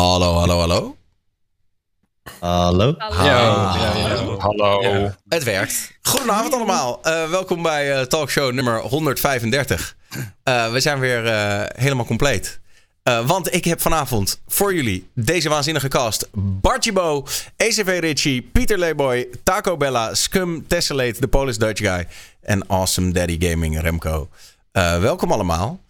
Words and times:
Hallo, 0.00 0.34
hallo, 0.34 0.58
hallo. 0.58 0.96
Hallo. 2.40 2.94
Hallo. 2.98 4.38
Hallo. 4.38 5.10
Het 5.28 5.44
werkt. 5.44 5.92
Goedenavond 6.02 6.54
allemaal. 6.54 6.98
Eh, 7.02 7.30
welkom 7.30 7.62
bij 7.62 7.92
eh, 7.92 8.06
talkshow 8.06 8.52
nummer 8.52 8.80
135. 8.80 9.96
Eh, 10.42 10.72
we 10.72 10.80
zijn 10.80 10.98
weer 10.98 11.26
eh, 11.26 11.62
helemaal 11.82 12.04
compleet. 12.04 12.60
Eh, 13.02 13.26
want 13.26 13.54
ik 13.54 13.64
heb 13.64 13.80
vanavond 13.80 14.40
voor 14.48 14.74
jullie 14.74 15.08
deze 15.14 15.48
waanzinnige 15.48 15.88
cast. 15.88 16.28
Bartje 16.32 16.92
Bo, 16.92 17.26
ECV 17.56 17.98
Richie, 18.00 18.42
Pieter 18.42 18.78
Leeboy, 18.78 19.28
Taco 19.42 19.76
Bella, 19.76 20.14
Scum, 20.14 20.66
Tessellate, 20.66 21.20
The 21.20 21.28
Polish 21.28 21.56
Dutch 21.56 21.80
Guy 21.80 22.06
en 22.42 22.68
Awesome 22.68 23.12
Daddy 23.12 23.48
Gaming 23.48 23.80
Remco. 23.80 24.28
Eh, 24.72 24.98
welkom 24.98 25.32
allemaal. 25.32 25.80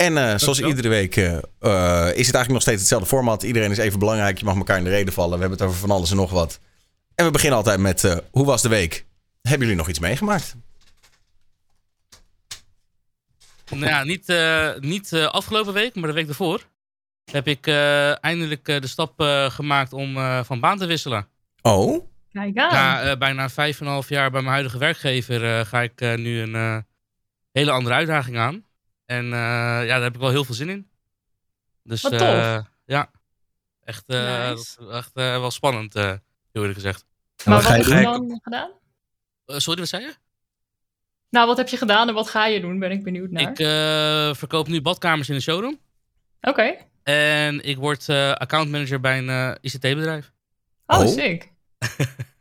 En 0.00 0.16
eh, 0.16 0.38
zoals 0.38 0.60
iedere 0.60 0.88
week 0.88 1.16
eh, 1.16 1.32
eh, 1.32 1.38
is 2.06 2.26
het 2.26 2.34
eigenlijk 2.34 2.48
nog 2.48 2.62
steeds 2.62 2.78
hetzelfde 2.80 3.08
format. 3.08 3.42
Iedereen 3.42 3.70
is 3.70 3.78
even 3.78 3.98
belangrijk. 3.98 4.38
Je 4.38 4.44
mag 4.44 4.56
elkaar 4.56 4.78
in 4.78 4.84
de 4.84 4.90
reden 4.90 5.12
vallen. 5.12 5.32
We 5.34 5.40
hebben 5.40 5.58
het 5.58 5.66
over 5.68 5.80
van 5.80 5.90
alles 5.90 6.10
en 6.10 6.16
nog 6.16 6.30
wat. 6.30 6.60
En 7.14 7.24
we 7.24 7.30
beginnen 7.30 7.58
altijd 7.58 7.78
met 7.80 8.04
eh, 8.04 8.16
hoe 8.30 8.46
was 8.46 8.62
de 8.62 8.68
week? 8.68 9.06
Hebben 9.42 9.60
jullie 9.60 9.76
nog 9.76 9.88
iets 9.88 9.98
meegemaakt? 9.98 10.56
Nou 13.70 13.86
ja, 13.86 14.04
niet, 14.04 14.28
eh, 14.28 14.70
niet 14.78 15.12
eh, 15.12 15.26
afgelopen 15.26 15.72
week, 15.72 15.94
maar 15.94 16.08
de 16.08 16.14
week 16.14 16.26
daarvoor 16.26 16.64
heb 17.32 17.46
ik 17.46 17.66
eh, 17.66 18.24
eindelijk 18.24 18.68
eh, 18.68 18.80
de 18.80 18.86
stap 18.86 19.20
eh, 19.20 19.50
gemaakt 19.50 19.92
om 19.92 20.16
eh, 20.16 20.44
van 20.44 20.60
baan 20.60 20.78
te 20.78 20.86
wisselen. 20.86 21.28
Oh? 21.62 22.06
Kijk 22.32 22.58
aan. 22.58 22.72
Na 22.72 23.02
eh, 23.02 23.16
bijna 23.18 23.48
vijf 23.48 23.80
en 23.80 23.86
een 23.86 23.92
half 23.92 24.08
jaar 24.08 24.30
bij 24.30 24.40
mijn 24.40 24.52
huidige 24.52 24.78
werkgever 24.78 25.58
eh, 25.58 25.66
ga 25.66 25.80
ik 25.80 26.00
eh, 26.00 26.14
nu 26.14 26.40
een 26.40 26.54
eh, 26.54 26.76
hele 27.52 27.70
andere 27.70 27.94
uitdaging 27.94 28.36
aan. 28.36 28.64
En 29.10 29.24
eh, 29.24 29.30
ja, 29.30 29.84
daar 29.86 30.02
heb 30.02 30.14
ik 30.14 30.20
wel 30.20 30.30
heel 30.30 30.44
veel 30.44 30.54
zin 30.54 30.68
in. 30.68 30.88
Dus 31.82 32.02
Wat 32.02 32.12
eh, 32.12 32.18
tof. 32.54 32.64
ja, 32.84 33.10
echt, 33.84 34.04
eh, 34.06 34.18
Nice. 34.50 34.76
dat 34.78 34.88
is 34.88 34.94
echt 34.96 35.10
eh, 35.14 35.38
wel 35.38 35.50
spannend, 35.50 35.94
eh 35.94 36.04
heel 36.04 36.18
eerlijk 36.52 36.74
gezegd. 36.74 37.04
maar 37.44 37.54
wat 37.54 37.62
wat 37.62 37.72
ga 37.72 37.76
je 37.78 37.82
heb 37.94 37.98
je 37.98 38.02
dan 38.04 38.40
gedaan? 38.42 38.70
Eh, 39.46 39.58
sorry, 39.58 39.80
wat 39.80 39.88
zei 39.88 40.02
je? 40.02 40.12
Nou, 41.30 41.46
wat 41.46 41.56
heb 41.56 41.68
je 41.68 41.76
gedaan 41.76 42.08
en 42.08 42.14
wat 42.14 42.28
ga 42.30 42.46
je 42.46 42.60
doen? 42.60 42.78
Ben 42.78 42.90
ik 42.90 43.02
benieuwd 43.02 43.30
naar. 43.30 43.50
Ik 43.50 43.58
eh, 43.58 44.34
verkoop 44.38 44.68
nu 44.68 44.80
badkamers 44.82 45.28
in 45.28 45.34
de 45.34 45.40
showroom. 45.40 45.80
Oké. 46.40 46.74
En 47.02 47.60
ik 47.64 47.76
word 47.76 48.08
eh 48.08 48.32
accountmanager 48.32 49.00
bij 49.00 49.18
een 49.18 49.28
eh, 49.28 49.54
ICT-bedrijf. 49.60 50.32
Oh, 50.86 50.98
Oh. 51.00 51.06
sick. 51.06 51.52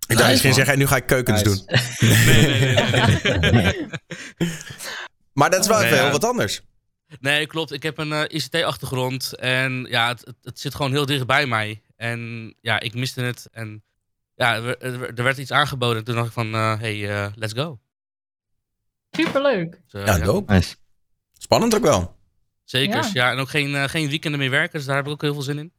Ik 0.08 0.18
dacht 0.18 0.30
misschien 0.30 0.54
zeggen, 0.54 0.74
en 0.74 0.80
nu 0.80 0.88
ga 0.88 0.96
ik 0.96 1.06
keukens 1.06 1.44
Nice. 1.44 1.66
doen. 1.66 1.76
Nee, 2.26 2.66
nee, 2.66 3.40
nee. 3.40 3.52
nee. 3.52 3.88
Maar 5.40 5.50
dat 5.50 5.60
is 5.60 5.68
wel 5.68 5.78
Oh, 5.78 5.84
even 5.84 5.96
ja. 5.98 6.04
heel 6.04 6.12
wat 6.12 6.24
anders. 6.24 6.62
Nee, 7.20 7.48
klopt. 7.48 7.72
Ik 7.72 7.84
heb 7.84 7.98
een 7.98 8.12
eh, 8.14 8.24
ICT-achtergrond. 8.28 9.36
En 9.36 9.86
ja, 9.90 10.08
het, 10.08 10.20
het, 10.26 10.36
het 10.42 10.60
zit 10.60 10.76
gewoon 10.76 10.92
heel 10.92 11.06
dicht 11.06 11.26
bij 11.26 11.46
mij. 11.48 11.82
En 11.96 12.54
ja, 12.62 12.80
ik 12.80 12.94
miste 12.94 13.22
het. 13.22 13.48
En 13.52 13.84
ja, 14.36 14.56
er, 14.56 14.78
er- 14.78 15.14
er 15.18 15.24
werd 15.24 15.38
iets 15.38 15.52
aangeboden. 15.52 16.04
Toen 16.04 16.16
dacht 16.16 16.28
ik 16.28 16.34
van, 16.34 16.54
eh, 16.54 16.80
hey, 16.80 17.10
eh, 17.10 17.32
let's 17.36 17.54
go. 17.54 17.80
Superleuk. 19.12 19.82
Dus, 19.88 20.06
Ja, 20.06 20.18
dope. 20.18 20.54
Nice. 20.54 20.76
Spannend 21.38 21.76
ook 21.76 21.82
wel. 21.84 22.18
Zeker. 22.64 22.96
Ja. 23.04 23.10
Ja. 23.14 23.32
en 23.32 23.38
ook 23.38 23.50
geen, 23.50 23.76
eh, 23.76 23.84
geen 23.84 24.10
weekenden 24.10 24.40
meer 24.40 24.50
werken. 24.50 24.78
Dus 24.78 24.86
daar 24.88 24.96
heb 24.96 25.06
ik 25.06 25.12
ook 25.12 25.22
heel 25.22 25.34
veel 25.34 25.42
zin 25.42 25.58
in. 25.58 25.72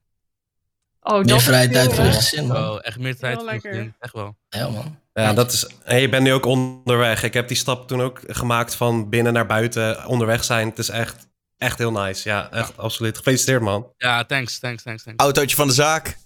Oh, 1.03 1.25
Meer 1.25 1.43
tijd 1.43 1.73
veel, 1.73 1.95
voor 1.95 2.05
je 2.05 2.13
gezin, 2.13 2.47
man. 2.47 2.57
Oh, 2.71 2.79
echt 2.83 2.99
meer 2.99 3.17
tijd 3.17 3.37
voor 3.37 3.45
lekker. 3.45 3.71
gezin. 3.73 3.95
Echt 3.99 4.13
wel. 4.13 4.37
Ja, 4.49 4.69
man. 4.69 4.99
Ja, 5.13 5.33
dat 5.33 5.53
is. 5.53 5.67
En 5.85 6.01
je 6.01 6.09
bent 6.09 6.23
nu 6.23 6.33
ook 6.33 6.45
onderweg. 6.45 7.23
Ik 7.23 7.35
heb 7.35 7.49
die 7.49 7.57
stap 7.57 7.89
toen 7.89 8.01
ook 8.01 8.21
gemaakt 8.27 8.75
van 8.75 9.09
binnen 9.09 9.33
naar 9.33 9.47
buiten 9.47 10.07
onderweg 10.07 10.45
zijn. 10.45 10.69
Het 10.69 10.79
is 10.79 10.89
echt, 10.89 11.29
echt 11.57 11.79
heel 11.79 11.93
nice. 11.93 12.29
Ja, 12.29 12.51
echt 12.51 12.77
absoluut. 12.79 13.17
Gefeliciteerd, 13.17 13.63
man. 13.63 13.93
Ja, 13.97 14.25
thanks, 14.25 14.59
thanks, 14.59 14.83
thanks, 14.83 15.03
thanks. 15.03 15.23
Autootje 15.23 15.57
van 15.57 15.67
de 15.67 15.73
zaak. 15.75 16.17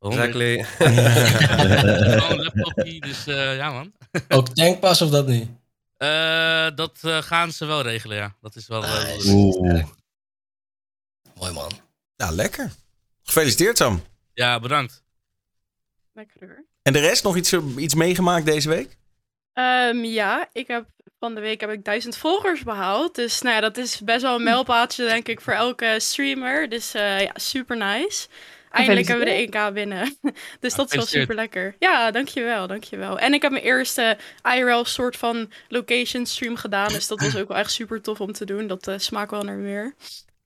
Exactly. 0.00 0.62
Gewoon 0.78 2.30
een 2.30 2.42
laptopje, 2.42 3.00
dus 3.00 3.26
eh, 3.26 3.56
ja 3.56 3.70
man. 3.72 3.92
Ook 4.28 4.48
tankpas 4.48 5.02
of 5.02 5.10
dat 5.10 5.26
niet? 5.26 5.48
Eh, 5.96 6.66
dat 6.74 6.98
eh, 7.02 7.22
gaan 7.22 7.52
ze 7.52 7.64
wel 7.64 7.82
regelen, 7.82 8.16
ja. 8.16 8.34
Dat 8.40 8.56
is 8.56 8.66
wel... 8.66 8.84
eh, 8.84 9.04
Nice. 9.14 9.30
Oeh. 9.32 9.84
Mooi, 11.34 11.52
man. 11.52 11.70
Nou, 12.16 12.34
lekker. 12.34 12.70
Gefeliciteerd 13.28 13.76
Sam. 13.76 14.02
ja, 14.34 14.60
bedankt. 14.60 15.02
Lekker 16.12 16.40
hoor. 16.40 16.64
En 16.82 16.92
de 16.92 16.98
rest 16.98 17.24
nog 17.24 17.36
iets, 17.36 17.52
iets 17.76 17.94
meegemaakt 17.94 18.46
deze 18.46 18.68
week? 18.68 18.96
Ehm, 19.52 20.04
ja, 20.04 20.48
ik 20.52 20.66
heb 20.66 20.86
van 21.18 21.34
de 21.34 21.40
week 21.40 21.60
heb 21.60 21.70
ik 21.70 21.84
duizend 21.84 22.16
volgers 22.16 22.62
behaald. 22.62 23.14
Dus 23.14 23.40
nou 23.40 23.54
ja, 23.54 23.60
dat 23.60 23.76
is 23.76 24.00
best 24.00 24.22
wel 24.22 24.34
een 24.34 24.42
mijlpaaltje 24.42 25.04
denk 25.04 25.28
ik 25.28 25.40
voor 25.40 25.52
elke 25.52 25.94
streamer. 25.98 26.68
Dus 26.68 26.94
eh, 26.94 27.20
ja, 27.20 27.32
super 27.34 27.76
nice. 27.76 28.28
Eindelijk 28.70 29.06
hebben 29.08 29.26
we 29.26 29.48
de 29.50 29.70
1K 29.70 29.72
binnen. 29.72 30.18
dus 30.60 30.74
dat 30.74 30.90
is 30.90 30.96
wel 30.96 31.06
super 31.06 31.34
lekker. 31.34 31.76
Ja, 31.78 32.10
dankjewel, 32.10 32.66
dankjewel. 32.66 33.18
En 33.18 33.34
ik 33.34 33.42
heb 33.42 33.50
mijn 33.50 33.64
eerste 33.64 34.16
IRL 34.54 34.84
soort 34.84 35.16
van 35.16 35.52
location 35.68 36.26
stream 36.26 36.56
gedaan. 36.56 36.92
Dus 36.92 37.06
dat 37.06 37.20
was 37.20 37.36
ook 37.36 37.48
wel 37.48 37.56
echt 37.56 37.72
super 37.72 38.00
tof 38.00 38.20
om 38.20 38.32
te 38.32 38.44
doen. 38.44 38.66
Dat 38.66 38.86
eh 38.86 38.98
smaakt 38.98 39.30
wel 39.30 39.42
naar 39.42 39.56
meer. 39.56 39.94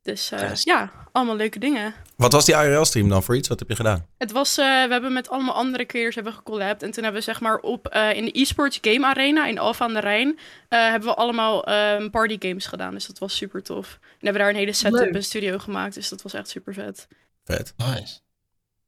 Dus 0.03 0.31
eh, 0.31 0.55
ja, 0.55 0.93
allemaal 1.13 1.37
leuke 1.37 1.59
dingen. 1.59 1.95
Wat 2.23 2.33
was 2.33 2.45
die 2.45 2.55
IRL-stream 2.55 3.09
dan 3.09 3.23
voor 3.23 3.37
iets? 3.37 3.49
Wat 3.49 3.59
heb 3.59 3.69
je 3.69 3.77
gedaan? 3.77 4.07
Het 4.19 4.33
was, 4.33 4.59
eh, 4.59 4.65
we 4.67 4.93
hebben 4.93 5.13
met 5.13 5.29
allemaal 5.29 5.55
andere 5.55 5.87
creators 5.87 6.15
hebben 6.15 6.33
gecollabt. 6.33 6.83
En 6.83 6.91
toen 6.91 7.03
hebben 7.03 7.21
we 7.21 7.27
zeg 7.27 7.41
maar 7.41 7.57
op 7.59 7.87
eh, 7.89 8.13
in 8.17 8.25
de 8.25 8.33
esports 8.33 8.79
game 8.81 9.07
arena 9.07 9.47
in 9.47 9.59
Alphen 9.59 9.87
aan 9.87 9.95
de 9.95 10.01
Rijn... 10.01 10.39
eh, 10.69 10.91
hebben 10.91 11.09
we 11.09 11.15
allemaal 11.15 11.65
eh, 11.65 12.11
party 12.11 12.37
games 12.39 12.67
gedaan. 12.67 12.95
Dus 12.95 13.07
dat 13.07 13.19
was 13.19 13.37
super 13.37 13.63
tof. 13.63 13.99
En 14.01 14.09
hebben 14.11 14.33
we 14.33 14.39
daar 14.39 14.49
een 14.49 14.57
hele 14.57 14.73
setup 14.73 15.01
Leuk. 15.01 15.15
en 15.15 15.25
studio 15.25 15.59
gemaakt. 15.59 15.95
Dus 15.95 16.09
dat 16.09 16.23
was 16.23 16.33
echt 16.35 16.49
super 16.49 16.75
vet. 16.75 17.09
Vet. 17.45 17.75
Nice. 17.77 18.19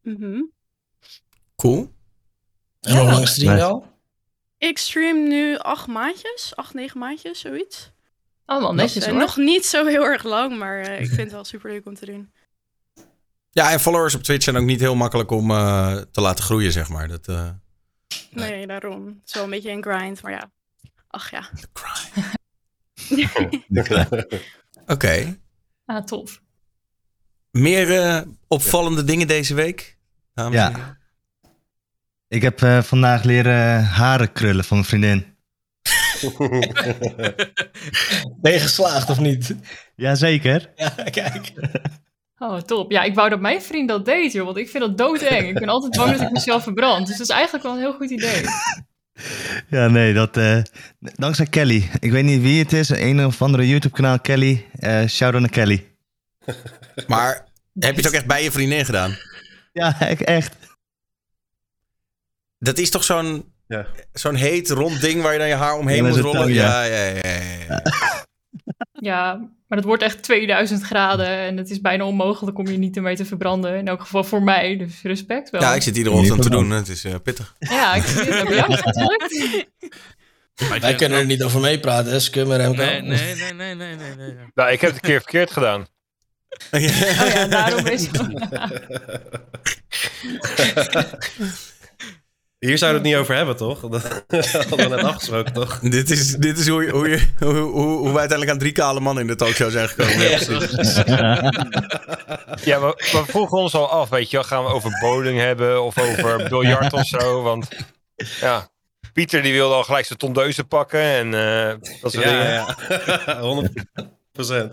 Mhm. 0.03 0.41
Cool. 1.57 1.93
En 2.81 2.97
hoe 2.97 3.11
lang 3.11 3.29
stream 3.29 3.57
je 3.57 3.63
al? 3.63 3.93
Ik 4.59 4.79
stream 4.79 5.29
nu 5.29 5.57
acht 5.57 5.87
maandjes. 5.87 6.53
Acht, 6.57 6.75
negen 6.75 6.99
maandjes, 6.99 7.41
zoiets. 7.41 7.93
Allemaal 8.45 8.75
netjes 8.75 9.07
hoor. 9.07 9.17
nog 9.19 9.37
niet 9.37 9.67
zo 9.67 9.87
heel 9.87 10.05
erg 10.05 10.23
lang, 10.23 10.59
maar 10.59 10.81
eh, 10.81 11.01
ik 11.01 11.07
vind 11.07 11.21
het 11.21 11.33
wel 11.33 11.45
super 11.45 11.71
leuk 11.71 11.87
om 11.87 11.95
te 11.95 12.07
doen. 12.07 12.33
Ja, 13.55 13.73
en 13.73 13.81
followers 13.81 14.15
op 14.15 14.23
Twitch 14.23 14.45
zijn 14.45 14.57
ook 14.57 14.65
niet 14.65 14.81
heel 14.81 14.95
makkelijk 14.95 15.31
om 15.31 15.51
eh, 15.51 15.97
te 15.97 16.21
laten 16.21 16.45
groeien, 16.45 16.73
zeg 16.73 16.89
maar. 16.89 17.09
Dat, 17.09 17.29
eh, 17.29 17.49
Nee, 18.31 18.67
daarom. 18.67 19.07
Het 19.07 19.17
is 19.25 19.35
wel 19.35 19.45
een 19.45 19.51
beetje 19.51 19.71
een 19.71 19.83
grind, 19.83 20.23
maar 20.23 20.33
ja. 20.33 20.51
Ach 21.09 21.31
ja. 21.31 21.49
Oké. 24.87 25.39
Ah, 25.85 26.05
tof. 26.05 26.43
Meer 27.51 27.99
eh, 28.01 28.21
opvallende 28.49 29.05
dingen 29.05 29.27
deze 29.27 29.55
week? 29.55 29.99
dames 30.35 30.55
Ja. 30.55 30.69
heren? 30.69 30.99
Ik 32.29 32.43
heb 32.43 32.63
eh, 32.63 32.83
vandaag 32.83 33.23
leren 33.23 33.85
haren 33.85 34.33
krullen 34.33 34.65
van 34.65 34.77
mijn 34.77 34.89
vriendin. 34.89 35.33
Ben 38.41 38.53
je 38.53 38.59
geslaagd 38.61 39.11
of 39.11 39.19
niet? 39.19 39.55
Jazeker. 39.97 40.73
Ja, 40.77 40.89
kijk. 40.89 41.53
Oh, 42.39 42.59
top. 42.59 42.91
Ja, 42.91 43.03
ik 43.03 43.15
wou 43.15 43.29
dat 43.29 43.41
mijn 43.41 43.63
vriend 43.63 43.89
dat 43.89 44.05
deed, 44.05 44.33
joh. 44.33 44.45
Want 44.45 44.57
ik 44.57 44.69
vind 44.71 44.83
dat 44.85 44.99
doodeng. 44.99 45.49
Ik 45.49 45.55
ben 45.55 45.69
altijd 45.69 45.97
bang 45.97 46.11
dat 46.17 46.21
ik 46.21 46.31
mezelf 46.33 46.63
verbrand. 46.63 47.07
Dus 47.07 47.17
dat 47.17 47.29
is 47.29 47.35
eigenlijk 47.35 47.65
wel 47.65 47.73
een 47.75 47.79
heel 47.81 47.95
goed 47.95 48.11
idee. 48.11 48.43
Ja, 49.69 49.89
nee, 49.89 50.15
dat... 50.15 50.37
eh, 50.37 50.59
dankzij 50.99 51.47
Kelly. 51.47 51.91
Ik 52.01 52.11
weet 52.11 52.25
niet 52.25 52.41
wie 52.43 52.63
het 52.63 52.73
is. 52.73 52.89
Een 52.89 53.25
of 53.27 53.43
andere 53.43 53.69
YouTube-kanaal, 53.69 54.21
Kelly. 54.21 54.67
Eh 54.79 55.07
shout-out 55.07 55.41
naar 55.41 55.51
Kelly. 55.51 55.87
Maar 57.07 57.45
heb 57.79 57.91
je 57.91 57.97
het 57.97 58.07
ook 58.07 58.13
echt 58.13 58.27
bij 58.27 58.43
je 58.43 58.51
vriendin 58.51 58.85
gedaan? 58.85 59.17
Ja, 59.73 60.01
ik, 60.01 60.21
echt. 60.21 60.57
Dat 62.59 62.79
is 62.79 62.91
toch 62.91 63.05
zo'n 63.05 63.53
Ja. 63.67 63.87
zo'n 64.13 64.35
heet 64.35 64.71
rond 64.71 65.01
ding 65.01 65.23
waar 65.23 65.33
je 65.33 65.39
dan 65.39 65.49
je 65.49 65.55
haar 65.55 65.77
omheen 65.79 66.03
Ja, 66.05 66.09
moet 66.09 66.19
rollen? 66.19 66.41
tang, 66.41 66.55
ja. 66.55 66.83
ja, 66.85 67.05
ja, 67.05 67.19
ja, 67.23 67.41
ja, 67.69 67.83
ja. 69.05 69.35
Maar 69.67 69.79
het 69.79 69.87
wordt 69.87 70.03
echt 70.03 70.23
2000 70.23 70.83
graden. 70.83 71.27
En 71.27 71.57
het 71.57 71.71
is 71.71 71.81
bijna 71.81 72.05
onmogelijk 72.05 72.59
om 72.59 72.67
je 72.67 72.79
niet 72.79 72.97
ermee 72.97 73.17
te 73.17 73.25
verbranden. 73.25 73.79
In 73.79 73.89
elk 73.89 74.01
geval 74.01 74.25
voor 74.25 74.43
mij. 74.43 74.77
Dus 74.77 75.03
respect 75.03 75.51
wel. 75.51 75.61
Ja, 75.61 75.75
ik 75.75 75.83
zit 75.83 75.97
iedere 75.97 76.17
ochtend 76.17 76.43
te 76.43 76.51
doen. 76.51 76.71
Het 76.71 76.89
is 76.89 77.05
eh, 77.05 77.15
pittig. 77.23 77.55
Ja, 77.59 77.95
ik. 77.95 78.03
Bij 78.15 78.57
jou 78.57 78.73
ik 80.55 80.81
Wij 80.81 80.95
kunnen 80.95 81.19
er 81.19 81.27
niet 81.27 81.43
over 81.43 81.61
meepraten, 81.61 82.13
hè, 82.13 82.21
Scum 82.21 82.53
en 82.53 82.57
Remco. 82.57 82.85
Nee, 82.85 83.03
nee, 83.03 83.35
nee, 83.35 83.53
nee, 83.53 83.75
nee, 83.75 83.97
nee. 83.97 84.17
nee. 84.17 84.35
nou, 84.55 84.71
ik 84.71 84.81
heb 84.81 84.91
het 84.91 85.03
een 85.03 85.09
keer 85.09 85.21
verkeerd 85.21 85.51
gedaan. 85.51 85.87
Oh 86.71 86.81
ja, 86.81 87.47
daarom 87.47 87.87
is 87.87 88.07
het. 88.07 88.21
Hier 92.65 92.79
zouden 92.79 93.03
we 93.03 93.09
het 93.09 93.17
niet 93.17 93.25
over 93.25 93.37
hebben, 93.37 93.57
toch? 93.57 93.81
Dat 94.27 94.51
hadden 94.53 94.77
we 94.77 94.95
net 94.97 95.05
afgesproken, 95.05 95.53
toch? 95.53 95.79
dit 95.99 96.11
is, 96.11 96.37
dit 96.37 96.59
is 96.59 96.69
hoe, 96.69 96.85
je, 96.85 96.91
hoe, 96.91 97.09
je, 97.09 97.29
hoe, 97.39 97.55
hoe, 97.55 97.83
hoe 97.83 98.13
we 98.13 98.19
uiteindelijk 98.19 98.51
aan 98.51 98.59
drie 98.59 98.73
kale 98.73 99.01
mannen 99.01 99.23
in 99.23 99.29
de 99.29 99.37
talkshow 99.37 99.71
zijn 99.71 99.89
gekomen. 99.89 100.19
Ja, 100.19 100.45
precies. 100.45 100.95
Ja, 102.65 102.81
we, 102.81 102.87
we 102.97 103.23
vroegen 103.27 103.59
ons 103.59 103.75
al 103.75 103.91
af, 103.91 104.09
weet 104.09 104.31
je 104.31 104.37
wel, 104.37 104.47
gaan 104.47 104.65
we 104.65 104.71
over 104.71 104.99
bowling 105.01 105.39
hebben 105.39 105.83
of 105.83 105.99
over 105.99 106.49
biljart 106.49 106.93
of 106.93 107.07
zo, 107.07 107.43
want 107.43 107.69
ja, 108.41 108.69
Pieter 109.13 109.43
die 109.43 109.53
wilde 109.53 109.75
al 109.75 109.85
gelijk 109.85 110.07
zijn 110.07 110.19
tondeuzen 110.19 110.69
pakken 110.69 111.01
en 111.01 111.35
eh, 111.35 111.75
dat 112.01 112.13
soort 112.13 112.25
dingen. 112.25 112.45
Ja, 112.45 112.75
ja. 113.27 113.41
100 113.41 113.73
procent. 114.33 114.73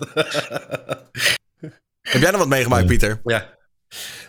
Heb 2.01 2.21
jij 2.21 2.31
nog 2.31 2.39
wat 2.39 2.47
meegemaakt, 2.47 2.85
Pieter? 2.85 3.21
Ja. 3.23 3.59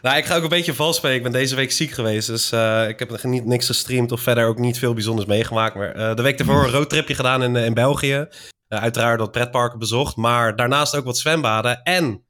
Nou, 0.02 0.16
ik 0.16 0.24
ga 0.24 0.36
ook 0.36 0.42
een 0.42 0.48
beetje 0.48 0.74
vals 0.74 0.96
spelen. 0.96 1.16
Ik 1.16 1.22
ben 1.22 1.32
deze 1.32 1.54
week 1.54 1.72
ziek 1.72 1.90
geweest, 1.90 2.26
dus 2.26 2.52
eh, 2.52 2.88
ik 2.88 2.98
heb 2.98 3.22
niet, 3.22 3.44
niks 3.44 3.66
gestreamd 3.66 4.12
of 4.12 4.20
verder 4.20 4.46
ook 4.46 4.58
niet 4.58 4.78
veel 4.78 4.94
bijzonders 4.94 5.28
meegemaakt. 5.28 5.74
Maar 5.74 5.94
eh, 5.94 6.16
de 6.16 6.22
week 6.22 6.38
ervoor 6.38 6.64
een 6.64 6.70
roadtripje 6.70 7.14
gedaan 7.14 7.42
in, 7.42 7.56
eh, 7.56 7.64
in 7.64 7.74
België. 7.74 8.28
Uiteraard 8.68 9.20
wat 9.20 9.32
pretparken 9.32 9.78
bezocht, 9.78 10.16
maar 10.16 10.56
daarnaast 10.56 10.96
ook 10.96 11.04
wat 11.04 11.18
zwembaden. 11.18 11.82
En 11.82 12.24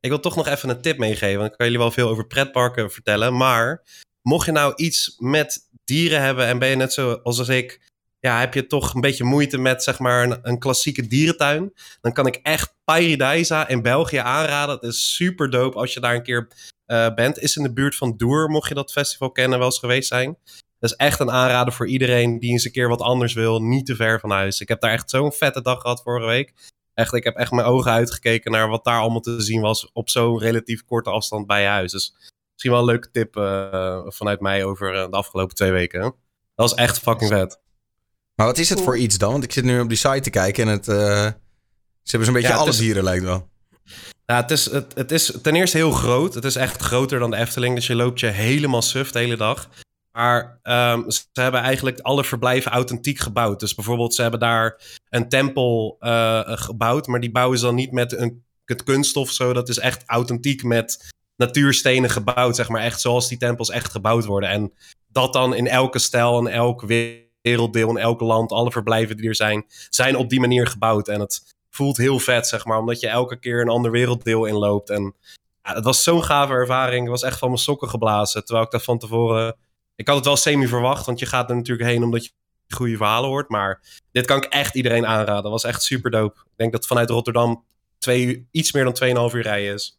ik 0.00 0.10
wil 0.10 0.20
toch 0.20 0.36
nog 0.36 0.46
even 0.46 0.68
een 0.68 0.80
tip 0.80 0.98
meegeven, 0.98 1.38
want 1.38 1.50
ik 1.50 1.56
kan 1.56 1.66
jullie 1.66 1.82
wel 1.82 1.90
veel 1.90 2.08
over 2.08 2.26
pretparken 2.26 2.90
vertellen. 2.90 3.36
Maar 3.36 3.82
mocht 4.22 4.46
je 4.46 4.52
nou 4.52 4.72
iets 4.76 5.14
met 5.18 5.68
dieren 5.84 6.20
hebben 6.20 6.46
en 6.46 6.58
ben 6.58 6.68
je 6.68 6.76
net 6.76 6.92
zo 6.92 7.20
als 7.22 7.48
ik, 7.48 7.80
ja, 8.20 8.40
heb 8.40 8.54
je 8.54 8.66
toch 8.66 8.94
een 8.94 9.00
beetje 9.00 9.24
moeite 9.24 9.58
met 9.58 9.82
zeg 9.82 9.98
maar 9.98 10.38
een, 10.42 10.58
klassieke 10.58 11.06
dierentuin, 11.06 11.72
dan 12.00 12.12
kan 12.12 12.26
ik 12.26 12.40
echt 12.42 12.74
Paradisa 12.84 13.68
in 13.68 13.82
België 13.82 14.16
aanraden. 14.16 14.74
Het 14.74 14.84
is 14.84 15.14
super 15.14 15.50
dope 15.50 15.78
als 15.78 15.94
je 15.94 16.00
daar 16.00 16.14
een 16.14 16.22
keer 16.22 16.48
eh, 16.86 17.14
bent. 17.14 17.38
Is 17.38 17.56
in 17.56 17.62
de 17.62 17.72
buurt 17.72 17.96
van 17.96 18.16
Doer, 18.16 18.48
mocht 18.50 18.68
je 18.68 18.74
dat 18.74 18.92
festival 18.92 19.30
kennen, 19.30 19.58
wel 19.58 19.66
eens 19.66 19.78
geweest 19.78 20.08
zijn. 20.08 20.38
Dat 20.78 20.90
is 20.90 20.96
echt 20.96 21.20
een 21.20 21.30
aanrader 21.30 21.72
voor 21.72 21.88
iedereen 21.88 22.38
die 22.38 22.50
eens 22.50 22.64
een 22.64 22.72
keer 22.72 22.88
wat 22.88 23.00
anders 23.00 23.34
wil. 23.34 23.62
Niet 23.62 23.86
te 23.86 23.96
ver 23.96 24.20
van 24.20 24.30
huis. 24.30 24.60
Ik 24.60 24.68
heb 24.68 24.80
daar 24.80 24.92
echt 24.92 25.10
zo'n 25.10 25.32
vette 25.32 25.62
dag 25.62 25.80
gehad 25.80 26.02
vorige 26.02 26.26
week. 26.26 26.54
Echt, 26.94 27.12
ik 27.12 27.24
heb 27.24 27.36
echt 27.36 27.50
mijn 27.50 27.66
ogen 27.66 27.92
uitgekeken 27.92 28.50
naar 28.50 28.68
wat 28.68 28.84
daar 28.84 29.00
allemaal 29.00 29.20
te 29.20 29.40
zien 29.40 29.60
was 29.60 29.92
op 29.92 30.10
zo'n 30.10 30.38
relatief 30.38 30.84
korte 30.84 31.10
afstand 31.10 31.46
bij 31.46 31.62
je 31.62 31.68
huis. 31.68 31.92
Dus 31.92 32.14
misschien 32.52 32.72
wel 32.72 32.80
een 32.80 32.86
leuke 32.86 33.10
tip 33.10 33.36
eh, 33.36 34.02
vanuit 34.06 34.40
mij 34.40 34.64
over 34.64 34.94
eh, 34.94 35.10
de 35.10 35.16
afgelopen 35.16 35.54
twee 35.54 35.70
weken. 35.70 36.00
Dat 36.00 36.12
was 36.54 36.74
echt 36.74 36.98
fucking 36.98 37.30
vet. 37.30 37.60
Maar 38.38 38.46
wat 38.46 38.58
is 38.58 38.68
het 38.68 38.80
voor 38.80 38.98
iets 38.98 39.18
dan? 39.18 39.32
Want 39.32 39.44
ik 39.44 39.52
zit 39.52 39.64
nu 39.64 39.80
op 39.80 39.88
die 39.88 39.98
site 39.98 40.20
te 40.20 40.30
kijken 40.30 40.64
en 40.66 40.70
het, 40.70 40.88
eh, 40.88 40.96
ze 42.02 42.10
hebben 42.16 42.24
zo'n 42.24 42.32
beetje 42.34 42.40
Ja, 42.48 42.48
het 42.54 42.60
alle 42.62 42.70
is- 42.70 42.76
dieren 42.76 43.04
lijkt 43.04 43.24
wel. 43.24 43.48
Ja, 44.26 44.36
het 44.36 44.50
is, 44.50 44.70
het, 44.70 44.94
het 44.94 45.10
is 45.12 45.32
ten 45.42 45.54
eerste 45.54 45.76
heel 45.76 45.90
groot. 45.90 46.34
Het 46.34 46.44
is 46.44 46.56
echt 46.56 46.82
groter 46.82 47.18
dan 47.18 47.30
de 47.30 47.36
Efteling. 47.36 47.74
Dus 47.74 47.86
je 47.86 47.94
loopt 47.94 48.20
je 48.20 48.26
helemaal 48.26 48.82
suf 48.82 49.10
de 49.10 49.18
hele 49.18 49.36
dag. 49.36 49.68
Maar 50.12 50.58
ehm, 50.62 51.10
ze 51.10 51.22
hebben 51.32 51.60
eigenlijk 51.60 52.00
alle 52.00 52.24
verblijven 52.24 52.70
authentiek 52.72 53.18
gebouwd. 53.18 53.60
Dus 53.60 53.74
bijvoorbeeld, 53.74 54.14
ze 54.14 54.22
hebben 54.22 54.40
daar 54.40 54.80
een 55.08 55.28
tempel 55.28 55.96
eh, 56.00 56.40
gebouwd. 56.44 57.06
Maar 57.06 57.20
die 57.20 57.30
bouwen 57.30 57.58
ze 57.58 57.64
dan 57.64 57.74
niet 57.74 57.92
met 57.92 58.12
een, 58.12 58.44
het 58.64 58.82
kunststof 58.82 59.28
of 59.28 59.32
zo. 59.34 59.52
Dat 59.52 59.68
is 59.68 59.78
echt 59.78 60.02
authentiek 60.06 60.62
met 60.62 61.06
natuurstenen 61.36 62.10
gebouwd. 62.10 62.56
Zeg 62.56 62.68
maar 62.68 62.82
echt 62.82 63.00
zoals 63.00 63.28
die 63.28 63.38
tempels 63.38 63.70
echt 63.70 63.90
gebouwd 63.90 64.24
worden. 64.24 64.50
En 64.50 64.72
dat 65.08 65.32
dan 65.32 65.54
in 65.54 65.66
elke 65.68 65.98
stijl, 65.98 66.38
in 66.38 66.52
elk 66.52 66.82
werelddeel, 67.42 67.90
in 67.90 67.96
elk 67.96 68.20
land. 68.20 68.52
Alle 68.52 68.72
verblijven 68.72 69.16
die 69.16 69.28
er 69.28 69.34
zijn, 69.34 69.64
zijn 69.88 70.16
op 70.16 70.28
die 70.28 70.40
manier 70.40 70.66
gebouwd. 70.66 71.08
En 71.08 71.20
het 71.20 71.56
voelt 71.70 71.96
heel 71.96 72.18
vet, 72.18 72.46
zeg 72.46 72.64
maar. 72.64 72.78
Omdat 72.78 73.00
je 73.00 73.08
elke 73.08 73.38
keer 73.38 73.60
een 73.60 73.68
ander 73.68 73.90
werelddeel 73.90 74.44
inloopt. 74.44 74.90
En 74.90 75.14
ja, 75.62 75.74
het 75.74 75.84
was 75.84 76.02
zo'n 76.02 76.24
gave 76.24 76.52
ervaring. 76.52 77.04
Ik 77.04 77.10
was 77.10 77.22
echt 77.22 77.38
van 77.38 77.48
mijn 77.48 77.60
sokken 77.60 77.88
geblazen. 77.88 78.44
Terwijl 78.44 78.66
ik 78.66 78.72
dat 78.72 78.84
van 78.84 78.98
tevoren... 78.98 79.56
Ik 79.94 80.06
had 80.06 80.16
het 80.16 80.24
wel 80.24 80.36
semi 80.36 80.66
verwacht, 80.66 81.06
want 81.06 81.18
je 81.18 81.26
gaat 81.26 81.50
er 81.50 81.56
natuurlijk 81.56 81.88
heen 81.88 82.02
omdat 82.02 82.24
je 82.24 82.30
goede 82.68 82.96
verhalen 82.96 83.28
hoort. 83.28 83.48
Maar 83.48 83.80
dit 84.12 84.26
kan 84.26 84.36
ik 84.36 84.44
echt 84.44 84.74
iedereen 84.74 85.06
aanraden. 85.06 85.42
Dat 85.42 85.52
was 85.52 85.64
echt 85.64 85.82
super 85.82 86.10
dope. 86.10 86.40
Ik 86.40 86.56
denk 86.56 86.72
dat 86.72 86.86
vanuit 86.86 87.10
Rotterdam 87.10 87.64
twee, 87.98 88.48
iets 88.50 88.72
meer 88.72 88.84
dan 88.84 89.28
2,5 89.30 89.34
uur 89.34 89.42
rijden 89.42 89.74
is. 89.74 89.98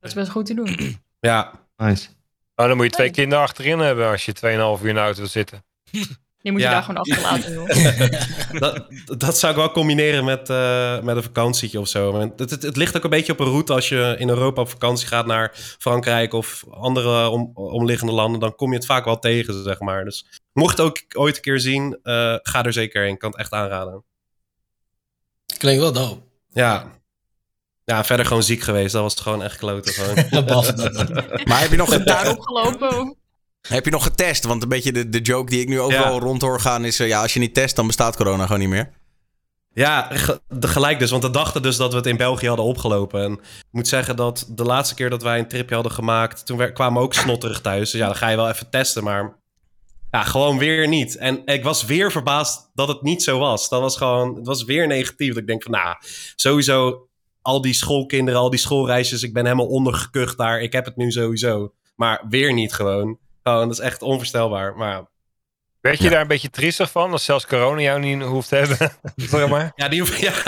Dat 0.00 0.10
is 0.10 0.16
best 0.16 0.30
goed 0.30 0.46
te 0.46 0.54
doen. 0.54 0.98
Ja, 1.20 1.64
Nice. 1.76 2.08
Nou, 2.56 2.68
dan 2.68 2.76
moet 2.76 2.86
je 2.86 2.92
twee 2.92 3.10
kinderen 3.10 3.44
achterin 3.44 3.78
hebben 3.78 4.08
als 4.08 4.24
je 4.24 4.34
2,5 4.36 4.82
uur 4.82 4.88
in 4.88 4.94
de 4.94 5.00
auto 5.00 5.18
wil 5.18 5.28
zitten. 5.28 5.64
Die 6.44 6.52
moet 6.52 6.60
je 6.62 6.66
Ja. 6.68 6.72
daar 6.74 6.82
gewoon 6.82 7.00
achterlaten, 7.00 7.52
joh. 7.52 8.60
dat, 8.60 8.86
dat 9.18 9.38
zou 9.38 9.52
ik 9.52 9.58
wel 9.58 9.70
combineren 9.70 10.24
met, 10.24 10.50
eh, 10.50 11.00
met 11.00 11.16
een 11.16 11.22
vakantietje 11.22 11.80
of 11.80 11.88
zo. 11.88 12.12
Want 12.12 12.38
Het, 12.38 12.50
het, 12.50 12.62
het 12.62 12.76
ligt 12.76 12.96
ook 12.96 13.04
een 13.04 13.10
beetje 13.10 13.32
op 13.32 13.40
een 13.40 13.46
route 13.46 13.72
als 13.72 13.88
je 13.88 14.14
in 14.18 14.28
Europa 14.28 14.60
op 14.60 14.68
vakantie 14.68 15.06
gaat 15.06 15.26
naar 15.26 15.52
Frankrijk 15.78 16.32
of 16.32 16.64
andere 16.70 17.28
om, 17.28 17.50
omliggende 17.54 18.12
landen. 18.12 18.40
Dan 18.40 18.54
kom 18.54 18.70
je 18.70 18.76
het 18.76 18.86
vaak 18.86 19.04
wel 19.04 19.18
tegen, 19.18 19.62
zeg 19.62 19.80
maar. 19.80 20.04
Dus 20.04 20.26
mocht 20.52 20.76
het 20.76 20.86
ook 20.86 20.98
ooit 21.16 21.36
een 21.36 21.42
keer 21.42 21.60
zien, 21.60 21.98
eh, 22.02 22.34
ga 22.42 22.64
er 22.64 22.72
zeker 22.72 23.02
heen. 23.02 23.12
Ik 23.12 23.18
kan 23.18 23.30
het 23.30 23.38
echt 23.40 23.52
aanraden. 23.52 24.04
Klinkt 25.58 25.80
wel 25.82 25.92
dope. 25.92 26.22
Ja. 26.52 26.92
Ja, 27.84 28.04
verder 28.04 28.26
gewoon 28.26 28.42
ziek 28.42 28.60
geweest. 28.62 28.92
Dat 28.92 29.02
was 29.02 29.14
gewoon 29.20 29.42
echt 29.42 29.56
kloten. 29.56 29.92
Gewoon. 29.92 30.44
Maar 31.48 31.60
heb 31.60 31.70
je 31.70 31.76
nog, 31.76 31.88
geta- 31.92 32.04
Daar 32.22 32.30
opgelopen. 32.30 33.16
Heb 33.68 33.84
je 33.84 33.90
nog 33.90 34.02
getest? 34.02 34.44
Want 34.44 34.62
een 34.62 34.68
beetje 34.68 34.92
de, 34.92 35.08
de 35.08 35.20
joke 35.20 35.50
die 35.50 35.60
ik 35.60 35.68
nu 35.68 35.80
overal 35.80 36.12
Ja. 36.14 36.18
rond 36.18 36.42
hoor 36.42 36.60
gaan 36.60 36.84
is... 36.84 37.00
eh, 37.00 37.08
ja, 37.08 37.22
als 37.22 37.34
je 37.34 37.40
niet 37.40 37.54
test, 37.54 37.76
dan 37.76 37.86
bestaat 37.86 38.16
corona 38.16 38.42
gewoon 38.44 38.58
niet 38.60 38.68
meer. 38.68 38.90
Ja, 39.72 40.10
de- 40.48 40.68
gelijk 40.68 40.98
dus. 40.98 41.10
Want 41.10 41.22
we 41.22 41.30
dachten 41.30 41.62
dus 41.62 41.76
dat 41.76 41.90
we 41.90 41.96
het 41.96 42.06
in 42.06 42.16
België 42.16 42.46
hadden 42.48 42.64
opgelopen. 42.64 43.22
En 43.22 43.32
ik 43.32 43.68
moet 43.70 43.88
zeggen 43.88 44.16
dat 44.16 44.46
de 44.48 44.64
laatste 44.64 44.94
keer 44.94 45.10
dat 45.10 45.22
wij 45.22 45.38
een 45.38 45.48
tripje 45.48 45.74
hadden 45.74 45.92
gemaakt... 45.92 46.46
toen 46.46 46.72
kwamen 46.72 46.98
we 46.98 47.04
ook 47.04 47.14
snotterig 47.14 47.60
thuis. 47.60 47.90
Dus 47.90 48.00
ja, 48.00 48.06
dan 48.06 48.16
ga 48.16 48.28
je 48.28 48.36
wel 48.36 48.48
even 48.48 48.70
testen, 48.70 49.04
maar... 49.04 49.42
Ja, 50.10 50.22
gewoon 50.22 50.58
weer 50.58 50.88
niet. 50.88 51.16
En 51.16 51.42
ik 51.44 51.62
was 51.62 51.84
weer 51.84 52.12
verbaasd 52.12 52.70
dat 52.74 52.88
het 52.88 53.02
niet 53.02 53.22
zo 53.22 53.38
was. 53.38 53.68
Dat 53.68 53.80
was 53.80 53.96
gewoon... 53.96 54.36
Het 54.36 54.46
was 54.46 54.64
weer 54.64 54.86
negatief. 54.86 55.28
Dat 55.28 55.36
ik 55.42 55.46
denk 55.46 55.62
van, 55.62 55.72
nou, 55.72 55.96
sowieso... 56.36 57.08
Al 57.42 57.60
die 57.60 57.74
schoolkinderen, 57.74 58.40
al 58.40 58.50
die 58.50 58.58
schoolreisjes... 58.58 59.22
Ik 59.22 59.32
ben 59.32 59.44
helemaal 59.44 59.66
ondergekucht 59.66 60.36
daar. 60.38 60.60
Ik 60.60 60.72
heb 60.72 60.84
het 60.84 60.96
nu 60.96 61.10
sowieso. 61.10 61.72
Maar 61.96 62.24
weer 62.28 62.52
niet 62.52 62.72
gewoon. 62.72 63.18
Gewoon, 63.44 63.68
dat 63.68 63.78
is 63.78 63.84
echt 63.84 64.02
onvoorstelbaar. 64.02 64.76
Maar 64.76 64.90
ja, 64.90 65.08
Werd 65.80 65.98
je 65.98 66.04
Ja. 66.04 66.10
daar 66.10 66.20
een 66.20 66.26
beetje 66.28 66.50
triestig 66.50 66.90
van? 66.90 67.10
Dat 67.10 67.22
zelfs 67.22 67.46
corona 67.46 67.80
jou 67.80 68.00
niet 68.00 68.22
hoeft 68.22 68.48
te 68.48 68.56
hebben? 68.56 68.92
zeg 69.16 69.48
maar. 69.48 69.72
Ja, 69.76 69.88
die 69.88 70.00
hoef 70.00 70.16
ja. 70.16 70.32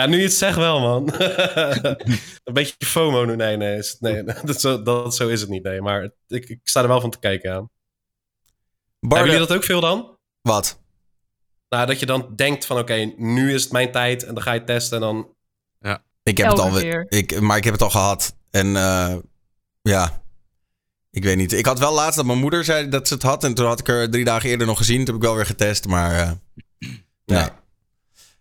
ja, 0.00 0.06
nu 0.06 0.16
je 0.16 0.22
het 0.22 0.32
zegt 0.32 0.56
wel, 0.56 0.80
man. 0.80 1.08
een 2.44 2.52
beetje 2.52 2.74
FOMO 2.86 3.24
nu. 3.24 3.36
Nee, 3.36 3.56
nee, 3.56 3.76
is 3.76 3.96
nee 3.98 4.22
dat, 4.44 4.60
zo, 4.60 4.82
dat, 4.82 5.14
zo 5.14 5.28
is 5.28 5.40
het 5.40 5.50
niet. 5.50 5.62
Nee, 5.62 5.80
maar 5.80 6.10
ik, 6.26 6.48
ik 6.48 6.60
sta 6.62 6.82
er 6.82 6.88
wel 6.88 7.00
van 7.00 7.10
te 7.10 7.18
kijken 7.18 7.54
aan. 7.54 7.70
Barde, 9.00 9.14
Hebben 9.16 9.32
jullie 9.32 9.48
dat 9.48 9.56
ook 9.56 9.64
veel 9.64 9.80
dan? 9.80 10.16
wat? 10.42 10.80
Nou, 11.68 11.86
dat 11.86 12.00
je 12.00 12.06
dan 12.06 12.32
denkt 12.36 12.66
van 12.66 12.78
oké, 12.78 13.12
nu 13.16 13.54
is 13.54 13.62
het 13.62 13.72
mijn 13.72 13.92
tijd 13.92 14.24
en 14.24 14.34
dan 14.34 14.42
ga 14.42 14.52
je 14.52 14.64
testen 14.64 14.96
en 14.96 15.02
dan... 15.02 15.34
Ik 16.22 16.36
heb 16.38 16.46
Elke 16.46 16.62
het 16.62 16.84
al, 16.84 17.04
ik, 17.08 17.40
maar 17.40 17.56
ik 17.56 17.64
heb 17.64 17.72
het 17.72 17.82
al 17.82 17.90
gehad. 17.90 18.36
En 18.50 18.76
eh, 18.76 19.16
ja, 19.82 20.22
ik 21.10 21.24
weet 21.24 21.36
niet. 21.36 21.52
Ik 21.52 21.66
had 21.66 21.78
wel 21.78 21.92
laatst 21.94 22.16
dat 22.16 22.26
mijn 22.26 22.38
moeder 22.38 22.64
zei 22.64 22.88
dat 22.88 23.08
ze 23.08 23.14
het 23.14 23.22
had. 23.22 23.44
En 23.44 23.54
toen 23.54 23.66
had 23.66 23.80
ik 23.80 23.88
er 23.88 24.10
drie 24.10 24.24
dagen 24.24 24.48
eerder 24.48 24.66
nog 24.66 24.76
gezien. 24.78 24.96
Toen 24.96 25.06
heb 25.06 25.14
ik 25.14 25.22
wel 25.28 25.34
weer 25.36 25.46
getest. 25.46 25.86
Maar 25.86 26.14
eh, 26.20 26.30
nee. 26.78 27.38
Ja. 27.38 27.58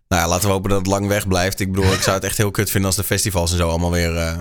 Nou 0.07 0.21
ja, 0.21 0.27
laten 0.27 0.47
we 0.47 0.53
hopen 0.53 0.69
dat 0.69 0.79
het 0.79 0.87
lang 0.87 1.07
weg 1.07 1.27
blijft. 1.27 1.59
Ik 1.59 1.71
bedoel, 1.71 1.93
ik 1.93 2.01
zou 2.01 2.15
het 2.15 2.25
echt 2.25 2.37
heel 2.37 2.51
kut 2.51 2.69
vinden 2.69 2.87
als 2.89 2.95
de 2.99 3.03
festivals 3.03 3.51
en 3.51 3.57
zo 3.57 3.69
allemaal 3.69 3.91
weer, 3.91 4.15
eh, 4.17 4.37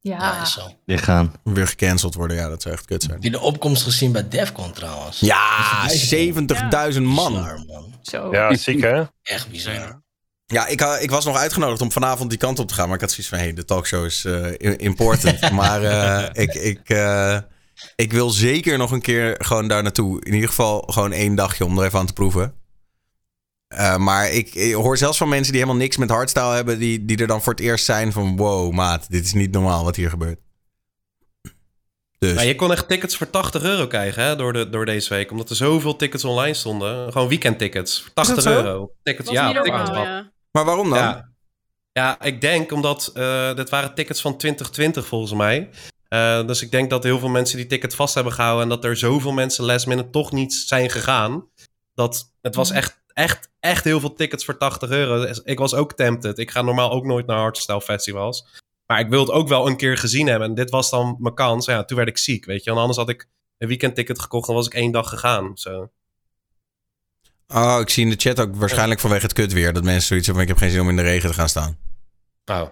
Ja, 0.00 0.18
Ja. 0.18 0.42
is 0.42 0.52
zo. 0.52 0.60
Weer 0.86 0.98
gaan. 0.98 1.32
weer 1.44 1.66
gecanceld 1.68 2.14
worden. 2.14 2.36
Ja, 2.36 2.48
dat 2.48 2.62
zou 2.62 2.74
echt 2.74 2.84
kut 2.84 3.02
zijn. 3.02 3.14
Heb 3.14 3.22
je 3.22 3.30
de 3.30 3.40
opkomst 3.40 3.82
gezien 3.82 4.12
bij 4.12 4.28
Defcon 4.28 4.72
trouwens? 4.72 5.20
Ja, 5.20 5.88
70.000 5.88 7.06
man. 7.06 7.32
Bizar, 7.32 7.64
man. 7.66 7.94
Zo. 8.02 8.32
Ja, 8.32 8.54
ziek 8.56 8.80
hè? 8.80 9.02
Echt 9.22 9.50
bizar. 9.50 10.02
Ja, 10.54 10.66
ik, 10.66 10.80
ha- 10.80 10.98
ik 10.98 11.10
was 11.10 11.24
nog 11.24 11.36
uitgenodigd 11.36 11.80
om 11.80 11.92
vanavond 11.92 12.30
die 12.30 12.38
kant 12.38 12.58
op 12.58 12.68
te 12.68 12.74
gaan. 12.74 12.86
Maar 12.86 12.94
ik 12.94 13.00
had 13.00 13.10
zoiets 13.10 13.28
van, 13.28 13.38
hé, 13.38 13.44
hey, 13.44 13.54
de 13.54 13.64
talkshow 13.64 14.04
is 14.04 14.24
eh, 14.24 14.76
important. 14.76 15.50
maar 15.60 15.82
eh, 15.82 16.42
ik, 16.42 16.54
ik, 16.54 16.88
eh, 16.88 17.38
ik 17.96 18.12
wil 18.12 18.30
zeker 18.30 18.78
nog 18.78 18.90
een 18.90 19.00
keer 19.00 19.34
gewoon 19.38 19.68
daar 19.68 19.82
naartoe. 19.82 20.24
In 20.24 20.32
ieder 20.34 20.48
geval 20.48 20.80
gewoon 20.86 21.12
één 21.12 21.34
dagje 21.34 21.64
om 21.64 21.78
er 21.78 21.84
even 21.84 21.98
aan 21.98 22.06
te 22.06 22.12
proeven. 22.12 22.54
Eh, 23.68 23.96
maar 23.96 24.30
ik, 24.30 24.54
ik 24.54 24.72
hoor 24.72 24.98
zelfs 24.98 25.18
van 25.18 25.28
mensen 25.28 25.52
die 25.52 25.60
helemaal 25.60 25.82
niks 25.82 25.96
met 25.96 26.10
hardstyle 26.10 26.54
hebben... 26.54 26.78
Die, 26.78 27.04
die 27.04 27.16
er 27.16 27.26
dan 27.26 27.42
voor 27.42 27.52
het 27.52 27.62
eerst 27.62 27.84
zijn 27.84 28.12
van... 28.12 28.36
Wow, 28.36 28.72
maat, 28.72 29.10
dit 29.10 29.24
is 29.24 29.32
niet 29.32 29.52
normaal 29.52 29.84
wat 29.84 29.96
hier 29.96 30.10
gebeurt. 30.10 30.40
Dus, 32.18 32.34
Maar 32.34 32.44
je 32.44 32.54
kon 32.54 32.72
echt 32.72 32.88
tickets 32.88 33.16
voor 33.16 33.30
80 33.30 33.62
euro 33.62 33.86
krijgen 33.86 34.22
hè, 34.22 34.36
door, 34.36 34.52
de, 34.52 34.70
door 34.70 34.86
deze 34.86 35.14
week. 35.14 35.30
Omdat 35.30 35.50
er 35.50 35.56
zoveel 35.56 35.96
tickets 35.96 36.24
online 36.24 36.54
stonden. 36.54 37.12
Gewoon 37.12 37.28
weekendtickets. 37.28 38.02
Voor 38.02 38.12
80 38.12 38.42
zo? 38.42 38.50
euro. 38.50 38.90
Tickets, 39.02 39.30
ja, 39.30 39.52
normaal, 39.52 39.84
tickets. 39.84 39.90
ja. 39.90 40.32
Maar 40.54 40.64
waarom 40.64 40.90
dan? 40.90 40.98
Ja. 40.98 41.32
ja, 41.92 42.22
ik 42.22 42.40
denk 42.40 42.72
omdat 42.72 43.10
eh 43.14 43.54
dit 43.54 43.70
waren 43.70 43.94
tickets 43.94 44.20
van 44.20 44.36
2020 44.36 45.06
volgens 45.06 45.32
mij. 45.32 45.70
Eh, 46.08 46.46
dus 46.46 46.62
ik 46.62 46.70
denk 46.70 46.90
dat 46.90 47.02
heel 47.02 47.18
veel 47.18 47.28
mensen 47.28 47.56
die 47.56 47.66
ticket 47.66 47.94
vast 47.94 48.14
hebben 48.14 48.32
gehouden... 48.32 48.62
en 48.62 48.68
dat 48.68 48.84
er 48.84 48.96
zoveel 48.96 49.32
mensen 49.32 49.64
last 49.64 49.86
minute 49.86 50.10
toch 50.10 50.32
niet 50.32 50.54
zijn 50.54 50.90
gegaan. 50.90 51.48
Dat 51.94 52.32
het 52.40 52.54
was 52.54 52.70
echt, 52.70 53.02
echt, 53.12 53.50
echt 53.60 53.84
heel 53.84 54.00
veel 54.00 54.14
tickets 54.14 54.44
voor 54.44 54.58
80 54.58 54.90
euro. 54.90 55.26
Dus 55.26 55.40
Ik 55.44 55.58
was 55.58 55.74
ook 55.74 55.92
tempted. 55.92 56.38
Ik 56.38 56.50
ga 56.50 56.62
normaal 56.62 56.90
ook 56.90 57.04
nooit 57.04 57.26
naar 57.26 57.38
hardstyle 57.38 57.80
festivals. 57.80 58.46
Maar 58.86 59.00
ik 59.00 59.08
wil 59.08 59.20
het 59.20 59.30
ook 59.30 59.48
wel 59.48 59.66
een 59.66 59.76
keer 59.76 59.98
gezien 59.98 60.26
hebben. 60.26 60.48
En 60.48 60.54
dit 60.54 60.70
was 60.70 60.90
dan 60.90 61.16
mijn 61.18 61.34
kans. 61.34 61.66
Ja, 61.66 61.84
toen 61.84 61.96
werd 61.96 62.08
ik 62.08 62.18
ziek, 62.18 62.44
weet 62.44 62.64
je. 62.64 62.70
En 62.70 62.76
anders 62.76 62.98
had 62.98 63.08
ik 63.08 63.28
een 63.58 63.68
weekendticket 63.68 64.20
gekocht... 64.20 64.48
en 64.48 64.54
was 64.54 64.66
ik 64.66 64.74
één 64.74 64.92
dag 64.92 65.08
gegaan. 65.08 65.50
Zo. 65.54 65.90
Oh, 67.54 67.76
ik 67.80 67.88
zie 67.90 68.04
in 68.04 68.10
de 68.10 68.16
chat 68.18 68.40
ook 68.40 68.56
waarschijnlijk 68.56 69.00
vanwege 69.00 69.22
het 69.22 69.32
kut 69.32 69.52
weer... 69.52 69.72
dat 69.72 69.82
mensen 69.84 70.06
zoiets 70.06 70.26
hebben 70.26 70.42
ik 70.44 70.48
heb 70.50 70.58
geen 70.58 70.70
zin 70.70 70.80
om 70.80 70.88
in 70.88 70.96
de 70.96 71.02
regen 71.02 71.28
te 71.30 71.34
gaan 71.34 71.48
staan. 71.48 71.76
Nou, 72.44 72.68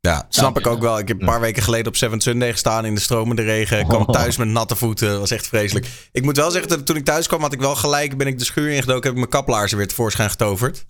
Ja, 0.00 0.26
snap 0.28 0.58
ik 0.58 0.66
ook 0.66 0.80
wel. 0.80 0.98
Ik 0.98 1.08
heb 1.08 1.20
een 1.20 1.26
paar 1.26 1.40
weken 1.40 1.62
geleden 1.62 1.86
op 1.86 1.96
Seven 1.96 2.20
Sunday 2.20 2.50
gestaan 2.52 2.84
in 2.84 2.94
de 2.94 3.00
stromende 3.00 3.42
regen. 3.42 3.78
Ik 3.78 3.86
kwam 3.88 4.02
Oh. 4.02 4.08
thuis 4.08 4.36
met 4.36 4.48
natte 4.48 4.76
voeten. 4.76 5.08
Dat 5.08 5.18
was 5.18 5.30
echt 5.30 5.46
vreselijk. 5.46 5.86
Ik 6.12 6.22
moet 6.22 6.36
wel 6.36 6.50
zeggen 6.50 6.68
dat 6.68 6.86
toen 6.86 6.96
ik 6.96 7.04
thuis 7.04 7.26
kwam, 7.26 7.40
had 7.40 7.52
ik 7.52 7.60
wel 7.60 7.74
gelijk. 7.76 8.16
Ben 8.16 8.26
ik 8.26 8.38
de 8.38 8.44
schuur 8.44 8.70
ingedoken, 8.70 9.02
heb 9.02 9.10
ik 9.12 9.16
mijn 9.18 9.28
kaplaarzen 9.28 9.78
weer 9.78 9.88
tevoorschijn 9.88 10.30
getoverd. 10.30 10.84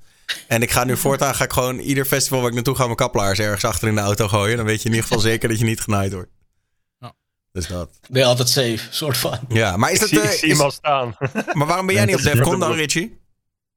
En 0.48 0.62
ik 0.62 0.70
ga 0.70 0.84
nu 0.84 0.96
voortaan 0.96 1.34
ga 1.34 1.44
ik 1.44 1.52
gewoon 1.52 1.78
ieder 1.78 2.04
festival 2.04 2.38
waar 2.38 2.48
ik 2.48 2.54
naartoe 2.54 2.74
ga 2.76 2.84
mijn 2.84 2.96
kaplaars 2.96 3.38
ergens 3.38 3.64
achter 3.64 3.88
in 3.88 3.94
de 3.94 4.00
auto 4.00 4.28
gooien. 4.28 4.56
Dan 4.56 4.66
weet 4.66 4.82
je 4.82 4.88
in 4.88 4.94
ieder 4.94 5.06
geval 5.08 5.22
zeker 5.22 5.48
dat 5.48 5.58
je 5.58 5.64
niet 5.64 5.80
genaaid 5.80 6.12
wordt. 6.12 6.30
Dus 7.52 7.66
dat. 7.66 7.90
Ben 8.08 8.20
je 8.20 8.26
altijd 8.28 8.48
safe, 8.48 8.80
soort 8.90 9.16
van. 9.16 9.38
Ja, 9.48 9.76
maar 9.76 9.90
is 9.92 9.94
Ik 9.94 10.00
dat... 10.00 10.08
zie, 10.10 10.20
eh, 10.20 10.32
ik 10.32 10.38
zie 10.38 10.48
is- 10.48 10.56
hem 10.56 10.64
al 10.64 10.70
staan. 10.70 11.14
maar 11.52 11.66
waarom 11.66 11.86
ben 11.86 11.94
jij 11.94 12.04
niet 12.04 12.16
op 12.16 12.22
Defcon 12.22 12.60
dan, 12.60 12.72
Richie? 12.72 13.18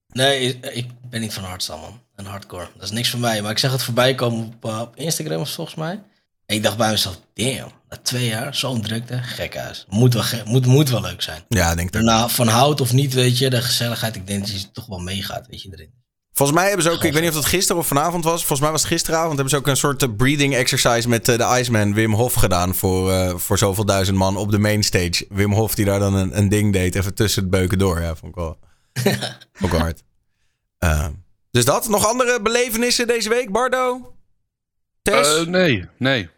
Nee, 0.08 0.60
ik 0.60 0.88
ben 1.10 1.22
niet 1.22 1.34
van 1.34 1.44
hardstyle, 1.44 1.78
man. 1.78 2.02
En 2.16 2.26
hardcore. 2.26 2.68
Dat 2.74 2.84
is 2.84 2.92
niks 2.92 3.10
voor 3.10 3.20
mij. 3.20 3.42
Maar 3.42 3.52
ik 3.52 3.58
zag 3.58 3.72
het 3.72 3.84
voorbij 3.84 4.16
komen 4.16 4.46
op, 4.46 4.66
eh, 4.66 4.80
op 4.82 4.96
Instagram 4.96 5.42
of 5.42 5.50
volgens 5.52 5.76
mij. 5.76 6.04
En 6.46 6.56
ik 6.56 6.64
dacht 6.64 6.78
bij 6.78 6.90
mezelf, 6.92 7.20
damn, 7.34 7.72
na 7.90 7.98
twee 8.02 8.26
jaar, 8.28 8.56
zo'n 8.56 8.82
drukte, 8.82 9.18
gek 9.24 9.56
huis. 9.56 9.86
Moet 9.90 10.14
wel, 10.14 10.24
ge- 10.24 10.42
moet, 10.46 10.66
moet 10.66 10.90
wel 10.90 11.02
leuk 11.02 11.22
zijn. 11.22 11.44
Ja, 11.48 11.70
ik 11.72 11.78
denk 11.78 11.92
dat. 11.92 12.02
Daarna, 12.04 12.30
van 12.30 12.48
hout 12.48 12.82
of 12.82 12.94
niet, 12.94 13.14
weet 13.14 13.38
je, 13.38 13.50
de 13.50 13.62
gezelligheid, 13.62 14.16
ik 14.16 14.28
denk 14.28 14.40
dat 14.48 14.62
je 14.62 14.72
toch 14.72 14.86
wel 14.86 15.00
meegaat, 15.00 15.48
weet 15.48 15.62
je, 15.62 15.70
erin. 15.72 15.94
Volgens 16.34 16.58
mij 16.58 16.68
hebben 16.68 16.86
ze 16.86 16.92
ook, 16.92 17.04
ik 17.04 17.14
weet 17.14 17.22
niet 17.22 17.30
of 17.30 17.36
dat 17.36 17.46
gisteren 17.46 17.82
of 17.82 17.88
vanavond 17.88 18.24
was. 18.24 18.40
Volgens 18.40 18.60
mij 18.60 18.72
was 18.72 18.82
het 18.82 18.92
gisteravond. 18.92 19.34
Hebben 19.34 19.50
ze 19.50 19.58
ook 19.58 19.68
een 19.68 19.78
soort 19.78 20.04
eh, 20.04 20.10
breathing 20.18 20.56
exercise 20.56 21.10
met 21.10 21.28
eh, 21.30 21.38
de 21.38 21.60
Iceman 21.60 21.94
Wim 21.94 22.14
Hof 22.14 22.34
gedaan. 22.34 22.76
Voor, 22.76 23.12
eh, 23.12 23.36
voor 23.38 23.58
zoveel 23.58 23.86
duizend 23.86 24.18
man 24.18 24.38
op 24.38 24.52
de 24.52 24.60
mainstage. 24.60 25.26
Wim 25.30 25.54
Hof 25.54 25.76
die 25.76 25.86
daar 25.86 26.00
dan 26.00 26.14
een, 26.14 26.38
een 26.38 26.50
ding 26.50 26.74
deed. 26.74 26.96
Even 26.96 27.14
tussen 27.14 27.42
het 27.42 27.52
beuken 27.52 27.78
door. 27.78 28.02
Ja, 28.02 28.16
vond 28.16 28.32
ik 28.32 28.36
wel, 28.36 28.58
ook 29.64 29.72
wel 29.72 29.80
hard. 29.80 30.04
Eh, 30.78 31.08
dus 31.52 31.66
dat. 31.66 31.88
Nog 31.90 32.08
andere 32.08 32.42
belevenissen 32.42 33.08
deze 33.08 33.30
week, 33.30 33.52
Bardo? 33.52 34.14
Tess? 35.02 35.38
Eh, 35.38 35.46
nee, 35.46 35.86
nee. 35.98 36.30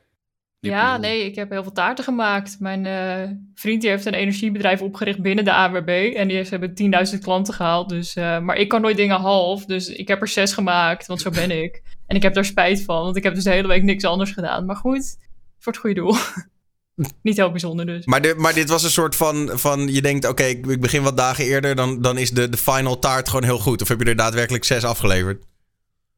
Ja, 0.72 0.98
nee, 0.98 1.26
ik 1.26 1.36
heb 1.36 1.50
heel 1.50 1.64
veel 1.64 1.72
taarten 1.72 2.04
gemaakt. 2.04 2.56
Mijn 2.60 2.86
eh, 2.86 3.32
vriend 3.56 3.82
die 3.82 3.90
heeft 3.90 4.06
een 4.06 4.14
energiebedrijf 4.14 4.82
opgericht 4.82 5.22
binnen 5.22 5.44
de 5.46 5.52
AWB. 5.54 6.14
En 6.16 6.28
die 6.28 6.36
heeft, 6.38 6.50
ze 6.50 6.58
hebben 6.58 7.08
10.000 7.14 7.20
klanten 7.20 7.54
gehaald. 7.54 7.90
Dus, 7.90 8.16
eh, 8.16 8.40
maar 8.40 8.56
ik 8.58 8.68
kan 8.68 8.82
nooit 8.82 8.98
dingen 8.98 9.20
half. 9.20 9.66
Dus 9.66 9.88
ik 9.90 10.08
heb 10.08 10.22
er 10.22 10.28
zes 10.28 10.54
gemaakt, 10.54 11.08
want 11.08 11.22
zo 11.22 11.30
ben 11.30 11.64
ik. 11.64 11.82
En 12.08 12.16
ik 12.16 12.22
heb 12.24 12.34
daar 12.34 12.46
spijt 12.46 12.84
van, 12.84 13.02
want 13.04 13.16
ik 13.16 13.24
heb 13.24 13.36
dus 13.36 13.44
de 13.44 13.50
hele 13.50 13.68
week 13.68 13.84
niks 13.84 14.04
anders 14.04 14.32
gedaan. 14.32 14.66
Maar 14.66 14.76
goed, 14.76 15.18
voor 15.60 15.72
het 15.72 15.82
goede 15.82 15.96
doel. 16.02 16.16
Niet 17.22 17.38
heel 17.38 17.52
bijzonder 17.52 17.86
dus. 17.86 18.06
Maar, 18.06 18.22
dit- 18.22 18.38
maar 18.38 18.54
dit 18.54 18.70
was 18.70 18.84
een 18.84 18.90
soort 18.90 19.16
van, 19.16 19.50
van 19.54 19.88
je 19.94 20.02
denkt, 20.02 20.28
oké, 20.28 20.44
ik, 20.44 20.66
ik 20.66 20.82
begin 20.82 21.04
wat 21.04 21.18
dagen 21.18 21.46
eerder, 21.46 21.76
dan, 21.76 22.02
dan 22.02 22.18
is 22.18 22.32
de, 22.32 22.50
de 22.50 22.58
final 22.58 23.00
taart 23.00 23.28
gewoon 23.30 23.44
heel 23.44 23.60
goed. 23.60 23.82
Of 23.82 23.88
heb 23.88 24.00
je 24.00 24.06
er 24.06 24.16
daadwerkelijk 24.16 24.64
zes 24.64 24.84
afgeleverd? 24.84 25.44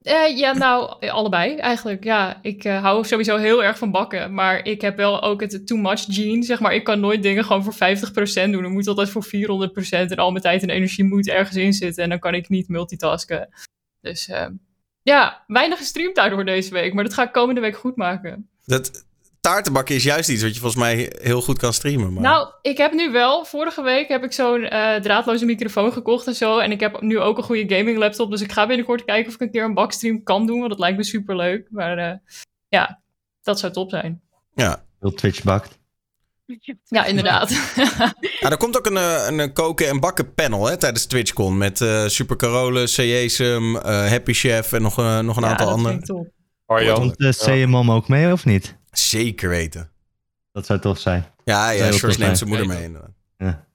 Eh, 0.07 0.37
ja, 0.37 0.53
nou, 0.53 1.07
allebei 1.09 1.55
eigenlijk. 1.55 2.03
Ja, 2.03 2.39
ik 2.41 2.63
eh, 2.63 2.81
hou 2.81 3.05
sowieso 3.05 3.37
heel 3.37 3.63
erg 3.63 3.77
van 3.77 3.91
bakken. 3.91 4.33
Maar 4.33 4.65
ik 4.65 4.81
heb 4.81 4.97
wel 4.97 5.21
ook 5.21 5.41
het 5.41 5.67
too 5.67 5.77
much 5.77 6.05
gene, 6.07 6.43
zeg 6.43 6.59
maar. 6.59 6.73
Ik 6.73 6.83
kan 6.83 6.99
nooit 6.99 7.23
dingen 7.23 7.43
gewoon 7.43 7.63
voor 7.63 7.73
50% 7.73 8.51
doen. 8.51 8.65
Ik 8.65 8.71
moet 8.71 8.87
altijd 8.87 9.09
voor 9.09 9.25
400%. 9.25 10.11
En 10.11 10.17
al 10.17 10.31
mijn 10.31 10.43
tijd 10.43 10.61
en 10.61 10.69
energie 10.69 11.03
moet 11.03 11.27
ergens 11.27 11.55
in 11.55 11.73
zitten. 11.73 12.03
En 12.03 12.09
dan 12.09 12.19
kan 12.19 12.33
ik 12.33 12.49
niet 12.49 12.67
multitasken. 12.67 13.49
Dus 14.01 14.27
eh, 14.27 14.47
ja, 15.01 15.43
weinig 15.47 15.77
gestreamd 15.77 16.15
daardoor 16.15 16.45
deze 16.45 16.73
week. 16.73 16.93
Maar 16.93 17.03
dat 17.03 17.13
ga 17.13 17.23
ik 17.23 17.31
komende 17.31 17.61
week 17.61 17.77
goed 17.77 17.95
maken. 17.95 18.49
Dat 18.65 19.06
taartenbakken 19.47 19.95
is 19.95 20.03
juist 20.03 20.29
iets 20.29 20.41
wat 20.41 20.53
je 20.53 20.59
volgens 20.59 20.81
mij 20.81 21.11
heel 21.21 21.41
goed 21.41 21.59
kan 21.59 21.73
streamen. 21.73 22.13
Maar... 22.13 22.23
Nou, 22.23 22.47
ik 22.61 22.77
heb 22.77 22.93
nu 22.93 23.11
wel, 23.11 23.45
vorige 23.45 23.81
week 23.81 24.07
heb 24.07 24.23
ik 24.23 24.33
zo'n 24.33 24.63
eh, 24.63 24.95
draadloze 24.95 25.45
microfoon 25.45 25.93
gekocht 25.93 26.27
en 26.27 26.35
zo. 26.35 26.57
En 26.57 26.71
ik 26.71 26.79
heb 26.79 27.01
nu 27.01 27.19
ook 27.19 27.37
een 27.37 27.43
goede 27.43 27.75
gaming 27.75 27.97
laptop. 27.97 28.31
Dus 28.31 28.41
ik 28.41 28.51
ga 28.51 28.67
binnenkort 28.67 29.05
kijken 29.05 29.27
of 29.27 29.33
ik 29.33 29.41
een 29.41 29.51
keer 29.51 29.63
een 29.63 29.73
bakstream 29.73 30.23
kan 30.23 30.45
doen. 30.45 30.57
Want 30.57 30.69
dat 30.69 30.79
lijkt 30.79 30.97
me 30.97 31.03
super 31.03 31.35
leuk. 31.35 31.67
Maar 31.69 31.97
eh, 31.97 32.17
ja, 32.67 33.01
dat 33.41 33.59
zou 33.59 33.73
top 33.73 33.89
zijn. 33.89 34.21
ja. 34.53 34.85
Heel 34.99 35.13
Twitch 35.13 35.43
bakt. 35.43 35.79
Ja, 36.85 37.05
inderdaad. 37.05 37.49
Ja, 38.39 38.49
er 38.49 38.57
komt 38.57 38.77
ook 38.77 38.85
een, 38.85 38.97
eh, 38.97 39.25
een, 39.27 39.53
koken 39.53 39.87
en 39.87 39.99
bakken 39.99 40.33
panel 40.33 40.67
hè, 40.67 40.77
tijdens 40.77 41.05
TwitchCon. 41.05 41.57
Met 41.57 41.81
eh 41.81 42.05
Super 42.05 42.35
Carole, 42.35 42.85
CJSM, 42.85 43.75
eh 43.75 44.09
Happy 44.09 44.33
Chef 44.33 44.73
en 44.73 44.81
nog, 44.81 44.97
nog 44.97 45.35
een 45.35 45.43
ja, 45.43 45.49
aantal 45.49 45.65
dat 45.65 45.75
andere. 45.75 45.89
vind 45.89 46.09
ik 46.09 46.15
top. 46.15 46.27
Arjan. 46.65 46.99
Komt 46.99 47.17
de 47.17 47.35
CMOM 47.45 47.91
ook 47.91 48.07
mee 48.07 48.31
of 48.31 48.45
niet? 48.45 48.75
Zeker 48.99 49.49
weten. 49.49 49.91
Dat 50.51 50.65
zou 50.65 50.79
tof 50.79 50.99
zijn. 50.99 51.25
Ja, 51.43 51.69
ja, 51.69 51.83
Heel 51.83 51.91
George 51.91 51.99
tof 51.99 52.17
neemt 52.17 52.17
zijn. 52.17 52.35
zijn 52.35 52.49
moeder 52.49 52.67
mee 52.67 52.83
inderdaad. 52.83 53.13
Ja. 53.37 53.67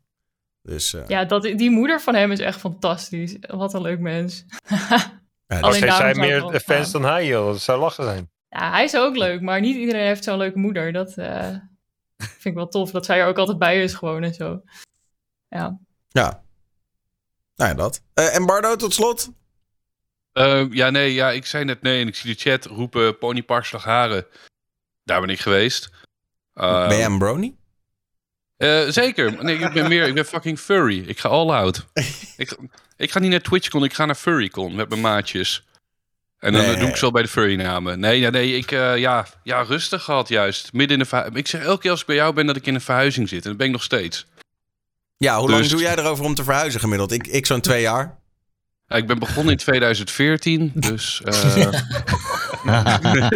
Dus 0.63 0.95
eh, 0.95 1.07
Ja, 1.07 1.25
dat, 1.25 1.43
die 1.43 1.71
moeder 1.71 2.01
van 2.01 2.15
hem 2.15 2.33
is 2.33 2.39
echt 2.39 2.61
fantastisch. 2.61 3.37
Wat 3.41 3.75
een 3.75 3.83
leuk 3.83 3.99
mens. 3.99 4.45
ja, 5.47 5.73
zij 5.73 5.91
zijn 5.91 6.17
meer 6.17 6.61
fans 6.61 6.91
gaan. 6.91 7.03
dan 7.03 7.11
hij, 7.11 7.27
joh. 7.27 7.47
Dat 7.47 7.61
zou 7.61 7.81
lachen 7.81 8.05
zijn. 8.05 8.31
Ja, 8.49 8.71
hij 8.71 8.85
is 8.85 8.97
ook 8.97 9.17
leuk, 9.17 9.41
maar 9.41 9.61
niet 9.61 9.77
iedereen 9.77 10.07
heeft 10.07 10.25
zo'n 10.25 10.37
leuke 10.37 10.59
moeder. 10.59 10.93
Dat 10.93 11.17
eh, 11.17 11.49
vind 12.17 12.45
ik 12.45 12.55
wel 12.55 12.69
tof. 12.69 12.91
Dat 12.91 13.05
zij 13.05 13.21
er 13.21 13.27
ook 13.27 13.39
altijd 13.39 13.59
bij 13.59 13.83
is 13.83 13.95
gewoon 13.95 14.23
en 14.23 14.35
zo. 14.35 14.63
Ja. 15.49 15.79
ja. 16.09 16.43
Nou 17.57 17.71
ja, 17.71 17.77
dat. 17.77 18.03
Eh, 18.15 18.35
en 18.35 18.47
Bardo, 18.47 18.77
tot 18.77 18.95
slot. 18.95 19.31
Eh, 20.33 20.67
ja, 20.71 20.91
nee, 20.91 21.15
ja, 21.15 21.31
ik 21.31 21.47
zei 21.47 21.65
net 21.65 21.83
nee 21.83 22.01
en 22.01 22.09
ik 22.09 22.15
zie 22.15 22.35
de 22.35 22.41
chat 22.41 22.65
roepen 22.65 23.19
Ponypark 23.19 23.65
Slagharen. 23.65 24.27
Daar 25.05 25.21
ben 25.21 25.31
ik 25.31 25.41
geweest. 25.41 25.91
Eh, 26.55 26.89
ben 26.89 26.97
jij 26.97 27.07
een 27.07 27.19
brony? 27.19 27.55
eh, 28.57 28.89
zeker. 28.89 29.45
Nee, 29.45 29.59
ik 29.59 29.73
ben 29.73 29.89
meer, 29.89 30.07
ik 30.07 30.15
ben 30.15 30.25
fucking 30.25 30.59
furry. 30.59 31.05
Ik 31.09 31.19
ga 31.19 31.29
all 31.29 31.51
out. 31.51 31.87
ik, 32.37 32.57
ik 32.97 33.11
ga 33.11 33.19
niet 33.19 33.31
naar 33.31 33.41
TwitchCon, 33.41 33.85
ik 33.85 33.93
ga 33.95 34.05
naar 34.05 34.15
Furrycon 34.15 34.75
met 34.75 34.89
mijn 34.89 35.01
maatjes. 35.01 35.65
En 36.39 36.53
dan 36.53 36.63
Nee. 36.63 36.77
doe 36.77 36.89
ik 36.89 36.97
zo 36.97 37.11
bij 37.11 37.23
de 37.23 37.29
furry 37.29 37.55
namen. 37.57 38.01
Nee, 38.01 38.31
nee, 38.31 38.57
ik, 38.57 38.71
eh, 38.71 38.97
ja, 38.99 39.27
ja, 39.43 39.63
rustig 39.63 40.03
gehad 40.03 40.29
juist. 40.29 40.73
Midden 40.73 40.99
in 41.01 41.07
de 41.11 41.31
Ik 41.39 41.47
zeg 41.47 41.63
elke 41.65 41.81
keer 41.81 41.91
als 41.91 42.01
ik 42.01 42.07
bij 42.07 42.17
jou 42.17 42.35
ben 42.35 42.47
dat 42.47 42.57
ik 42.57 42.67
in 42.67 42.75
een 42.75 42.81
verhuizing 42.81 43.29
zit. 43.29 43.43
En 43.43 43.49
dat 43.49 43.59
ben 43.59 43.67
ik 43.67 43.73
nog 43.73 43.83
steeds. 43.83 44.27
Ja, 45.17 45.39
hoe 45.39 45.49
lang 45.51 45.63
Dus- 45.63 45.71
doe 45.71 45.81
jij 45.81 45.97
erover 45.97 46.25
om 46.25 46.35
te 46.35 46.45
verhuizen 46.45 46.81
gemiddeld? 46.81 47.13
Ik, 47.13 47.27
ik 47.27 47.47
zo'n 47.47 47.61
twee 47.61 47.83
jaar. 47.83 48.19
Ja, 48.87 48.97
ik 48.97 49.07
ben 49.07 49.19
begonnen 49.19 49.53
in 49.53 49.59
2014, 49.67 50.73
dus... 50.75 51.23
eh 51.25 51.69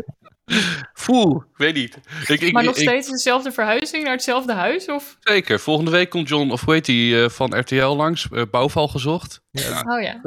Voel, 0.93 1.37
ik 1.37 1.57
weet 1.57 1.75
niet. 1.75 1.99
Ik, 2.27 2.41
ik, 2.41 2.53
Maar 2.53 2.65
nog 2.65 2.77
ik- 2.77 2.89
steeds 2.89 3.11
dezelfde 3.11 3.53
verhuizing 3.53 4.03
naar 4.05 4.13
hetzelfde 4.13 4.53
huis? 4.53 4.87
Of? 4.87 5.17
Zeker. 5.21 5.61
Volgende 5.61 5.91
week 5.91 6.11
komt 6.11 6.29
John, 6.29 6.51
of 6.51 6.65
hoe 6.65 6.75
heet 6.75 6.85
die, 6.85 7.23
eh, 7.23 7.29
van 7.29 7.59
RTL 7.59 7.87
langs. 7.87 8.29
eh, 8.31 8.43
bouwval 8.51 8.89
gezocht. 8.89 9.41
Oh 9.87 10.01
ja. 10.03 10.21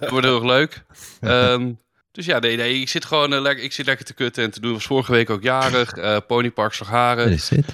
Dat 0.00 0.10
wordt 0.10 0.26
heel 0.26 0.34
erg 0.34 0.44
leuk. 0.44 0.84
Ehm, 1.20 1.72
dus 2.12 2.26
ja, 2.26 2.38
nee, 2.38 2.56
nee, 2.56 2.80
ik 2.80 2.88
zit 2.88 3.04
gewoon 3.04 3.32
eh, 3.32 3.40
lekker, 3.40 3.64
ik 3.64 3.72
zit 3.72 3.86
lekker 3.86 4.04
te 4.06 4.14
kutten 4.14 4.44
en 4.44 4.50
te 4.50 4.60
doen. 4.60 4.72
was 4.72 4.84
vorige 4.86 5.12
week 5.12 5.30
ook 5.30 5.42
jarig. 5.42 5.92
eh 5.92 6.16
Ponypark 6.26 6.72
Slagharen. 6.72 7.24
Dat 7.24 7.38
is 7.38 7.48
het. 7.50 7.64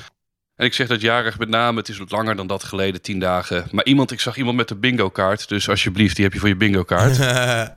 En 0.56 0.66
ik 0.66 0.74
zeg 0.74 0.86
dat 0.88 1.00
jarig 1.00 1.38
met 1.38 1.48
name, 1.48 1.78
het 1.78 1.88
is 1.88 1.98
wat 1.98 2.10
langer 2.10 2.36
dan 2.36 2.46
dat 2.46 2.64
geleden, 2.64 3.02
tien 3.02 3.18
dagen. 3.18 3.68
Maar 3.70 3.84
iemand, 3.84 4.10
ik 4.10 4.20
zag 4.20 4.36
iemand 4.36 4.56
met 4.56 4.70
een 4.70 4.80
bingo 4.80 5.10
kaart. 5.10 5.48
Dus 5.48 5.68
alsjeblieft, 5.68 6.14
die 6.16 6.24
heb 6.24 6.32
je 6.34 6.40
voor 6.40 6.48
je 6.48 6.56
bingo 6.56 6.82
kaart. 6.82 7.14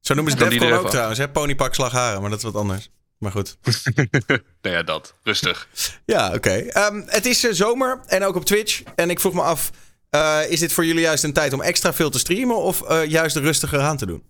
Zo 0.00 0.14
noemen 0.14 0.32
ze 0.32 0.44
er 0.66 0.78
ook 0.78 0.90
trouwens, 0.90 1.18
hè? 1.18 1.28
Ponypak 1.28 1.74
slagharen, 1.74 2.20
maar 2.20 2.30
dat 2.30 2.38
is 2.38 2.44
wat 2.44 2.54
anders. 2.56 2.90
Maar 3.18 3.30
goed. 3.32 3.56
nou 4.26 4.42
ja, 4.62 4.82
dat. 4.82 5.14
Rustig. 5.22 5.68
Ja, 6.04 6.34
oké. 6.34 6.50
Ehm, 6.50 7.02
het 7.06 7.26
is 7.26 7.44
eh, 7.44 7.52
zomer 7.52 8.00
en 8.06 8.24
ook 8.24 8.34
op 8.36 8.44
Twitch. 8.44 8.82
En 8.94 9.10
ik 9.10 9.20
vroeg 9.20 9.32
me 9.34 9.42
af, 9.42 9.70
eh, 10.10 10.40
is 10.48 10.60
dit 10.60 10.72
voor 10.72 10.84
jullie 10.86 11.02
juist 11.02 11.24
een 11.24 11.32
tijd 11.32 11.52
om 11.52 11.60
extra 11.62 11.92
veel 11.92 12.10
te 12.10 12.18
streamen 12.18 12.56
of 12.56 12.82
eh, 12.82 13.04
juist 13.06 13.36
rustiger 13.36 13.80
aan 13.80 13.96
te 13.96 14.06
doen? 14.06 14.22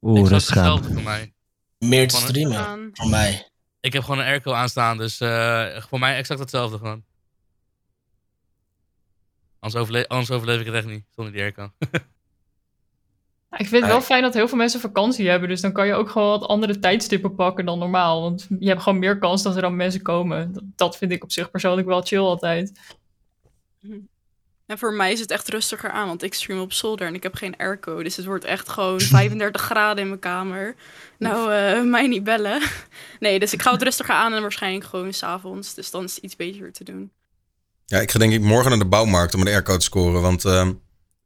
Oeh, 0.00 0.20
Exact 0.20 0.32
rustig 0.32 0.56
aan. 0.56 0.64
hetzelfde 0.64 0.92
voor 0.94 1.02
mij. 1.02 1.32
Meer 1.78 2.08
te 2.08 2.16
streamen, 2.16 2.90
voor 2.92 3.08
mij. 3.08 3.50
Ik 3.80 3.92
heb 3.92 4.02
gewoon 4.02 4.18
een 4.18 4.26
airco 4.26 4.52
aanstaan, 4.52 4.98
dus 4.98 5.20
eh, 5.20 5.82
voor 5.88 5.98
mij 5.98 6.16
exact 6.16 6.40
hetzelfde 6.40 6.78
gewoon. 6.78 7.04
Anders, 9.60 9.82
overle 9.82 10.08
anders 10.08 10.30
overleef 10.30 10.60
ik 10.60 10.66
het 10.66 10.74
echt 10.74 10.86
niet, 10.86 11.04
zonder 11.14 11.32
die 11.32 11.42
airco. 11.42 11.72
Ik 13.56 13.68
vind 13.68 13.82
het 13.82 13.90
wel 13.90 14.00
fijn 14.00 14.22
dat 14.22 14.34
heel 14.34 14.48
veel 14.48 14.58
mensen 14.58 14.80
vakantie 14.80 15.28
hebben. 15.28 15.48
Dus 15.48 15.60
dan 15.60 15.72
kan 15.72 15.86
je 15.86 15.94
ook 15.94 16.10
gewoon 16.10 16.38
wat 16.38 16.48
andere 16.48 16.78
tijdstippen 16.78 17.34
pakken 17.34 17.64
dan 17.64 17.78
normaal. 17.78 18.22
Want 18.22 18.46
je 18.58 18.68
hebt 18.68 18.82
gewoon 18.82 18.98
meer 18.98 19.18
kans 19.18 19.42
dat 19.42 19.56
er 19.56 19.62
dan 19.62 19.76
mensen 19.76 20.02
komen. 20.02 20.52
Dat, 20.52 20.62
dat 20.76 20.96
vind 20.96 21.12
ik 21.12 21.22
op 21.22 21.32
zich 21.32 21.50
persoonlijk 21.50 21.86
wel 21.86 22.02
chill 22.02 22.18
altijd. 22.18 22.72
En 24.66 24.78
voor 24.78 24.92
mij 24.92 25.12
is 25.12 25.20
het 25.20 25.30
echt 25.30 25.48
rustiger 25.48 25.90
aan, 25.90 26.06
want 26.06 26.22
ik 26.22 26.34
stream 26.34 26.60
op 26.60 26.72
zolder 26.72 27.06
en 27.06 27.14
ik 27.14 27.22
heb 27.22 27.34
geen 27.34 27.56
airco. 27.56 28.02
Dus 28.02 28.16
het 28.16 28.24
wordt 28.24 28.44
echt 28.44 28.68
gewoon 28.68 29.00
35 29.18 29.62
graden 29.62 30.02
in 30.02 30.08
mijn 30.08 30.20
kamer. 30.20 30.74
Nou, 31.18 31.52
eh, 31.52 31.82
mij 31.82 32.06
niet 32.06 32.24
bellen. 32.24 32.60
Nee, 33.20 33.38
dus 33.38 33.52
ik 33.52 33.62
ga 33.62 33.72
het 33.72 33.82
rustiger 33.82 34.14
aan 34.14 34.32
en 34.32 34.42
waarschijnlijk 34.42 34.84
gewoon 34.84 35.12
s'avonds. 35.12 35.74
Dus 35.74 35.90
dan 35.90 36.04
is 36.04 36.14
het 36.14 36.24
iets 36.24 36.36
beter 36.36 36.72
te 36.72 36.84
doen. 36.84 37.10
Ja, 37.84 37.98
ik 37.98 38.10
ga 38.10 38.18
denk 38.18 38.32
ik 38.32 38.40
morgen 38.40 38.70
naar 38.70 38.78
de 38.78 38.84
bouwmarkt 38.84 39.34
om 39.34 39.40
een 39.40 39.46
airco 39.46 39.76
te 39.76 39.84
scoren. 39.84 40.22
Want 40.22 40.44
ehm, 40.44 40.72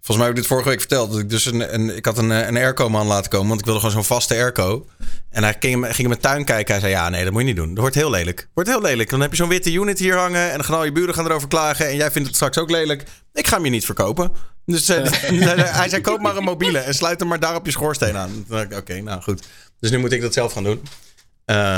volgens 0.02 0.16
mij 0.16 0.26
heb 0.26 0.36
ik 0.36 0.42
dit 0.42 0.46
vorige 0.46 0.68
week 0.68 0.78
verteld. 0.78 1.10
Dat 1.10 1.20
ik 1.20 1.30
dus 1.30 1.44
een, 1.44 1.74
een, 1.74 1.96
ik 1.96 2.04
had 2.04 2.18
een, 2.18 2.32
eh, 2.32 2.46
een 2.46 2.56
airco-man 2.56 3.06
laten 3.06 3.30
komen. 3.30 3.48
Want 3.48 3.60
ik 3.60 3.64
wilde 3.64 3.80
gewoon 3.80 3.94
zo'n 3.94 4.16
vaste 4.16 4.34
airco. 4.34 4.86
En 5.30 5.42
hij 5.42 5.56
ging, 5.60 5.84
ging 5.84 5.98
in 5.98 6.08
mijn 6.08 6.20
tuin 6.20 6.44
kijken. 6.44 6.72
Hij 6.72 6.80
zei, 6.80 6.92
ja, 6.92 7.08
nee, 7.08 7.24
dat 7.24 7.32
moet 7.32 7.40
je 7.42 7.46
niet 7.46 7.56
doen. 7.56 7.68
Dat 7.68 7.78
wordt 7.78 7.94
heel 7.94 8.10
lelijk. 8.10 8.48
wordt 8.54 8.68
heel 8.68 8.80
lelijk. 8.80 9.10
Dan 9.10 9.20
heb 9.20 9.30
je 9.30 9.36
zo'n 9.36 9.48
witte 9.48 9.72
unit 9.72 9.98
hier 9.98 10.16
hangen. 10.16 10.50
En 10.50 10.56
dan 10.56 10.64
gaan 10.64 10.76
al 10.76 10.84
je 10.84 10.92
buren 10.92 11.14
gaan 11.14 11.26
erover 11.26 11.48
klagen. 11.48 11.86
En 11.86 11.96
jij 11.96 12.10
vindt 12.10 12.26
het 12.26 12.36
straks 12.36 12.58
ook 12.58 12.70
lelijk. 12.70 13.04
Ik 13.32 13.46
ga 13.46 13.54
hem 13.56 13.64
je 13.64 13.70
niet 13.70 13.84
verkopen. 13.84 14.32
Dus 14.66 14.88
eh, 14.88 15.04
hij 15.78 15.88
zei, 15.88 16.02
koop 16.02 16.20
maar 16.20 16.36
een 16.36 16.44
mobiele. 16.44 16.78
En 16.78 16.94
sluit 16.94 17.20
hem 17.20 17.28
maar 17.28 17.40
daar 17.40 17.54
op 17.54 17.66
je 17.66 17.72
schoorsteen 17.72 18.16
aan. 18.16 18.46
Oké, 18.76 19.00
nou 19.00 19.22
goed. 19.22 19.42
Dus 19.80 19.90
nu 19.90 19.98
moet 19.98 20.12
ik 20.12 20.20
dat 20.20 20.32
zelf 20.32 20.52
gaan 20.52 20.64
doen. 20.64 20.82
Eh, 21.44 21.76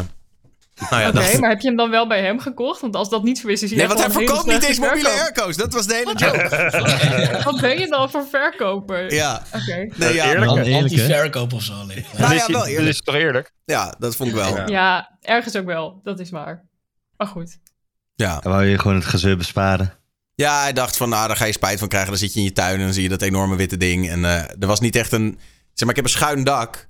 Nou 0.74 1.02
ja, 1.02 1.08
Oké, 1.08 1.30
dat... 1.30 1.40
maar 1.40 1.50
heb 1.50 1.60
je 1.60 1.68
hem 1.68 1.76
dan 1.76 1.90
wel 1.90 2.06
bij 2.06 2.22
hem 2.22 2.40
gekocht? 2.40 2.80
Want 2.80 2.96
als 2.96 3.08
dat 3.08 3.22
niet 3.22 3.38
zo 3.38 3.48
is, 3.48 3.62
is 3.62 3.70
hij 3.70 3.78
Nee, 3.78 3.88
want 3.88 4.00
hij 4.00 4.10
verkoopt 4.10 4.46
niet 4.46 4.62
eens 4.62 4.78
mobiele 4.78 5.08
airco's. 5.08 5.56
Dat 5.56 5.72
was 5.72 5.86
de 5.86 5.94
hele 5.94 6.14
joke. 6.14 7.40
Wat 7.50 7.60
ben 7.60 7.78
je 7.78 7.86
dan 7.88 8.10
voor 8.10 8.26
verkoper? 8.26 9.12
Ja. 9.12 9.42
Oké. 9.54 9.88
Nee, 9.96 10.14
ja, 10.14 10.32
Eerlijk? 10.32 10.74
Anti-verkoop 10.74 11.52
of 11.52 11.62
zo. 11.62 11.86
Lee. 11.86 12.06
Nou 12.18 12.32
Dit 12.32 12.46
ja, 12.46 12.52
wel 12.52 12.66
eerlijk. 12.66 12.88
is 12.88 13.00
toch 13.00 13.14
eerlijk? 13.14 13.52
Ja, 13.64 13.94
dat 13.98 14.16
vond 14.16 14.28
ik 14.28 14.34
wel. 14.34 14.56
Ja. 14.56 14.66
Ja, 14.66 15.18
ergens 15.20 15.56
ook 15.56 15.64
wel. 15.66 16.00
Dat 16.02 16.20
is 16.20 16.30
waar. 16.30 16.64
Maar 17.16 17.26
goed. 17.26 17.58
Ja. 18.14 18.40
Dan 18.40 18.52
wou 18.52 18.64
je 18.64 18.78
gewoon 18.78 18.96
het 18.96 19.04
gezeur 19.04 19.36
besparen. 19.36 19.94
Ja, 20.34 20.60
hij 20.62 20.72
dacht 20.72 20.96
van, 20.96 21.08
nou, 21.08 21.26
daar 21.26 21.36
ga 21.36 21.44
je 21.44 21.52
spijt 21.52 21.78
van 21.78 21.88
krijgen. 21.88 22.10
Dan 22.10 22.18
zit 22.18 22.32
je 22.32 22.38
in 22.38 22.44
je 22.44 22.52
tuin 22.52 22.78
en 22.78 22.84
dan 22.84 22.92
zie 22.92 23.02
je 23.02 23.08
dat 23.08 23.22
enorme 23.22 23.56
witte 23.56 23.76
ding. 23.76 24.08
En 24.10 24.24
eh, 24.24 24.40
er 24.60 24.66
was 24.66 24.80
niet 24.80 24.96
echt 24.96 25.12
een... 25.12 25.38
Zeg 25.72 25.88
maar, 25.88 25.90
ik 25.90 25.96
heb 25.96 26.04
een 26.04 26.20
schuin 26.20 26.44
dak. 26.44 26.88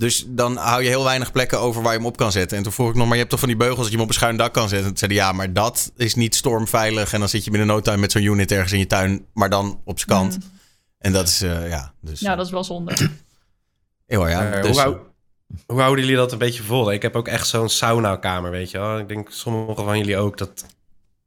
Dus 0.00 0.24
dan 0.28 0.56
hou 0.56 0.82
je 0.82 0.88
heel 0.88 1.04
weinig 1.04 1.32
plekken 1.32 1.58
over 1.60 1.82
waar 1.82 1.92
je 1.92 1.98
hem 1.98 2.06
op 2.06 2.16
kan 2.16 2.32
zetten. 2.32 2.56
En 2.56 2.62
toen 2.62 2.72
vroeg 2.72 2.88
ik 2.88 2.94
nog, 2.94 3.04
maar 3.04 3.12
je 3.12 3.18
hebt 3.18 3.30
toch 3.30 3.38
van 3.40 3.48
die 3.48 3.58
beugels 3.58 3.78
dat 3.80 3.86
je 3.88 3.92
hem 3.92 4.02
op 4.02 4.08
een 4.08 4.14
schuin 4.14 4.36
dak 4.36 4.52
kan 4.52 4.68
zetten? 4.68 4.78
En 4.88 4.94
toen 4.94 5.08
zei 5.08 5.12
hij, 5.18 5.28
ja, 5.28 5.32
maar 5.32 5.52
dat 5.52 5.92
is 5.96 6.14
niet 6.14 6.34
stormveilig. 6.34 7.12
En 7.12 7.18
dan 7.20 7.28
zit 7.28 7.44
je 7.44 7.50
binnen 7.50 7.68
no 7.68 7.80
time 7.80 7.96
met 7.96 8.12
zo'n 8.12 8.22
unit 8.22 8.52
ergens 8.52 8.72
in 8.72 8.78
je 8.78 8.86
tuin, 8.86 9.26
maar 9.32 9.50
dan 9.50 9.80
op 9.84 9.98
zijn 9.98 10.10
kant. 10.10 10.36
Mm. 10.38 10.50
En 10.98 11.12
dat 11.12 11.28
is, 11.28 11.42
eh, 11.42 11.68
ja, 11.68 11.92
dus... 12.00 12.20
Ja, 12.20 12.36
dat 12.36 12.46
is 12.46 12.52
wel 12.52 12.64
zonde. 12.64 12.94
Heel 14.06 14.28
ja, 14.28 14.52
Eh, 14.52 14.62
dus, 14.62 14.70
hoe, 14.70 14.80
hou- 14.80 14.96
hoe 15.66 15.80
houden 15.80 16.04
jullie 16.04 16.18
dat 16.18 16.32
een 16.32 16.38
beetje 16.38 16.62
vol? 16.62 16.92
Ik 16.92 17.02
heb 17.02 17.16
ook 17.16 17.28
echt 17.28 17.48
zo'n 17.48 17.68
sauna-kamer, 17.68 18.50
weet 18.50 18.70
je 18.70 18.78
wel. 18.78 18.98
Ik 18.98 19.08
denk 19.08 19.30
sommigen 19.30 19.84
van 19.84 19.98
jullie 19.98 20.16
ook. 20.16 20.38
Dat 20.38 20.66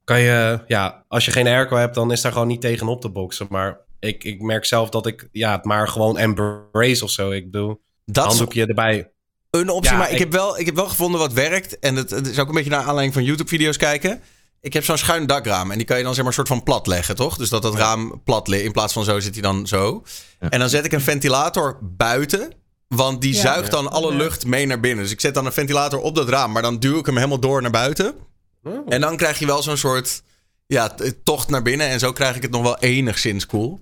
kan 0.04 0.20
je, 0.20 0.60
ja, 0.68 1.04
als 1.08 1.26
je 1.26 1.32
geen 1.32 1.48
airco 1.48 1.76
hebt, 1.76 1.96
dan 1.96 2.12
is 2.12 2.22
daar 2.22 2.32
gewoon 2.32 2.48
niet 2.48 2.62
tegenop 2.62 3.02
te 3.02 3.10
boksen. 3.10 3.48
Maar 3.50 3.78
ik, 4.00 4.24
ik 4.24 4.42
merk 4.42 4.66
zelf 4.66 4.90
dat 4.90 5.06
ik, 5.08 5.28
ja, 5.32 5.52
het 5.52 5.64
maar 5.66 5.88
gewoon 5.88 6.18
embrace 6.18 7.04
of 7.04 7.10
zo. 7.12 7.32
Ik 7.32 7.52
bedoel, 7.52 7.82
dat 8.14 8.24
is 8.24 8.30
handdoekje 8.30 8.66
erbij. 8.66 9.10
een 9.50 9.70
optie, 9.70 9.92
Ja, 9.92 9.98
maar 9.98 10.08
ik, 10.08 10.14
ik- 10.14 10.20
heb 10.20 10.32
wel, 10.32 10.60
ik 10.60 10.66
heb 10.66 10.76
wel 10.76 10.88
gevonden 10.88 11.20
wat 11.20 11.34
werkt. 11.34 11.80
En 11.80 11.96
het, 11.96 12.10
het 12.10 12.28
is 12.28 12.40
ook 12.40 12.48
een 12.48 12.54
beetje 12.54 12.70
naar 12.70 12.80
aanleiding 12.84 13.14
van 13.14 13.24
YouTube-video's 13.24 13.78
kijken. 13.78 14.22
Ik 14.62 14.74
heb 14.74 14.84
zo'n 14.84 14.98
schuin 14.98 15.26
dakraam 15.28 15.72
en 15.72 15.78
die 15.78 15.86
kan 15.88 15.98
je 15.98 16.04
dan 16.04 16.14
zeg 16.14 16.24
maar 16.24 16.32
een 16.38 16.46
soort 16.46 16.48
van 16.58 16.64
plat 16.64 16.88
leggen, 16.88 17.16
toch? 17.16 17.38
Dus 17.38 17.50
dat 17.50 17.62
dat 17.62 17.76
raam 17.76 18.22
plat 18.24 18.48
ligt. 18.48 18.64
In 18.64 18.72
plaats 18.72 18.94
van 18.94 19.04
zo 19.04 19.20
zit 19.20 19.34
hij 19.34 19.42
dan 19.42 19.68
zo. 19.68 20.04
Ja. 20.40 20.50
En 20.50 20.60
dan 20.60 20.70
zet 20.70 20.86
ik 20.86 20.92
een 20.92 21.02
ventilator 21.02 21.78
buiten. 21.82 22.52
Want 22.88 23.22
die 23.22 23.34
Ja. 23.34 23.42
zuigt 23.42 23.72
dan 23.72 23.92
alle 23.92 24.12
Ja. 24.12 24.18
lucht 24.18 24.46
mee 24.46 24.66
naar 24.66 24.80
binnen. 24.80 25.04
Dus 25.04 25.14
ik 25.14 25.20
zet 25.22 25.34
dan 25.34 25.46
een 25.46 25.52
ventilator 25.52 26.00
op 26.00 26.16
dat 26.16 26.30
raam. 26.30 26.52
Maar 26.52 26.62
dan 26.62 26.80
duw 26.80 27.00
ik 27.00 27.06
hem 27.06 27.16
helemaal 27.16 27.40
door 27.40 27.62
naar 27.62 27.72
buiten. 27.72 28.16
Oh. 28.64 28.86
En 28.90 29.02
dan 29.02 29.18
krijg 29.18 29.40
je 29.40 29.46
wel 29.46 29.62
zo'n 29.64 29.78
soort 29.78 30.22
ja, 30.68 30.96
tocht 31.24 31.50
naar 31.50 31.62
binnen. 31.62 31.88
En 31.88 32.00
zo 32.00 32.12
krijg 32.12 32.36
ik 32.36 32.42
het 32.42 32.52
nog 32.52 32.62
wel 32.62 32.78
enigszins 32.78 33.46
cool. 33.46 33.80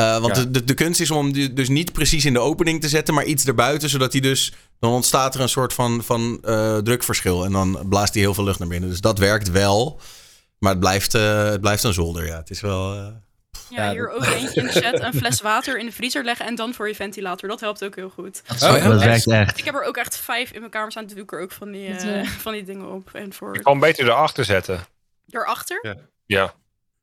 Eh, 0.00 0.18
want 0.20 0.36
Ja. 0.36 0.42
de, 0.42 0.50
de, 0.50 0.64
de 0.64 0.74
kunst 0.74 1.00
is 1.00 1.10
om 1.10 1.24
hem 1.24 1.32
du- 1.32 1.52
dus 1.52 1.68
niet 1.68 1.92
precies 1.92 2.24
in 2.24 2.32
de 2.32 2.38
opening 2.38 2.80
te 2.80 2.88
zetten, 2.88 3.14
maar 3.14 3.24
iets 3.24 3.46
erbuiten. 3.46 3.88
Zodat 3.88 4.12
hij 4.12 4.20
dus. 4.20 4.52
Dan 4.78 4.90
ontstaat 4.92 5.34
er 5.34 5.40
een 5.40 5.48
soort 5.48 5.72
van, 5.72 6.02
van 6.04 6.38
eh, 6.42 6.78
drukverschil. 6.78 7.44
En 7.44 7.52
dan 7.52 7.82
blaast 7.88 8.12
hij 8.14 8.22
heel 8.22 8.34
veel 8.34 8.44
lucht 8.44 8.58
naar 8.58 8.68
binnen. 8.68 8.88
Dus 8.88 9.00
dat 9.00 9.18
werkt 9.18 9.50
wel. 9.50 10.00
Maar 10.58 10.70
het 10.70 10.80
blijft, 10.80 11.14
eh, 11.14 11.44
het 11.44 11.60
blijft 11.60 11.82
een 11.82 11.92
zolder. 11.92 12.26
Ja, 12.26 12.36
het 12.36 12.50
is 12.50 12.60
wel. 12.60 12.92
eh, 12.94 13.06
Ja, 13.68 13.84
Ja, 13.84 13.90
hier 13.92 14.06
dat- 14.06 14.14
ook 14.16 14.24
eentje 14.34 14.60
in 14.60 14.66
de 14.66 14.72
chat. 14.72 15.00
Een 15.00 15.12
fles 15.14 15.40
water 15.40 15.78
in 15.78 15.86
de 15.86 15.92
vriezer 15.92 16.24
leggen 16.24 16.46
en 16.46 16.54
dan 16.54 16.74
voor 16.74 16.88
je 16.88 16.94
ventilator. 16.94 17.48
Dat 17.48 17.60
helpt 17.60 17.84
ook 17.84 17.94
heel 17.96 18.10
goed. 18.10 18.42
Oh, 18.52 18.58
ja? 18.58 18.88
Dat 18.88 19.02
werkt 19.02 19.26
echt. 19.30 19.58
Ik 19.58 19.64
heb 19.64 19.74
er 19.74 19.82
ook 19.84 19.96
echt 19.96 20.16
vijf 20.16 20.50
in 20.50 20.58
mijn 20.60 20.70
kamer 20.70 20.90
staan. 20.90 21.06
Doe 21.06 21.18
ik 21.18 21.32
er 21.32 21.40
ook 21.40 21.52
van 21.52 21.70
die, 21.70 21.94
van 22.38 22.52
die 22.52 22.64
dingen 22.64 22.92
op. 22.92 23.10
En 23.12 23.32
voor 23.32 23.54
Je 23.54 23.62
kan 23.62 23.78
beter 23.78 24.04
erachter 24.06 24.44
zetten. 24.44 24.80
daarachter? 25.26 25.78
Ja. 25.82 25.96
Ja, 26.26 26.54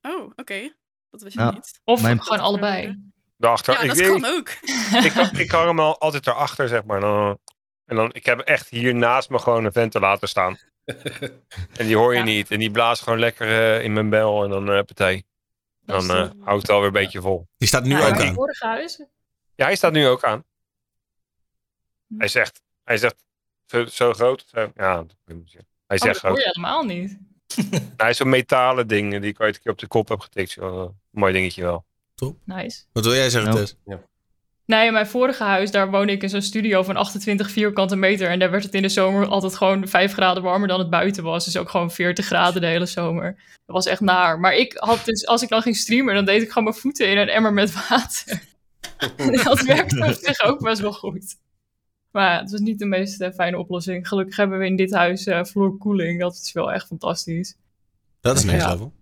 Oh, 0.02 0.32
oké. 0.36 0.72
Dat 1.20 1.34
wist 1.34 1.36
Ja. 1.36 1.48
ik 1.48 1.54
niet. 1.54 1.80
Of 1.84 2.02
Mijn- 2.02 2.22
gewoon 2.22 2.40
allebei. 2.40 3.12
daarachter. 3.38 3.74
Ja, 3.74 3.80
ik, 3.82 3.88
dat 3.88 3.98
ik, 4.00 4.06
kan 4.06 4.26
ook. 4.26 4.50
ik, 5.04 5.40
ik, 5.40 5.52
hang 5.52 5.66
hem 5.68 5.80
al 5.80 6.00
altijd 6.00 6.28
erachter, 6.28 6.68
zeg 6.68 6.84
maar. 6.84 7.00
Dan, 7.00 7.40
en 7.86 7.96
dan, 7.96 8.14
ik 8.14 8.26
heb 8.26 8.40
echt 8.40 8.70
hier 8.70 8.96
naast 8.96 9.30
me 9.30 9.40
gewoon 9.40 9.66
een 9.66 9.72
ventilator 9.72 10.28
staan. 10.28 10.58
En 11.78 11.86
die 11.86 11.96
hoor 11.96 12.12
je 12.14 12.20
Ja. 12.20 12.26
niet. 12.26 12.52
En 12.52 12.60
die 12.60 12.72
blaast 12.72 13.02
gewoon 13.02 13.20
lekker 13.20 13.48
eh, 13.78 13.84
in 13.84 13.94
mijn 13.94 14.10
bel 14.10 14.44
en 14.44 14.50
dan 14.50 14.70
uh, 14.70 14.76
partij. 14.84 15.24
Dan 15.82 16.10
eh 16.12 16.22
top. 16.22 16.34
houdt 16.44 16.62
het 16.62 16.72
alweer 16.72 16.88
een 16.88 16.94
beetje 16.94 17.22
vol. 17.22 17.48
die 17.58 17.68
staat 17.68 17.84
nu 17.84 17.90
Ja, 17.98 18.08
ook 18.08 18.14
aan. 18.20 18.26
het 18.26 18.34
vorige 18.36 18.66
huis. 18.66 19.04
Ja, 19.56 19.66
hij 19.66 19.76
staat 19.76 19.92
nu 19.92 20.08
ook 20.08 20.24
aan. 20.24 20.44
Hm. 22.08 22.18
Hij 22.18 22.28
zegt, 22.28 22.62
hij 22.84 22.98
zegt 22.98 23.16
zo, 23.66 23.86
zo 23.86 24.14
groot. 24.14 24.46
Zo, 24.48 24.72
ja, 24.76 25.06
hij 25.26 25.36
Oh, 25.36 25.44
zegt 25.46 26.02
dat 26.02 26.04
hoor 26.04 26.16
groot. 26.16 26.38
je 26.38 26.44
helemaal 26.54 26.84
niet. 26.84 27.18
Hij 27.98 28.10
is 28.10 28.18
zo'n 28.18 28.30
metalen 28.30 28.88
ding 28.88 29.12
die 29.12 29.30
ik 29.32 29.40
ooit 29.42 29.56
een 29.56 29.62
keer 29.62 29.72
op 29.72 29.78
de 29.78 29.88
kop 29.88 30.08
heb 30.10 30.20
getikt. 30.20 30.50
Zo, 30.52 30.84
eh, 30.84 30.90
mooi 31.18 31.34
dingetje 31.34 31.62
wel. 31.62 31.86
Nice. 32.46 32.84
Wat 32.94 33.06
wil 33.06 33.14
jij 33.14 33.30
zeggen, 33.30 33.52
Ja. 33.54 33.58
Tess? 33.58 33.76
Nee, 34.66 34.86
in 34.88 34.94
mijn 34.94 35.08
vorige 35.08 35.44
huis, 35.44 35.72
daar 35.72 35.92
woonde 35.92 36.12
ik 36.12 36.24
in 36.24 36.30
zo'n 36.30 36.42
studio 36.42 36.84
van 36.84 36.96
28 36.96 37.52
vierkante 37.52 37.96
meter. 37.96 38.30
En 38.30 38.40
daar 38.40 38.52
werd 38.52 38.64
het 38.64 38.74
in 38.74 38.82
de 38.82 38.90
zomer 38.90 39.26
altijd 39.28 39.56
gewoon 39.56 39.88
5 39.88 40.14
graden 40.14 40.44
warmer 40.44 40.68
dan 40.68 40.80
het 40.80 40.90
buiten 40.90 41.24
was. 41.24 41.46
Dus 41.46 41.58
ook 41.58 41.70
gewoon 41.70 41.92
40 41.92 42.26
graden 42.26 42.62
de 42.62 42.68
hele 42.68 42.86
zomer. 42.86 43.34
Dat 43.66 43.76
was 43.76 43.86
echt 43.86 44.02
naar. 44.02 44.40
Maar 44.40 44.54
ik 44.56 44.74
had 44.78 45.06
dus, 45.06 45.26
als 45.26 45.42
ik 45.42 45.50
dan 45.50 45.62
ging 45.62 45.76
streamen, 45.76 46.16
dan 46.16 46.26
deed 46.26 46.42
ik 46.42 46.48
gewoon 46.48 46.64
mijn 46.64 46.76
voeten 46.76 47.10
in 47.10 47.18
een 47.18 47.30
emmer 47.30 47.54
met 47.54 47.74
water. 47.90 48.42
En 49.18 49.32
dat 49.44 49.62
werkte 49.62 50.06
op 50.06 50.14
zich 50.22 50.42
ook 50.44 50.60
best 50.64 50.82
wel 50.82 50.94
goed. 50.94 51.36
Maar 52.12 52.32
ja, 52.34 52.40
het 52.42 52.52
was 52.52 52.60
niet 52.60 52.80
de 52.80 52.86
meest 52.86 53.22
eh, 53.22 53.32
fijne 53.34 53.58
oplossing. 53.58 54.08
Gelukkig 54.08 54.36
hebben 54.36 54.60
we 54.60 54.66
in 54.66 54.76
dit 54.76 54.94
huis 54.94 55.26
eh 55.26 55.44
vloerkoeling. 55.44 56.20
Dat 56.20 56.34
is 56.34 56.52
wel 56.54 56.72
echt 56.72 56.88
fantastisch. 56.88 57.56
Dat 58.22 58.38
is 58.38 58.44
next 58.44 58.62
Ja. 58.66 58.72
level. 58.72 58.94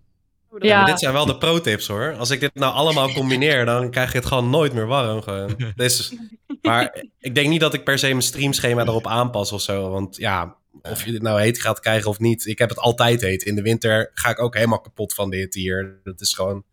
Hoe 0.60 0.68
dat- 0.68 0.78
Ja. 0.78 0.84
Dit 0.84 0.98
zijn 0.98 1.12
wel 1.12 1.26
de 1.26 1.38
pro-tips 1.38 1.86
hoor. 1.86 2.14
Als 2.18 2.30
ik 2.30 2.40
dit 2.40 2.54
nou 2.54 2.74
allemaal 2.74 3.12
combineer, 3.12 3.64
dan 3.64 3.90
krijg 3.90 4.12
je 4.12 4.18
het 4.18 4.26
gewoon 4.26 4.50
nooit 4.50 4.72
meer 4.72 4.86
warm. 4.86 5.22
Gewoon. 5.22 5.56
Dus, 5.76 6.14
maar 6.62 7.04
ik 7.18 7.34
denk 7.34 7.48
niet 7.48 7.60
dat 7.60 7.74
ik 7.74 7.84
per 7.84 7.98
se 7.98 8.06
mijn 8.08 8.22
streamschema 8.22 8.82
erop 8.82 9.06
aanpas 9.06 9.52
of 9.52 9.60
zo. 9.60 9.90
Want 9.90 10.16
ja, 10.16 10.56
of 10.82 11.04
je 11.04 11.12
dit 11.12 11.22
nou 11.22 11.40
heet 11.40 11.60
gaat 11.60 11.80
krijgen 11.80 12.10
of 12.10 12.18
niet. 12.18 12.46
Ik 12.46 12.58
heb 12.58 12.68
het 12.68 12.78
altijd 12.78 13.20
heet. 13.20 13.42
In 13.42 13.54
de 13.54 13.62
winter 13.62 14.10
ga 14.14 14.28
ik 14.30 14.40
ook 14.40 14.54
helemaal 14.54 14.80
kapot 14.80 15.14
van 15.14 15.30
dit 15.30 15.54
hier. 15.54 16.00
Dat 16.04 16.20
is 16.20 16.34
gewoon... 16.34 16.64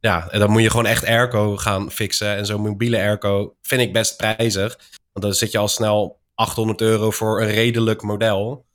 Ja, 0.00 0.28
en 0.30 0.40
dan 0.40 0.50
moet 0.50 0.62
je 0.62 0.70
gewoon 0.70 0.86
echt 0.86 1.04
airco 1.06 1.56
gaan 1.56 1.90
fixen. 1.90 2.36
En 2.36 2.46
zo'n 2.46 2.60
mobiele 2.60 2.96
airco 2.96 3.54
vind 3.62 3.80
ik 3.80 3.92
best 3.92 4.16
prijzig. 4.16 4.78
Want 5.12 5.24
dan 5.26 5.34
zit 5.34 5.52
je 5.52 5.58
al 5.58 5.68
snel 5.68 6.20
800 6.34 6.80
euro 6.80 7.10
voor 7.10 7.40
een 7.42 7.50
redelijk 7.50 8.02
model. 8.02 8.66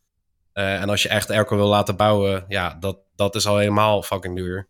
Eh, 0.53 0.81
en 0.81 0.89
als 0.89 1.01
je 1.03 1.09
echt 1.09 1.29
airco 1.29 1.55
wil 1.55 1.67
laten 1.67 1.95
bouwen, 1.95 2.45
ja, 2.47 2.77
dat, 2.79 2.97
dat 3.15 3.35
is 3.35 3.45
al 3.47 3.57
helemaal 3.57 4.03
fucking 4.03 4.35
duur. 4.35 4.67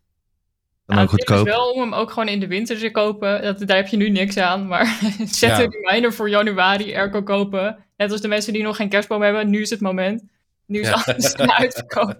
Dan 0.86 0.96
Ja, 0.96 1.02
ook 1.02 1.10
het 1.10 1.20
is 1.20 1.26
goedkoop. 1.26 1.46
wel 1.46 1.70
om 1.70 1.80
hem 1.80 1.94
ook 1.94 2.08
gewoon 2.10 2.28
in 2.28 2.40
de 2.40 2.46
winter 2.46 2.78
te 2.78 2.90
kopen. 2.90 3.42
Dat, 3.42 3.58
daar 3.66 3.76
heb 3.76 3.86
je 3.86 3.96
nu 3.96 4.08
niks 4.10 4.36
aan. 4.36 4.66
Maar 4.66 4.86
zet 5.24 5.50
Ja. 5.50 5.60
een 5.62 5.70
reminder 5.70 6.12
voor 6.12 6.28
januari 6.28 6.94
airco 6.96 7.22
kopen. 7.22 7.84
Net 7.96 8.12
als 8.12 8.20
de 8.20 8.28
mensen 8.28 8.52
die 8.52 8.62
nog 8.62 8.76
geen 8.76 8.88
kerstboom 8.88 9.22
hebben. 9.22 9.50
Nu 9.50 9.60
is 9.60 9.70
het 9.70 9.80
moment. 9.80 10.22
Nu 10.66 10.80
is 10.80 10.88
Ja. 10.88 10.92
alles 11.06 11.36
uitverkoop. 11.60 12.16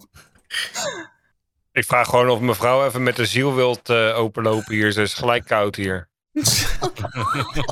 Ik 1.72 1.84
vraag 1.84 2.08
gewoon 2.08 2.28
of 2.28 2.40
mevrouw 2.40 2.86
even 2.86 3.02
met 3.02 3.16
de 3.16 3.24
ziel 3.26 3.54
wilt 3.54 3.88
eh, 3.88 4.18
openlopen 4.18 4.74
hier. 4.74 4.92
Ze 4.92 5.02
is 5.02 5.14
gelijk 5.14 5.44
koud 5.44 5.76
hier. 5.76 6.08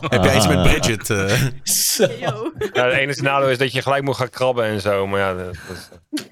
Heb 0.08 0.24
jij 0.24 0.36
iets 0.36 0.46
met 0.48 0.56
Ah. 0.56 0.62
Bridget? 0.62 1.10
eh? 1.10 1.42
Zo. 1.62 2.06
Yo. 2.20 2.52
Ja, 2.72 2.84
het 2.84 2.92
enige 2.94 3.22
nadeel 3.22 3.50
is 3.50 3.58
dat 3.58 3.72
je 3.72 3.82
gelijk 3.82 4.02
moet 4.04 4.16
gaan 4.16 4.30
krabben 4.30 4.64
en 4.64 4.80
zo. 4.80 5.06
Maar 5.06 5.20
ja, 5.20 5.34
dat, 5.34 5.44
dat 5.68 5.76
is- 5.76 5.88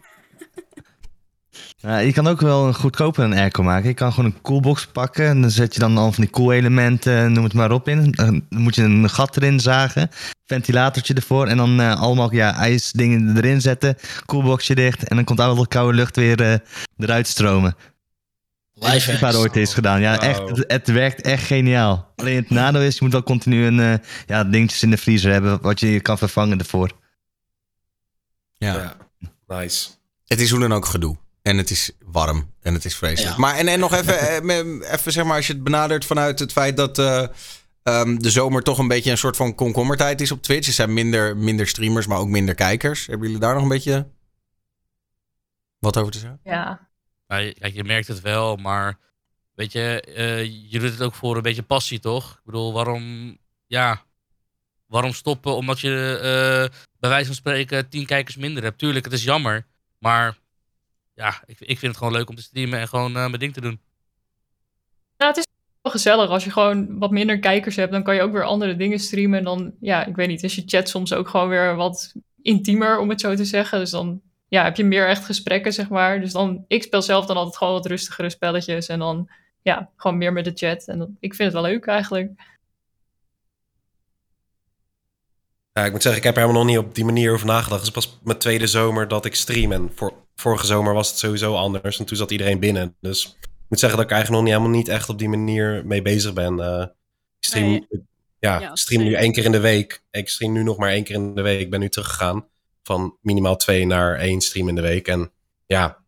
Ja, 1.76 1.98
je 1.98 2.12
kan 2.12 2.26
ook 2.26 2.40
wel 2.40 2.66
een 2.66 2.74
goedkoper 2.74 3.24
een 3.24 3.32
airco 3.38 3.62
maken. 3.62 3.88
Je 3.88 3.94
kan 3.94 4.12
gewoon 4.12 4.30
een 4.30 4.40
coolbox 4.42 4.86
pakken. 4.86 5.26
En 5.26 5.40
dan 5.40 5.50
zet 5.50 5.74
je 5.74 5.80
dan 5.80 5.96
al 5.98 6.12
van 6.12 6.22
die 6.24 6.32
koelelementen, 6.32 7.32
noem 7.32 7.44
het 7.44 7.52
maar 7.54 7.70
op 7.72 7.88
in. 7.88 8.10
Dan 8.10 8.46
moet 8.48 8.74
je 8.74 8.82
een 8.82 9.10
gat 9.10 9.36
erin 9.36 9.60
zagen. 9.60 10.08
Ventilatortje 10.46 11.14
ervoor. 11.14 11.46
En 11.46 11.56
dan 11.56 11.80
eh, 11.80 12.00
allemaal 12.00 12.34
ja, 12.34 12.54
ijsdingen 12.54 13.36
erin 13.36 13.60
zetten. 13.60 13.96
Koelboxje 14.26 14.74
dicht. 14.74 15.08
En 15.08 15.16
dan 15.16 15.24
komt 15.24 15.40
al 15.40 15.54
dat 15.54 15.68
koude 15.68 15.96
lucht 15.96 16.16
weer 16.16 16.40
eh, 16.42 16.54
eruit 16.98 17.26
stromen. 17.26 17.74
Live 18.80 19.12
Ik 19.12 19.18
heb 19.18 19.34
ooit 19.34 19.56
eens 19.56 19.74
gedaan. 19.74 20.00
Ja, 20.00 20.20
echt. 20.20 20.48
Het, 20.48 20.64
het 20.66 20.88
werkt 20.88 21.20
echt 21.20 21.44
geniaal. 21.44 22.12
Alleen 22.16 22.36
het 22.36 22.50
nadeel 22.50 22.82
is, 22.82 22.94
je 22.94 23.00
moet 23.02 23.12
wel 23.12 23.22
continu 23.22 23.64
een 23.64 23.80
eh, 23.80 23.94
ja, 24.26 24.44
dingetjes 24.44 24.82
in 24.82 24.90
de 24.90 24.96
vriezer 24.96 25.32
hebben. 25.32 25.60
Wat 25.60 25.80
je 25.80 26.00
kan 26.00 26.18
vervangen 26.18 26.58
ervoor. 26.58 26.90
ja. 28.58 28.74
Ja. 28.74 28.96
Nice. 29.46 29.88
Het 30.26 30.40
is 30.40 30.50
hoe 30.50 30.60
dan 30.60 30.72
ook 30.72 30.86
gedoe. 30.86 31.16
En 31.42 31.56
het 31.56 31.70
is 31.70 31.90
warm. 32.04 32.52
En 32.60 32.74
het 32.74 32.84
is 32.84 32.96
vreselijk. 32.96 33.34
Ja. 33.34 33.40
Maar 33.40 33.54
en, 33.54 33.68
en 33.68 33.78
nog 33.78 33.94
even, 33.94 34.18
eh, 34.48 34.92
even 34.92 35.12
zeg 35.12 35.24
maar, 35.24 35.36
als 35.36 35.46
je 35.46 35.52
het 35.52 35.64
benadert 35.64 36.04
vanuit 36.04 36.38
het 36.38 36.52
feit 36.52 36.76
dat 36.76 36.98
eh, 36.98 37.26
ehm, 37.82 38.16
de 38.16 38.30
zomer 38.30 38.62
toch 38.62 38.78
een 38.78 38.88
beetje 38.88 39.10
een 39.10 39.18
soort 39.18 39.36
van 39.36 39.54
komkommertijd 39.54 40.20
is 40.20 40.32
op 40.32 40.42
Twitch. 40.42 40.66
Er 40.66 40.72
zijn 40.72 40.92
minder, 40.92 41.36
minder 41.36 41.66
streamers, 41.66 42.06
maar 42.06 42.18
ook 42.18 42.28
minder 42.28 42.54
kijkers. 42.54 43.06
Hebben 43.06 43.26
jullie 43.26 43.42
daar 43.42 43.54
nog 43.54 43.62
een 43.62 43.68
beetje 43.68 44.08
wat 45.78 45.96
over 45.96 46.12
te 46.12 46.18
zeggen? 46.18 46.40
Ja. 46.44 46.88
Je- 47.38 47.54
kijk, 47.58 47.74
je 47.74 47.84
merkt 47.84 48.08
het 48.08 48.20
wel, 48.20 48.56
maar 48.56 48.98
weet 49.54 49.72
je, 49.72 50.00
eh, 50.00 50.44
je 50.70 50.78
doet 50.78 50.90
het 50.90 51.02
ook 51.02 51.14
voor 51.14 51.36
een 51.36 51.42
beetje 51.42 51.62
passie, 51.62 51.98
toch? 52.00 52.32
Ik 52.32 52.44
bedoel, 52.44 52.72
waarom, 52.72 53.36
ja, 53.66 54.04
waarom 54.86 55.12
stoppen 55.12 55.54
omdat 55.56 55.80
je 55.80 56.18
eh, 56.18 56.78
bij 56.98 57.10
wijze 57.10 57.26
van 57.26 57.34
spreken 57.34 57.88
tien 57.88 58.06
kijkers 58.06 58.36
minder 58.36 58.62
hebt? 58.62 58.78
Tuurlijk, 58.78 59.04
het 59.04 59.14
is 59.14 59.24
jammer, 59.24 59.66
maar 59.98 60.38
ja, 61.14 61.42
ik, 61.46 61.60
ik 61.60 61.78
vind 61.78 61.80
het 61.92 61.96
gewoon 61.96 62.12
leuk 62.12 62.28
om 62.28 62.34
te 62.36 62.42
streamen 62.42 62.78
en 62.78 62.88
gewoon 62.88 63.16
eh, 63.16 63.26
mijn 63.26 63.38
ding 63.38 63.52
te 63.52 63.60
doen. 63.60 63.80
ja, 65.16 65.26
het 65.26 65.36
is 65.36 65.46
wel 65.82 65.92
gezellig. 65.92 66.30
Als 66.30 66.44
je 66.44 66.50
gewoon 66.50 66.98
wat 66.98 67.10
minder 67.10 67.38
kijkers 67.38 67.76
hebt, 67.76 67.92
dan 67.92 68.02
kan 68.02 68.14
je 68.14 68.22
ook 68.22 68.32
weer 68.32 68.44
andere 68.44 68.76
dingen 68.76 68.98
streamen. 68.98 69.38
En 69.38 69.44
dan, 69.44 69.74
ja, 69.80 70.04
ik 70.06 70.16
weet 70.16 70.28
niet, 70.28 70.42
is 70.42 70.54
je 70.54 70.62
chat 70.66 70.88
soms 70.88 71.12
ook 71.12 71.28
gewoon 71.28 71.48
weer 71.48 71.74
wat 71.76 72.14
intiemer, 72.42 72.98
om 72.98 73.08
het 73.08 73.20
zo 73.20 73.34
te 73.34 73.44
zeggen. 73.44 73.78
Dus 73.78 73.90
dan 73.90 74.22
ja, 74.50 74.64
heb 74.64 74.76
je 74.76 74.84
meer 74.84 75.08
echt 75.08 75.24
gesprekken, 75.24 75.72
zeg 75.72 75.88
maar. 75.88 76.20
Dus 76.20 76.32
dan, 76.32 76.64
ik 76.68 76.82
speel 76.82 77.02
zelf 77.02 77.26
dan 77.26 77.36
altijd 77.36 77.56
gewoon 77.56 77.72
wat 77.72 77.86
rustigere 77.86 78.30
spelletjes. 78.30 78.88
En 78.88 78.98
dan, 78.98 79.30
ja, 79.62 79.90
gewoon 79.96 80.18
meer 80.18 80.32
met 80.32 80.44
de 80.44 80.52
chat. 80.54 80.84
En 80.84 80.98
dan, 80.98 81.16
ik 81.20 81.34
vind 81.34 81.52
het 81.52 81.62
wel 81.62 81.70
leuk 81.70 81.86
eigenlijk. 81.86 82.30
Ja, 85.72 85.84
ik 85.84 85.92
moet 85.92 86.02
zeggen, 86.02 86.20
ik 86.20 86.26
heb 86.26 86.36
er 86.36 86.42
helemaal 86.42 86.62
nog 86.64 86.72
niet 86.72 86.84
op 86.84 86.94
die 86.94 87.04
manier 87.04 87.32
over 87.32 87.46
nagedacht. 87.46 87.86
Het 87.86 87.96
is 87.96 88.04
pas 88.04 88.18
mijn 88.22 88.38
tweede 88.38 88.66
zomer 88.66 89.08
dat 89.08 89.24
ik 89.24 89.34
stream. 89.34 89.72
En 89.72 89.90
voor, 89.94 90.12
vorige 90.34 90.66
zomer 90.66 90.94
was 90.94 91.08
het 91.08 91.18
sowieso 91.18 91.54
anders. 91.54 91.98
En 91.98 92.04
toen 92.04 92.16
zat 92.16 92.30
iedereen 92.30 92.58
binnen. 92.58 92.96
Dus 93.00 93.36
ik 93.40 93.66
moet 93.68 93.78
zeggen 93.78 93.98
dat 93.98 94.06
ik 94.06 94.12
eigenlijk 94.14 94.42
nog 94.42 94.50
niet, 94.50 94.58
helemaal 94.58 94.78
niet 94.78 94.88
echt 94.88 95.08
op 95.08 95.18
die 95.18 95.28
manier 95.28 95.86
mee 95.86 96.02
bezig 96.02 96.32
ben. 96.32 96.60
Eh, 96.60 96.82
ik 96.82 97.46
stream, 97.46 97.70
Nee. 97.70 97.86
ja, 98.38 98.74
stream 98.76 99.02
nu 99.02 99.14
één 99.14 99.32
keer 99.32 99.44
in 99.44 99.52
de 99.52 99.60
week. 99.60 100.02
Ik 100.10 100.28
stream 100.28 100.52
nu 100.52 100.62
nog 100.62 100.76
maar 100.76 100.90
één 100.90 101.04
keer 101.04 101.14
in 101.14 101.34
de 101.34 101.42
week. 101.42 101.60
Ik 101.60 101.70
ben 101.70 101.80
nu 101.80 101.88
teruggegaan 101.88 102.48
van 102.94 103.16
minimaal 103.22 103.56
twee 103.56 103.86
naar 103.86 104.16
één 104.16 104.40
stream 104.40 104.68
in 104.68 104.74
de 104.74 104.80
week. 104.80 105.08
En 105.08 105.32
ja, 105.66 105.98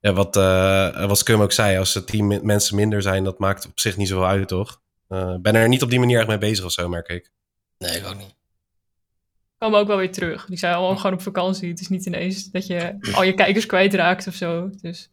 ja 0.00 0.12
wat, 0.12 0.36
eh 0.36 1.06
wat 1.06 1.18
Skum 1.18 1.40
ook 1.40 1.52
zei, 1.52 1.78
als 1.78 1.94
er 1.94 2.04
tien 2.04 2.26
mi- 2.26 2.40
mensen 2.42 2.76
minder 2.76 3.02
zijn, 3.02 3.24
dat 3.24 3.38
maakt 3.38 3.66
op 3.66 3.80
zich 3.80 3.96
niet 3.96 4.08
zoveel 4.08 4.26
uit, 4.26 4.48
toch? 4.48 4.80
Eh, 5.08 5.32
Ik 5.36 5.42
ben 5.42 5.54
er 5.54 5.68
niet 5.68 5.82
op 5.82 5.90
die 5.90 5.98
manier 5.98 6.18
echt 6.18 6.28
mee 6.28 6.38
bezig 6.38 6.64
of 6.64 6.72
zo, 6.72 6.88
merk 6.88 7.08
ik. 7.08 7.30
Nee, 7.78 7.96
ik 7.98 8.06
ook 8.06 8.16
niet. 8.16 8.34
Komen 9.58 9.78
ook 9.78 9.86
wel 9.86 9.96
weer 9.96 10.12
terug. 10.12 10.46
Die 10.46 10.58
zijn 10.58 10.74
allemaal 10.74 10.96
gewoon 10.96 11.12
op 11.12 11.22
vakantie. 11.22 11.68
Het 11.68 11.80
is 11.80 11.88
niet 11.88 12.06
ineens 12.06 12.50
dat 12.50 12.66
je 12.66 12.96
al 13.14 13.22
je 13.22 13.34
kijkers 13.34 13.66
kwijtraakt 13.66 14.26
of 14.26 14.34
zo. 14.34 14.70
Dus 14.80 15.10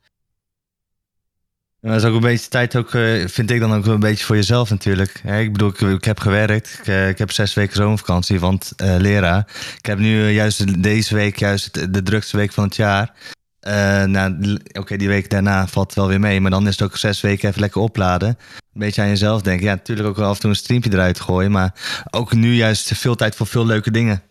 En 1.81 1.89
dat 1.89 2.01
is 2.01 2.07
ook 2.07 2.15
een 2.15 2.21
beetje 2.21 2.49
tijd, 2.49 2.75
ook, 2.75 2.93
eh, 2.93 3.27
vind 3.27 3.51
ik 3.51 3.59
dan 3.59 3.73
ook 3.73 3.85
een 3.85 3.99
beetje 3.99 4.25
voor 4.25 4.35
jezelf 4.35 4.69
natuurlijk. 4.69 5.21
Ik 5.23 5.51
bedoel, 5.51 5.69
ik, 5.69 5.79
ik 5.79 6.03
heb 6.03 6.19
gewerkt. 6.19 6.77
Ik, 6.79 6.87
eh, 6.87 7.09
ik 7.09 7.17
heb 7.17 7.31
zes 7.31 7.53
weken 7.53 7.75
zomervakantie, 7.75 8.39
want 8.39 8.71
eh 8.75 8.95
leraar. 8.97 9.47
Ik 9.77 9.85
heb 9.85 9.97
nu 9.97 10.29
juist 10.29 10.83
deze 10.83 11.15
week 11.15 11.39
juist 11.39 11.73
de, 11.73 11.89
de 11.89 12.03
drukste 12.03 12.37
week 12.37 12.51
van 12.51 12.63
het 12.63 12.75
jaar. 12.75 13.13
Eh, 13.59 14.03
nou, 14.03 14.59
Oké, 14.73 14.97
die 14.97 15.07
week 15.07 15.29
daarna 15.29 15.67
valt 15.67 15.87
het 15.87 15.95
wel 15.95 16.07
weer 16.07 16.19
mee. 16.19 16.41
Maar 16.41 16.51
dan 16.51 16.67
is 16.67 16.79
het 16.79 16.89
ook 16.89 16.97
zes 16.97 17.21
weken 17.21 17.49
even 17.49 17.61
lekker 17.61 17.81
opladen. 17.81 18.29
Een 18.29 18.79
beetje 18.79 19.01
aan 19.01 19.07
jezelf 19.07 19.41
denken. 19.41 19.65
Ja, 19.65 19.73
natuurlijk 19.73 20.07
ook 20.07 20.15
wel 20.15 20.27
af 20.27 20.35
en 20.35 20.41
toe 20.41 20.49
een 20.49 20.55
streampje 20.55 20.91
eruit 20.91 21.19
gooien. 21.19 21.51
Maar 21.51 21.73
ook 22.09 22.33
nu 22.33 22.53
juist 22.53 22.97
veel 22.97 23.15
tijd 23.15 23.35
voor 23.35 23.47
veel 23.47 23.65
leuke 23.65 23.91
dingen. 23.91 24.21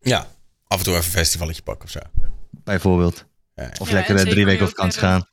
Ja, 0.00 0.26
af 0.66 0.78
en 0.78 0.84
toe 0.84 0.94
even 0.94 1.06
een 1.06 1.12
festivalletje 1.12 1.62
pakken 1.62 1.84
of 1.84 1.90
zo. 1.90 2.00
Bijvoorbeeld. 2.50 3.24
Ja. 3.54 3.70
Of 3.80 3.88
Ja, 3.88 3.94
lekker 3.94 4.16
drie 4.16 4.44
weken 4.44 4.62
op 4.62 4.68
vakantie 4.68 5.00
gaan. 5.00 5.26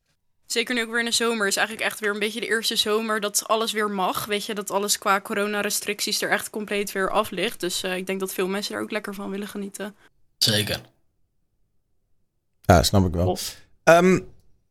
Zeker 0.47 0.75
nu 0.75 0.81
ook 0.81 0.89
weer 0.89 0.99
in 0.99 1.05
de 1.05 1.12
zomer 1.12 1.47
is 1.47 1.55
eigenlijk 1.55 1.88
echt 1.88 1.99
weer 1.99 2.13
een 2.13 2.19
beetje 2.19 2.39
de 2.39 2.47
eerste 2.47 2.75
zomer 2.75 3.19
dat 3.19 3.47
alles 3.47 3.71
weer 3.71 3.89
mag. 3.89 4.25
Weet 4.25 4.45
je, 4.45 4.53
dat 4.53 4.71
alles 4.71 4.97
qua 4.97 5.21
coronarestricties 5.21 6.21
er 6.21 6.29
echt 6.29 6.49
compleet 6.49 6.91
weer 6.91 7.10
af 7.10 7.29
ligt. 7.29 7.60
Dus 7.60 7.83
eh, 7.83 7.95
ik 7.95 8.05
denk 8.05 8.19
dat 8.19 8.33
veel 8.33 8.47
mensen 8.47 8.75
er 8.75 8.81
ook 8.81 8.91
lekker 8.91 9.13
van 9.13 9.29
willen 9.29 9.47
genieten. 9.47 9.95
Zeker. 10.38 10.81
Ja, 12.62 12.83
snap 12.83 13.05
ik 13.05 13.13
wel. 13.13 13.38
Ehm, 13.83 14.19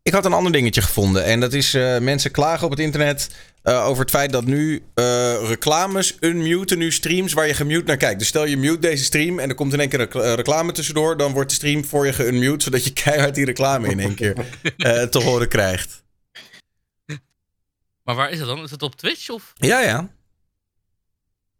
ik 0.02 0.12
had 0.12 0.24
een 0.24 0.32
ander 0.32 0.52
dingetje 0.52 0.82
gevonden. 0.82 1.24
En 1.24 1.40
dat 1.40 1.52
is 1.52 1.74
eh, 1.74 1.98
mensen 1.98 2.30
klagen 2.30 2.64
op 2.64 2.70
het 2.70 2.80
internet 2.80 3.34
eh, 3.66 3.86
over 3.86 4.00
het 4.00 4.10
feit 4.10 4.32
dat 4.32 4.44
nu 4.44 4.82
eh, 4.94 5.48
reclames 5.48 6.16
unmuten 6.20 6.78
nu 6.78 6.92
streams 6.92 7.32
waar 7.32 7.46
je 7.46 7.54
gemute 7.54 7.84
naar 7.84 7.96
kijkt. 7.96 8.18
Dus 8.18 8.28
stel 8.28 8.44
je 8.44 8.56
mute 8.56 8.78
deze 8.78 9.04
stream 9.04 9.38
en 9.38 9.48
er 9.48 9.54
komt 9.54 9.72
in 9.72 9.80
één 9.80 9.88
keer 9.88 10.08
eh, 10.08 10.34
reclame 10.34 10.72
tussendoor. 10.72 11.16
Dan 11.16 11.32
wordt 11.32 11.48
de 11.48 11.54
stream 11.54 11.84
voor 11.84 12.06
je 12.06 12.12
geunmute, 12.12 12.64
zodat 12.64 12.84
je 12.84 12.92
keihard 13.02 13.34
die 13.34 13.44
reclame 13.44 13.88
in 13.88 14.00
één 14.00 14.14
keer 14.14 14.34
eh, 14.76 15.02
te 15.02 15.22
horen 15.22 15.48
krijgt. 15.48 16.04
Maar 18.02 18.14
waar 18.14 18.30
is 18.30 18.38
het 18.38 18.48
dan? 18.48 18.62
Is 18.62 18.70
het 18.70 18.82
op 18.82 18.96
Twitch 18.96 19.28
of? 19.28 19.52
Ja, 19.54 19.80
ja. 19.80 20.10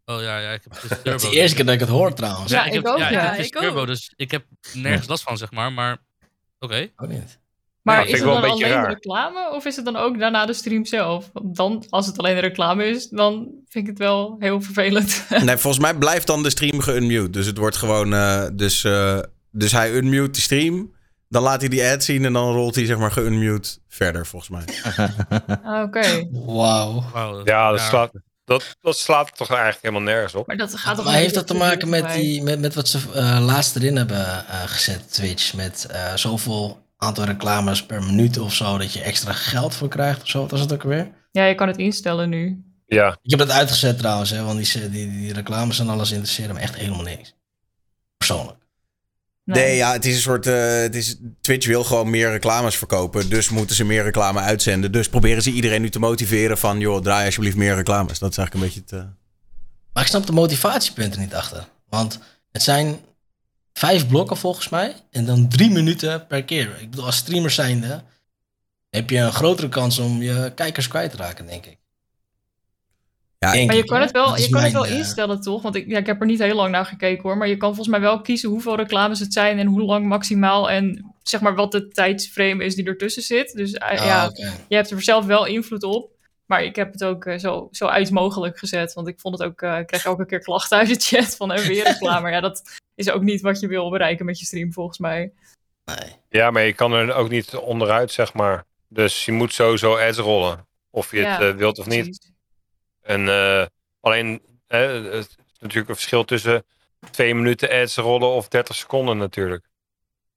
Oh 0.05 0.21
ja, 0.21 0.39
ja 0.39 0.51
ik 0.51 0.63
heb 0.63 0.81
dus 0.81 0.89
Het 1.03 1.23
is 1.23 1.29
de 1.29 1.35
eerste 1.35 1.55
keer 1.55 1.65
dat 1.65 1.73
ik 1.73 1.79
het 1.79 1.89
hoor 1.89 2.13
trouwens. 2.13 2.51
Ja, 2.51 2.61
ik, 2.61 2.67
ik 2.67 2.73
heb, 2.73 2.85
ook, 2.85 2.97
ja, 2.97 3.11
ja. 3.11 3.19
ik 3.21 3.27
heb 3.27 3.37
dus 3.37 3.47
Ik 3.47 3.55
ook. 3.55 3.61
Turbo, 3.61 3.85
dus 3.85 4.13
ik 4.15 4.31
heb 4.31 4.45
nergens 4.73 5.07
last 5.07 5.23
van, 5.23 5.37
zeg 5.37 5.51
maar. 5.51 5.73
Maar 5.73 5.97
oké. 6.59 6.89
Ook 6.95 7.09
niet. 7.09 7.39
Maar 7.95 8.05
is 8.05 8.11
het 8.11 8.21
wel 8.23 8.33
dan 8.33 8.43
een 8.43 8.49
beetje 8.49 8.65
alleen 8.65 8.77
raar. 8.77 8.89
reclame 8.89 9.49
of 9.51 9.65
is 9.65 9.75
het 9.75 9.85
dan 9.85 9.95
ook 9.95 10.19
daarna 10.19 10.45
de 10.45 10.53
stream 10.53 10.85
zelf? 10.85 11.29
Want 11.33 11.55
dan, 11.55 11.85
als 11.89 12.05
het 12.05 12.17
alleen 12.17 12.39
reclame 12.39 12.85
is, 12.85 13.07
dan 13.09 13.33
vind 13.67 13.83
ik 13.83 13.89
het 13.89 13.97
wel 13.99 14.35
heel 14.39 14.61
vervelend. 14.61 15.23
Nee, 15.45 15.57
volgens 15.57 15.83
mij 15.83 15.93
blijft 15.95 16.27
dan 16.27 16.43
de 16.43 16.49
stream 16.49 16.79
geunmute. 16.79 17.29
Dus 17.29 17.45
het 17.45 17.57
wordt 17.57 17.75
gewoon. 17.77 18.13
eh, 18.13 18.43
dus, 18.53 18.83
eh, 18.83 19.19
dus 19.51 19.71
hij 19.71 19.91
unmute 19.93 20.31
de 20.31 20.41
stream. 20.41 20.95
Dan 21.29 21.43
laat 21.43 21.59
hij 21.59 21.69
die 21.69 21.83
ad 21.83 22.03
zien 22.03 22.25
en 22.25 22.33
dan 22.33 22.51
rolt 22.53 22.75
hij 22.75 22.85
zeg 22.85 22.97
maar 22.97 23.11
geunmute 23.11 23.77
verder, 23.87 24.25
volgens 24.25 24.51
mij. 24.51 24.63
Ah, 25.63 25.83
Oké, 25.83 26.27
Wauw. 26.31 27.03
Wauw, 27.13 27.33
dat- 27.37 27.47
Ja, 27.47 27.71
dat, 27.71 27.79
Slaat, 27.81 28.11
dat, 28.45 28.75
dat 28.81 28.97
slaat 28.97 29.37
toch 29.37 29.49
eigenlijk 29.49 29.79
helemaal 29.81 30.03
nergens 30.13 30.35
op. 30.35 30.47
maar 30.47 30.57
dat 30.57 30.75
gaat 30.75 30.95
toch 30.95 31.05
Maar 31.05 31.13
een 31.13 31.19
heeft 31.19 31.33
dat 31.33 31.47
te 31.47 31.53
maken 31.53 31.89
met, 31.89 32.13
die, 32.13 32.43
met, 32.43 32.59
met 32.59 32.73
wat 32.75 32.87
ze 32.87 32.99
eh, 33.13 33.37
laatst 33.45 33.75
erin 33.75 33.95
hebben 33.95 34.25
eh, 34.25 34.43
gezet, 34.65 35.13
Twitch? 35.13 35.53
Met 35.53 35.87
eh, 35.89 36.13
zoveel 36.15 36.85
aantal 36.97 37.23
reclames 37.25 37.85
per 37.85 38.03
minuut 38.03 38.37
of 38.39 38.53
zo, 38.53 38.77
dat 38.77 38.93
je 38.93 39.01
extra 39.01 39.33
geld 39.33 39.75
voor 39.75 39.87
krijgt 39.87 40.21
of 40.21 40.27
zo. 40.27 40.39
Wat 40.41 40.51
was 40.51 40.59
het 40.59 40.73
ook 40.73 40.83
alweer? 40.83 41.11
Ja, 41.31 41.45
je 41.45 41.55
kan 41.55 41.67
het 41.67 41.77
instellen 41.77 42.29
nu. 42.29 42.61
Ja, 42.85 43.17
Ik 43.21 43.29
heb 43.29 43.39
dat 43.39 43.51
uitgezet 43.51 43.97
trouwens, 43.97 44.29
hè, 44.29 44.43
want 44.43 44.57
die, 44.73 44.89
die, 44.89 45.11
die 45.11 45.33
reclames 45.33 45.79
en 45.79 45.89
alles 45.89 46.11
interesseren 46.11 46.55
me 46.55 46.61
echt 46.61 46.75
helemaal 46.75 47.01
niks. 47.01 47.35
Persoonlijk. 48.17 48.57
Nee, 49.43 49.75
ja, 49.75 49.91
het 49.91 50.05
is 50.05 50.15
een 50.15 50.21
soort. 50.21 50.47
eh, 50.47 50.79
het 50.79 50.95
is, 50.95 51.15
Twitch 51.41 51.67
wil 51.67 51.83
gewoon 51.83 52.09
meer 52.09 52.29
reclames 52.31 52.75
verkopen. 52.77 53.29
Dus 53.29 53.49
moeten 53.49 53.75
ze 53.75 53.83
meer 53.83 54.03
reclame 54.03 54.39
uitzenden. 54.39 54.91
Dus 54.91 55.09
proberen 55.09 55.41
ze 55.41 55.51
iedereen 55.51 55.81
nu 55.81 55.89
te 55.89 55.99
motiveren 55.99 56.57
van. 56.57 56.79
joh, 56.79 57.01
draai 57.01 57.25
alsjeblieft 57.25 57.55
meer 57.57 57.75
reclames. 57.75 58.19
Dat 58.19 58.31
is 58.31 58.37
eigenlijk 58.37 58.53
een 58.53 58.73
beetje 58.73 58.95
het. 58.95 59.05
eh, 59.07 59.13
Maar 59.93 60.03
ik 60.03 60.09
snap 60.09 60.25
de 60.25 60.31
motivatiepunten 60.31 61.19
niet 61.19 61.33
achter. 61.33 61.67
Want 61.89 62.19
het 62.51 62.61
zijn 62.63 62.99
vijf 63.77 64.07
blokken 64.07 64.37
volgens 64.37 64.69
mij. 64.69 64.95
En 65.11 65.25
dan 65.25 65.49
drie 65.49 65.69
minuten 65.69 66.27
per 66.27 66.43
keer. 66.43 66.77
Ik 66.81 66.89
bedoel, 66.89 67.05
als 67.05 67.15
streamer 67.15 67.51
zijnde 67.51 68.03
heb 68.89 69.09
je 69.09 69.17
een 69.17 69.31
grotere 69.31 69.69
kans 69.69 69.99
om 69.99 70.21
je 70.21 70.51
kijkers 70.55 70.87
kwijt 70.87 71.11
te 71.11 71.17
raken, 71.17 71.45
denk 71.45 71.65
ik. 71.65 71.77
Ja, 73.39 73.51
Denk 73.51 73.67
Maar 73.67 73.75
je 73.75 73.81
ik, 73.81 73.87
kan 73.87 74.01
het 74.01 74.11
wel, 74.11 74.37
je 74.37 74.49
kan 74.49 74.63
het 74.63 74.71
wel 74.71 74.85
eh, 74.85 74.97
instellen, 74.97 75.41
toch? 75.41 75.61
Want 75.61 75.75
ik, 75.75 75.87
ja, 75.87 75.97
ik 75.97 76.05
heb 76.05 76.19
er 76.19 76.25
niet 76.25 76.39
heel 76.39 76.55
lang 76.55 76.71
naar 76.71 76.85
gekeken 76.85 77.23
hoor. 77.23 77.37
Maar 77.37 77.47
je 77.47 77.57
kan 77.57 77.67
volgens 77.67 77.87
mij 77.87 77.99
wel 77.99 78.21
kiezen 78.21 78.49
hoeveel 78.49 78.75
reclames 78.75 79.19
het 79.19 79.33
zijn 79.33 79.59
en 79.59 79.67
hoe 79.67 79.81
lang 79.81 80.05
maximaal. 80.05 80.69
En 80.69 81.15
zeg 81.23 81.41
maar 81.41 81.55
wat 81.55 81.71
de 81.71 81.87
tijdsframe 81.87 82.63
is 82.63 82.75
die 82.75 82.85
ertussen 82.85 83.23
zit. 83.23 83.53
Dus 83.53 83.73
eh, 83.73 83.89
Ah, 83.89 84.05
ja, 84.05 84.29
je 84.67 84.75
hebt 84.75 84.91
er 84.91 85.01
zelf 85.01 85.25
wel 85.25 85.45
invloed 85.45 85.83
op. 85.83 86.11
Maar 86.45 86.63
ik 86.63 86.75
heb 86.75 86.91
het 86.91 87.03
ook 87.03 87.25
eh, 87.25 87.37
zo, 87.37 87.67
zo 87.71 87.85
uit 87.85 88.11
mogelijk 88.11 88.57
gezet. 88.57 88.93
Want 88.93 89.07
ik 89.07 89.19
vond 89.19 89.39
het 89.39 89.47
ook, 89.47 89.61
eh, 89.61 89.79
ik 89.79 89.87
kreeg 89.87 90.05
elke 90.05 90.25
keer 90.25 90.39
klachten 90.39 90.77
uit 90.77 90.87
de 90.87 90.99
chat 90.99 91.35
van 91.35 91.51
en 91.51 91.67
weer 91.67 91.83
reclame. 91.83 92.21
Maar 92.21 92.31
ja, 92.31 92.39
dat 92.39 92.61
is 92.97 93.09
ook 93.09 93.21
niet 93.21 93.41
wat 93.41 93.59
je 93.59 93.67
wil 93.67 93.89
bereiken 93.89 94.25
met 94.25 94.39
je 94.39 94.45
stream 94.45 94.73
volgens 94.73 94.97
mij. 94.97 95.31
Nee. 95.85 96.15
ja, 96.29 96.51
maar 96.51 96.63
je 96.65 96.73
kan 96.73 96.93
er 96.93 97.13
ook 97.13 97.29
niet 97.29 97.55
onderuit, 97.55 98.11
zeg 98.11 98.33
maar. 98.33 98.63
Dus 98.87 99.25
je 99.25 99.31
moet 99.31 99.53
sowieso 99.53 99.97
ads 99.97 100.17
rollen. 100.17 100.67
Of 100.89 101.11
je 101.11 101.25
het 101.25 101.41
eh, 101.41 101.55
wilt 101.55 101.79
of 101.79 101.85
niet. 101.85 102.31
En 103.01 103.27
eh, 103.29 103.65
alleen, 103.99 104.41
hè, 104.67 104.77
het 104.77 105.13
is 105.29 105.35
natuurlijk 105.59 105.89
een 105.89 105.95
verschil 105.95 106.25
tussen 106.25 106.65
twee 107.11 107.35
minuten 107.35 107.69
ads 107.69 107.95
rollen 107.95 108.29
of 108.29 108.47
30 108.47 108.75
seconden 108.75 109.17
natuurlijk. 109.17 109.65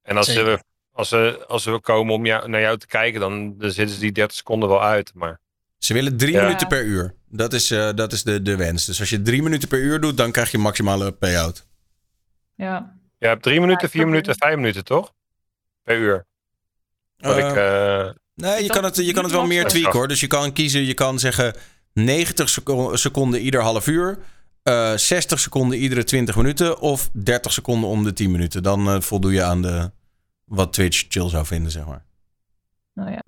En 0.02 0.16
als 0.16 0.26
Zeker. 0.26 0.44
we, 0.44 0.62
als, 0.92 1.08
ze, 1.08 1.44
als 1.48 1.64
we 1.64 1.80
komen 1.80 2.14
om 2.14 2.26
jou, 2.26 2.48
naar 2.48 2.60
jou 2.60 2.78
te 2.78 2.86
kijken, 2.86 3.20
dan, 3.20 3.58
dan 3.58 3.70
zitten 3.70 3.94
ze 3.94 4.00
die 4.00 4.12
30 4.12 4.36
seconden 4.36 4.68
wel 4.68 4.82
uit. 4.82 5.14
Maar 5.14 5.40
Ze 5.78 5.94
willen 5.94 6.16
drie 6.16 6.32
Ja. 6.32 6.42
minuten 6.42 6.68
per 6.68 6.84
uur. 6.84 7.14
Dat 7.28 7.52
is, 7.52 7.70
eh, 7.70 7.90
dat 7.94 8.12
is 8.12 8.22
de, 8.22 8.42
de 8.42 8.56
wens. 8.56 8.84
Dus 8.84 9.00
als 9.00 9.10
je 9.10 9.22
drie 9.22 9.42
minuten 9.42 9.68
per 9.68 9.78
uur 9.78 10.00
doet, 10.00 10.16
dan 10.16 10.32
krijg 10.32 10.50
je 10.50 10.58
maximale 10.58 11.12
payout. 11.12 11.66
Ja. 12.60 12.96
je 13.18 13.26
hebt 13.26 13.42
drie 13.42 13.60
minuten, 13.60 13.84
ik 13.86 13.90
vier 13.90 14.06
minuten, 14.06 14.34
vijf 14.36 14.56
minuten, 14.56 14.84
toch? 14.84 15.12
Per 15.82 15.98
uur. 15.98 16.26
Wat 17.16 17.36
Eh, 17.36 17.48
ik, 17.48 17.56
eh, 17.56 18.10
Nee, 18.34 18.62
je 18.62 18.68
kan 18.68 18.84
het, 18.84 18.96
je 18.96 19.12
kan 19.12 19.22
het 19.24 19.32
wel 19.32 19.46
meer 19.46 19.64
tweaken 19.66 19.92
hoor. 19.98 20.08
Dus 20.08 20.20
je 20.20 20.26
kan 20.26 20.52
kiezen, 20.52 20.84
je 20.84 20.94
kan 20.94 21.18
zeggen 21.18 21.54
90 21.92 22.48
seco- 22.48 22.96
seconden 22.96 23.40
ieder 23.40 23.60
half 23.62 23.86
uur. 23.86 24.18
eh 24.62 24.96
60 24.96 25.40
seconden 25.40 25.78
iedere 25.78 26.04
20 26.04 26.36
minuten. 26.36 26.78
Of 26.80 27.10
30 27.12 27.52
seconden 27.52 27.88
om 27.90 28.04
de 28.04 28.12
10 28.12 28.30
minuten. 28.30 28.62
Dan 28.62 29.02
voldoe 29.02 29.32
je 29.32 29.42
aan 29.42 29.62
de, 29.62 29.90
wat 30.44 30.72
Twitch 30.72 31.04
chill 31.08 31.28
zou 31.28 31.46
vinden, 31.46 31.70
zeg 31.72 31.86
maar. 31.86 32.04
Nou 32.94 33.10
ja. 33.10 33.22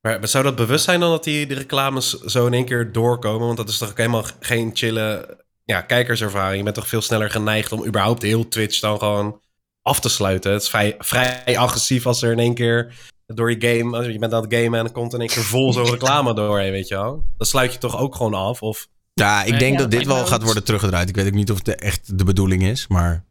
Maar 0.00 0.18
maar 0.18 0.28
zou 0.28 0.44
dat 0.44 0.56
bewust 0.56 0.84
zijn 0.84 1.00
dan 1.00 1.10
dat 1.10 1.24
die 1.24 1.46
de 1.46 1.54
reclames 1.54 2.10
zo 2.20 2.46
in 2.46 2.52
één 2.54 2.64
keer 2.64 2.92
doorkomen? 2.92 3.46
Want 3.46 3.56
dat 3.56 3.68
is 3.68 3.78
toch 3.78 3.90
ook 3.90 3.96
helemaal 3.96 4.24
geen 4.40 4.70
chille 4.74 5.36
ja, 5.64 5.80
kijkerservaring. 5.80 6.56
Je 6.56 6.62
bent 6.62 6.74
toch 6.74 6.88
veel 6.88 7.02
sneller 7.02 7.30
geneigd 7.30 7.72
om 7.72 7.84
überhaupt 7.86 8.22
heel 8.22 8.48
Twitch 8.48 8.80
dan 8.80 8.98
gewoon 8.98 9.40
af 9.82 10.00
te 10.00 10.08
sluiten. 10.08 10.52
Het 10.52 10.62
is 10.62 10.68
vrij, 10.68 10.94
vrij 10.98 11.58
agressief 11.58 12.06
als 12.06 12.22
er 12.22 12.32
in 12.32 12.38
één 12.38 12.54
keer 12.54 12.94
door 13.26 13.50
je 13.50 13.68
game... 13.76 13.96
als 13.96 14.06
Je 14.06 14.18
bent 14.18 14.32
aan 14.32 14.42
het 14.42 14.54
gamen 14.54 14.78
en 14.78 14.84
er 14.84 14.92
komt 14.92 15.12
in 15.14 15.20
één 15.20 15.28
keer 15.28 15.42
vol 15.42 15.72
zo'n 15.72 15.90
reclame 15.96 16.34
doorheen, 16.34 16.72
weet 16.72 16.88
je 16.88 16.94
wel. 16.94 17.24
Dan 17.36 17.46
sluit 17.46 17.72
je 17.72 17.78
toch 17.78 17.98
ook 17.98 18.14
gewoon 18.14 18.34
af? 18.34 18.62
Of 18.62 18.86
Ja, 19.14 19.42
ik 19.42 19.50
Nee, 19.50 19.58
denk 19.58 19.72
ja, 19.72 19.78
dat 19.78 19.90
dit 19.90 20.06
wel 20.06 20.26
gaat 20.26 20.42
worden 20.42 20.64
teruggedraaid. 20.64 21.08
Ik 21.08 21.14
weet 21.14 21.26
ook 21.26 21.32
niet 21.32 21.50
of 21.50 21.58
het 21.64 21.80
echt 21.80 22.18
de 22.18 22.24
bedoeling 22.24 22.62
is, 22.62 22.86
maar... 22.86 23.24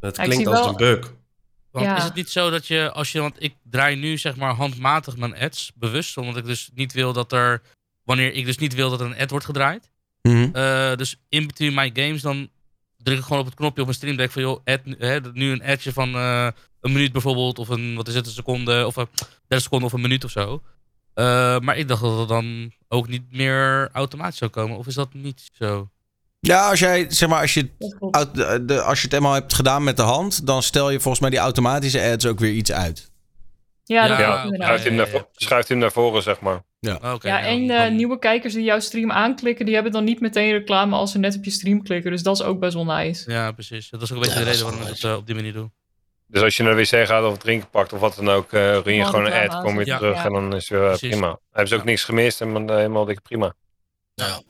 het 0.00 0.16
klinkt 0.18 0.46
als 0.46 0.58
wel- 0.58 0.68
een 0.68 0.76
bug. 0.76 1.16
Want 1.70 1.86
Ja. 1.86 1.96
is 1.96 2.02
het 2.02 2.14
niet 2.14 2.30
zo 2.30 2.50
dat 2.50 2.66
je, 2.66 2.92
als 2.92 3.12
je, 3.12 3.20
want 3.20 3.34
ik 3.38 3.54
draai 3.62 3.96
nu 3.96 4.18
zeg 4.18 4.36
maar 4.36 4.54
handmatig 4.54 5.16
mijn 5.16 5.36
ads, 5.38 5.72
bewust, 5.74 6.16
omdat 6.16 6.36
ik 6.36 6.44
dus 6.44 6.70
niet 6.74 6.92
wil 6.92 7.12
dat 7.12 7.32
er, 7.32 7.62
wanneer 8.04 8.32
ik 8.32 8.44
dus 8.44 8.58
niet 8.58 8.74
wil 8.74 8.90
dat 8.90 9.00
er 9.00 9.06
een 9.06 9.18
ad 9.18 9.30
wordt 9.30 9.44
gedraaid. 9.44 9.90
Mhm. 10.28 10.48
Eh, 10.52 10.96
dus 10.96 11.16
in 11.28 11.46
between 11.46 11.74
my 11.74 11.90
games, 11.92 12.22
dan 12.22 12.48
druk 12.96 13.18
ik 13.18 13.24
gewoon 13.24 13.38
op 13.38 13.46
het 13.46 13.54
knopje 13.54 13.80
op 13.80 13.86
mijn 13.86 13.98
stream 13.98 14.16
deck 14.16 14.30
van 14.30 14.42
joh, 14.42 14.60
add, 14.64 14.82
hè, 14.98 15.20
nu 15.32 15.52
een 15.52 15.62
adje 15.62 15.92
van 15.92 16.14
eh, 16.14 16.48
een 16.80 16.92
minuut 16.92 17.12
bijvoorbeeld, 17.12 17.58
of 17.58 17.68
een, 17.68 17.94
wat 17.94 18.08
is 18.08 18.14
het, 18.14 18.26
een 18.26 18.32
seconde, 18.32 18.86
of 18.86 18.96
een 18.96 19.08
30 19.46 19.60
seconden 19.60 19.88
of 19.88 19.92
een 19.92 20.00
minuut 20.00 20.24
of 20.24 20.30
zo. 20.30 20.62
Eh, 21.14 21.58
maar 21.58 21.76
ik 21.76 21.88
dacht 21.88 22.02
dat 22.02 22.18
het 22.18 22.28
dan 22.28 22.72
ook 22.88 23.08
niet 23.08 23.32
meer 23.32 23.88
automatisch 23.92 24.38
zou 24.38 24.50
komen, 24.50 24.76
of 24.76 24.86
is 24.86 24.94
dat 24.94 25.14
niet 25.14 25.50
zo? 25.52 25.90
Ja, 26.40 26.68
als 26.68 26.78
jij, 26.78 27.06
zeg 27.08 27.28
maar, 27.28 27.40
als 27.40 27.54
je, 27.54 27.70
Dat 28.10 28.70
als 28.82 29.00
je 29.00 29.04
het 29.04 29.12
eenmaal 29.12 29.32
hebt 29.32 29.54
gedaan 29.54 29.84
met 29.84 29.96
de 29.96 30.02
hand, 30.02 30.46
dan 30.46 30.62
stel 30.62 30.90
je 30.90 31.00
volgens 31.00 31.20
mij 31.20 31.30
die 31.30 31.38
automatische 31.38 32.02
ads 32.12 32.26
ook 32.26 32.38
weer 32.38 32.52
iets 32.52 32.72
uit. 32.72 33.07
Ja, 33.88 34.06
dat 34.08 34.18
Ja, 34.18 34.44
Ja, 34.44 34.54
schuift 34.56 34.84
hem, 34.84 34.92
ja, 34.92 34.98
naar, 34.98 35.12
ja. 35.12 35.26
schuift 35.32 35.68
hem 35.68 35.78
naar 35.78 35.92
voren, 35.92 36.22
zeg 36.22 36.40
maar. 36.40 36.62
Ah, 37.00 37.14
Oké, 37.14 37.28
Ja, 37.28 37.40
en 37.40 37.70
eh, 37.70 37.90
nieuwe 37.90 38.18
kijkers 38.18 38.54
die 38.54 38.62
jouw 38.64 38.80
stream 38.80 39.12
aanklikken, 39.12 39.64
die 39.64 39.74
hebben 39.74 39.92
dan 39.92 40.04
niet 40.04 40.20
meteen 40.20 40.52
reclame 40.52 40.96
als 40.96 41.12
ze 41.12 41.18
net 41.18 41.36
op 41.36 41.44
je 41.44 41.50
stream 41.50 41.82
klikken. 41.82 42.10
Dus 42.10 42.22
dat 42.22 42.34
is 42.34 42.42
ook 42.42 42.58
best 42.60 42.74
wel 42.74 42.84
nice. 42.84 43.30
Ja, 43.30 43.52
precies. 43.52 43.90
Dat 43.90 44.02
is 44.02 44.10
ook 44.12 44.16
een 44.16 44.22
beetje 44.22 44.38
Ja, 44.38 44.44
de 44.44 44.50
reden 44.50 44.64
waarom 44.64 44.82
ik 44.82 44.88
het 44.88 45.04
eh, 45.04 45.16
op 45.16 45.26
die 45.26 45.34
manier 45.34 45.52
doe. 45.52 45.70
Dus 46.26 46.42
als 46.42 46.56
je 46.56 46.62
naar 46.62 46.76
de 46.76 46.80
wc 46.82 47.06
gaat 47.06 47.24
of 47.24 47.38
drinken 47.38 47.68
pakt 47.70 47.92
of 47.92 48.00
wat 48.00 48.14
dan 48.16 48.28
ook, 48.30 48.52
eh 48.52 48.78
run 48.78 48.94
je 48.94 49.04
Gewoon 49.04 49.26
een 49.26 49.48
ad, 49.50 49.62
kom 49.62 49.78
je 49.78 49.84
terug 49.84 50.14
Ja. 50.16 50.24
en 50.24 50.32
dan 50.32 50.54
is 50.54 50.68
het 50.68 50.98
prima. 51.00 51.38
Hebben 51.50 51.68
ze 51.68 51.74
ook 51.76 51.84
niks 51.84 52.04
gemist 52.04 52.40
en 52.40 52.52
dan, 52.52 52.70
helemaal 52.76 53.04
dikke 53.04 53.22
prima. 53.22 53.54
Ja. 54.14 54.40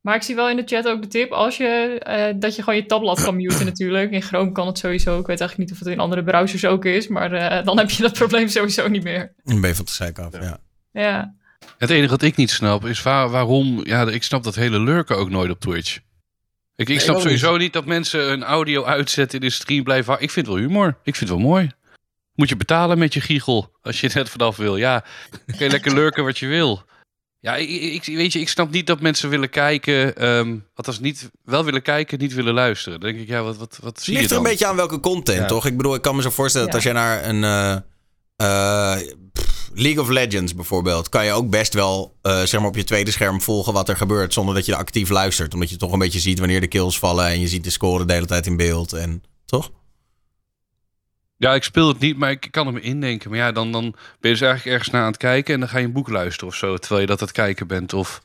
Maar 0.00 0.14
ik 0.14 0.22
zie 0.22 0.34
wel 0.34 0.50
in 0.50 0.56
de 0.56 0.62
chat 0.66 0.88
ook 0.88 1.02
de 1.02 1.08
tip, 1.08 1.30
als 1.32 1.56
je, 1.56 1.98
eh, 2.02 2.34
dat 2.36 2.56
je 2.56 2.62
gewoon 2.62 2.78
je 2.78 2.86
tabblad 2.86 3.22
kan 3.22 3.36
muten 3.36 3.66
natuurlijk. 3.72 4.10
In 4.10 4.22
Chrome 4.22 4.52
kan 4.52 4.66
het 4.66 4.78
sowieso. 4.78 5.20
Ik 5.20 5.26
weet 5.26 5.40
eigenlijk 5.40 5.70
niet 5.70 5.80
of 5.80 5.84
het 5.84 5.94
in 5.94 6.00
andere 6.00 6.24
browsers 6.24 6.64
ook 6.64 6.84
is, 6.84 7.08
maar 7.08 7.32
eh, 7.32 7.64
dan 7.64 7.78
heb 7.78 7.90
je 7.90 8.02
dat 8.02 8.12
probleem 8.12 8.48
sowieso 8.48 8.88
niet 8.88 9.02
meer. 9.02 9.32
Dan 9.44 9.60
ben 9.60 9.70
je 9.70 9.76
van 9.76 9.84
de 9.84 9.90
zeik 9.90 10.18
af, 10.18 10.32
ja. 10.40 10.58
Ja. 10.92 11.34
Het 11.78 11.90
enige 11.90 12.10
wat 12.10 12.22
ik 12.22 12.36
niet 12.36 12.50
snap 12.50 12.84
is 12.86 13.02
waar, 13.02 13.28
waarom. 13.28 13.80
Ja, 13.86 14.08
ik 14.08 14.22
snap 14.22 14.42
dat 14.42 14.54
hele 14.54 14.80
lurken 14.80 15.16
ook 15.16 15.30
nooit 15.30 15.50
op 15.50 15.60
Twitch. 15.60 15.98
Ik, 16.76 17.00
snap 17.00 17.20
sowieso 17.20 17.56
niet. 17.56 17.72
dat 17.72 17.86
mensen 17.86 18.20
hun 18.20 18.44
audio 18.44 18.84
uitzetten 18.84 19.40
in 19.40 19.46
de 19.46 19.52
stream 19.52 19.84
blijven. 19.84 20.12
Ik 20.12 20.30
vind 20.30 20.46
het 20.46 20.54
wel 20.54 20.64
humor. 20.64 20.88
Ik 20.88 21.16
vind 21.16 21.30
het 21.30 21.38
wel 21.38 21.48
mooi. 21.48 21.70
Moet 22.34 22.48
je 22.48 22.56
betalen 22.56 22.98
met 22.98 23.14
je 23.14 23.20
giegel 23.20 23.76
als 23.82 24.00
je 24.00 24.06
het 24.06 24.14
net 24.14 24.28
vanaf 24.28 24.56
wil. 24.56 24.76
Ja, 24.76 25.04
kun 25.46 25.58
je 25.58 25.70
lekker 25.70 25.94
lurken 25.94 26.24
wat 26.24 26.38
je 26.38 26.46
wil. 26.46 26.82
Ja, 27.40 27.56
ik, 27.56 27.68
ik, 27.68 28.04
weet 28.04 28.32
je, 28.32 28.40
ik 28.40 28.48
snap 28.48 28.70
niet 28.70 28.86
dat 28.86 29.00
mensen 29.00 29.28
willen 29.28 29.50
kijken. 29.50 30.16
ehm 30.16 30.56
althans, 30.74 31.00
niet 31.00 31.30
wel 31.44 31.64
willen 31.64 31.82
kijken, 31.82 32.18
niet 32.18 32.34
willen 32.34 32.54
luisteren. 32.54 33.00
Dan 33.00 33.10
denk 33.10 33.22
ik, 33.22 33.28
ja, 33.28 33.42
wat, 33.42 33.56
wat, 33.56 33.78
wat 33.82 33.94
Het 33.96 34.04
zie 34.04 34.12
je 34.12 34.18
ligt 34.18 34.30
er 34.30 34.36
dan? 34.36 34.44
een 34.44 34.50
beetje 34.50 34.66
aan 34.66 34.76
welke 34.76 35.00
content, 35.00 35.38
Ja. 35.38 35.46
toch? 35.46 35.66
Ik 35.66 35.76
bedoel, 35.76 35.94
ik 35.94 36.02
kan 36.02 36.16
me 36.16 36.22
zo 36.22 36.30
voorstellen 36.30 36.66
dat 36.66 36.74
als 36.76 36.84
jij 36.84 36.92
naar 36.92 37.24
een 37.28 37.44
eh, 37.44 37.76
eh, 38.36 39.02
pff, 39.32 39.70
League 39.74 40.02
of 40.02 40.08
Legends 40.08 40.54
bijvoorbeeld, 40.54 41.08
kan 41.08 41.24
je 41.24 41.32
ook 41.32 41.50
best 41.50 41.74
wel 41.74 42.16
eh, 42.22 42.42
zeg 42.42 42.60
maar 42.60 42.68
op 42.68 42.76
je 42.76 42.84
tweede 42.84 43.10
scherm 43.10 43.40
volgen 43.40 43.72
wat 43.72 43.88
er 43.88 43.96
gebeurt 43.96 44.32
zonder 44.32 44.54
dat 44.54 44.66
je 44.66 44.72
er 44.72 44.78
actief 44.78 45.08
luistert. 45.08 45.54
Omdat 45.54 45.70
je 45.70 45.76
toch 45.76 45.92
een 45.92 45.98
beetje 45.98 46.20
ziet 46.20 46.38
wanneer 46.38 46.60
de 46.60 46.66
kills 46.66 46.98
vallen 46.98 47.26
en 47.26 47.40
je 47.40 47.48
ziet 47.48 47.64
de 47.64 47.70
score 47.70 48.04
de 48.04 48.12
hele 48.12 48.26
tijd 48.26 48.46
in 48.46 48.56
beeld. 48.56 48.92
En, 48.92 49.22
toch? 49.44 49.70
Ja, 51.38 51.54
ik 51.54 51.62
speel 51.62 51.88
het 51.88 51.98
niet, 51.98 52.16
maar 52.16 52.30
ik 52.30 52.48
kan 52.50 52.72
me 52.72 52.80
indenken. 52.80 53.30
Maar 53.30 53.38
ja, 53.38 53.52
dan, 53.52 53.72
dan 53.72 53.82
ben 53.90 54.00
je 54.20 54.28
dus 54.28 54.40
eigenlijk 54.40 54.70
ergens 54.76 54.90
naar 54.90 55.02
aan 55.02 55.08
het 55.08 55.16
kijken... 55.16 55.54
en 55.54 55.60
dan 55.60 55.68
ga 55.68 55.78
je 55.78 55.84
een 55.84 55.92
boek 55.92 56.08
luisteren 56.08 56.48
of 56.48 56.54
zo... 56.54 56.76
terwijl 56.76 57.00
je 57.00 57.06
dat 57.06 57.20
aan 57.20 57.26
het 57.26 57.36
kijken 57.36 57.66
bent. 57.66 57.92
Of... 57.92 58.22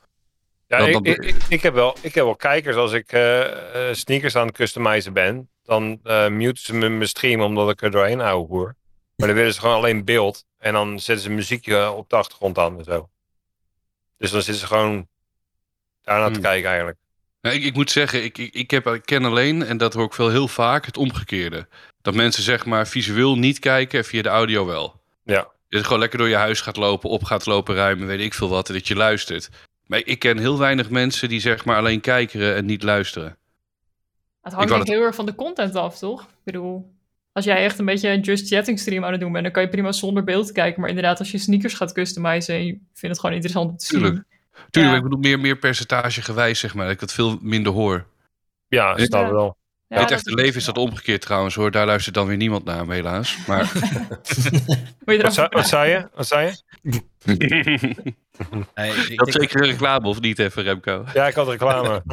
Ja, 0.67 0.78
Dan- 0.78 0.88
ik, 0.88 0.93
dan- 0.93 1.06
ik, 1.06 1.17
ik, 1.26 1.36
ik 1.49 1.62
heb 1.62 1.73
wel, 1.73 1.97
ik 2.02 2.13
heb 2.15 2.23
wel 2.23 2.36
kijkers 2.36 2.76
als 2.76 2.91
ik 2.91 3.12
eh, 3.12 3.89
eh, 3.89 3.95
sneakers 3.95 4.36
aan 4.36 4.47
het 4.47 4.56
customizen 4.56 5.13
ben. 5.13 5.49
Dan 5.63 5.99
eh 6.04 6.28
muten 6.28 6.63
ze 6.63 6.73
mijn 6.73 7.08
stream 7.08 7.41
omdat 7.41 7.69
ik 7.69 7.82
er 7.82 7.91
doorheen 7.91 8.21
ouwe 8.21 8.47
hoer. 8.47 8.76
Maar 9.15 9.28
dan 9.28 9.38
willen 9.38 9.54
ze 9.54 9.60
gewoon 9.60 9.76
alleen 9.76 10.06
beeld. 10.06 10.45
En 10.58 10.73
dan 10.73 10.99
zetten 10.99 11.23
ze 11.26 11.30
muziekje 11.32 11.91
op 11.91 12.10
de 12.10 12.15
achtergrond 12.15 12.58
aan 12.58 12.78
en 12.78 12.84
zo. 12.84 13.10
Dus 14.17 14.32
dan 14.32 14.41
zitten 14.41 14.62
ze 14.62 14.67
gewoon 14.67 15.08
daarna 16.02 16.26
te 16.28 16.32
Hmm. 16.34 16.41
kijken 16.41 16.67
eigenlijk. 16.67 16.97
Nou, 17.41 17.56
ik, 17.56 17.63
ik 17.63 17.73
moet 17.73 17.91
zeggen, 17.91 18.23
ik, 18.23 18.38
ik, 18.38 18.54
ik, 18.54 18.71
heb, 18.71 18.88
ik 18.88 19.06
ken 19.06 19.26
alleen, 19.26 19.63
en 19.63 19.78
dat 19.78 19.93
hoor 19.93 20.06
ik 20.06 20.13
veel 20.13 20.30
heel 20.30 20.47
vaak, 20.47 20.86
het 20.86 20.97
omgekeerde. 20.97 21.67
Dat 22.04 22.13
mensen 22.13 22.44
zeg 22.44 22.66
maar 22.66 22.88
visueel 22.88 23.38
niet 23.38 23.60
kijken 23.60 24.00
en 24.00 24.06
via 24.06 24.22
de 24.22 24.30
audio 24.30 24.66
wel. 24.66 25.02
Ja. 25.24 25.36
Dat 25.42 25.52
je 25.68 25.84
gewoon 25.84 26.00
lekker 26.00 26.18
door 26.18 26.30
je 26.30 26.36
huis 26.36 26.62
gaat 26.62 26.78
lopen, 26.78 27.10
op 27.10 27.24
gaat 27.24 27.46
lopen 27.46 27.76
ruimen, 27.76 28.08
weet 28.08 28.20
ik 28.20 28.34
veel 28.34 28.50
wat, 28.50 28.68
en 28.68 28.74
dat 28.74 28.88
je 28.88 28.96
luistert. 28.96 29.50
Maar 29.86 30.02
ik 30.06 30.20
ken 30.20 30.38
heel 30.38 30.58
weinig 30.58 30.89
mensen 30.89 31.30
die 31.30 31.39
zeg 31.39 31.66
maar 31.66 31.78
alleen 31.78 32.02
kijken 32.02 32.56
en 32.56 32.66
niet 32.66 32.84
luisteren. 32.84 33.38
Het 34.42 34.54
hangt 34.54 34.70
denk 34.70 34.82
ik 34.82 34.88
heel 34.88 35.02
erg 35.02 35.16
van 35.16 35.26
de 35.26 35.36
content 35.36 35.76
af, 35.76 35.98
toch? 35.98 36.22
Ik 36.22 36.28
bedoel, 36.44 36.94
als 37.32 37.46
jij 37.46 37.63
echt 37.63 37.80
een 37.80 37.86
beetje 37.86 38.10
een 38.10 38.20
just 38.20 38.48
chatting 38.48 38.80
stream 38.80 39.06
aan 39.06 39.12
het 39.12 39.22
doen 39.22 39.32
bent, 39.32 39.44
dan 39.44 39.54
kan 39.54 39.63
je 39.63 39.70
prima 39.70 39.92
zonder 39.92 40.24
beeld 40.24 40.52
kijken. 40.52 40.80
Maar 40.80 40.89
inderdaad, 40.89 41.20
als 41.20 41.32
je 41.32 41.38
sneakers 41.38 41.74
gaat 41.74 41.92
customizen 41.92 42.56
en 42.56 42.66
je 42.66 42.72
vindt 42.72 43.02
het 43.02 43.20
gewoon 43.20 43.36
interessant 43.36 43.70
om 43.70 43.78
te 43.78 43.86
zien. 43.86 44.00
Tuurlijk. 44.00 44.24
Tuurlijk, 44.70 44.94
Ja. 44.94 44.98
ik 44.98 45.10
bedoel 45.10 45.20
meer, 45.20 45.39
meer 45.39 45.58
percentage 45.58 46.22
gewijs, 46.22 46.60
zeg 46.60 46.74
maar. 46.74 46.86
Dat 46.86 46.94
ik 46.94 47.00
het 47.00 47.13
veel 47.13 47.38
minder 47.42 47.72
hoor. 47.72 48.06
Ja, 48.68 48.98
ik 48.98 49.12
wel. 49.12 49.58
Ja, 49.93 49.99
In 49.99 50.06
het 50.06 50.12
echte 50.12 50.34
leven 50.34 50.56
is 50.60 50.65
dat 50.65 50.77
omgekeerd 50.77 51.21
trouwens 51.21 51.56
hoor. 51.56 51.71
Daar 51.71 51.86
luistert 51.86 52.15
dan 52.15 52.27
weer 52.27 52.38
niemand 52.38 52.63
naar, 52.63 52.88
helaas. 52.89 53.38
Maar 53.47 53.71
Moet 55.06 55.15
je 55.15 55.21
Wat, 55.21 55.34
zei- 55.34 55.47
wat 55.49 55.67
zei 55.67 55.91
je? 55.91 56.08
Wat 56.15 56.27
zei 56.27 56.51
je? 56.82 57.01
Dat 59.15 59.32
zeker 59.32 59.62
een 59.62 59.67
reclame 59.69 60.08
of 60.08 60.19
niet 60.21 60.39
even, 60.39 60.63
Remco? 60.63 61.03
Ja, 61.13 61.27
ik 61.27 61.34
had 61.36 61.47
reclame. 61.47 62.03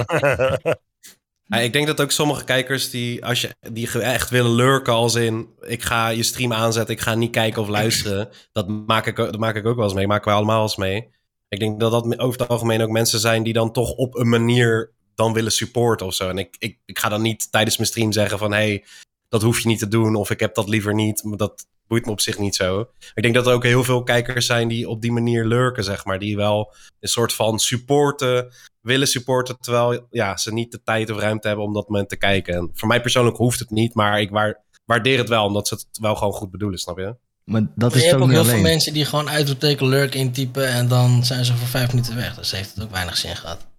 Ja, 1.45 1.57
ik 1.59 1.73
denk 1.73 1.87
dat 1.87 2.01
ook 2.01 2.11
sommige 2.11 2.45
kijkers 2.45 2.91
die, 2.91 3.25
als 3.25 3.41
je, 3.41 3.55
die 3.73 4.01
echt 4.01 4.31
willen 4.31 4.55
lurken 4.55 4.93
als 4.93 5.15
in... 5.15 5.49
ik 5.61 5.83
ga 5.83 6.09
je 6.09 6.23
stream 6.23 6.53
aanzetten, 6.53 6.95
ik 6.95 7.01
ga 7.01 7.15
niet 7.15 7.31
kijken 7.31 7.63
of 7.63 7.69
luisteren. 7.69 8.29
Dat 8.53 8.69
maak 8.87 9.07
ik, 9.07 9.19
ook- 9.19 9.31
dat 9.31 9.41
maak 9.41 9.55
ik 9.57 9.67
ook 9.67 9.77
wel 9.77 9.85
eens 9.85 9.95
mee, 9.95 10.07
maken 10.07 10.25
wij 10.25 10.35
allemaal 10.35 10.63
eens 10.63 10.77
mee. 10.77 11.09
Ik 11.49 11.59
denk 11.59 11.81
dat 11.81 11.91
dat 11.91 12.19
over 12.19 12.41
het 12.41 12.49
algemeen 12.49 12.83
ook 12.83 12.91
mensen 12.91 13.19
zijn 13.21 13.43
die 13.43 13.53
dan 13.53 13.73
toch 13.73 13.91
op 13.91 14.17
een 14.17 14.29
manier 14.29 14.91
dan 15.21 15.33
willen 15.33 15.53
supporten 15.53 16.07
of 16.07 16.15
zo. 16.15 16.29
En 16.29 16.39
ik, 16.39 16.57
ik, 16.59 16.79
ik 16.85 16.99
ga 16.99 17.09
dan 17.09 17.23
niet 17.23 17.53
tijdens 17.53 17.77
mijn 17.77 17.89
stream 17.89 18.13
zeggen 18.13 18.39
van... 18.39 18.53
hey, 18.53 18.85
dat 19.29 19.43
hoef 19.43 19.61
je 19.61 19.69
niet 19.69 19.79
te 19.79 19.89
doen 19.89 20.15
of 20.15 20.31
ik 20.31 20.41
heb 20.41 20.55
dat 20.55 20.69
liever 20.69 20.95
niet. 20.95 21.25
Maar 21.25 21.37
dat 21.37 21.67
boeit 21.87 22.05
me 22.05 22.11
op 22.11 22.21
zich 22.21 22.39
niet 22.39 22.55
zo. 22.55 22.81
Ik 23.15 23.23
denk 23.23 23.35
dat 23.35 23.47
er 23.47 23.53
ook 23.53 23.65
heel 23.65 23.85
veel 23.85 24.03
kijkers 24.03 24.47
zijn 24.47 24.69
die 24.69 24.89
op 24.89 25.03
die 25.03 25.13
manier 25.13 25.45
lurken, 25.45 25.85
zeg 25.85 26.05
maar. 26.05 26.19
Die 26.19 26.37
wel 26.37 26.75
een 27.01 27.09
soort 27.09 27.33
van 27.33 27.59
supporten 27.59 28.53
willen 28.81 29.09
supporten, 29.09 29.59
terwijl 29.61 30.07
ja, 30.11 30.37
ze 30.37 30.53
niet 30.53 30.73
de 30.73 30.83
tijd 30.83 31.11
of 31.11 31.19
ruimte 31.19 31.47
hebben 31.47 31.67
om 31.67 31.75
dat 31.75 31.89
moment 31.89 32.09
te 32.09 32.17
kijken. 32.17 32.55
En 32.55 32.71
voor 32.75 32.89
mij 32.89 33.01
persoonlijk 33.01 33.37
hoeft 33.37 33.59
het 33.59 33.71
niet, 33.71 33.95
maar 33.95 34.21
ik 34.21 34.31
waar, 34.31 34.65
waardeer 34.85 35.19
het 35.19 35.29
wel, 35.29 35.45
omdat 35.45 35.69
ze 35.69 35.75
het 35.75 35.99
wel 36.01 36.17
gewoon 36.17 36.33
goed 36.33 36.51
bedoelen, 36.51 36.79
snap 36.79 36.99
je? 36.99 37.17
Maar 37.45 37.67
dat 37.75 37.93
je 37.93 37.99
is 37.99 38.05
hebt 38.05 38.23
ook 38.23 38.31
heel 38.31 38.45
veel 38.45 38.61
mensen 38.61 38.93
die 38.93 39.05
gewoon 39.05 39.29
uitroepteken 39.29 39.87
lurk 39.87 40.15
intypen 40.15 40.69
en 40.69 40.89
dan 40.89 41.25
zijn 41.25 41.45
ze 41.45 41.57
voor 41.57 41.69
vijf 41.69 41.93
minuten 41.93 42.17
weg. 42.17 42.35
Dus 42.35 42.51
heeft 42.51 42.75
het 42.75 42.85
ook 42.85 42.91
weinig 42.91 43.17
zin 43.17 43.37
gehad. 43.37 43.70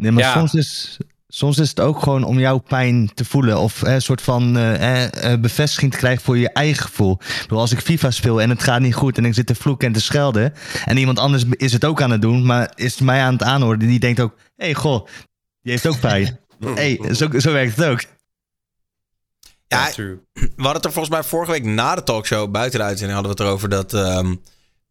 Nee, 0.00 0.10
maar 0.12 0.22
Ja. 0.22 0.32
soms, 0.32 0.54
is, 0.54 0.98
soms 1.28 1.58
is 1.58 1.68
het 1.68 1.80
ook 1.80 2.02
gewoon 2.02 2.24
om 2.24 2.38
jouw 2.38 2.58
pijn 2.58 3.10
te 3.14 3.24
voelen. 3.24 3.58
Of 3.58 3.82
een 3.82 4.02
soort 4.02 4.22
van 4.22 4.56
eh, 4.56 5.32
eh, 5.32 5.40
bevestiging 5.40 5.92
te 5.92 5.98
krijgen 5.98 6.22
voor 6.24 6.38
je 6.38 6.50
eigen 6.50 6.82
gevoel. 6.82 7.18
Bedoel, 7.40 7.58
als 7.58 7.72
ik 7.72 7.80
FIFA 7.80 8.10
speel 8.10 8.40
en 8.40 8.50
het 8.50 8.62
gaat 8.62 8.80
niet 8.80 8.94
goed 8.94 9.18
en 9.18 9.24
ik 9.24 9.34
zit 9.34 9.46
te 9.46 9.54
vloeken 9.54 9.86
en 9.86 9.92
te 9.92 10.00
schelden. 10.00 10.52
En 10.84 10.96
iemand 10.96 11.18
anders 11.18 11.44
is 11.50 11.72
het 11.72 11.84
ook 11.84 12.02
aan 12.02 12.10
het 12.10 12.22
doen, 12.22 12.46
maar 12.46 12.72
is 12.74 13.00
mij 13.00 13.20
aan 13.22 13.32
het 13.32 13.42
aanhoren. 13.42 13.78
Die 13.78 13.98
denkt 14.00 14.20
ook, 14.20 14.34
hé 14.56 14.64
hey, 14.64 14.74
goh, 14.74 15.06
die 15.62 15.72
heeft 15.72 15.86
ook 15.86 16.00
pijn. 16.00 16.38
hey, 16.74 17.00
zo, 17.12 17.28
zo 17.38 17.52
werkt 17.52 17.76
het 17.76 17.86
ook. 17.86 18.02
Ja, 19.66 19.90
we 19.94 20.18
hadden 20.56 20.72
het 20.74 20.84
er 20.84 20.92
volgens 20.92 21.14
mij 21.14 21.22
vorige 21.22 21.50
week 21.50 21.64
na 21.64 21.94
de 21.94 22.02
talkshow 22.02 22.50
buiten 22.50 22.78
de 22.78 22.84
uitzending 22.84 23.18
hadden 23.18 23.36
we 23.36 23.42
het 23.42 23.48
erover 23.48 23.68
dat, 23.68 23.94
ehm, 23.94 24.34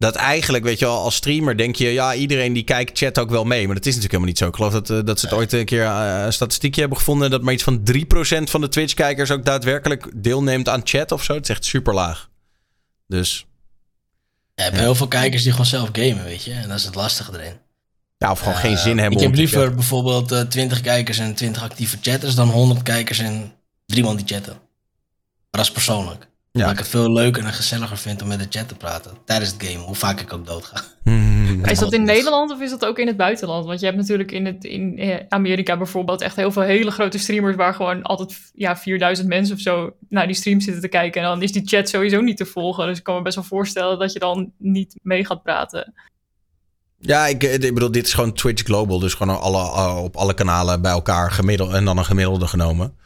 dat 0.00 0.14
eigenlijk, 0.14 0.64
weet 0.64 0.78
je 0.78 0.84
wel, 0.84 0.98
als 0.98 1.14
streamer 1.14 1.56
denk 1.56 1.76
je, 1.76 1.88
ja, 1.88 2.14
iedereen 2.14 2.52
die 2.52 2.62
kijkt 2.62 2.98
chat 2.98 3.18
ook 3.18 3.30
wel 3.30 3.44
mee. 3.44 3.66
Maar 3.66 3.74
dat 3.74 3.86
is 3.86 3.94
natuurlijk 3.94 4.12
helemaal 4.12 4.28
niet 4.28 4.38
zo. 4.38 4.48
Ik 4.48 4.54
geloof 4.54 4.72
dat, 4.72 4.90
eh, 4.90 5.04
dat 5.04 5.20
ze 5.20 5.26
het 5.26 5.34
ooit 5.34 5.52
een 5.52 5.64
keer 5.64 5.84
eh, 5.84 6.22
een 6.24 6.32
statistiekje 6.32 6.80
hebben 6.80 6.98
gevonden 6.98 7.30
dat 7.30 7.42
maar 7.42 7.52
iets 7.52 7.62
van 7.62 7.82
3% 7.82 8.50
van 8.50 8.60
de 8.60 8.68
Twitch-kijkers 8.68 9.30
ook 9.30 9.44
daadwerkelijk 9.44 10.10
deelneemt 10.14 10.68
aan 10.68 10.80
chat 10.84 11.12
of 11.12 11.24
zo. 11.24 11.34
Het 11.34 11.42
is 11.42 11.48
echt 11.48 11.64
super 11.64 11.94
laag. 11.94 12.28
Dus 13.06 13.46
Je 14.54 14.62
hebt 14.62 14.76
heel 14.76 14.94
veel 14.94 15.08
kijkers 15.08 15.42
die 15.42 15.52
gewoon 15.52 15.66
zelf 15.66 15.88
gamen, 15.92 16.24
weet 16.24 16.44
je. 16.44 16.52
En 16.52 16.68
dat 16.68 16.78
is 16.78 16.84
het 16.84 16.94
lastige 16.94 17.32
erin. 17.40 17.54
ja, 18.18 18.30
of 18.30 18.38
gewoon 18.38 18.54
Eh, 18.54 18.60
geen 18.60 18.78
zin 18.78 18.98
hebben 18.98 19.18
Ik 19.18 19.24
heb 19.24 19.34
liever 19.34 19.74
bijvoorbeeld 19.74 20.32
eh 20.32 20.40
20 20.40 20.80
kijkers 20.80 21.18
en 21.18 21.34
20 21.34 21.62
actieve 21.62 21.98
chatters 22.00 22.34
dan 22.34 22.48
100 22.48 22.82
kijkers 22.82 23.18
en 23.18 23.52
drie 23.86 24.02
man 24.04 24.16
die 24.16 24.26
chatten. 24.26 24.52
Maar 24.52 25.60
dat 25.60 25.64
is 25.64 25.70
persoonlijk. 25.72 26.28
Ja. 26.52 26.62
Dat 26.62 26.72
ik 26.72 26.78
het 26.78 26.88
veel 26.88 27.12
leuker 27.12 27.44
en 27.44 27.52
gezelliger 27.52 27.96
vind 27.96 28.22
om 28.22 28.28
met 28.28 28.38
de 28.38 28.58
chat 28.58 28.68
te 28.68 28.74
praten. 28.74 29.12
Tijdens 29.24 29.52
het 29.52 29.62
game, 29.62 29.84
hoe 29.84 29.94
vaak 29.94 30.20
ik 30.20 30.32
ook 30.32 30.46
doodga. 30.46 30.80
Hmm. 31.02 31.64
Is 31.64 31.78
dat 31.78 31.92
in 31.92 32.04
Dus- 32.06 32.14
Nederland 32.14 32.50
of 32.50 32.60
is 32.60 32.70
dat 32.70 32.84
ook 32.84 32.98
in 32.98 33.06
het 33.06 33.16
buitenland? 33.16 33.66
Want 33.66 33.80
je 33.80 33.86
hebt 33.86 33.98
natuurlijk 33.98 34.32
in, 34.32 34.46
het, 34.46 34.64
in 34.64 34.98
eh, 34.98 35.16
Amerika 35.28 35.76
bijvoorbeeld 35.76 36.20
echt 36.20 36.36
heel 36.36 36.52
veel 36.52 36.62
hele 36.62 36.90
grote 36.90 37.18
streamers 37.18 37.56
waar 37.56 37.74
gewoon 37.74 38.02
altijd 38.02 38.50
ja, 38.54 38.76
4000 38.76 39.28
mensen 39.28 39.54
of 39.54 39.60
zo 39.60 39.96
naar 40.08 40.26
die 40.26 40.36
stream 40.36 40.60
zitten 40.60 40.82
te 40.82 40.88
kijken. 40.88 41.22
En 41.22 41.28
dan 41.28 41.42
is 41.42 41.52
die 41.52 41.66
chat 41.66 41.88
sowieso 41.88 42.20
niet 42.20 42.36
te 42.36 42.46
volgen. 42.46 42.86
Dus 42.86 42.98
ik 42.98 43.04
kan 43.04 43.14
me 43.14 43.22
best 43.22 43.34
wel 43.34 43.44
voorstellen 43.44 43.98
dat 43.98 44.12
je 44.12 44.18
dan 44.18 44.52
niet 44.58 44.94
mee 45.02 45.24
gaat 45.24 45.42
praten. 45.42 45.94
Ja, 46.98 47.26
ik, 47.26 47.42
eh, 47.42 47.54
ik 47.54 47.74
bedoel, 47.74 47.90
dit 47.90 48.06
is 48.06 48.14
gewoon 48.14 48.32
Twitch 48.32 48.62
Global. 48.62 48.98
Dus 48.98 49.14
gewoon 49.14 49.40
alle, 49.40 49.58
eh, 49.58 50.02
op 50.02 50.16
alle 50.16 50.34
kanalen 50.34 50.82
bij 50.82 50.92
elkaar 50.92 51.30
gemiddeld 51.30 51.72
en 51.72 51.84
dan 51.84 51.98
een 51.98 52.04
gemiddelde 52.04 52.46
genomen. 52.46 52.98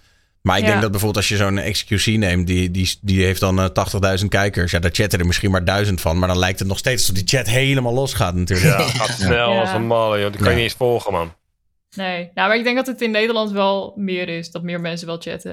Maar 0.46 0.56
ik 0.58 0.62
Ja. 0.64 0.68
denk 0.68 0.80
dat 0.82 0.90
bijvoorbeeld 0.90 1.24
als 1.24 1.28
je 1.28 1.36
zo'n 1.36 1.72
XQC 1.72 2.18
neemt, 2.18 2.46
die, 2.46 2.70
die, 2.70 2.98
die 3.00 3.24
heeft 3.24 3.40
dan 3.40 3.58
eh, 3.60 4.18
80.000 4.20 4.28
kijkers. 4.28 4.70
Ja, 4.70 4.78
daar 4.78 4.90
chatten 4.94 5.18
er 5.18 5.26
misschien 5.26 5.50
maar 5.50 5.64
1000 5.64 6.00
van. 6.00 6.18
Maar 6.18 6.28
dan 6.28 6.38
lijkt 6.38 6.58
het 6.58 6.68
nog 6.68 6.78
steeds 6.78 7.00
alsof 7.08 7.24
die 7.24 7.38
chat 7.38 7.46
helemaal 7.46 7.92
los 7.94 8.14
gaat 8.14 8.34
natuurlijk. 8.34 8.78
Ja, 8.78 8.86
gaat 8.88 9.16
snel 9.18 9.52
Ja. 9.52 9.60
als 9.60 9.70
een 9.70 9.86
malle, 9.86 10.20
joh. 10.20 10.28
Die 10.32 10.36
kan 10.40 10.44
je 10.44 10.50
Ja. 10.50 10.56
niet 10.56 10.64
eens 10.64 10.74
volgen, 10.78 11.12
man. 11.12 11.34
Nee, 11.96 12.30
nou, 12.34 12.48
maar 12.48 12.56
ik 12.56 12.64
denk 12.64 12.76
dat 12.76 12.86
het 12.86 13.00
in 13.00 13.10
Nederland 13.10 13.50
wel 13.50 13.92
meer 13.96 14.28
is. 14.28 14.50
Dat 14.50 14.62
meer 14.62 14.80
mensen 14.80 15.06
wel 15.06 15.18
chatten. 15.20 15.50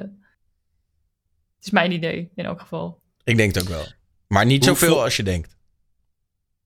Het 1.55 1.65
is 1.65 1.71
mijn 1.71 1.91
idee, 1.91 2.31
in 2.35 2.45
elk 2.45 2.59
geval. 2.61 3.01
Ik 3.23 3.37
denk 3.37 3.55
het 3.55 3.63
ook 3.63 3.69
wel. 3.69 3.85
Maar 4.27 4.45
niet 4.45 4.65
Hoeveel- 4.65 4.87
zoveel 4.87 5.03
als 5.03 5.15
je 5.15 5.23
denkt. 5.23 5.55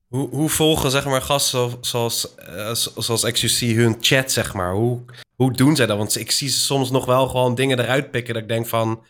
Hoe, 0.07 0.29
hoe 0.29 0.49
volgen 0.49 0.91
zeg 0.91 1.05
maar, 1.05 1.21
gasten 1.21 1.59
zo- 1.59 1.77
zoals, 1.81 2.35
eh, 2.35 2.73
zo- 2.73 2.91
zoals 3.01 3.23
XQC 3.31 3.75
hun 3.75 3.97
chat, 3.99 4.31
zeg 4.31 4.53
maar? 4.53 4.73
Hoe, 4.73 5.01
hoe 5.35 5.51
doen 5.51 5.75
zij 5.75 5.85
dat? 5.85 5.97
Want 5.97 6.19
ik 6.19 6.31
zie 6.31 6.49
ze 6.49 6.59
soms 6.59 6.91
nog 6.91 7.05
wel 7.05 7.27
gewoon 7.27 7.55
dingen 7.55 7.79
eruit 7.79 8.11
pikken 8.11 8.33
dat 8.33 8.43
ik 8.43 8.49
denk 8.49 8.67
van... 8.67 9.05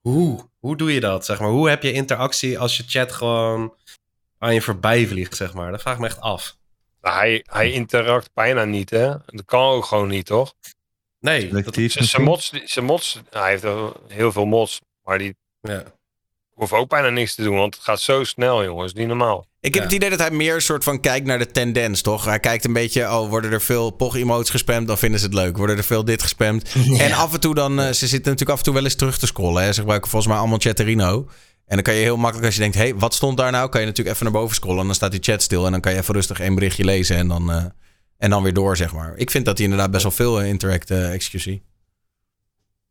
Hoe? 0.00 0.48
Hoe 0.58 0.76
doe 0.76 0.92
je 0.92 1.00
dat, 1.00 1.24
zeg 1.24 1.40
maar? 1.40 1.48
Hoe 1.48 1.68
heb 1.68 1.82
je 1.82 1.92
interactie 1.92 2.58
als 2.58 2.76
je 2.76 2.84
chat 2.86 3.12
gewoon 3.12 3.74
aan 4.38 4.54
je 4.54 4.62
voorbij 4.62 5.06
vliegt, 5.06 5.36
zeg 5.36 5.54
maar? 5.54 5.70
Dat 5.70 5.80
vraag 5.80 5.94
ik 5.94 6.00
me 6.00 6.06
echt 6.06 6.20
af. 6.20 6.56
Hij, 7.00 7.44
hij 7.50 7.72
interact 7.72 8.30
bijna 8.34 8.64
niet, 8.64 8.90
hè? 8.90 9.08
Dat 9.26 9.44
kan 9.44 9.62
ook 9.62 9.84
gewoon 9.84 10.08
niet, 10.08 10.26
toch? 10.26 10.54
Nee, 11.18 11.48
dat, 11.48 11.74
Zijn 11.74 12.22
mods, 12.22 12.52
zijn 12.64 12.84
mods, 12.84 13.22
hij 13.30 13.50
heeft 13.50 13.64
heel 14.08 14.32
veel 14.32 14.44
mods, 14.44 14.80
maar 15.02 15.18
die 15.18 15.36
ja. 15.60 15.84
Hoeven 16.68 16.78
ook 16.78 16.88
bijna 16.88 17.08
niks 17.08 17.34
te 17.34 17.42
doen, 17.42 17.56
want 17.56 17.74
het 17.74 17.84
gaat 17.84 18.00
zo 18.00 18.24
snel, 18.24 18.64
jongens. 18.64 18.92
Niet 18.92 19.06
normaal. 19.06 19.46
Ik 19.60 19.74
heb 19.74 19.82
Ja. 19.82 19.88
het 19.88 19.92
idee 19.92 20.10
dat 20.10 20.18
hij 20.18 20.30
meer 20.30 20.54
een 20.54 20.62
soort 20.62 20.84
van 20.84 21.00
kijkt 21.00 21.26
naar 21.26 21.38
de 21.38 21.46
tendens, 21.50 22.00
toch? 22.02 22.24
Hij 22.24 22.40
kijkt 22.40 22.64
een 22.64 22.72
beetje, 22.72 23.02
oh, 23.02 23.28
worden 23.28 23.52
er 23.52 23.60
veel 23.60 23.90
pog-emotes 23.90 24.50
gespamd, 24.50 24.86
dan 24.86 24.98
vinden 24.98 25.20
ze 25.20 25.26
het 25.26 25.34
leuk. 25.34 25.56
Worden 25.56 25.76
er 25.76 25.84
veel 25.84 26.04
dit 26.04 26.22
gespamd. 26.22 26.74
En 26.98 27.12
af 27.12 27.32
en 27.34 27.40
toe 27.40 27.54
dan, 27.54 27.80
eh, 27.80 27.84
ze 27.86 27.92
zitten 28.06 28.18
natuurlijk 28.32 28.50
af 28.50 28.58
en 28.58 28.64
toe 28.64 28.74
wel 28.74 28.84
eens 28.84 28.94
terug 28.94 29.18
te 29.18 29.26
scrollen. 29.26 29.62
Hè? 29.62 29.72
Ze 29.72 29.80
gebruiken 29.80 30.10
volgens 30.10 30.30
mij 30.32 30.40
allemaal 30.40 30.58
Chatterino. 30.60 31.28
En 31.66 31.74
dan 31.74 31.82
kan 31.82 31.94
je 31.94 32.00
heel 32.00 32.16
makkelijk, 32.16 32.46
als 32.46 32.54
je 32.54 32.60
denkt, 32.60 32.76
hé, 32.76 32.82
hey, 32.82 32.94
wat 32.94 33.14
stond 33.14 33.36
daar 33.36 33.50
nou? 33.52 33.68
Kan 33.68 33.80
je 33.80 33.86
natuurlijk 33.86 34.16
even 34.16 34.32
naar 34.32 34.40
boven 34.42 34.56
scrollen 34.56 34.80
en 34.80 34.86
dan 34.86 34.94
staat 34.94 35.10
die 35.10 35.22
chat 35.22 35.42
stil. 35.42 35.64
En 35.66 35.72
dan 35.72 35.80
kan 35.80 35.92
je 35.92 35.98
even 35.98 36.14
rustig 36.14 36.40
één 36.40 36.54
berichtje 36.54 36.84
lezen 36.84 37.16
en 37.16 37.28
dan, 37.28 37.50
eh, 37.52 37.64
en 38.18 38.30
dan 38.30 38.42
weer 38.42 38.52
door, 38.52 38.76
zeg 38.76 38.92
maar. 38.92 39.12
Ik 39.16 39.30
vind 39.30 39.44
dat 39.44 39.56
hij 39.56 39.66
inderdaad 39.66 39.90
best 39.90 40.02
wel 40.02 40.12
veel 40.12 40.40
eh, 40.40 40.48
interact, 40.48 40.92
XQC. 41.16 41.60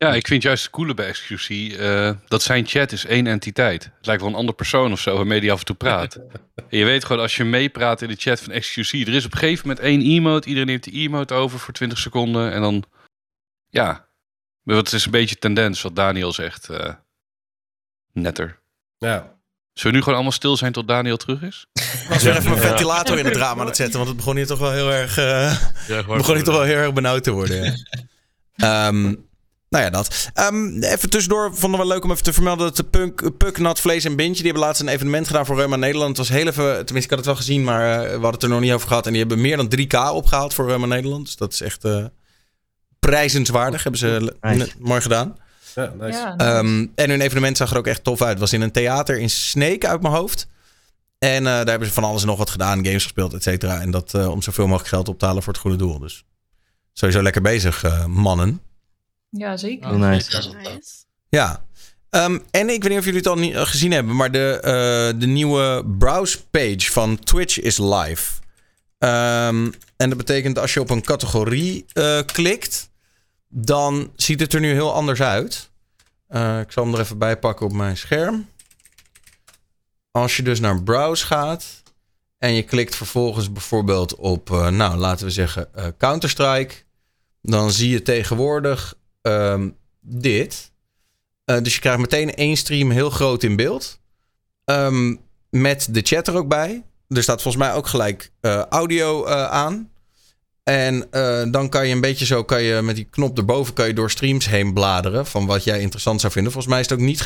Ja, 0.02 0.14
ik 0.14 0.28
vind 0.28 0.44
juist 0.44 0.64
het 0.64 0.72
coole 0.72 0.94
bij 0.94 1.12
XQC 1.12 1.78
eh, 1.80 2.12
dat 2.28 2.42
zijn 2.44 2.68
chat 2.68 2.92
is 2.92 3.06
één 3.06 3.28
entiteit. 3.28 3.84
Het 3.84 4.06
lijkt 4.06 4.22
wel 4.22 4.32
een 4.32 4.38
andere 4.38 4.56
persoon 4.58 4.92
of 4.92 5.00
zo 5.00 5.16
waarmee 5.16 5.40
die 5.40 5.52
af 5.52 5.60
en 5.60 5.66
toe 5.66 5.76
praat. 5.76 6.16
En 6.70 6.78
je 6.78 6.86
weet 6.86 7.06
gewoon 7.06 7.22
als 7.22 7.36
je 7.36 7.44
meepraat 7.44 8.02
in 8.02 8.08
de 8.08 8.16
chat 8.16 8.40
van 8.42 8.54
XQC, 8.54 8.92
er 9.08 9.14
is 9.14 9.26
op 9.26 9.32
een 9.34 9.38
gegeven 9.38 9.68
moment 9.68 9.86
één 9.86 10.02
emote, 10.02 10.48
iedereen 10.48 10.68
neemt 10.70 10.84
die 10.84 10.94
emote 10.94 11.34
over 11.34 11.60
voor 11.60 11.74
20 11.74 11.98
seconden 11.98 12.52
en 12.52 12.62
dan, 12.62 12.84
ja, 13.70 14.08
het 14.64 14.94
is 14.94 15.06
een 15.06 15.12
beetje 15.12 15.36
tendens 15.36 15.82
wat 15.82 15.96
Daniel 15.96 16.32
zegt. 16.34 16.70
eh, 16.70 16.94
netter. 18.14 18.60
ja. 18.98 19.40
Zullen 19.74 19.92
we 19.92 19.98
nu 19.98 20.00
gewoon 20.00 20.14
allemaal 20.14 20.32
stil 20.32 20.58
zijn 20.58 20.72
tot 20.72 20.88
Daniel 20.88 21.18
terug 21.18 21.42
is? 21.42 21.66
Ik 21.74 22.06
was 22.10 22.24
weer 22.24 22.36
even 22.38 22.50
mijn 22.50 22.62
ventilator 22.62 23.18
in 23.20 23.26
het 23.26 23.36
raam 23.36 23.60
aan 23.60 23.66
het 23.66 23.76
zetten, 23.76 23.96
want 23.96 24.08
het 24.08 24.18
begon 24.18 24.36
hier 24.36 24.46
toch 24.48 24.60
wel 24.60 24.72
heel 24.72 24.92
erg... 24.94 25.18
eh, 25.18 25.62
Ja, 25.88 26.04
begon 26.04 26.36
hier 26.36 26.44
toch 26.44 26.56
wel 26.56 26.64
heel 26.64 26.78
erg 26.78 26.94
benauwd 26.94 27.24
te 27.24 27.32
worden. 27.32 27.64
Ja. 27.64 27.74
Ehm, 28.88 29.16
nou 29.72 29.84
ja, 29.84 29.90
dat. 29.90 30.30
Ehm, 30.34 30.82
even 30.84 31.10
tussendoor 31.10 31.56
vonden 31.56 31.80
we 31.80 31.86
leuk 31.88 32.04
om 32.04 32.12
even 32.12 32.24
te 32.24 32.34
vermelden 32.34 32.66
dat 32.66 32.76
de 32.76 32.84
Punk, 32.84 33.38
Puk, 33.38 33.58
Nat, 33.58 33.80
Vlees 33.80 34.06
en 34.06 34.16
Bintje... 34.16 34.36
die 34.44 34.52
hebben 34.52 34.64
laatst 34.64 34.82
een 34.82 34.88
evenement 34.88 35.28
gedaan 35.28 35.46
voor 35.46 35.56
Reuma 35.56 35.76
Nederland. 35.76 36.18
Het 36.18 36.28
was 36.28 36.38
heel 36.38 36.48
even... 36.48 36.64
Tenminste, 36.86 36.98
ik 36.98 37.10
had 37.10 37.18
het 37.18 37.26
wel 37.26 37.36
gezien, 37.36 37.64
maar 37.64 37.92
eh, 37.94 38.06
we 38.06 38.12
hadden 38.12 38.32
het 38.32 38.44
er 38.44 38.50
nog 38.50 38.60
niet 38.60 38.72
over 38.72 38.88
gehad. 38.88 39.06
En 39.06 39.12
die 39.12 39.20
hebben 39.22 39.42
meer 39.42 39.58
dan 39.58 39.74
3K 39.80 40.14
opgehaald 40.14 40.54
voor 40.54 40.68
Reuma 40.68 40.86
Nederland. 40.86 41.26
Dus 41.26 41.36
dat 41.36 41.54
is 41.54 41.62
echt 41.62 41.84
eh, 41.86 42.06
prijzenswaardig. 43.00 43.84
Hebben 43.84 44.00
ze 44.00 44.36
Nice. 44.42 44.72
mooi 44.80 45.02
gedaan. 45.02 45.38
ja 45.76 45.94
nice. 46.00 46.18
Ja, 46.20 46.36
Ehm, 46.38 46.86
en 46.96 47.10
hun 47.10 47.22
evenement 47.22 47.58
zag 47.58 47.72
er 47.72 47.78
ook 47.78 47.88
echt 47.88 48.04
tof 48.04 48.22
uit. 48.22 48.30
Het 48.30 48.40
was 48.40 48.54
in 48.54 48.62
een 48.62 48.72
theater 48.72 49.18
in 49.20 49.30
Sneek 49.30 49.86
uit 49.86 50.02
mijn 50.02 50.14
hoofd. 50.14 50.48
En 51.20 51.38
eh, 51.38 51.44
daar 51.54 51.68
hebben 51.68 51.88
ze 51.88 51.94
van 51.94 52.04
alles 52.04 52.22
en 52.22 52.28
nog 52.28 52.38
wat 52.38 52.50
gedaan. 52.50 52.86
Games 52.86 53.04
gespeeld, 53.04 53.34
et 53.34 53.44
cetera. 53.44 53.80
En 53.82 53.92
dat 53.92 54.14
eh, 54.14 54.30
om 54.30 54.42
zoveel 54.42 54.66
mogelijk 54.68 54.90
geld 54.90 55.08
op 55.08 55.20
te 55.20 55.26
halen 55.26 55.44
voor 55.44 55.54
het 55.54 55.62
goede 55.62 55.78
doel. 55.78 56.00
Dus 56.00 56.24
sowieso 56.94 57.22
lekker 57.22 57.42
bezig, 57.42 58.06
mannen. 58.08 58.62
Ja, 59.32 59.58
zeker. 59.58 59.98
Nice. 59.98 60.50
Ja. 61.30 61.66
Ehm, 62.10 62.40
en 62.52 62.70
ik 62.70 62.82
weet 62.82 62.90
niet 62.90 63.00
of 63.00 63.06
jullie 63.06 63.20
het 63.20 63.28
al 63.28 63.38
niet, 63.38 63.54
eh, 63.54 63.66
gezien 63.66 63.92
hebben, 63.92 64.16
maar 64.16 64.32
de, 64.32 64.60
eh, 64.62 65.20
de 65.20 65.28
nieuwe 65.28 65.86
browse 65.98 66.48
page 66.48 66.92
van 66.92 67.20
Twitch 67.20 67.60
is 67.60 67.78
live. 67.78 68.42
Ehm, 68.98 69.72
en 69.98 70.10
dat 70.10 70.18
betekent 70.18 70.60
als 70.60 70.74
je 70.74 70.80
op 70.80 70.90
een 70.90 71.04
categorie 71.04 71.86
eh, 71.94 72.20
klikt, 72.26 72.90
dan 73.48 74.12
ziet 74.16 74.40
het 74.40 74.54
er 74.54 74.60
nu 74.60 74.72
heel 74.72 74.94
anders 74.94 75.22
uit. 75.22 75.70
Eh, 76.28 76.60
ik 76.60 76.72
zal 76.72 76.84
hem 76.84 76.94
er 76.94 77.00
even 77.00 77.18
bij 77.18 77.38
pakken 77.38 77.66
op 77.66 77.72
mijn 77.72 77.98
scherm. 77.98 78.50
Als 80.12 80.38
je 80.38 80.44
dus 80.44 80.60
naar 80.60 80.84
browse 80.84 81.26
gaat 81.26 81.84
en 82.38 82.54
je 82.54 82.64
klikt 82.64 82.96
vervolgens 82.96 83.52
bijvoorbeeld 83.52 84.16
op, 84.16 84.52
eh, 84.52 84.68
nou 84.68 84.98
laten 84.98 85.26
we 85.26 85.32
zeggen 85.32 85.74
eh, 85.74 85.86
Counter-Strike, 85.98 86.76
dan 87.42 87.72
zie 87.72 87.90
je 87.90 88.02
tegenwoordig 88.02 88.96
ehm, 89.22 89.70
dit. 90.00 90.72
Eh, 91.46 91.62
dus 91.62 91.74
je 91.74 91.80
krijgt 91.80 92.00
meteen 92.00 92.34
één 92.34 92.58
stream 92.58 92.90
heel 92.90 93.10
groot 93.10 93.44
in 93.44 93.56
beeld. 93.56 94.00
Ehm, 94.66 95.16
met 95.50 95.88
de 95.92 96.02
chat 96.04 96.28
er 96.28 96.36
ook 96.36 96.48
bij. 96.48 96.84
Er 97.08 97.24
staat 97.24 97.42
volgens 97.42 97.64
mij 97.64 97.74
ook 97.74 97.88
gelijk 97.88 98.32
eh, 98.42 98.62
audio 98.70 99.26
eh, 99.26 99.46
aan. 99.46 99.90
En 100.64 101.08
dan 101.52 101.70
kan 101.70 101.88
je 101.88 101.94
een 101.94 102.02
beetje 102.02 102.26
zo, 102.26 102.44
kan 102.44 102.62
je 102.62 102.82
met 102.82 102.96
die 102.96 103.08
knop 103.10 103.38
erboven, 103.38 103.74
kan 103.74 103.88
je 103.88 103.94
door 103.94 104.12
streams 104.12 104.50
heen 104.50 104.74
bladeren. 104.74 105.26
Van 105.26 105.46
wat 105.46 105.64
jij 105.64 105.80
interessant 105.80 106.22
zou 106.22 106.34
vinden. 106.34 106.52
Volgens 106.52 106.74
mij 106.74 106.82
is 106.84 106.90
het 106.90 107.00
ook 107.00 107.06
niet 107.06 107.22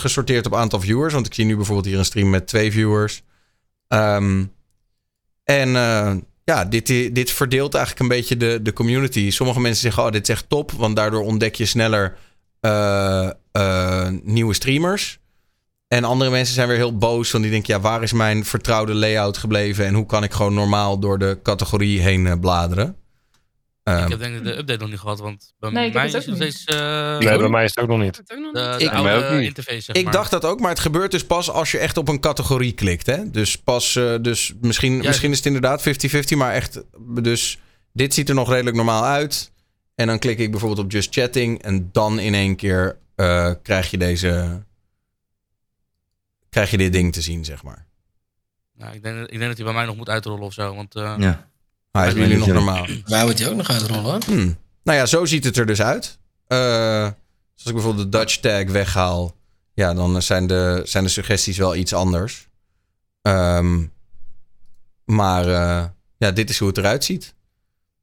gesorteerd 0.00 0.46
op 0.46 0.54
aantal 0.54 0.80
viewers. 0.80 1.14
Want 1.14 1.26
ik 1.26 1.34
zie 1.34 1.44
nu 1.44 1.56
bijvoorbeeld 1.56 1.86
hier 1.86 1.98
een 1.98 2.04
stream 2.04 2.30
met 2.30 2.46
twee 2.46 2.72
viewers. 2.72 3.22
Ehm, 3.88 4.44
en 5.44 5.72
ja, 6.48 6.64
dit, 6.64 6.86
dit 7.14 7.30
verdeelt 7.30 7.74
eigenlijk 7.74 8.02
een 8.02 8.16
beetje 8.16 8.36
de, 8.36 8.62
de 8.62 8.72
community. 8.72 9.30
Sommige 9.30 9.60
mensen 9.60 9.82
zeggen, 9.82 10.04
oh, 10.04 10.10
dit 10.10 10.22
is 10.22 10.34
echt 10.34 10.48
top. 10.48 10.72
Want 10.72 10.96
daardoor 10.96 11.22
ontdek 11.22 11.54
je 11.54 11.66
sneller 11.66 12.16
eh, 12.60 13.30
eh, 13.52 14.08
nieuwe 14.22 14.54
streamers. 14.54 15.18
En 15.88 16.04
andere 16.04 16.30
mensen 16.30 16.54
zijn 16.54 16.68
weer 16.68 16.76
heel 16.76 16.96
boos. 16.96 17.30
Want 17.30 17.44
die 17.44 17.52
denken, 17.52 17.74
ja, 17.74 17.80
waar 17.80 18.02
is 18.02 18.12
mijn 18.12 18.44
vertrouwde 18.44 18.94
layout 18.94 19.36
gebleven? 19.36 19.86
En 19.86 19.94
hoe 19.94 20.06
kan 20.06 20.22
ik 20.22 20.32
gewoon 20.32 20.54
normaal 20.54 20.98
door 20.98 21.18
de 21.18 21.38
categorie 21.42 22.00
heen 22.00 22.26
eh, 22.26 22.38
bladeren? 22.40 22.96
Ehm, 23.96 24.02
Ik 24.04 24.08
heb 24.10 24.18
denk 24.18 24.36
ik 24.36 24.44
de 24.44 24.56
update 24.58 24.80
nog 24.80 24.88
niet 24.90 24.98
gehad, 24.98 25.18
want 25.18 25.52
bij 25.58 25.70
Nee, 25.70 25.92
mij 25.92 26.02
het 26.06 26.14
is 26.14 26.20
ook 26.20 26.26
nog 26.26 26.36
steeds 26.36 26.64
eh, 26.64 27.18
Nee, 27.18 27.38
bij 27.38 27.48
mij 27.48 27.64
is 27.64 27.74
het 27.74 27.84
ook 27.84 27.90
nog 27.90 27.98
niet. 28.00 28.16
Wordt 28.16 28.32
ook 28.32 28.38
nog 28.38 28.52
de, 28.52 28.68
niet. 28.70 28.78
de 28.78 28.84
Ik- 28.84 28.90
oude 28.92 29.36
niet. 29.36 29.46
interface, 29.46 29.80
zeg 29.80 29.96
ik 29.96 30.04
maar. 30.04 30.12
dacht 30.12 30.30
dat 30.30 30.44
ook, 30.44 30.60
maar 30.60 30.70
het 30.70 30.78
gebeurt 30.80 31.10
dus 31.10 31.24
pas 31.26 31.50
als 31.50 31.70
je 31.70 31.78
echt 31.78 31.96
op 31.96 32.08
een 32.08 32.20
categorie 32.20 32.72
klikt. 32.72 33.06
Hè? 33.06 33.30
Dus 33.30 33.56
pas, 33.58 33.96
eh, 33.96 34.14
dus 34.22 34.52
misschien, 34.60 34.96
misschien 34.96 35.30
is 35.30 35.36
het 35.36 35.46
inderdaad 35.46 35.82
50-50, 35.82 36.36
maar 36.36 36.52
echt, 36.52 36.82
dus 37.22 37.58
dit 37.92 38.14
ziet 38.14 38.28
er 38.28 38.34
nog 38.34 38.48
redelijk 38.50 38.76
normaal 38.76 39.04
uit. 39.04 39.52
En 39.94 40.06
dan 40.06 40.18
klik 40.18 40.38
ik 40.38 40.50
bijvoorbeeld 40.50 40.80
op 40.84 40.90
Just 40.92 41.14
Chatting 41.14 41.62
en 41.62 41.88
dan 41.92 42.18
in 42.18 42.34
één 42.34 42.56
keer 42.56 42.98
eh, 43.14 43.52
krijg 43.62 43.90
je 43.90 43.98
deze, 43.98 44.62
krijg 46.50 46.70
je 46.70 46.76
dit 46.76 46.92
ding 46.92 47.12
te 47.12 47.20
zien, 47.22 47.44
zeg 47.44 47.62
maar. 47.62 47.86
Nou, 48.74 48.94
ik, 48.94 49.02
denk, 49.02 49.18
ik 49.18 49.28
denk 49.38 49.46
dat 49.48 49.56
hij 49.56 49.64
bij 49.66 49.74
mij 49.74 49.84
nog 49.84 49.96
moet 49.96 50.08
uitrollen 50.08 50.44
of 50.44 50.52
zo, 50.52 50.74
want 50.74 50.94
eh, 50.94 51.14
Ja. 51.18 51.47
Maar 51.90 52.02
hij 52.02 52.12
is 52.12 52.18
bij 52.18 52.28
jullie 52.28 52.46
nog 52.46 52.54
normaal. 52.54 52.86
Wij 53.04 53.24
moet 53.24 53.38
hij 53.38 53.48
ook 53.48 53.56
nog 53.56 53.70
uitrollen. 53.70 54.22
Hmm. 54.24 54.56
Nou 54.82 54.98
ja, 54.98 55.06
zo 55.06 55.24
ziet 55.24 55.44
het 55.44 55.56
er 55.56 55.66
dus 55.66 55.82
uit. 55.82 56.18
Eh, 56.46 57.02
als 57.54 57.66
ik 57.66 57.72
bijvoorbeeld 57.72 58.12
de 58.12 58.18
Dutch 58.18 58.36
tag 58.36 58.64
weghaal, 58.64 59.36
ja, 59.74 59.94
dan 59.94 60.22
zijn 60.22 60.46
de, 60.46 60.82
zijn 60.84 61.04
de 61.04 61.10
suggesties 61.10 61.58
wel 61.58 61.76
iets 61.76 61.92
anders. 61.92 62.48
Ehm, 63.22 63.84
maar 65.04 65.48
eh, 65.48 65.84
ja, 66.16 66.30
dit 66.30 66.50
is 66.50 66.58
hoe 66.58 66.68
het 66.68 66.78
eruit 66.78 67.04
ziet. 67.04 67.34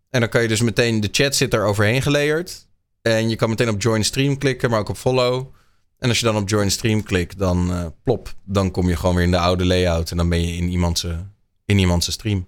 En 0.09 0.19
dan 0.19 0.29
kan 0.29 0.41
je 0.41 0.47
dus 0.47 0.61
meteen, 0.61 0.99
de 0.99 1.09
chat 1.11 1.35
zit 1.35 1.53
er 1.53 1.65
overheen 1.65 2.01
gelayerd. 2.01 2.67
En 3.01 3.29
je 3.29 3.35
kan 3.35 3.49
meteen 3.49 3.69
op 3.69 3.81
join 3.81 4.03
stream 4.03 4.37
klikken, 4.37 4.69
maar 4.69 4.79
ook 4.79 4.89
op 4.89 4.97
follow. 4.97 5.53
En 5.97 6.09
als 6.09 6.19
je 6.19 6.25
dan 6.25 6.35
op 6.35 6.49
join 6.49 6.71
stream 6.71 7.03
klikt, 7.03 7.37
dan 7.37 7.71
eh, 7.71 7.85
plop, 8.03 8.35
dan 8.43 8.71
kom 8.71 8.89
je 8.89 8.95
gewoon 8.95 9.15
weer 9.15 9.25
in 9.25 9.31
de 9.31 9.39
oude 9.39 9.65
layout. 9.65 10.11
En 10.11 10.17
dan 10.17 10.29
ben 10.29 10.47
je 10.47 10.55
in 10.55 10.69
iemands, 10.69 11.07
in 11.65 11.79
iemands 11.79 12.11
stream. 12.11 12.47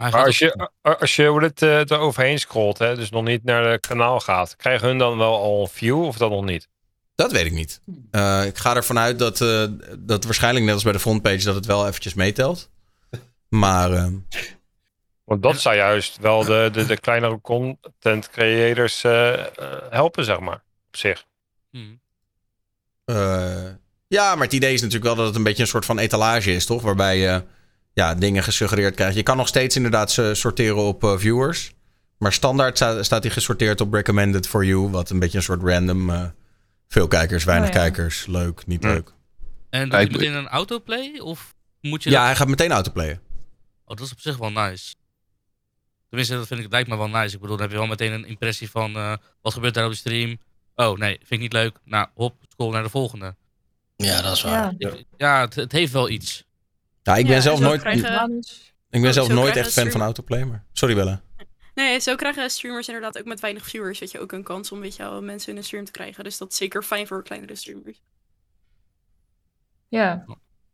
Maar 0.00 0.10
Maar 0.10 0.24
als 0.24 0.38
je, 0.38 0.70
als 0.82 1.16
je 1.16 1.26
hoe 1.26 1.42
het, 1.42 1.62
eh, 1.62 1.90
er 1.90 1.98
overheen 1.98 2.38
scrolt, 2.38 2.78
hè, 2.78 2.96
dus 2.96 3.10
nog 3.10 3.24
niet 3.24 3.44
naar 3.44 3.64
het 3.64 3.86
kanaal 3.86 4.20
gaat, 4.20 4.56
krijgen 4.56 4.88
hun 4.88 4.98
dan 4.98 5.18
wel 5.18 5.36
al 5.36 5.60
een 5.60 5.68
view 5.68 6.04
of 6.04 6.16
dat 6.16 6.30
nog 6.30 6.44
niet? 6.44 6.68
Dat 7.14 7.32
weet 7.32 7.46
ik 7.46 7.52
niet. 7.52 7.80
Eh, 8.10 8.44
ik 8.46 8.58
ga 8.58 8.76
ervan 8.76 8.98
uit 8.98 9.18
dat, 9.18 9.40
eh, 9.40 9.64
dat 9.98 10.24
waarschijnlijk 10.24 10.64
net 10.64 10.74
als 10.74 10.82
bij 10.82 10.92
de 10.92 11.00
frontpage 11.00 11.44
dat 11.44 11.54
het 11.54 11.66
wel 11.66 11.86
eventjes 11.86 12.14
meetelt. 12.14 12.70
Maar 13.48 13.92
eh, 13.92 14.06
Want 15.24 15.42
dat 15.42 15.60
zou 15.60 15.76
juist 15.76 16.18
wel 16.18 16.44
de, 16.44 16.68
de, 16.72 16.86
de 16.86 17.00
kleinere 17.00 17.40
content 17.40 18.30
creators 18.30 19.02
helpen, 19.90 20.24
zeg 20.24 20.40
maar, 20.40 20.62
op 20.88 20.96
zich. 20.96 21.24
Hmm. 21.70 22.00
eh, 23.04 23.70
ja, 24.06 24.34
maar 24.34 24.44
het 24.44 24.52
idee 24.52 24.72
is 24.72 24.80
natuurlijk 24.80 25.06
wel 25.06 25.16
dat 25.16 25.26
het 25.26 25.36
een 25.36 25.42
beetje 25.42 25.62
een 25.62 25.68
soort 25.68 25.84
van 25.84 25.98
etalage 25.98 26.52
is, 26.52 26.66
toch? 26.66 26.82
Waarbij 26.82 27.18
je 27.18 27.42
ja, 28.00 28.14
dingen 28.14 28.42
gesuggereerd 28.42 28.94
krijgt. 28.94 29.16
Je 29.16 29.22
kan 29.22 29.36
nog 29.36 29.48
steeds 29.48 29.76
inderdaad 29.76 30.10
ze 30.12 30.34
sorteren 30.34 30.76
op 30.76 31.04
eh, 31.04 31.18
viewers. 31.18 31.72
Maar 32.18 32.32
standaard 32.32 32.76
sta- 32.76 33.02
staat 33.02 33.22
hij 33.22 33.32
gesorteerd 33.32 33.80
op 33.80 33.92
recommended 33.92 34.46
for 34.48 34.64
you. 34.64 34.88
Wat 34.90 35.10
een 35.10 35.18
beetje 35.18 35.36
een 35.38 35.44
soort 35.44 35.62
random. 35.62 36.10
eh, 36.10 36.24
veel 36.88 37.08
kijkers, 37.08 37.44
weinig 37.44 37.68
Oh 37.68 37.74
ja. 37.74 37.80
kijkers. 37.80 38.26
Leuk, 38.26 38.66
niet 38.66 38.84
leuk. 38.84 39.12
En 39.70 39.82
doet 39.82 39.92
hij 39.92 40.06
meteen 40.06 40.32
een 40.34 40.48
autoplay? 40.48 41.18
Of 41.18 41.54
moet 41.80 42.02
je 42.02 42.10
Ja, 42.10 42.16
dat... 42.16 42.24
hij 42.26 42.36
gaat 42.36 42.48
meteen 42.48 42.70
autoplayen. 42.72 43.20
Oh, 43.84 43.96
dat 43.96 44.06
is 44.06 44.12
op 44.12 44.20
zich 44.20 44.36
wel 44.36 44.50
nice. 44.50 44.94
Tenminste, 46.08 46.34
dat 46.36 46.46
vind 46.46 46.60
ik, 46.60 46.70
lijkt 46.70 46.88
me 46.88 46.96
wel 46.96 47.08
nice. 47.08 47.34
Ik 47.34 47.40
bedoel, 47.40 47.56
dan 47.56 47.60
heb 47.60 47.70
je 47.70 47.78
wel 47.78 47.86
meteen 47.86 48.12
een 48.12 48.24
impressie 48.26 48.70
van 48.70 48.94
eh, 48.96 49.12
wat 49.42 49.52
gebeurt 49.52 49.74
daar 49.74 49.84
op 49.84 49.90
de 49.90 49.96
stream. 49.96 50.38
Oh 50.74 50.98
nee, 50.98 51.16
vind 51.18 51.30
ik 51.30 51.38
niet 51.38 51.52
leuk. 51.52 51.76
Nou, 51.84 52.08
hop, 52.14 52.34
scroll 52.48 52.72
naar 52.72 52.82
de 52.82 52.88
volgende. 52.88 53.34
Ja, 53.96 54.22
dat 54.22 54.32
is 54.36 54.42
waar. 54.42 54.74
Ja. 54.78 54.88
Ik- 54.90 55.04
ja, 55.16 55.40
het, 55.40 55.54
het 55.54 55.72
heeft 55.72 55.92
wel 55.92 56.08
iets. 56.08 56.44
Ja, 57.02 57.16
ik 57.16 57.26
ben 57.26 57.34
Ja, 57.34 57.40
zelf 57.40 57.60
nooit, 57.60 57.80
krijgen- 57.80 58.44
ik 58.90 59.02
ben 59.02 59.12
zelf 59.12 59.28
nooit 59.28 59.56
echt 59.56 59.72
fan 59.72 59.90
van 59.90 60.00
autoplay. 60.00 60.44
Maar... 60.44 60.64
Sorry 60.72 60.94
Bella. 60.94 61.22
Nee, 61.74 61.98
zo 62.00 62.14
krijgen 62.14 62.50
streamers 62.50 62.86
inderdaad 62.86 63.18
ook 63.18 63.24
met 63.24 63.40
weinig 63.40 63.64
viewers, 63.64 63.98
weet 63.98 64.10
je, 64.10 64.20
ook 64.20 64.32
een 64.32 64.42
kans 64.42 64.72
om 64.72 64.80
weet 64.80 64.96
je, 64.96 65.02
wel, 65.02 65.22
mensen 65.22 65.50
in 65.52 65.56
een 65.58 65.64
stream 65.64 65.84
te 65.84 65.90
krijgen. 65.90 66.24
Dus 66.24 66.38
dat 66.38 66.50
is 66.50 66.56
zeker 66.56 66.82
fijn 66.82 67.06
voor 67.06 67.22
kleinere 67.22 67.54
streamers. 67.54 68.00
Ja, 69.88 70.24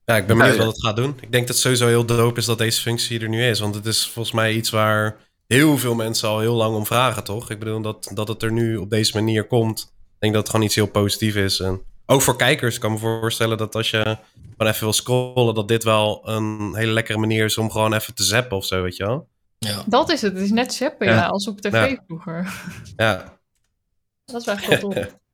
Ja, 0.04 0.16
ik 0.16 0.26
ben 0.26 0.38
benieuwd 0.38 0.56
wat 0.56 0.66
het 0.66 0.84
gaat 0.84 0.96
doen. 0.96 1.10
Ik 1.20 1.32
denk 1.32 1.46
dat 1.46 1.48
het 1.48 1.56
sowieso 1.58 1.86
heel 1.86 2.04
dope 2.06 2.38
is 2.40 2.44
dat 2.46 2.58
deze 2.58 2.80
functie 2.80 3.20
er 3.20 3.28
nu 3.28 3.44
is. 3.44 3.58
Want 3.60 3.74
het 3.74 3.86
is 3.86 4.08
volgens 4.08 4.34
mij 4.34 4.52
iets 4.52 4.70
waar 4.70 5.16
heel 5.46 5.78
veel 5.78 5.94
mensen 5.94 6.28
al 6.28 6.40
heel 6.40 6.54
lang 6.54 6.76
om 6.76 6.86
vragen, 6.86 7.24
toch? 7.24 7.50
Ik 7.50 7.58
bedoel, 7.58 7.80
dat, 7.82 8.10
dat 8.14 8.28
het 8.28 8.42
er 8.42 8.52
nu 8.52 8.76
op 8.76 8.90
deze 8.90 9.12
manier 9.14 9.44
komt. 9.46 9.80
Ik 9.80 10.16
denk 10.18 10.32
dat 10.32 10.42
het 10.42 10.50
gewoon 10.50 10.66
iets 10.66 10.74
heel 10.74 10.86
positiefs 10.86 11.36
is. 11.36 11.60
En 11.60 11.82
ook 12.06 12.22
voor 12.22 12.36
kijkers 12.36 12.74
ik 12.74 12.80
kan 12.80 12.92
me 12.92 12.98
voorstellen 12.98 13.58
dat 13.58 13.74
als 13.74 13.90
je 13.90 14.16
gewoon 14.56 14.72
even 14.72 14.84
wil 14.84 14.92
scrollen... 14.92 15.54
dat 15.54 15.68
dit 15.68 15.84
wel 15.84 16.28
een 16.28 16.74
hele 16.74 16.92
lekkere 16.92 17.18
manier 17.18 17.44
is 17.44 17.58
om 17.58 17.70
gewoon 17.70 17.92
even 17.92 18.14
te 18.14 18.22
zappen 18.24 18.56
of 18.56 18.64
zo, 18.64 18.82
weet 18.82 18.96
je 18.96 19.04
wel? 19.06 19.28
Ja. 19.58 19.82
dat 19.86 20.10
is 20.10 20.22
het. 20.22 20.32
Het 20.32 20.42
is 20.42 20.50
net 20.50 20.74
zappen, 20.74 21.06
ja, 21.06 21.14
Ja. 21.14 21.26
als 21.26 21.48
op 21.48 21.60
tv 21.60 21.72
Ja. 21.90 22.02
vroeger. 22.06 22.52
Ja, 22.96 23.38
Dat 24.24 24.40
is 24.40 24.46
wel 24.46 24.56
echt. 24.56 25.14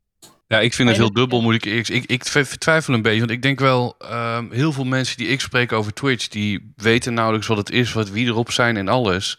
Ja, 0.47 0.61
ik 0.61 0.75
vind 0.75 0.89
het 0.89 0.99
heel 0.99 1.13
dubbel, 1.13 1.43
moet 1.43 1.55
ik 1.55 1.65
eerlijk 1.65 1.89
Ik, 1.89 2.05
ik 2.05 2.23
tw- 2.23 2.39
twijfel 2.59 2.95
een 2.95 3.03
beetje, 3.03 3.19
want 3.19 3.31
ik 3.31 3.43
denk 3.43 3.59
wel... 3.61 3.95
ehm, 3.99 4.51
heel 4.51 4.73
veel 4.73 4.85
mensen 4.85 5.17
die 5.17 5.29
ik 5.29 5.41
spreek 5.41 5.73
over 5.73 5.93
Twitch... 5.93 6.29
die 6.29 6.73
weten 6.77 7.15
nauwelijks 7.15 7.47
wat 7.47 7.57
het 7.57 7.71
is, 7.71 7.93
wat, 7.93 8.11
wie 8.11 8.27
erop 8.27 8.51
zijn 8.51 8.77
en 8.77 8.89
alles. 8.89 9.39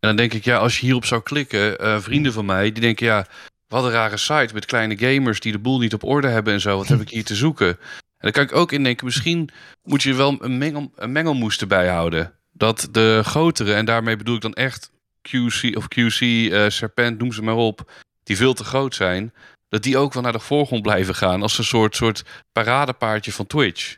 En 0.00 0.08
dan 0.08 0.16
denk 0.16 0.32
ik, 0.32 0.44
ja, 0.44 0.56
als 0.56 0.78
je 0.78 0.84
hierop 0.86 1.04
zou 1.04 1.22
klikken... 1.22 1.78
eh, 1.78 1.98
vrienden 2.00 2.32
van 2.32 2.44
mij, 2.44 2.72
die 2.72 2.82
denken, 2.82 3.06
ja... 3.06 3.26
wat 3.68 3.84
een 3.84 3.90
rare 3.90 4.16
site 4.16 4.54
met 4.54 4.64
kleine 4.64 4.98
gamers... 4.98 5.40
die 5.40 5.52
de 5.52 5.58
boel 5.58 5.78
niet 5.78 5.94
op 5.94 6.04
orde 6.04 6.28
hebben 6.28 6.52
en 6.52 6.60
zo. 6.60 6.76
Wat 6.76 6.88
heb 6.88 7.00
ik 7.00 7.08
hier 7.08 7.24
te 7.24 7.34
zoeken? 7.34 7.68
En 7.68 7.78
dan 8.18 8.30
kan 8.32 8.42
ik 8.42 8.54
ook 8.54 8.72
indenken, 8.72 9.04
misschien 9.04 9.50
moet 9.82 10.02
je 10.02 10.14
wel 10.14 10.36
een, 10.40 10.58
mengel, 10.58 10.92
een 10.96 11.12
mengelmoes 11.12 11.58
erbij 11.58 11.88
houden. 11.88 12.32
Dat 12.52 12.88
de 12.90 13.20
grotere, 13.24 13.74
en 13.74 13.84
daarmee 13.84 14.16
bedoel 14.16 14.34
ik 14.34 14.40
dan 14.40 14.54
echt 14.54 14.90
QC 15.22 15.76
of 15.76 15.88
QC, 15.88 16.20
eh, 16.20 16.68
Serpent, 16.68 17.18
noem 17.18 17.32
ze 17.32 17.42
maar 17.42 17.54
op... 17.54 17.90
die 18.22 18.36
veel 18.36 18.54
te 18.54 18.64
groot 18.64 18.94
zijn 18.94 19.32
dat 19.68 19.82
die 19.82 19.98
ook 19.98 20.12
wel 20.12 20.22
naar 20.22 20.32
de 20.32 20.38
voorgrond 20.38 20.82
blijven 20.82 21.14
gaan 21.14 21.42
als 21.42 21.58
een 21.58 21.64
soort, 21.64 21.96
soort 21.96 22.24
paradepaardje 22.52 23.32
van 23.32 23.46
Twitch. 23.46 23.96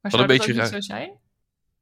Maar 0.00 0.10
zou 0.10 0.22
een 0.22 0.28
dat 0.28 0.38
beetje 0.38 0.54
raar. 0.54 0.66
zo 0.66 0.80
zijn? 0.80 1.10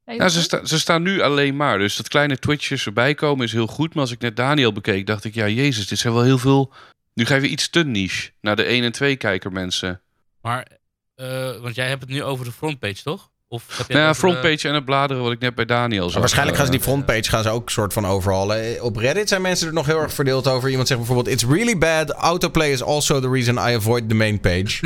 Ja, 0.04 0.28
ze, 0.28 0.42
sta- 0.42 0.64
ze 0.64 0.78
staan 0.78 1.02
nu 1.02 1.20
alleen 1.20 1.56
maar. 1.56 1.78
Dus 1.78 1.96
dat 1.96 2.08
kleine 2.08 2.38
Twitchers 2.38 2.86
erbij 2.86 3.14
komen 3.14 3.44
is 3.44 3.52
heel 3.52 3.66
goed. 3.66 3.94
Maar 3.94 4.02
als 4.02 4.12
ik 4.12 4.20
net 4.20 4.36
Daniel 4.36 4.72
bekeek, 4.72 5.06
dacht 5.06 5.24
ik, 5.24 5.34
ja, 5.34 5.48
jezus, 5.48 5.86
dit 5.86 5.98
zijn 5.98 6.12
wel 6.14 6.22
heel 6.22 6.38
veel. 6.38 6.72
Nu 7.16 7.24
ga 7.26 7.34
je 7.34 7.40
weer 7.40 7.50
iets 7.50 7.70
te 7.70 7.84
niche 7.84 8.30
naar 8.40 8.56
de 8.56 8.62
1 8.62 8.84
en 8.84 8.92
2 8.92 9.16
kijker 9.16 9.52
mensen. 9.52 10.00
Maar, 10.42 10.66
eh, 11.14 11.26
want 11.60 11.74
jij 11.74 11.88
hebt 11.88 12.00
het 12.00 12.10
nu 12.10 12.22
over 12.22 12.44
de 12.44 12.52
frontpage, 12.52 13.02
toch? 13.02 13.30
Of 13.48 13.76
heb 13.76 13.88
Nou 13.88 14.00
ja, 14.00 14.08
de- 14.08 14.14
frontpage 14.14 14.68
en 14.68 14.74
het 14.74 14.84
bladeren 14.84 15.22
wat 15.22 15.32
ik 15.32 15.38
net 15.38 15.54
bij 15.54 15.64
Daniel 15.64 16.02
zag. 16.04 16.10
Maar 16.12 16.20
waarschijnlijk 16.20 16.56
gaan 16.56 16.66
ze 16.66 16.72
die 16.72 16.80
Eh, 16.80 16.86
frontpage 16.86 17.22
gaan 17.30 17.42
ze 17.42 17.48
ook 17.50 17.70
soort 17.70 17.92
van 17.92 18.06
overhalen. 18.06 18.82
Op 18.82 18.96
Reddit 18.96 19.28
zijn 19.28 19.42
mensen 19.42 19.66
er 19.66 19.72
nog 19.72 19.86
heel 19.86 20.00
erg 20.00 20.12
verdeeld 20.12 20.46
over. 20.48 20.68
Iemand 20.70 20.88
zegt 20.88 21.00
bijvoorbeeld: 21.00 21.34
It's 21.34 21.44
really 21.44 21.78
bad. 21.78 22.10
Autoplay 22.10 22.70
is 22.72 22.82
also 22.82 23.20
the 23.20 23.28
reason 23.30 23.54
I 23.54 23.74
avoid 23.74 24.08
the 24.08 24.14
main 24.14 24.40
page. 24.40 24.78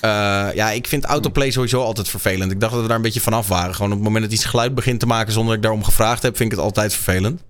Eh, 0.00 0.10
ja, 0.54 0.70
ik 0.70 0.86
vind 0.86 1.04
autoplay 1.04 1.50
sowieso 1.50 1.82
altijd 1.82 2.08
vervelend. 2.08 2.52
Ik 2.52 2.60
dacht 2.60 2.72
dat 2.72 2.82
we 2.82 2.86
daar 2.88 2.96
een 2.96 3.02
beetje 3.02 3.20
vanaf 3.20 3.48
waren. 3.48 3.74
Gewoon 3.74 3.90
op 3.90 3.96
het 3.96 4.06
moment 4.06 4.24
dat 4.24 4.32
iets 4.32 4.44
geluid 4.44 4.74
begint 4.74 5.00
te 5.00 5.06
maken 5.06 5.32
zonder 5.32 5.48
dat 5.48 5.56
ik 5.56 5.62
daarom 5.62 5.84
gevraagd 5.84 6.22
heb, 6.22 6.36
vind 6.36 6.50
ik 6.52 6.56
het 6.56 6.66
altijd 6.66 6.94
vervelend. 6.94 7.42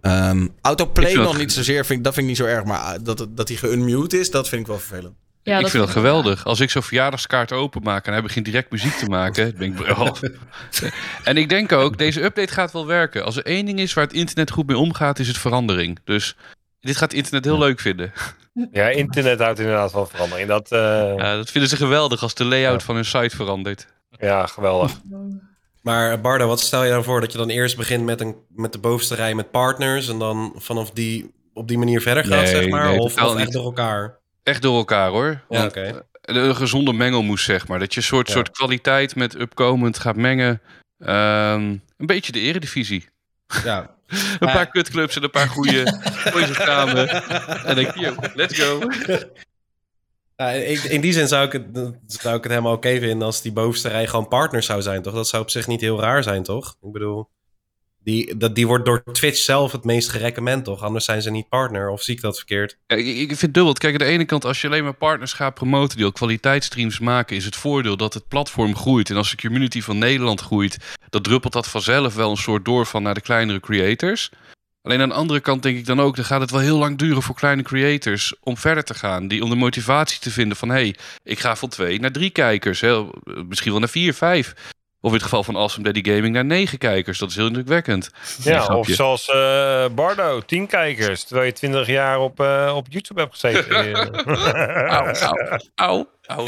Ehm, 0.00 0.46
autoplay 0.60 1.12
nog 1.14 1.24
dat- 1.30 1.36
niet 1.36 1.52
zozeer, 1.52 1.84
vind, 1.84 1.98
ik- 1.98 2.04
dat 2.04 2.14
vind 2.14 2.26
ik 2.26 2.32
niet 2.38 2.40
zo 2.46 2.52
erg. 2.54 2.64
Maar 2.64 2.78
ah, 2.78 2.98
dat, 3.02 3.26
dat 3.30 3.48
hij 3.48 3.56
geunmute 3.56 4.18
is, 4.18 4.30
dat 4.30 4.48
vind 4.48 4.60
ik 4.60 4.66
wel 4.66 4.78
vervelend. 4.78 5.14
Ja, 5.42 5.58
ik 5.58 5.68
vind 5.68 5.82
dat 5.84 5.92
geweldig. 5.92 6.44
Als 6.44 6.60
ik 6.60 6.70
zo'n 6.70 6.82
verjaardagskaart 6.82 7.52
openmaak 7.52 8.06
en 8.06 8.12
hij 8.12 8.22
begint 8.22 8.44
direct 8.44 8.70
muziek 8.70 8.92
te 8.94 9.06
maken, 9.06 9.58
denk 9.58 9.78
ik, 9.80 9.98
oh. 9.98 10.10
En 11.24 11.36
ik 11.36 11.48
denk 11.48 11.72
ook, 11.72 11.98
deze 11.98 12.22
update 12.22 12.52
gaat 12.52 12.72
wel 12.72 12.86
werken. 12.86 13.24
Als 13.24 13.36
er 13.36 13.44
één 13.46 13.66
ding 13.66 13.78
is 13.80 13.92
waar 13.92 14.04
het 14.04 14.12
internet 14.12 14.50
goed 14.50 14.66
mee 14.66 14.78
omgaat, 14.78 15.18
is 15.18 15.28
het 15.28 15.38
verandering. 15.38 15.98
Dus 16.04 16.36
dit 16.80 16.92
gaat 16.96 17.08
het 17.10 17.18
internet 17.18 17.44
heel 17.44 17.58
leuk 17.58 17.80
vinden. 17.80 18.12
Ja, 18.72 18.88
internet 18.88 19.38
houdt 19.40 19.58
inderdaad 19.58 19.90
van 19.90 20.08
verandering. 20.08 20.48
Dat, 20.48 20.72
eh, 20.72 20.78
Ja, 21.16 21.36
dat 21.36 21.50
vinden 21.50 21.70
ze 21.70 21.76
geweldig 21.76 22.22
als 22.22 22.34
de 22.34 22.44
layout 22.44 22.82
van 22.82 22.94
hun 22.94 23.04
site 23.04 23.36
verandert. 23.36 23.86
ja, 24.10 24.46
geweldig. 24.46 24.92
Maar 25.84 26.12
eh, 26.12 26.20
Bardo, 26.20 26.46
wat 26.46 26.60
stel 26.60 26.84
je 26.84 26.90
dan 26.90 27.04
voor? 27.04 27.20
Dat 27.20 27.32
je 27.32 27.38
dan 27.38 27.48
eerst 27.48 27.76
begint 27.76 28.04
met, 28.04 28.20
een, 28.20 28.36
met 28.48 28.72
de 28.72 28.78
bovenste 28.78 29.14
rij 29.14 29.34
met 29.34 29.50
partners... 29.50 30.08
en 30.08 30.18
dan 30.18 30.52
vanaf 30.56 30.90
die, 30.90 31.30
op 31.52 31.68
die 31.68 31.78
manier 31.78 32.00
verder 32.00 32.24
gaat, 32.24 32.42
Nee, 32.42 32.46
zeg 32.46 32.68
maar? 32.68 32.88
nee, 32.88 32.98
of, 32.98 33.36
echt 33.36 33.52
door 33.52 33.64
elkaar? 33.64 34.18
Echt 34.42 34.62
door 34.62 34.76
elkaar 34.76 35.08
hoor. 35.10 35.26
Ja, 35.48 35.58
Want, 35.58 35.68
oké. 35.70 35.80
eh, 35.80 35.96
Een 36.36 36.56
gezonde 36.56 36.92
mengelmoes, 36.92 37.44
zeg 37.44 37.68
maar. 37.68 37.78
Dat 37.78 37.94
je 37.94 38.00
een 38.00 38.06
soort, 38.06 38.26
Ja. 38.26 38.32
soort 38.34 38.50
kwaliteit 38.50 39.14
met 39.16 39.34
upkomend 39.40 39.98
gaat 39.98 40.16
mengen. 40.16 40.60
Ehm, 40.98 41.60
een 41.96 42.06
beetje 42.06 42.32
de 42.32 42.40
eredivisie. 42.40 43.08
Ja. 43.64 43.92
Een 44.40 44.52
paar 44.52 44.66
kutclubs 44.70 45.16
en 45.16 45.22
een 45.22 45.30
paar 45.30 45.48
goede. 45.48 46.00
goeie 46.30 46.46
ze 46.52 46.54
samen. 46.54 47.08
En 47.08 47.66
dan 47.66 47.74
denk 47.74 47.88
ik, 47.88 47.94
yo, 47.96 48.14
let's 48.34 48.58
go. 48.60 48.78
In, 50.36 51.00
die 51.00 51.12
zin 51.12 51.28
zou 51.28 51.46
ik, 51.46 51.52
het, 51.52 51.94
zou 52.06 52.36
ik 52.36 52.42
het 52.42 52.52
helemaal 52.52 52.72
oké 52.72 52.98
vinden 52.98 53.26
als 53.26 53.42
die 53.42 53.52
bovenste 53.52 53.88
rij 53.88 54.06
gewoon 54.06 54.28
partners 54.28 54.66
zou 54.66 54.82
zijn, 54.82 55.02
toch? 55.02 55.14
Dat 55.14 55.28
zou 55.28 55.42
op 55.42 55.50
zich 55.50 55.66
niet 55.66 55.80
heel 55.80 56.00
raar 56.00 56.22
zijn, 56.22 56.42
toch? 56.42 56.76
Ik 56.82 56.92
bedoel, 56.92 57.28
die, 58.04 58.36
dat, 58.36 58.54
die 58.54 58.66
wordt 58.66 58.84
door 58.84 59.02
Twitch 59.12 59.38
zelf 59.38 59.72
het 59.72 59.84
meest 59.84 60.08
gerecommend, 60.08 60.64
toch? 60.64 60.82
Anders 60.82 61.04
zijn 61.04 61.22
ze 61.22 61.30
niet 61.30 61.48
partner, 61.48 61.88
of 61.88 62.02
zie 62.02 62.14
ik 62.14 62.20
dat 62.20 62.36
verkeerd? 62.36 62.78
Ik, 62.86 63.06
ik 63.06 63.26
vind 63.26 63.40
het 63.40 63.54
dubbel. 63.54 63.72
Kijk, 63.72 63.92
aan 63.92 63.98
de 63.98 64.12
ene 64.12 64.24
kant, 64.24 64.44
als 64.44 64.60
je 64.60 64.66
alleen 64.66 64.84
maar 64.84 64.94
partners 64.94 65.32
gaat 65.32 65.54
promoten 65.54 65.96
die 65.96 66.06
al 66.06 66.12
kwaliteitsstreams 66.12 66.98
maken, 66.98 67.36
is 67.36 67.44
het 67.44 67.56
voordeel 67.56 67.96
dat 67.96 68.14
het 68.14 68.28
platform 68.28 68.76
groeit. 68.76 69.10
En 69.10 69.16
als 69.16 69.30
de 69.30 69.36
community 69.36 69.80
van 69.80 69.98
Nederland 69.98 70.40
groeit, 70.40 70.78
dan 71.10 71.22
druppelt 71.22 71.52
dat 71.52 71.68
vanzelf 71.68 72.14
wel 72.14 72.30
een 72.30 72.36
soort 72.36 72.64
door 72.64 72.86
van 72.86 73.02
naar 73.02 73.14
de 73.14 73.20
kleinere 73.20 73.60
creators. 73.60 74.30
Alleen 74.84 75.00
aan 75.00 75.08
de 75.08 75.14
andere 75.14 75.40
kant 75.40 75.62
denk 75.62 75.76
ik 75.76 75.86
dan 75.86 76.00
ook, 76.00 76.16
dan 76.16 76.24
gaat 76.24 76.40
het 76.40 76.50
wel 76.50 76.60
heel 76.60 76.78
lang 76.78 76.98
duren 76.98 77.22
voor 77.22 77.34
kleine 77.34 77.62
creators 77.62 78.34
om 78.40 78.56
verder 78.56 78.84
te 78.84 78.94
gaan. 78.94 79.28
Die, 79.28 79.42
om 79.42 79.50
de 79.50 79.56
motivatie 79.56 80.20
te 80.20 80.30
vinden 80.30 80.56
van, 80.56 80.68
hé, 80.68 80.74
hey, 80.74 80.94
ik 81.22 81.38
ga 81.38 81.56
van 81.56 81.68
twee 81.68 82.00
naar 82.00 82.10
drie 82.10 82.30
kijkers. 82.30 82.80
Hè, 82.80 83.04
misschien 83.48 83.70
wel 83.70 83.80
naar 83.80 83.88
vier, 83.88 84.14
vijf. 84.14 84.54
Of 85.00 85.10
in 85.10 85.16
het 85.16 85.22
geval 85.22 85.44
van 85.44 85.56
Awesome 85.56 85.84
Daddy 85.84 86.10
Gaming 86.10 86.34
naar 86.34 86.44
negen 86.44 86.78
kijkers. 86.78 87.18
Dat 87.18 87.30
is 87.30 87.36
heel 87.36 87.46
indrukwekkend. 87.46 88.10
Ja, 88.42 88.66
of 88.66 88.88
zoals 88.88 89.28
eh, 89.28 89.86
Bardo, 89.94 90.40
10 90.40 90.66
kijkers. 90.66 91.24
Terwijl 91.24 91.46
je 91.46 91.52
20 91.52 91.86
jaar 91.86 92.20
op, 92.20 92.40
eh, 92.40 92.72
op 92.76 92.86
YouTube 92.88 93.20
hebt 93.20 93.32
gezeten. 93.32 93.92
Auw, 94.88 95.12
auw, 95.12 95.58
auw, 95.74 96.06
auw. 96.26 96.46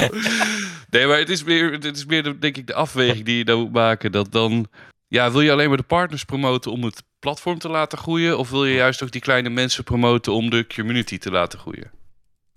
Nee, 0.91 1.07
maar 1.07 1.19
het 1.19 1.31
is 1.31 1.45
meer, 1.45 1.73
het 1.73 1.97
is 1.97 2.07
meer 2.07 2.23
de, 2.23 2.39
denk 2.39 2.57
ik 2.57 2.67
de 2.67 2.75
afweging 2.75 3.25
die 3.25 3.37
je 3.37 3.45
dan 3.45 3.59
moet 3.59 3.73
maken. 3.73 4.13
Dat 4.13 4.33
dan, 4.33 4.67
ja, 5.09 5.31
wil 5.31 5.41
je 5.41 5.53
alleen 5.53 5.69
maar 5.69 5.77
de 5.77 5.83
partners 5.83 6.25
promoten 6.25 6.73
om 6.73 6.85
het 6.85 7.03
platform 7.19 7.59
te 7.59 7.69
laten 7.69 7.99
groeien? 7.99 8.39
Of 8.39 8.51
wil 8.51 8.65
je 8.65 8.75
juist 8.75 9.03
ook 9.03 9.11
die 9.11 9.21
kleine 9.21 9.49
mensen 9.49 9.85
promoten 9.85 10.33
om 10.33 10.51
de 10.51 10.67
community 10.75 11.19
te 11.19 11.31
laten 11.31 11.59
groeien? 11.59 11.91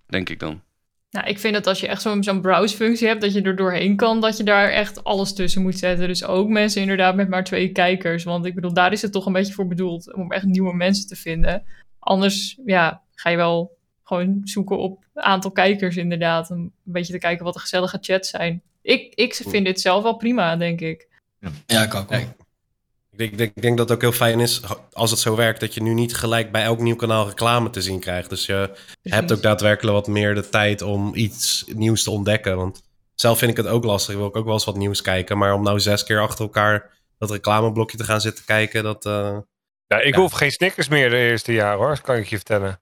Denk 0.06 0.30
ik 0.30 0.40
dan. 0.40 0.62
Nou, 1.12 1.28
ik 1.28 1.40
vind 1.40 1.54
dat 1.54 1.68
als 1.68 1.80
je 1.80 1.88
echt 1.88 2.02
zo'n 2.02 2.24
zo'n 2.24 2.42
browse-functie 2.42 3.08
hebt, 3.08 3.22
dat 3.22 3.34
je 3.34 3.42
er 3.42 3.56
doorheen 3.56 3.96
kan, 3.96 4.22
dat 4.22 4.38
je 4.38 4.44
daar 4.44 4.70
echt 4.70 5.04
alles 5.04 5.34
tussen 5.34 5.62
moet 5.62 5.78
zetten. 5.78 6.08
Dus 6.08 6.24
ook 6.24 6.48
mensen 6.48 6.82
inderdaad 6.82 7.16
met 7.16 7.30
maar 7.30 7.44
twee 7.44 7.72
kijkers. 7.72 8.24
Want 8.24 8.46
ik 8.46 8.56
bedoel, 8.56 8.74
daar 8.74 8.92
is 8.92 9.02
het 9.02 9.12
toch 9.12 9.26
een 9.26 9.34
beetje 9.34 9.54
voor 9.54 9.68
bedoeld, 9.68 10.14
om 10.14 10.32
echt 10.32 10.46
nieuwe 10.46 10.76
mensen 10.76 11.08
te 11.08 11.16
vinden. 11.16 11.64
Anders, 12.00 12.60
ja, 12.66 13.02
ga 13.16 13.30
je 13.30 13.38
wel 13.38 13.78
gewoon 14.04 14.42
zoeken 14.44 14.78
op 14.78 15.06
aantal 15.14 15.52
kijkers 15.52 15.96
inderdaad. 15.96 16.52
Om 16.52 16.58
een 16.58 16.72
beetje 16.84 17.14
te 17.14 17.20
kijken 17.20 17.46
wat 17.46 17.54
de 17.54 17.60
gezellige 17.60 17.98
chats 18.02 18.30
zijn. 18.30 18.62
Ik, 18.82 19.14
ik 19.16 19.36
vind 19.36 19.66
dit 19.66 19.82
zelf 19.82 20.04
wel 20.04 20.16
prima, 20.16 20.56
denk 20.56 20.82
ik. 20.82 21.08
Ja, 21.66 21.84
ik 21.84 21.94
ook 21.94 22.10
wel. 22.10 22.20
Ik 23.20 23.38
denk, 23.38 23.52
ik 23.56 23.78
dat 23.78 23.80
het 23.80 23.92
ook 23.92 24.02
heel 24.02 24.12
fijn 24.12 24.40
is, 24.40 24.62
als 24.92 25.12
het 25.12 25.20
zo 25.20 25.36
werkt, 25.36 25.60
dat 25.60 25.74
je 25.74 25.82
nu 25.82 25.94
niet 25.94 26.16
gelijk 26.16 26.52
bij 26.52 26.64
elk 26.64 26.80
nieuw 26.80 26.96
kanaal 26.96 27.28
reclame 27.28 27.70
te 27.70 27.82
zien 27.82 28.00
krijgt. 28.00 28.30
Dus 28.30 28.46
je 28.46 28.72
hebt 29.02 29.32
ook 29.32 29.42
daadwerkelijk 29.42 29.96
wat 29.96 30.08
meer 30.08 30.36
de 30.36 30.50
tijd 30.50 30.82
om 30.82 31.16
iets 31.16 31.66
nieuws 31.68 32.04
te 32.04 32.12
ontdekken. 32.12 32.56
Want 32.56 32.82
zelf 33.16 33.38
vind 33.38 33.52
ik 33.52 33.58
het 33.58 33.68
ook 33.68 33.84
lastig. 33.84 34.16
Wil 34.16 34.28
ik 34.28 34.36
ook 34.36 34.46
wel 34.46 34.54
eens 34.54 34.66
wat 34.66 34.78
nieuws 34.78 35.02
kijken. 35.02 35.38
Maar 35.38 35.54
om 35.54 35.64
nou 35.64 35.80
zes 35.80 36.04
keer 36.04 36.22
achter 36.22 36.46
elkaar 36.46 36.98
dat 37.18 37.32
reclameblokje 37.32 37.98
te 37.98 38.04
gaan 38.04 38.22
zitten 38.22 38.46
kijken, 38.46 38.84
dat... 38.84 39.06
eh, 39.06 39.38
ja, 39.88 40.00
ik 40.00 40.14
Ja. 40.16 40.22
hoef 40.22 40.32
geen 40.32 40.52
Snickers 40.52 40.88
meer 40.88 41.10
de 41.10 41.18
eerste 41.18 41.54
jaar 41.54 41.76
hoor, 41.78 41.88
dat 41.90 42.02
kan 42.02 42.16
ik 42.16 42.28
je 42.28 42.36
vertellen. 42.36 42.82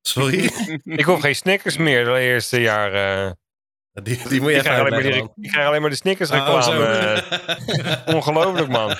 Sorry? 0.00 0.50
Ik 1.00 1.04
hoef 1.04 1.20
geen 1.20 1.36
Snickers 1.36 1.76
meer 1.76 2.04
de 2.04 2.18
eerste 2.18 2.60
jaar. 2.60 2.92
eh. 3.26 3.32
Die, 4.02 4.28
die 4.28 4.40
moet 4.40 4.50
je 4.50 4.56
ik, 4.56 4.62
krijg 4.62 4.78
alleen 4.80 4.90
maar 4.92 5.02
die, 5.02 5.30
ik 5.40 5.50
krijg 5.50 5.66
alleen 5.66 5.80
maar 5.80 5.90
de 5.90 5.96
Snickers. 5.96 6.30
Oh, 6.30 6.36
reclame. 6.36 6.62
zo. 6.62 6.82
eh. 6.82 8.14
Ongelooflijk 8.14 8.68
man. 8.68 8.90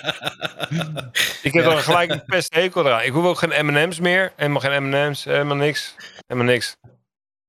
Ik 1.42 1.52
heb 1.52 1.64
Ja. 1.64 1.70
dan 1.70 1.78
gelijk 1.78 2.10
een 2.10 2.24
pest 2.24 2.54
hekel 2.54 2.86
eraan. 2.86 3.02
Ik 3.02 3.12
hoef 3.12 3.24
ook 3.24 3.38
geen 3.38 3.66
M&M's 3.66 4.00
meer. 4.00 4.32
Helemaal 4.36 4.60
geen 4.60 4.88
M&M's, 4.88 5.24
helemaal 5.24 5.56
niks. 5.56 5.94
Helemaal 6.26 6.52
niks. 6.52 6.76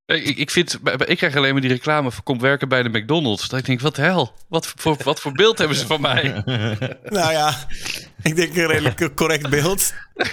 Ik, 0.10 0.38
ik, 0.38 0.52
vind, 0.52 0.80
ik 1.06 1.18
krijg 1.18 1.36
alleen 1.36 1.52
maar 1.52 1.62
die 1.62 1.72
reclame 1.72 2.12
voor 2.12 2.24
kom 2.24 2.40
werken 2.40 2.70
bij 2.70 2.84
de 2.84 2.90
McDonald's. 2.90 3.50
Dat 3.50 3.60
ik 3.60 3.66
denk, 3.66 3.80
wat 3.80 3.96
de 3.96 4.02
hel? 4.02 4.34
Wat 4.48 4.74
voor, 4.76 4.98
wat 5.04 5.20
voor 5.20 5.32
beeld 5.32 5.58
hebben 5.58 5.78
ze 5.78 5.86
van 5.86 6.02
mij? 6.02 6.44
Nou 7.04 7.32
ja, 7.32 7.54
ik 8.22 8.36
denk 8.36 8.56
een 8.56 8.68
redelijk 8.68 9.16
correct 9.16 9.50
beeld. 9.50 9.94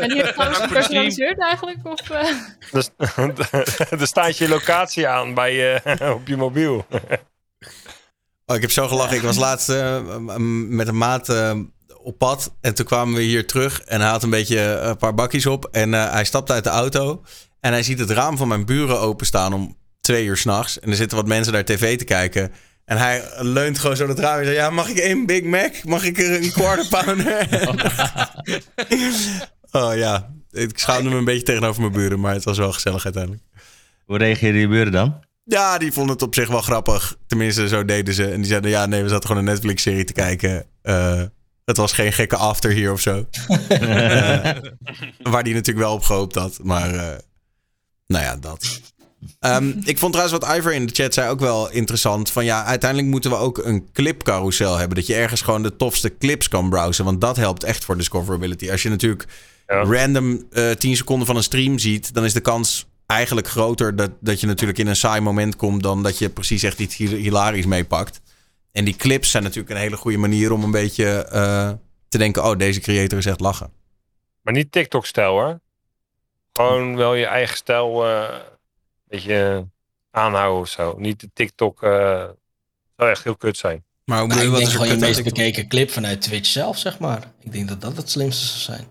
En 0.00 0.08
die 0.08 0.22
heeft 0.22 0.32
trouwens 0.32 0.60
gepersonaliseerd 0.60 1.40
eigenlijk? 1.40 1.78
Of, 1.86 2.10
eh? 2.10 2.34
Dus, 2.72 2.90
er 4.00 4.06
staat 4.06 4.38
je 4.38 4.48
locatie 4.48 5.08
aan 5.08 5.34
bij, 5.34 5.82
eh, 5.82 6.10
op 6.10 6.28
je 6.28 6.36
mobiel. 6.36 6.86
Oh, 8.48 8.56
ik 8.56 8.62
heb 8.62 8.70
zo 8.70 8.88
gelachen. 8.88 9.16
Ik 9.16 9.22
was 9.22 9.36
laatst 9.36 9.68
eh, 9.68 10.00
met 10.68 10.88
een 10.88 10.98
maat 10.98 11.28
eh, 11.28 11.58
op 12.02 12.18
pad. 12.18 12.54
En 12.60 12.74
toen 12.74 12.86
kwamen 12.86 13.14
we 13.14 13.22
hier 13.22 13.46
terug. 13.46 13.80
En 13.80 14.00
hij 14.00 14.10
had 14.10 14.22
een 14.22 14.30
beetje 14.30 14.60
een 14.60 14.96
paar 14.96 15.14
bakjes 15.14 15.46
op. 15.46 15.68
En 15.70 15.94
eh, 15.94 16.12
hij 16.12 16.24
stapt 16.24 16.50
uit 16.50 16.64
de 16.64 16.70
auto. 16.70 17.22
En 17.60 17.72
hij 17.72 17.82
ziet 17.82 17.98
het 17.98 18.10
raam 18.10 18.36
van 18.36 18.48
mijn 18.48 18.64
buren 18.64 19.00
openstaan 19.00 19.52
om 19.52 19.76
twee 20.00 20.24
uur 20.24 20.36
s'nachts. 20.36 20.80
En 20.80 20.90
er 20.90 20.96
zitten 20.96 21.16
wat 21.16 21.26
mensen 21.26 21.52
naar 21.52 21.64
tv 21.64 21.98
te 21.98 22.04
kijken. 22.04 22.52
En 22.84 22.96
hij 22.96 23.22
leunt 23.38 23.78
gewoon 23.78 23.96
zo 23.96 24.06
dat 24.06 24.18
raam 24.18 24.38
en 24.38 24.44
zegt... 24.44 24.56
Ja, 24.56 24.70
mag 24.70 24.88
ik 24.88 24.98
één 24.98 25.26
Big 25.26 25.42
Mac? 25.42 25.84
Mag 25.84 26.04
ik 26.04 26.18
er 26.18 26.42
een 26.42 26.52
quarter 26.52 26.88
pounder? 26.88 27.48
oh 29.82 29.96
ja, 29.96 30.30
ik 30.50 30.78
schaamde 30.78 31.10
me 31.10 31.16
een 31.16 31.24
beetje 31.24 31.42
tegenover 31.42 31.80
mijn 31.80 31.92
buren. 31.92 32.20
Maar 32.20 32.34
het 32.34 32.44
was 32.44 32.58
wel 32.58 32.72
gezellig 32.72 33.04
uiteindelijk. 33.04 33.42
Hoe 34.04 34.18
reageerden 34.18 34.60
je 34.60 34.68
buren 34.68 34.92
dan? 34.92 35.20
Ja, 35.44 35.78
die 35.78 35.92
vonden 35.92 36.12
het 36.12 36.22
op 36.22 36.34
zich 36.34 36.48
wel 36.48 36.60
grappig. 36.60 37.16
Tenminste, 37.26 37.68
zo 37.68 37.84
deden 37.84 38.14
ze. 38.14 38.24
En 38.30 38.36
die 38.36 38.46
zeiden, 38.46 38.70
ja, 38.70 38.86
nee, 38.86 39.02
we 39.02 39.08
zaten 39.08 39.26
gewoon 39.26 39.42
een 39.42 39.52
Netflix-serie 39.52 40.04
te 40.04 40.12
kijken. 40.12 40.66
Eh, 40.82 41.22
het 41.64 41.76
was 41.76 41.92
geen 41.92 42.12
gekke 42.12 42.36
after 42.36 42.70
hier 42.70 42.92
of 42.92 43.00
zo. 43.00 43.24
Eh, 43.68 44.50
waar 45.22 45.42
die 45.42 45.54
natuurlijk 45.54 45.86
wel 45.86 45.94
op 45.94 46.02
gehoopt 46.02 46.34
had. 46.34 46.58
Maar, 46.62 46.94
eh, 46.94 47.18
nou 48.08 48.24
ja, 48.24 48.36
dat. 48.36 48.80
Ehm, 49.40 49.72
ik 49.84 49.98
vond 49.98 50.12
trouwens 50.12 50.38
wat 50.46 50.56
Ivor 50.56 50.72
in 50.74 50.86
de 50.86 50.94
chat 50.94 51.14
zei 51.14 51.30
ook 51.30 51.40
wel 51.40 51.70
interessant. 51.70 52.30
Van 52.30 52.44
ja, 52.44 52.64
uiteindelijk 52.64 53.10
moeten 53.10 53.30
we 53.30 53.36
ook 53.36 53.58
een 53.58 53.88
clipcarousel 53.92 54.76
hebben. 54.76 54.96
Dat 54.96 55.06
je 55.06 55.14
ergens 55.14 55.40
gewoon 55.42 55.62
de 55.62 55.76
tofste 55.76 56.16
clips 56.18 56.48
kan 56.48 56.68
browsen. 56.70 57.04
Want 57.04 57.20
dat 57.20 57.36
helpt 57.36 57.64
echt 57.64 57.84
voor 57.84 57.96
discoverability. 57.96 58.70
Als 58.70 58.82
je 58.82 58.88
natuurlijk 58.88 59.26
Ja. 59.66 59.82
random 59.82 60.44
eh 60.50 60.70
10 60.70 60.96
seconden 60.96 61.26
van 61.26 61.36
een 61.36 61.42
stream 61.42 61.78
ziet... 61.78 62.14
dan 62.14 62.24
is 62.24 62.32
de 62.32 62.40
kans 62.40 62.86
eigenlijk 63.06 63.48
groter 63.48 63.96
dat, 63.96 64.10
dat 64.20 64.40
je 64.40 64.46
natuurlijk 64.46 64.78
in 64.78 64.86
een 64.86 64.96
saai 64.96 65.20
moment 65.20 65.56
komt... 65.56 65.82
dan 65.82 66.02
dat 66.02 66.18
je 66.18 66.28
precies 66.28 66.62
echt 66.62 66.78
iets 66.78 66.96
hil- 66.96 67.16
hilarisch 67.16 67.66
meepakt. 67.66 68.20
En 68.72 68.84
die 68.84 68.96
clips 68.96 69.30
zijn 69.30 69.42
natuurlijk 69.42 69.70
een 69.70 69.80
hele 69.80 69.96
goede 69.96 70.18
manier 70.18 70.52
om 70.52 70.64
een 70.64 70.70
beetje 70.70 71.24
eh, 71.24 71.70
te 72.08 72.18
denken... 72.18 72.44
oh, 72.44 72.58
deze 72.58 72.80
creator 72.80 73.18
is 73.18 73.26
echt 73.26 73.40
lachen. 73.40 73.70
Maar 74.42 74.54
niet 74.54 74.72
TikTok-stijl 74.72 75.30
hoor. 75.32 75.60
Gewoon 76.58 76.96
wel 76.96 77.14
je 77.14 77.26
eigen 77.26 77.56
stijl 77.56 78.06
eh, 78.06 78.28
een 78.30 78.40
beetje 79.08 79.68
aanhouden 80.10 80.60
of 80.60 80.68
zo. 80.68 80.94
Niet 80.98 81.20
de 81.20 81.30
TikTok. 81.32 81.82
eh 81.82 82.24
zou 82.96 83.10
echt 83.10 83.24
heel 83.24 83.36
kut 83.36 83.56
zijn. 83.56 83.84
Maar 84.04 84.18
hoe 84.18 84.28
Nou, 84.28 84.40
bedoel 84.40 84.40
je, 84.40 84.46
ik 84.46 84.50
wat 84.50 84.58
denk 84.58 84.68
is 84.68 84.74
gewoon 84.74 85.00
je 85.00 85.14
meest 85.14 85.34
bekeken 85.34 85.68
clip 85.68 85.90
vanuit 85.90 86.20
Twitch 86.20 86.48
zelf, 86.48 86.78
zeg 86.78 86.98
maar. 86.98 87.32
Ik 87.40 87.52
denk 87.52 87.68
dat 87.68 87.80
dat 87.80 87.96
het 87.96 88.10
slimste 88.10 88.46
zou 88.46 88.58
zijn. 88.58 88.86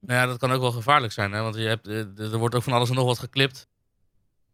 Nou 0.00 0.20
ja, 0.20 0.26
dat 0.26 0.38
kan 0.38 0.52
ook 0.52 0.60
wel 0.60 0.72
gevaarlijk 0.72 1.12
zijn, 1.12 1.32
hè? 1.32 1.42
want 1.42 1.54
je 1.54 1.62
hebt, 1.62 1.88
eh, 1.88 2.32
er 2.32 2.38
wordt 2.38 2.54
ook 2.54 2.62
van 2.62 2.72
alles 2.72 2.88
en 2.88 2.94
nog 2.94 3.04
wat 3.04 3.18
geklipt. 3.18 3.68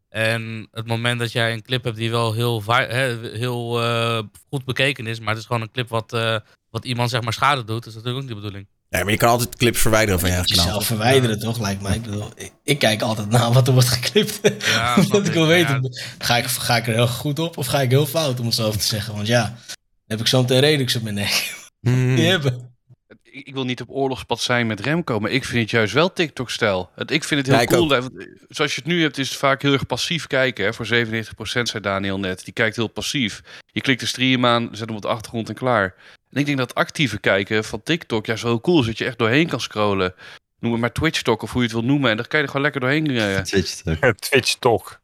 En 0.08 0.68
het 0.70 0.86
moment 0.86 1.18
dat 1.18 1.32
jij 1.32 1.52
een 1.52 1.62
clip 1.62 1.84
hebt 1.84 1.96
die 1.96 2.10
wel 2.10 2.32
heel, 2.32 2.62
heel 3.22 3.82
eh, 3.82 4.22
goed 4.48 4.64
bekeken 4.64 5.06
is, 5.06 5.18
maar 5.18 5.28
het 5.28 5.38
is 5.38 5.46
gewoon 5.46 5.62
een 5.62 5.70
clip 5.70 5.88
wat, 5.88 6.12
eh, 6.12 6.36
wat 6.70 6.84
iemand 6.84 7.10
zeg 7.10 7.22
maar 7.22 7.32
schade 7.32 7.64
doet, 7.64 7.86
is 7.86 7.94
natuurlijk 7.94 8.22
ook 8.22 8.28
niet 8.28 8.36
de 8.36 8.40
bedoeling. 8.40 8.66
Ja, 8.94 9.02
maar 9.02 9.10
je 9.12 9.16
kan 9.18 9.28
altijd 9.28 9.56
clips 9.56 9.80
verwijderen 9.80 10.20
van 10.20 10.28
je 10.28 10.34
eigen 10.34 10.50
kanaal. 10.54 10.66
jezelf 10.66 10.86
verwijderen, 10.86 11.38
toch? 11.38 11.60
Lijkt 11.60 11.82
mij. 11.82 11.94
Ik, 11.94 12.02
bedoel, 12.02 12.28
ik, 12.36 12.52
ik 12.62 12.78
kijk 12.78 13.02
altijd 13.02 13.28
naar 13.28 13.52
wat 13.52 13.66
er 13.66 13.72
wordt 13.72 13.88
geklipt. 13.88 14.40
Ja, 14.66 14.94
dat 15.08 15.20
ik 15.20 15.26
ik. 15.26 15.32
wil 15.32 15.42
Ja. 15.42 15.48
weten, 15.48 15.90
ga, 16.18 16.36
ik, 16.36 16.44
ga 16.46 16.76
ik 16.76 16.86
er 16.86 16.94
heel 16.94 17.06
goed 17.06 17.38
op 17.38 17.56
of 17.58 17.66
ga 17.66 17.80
ik 17.80 17.90
heel 17.90 18.06
fout, 18.06 18.40
om 18.40 18.46
het 18.46 18.54
zo 18.54 18.70
te 18.70 18.82
zeggen. 18.82 19.14
Want 19.14 19.26
ja, 19.26 19.42
dan 19.42 19.56
heb 20.06 20.20
ik 20.20 20.26
zo 20.26 20.40
meteen 20.40 20.60
redux 20.60 20.96
op 20.96 21.02
mijn 21.02 21.14
nek. 21.14 21.54
Die 21.80 22.26
hebben. 22.26 22.72
Ik, 23.22 23.54
wil 23.54 23.64
niet 23.64 23.80
op 23.80 23.90
oorlogspad 23.90 24.40
zijn 24.40 24.66
met 24.66 24.80
Remco, 24.80 25.20
maar 25.20 25.30
ik 25.30 25.44
vind 25.44 25.60
het 25.62 25.70
juist 25.70 25.92
wel 25.92 26.12
TikTok-stijl. 26.12 26.90
Het- 26.94 27.10
Ik 27.10 27.24
vind 27.24 27.40
het 27.40 27.50
heel 27.50 27.60
Ja, 27.60 27.66
cool. 27.66 27.94
ook. 27.96 28.10
Zoals 28.48 28.74
je 28.74 28.80
het 28.80 28.90
nu 28.90 29.02
hebt, 29.02 29.18
is 29.18 29.28
het 29.28 29.38
vaak 29.38 29.62
heel 29.62 29.72
erg 29.72 29.86
passief 29.86 30.26
kijken. 30.26 30.64
Hè? 30.64 30.72
Voor 30.74 30.86
97% 30.86 31.68
zei 31.68 31.82
Daniel 31.82 32.18
net. 32.18 32.44
Die 32.44 32.52
kijkt 32.52 32.76
heel 32.76 32.86
passief. 32.88 33.40
Je 33.72 33.80
klikt 33.80 34.00
de 34.00 34.06
stream 34.06 34.46
aan, 34.46 34.68
zet 34.72 34.86
hem 34.86 34.96
op 34.96 35.02
de 35.02 35.08
achtergrond 35.08 35.48
en 35.48 35.54
klaar. 35.54 35.94
En 36.34 36.40
ik 36.40 36.46
denk 36.46 36.58
dat 36.58 36.74
actieve 36.74 37.18
kijken 37.18 37.64
van 37.64 37.82
TikTok 37.82 38.26
juist 38.26 38.42
heel 38.42 38.60
cool 38.60 38.80
is. 38.80 38.86
Dat 38.86 38.98
je 38.98 39.04
echt 39.04 39.18
doorheen 39.18 39.48
kan 39.48 39.60
scrollen. 39.60 40.14
Noem 40.58 40.72
het 40.72 40.80
maar 40.80 40.92
Twitch-talk 40.92 41.42
of 41.42 41.50
hoe 41.52 41.60
je 41.62 41.66
het 41.68 41.76
wil 41.76 41.84
noemen. 41.86 42.10
En 42.10 42.16
dan 42.16 42.26
kan 42.26 42.38
je 42.38 42.44
er 42.44 42.50
gewoon 42.50 42.70
lekker 42.70 42.80
doorheen. 42.80 43.44
Twitch 43.44 43.74
toch? 43.82 44.14
Twitch-talk. 44.18 45.00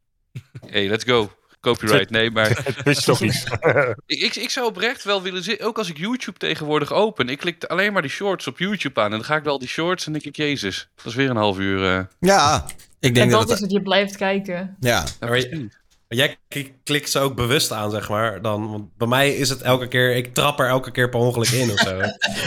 hey, 0.66 0.88
let's 0.88 1.04
go. 1.04 1.32
Copyright, 1.60 2.10
nee, 2.10 2.30
maar... 2.30 2.62
Twitch-talk 2.84 3.20
niet. 3.20 3.44
Ik, 4.06 4.20
ik, 4.20 4.36
ik 4.36 4.50
zou 4.50 4.66
oprecht 4.66 5.04
wel 5.04 5.22
willen 5.22 5.42
zitten, 5.42 5.66
ook 5.66 5.78
als 5.78 5.88
ik 5.88 5.98
YouTube 5.98 6.38
tegenwoordig 6.38 6.92
open. 6.92 7.28
Ik 7.28 7.38
klik 7.38 7.64
alleen 7.64 7.92
maar 7.92 8.02
die 8.02 8.10
shorts 8.10 8.46
op 8.46 8.58
YouTube 8.58 9.00
aan. 9.00 9.04
En 9.06 9.10
dan 9.10 9.24
ga 9.24 9.36
ik 9.36 9.44
wel 9.44 9.58
die 9.58 9.68
shorts 9.68 10.06
en 10.06 10.12
denk 10.12 10.24
ik, 10.24 10.36
jezus, 10.36 10.88
dat 10.96 11.06
is 11.06 11.14
weer 11.14 11.30
een 11.30 11.36
half 11.36 11.58
uur. 11.58 11.84
eh. 11.96 12.04
Ja, 12.20 12.64
ik 12.66 13.08
En 13.08 13.12
denk 13.14 13.30
dat 13.30 13.40
dat 13.40 13.50
is 13.56 13.60
het... 13.60 13.70
je 13.70 13.82
blijft 13.82 14.16
kijken. 14.16 14.76
Ja, 14.80 15.04
Maar 15.20 15.36
je- 15.38 15.68
Jij 16.16 16.38
klikt 16.84 17.10
ze 17.10 17.18
ook 17.18 17.34
bewust 17.34 17.72
aan, 17.72 17.90
zeg 17.90 18.08
maar. 18.08 18.42
Dan, 18.42 18.70
want 18.70 18.96
bij 18.96 19.06
mij 19.08 19.34
is 19.34 19.48
het 19.48 19.62
elke 19.62 19.88
keer... 19.88 20.16
Ik 20.16 20.34
trap 20.34 20.60
er 20.60 20.66
elke 20.68 20.90
keer 20.90 21.08
per 21.08 21.20
ongeluk 21.20 21.48
in 21.48 21.70
of 21.72 21.78
zo. 21.78 21.98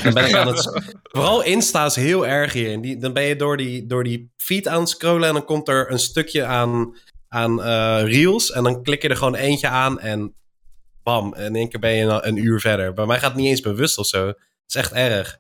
Dan 0.04 0.14
ben 0.14 0.26
ik 0.28 0.34
aan 0.36 0.48
het... 0.48 0.84
Vooral 1.04 1.44
Insta 1.44 1.86
is 1.86 1.96
heel 1.96 2.28
erg 2.28 2.54
hierin. 2.54 2.82
Die, 2.82 2.98
dan 2.98 3.14
ben 3.14 3.24
je 3.24 3.36
door 3.36 3.58
die, 3.58 3.86
door 3.86 4.04
die 4.04 4.32
feed 4.38 4.68
aan 4.68 4.80
het 4.80 4.90
scrollen... 4.90 5.28
en 5.28 5.34
dan 5.34 5.46
komt 5.46 5.68
er 5.68 5.92
een 5.92 6.00
stukje 6.00 6.46
aan, 6.46 6.98
aan 7.28 7.64
eh, 7.64 8.02
reels... 8.04 8.52
en 8.52 8.64
dan 8.64 8.84
klik 8.84 9.02
je 9.02 9.10
er 9.10 9.18
gewoon 9.18 9.36
eentje 9.36 9.68
aan 9.68 10.00
en... 10.00 10.34
bam, 11.04 11.36
in 11.36 11.56
één 11.56 11.70
keer 11.70 11.80
ben 11.80 11.92
je 11.94 12.04
een, 12.04 12.28
een 12.28 12.38
uur 12.38 12.60
verder. 12.60 12.94
Bij 12.94 13.06
mij 13.06 13.20
gaat 13.20 13.32
het 13.32 13.40
niet 13.40 13.50
eens 13.50 13.62
bewust 13.62 13.98
of 13.98 14.06
zo. 14.08 14.28
Het 14.28 14.38
is 14.68 14.76
echt 14.76 14.92
erg. 14.92 15.40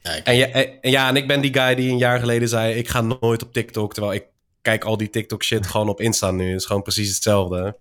Ja, 0.00 0.10
ik- 0.12 0.24
En, 0.26 0.36
ja, 0.36 0.46
en, 0.46 0.80
en 0.80 0.90
ja, 0.90 1.08
en 1.08 1.16
ik 1.16 1.26
ben 1.26 1.40
die 1.40 1.54
guy 1.54 1.74
die 1.74 1.90
een 1.90 1.98
jaar 1.98 2.18
geleden 2.18 2.48
zei... 2.48 2.74
ik 2.74 2.88
ga 2.88 3.00
nooit 3.00 3.42
op 3.42 3.52
TikTok, 3.52 3.92
terwijl 3.94 4.14
ik 4.14 4.26
kijk 4.68 4.84
al 4.84 4.96
die 4.96 5.10
TikTok 5.10 5.42
shit 5.42 5.66
gewoon 5.66 5.88
op 5.88 6.00
Insta 6.00 6.30
nu. 6.30 6.50
Het 6.50 6.60
is 6.60 6.66
gewoon 6.66 6.82
precies 6.82 7.14
hetzelfde. 7.14 7.76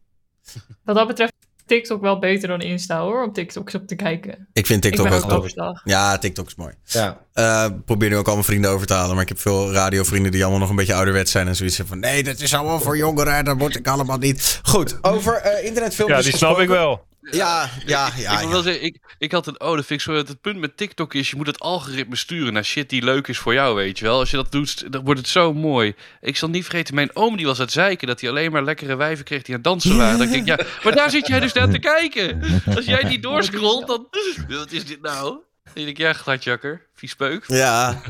Wat 0.84 0.96
dat 0.96 1.08
betreft 1.08 1.34
TikTok 1.66 2.02
wel 2.02 2.20
beter 2.20 2.48
dan 2.48 2.62
Insta 2.62 3.02
hoor, 3.02 3.24
om 3.24 3.34
TikToks 3.34 3.76
op 3.76 3.88
te 3.88 3.96
kijken. 3.96 4.48
ik 4.54 4.66
vind 4.66 4.86
Ik 4.86 4.92
TikTok 4.92 5.10
ben 5.10 5.30
ook. 5.32 5.82
Ja, 5.84 6.18
TikTok 6.18 6.48
is 6.48 6.56
mooi. 6.56 6.74
Ja. 6.84 7.22
Eh 7.34 7.66
probeer 7.86 8.10
nu 8.10 8.16
ook 8.16 8.28
al 8.28 8.34
mijn 8.34 8.46
vrienden 8.46 8.72
over 8.72 8.88
te 8.88 8.94
halen. 8.94 9.14
Maar 9.14 9.24
ik 9.24 9.30
heb 9.30 9.40
veel 9.40 9.72
radiovrienden 9.72 10.32
die 10.32 10.42
allemaal 10.42 10.60
nog 10.60 10.70
een 10.70 10.76
beetje 10.76 10.94
ouderwet 10.94 11.30
zijn. 11.30 11.48
En 11.48 11.56
zoiets 11.56 11.82
van, 11.86 12.00
nee, 12.00 12.24
dat 12.24 12.40
is 12.40 12.54
allemaal 12.54 12.80
voor 12.80 12.98
jongeren. 12.98 13.46
Dat 13.46 13.58
moet 13.58 13.76
ik 13.76 13.88
allemaal 13.88 14.18
niet. 14.18 14.60
Goed, 14.64 15.04
over 15.04 15.34
eh 15.34 15.66
internetfilmpjes 15.66 16.26
Ja, 16.26 16.30
die 16.30 16.38
snap 16.38 16.60
ik 16.60 16.68
wel. 16.68 17.07
Ja, 17.32 17.70
ja, 17.86 18.12
ja. 18.18 18.32
ik 18.32 18.44
ja. 18.44 18.50
wel 18.50 18.62
zeggen, 18.62 18.84
ik, 18.84 18.98
ik 19.18 19.32
had 19.32 19.46
het, 19.46 19.60
oh, 19.60 19.76
dat 19.76 19.86
vind 19.86 20.00
ik 20.00 20.02
zo, 20.02 20.14
het 20.14 20.42
punt 20.42 20.60
met 20.60 20.78
TikTok 20.78 21.14
is, 21.14 21.30
je 21.30 21.36
moet 21.36 21.48
het 21.48 21.60
algoritme 21.60 22.16
sturen 22.16 22.54
naar 22.54 22.64
shit 22.64 22.90
die 22.90 23.04
leuk 23.04 23.28
is 23.28 23.38
voor 23.38 23.54
jou, 23.54 23.76
weet 23.76 24.00
je 24.00 24.06
wel. 24.06 24.20
Als 24.20 24.32
je 24.32 24.38
dat 24.38 24.52
doet, 24.52 24.92
dan 24.92 25.04
wordt 25.04 25.20
het 25.20 25.30
zo 25.30 25.54
mooi. 25.54 25.96
Ik 26.22 26.38
zal 26.38 26.50
niet 26.50 26.64
vergeten, 26.64 26.96
mijn 26.96 27.16
oom 27.16 27.38
die 27.38 27.46
was 27.46 27.60
uit 27.60 27.72
zeiken 27.72 28.08
dat 28.08 28.22
hij 28.22 28.30
alleen 28.30 28.52
maar 28.52 28.64
lekkere 28.64 28.96
wijven 28.96 29.26
kreeg 29.26 29.42
die 29.42 29.56
aan 29.56 29.62
het 29.62 29.64
dansen 29.64 29.98
waren. 29.98 30.18
Dan 30.18 30.28
denk 30.28 30.48
ik, 30.48 30.58
ja, 30.58 30.66
maar 30.84 30.96
daar 30.96 31.10
zit 31.10 31.28
jij 31.28 31.40
dus 31.40 31.54
naar 31.54 31.70
te 31.70 31.80
kijken. 31.80 32.42
Als 32.76 32.86
jij 32.86 33.04
niet 33.04 33.24
doorscrollt, 33.24 33.88
dan, 33.88 34.08
wat 34.48 34.72
is 34.72 34.86
dit 34.86 35.02
nou? 35.02 35.24
Dan 35.64 35.74
denk 35.74 35.88
ik, 35.88 35.98
ja, 35.98 36.14
gladjakker, 36.14 36.88
vies 36.96 37.16
peuk. 37.16 37.44
Ja, 37.48 38.02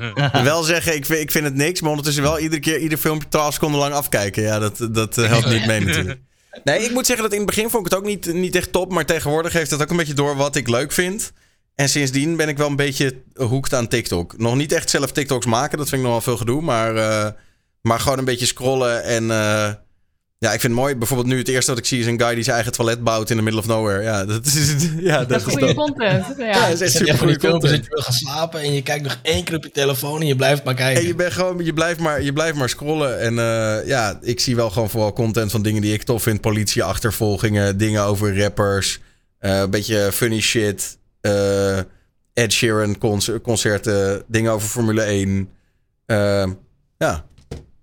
wel 0.43 0.63
zeggen, 0.63 0.95
ik 0.95 1.05
vind, 1.05 1.19
ik 1.19 1.31
vind 1.31 1.45
het 1.45 1.55
niks. 1.55 1.81
Maar 1.81 1.89
ondertussen 1.89 2.23
wel 2.23 2.39
iedere 2.39 2.61
keer 2.61 2.77
ieder 2.77 2.97
filmpje 2.97 3.27
12 3.27 3.53
seconden 3.53 3.79
lang 3.79 3.93
afkijken. 3.93 4.43
Ja, 4.43 4.59
dat, 4.59 4.87
dat 4.91 5.17
eh, 5.17 5.27
helpt 5.27 5.49
niet 5.49 5.65
mee 5.65 5.79
natuurlijk. 5.79 6.19
Nee, 6.63 6.79
ik 6.79 6.91
moet 6.91 7.05
zeggen 7.05 7.23
dat 7.23 7.33
in 7.33 7.39
het 7.39 7.55
begin 7.55 7.69
vond 7.69 7.85
ik 7.85 7.91
het 7.91 7.99
ook 8.01 8.07
niet, 8.07 8.33
niet 8.33 8.55
echt 8.55 8.71
top. 8.71 8.91
Maar 8.91 9.05
tegenwoordig 9.05 9.53
heeft 9.53 9.71
het 9.71 9.81
ook 9.81 9.89
een 9.89 9.97
beetje 9.97 10.13
door 10.13 10.35
wat 10.35 10.55
ik 10.55 10.67
leuk 10.67 10.91
vind. 10.91 11.31
En 11.75 11.89
sindsdien 11.89 12.35
ben 12.35 12.47
ik 12.47 12.57
wel 12.57 12.67
een 12.67 12.75
beetje 12.75 13.21
hoekt 13.35 13.73
aan 13.73 13.87
TikTok. 13.87 14.37
Nog 14.37 14.55
niet 14.55 14.71
echt 14.71 14.89
zelf 14.89 15.11
TikToks 15.11 15.45
maken, 15.45 15.77
dat 15.77 15.89
vind 15.89 16.01
ik 16.01 16.07
nog 16.07 16.15
wel 16.15 16.35
veel 16.35 16.37
gedoe. 16.37 16.61
Maar, 16.61 16.95
eh, 16.95 17.31
maar 17.81 17.99
gewoon 17.99 18.17
een 18.17 18.25
beetje 18.25 18.45
scrollen 18.45 19.03
en... 19.03 19.31
eh, 19.31 19.73
ja, 20.39 20.53
ik 20.53 20.59
vind 20.59 20.73
het 20.73 20.81
mooi. 20.81 20.95
Bijvoorbeeld 20.95 21.29
nu 21.29 21.37
het 21.37 21.47
eerste 21.47 21.71
wat 21.71 21.79
ik 21.79 21.85
zie 21.85 21.99
is 21.99 22.05
een 22.05 22.21
guy 22.21 22.33
die 22.35 22.43
zijn 22.43 22.55
eigen 22.55 22.73
toilet 22.73 23.03
bouwt 23.03 23.29
in 23.29 23.35
the 23.37 23.41
middle 23.43 23.59
of 23.61 23.67
nowhere. 23.67 24.01
Ja, 24.03 24.25
dat 24.25 24.45
is, 24.45 24.75
ja, 24.99 25.17
Dat 25.17 25.29
dat 25.29 25.37
is 25.47 25.53
goede 25.53 25.73
content. 25.73 26.25
Ja. 26.37 26.45
Ja, 26.45 26.61
dat 26.69 26.73
is 26.73 26.81
echt 26.81 26.91
super 26.91 27.17
goede 27.17 27.39
filmpjes 27.39 27.51
dat 27.51 27.51
content. 27.61 27.83
je 27.83 27.89
wil 27.89 28.01
gaan 28.01 28.13
slapen 28.13 28.59
en 28.59 28.73
je 28.73 28.81
kijkt 28.83 29.03
nog 29.03 29.19
één 29.21 29.43
keer 29.43 29.55
op 29.55 29.63
je 29.63 29.71
telefoon 29.71 30.21
en 30.21 30.27
je 30.27 30.35
blijft 30.35 30.63
maar 30.63 30.73
kijken. 30.73 31.01
En 31.01 31.07
je, 31.07 31.15
bent 31.15 31.33
gewoon, 31.33 31.65
je, 31.65 31.73
blijft 31.73 31.99
maar, 31.99 32.21
je 32.21 32.33
blijft 32.33 32.57
maar 32.57 32.69
scrollen. 32.69 33.19
En 33.19 33.39
eh, 33.39 33.87
ja, 33.87 34.17
ik 34.21 34.39
zie 34.39 34.55
wel 34.55 34.69
gewoon 34.69 34.89
vooral 34.89 35.13
content 35.13 35.51
van 35.51 35.61
dingen 35.61 35.81
die 35.81 35.93
ik 35.93 36.03
tof 36.03 36.23
vind. 36.23 36.41
Politieachtervolgingen, 36.41 37.77
dingen 37.77 38.03
over 38.03 38.39
rappers. 38.41 38.99
eh, 39.39 39.59
een 39.59 39.69
beetje 39.69 40.09
funny 40.13 40.39
shit. 40.41 40.97
eh, 41.21 41.77
Ed 42.33 42.51
Sheeran 42.53 42.97
concer- 42.97 43.41
concerten. 43.41 44.23
Dingen 44.27 44.51
over 44.51 44.67
Formule 44.67 45.01
1. 45.01 45.49
Eh, 46.05 46.45
ja, 46.97 47.25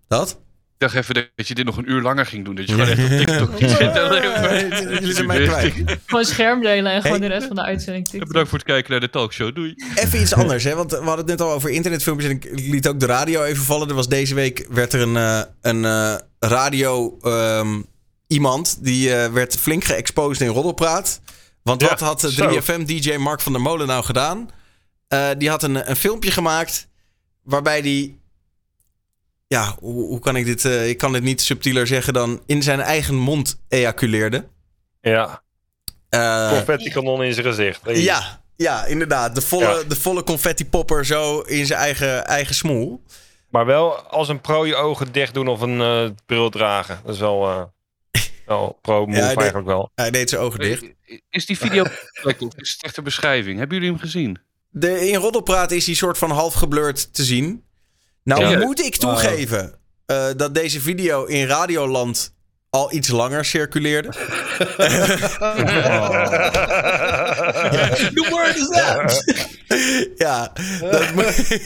dat. 0.08 0.38
Ik 0.74 0.80
dacht 0.80 0.94
even 0.94 1.14
dat 1.36 1.48
je 1.48 1.54
dit 1.54 1.64
nog 1.64 1.76
een 1.76 1.90
uur 1.90 2.02
langer 2.02 2.26
ging 2.26 2.44
doen. 2.44 2.54
Dat 2.54 2.68
je 2.68 2.72
gewoon 2.72 2.88
echt 2.88 3.00
op 3.02 3.18
TikTok 3.26 3.56
ging 3.58 3.70
zitten. 3.70 4.92
Jullie 4.92 5.14
zijn 5.14 5.26
mij 5.26 5.42
kwijt. 5.46 5.74
Gewoon 6.06 6.24
scherm 6.24 6.62
delen 6.62 6.92
en 6.92 7.02
gewoon 7.02 7.18
Hey. 7.18 7.28
de 7.28 7.34
rest 7.34 7.46
van 7.46 7.56
de 7.56 7.62
uitzending. 7.62 8.08
TikTok. 8.08 8.28
Bedankt 8.28 8.48
voor 8.48 8.58
het 8.58 8.66
kijken 8.66 8.90
naar 8.90 9.00
de 9.00 9.10
talkshow. 9.10 9.54
Doei. 9.54 9.74
Even 9.94 10.20
iets 10.20 10.34
anders, 10.34 10.64
hè? 10.64 10.74
want 10.74 10.90
we 10.90 10.96
hadden 10.96 11.16
het 11.16 11.26
net 11.26 11.40
al 11.40 11.52
over 11.52 11.70
internetfilmpjes 11.70 12.30
en 12.30 12.36
ik 12.36 12.48
liet 12.60 12.88
ook 12.88 13.00
de 13.00 13.06
radio 13.06 13.42
even 13.42 13.64
vallen. 13.64 13.88
Er 13.88 13.94
was 13.94 14.08
deze 14.08 14.34
week 14.34 14.66
werd 14.70 14.92
er 14.92 15.00
een, 15.00 15.16
eh, 15.16 15.40
een 15.60 15.84
eh, 15.84 16.14
radio 16.38 17.18
ehm, 17.22 17.82
iemand 18.26 18.84
die 18.84 19.14
eh, 19.14 19.32
werd 19.32 19.56
flink 19.56 19.84
geëxposed 19.84 20.40
in 20.48 20.54
Roddelpraat. 20.54 21.20
Want 21.62 21.80
Ja, 21.80 21.88
wat 21.88 22.00
had 22.00 22.20
de 22.20 22.32
zo. 22.32 22.48
3FM-DJ 22.60 23.16
Mark 23.16 23.40
van 23.40 23.52
der 23.52 23.60
Molen 23.60 23.86
nou 23.86 24.04
gedaan? 24.04 24.48
Eh, 25.08 25.28
die 25.38 25.48
had 25.48 25.62
een, 25.62 25.90
een 25.90 25.96
filmpje 25.96 26.30
gemaakt 26.30 26.88
waarbij 27.42 27.82
die... 27.82 28.22
Ja, 29.54 29.74
hoe, 29.80 30.06
hoe 30.06 30.18
kan 30.18 30.36
ik 30.36 30.44
dit... 30.44 30.64
eh, 30.64 30.88
ik 30.88 30.98
kan 30.98 31.12
dit 31.12 31.22
niet 31.22 31.40
subtieler 31.40 31.86
zeggen 31.86 32.12
dan 32.12 32.42
in 32.46 32.62
zijn 32.62 32.80
eigen 32.80 33.14
mond 33.14 33.60
ejaculeerde. 33.68 34.48
Ja, 35.00 35.42
Eh, 36.08 36.48
confetti 36.48 36.90
kanon 36.90 37.22
in 37.22 37.32
zijn 37.34 37.46
gezicht. 37.46 37.80
Hey. 37.84 38.00
ja, 38.00 38.42
ja, 38.56 38.84
inderdaad. 38.84 39.34
De 39.34 39.40
volle, 39.40 39.64
Ja. 39.64 39.82
de 39.88 39.96
volle 39.96 40.22
confetti 40.22 40.66
popper 40.68 41.06
zo 41.06 41.40
in 41.40 41.66
zijn 41.66 41.78
eigen, 41.78 42.24
eigen 42.26 42.54
smoel. 42.54 43.02
Maar 43.50 43.66
wel 43.66 43.96
als 43.96 44.28
een 44.28 44.40
pro 44.40 44.66
je 44.66 44.74
ogen 44.74 45.12
dicht 45.12 45.34
doen 45.34 45.48
of 45.48 45.60
een 45.60 45.80
eh, 45.80 46.10
bril 46.26 46.50
dragen. 46.50 47.00
Dat 47.04 47.14
is 47.14 47.20
wel, 47.20 47.48
eh 47.50 47.62
wel 48.46 48.78
pro-move 48.82 49.18
Ja, 49.20 49.34
eigenlijk 49.34 49.66
wel. 49.66 49.90
Hij 49.94 50.10
deed 50.10 50.28
zijn 50.30 50.40
ogen 50.42 50.58
dicht. 50.60 50.84
Is 51.30 51.46
die 51.46 51.58
video 51.58 51.84
is 52.56 52.72
het 52.72 52.76
echt 52.80 52.96
een 52.96 53.04
beschrijving? 53.04 53.58
Hebben 53.58 53.76
jullie 53.76 53.92
hem 53.92 54.00
gezien? 54.00 54.38
De, 54.70 55.08
in 55.08 55.14
Roddelpraat 55.18 55.70
is 55.70 55.86
hij 55.86 55.94
soort 55.94 56.18
van 56.18 56.30
half 56.30 56.54
geblurred 56.54 57.14
te 57.14 57.24
zien. 57.24 57.64
Nou 58.24 58.48
Ja. 58.48 58.58
moet 58.58 58.80
ik 58.84 58.96
toegeven 58.96 59.74
eh, 60.06 60.26
dat 60.36 60.54
deze 60.54 60.80
video 60.80 61.24
in 61.24 61.46
Radioland 61.46 62.32
al 62.70 62.92
iets 62.92 63.08
langer 63.08 63.44
circuleerde. 63.44 64.08
The 68.14 68.26
word 68.30 68.56
is 68.56 68.68
that! 68.68 69.24
ja, 70.16 70.52
dat 70.80 71.14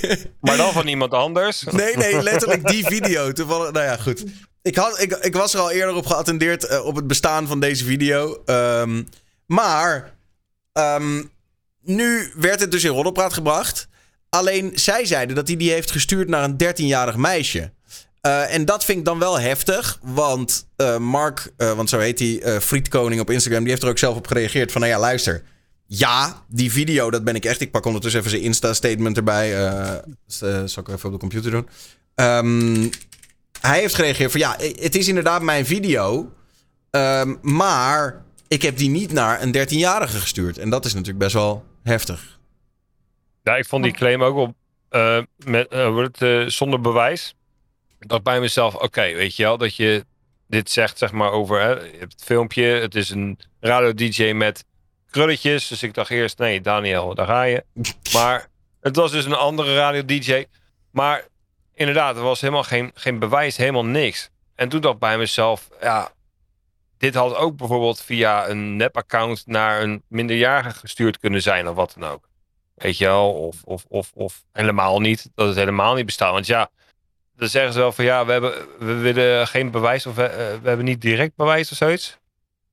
Maar 0.41 0.57
dan 0.57 0.73
van 0.73 0.87
iemand 0.87 1.13
anders. 1.13 1.63
Nee, 1.63 1.97
nee, 1.97 2.23
letterlijk 2.23 2.69
die 2.69 2.85
video. 2.85 3.33
Toevallig, 3.33 3.73
nou 3.73 3.85
ja, 3.85 3.97
goed. 3.97 4.25
Ik, 4.63 4.77
had, 4.77 5.01
ik, 5.01 5.13
ik 5.13 5.35
was 5.35 5.55
er 5.55 5.61
al 5.61 5.71
eerder 5.71 5.95
op 5.95 6.07
geattendeerd 6.07 6.67
eh, 6.67 6.85
op 6.85 6.97
het 6.97 7.07
bestaan 7.07 7.47
van 7.47 7.61
deze 7.61 7.85
video. 7.85 8.43
Ehm, 8.45 9.03
maar 9.47 10.15
ehm, 10.73 11.23
nu 11.81 12.33
werd 12.37 12.61
het 12.61 12.71
dus 12.71 12.85
in 12.85 12.91
Roddelpraat 12.91 13.33
gebracht. 13.33 13.88
Alleen 14.31 14.72
zij 14.74 15.05
zeiden 15.05 15.37
dat 15.37 15.49
hij 15.49 15.57
die 15.57 15.70
heeft 15.70 15.91
gestuurd 15.91 16.29
naar 16.29 16.45
een 16.45 16.57
13-jarig 16.64 17.16
meisje. 17.16 17.70
Eh, 18.20 18.55
en 18.55 18.64
dat 18.64 18.85
vind 18.85 18.99
ik 18.99 19.05
dan 19.05 19.18
wel 19.18 19.41
heftig. 19.41 19.99
Want 20.03 20.66
eh, 20.76 20.99
Mark, 20.99 21.53
eh, 21.57 21.72
want 21.72 21.89
zo 21.89 21.99
heet 21.99 22.18
hij, 22.18 22.61
Frietkoning 22.61 23.20
op 23.20 23.31
Instagram, 23.31 23.61
die 23.61 23.70
heeft 23.70 23.83
er 23.83 23.89
ook 23.89 23.99
zelf 23.99 24.16
op 24.16 24.26
gereageerd. 24.26 24.72
Van 24.72 24.81
nou 24.81 24.93
ja, 24.93 24.99
luister. 24.99 25.43
Ja, 25.87 26.43
die 26.49 26.72
video, 26.72 27.11
dat 27.11 27.24
ben 27.24 27.35
ik 27.35 27.45
echt. 27.45 27.61
Ik 27.61 27.70
pak 27.70 27.85
ondertussen 27.85 28.20
even 28.20 28.33
zijn 28.33 28.43
Insta-statement 28.43 29.16
erbij. 29.16 29.51
zal 30.26 30.83
ik 30.83 30.89
even 30.89 31.05
op 31.05 31.12
de 31.12 31.18
computer 31.18 31.51
doen. 31.51 31.68
Ehm, 32.14 32.89
hij 33.61 33.81
heeft 33.81 33.95
gereageerd 33.95 34.31
van 34.31 34.41
ja, 34.41 34.57
het 34.81 34.95
is 34.95 35.09
inderdaad 35.09 35.43
mijn 35.43 35.66
video. 35.66 36.33
ehm, 36.91 37.35
maar 37.43 38.24
ik 38.49 38.62
heb 38.62 38.76
die 38.76 38.91
niet 38.91 39.12
naar 39.12 39.43
een 39.43 39.53
13-jarige 39.53 40.18
gestuurd. 40.18 40.59
En 40.59 40.70
dat 40.70 40.85
is 40.85 40.93
natuurlijk 40.93 41.18
best 41.18 41.35
wel 41.35 41.64
heftig. 41.83 42.38
Ja, 43.43 43.57
ik 43.57 43.66
vond 43.66 43.84
die 43.84 43.93
claim 43.93 44.22
ook 44.22 44.34
wel 44.34 44.55
eh, 44.89 45.22
met, 45.36 45.68
eh, 45.68 45.86
hoe 45.86 46.01
heet 46.01 46.20
het, 46.20 46.22
eh, 46.22 46.47
zonder 46.47 46.80
bewijs. 46.80 47.34
Ik 47.99 48.09
dacht 48.09 48.22
bij 48.22 48.41
mezelf, 48.41 48.74
oké, 48.74 49.14
weet 49.14 49.36
je 49.36 49.43
wel, 49.43 49.59
dat 49.59 49.76
je 49.76 50.05
dit 50.47 50.70
zegt 50.70 50.99
zeg 50.99 51.12
maar 51.12 51.30
over, 51.30 51.61
hè, 51.61 51.70
je 51.70 51.99
hebt 51.99 52.12
het 52.12 52.24
filmpje, 52.24 52.64
het 52.64 52.95
is 52.95 53.11
een 53.11 53.39
radio-dj 53.61 54.32
met 54.32 54.64
krulletjes. 55.11 55.68
Dus 55.68 55.82
ik 55.82 55.95
dacht 55.95 56.11
eerst, 56.11 56.39
nee, 56.39 56.61
Daniel, 56.61 57.14
daar 57.14 57.26
ga 57.26 57.43
je. 57.43 57.64
Maar 58.12 58.49
het 58.80 58.97
was 58.97 59.11
dus 59.11 59.24
een 59.24 59.34
andere 59.34 59.74
radio-dj. 59.74 60.45
Maar 60.91 61.24
inderdaad, 61.74 62.16
er 62.16 62.22
was 62.22 62.41
helemaal 62.41 62.62
geen, 62.62 62.91
geen 62.95 63.18
bewijs, 63.18 63.57
helemaal 63.57 63.84
niks. 63.84 64.30
En 64.55 64.68
toen 64.68 64.80
dacht 64.80 64.95
ik 64.95 65.01
bij 65.01 65.18
mezelf, 65.18 65.68
ja, 65.80 66.12
dit 66.99 67.14
had 67.14 67.34
ook 67.34 67.57
bijvoorbeeld 67.57 68.03
via 68.03 68.49
een 68.49 68.76
nep-account 68.76 69.47
naar 69.47 69.82
een 69.82 70.03
minderjarige 70.09 70.78
gestuurd 70.78 71.18
kunnen 71.18 71.43
zijn 71.43 71.68
of 71.68 71.74
wat 71.74 71.95
dan 71.99 72.11
ook. 72.11 72.28
Weet 72.79 72.99
je 72.99 73.05
wel, 73.05 73.33
of, 73.33 73.62
of, 73.64 73.85
of, 73.89 74.11
of 74.14 74.45
helemaal 74.53 75.01
niet, 75.01 75.31
dat 75.35 75.47
het 75.47 75.57
helemaal 75.57 75.95
niet 75.95 76.07
bestaat. 76.07 76.33
Want 76.33 76.47
ja, 76.47 76.70
dan 77.37 77.49
zeggen 77.49 77.72
ze 77.72 77.79
wel 77.79 77.93
van 77.93 78.05
ja, 78.05 78.26
we, 78.26 78.33
hebben, 78.33 78.53
we 78.79 78.95
willen 78.95 79.47
geen 79.47 79.70
bewijs 79.70 80.07
of 80.07 80.14
we, 80.14 80.24
eh, 80.24 80.37
we 80.37 80.68
hebben 80.68 80.85
niet 80.85 81.01
direct 81.01 81.37
bewijs 81.37 81.70
of 81.70 81.76
zoiets. 81.76 82.18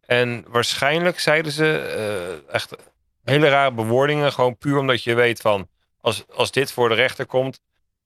En 0.06 0.45
waarschijnlijk 0.47 1.20
zeiden 1.20 1.51
ze 1.51 1.78
eh, 1.78 2.53
echt 2.53 2.76
hele 3.24 3.49
rare 3.49 3.72
bewoordingen, 3.72 4.34
gewoon 4.34 4.58
puur 4.58 4.78
omdat 4.78 5.03
je 5.03 5.14
weet 5.14 5.41
van 5.41 5.68
als, 6.01 6.24
als 6.34 6.51
dit 6.51 6.72
voor 6.72 6.89
de 6.89 6.95
rechter 6.95 7.26
komt, 7.26 7.60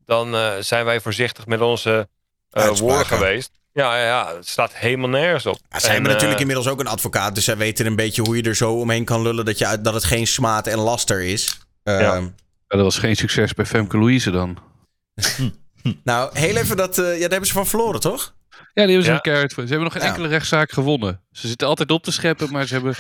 dan 0.06 0.36
eh, 0.36 0.52
zijn 0.60 0.86
wij 0.86 1.02
voorzichtig 1.02 1.46
met 1.46 1.62
onze 1.62 2.10
woorden 2.50 3.06
geweest. 3.06 3.52
Ja, 3.74 4.06
ja, 4.06 4.36
het 4.36 4.48
staat 4.48 4.76
helemaal 4.76 5.10
nergens 5.10 5.46
op. 5.46 5.60
Ja, 5.70 5.78
En, 5.78 5.92
hebben 5.92 6.12
natuurlijk 6.12 6.40
inmiddels 6.40 6.68
ook 6.68 6.80
een 6.80 6.88
advocaat. 6.88 7.36
Dus 7.36 7.44
zij 7.44 7.58
weten 7.58 7.86
een 7.86 7.96
beetje 7.96 8.22
hoe 8.22 8.36
je 8.36 8.44
er 8.44 8.56
zo 8.56 8.74
omheen 8.74 9.06
kan 9.06 9.22
lullen. 9.22 9.46
Dat, 9.46 9.58
je, 9.58 9.82
dat 9.82 9.94
het 9.94 10.04
geen 10.04 10.28
smaad 10.28 10.68
en 10.68 10.78
laster 10.78 11.22
is. 11.22 11.60
Ehm, 11.84 12.00
Ja. 12.02 12.22
Dat 12.68 12.82
was 12.82 12.98
geen 12.98 13.16
succes 13.16 13.54
bij 13.54 13.66
Femke 13.66 13.98
Louise 13.98 14.32
dan. 14.32 14.58
Nou, 16.04 16.38
heel 16.40 16.56
even 16.56 16.78
dat... 16.78 16.98
eh, 16.98 17.06
ja, 17.06 17.20
daar 17.20 17.30
hebben 17.30 17.48
ze 17.48 17.54
van 17.54 17.68
verloren, 17.68 18.00
toch? 18.00 18.34
Ja, 18.50 18.58
die 18.74 18.84
hebben 18.84 19.04
ze 19.04 19.10
Ja. 19.10 19.16
een 19.16 19.22
keihard 19.22 19.54
voor. 19.54 19.64
Ze 19.64 19.70
hebben 19.70 19.84
nog 19.88 19.94
geen 19.94 20.02
Ja. 20.06 20.08
enkele 20.10 20.28
rechtszaak 20.28 20.72
gewonnen. 20.72 21.22
Ze 21.32 21.48
zitten 21.48 21.68
altijd 21.68 21.92
op 21.92 22.04
te 22.04 22.12
scheppen, 22.12 22.52
maar 22.52 22.66
ze 22.68 22.74
hebben... 22.74 22.96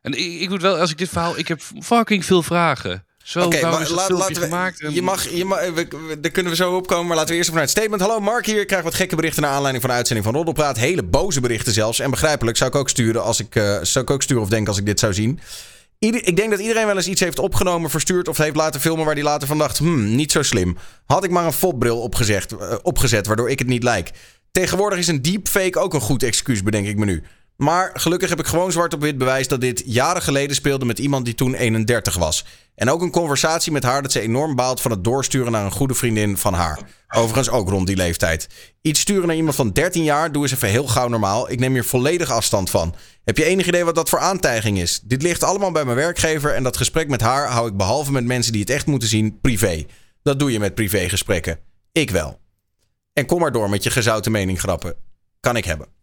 En 0.00 0.12
ik, 0.12 0.40
ik 0.40 0.48
moet 0.48 0.62
wel, 0.62 0.76
als 0.78 0.90
ik 0.90 0.98
dit 0.98 1.08
verhaal... 1.08 1.38
Ik 1.38 1.48
heb 1.48 1.60
fucking 1.82 2.24
veel 2.24 2.42
vragen. 2.42 3.06
Zo, 3.24 3.40
Oké, 3.44 3.60
waarom 3.60 3.80
maar 3.80 3.90
laat- 3.90 4.10
laten 4.10 4.34
we- 4.34 4.40
gemaakt? 4.40 4.80
En- 4.80 4.94
Je 4.94 5.02
mag, 5.02 5.28
je 5.28 5.44
mag, 5.44 5.60
we, 5.60 5.86
we- 6.08 6.20
daar 6.20 6.30
kunnen 6.30 6.52
we 6.52 6.58
zo 6.58 6.76
opkomen, 6.76 7.06
maar 7.06 7.16
laten 7.16 7.30
we 7.30 7.36
eerst 7.36 7.48
even 7.48 7.58
naar 7.60 7.68
het 7.68 7.78
statement. 7.78 8.00
Hallo, 8.02 8.20
Mark 8.20 8.46
hier. 8.46 8.60
Ik 8.60 8.66
krijg 8.66 8.82
wat 8.82 8.94
gekke 8.94 9.16
berichten 9.16 9.42
naar 9.42 9.50
aanleiding 9.52 9.80
van 9.82 9.90
de 9.90 9.96
uitzending 9.96 10.26
van 10.26 10.36
Roddelpraat. 10.36 10.76
Hele 10.76 11.02
boze 11.02 11.40
berichten 11.40 11.72
zelfs. 11.72 11.98
En 12.00 12.10
begrijpelijk 12.10 12.56
zou 12.56 12.70
ik 12.70 12.76
ook 12.76 12.88
sturen 12.88 13.22
als 13.22 13.40
ik, 13.40 13.54
eh, 13.54 13.78
zou 13.82 14.04
ik 14.04 14.10
ook 14.10 14.22
sturen 14.22 14.42
of 14.42 14.48
denken 14.48 14.68
als 14.68 14.78
ik 14.78 14.86
dit 14.86 15.00
zou 15.00 15.14
zien. 15.14 15.40
Ik 15.98 16.36
denk 16.36 16.50
dat 16.50 16.60
iedereen 16.60 16.86
wel 16.86 16.96
eens 16.96 17.08
iets 17.08 17.20
heeft 17.20 17.38
opgenomen, 17.38 17.90
verstuurd 17.90 18.28
of 18.28 18.36
heeft 18.36 18.56
laten 18.56 18.80
filmen 18.80 19.04
waar 19.04 19.14
hij 19.14 19.22
later 19.22 19.48
van 19.48 19.58
dacht, 19.58 19.78
hmm, 19.78 20.14
niet 20.14 20.32
zo 20.32 20.42
slim. 20.42 20.76
Had 21.06 21.24
ik 21.24 21.30
maar 21.30 21.44
een 21.44 21.52
fopbril 21.52 22.00
opgezet, 22.00 22.52
eh, 22.52 22.74
opgezet, 22.82 23.26
waardoor 23.26 23.50
ik 23.50 23.58
het 23.58 23.68
niet 23.68 23.82
lijk. 23.82 24.10
Tegenwoordig 24.50 24.98
is 24.98 25.08
een 25.08 25.22
deepfake 25.22 25.78
ook 25.78 25.94
een 25.94 26.00
goed 26.00 26.22
excuus, 26.22 26.62
bedenk 26.62 26.86
ik 26.86 26.96
me 26.96 27.04
nu. 27.04 27.22
Maar 27.58 27.90
gelukkig 27.94 28.28
heb 28.28 28.38
ik 28.38 28.46
gewoon 28.46 28.72
zwart 28.72 28.94
op 28.94 29.00
wit 29.00 29.18
bewijs 29.18 29.48
dat 29.48 29.60
dit 29.60 29.82
jaren 29.86 30.22
geleden 30.22 30.56
speelde 30.56 30.84
met 30.84 30.98
iemand 30.98 31.24
die 31.24 31.34
toen 31.34 31.54
31 31.54 32.16
was. 32.16 32.44
En 32.74 32.90
ook 32.90 33.02
een 33.02 33.10
conversatie 33.10 33.72
met 33.72 33.82
haar 33.82 34.02
dat 34.02 34.12
ze 34.12 34.20
enorm 34.20 34.54
baalt 34.54 34.80
van 34.80 34.90
het 34.90 35.04
doorsturen 35.04 35.52
naar 35.52 35.64
een 35.64 35.70
goede 35.70 35.94
vriendin 35.94 36.36
van 36.36 36.54
haar. 36.54 36.78
Overigens 37.08 37.50
ook 37.50 37.68
rond 37.68 37.86
die 37.86 37.96
leeftijd. 37.96 38.48
Iets 38.80 39.00
sturen 39.00 39.26
naar 39.26 39.36
iemand 39.36 39.54
van 39.56 39.70
13 39.70 40.04
jaar, 40.04 40.32
doe 40.32 40.42
eens 40.42 40.52
even 40.52 40.68
heel 40.68 40.86
gauw 40.86 41.08
normaal. 41.08 41.50
Ik 41.50 41.58
neem 41.58 41.72
hier 41.72 41.84
volledig 41.84 42.30
afstand 42.30 42.70
van. 42.70 42.94
Heb 43.24 43.36
je 43.36 43.44
enig 43.44 43.66
idee 43.66 43.84
wat 43.84 43.94
dat 43.94 44.08
voor 44.08 44.18
aantijging 44.18 44.78
is? 44.78 45.00
Dit 45.04 45.22
ligt 45.22 45.42
allemaal 45.42 45.72
bij 45.72 45.84
mijn 45.84 45.96
werkgever 45.96 46.54
en 46.54 46.62
dat 46.62 46.76
gesprek 46.76 47.08
met 47.08 47.20
haar 47.20 47.48
hou 47.48 47.68
ik 47.68 47.76
behalve 47.76 48.12
met 48.12 48.24
mensen 48.24 48.52
die 48.52 48.60
het 48.60 48.70
echt 48.70 48.86
moeten 48.86 49.08
zien, 49.08 49.40
privé. 49.40 49.86
Dat 50.22 50.38
doe 50.38 50.52
je 50.52 50.58
met 50.58 50.74
privégesprekken. 50.74 51.58
Ik 51.92 52.10
wel. 52.10 52.40
En 53.12 53.26
kom 53.26 53.40
maar 53.40 53.52
door 53.52 53.70
met 53.70 53.82
je 53.82 53.90
gezouten 53.90 54.32
mening 54.32 54.60
grappen. 54.60 54.94
Kan 55.40 55.56
ik 55.56 55.64
hebben. 55.64 55.97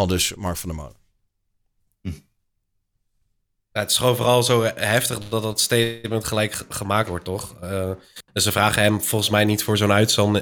Al 0.00 0.06
dus 0.06 0.34
Mark 0.34 0.56
van 0.56 0.68
der 0.68 0.78
Molen. 0.78 0.96
Ja, 3.72 3.80
het 3.80 3.90
is 3.90 3.96
gewoon 3.96 4.16
vooral 4.16 4.42
zo 4.42 4.62
heftig 4.62 5.28
dat 5.28 5.42
dat 5.42 5.60
statement 5.60 6.24
gelijk 6.24 6.64
gemaakt 6.68 7.08
wordt, 7.08 7.24
toch? 7.24 7.56
Eh, 7.60 7.90
dus 8.32 8.42
ze 8.42 8.52
vragen 8.52 8.82
hem 8.82 9.02
volgens 9.02 9.30
mij 9.30 9.44
niet 9.44 9.64
voor 9.64 9.76
zo'n 9.76 9.92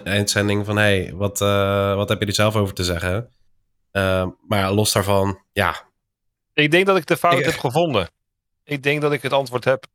uitzending 0.04 0.66
van... 0.66 0.76
hé, 0.76 1.02
hey, 1.02 1.14
wat, 1.14 1.40
eh, 1.40 1.94
wat 1.94 2.08
heb 2.08 2.20
je 2.20 2.26
er 2.26 2.34
zelf 2.34 2.56
over 2.56 2.74
te 2.74 2.84
zeggen? 2.84 3.30
Eh, 3.90 4.26
maar 4.48 4.72
los 4.72 4.92
daarvan, 4.92 5.42
ja. 5.52 5.88
Ik 6.52 6.70
denk 6.70 6.86
dat 6.86 6.96
ik 6.96 7.06
de 7.06 7.16
fout 7.16 7.38
Ik- 7.38 7.44
heb 7.44 7.58
gevonden. 7.58 8.10
Ik 8.64 8.82
denk 8.82 9.00
dat 9.00 9.12
ik 9.12 9.22
het 9.22 9.32
antwoord 9.32 9.64
heb. 9.64 9.86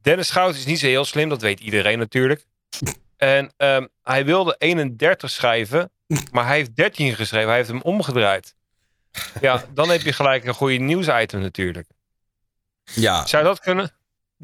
Dennis 0.00 0.26
Schout 0.26 0.54
is 0.54 0.66
niet 0.66 0.78
zo 0.78 0.86
heel 0.86 1.04
slim, 1.04 1.28
dat 1.28 1.40
weet 1.40 1.60
iedereen 1.60 1.98
natuurlijk. 1.98 2.46
En 3.16 3.52
ehm, 3.56 3.86
hij 4.02 4.24
wilde 4.24 4.54
31 4.58 5.30
schrijven, 5.30 5.90
maar 6.32 6.46
hij 6.46 6.56
heeft 6.56 6.76
13 6.76 7.14
geschreven. 7.14 7.48
Hij 7.48 7.56
heeft 7.56 7.68
hem 7.68 7.80
omgedraaid. 7.82 8.54
Ja, 9.40 9.64
dan 9.74 9.88
heb 9.88 10.00
je 10.00 10.12
gelijk 10.12 10.44
een 10.44 10.54
goede 10.54 10.76
nieuwsitem 10.76 11.40
natuurlijk. 11.40 11.88
Ja, 12.84 13.26
Zou 13.26 13.44
dat 13.44 13.60
kunnen? 13.60 13.90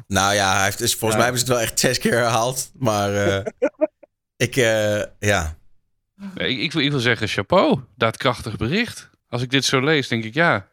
nou 0.07 0.33
ja, 0.33 0.55
hij 0.55 0.63
heeft, 0.63 0.77
dus 0.77 0.95
volgens 0.95 1.13
mij 1.13 1.23
hebben 1.23 1.39
ze 1.39 1.45
het 1.45 1.55
wel 1.55 1.65
echt 1.67 1.79
zes 1.79 1.97
keer 1.97 2.13
herhaald. 2.13 2.71
Maar 2.73 3.13
eh, 3.15 3.45
ik, 4.47 4.55
eh, 4.55 5.03
ja. 5.19 5.57
Nee, 6.33 6.49
ik, 6.51 6.59
ik, 6.59 6.71
wil, 6.71 6.83
ik 6.83 6.91
wil 6.91 6.99
zeggen, 6.99 7.27
chapeau. 7.27 7.81
Daadkrachtig 7.95 8.55
bericht. 8.55 9.09
Als 9.27 9.41
ik 9.41 9.49
dit 9.49 9.65
zo 9.65 9.81
lees, 9.81 10.07
denk 10.07 10.23
ik 10.23 10.33
ja. 10.33 10.67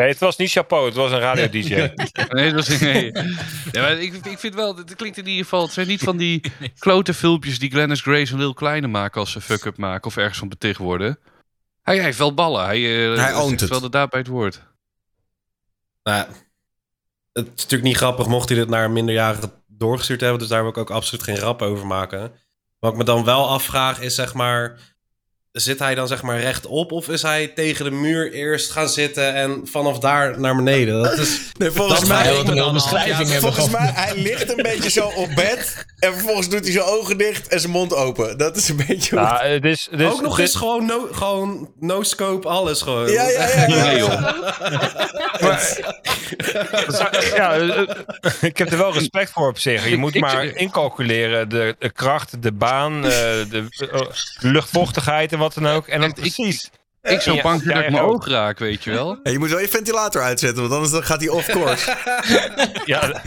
Nee, 0.00 0.08
het 0.08 0.18
was 0.18 0.36
niet 0.36 0.50
chapeau, 0.50 0.86
het 0.86 0.94
was 0.94 1.12
een 1.12 1.18
radio-dj. 1.18 1.68
Nee, 2.28 2.52
dat 2.52 2.68
was, 2.68 2.80
nee. 2.80 3.12
Ja, 3.72 3.80
maar 3.80 3.98
ik, 3.98 4.14
ik 4.14 4.38
vind 4.38 4.54
wel, 4.54 4.76
het 4.76 4.94
klinkt 4.94 5.16
in 5.16 5.26
ieder 5.26 5.42
geval, 5.42 5.62
het 5.62 5.72
zijn 5.72 5.86
niet 5.86 6.02
van 6.02 6.16
die 6.16 6.52
klote 6.78 7.14
filmpjes 7.14 7.58
die 7.58 7.70
Glennis 7.70 8.00
Grace 8.00 8.32
en 8.32 8.38
Lil 8.38 8.54
Kleine 8.54 8.86
maken 8.86 9.20
als 9.20 9.30
ze 9.30 9.40
fuck-up 9.40 9.76
maken 9.76 10.06
of 10.06 10.16
ergens 10.16 10.38
van 10.38 10.48
beticht 10.48 10.78
worden. 10.78 11.18
Hij, 11.82 11.94
hij 11.94 12.04
heeft 12.04 12.18
wel 12.18 12.34
ballen, 12.34 12.64
hij, 12.64 12.78
uh, 12.80 13.18
Hij 13.18 13.34
oont 13.34 13.60
het. 13.60 13.70
wel 13.70 13.80
de 13.80 13.88
daad 13.88 14.10
bij 14.10 14.18
het 14.20 14.28
woord. 14.28 14.62
Nou, 16.02 16.16
ja, 16.16 16.28
het 17.32 17.46
is 17.46 17.62
natuurlijk 17.62 17.82
niet 17.82 17.96
grappig 17.96 18.26
mocht 18.26 18.48
hij 18.48 18.58
dit 18.58 18.68
naar 18.68 18.84
een 18.84 18.92
minderjarige 18.92 19.50
doorgestuurd 19.66 20.20
hebben. 20.20 20.38
Dus 20.38 20.48
daar 20.48 20.60
wil 20.60 20.70
ik 20.70 20.78
ook 20.78 20.90
absoluut 20.90 21.24
geen 21.24 21.36
grap 21.36 21.62
over 21.62 21.86
maken. 21.86 22.32
Wat 22.78 22.92
ik 22.92 22.98
me 22.98 23.04
dan 23.04 23.24
wel 23.24 23.48
afvraag 23.48 24.00
is 24.00 24.14
zeg 24.14 24.34
maar... 24.34 24.89
Zit 25.52 25.78
hij 25.78 25.94
dan 25.94 26.08
zeg 26.08 26.22
maar 26.22 26.40
rechtop 26.40 26.92
of 26.92 27.08
is 27.08 27.22
hij 27.22 27.48
tegen 27.48 27.84
de 27.84 27.90
muur 27.90 28.32
eerst 28.32 28.70
gaan 28.70 28.88
zitten 28.88 29.34
en 29.34 29.60
vanaf 29.64 29.98
daar 29.98 30.40
naar 30.40 30.56
beneden? 30.56 31.02
Dat 31.02 31.18
is, 31.18 31.40
Nee, 31.58 31.70
volgens 31.70 32.00
Dat 32.00 32.08
mij, 32.08 32.38
een 32.38 32.46
hele 32.46 32.72
beschrijving 32.72 33.30
hebben. 33.30 33.52
volgens 33.52 33.70
mij, 33.70 33.90
hij 33.94 34.16
ligt 34.16 34.50
een 34.50 34.62
beetje 34.62 34.90
zo 34.90 35.06
op 35.06 35.34
bed. 35.34 35.86
En 35.98 36.12
vervolgens 36.12 36.48
doet 36.48 36.64
hij 36.64 36.72
zijn 36.72 36.84
ogen 36.84 37.18
dicht 37.18 37.48
en 37.48 37.60
zijn 37.60 37.72
mond 37.72 37.94
open. 37.94 38.38
Dat 38.38 38.56
is 38.56 38.68
een 38.68 38.82
beetje 38.86 39.16
Ja, 39.16 39.40
het 39.42 39.64
is, 39.64 39.88
het 39.90 40.00
is, 40.00 40.06
ook 40.06 40.20
nog 40.20 40.38
eens 40.38 40.54
gewoon 40.54 40.86
no, 40.86 41.08
gewoon 41.12 41.72
no 41.78 42.02
scope 42.02 42.48
alles 42.48 42.82
gewoon. 42.82 43.10
Ja, 43.10 43.28
ja, 43.28 43.48
ja. 43.48 43.66
ja. 43.66 43.84
Nee, 43.84 43.98
joh. 43.98 44.20
ja, 47.34 47.54
eh, 47.54 47.82
ik 48.40 48.58
heb 48.58 48.70
er 48.70 48.78
wel 48.78 48.92
respect 48.92 49.30
voor 49.30 49.48
op 49.48 49.58
zich. 49.58 49.88
Je 49.88 49.96
moet 49.96 50.20
maar 50.20 50.44
incalculeren 50.44 51.48
de, 51.48 51.76
de 51.78 51.90
kracht, 51.90 52.42
de 52.42 52.52
baan, 52.52 53.04
eh, 53.04 53.10
de, 53.10 53.66
luchtvochtigheid 54.38 55.32
en 55.32 55.38
wat 55.40 55.54
dan 55.54 55.66
ook. 55.66 55.86
En 55.86 56.00
dan 56.00 56.08
Ik- 56.08 56.14
precies. 56.14 56.70
Ik 57.02 57.20
zo 57.20 57.34
Ja, 57.34 57.42
bang 57.42 57.62
ja, 57.64 57.74
dat 57.74 57.82
ik 57.84 57.90
mijn 57.90 58.02
oog 58.02 58.28
raak, 58.28 58.58
weet 58.58 58.84
je 58.84 58.90
wel. 58.90 59.18
Ja, 59.22 59.30
je 59.30 59.38
moet 59.38 59.50
wel 59.50 59.60
je 59.60 59.68
ventilator 59.68 60.22
uitzetten, 60.22 60.60
want 60.60 60.72
anders 60.74 60.92
dan 60.92 61.04
gaat 61.04 61.20
hij 61.20 61.28
off 61.28 61.46
course. 61.46 61.96
Ja, 62.84 63.22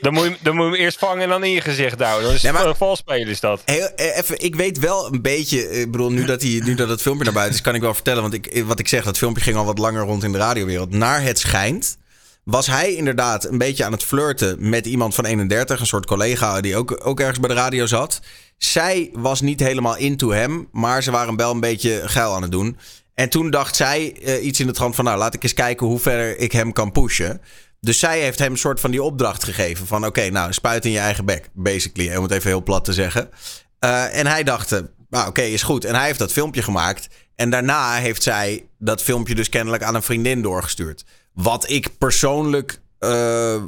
dan 0.00 0.12
moet, 0.12 0.24
je, 0.24 0.36
dan 0.42 0.54
moet 0.56 0.64
je 0.64 0.70
hem 0.70 0.80
eerst 0.80 0.98
vangen 0.98 1.22
en 1.22 1.28
dan 1.28 1.44
in 1.44 1.50
je 1.50 1.60
gezicht 1.60 2.00
houden. 2.00 2.24
Dan 2.26 2.34
is 2.34 2.42
Nee, 2.42 2.52
het 2.52 2.60
maar- 2.60 2.70
een 2.70 2.76
valspelen 2.76 3.28
is 3.28 3.40
dat. 3.40 3.62
Heel, 3.64 3.88
eh, 3.96 4.16
even, 4.18 4.38
ik 4.40 4.54
weet 4.56 4.78
wel 4.78 5.12
een 5.12 5.22
beetje, 5.22 5.66
eh, 5.68 5.80
ik 5.80 5.90
bedoel, 5.90 6.10
nu 6.10 6.24
dat, 6.24 6.42
hij, 6.42 6.60
nu 6.64 6.74
dat 6.74 6.88
het 6.88 7.02
filmpje 7.02 7.24
naar 7.24 7.32
buiten 7.34 7.54
is, 7.56 7.62
kan 7.62 7.74
ik 7.74 7.80
wel 7.80 7.94
vertellen. 7.94 8.22
Want 8.22 8.34
ik, 8.34 8.64
wat 8.66 8.78
ik 8.78 8.88
zeg, 8.88 9.04
dat 9.04 9.18
filmpje 9.18 9.42
ging 9.42 9.56
al 9.56 9.64
wat 9.64 9.78
langer 9.78 10.02
rond 10.02 10.24
in 10.24 10.32
de 10.32 10.38
radiowereld. 10.38 10.90
Naar 10.90 11.22
het 11.22 11.38
schijnt 11.38 11.96
was 12.44 12.66
hij 12.66 12.94
inderdaad 12.94 13.44
een 13.44 13.58
beetje 13.58 13.84
aan 13.84 13.92
het 13.92 14.02
flirten 14.02 14.68
met 14.68 14.86
iemand 14.86 15.14
van 15.14 15.24
31, 15.24 15.80
een 15.80 15.86
soort 15.86 16.06
collega 16.06 16.60
die 16.60 16.76
ook, 16.76 17.00
ook 17.06 17.20
ergens 17.20 17.40
bij 17.40 17.48
de 17.48 17.54
radio 17.54 17.86
zat. 17.86 18.20
Zij 18.56 19.10
was 19.12 19.40
niet 19.40 19.60
helemaal 19.60 19.96
into 19.96 20.30
hem, 20.30 20.68
maar 20.72 21.02
ze 21.02 21.10
waren 21.10 21.36
wel 21.36 21.50
een 21.50 21.60
beetje 21.60 22.02
geil 22.04 22.34
aan 22.34 22.42
het 22.42 22.50
doen. 22.50 22.78
En 23.14 23.28
toen 23.28 23.50
dacht 23.50 23.76
zij 23.76 24.16
eh, 24.22 24.44
iets 24.44 24.60
in 24.60 24.66
de 24.66 24.72
trant 24.72 24.94
van, 24.94 25.04
nou 25.04 25.18
laat 25.18 25.34
ik 25.34 25.42
eens 25.42 25.54
kijken 25.54 25.86
hoe 25.86 25.98
ver 25.98 26.38
ik 26.38 26.52
hem 26.52 26.72
kan 26.72 26.92
pushen. 26.92 27.40
Dus 27.80 27.98
zij 27.98 28.20
heeft 28.20 28.38
hem 28.38 28.52
een 28.52 28.58
soort 28.58 28.80
van 28.80 28.90
die 28.90 29.02
opdracht 29.02 29.44
gegeven 29.44 29.86
van, 29.86 30.06
oké, 30.06 30.30
nou 30.30 30.52
spuit 30.52 30.84
in 30.84 30.90
je 30.90 30.98
eigen 30.98 31.24
bek, 31.24 31.48
basically, 31.52 32.16
om 32.16 32.22
het 32.22 32.32
even 32.32 32.50
heel 32.50 32.62
plat 32.62 32.84
te 32.84 32.92
zeggen. 32.92 33.30
Eh, 33.78 34.18
en 34.18 34.26
hij 34.26 34.42
dacht, 34.42 34.72
eh, 34.72 34.80
nou 35.10 35.28
oké, 35.28 35.42
is 35.42 35.62
goed. 35.62 35.84
En 35.84 35.94
hij 35.94 36.06
heeft 36.06 36.18
dat 36.18 36.32
filmpje 36.32 36.62
gemaakt. 36.62 37.08
En 37.34 37.50
daarna 37.50 37.94
heeft 37.94 38.22
zij 38.22 38.66
dat 38.78 39.02
filmpje 39.02 39.34
dus 39.34 39.48
kennelijk 39.48 39.82
aan 39.82 39.94
een 39.94 40.02
vriendin 40.02 40.42
doorgestuurd. 40.42 41.04
Wat 41.32 41.70
ik 41.70 41.98
persoonlijk 41.98 42.80
eh, 42.98 43.62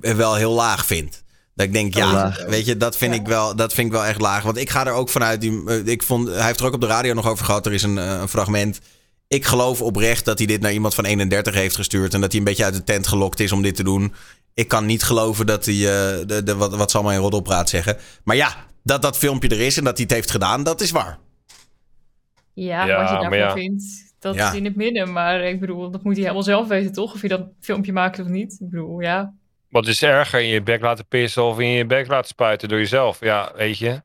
wel 0.00 0.34
heel 0.34 0.52
laag 0.52 0.86
vind. 0.86 1.22
Dat 1.54 1.66
ik 1.66 1.72
denk, 1.72 1.94
ja, 1.94 2.12
laag. 2.12 2.44
weet 2.44 2.66
je, 2.66 2.76
dat 2.76 2.96
vind, 2.96 3.14
ik 3.14 3.26
wel, 3.26 3.56
dat 3.56 3.72
vind 3.72 3.86
ik 3.86 3.92
wel 3.92 4.04
echt 4.04 4.20
laag. 4.20 4.42
Want 4.42 4.56
ik 4.56 4.70
ga 4.70 4.86
er 4.86 4.92
ook 4.92 5.08
vanuit, 5.08 5.40
die, 5.40 5.62
eh, 5.66 5.86
ik 5.86 6.02
vond, 6.02 6.28
hij 6.28 6.46
heeft 6.46 6.60
er 6.60 6.66
ook 6.66 6.74
op 6.74 6.80
de 6.80 6.86
radio 6.86 7.14
nog 7.14 7.28
over 7.28 7.44
gehad. 7.44 7.66
Er 7.66 7.72
is 7.72 7.82
een, 7.82 7.98
eh, 7.98 8.20
een 8.20 8.28
fragment. 8.28 8.80
Ik 9.28 9.44
geloof 9.44 9.82
oprecht 9.82 10.24
dat 10.24 10.38
hij 10.38 10.46
dit 10.46 10.60
naar 10.60 10.72
iemand 10.72 10.94
van 10.94 11.04
31 11.04 11.54
heeft 11.54 11.74
gestuurd. 11.74 12.14
En 12.14 12.20
dat 12.20 12.30
hij 12.30 12.38
een 12.38 12.46
beetje 12.46 12.64
uit 12.64 12.74
de 12.74 12.84
tent 12.84 13.06
gelokt 13.06 13.40
is 13.40 13.52
om 13.52 13.62
dit 13.62 13.76
te 13.76 13.82
doen. 13.82 14.14
Ik 14.54 14.68
kan 14.68 14.86
niet 14.86 15.02
geloven 15.02 15.46
dat 15.46 15.64
hij, 15.64 15.74
eh, 15.74 16.26
de, 16.26 16.42
de, 16.44 16.54
wat, 16.54 16.76
wat 16.76 16.90
zal 16.90 17.02
mijn 17.02 17.20
roddelpraat 17.20 17.68
zeggen. 17.68 17.96
Maar 18.24 18.36
ja, 18.36 18.66
dat 18.82 19.02
dat 19.02 19.18
filmpje 19.18 19.48
er 19.48 19.60
is 19.60 19.76
en 19.76 19.84
dat 19.84 19.96
hij 19.96 20.06
het 20.06 20.14
heeft 20.14 20.30
gedaan, 20.30 20.62
dat 20.62 20.80
is 20.80 20.90
waar. 20.90 21.18
Ja, 22.54 22.86
Ja, 22.86 23.00
wat 23.00 23.08
je 23.08 23.14
maar 23.14 23.30
daarvan 23.30 23.38
ja. 23.38 23.52
vindt, 23.52 24.11
dat 24.22 24.34
Ja. 24.34 24.48
is 24.50 24.56
in 24.56 24.64
het 24.64 24.76
midden. 24.76 25.12
Maar 25.12 25.40
ik 25.40 25.60
bedoel, 25.60 25.90
dat 25.90 26.02
moet 26.02 26.12
hij 26.12 26.22
helemaal 26.22 26.42
zelf 26.42 26.68
weten, 26.68 26.92
toch? 26.92 27.14
Of 27.14 27.22
je 27.22 27.28
dat 27.28 27.46
filmpje 27.60 27.92
maakt 27.92 28.18
of 28.18 28.26
niet. 28.26 28.52
Ik 28.60 28.70
bedoel, 28.70 29.00
ja. 29.00 29.32
Wat 29.70 29.86
is 29.86 30.02
erger, 30.02 30.40
in 30.40 30.46
je 30.48 30.62
bek 30.62 30.80
laten 30.82 31.06
pissen 31.06 31.42
of 31.44 31.58
in 31.58 31.68
je 31.68 31.86
bek 31.86 32.06
laten 32.08 32.28
spuiten 32.28 32.68
door 32.68 32.78
jezelf? 32.78 33.20
Ja, 33.20 33.52
weet 33.56 33.78
je. 33.78 34.02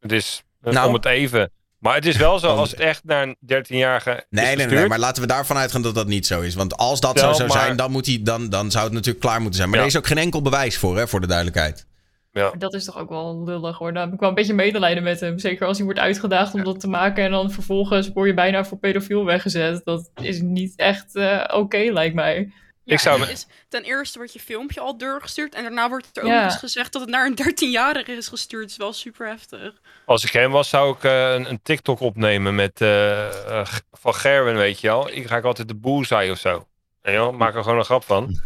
Het 0.00 0.12
is 0.12 0.42
eh, 0.62 0.72
Nou. 0.72 0.88
om 0.88 0.94
het 0.94 1.04
even. 1.04 1.50
Maar 1.78 1.94
het 1.94 2.06
is 2.06 2.16
wel 2.16 2.38
zo, 2.38 2.46
als 2.48 2.70
het 2.70 2.80
echt 2.80 3.04
naar 3.04 3.22
een 3.22 3.36
13-jarige 3.46 4.10
is 4.10 4.16
Nee, 4.16 4.24
nee, 4.30 4.44
nee, 4.44 4.54
gestuurd, 4.54 4.80
nee, 4.80 4.88
maar 4.88 4.98
laten 4.98 5.22
we 5.22 5.28
daarvan 5.28 5.56
uitgaan 5.56 5.82
dat 5.82 5.94
dat 5.94 6.06
niet 6.06 6.26
zo 6.26 6.40
is. 6.40 6.54
Want 6.54 6.76
als 6.76 7.00
dat 7.00 7.20
Wel, 7.20 7.28
zo 7.30 7.34
zou 7.34 7.48
maar- 7.48 7.58
zijn, 7.64 7.76
dan, 7.76 7.90
moet 7.90 8.06
hij, 8.06 8.20
dan, 8.22 8.48
dan 8.48 8.70
zou 8.70 8.84
het 8.84 8.92
natuurlijk 8.92 9.24
klaar 9.24 9.38
moeten 9.40 9.56
zijn. 9.56 9.68
Maar 9.68 9.78
Ja. 9.78 9.84
er 9.84 9.90
is 9.90 9.96
ook 9.96 10.06
geen 10.06 10.18
enkel 10.18 10.42
bewijs 10.42 10.78
voor, 10.78 10.96
hè, 10.96 11.08
voor 11.08 11.20
de 11.20 11.26
duidelijkheid. 11.26 11.86
Ja. 12.32 12.50
Dat 12.58 12.74
is 12.74 12.84
toch 12.84 12.98
ook 12.98 13.08
wel 13.08 13.44
lullig 13.44 13.78
hoor. 13.78 13.92
Dan 13.92 14.02
heb 14.02 14.12
ik 14.12 14.20
wel 14.20 14.28
een 14.28 14.34
beetje 14.34 14.54
medelijden 14.54 15.02
met 15.02 15.20
hem. 15.20 15.38
Zeker 15.38 15.66
als 15.66 15.76
hij 15.76 15.84
wordt 15.84 16.00
uitgedaagd 16.00 16.54
om 16.54 16.64
dat 16.64 16.80
te 16.80 16.88
maken. 16.88 17.24
En 17.24 17.30
dan 17.30 17.50
vervolgens 17.50 18.12
word 18.12 18.28
je 18.28 18.34
bijna 18.34 18.64
voor 18.64 18.78
pedofiel 18.78 19.24
weggezet. 19.24 19.84
Dat 19.84 20.10
is 20.20 20.40
niet 20.40 20.76
echt 20.76 21.16
eh, 21.16 21.44
oké, 21.52 21.76
lijkt 21.78 22.14
mij. 22.14 22.52
Ja, 22.84 22.92
Ik 22.94 23.00
zou 23.00 23.14
en 23.14 23.20
me- 23.20 23.26
het 23.26 23.36
is, 23.36 23.46
ten 23.68 23.82
eerste 23.82 24.18
wordt 24.18 24.32
je 24.32 24.40
filmpje 24.40 24.80
al 24.80 24.98
doorgestuurd. 24.98 25.54
En 25.54 25.62
daarna 25.62 25.88
wordt 25.88 26.16
er 26.16 26.22
ook 26.22 26.30
eens 26.30 26.56
gezegd 26.56 26.92
dat 26.92 27.00
het 27.02 27.10
naar 27.10 27.26
een 27.26 27.38
13-jarige 27.54 28.12
is 28.12 28.28
gestuurd. 28.28 28.62
Dat 28.62 28.70
is 28.70 28.76
wel 28.76 28.92
super 28.92 29.26
heftig. 29.26 29.80
Als 30.06 30.24
ik 30.24 30.32
hem 30.32 30.50
was, 30.50 30.68
zou 30.68 30.96
ik 30.96 31.04
eh, 31.04 31.32
een, 31.32 31.50
een 31.50 31.62
TikTok 31.62 32.00
opnemen 32.00 32.54
met 32.54 32.80
eh, 32.80 33.64
van 33.92 34.14
Gerwin, 34.14 34.56
weet 34.56 34.80
je 34.80 34.86
wel. 34.88 35.10
Ik 35.10 35.26
ga 35.26 35.36
ik 35.36 35.44
altijd 35.44 35.68
de 35.68 35.74
boel 35.74 36.04
zijn 36.04 36.30
of 36.30 36.38
zo. 36.38 36.66
Je 37.02 37.10
wel? 37.10 37.32
Maak 37.32 37.54
er 37.54 37.62
gewoon 37.62 37.78
een 37.78 37.84
grap 37.84 38.04
van. 38.04 38.40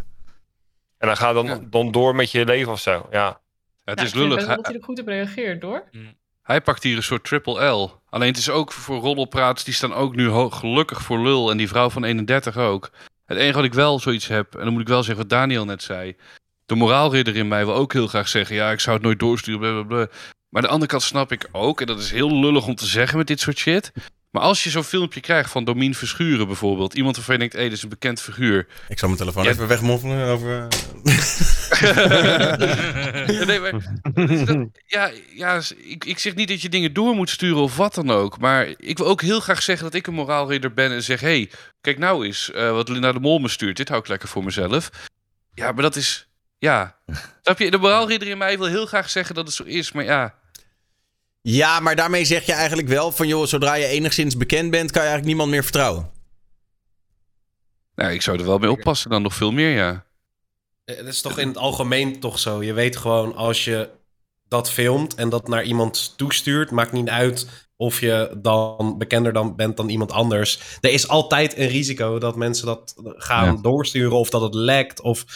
En 0.99 1.07
dan 1.07 1.16
ga 1.16 1.32
dan, 1.32 1.47
Ja. 1.47 1.59
dan 1.70 1.91
door 1.91 2.14
met 2.14 2.30
je 2.30 2.45
leven 2.45 2.72
of 2.72 2.80
zo. 2.80 3.07
Ja. 3.11 3.41
Het 3.87 3.99
Ja, 3.99 4.05
is 4.05 4.11
ik 4.11 4.16
lullig. 4.16 4.37
wel 4.37 4.47
Hij, 4.47 4.57
dat 4.57 4.66
hij 4.66 4.74
er 4.74 4.82
goed 4.84 5.01
op 5.01 5.07
reageert, 5.07 5.62
hoor. 5.62 5.84
hij 6.43 6.61
pakt 6.61 6.82
hier 6.82 6.97
een 6.97 7.03
soort 7.03 7.24
triple 7.24 7.64
L. 7.66 8.01
Alleen 8.11 8.28
het 8.28 8.39
is 8.39 8.51
ook 8.51 8.72
voor 8.72 8.99
roddelpraats, 9.01 9.64
die 9.64 9.74
staan 9.74 9.95
ook 9.95 10.16
nu 10.16 10.30
gelukkig 10.51 11.03
voor 11.03 11.18
lul. 11.22 11.51
En 11.51 11.57
die 11.57 11.68
vrouw 11.68 11.91
van 11.91 12.05
31 12.05 12.57
ook. 12.57 12.91
Het 13.26 13.39
enige 13.39 13.57
wat 13.57 13.64
ik 13.64 13.74
wel 13.74 13.99
zoiets 14.01 14.26
heb, 14.26 14.55
en 14.55 14.64
dan 14.64 14.72
moet 14.72 14.80
ik 14.82 14.89
wel 14.89 15.03
zeggen 15.03 15.22
wat 15.22 15.30
Daniel 15.30 15.64
net 15.64 15.82
zei. 15.82 16.16
De 16.66 16.74
moraalridder 16.74 17.37
in 17.37 17.49
mij 17.49 17.64
wil 17.64 17.74
ook 17.74 17.93
heel 17.93 18.07
graag 18.07 18.28
zeggen, 18.28 18.57
ja, 18.57 18.70
ik 18.70 18.80
zou 18.80 18.97
het 18.97 19.05
nooit 19.05 19.18
doorsturen, 19.18 19.61
bla 19.61 19.72
bla 19.72 19.82
bla. 19.82 19.97
Maar 20.49 20.62
aan 20.62 20.68
de 20.68 20.68
andere 20.68 20.91
kant 20.91 21.03
snap 21.03 21.32
ik 21.32 21.49
ook, 21.53 21.80
en 21.80 21.87
dat 21.87 21.99
is 21.99 22.11
heel 22.11 22.41
lullig 22.41 22.66
om 22.66 22.74
te 22.74 22.87
zeggen 22.87 23.18
met 23.18 23.26
dit 23.26 23.41
soort 23.41 23.59
shit. 23.59 23.93
Maar 24.30 24.43
als 24.43 24.64
je 24.64 24.70
zo'n 24.70 24.84
filmpje 24.84 25.20
krijgt 25.20 25.51
van 25.51 25.64
Domien 25.64 25.95
Verschuren 25.95 26.47
bijvoorbeeld, 26.47 26.95
iemand 26.95 27.16
waarvan 27.16 27.34
je 27.34 27.41
denkt, 27.41 27.55
hé, 27.57 27.62
dit 27.62 27.72
is 27.72 27.82
een 27.82 27.89
bekend 27.89 28.20
figuur. 28.20 28.66
Ik 28.89 28.99
zal 28.99 29.09
mijn 29.09 29.20
telefoon 29.20 29.45
Ja. 29.45 29.51
even 29.51 29.68
wegmoffelen 29.68 30.26
over... 30.28 30.68
Ja, 31.81 33.45
nee, 33.45 33.61
maar, 33.61 33.72
dat- 34.14 34.68
ja, 34.87 35.11
ja 35.35 35.61
ik, 35.77 36.05
ik 36.05 36.18
zeg 36.18 36.35
niet 36.35 36.49
dat 36.49 36.62
je 36.62 36.68
dingen 36.68 36.93
door 36.93 37.14
moet 37.14 37.31
sturen 37.31 37.62
of 37.62 37.77
wat 37.77 37.95
dan 37.95 38.11
ook. 38.11 38.39
Maar 38.39 38.66
ik 38.77 38.99
wil 38.99 39.07
ook 39.07 39.20
heel 39.22 39.41
graag 39.41 39.62
zeggen 39.62 39.85
dat 39.85 39.95
ik 39.95 40.07
een 40.07 40.14
moraalridder 40.14 40.72
ben 40.74 40.93
en 40.93 41.03
zeg: 41.03 41.20
hé, 41.20 41.27
hey, 41.27 41.51
kijk 41.81 41.99
nou 41.99 42.27
eens 42.27 42.51
eh, 42.53 42.70
wat 42.70 42.89
Linda 42.89 43.12
de 43.12 43.20
Mol 43.20 43.39
me 43.39 43.49
stuurt. 43.49 43.77
Dit 43.77 43.89
hou 43.89 44.01
ik 44.01 44.09
lekker 44.09 44.29
voor 44.29 44.45
mezelf. 44.45 44.91
Ja, 45.55 45.72
maar 45.72 45.83
dat 45.83 45.97
is. 45.97 46.29
Ja. 46.59 46.97
Snap 47.43 47.59
je? 47.59 47.70
De 47.70 47.79
moraalridder 47.79 48.29
in 48.29 48.39
mij 48.39 48.59
wil 48.59 48.66
heel 48.66 48.87
graag 48.87 49.11
zeggen 49.11 49.35
dat 49.35 49.47
het 49.47 49.55
zo 49.55 49.62
is. 49.64 49.93
Maar 49.93 50.05
ja. 50.05 50.35
Ja, 51.43 51.81
maar 51.81 51.97
daarmee 51.97 52.24
zeg 52.24 52.47
je 52.47 52.53
eigenlijk 52.53 52.89
wel 52.89 53.12
van... 53.12 53.27
joh, 53.29 53.47
zodra 53.47 53.74
je 53.74 53.87
enigszins 53.87 54.37
bekend 54.37 54.70
bent, 54.70 54.91
kan 54.91 55.03
je 55.03 55.09
eigenlijk 55.09 55.27
niemand 55.27 55.51
meer 55.51 55.62
vertrouwen. 55.62 56.11
Nou, 57.95 58.12
ik 58.12 58.22
zou 58.22 58.39
er 58.39 58.45
wel 58.47 58.59
mee 58.59 58.70
oppassen 58.70 59.11
dan 59.11 59.22
nog 59.22 59.35
veel 59.35 59.53
meer, 59.53 59.77
ja. 59.77 60.05
Eh, 60.87 60.97
Het 60.97 61.07
is 61.07 61.20
toch 61.20 61.39
in 61.39 61.49
het 61.49 61.57
algemeen 61.59 62.20
toch 62.20 62.39
zo. 62.39 62.62
Je 62.62 62.72
weet 62.72 62.97
gewoon 62.97 63.34
als 63.34 63.64
je 63.64 63.91
dat 64.49 64.70
filmt 64.70 65.14
en 65.14 65.28
dat 65.28 65.49
naar 65.49 65.62
iemand 65.64 66.14
toestuurt, 66.16 66.70
maakt 66.70 66.93
niet 66.93 67.09
uit 67.09 67.47
of 67.76 68.01
je 68.01 68.30
dan 68.39 68.99
bekender 68.99 69.32
dan 69.32 69.57
bent 69.57 69.76
dan 69.76 69.89
iemand 69.89 70.12
anders. 70.12 70.78
Er 70.80 70.91
is 70.91 71.09
altijd 71.09 71.57
een 71.59 71.68
risico 71.68 72.18
dat 72.18 72.37
mensen 72.37 72.66
dat 72.66 72.95
gaan 73.16 73.55
Ja. 73.55 73.62
doorsturen 73.62 74.16
of 74.18 74.30
dat 74.30 74.41
het 74.41 74.55
lekt 74.55 75.01
of 75.01 75.24
ja, 75.26 75.34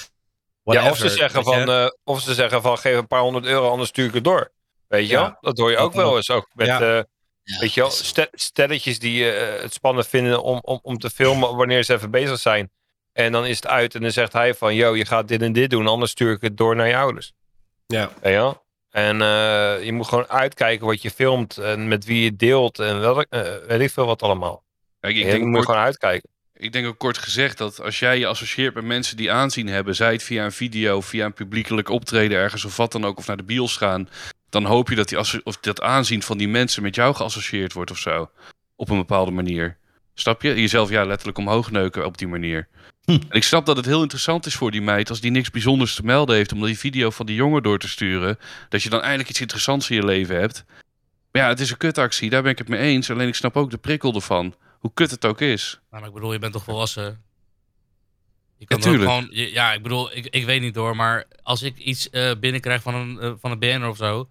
whatever, 0.63 0.91
of 0.91 0.99
ze, 0.99 1.09
zeggen 1.09 1.45
van, 1.45 1.71
eh, 1.71 1.87
of 2.05 2.21
ze 2.21 2.35
zeggen 2.35 2.63
van 2.63 2.79
geef 2.79 2.97
een 2.97 3.07
paar 3.07 3.21
honderd 3.23 3.45
euro, 3.47 3.71
anders 3.71 3.89
stuur 3.89 4.07
ik 4.07 4.15
het 4.15 4.25
door. 4.25 4.53
Weet 4.89 5.07
je 5.07 5.13
Ja. 5.13 5.21
wel? 5.23 5.37
Dat 5.41 5.59
hoor 5.59 5.71
je 5.71 5.77
ook 5.77 5.93
wel 5.93 6.17
eens. 6.17 6.31
Ook 6.31 6.49
met, 6.55 6.67
Ja. 6.67 6.81
eh, 6.99 7.03
Ja, 7.43 7.59
weet 7.59 7.75
je 7.75 7.81
wel, 7.81 7.91
stelletjes 8.33 8.99
die 8.99 9.31
eh, 9.33 9.63
het 9.63 9.73
spannend 9.73 10.07
vinden 10.07 10.43
om, 10.43 10.59
om, 10.63 10.79
om 10.83 10.99
te 10.99 11.11
filmen 11.11 11.57
wanneer 11.57 11.83
ze 11.85 11.95
even 11.95 12.11
bezig 12.11 12.39
zijn. 12.39 12.71
En 13.13 13.33
dan 13.33 13.47
is 13.47 13.57
het 13.57 13.67
uit 13.67 13.95
en 13.95 14.01
dan 14.01 14.11
zegt 14.11 14.33
hij 14.33 14.55
van, 14.55 14.75
yo, 14.75 14.97
je 14.97 15.05
gaat 15.05 15.29
dit 15.29 15.43
en 15.43 15.53
dit 15.53 15.71
doen, 15.71 15.87
anders 15.87 16.11
stuur 16.11 16.33
ik 16.33 16.41
het 16.41 16.57
door 16.57 16.77
naar 16.77 16.89
je 16.89 16.97
ouders. 16.97 17.33
Ja. 17.87 18.11
Je 18.23 18.29
wel? 18.29 18.63
En 18.91 19.21
eh, 19.23 19.85
je 19.85 19.93
moet 19.93 20.09
gewoon 20.09 20.29
uitkijken 20.29 20.87
wat 20.87 21.03
je 21.03 21.11
filmt 21.11 21.59
en 21.59 21.89
met 21.89 22.05
wie 22.05 22.23
je 22.23 22.37
deelt 22.37 22.79
en 22.79 23.01
welk, 23.01 23.27
eh, 23.29 23.43
weet 23.67 23.81
ik 23.81 23.91
veel 23.91 24.07
wat 24.07 24.23
allemaal. 24.23 24.63
Kijk, 25.01 25.17
ik 25.17 25.25
Ik 25.25 25.31
denk 25.31 25.45
moet 25.45 25.55
kort- 25.55 25.67
gewoon 25.67 25.81
uitkijken. 25.81 26.29
Ik 26.55 26.73
denk 26.73 26.87
ook 26.87 26.99
kort 26.99 27.19
gezegd 27.19 27.59
dat 27.59 27.81
als 27.81 27.99
jij 27.99 28.19
je 28.19 28.27
associeert 28.27 28.75
met 28.75 28.85
mensen 28.85 29.17
die 29.17 29.33
aanzien 29.33 29.67
hebben, 29.67 29.95
zij 29.95 30.13
het 30.13 30.23
via 30.23 30.45
een 30.45 30.53
video, 30.53 31.01
via 31.01 31.25
een 31.25 31.33
publiekelijk 31.33 31.89
optreden 31.89 32.39
ergens 32.39 32.65
of 32.65 32.77
wat 32.77 32.93
dan 32.93 33.05
ook, 33.05 33.19
of 33.19 33.27
naar 33.27 33.37
de 33.37 33.43
bios 33.43 33.77
gaan, 33.77 34.09
dan 34.49 34.65
hoop 34.65 34.89
je 34.89 34.95
dat, 34.95 35.09
die 35.09 35.19
of 35.45 35.57
dat 35.61 35.81
aanzien 35.81 36.23
van 36.23 36.39
die 36.39 36.49
mensen 36.49 36.83
met 36.83 36.95
jou 36.95 37.15
geassocieerd 37.15 37.73
wordt 37.73 37.91
of 37.91 37.99
zo. 37.99 38.31
Op 38.77 38.89
een 38.89 38.97
bepaalde 38.97 39.31
manier. 39.31 39.79
Snap 40.21 40.43
je? 40.43 40.49
Jezelf 40.61 40.91
ja, 40.91 41.05
letterlijk 41.05 41.39
omhoog 41.39 41.71
neuken 41.71 42.07
op 42.07 42.19
die 42.19 42.29
manier. 42.29 42.69
Hm. 43.05 43.11
En 43.11 43.27
ik 43.31 43.43
snap 43.43 43.67
dat 43.67 43.77
het 43.77 43.87
heel 43.87 44.03
interessant 44.03 44.47
is 44.47 44.55
voor 44.55 44.71
die 44.71 44.83
meid 44.83 45.09
als 45.11 45.21
die 45.21 45.31
niks 45.31 45.51
bijzonders 45.51 45.95
te 45.95 46.05
melden 46.05 46.37
heeft 46.37 46.53
om 46.53 46.65
die 46.65 46.79
video 46.79 47.11
van 47.11 47.27
die 47.27 47.35
jongen 47.35 47.63
door 47.63 47.79
te 47.79 47.89
sturen. 47.89 48.39
Dat 48.69 48.83
je 48.83 48.91
dan 48.91 49.01
eindelijk 49.01 49.29
iets 49.29 49.41
interessants 49.41 49.91
in 49.91 49.97
je 49.97 50.05
leven 50.05 50.37
hebt. 50.41 50.65
Maar 51.33 51.43
ja, 51.43 51.49
het 51.49 51.61
is 51.61 51.71
een 51.71 51.77
kutactie, 51.77 52.31
daar 52.31 52.43
ben 52.43 52.51
ik 52.51 52.59
het 52.59 52.69
mee 52.69 52.81
eens. 52.81 53.11
Alleen 53.11 53.29
ik 53.29 53.35
snap 53.35 53.57
ook 53.57 53.71
de 53.71 53.79
prikkel 53.79 54.15
ervan. 54.15 54.55
Hoe 54.79 54.91
kut 54.95 55.11
het 55.11 55.25
ook 55.27 55.41
is. 55.41 55.81
Nou, 55.91 56.01
maar 56.03 56.09
ik 56.11 56.15
bedoel, 56.15 56.33
je 56.33 56.39
bent 56.39 56.53
toch 56.53 56.65
volwassen? 56.65 57.23
Je 58.57 58.67
kan 58.67 58.79
Natuurlijk. 58.79 59.05
ook 59.11 59.17
gewoon, 59.17 59.29
je- 59.33 59.53
ja, 59.53 59.73
ik 59.73 59.83
bedoel, 59.83 60.17
ik, 60.17 60.27
ik 60.27 60.45
weet 60.45 60.61
niet 60.61 60.75
hoor, 60.75 60.97
maar 60.97 61.25
als 61.43 61.63
ik 61.63 61.79
iets 61.79 62.11
eh, 62.11 62.31
binnenkrijg 62.41 62.83
van 62.83 62.95
een, 62.95 63.19
eh, 63.21 63.33
van 63.41 63.51
een 63.51 63.59
BN'er 63.59 63.89
of 63.89 63.97
zo, 63.97 64.29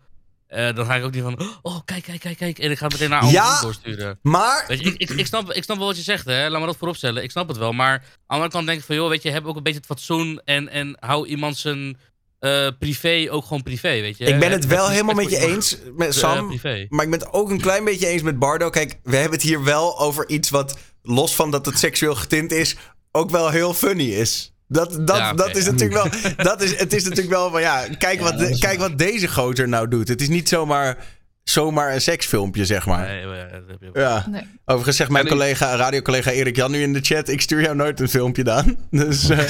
eh, 0.50 0.76
dan 0.76 0.86
ga 0.86 0.96
ik 0.96 1.04
ook 1.04 1.12
niet 1.14 1.24
van, 1.24 1.40
oh, 1.62 1.80
kijk, 1.86 2.04
kijk, 2.04 2.20
kijk, 2.20 2.38
kijk, 2.38 2.60
en 2.60 2.72
ik 2.72 2.78
ga 2.78 2.84
het 2.84 2.94
meteen 2.94 3.10
naar 3.10 3.22
alle 3.22 3.32
Ja. 3.32 3.62
doorsturen. 3.62 4.20
Maar 4.22 4.66
Weet 4.68 4.80
je, 4.80 4.86
ik, 4.86 4.96
ik, 4.98 5.10
ik, 5.10 5.26
snap, 5.26 5.52
ik 5.52 5.64
snap 5.64 5.78
wel 5.78 5.88
wat 5.88 5.96
je 5.96 6.02
zegt, 6.02 6.26
hè. 6.26 6.50
Laat 6.50 6.60
me 6.60 6.66
dat 6.66 6.78
vooropstellen. 6.78 7.24
Ik 7.24 7.32
snap 7.32 7.48
het 7.48 7.58
wel. 7.58 7.72
Maar 7.74 7.92
aan 7.94 8.00
de 8.02 8.34
andere 8.34 8.52
kant 8.52 8.66
denk 8.66 8.80
ik 8.80 8.86
van, 8.86 8.96
joh, 8.96 9.10
weet 9.10 9.24
je, 9.24 9.30
heb 9.30 9.46
ook 9.46 9.56
een 9.56 9.64
beetje 9.64 9.78
het 9.78 9.88
fatsoen 9.88 10.42
en, 10.46 10.70
en 10.70 10.98
hou 11.00 11.28
iemand 11.28 11.58
zijn 11.58 11.98
eh, 12.40 12.68
privé 12.80 13.28
ook 13.30 13.44
gewoon 13.44 13.64
privé, 13.64 13.90
weet 14.02 14.18
je. 14.18 14.26
ik 14.26 14.40
ben 14.40 14.52
het 14.52 14.66
wel 14.66 14.90
helemaal 14.90 15.16
met 15.16 15.30
je 15.30 15.38
eens, 15.38 15.78
met 15.96 16.08
eh, 16.08 16.14
Sam. 16.14 16.48
privé. 16.48 16.86
Maar 16.90 17.06
ik 17.06 17.12
ben 17.12 17.20
het 17.20 17.34
ook 17.34 17.50
een 17.50 17.62
klein 17.62 17.84
beetje 17.84 18.08
eens 18.08 18.22
met 18.22 18.40
Bardo. 18.40 18.70
Kijk, 18.70 19.00
we 19.04 19.16
hebben 19.16 19.34
het 19.40 19.48
hier 19.48 19.64
wel 19.64 20.00
over 20.00 20.30
iets 20.30 20.50
wat, 20.50 20.78
los 21.04 21.36
van 21.36 21.52
dat 21.52 21.66
het 21.66 21.80
seksueel 21.80 22.16
getint 22.16 22.52
is, 22.52 22.76
ook 23.12 23.30
wel 23.30 23.50
heel 23.50 23.74
funny 23.74 24.10
is. 24.14 24.54
Dat, 24.72 25.08
dat, 25.08 25.18
Ja, 25.18 25.34
dat 25.34 25.56
is 25.56 25.66
natuurlijk 25.66 25.94
wel. 25.94 26.34
Dat 26.50 26.62
is, 26.62 26.78
het 26.80 26.94
is 26.94 27.04
natuurlijk 27.04 27.30
wel 27.30 27.50
van 27.52 27.62
ja, 27.62 27.86
kijk, 27.98 28.20
wat, 28.22 28.38
de- 28.40 28.58
kijk 28.60 28.80
wat 28.80 28.98
deze 28.98 29.28
gozer 29.28 29.68
nou 29.68 29.88
doet. 29.88 30.08
Het 30.08 30.22
is 30.22 30.28
niet 30.28 30.50
zomaar, 30.50 30.98
zomaar 31.44 31.94
een 31.94 32.02
seksfilmpje, 32.02 32.66
zeg 32.66 32.86
maar. 32.86 33.08
Nee, 33.08 33.26
maar 33.26 33.38
dat 33.52 33.62
heb 33.68 33.78
je 33.82 33.88
ook. 33.90 33.96
Ja. 33.96 34.26
Nee. 34.30 34.42
Overigens 34.66 34.98
zegt 34.98 35.10
mijn 35.10 35.28
collega, 35.28 35.76
radiocollega 35.76 36.32
Erik 36.32 36.56
Jan 36.56 36.72
nu 36.72 36.82
in 36.82 36.94
de 36.94 37.00
chat: 37.02 37.28
ik 37.30 37.42
stuur 37.42 37.62
jou 37.62 37.76
nooit 37.76 38.00
een 38.00 38.10
filmpje 38.10 38.44
dan. 38.44 38.78
Dus. 38.90 39.30
eh, 39.30 39.50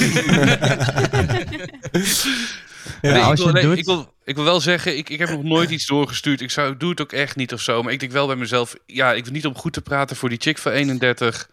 Ja, 3.02 3.12
Nee, 3.12 3.20
ik, 3.22 3.28
je 3.28 3.34
wil, 3.36 3.44
het 3.46 3.54
nee, 3.54 3.62
doet- 3.62 3.78
ik, 3.78 3.84
wil, 3.84 4.14
ik 4.24 4.34
wil 4.34 4.44
wel 4.44 4.60
zeggen, 4.60 4.96
ik, 4.96 5.08
ik 5.10 5.18
heb 5.18 5.28
nog 5.30 5.42
nooit 5.42 5.70
iets 5.70 5.86
doorgestuurd. 5.86 6.40
Ik 6.40 6.50
zou, 6.50 6.76
doe 6.76 6.90
het 6.90 7.00
ook 7.00 7.12
echt 7.12 7.36
niet 7.36 7.52
of 7.52 7.60
zo. 7.60 7.82
Maar 7.82 7.92
ik 7.92 8.00
denk 8.00 8.12
wel 8.12 8.26
bij 8.26 8.36
mezelf, 8.36 8.74
ja, 8.86 9.12
ik 9.12 9.24
wil 9.24 9.32
niet 9.32 9.46
om 9.46 9.54
goed 9.56 9.72
te 9.72 9.80
praten 9.82 10.16
voor 10.16 10.28
die 10.28 10.40
chick 10.40 10.58
van 10.58 10.72
31. 10.72 11.48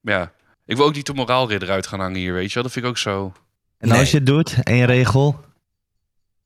Maar 0.00 0.14
ja, 0.14 0.32
ik 0.66 0.76
wil 0.76 0.86
ook 0.86 0.94
niet 0.94 1.06
de 1.06 1.14
moraalridder 1.14 1.70
uit 1.70 1.86
gaan 1.86 2.00
hangen 2.00 2.18
hier, 2.18 2.32
weet 2.32 2.48
je 2.48 2.54
wel. 2.54 2.62
Dat 2.62 2.72
vind 2.72 2.84
ik 2.84 2.90
ook 2.90 2.98
zo. 2.98 3.32
En 3.78 3.88
Nee. 3.88 3.98
als 3.98 4.10
je 4.10 4.16
het 4.16 4.26
doet, 4.26 4.54
één 4.62 4.86
regel. 4.86 5.40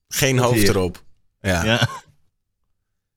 geen 0.09 0.39
hoofd 0.39 0.61
hier. 0.61 0.69
erop. 0.69 1.03
Ja. 1.41 1.64
Ja. 1.64 1.89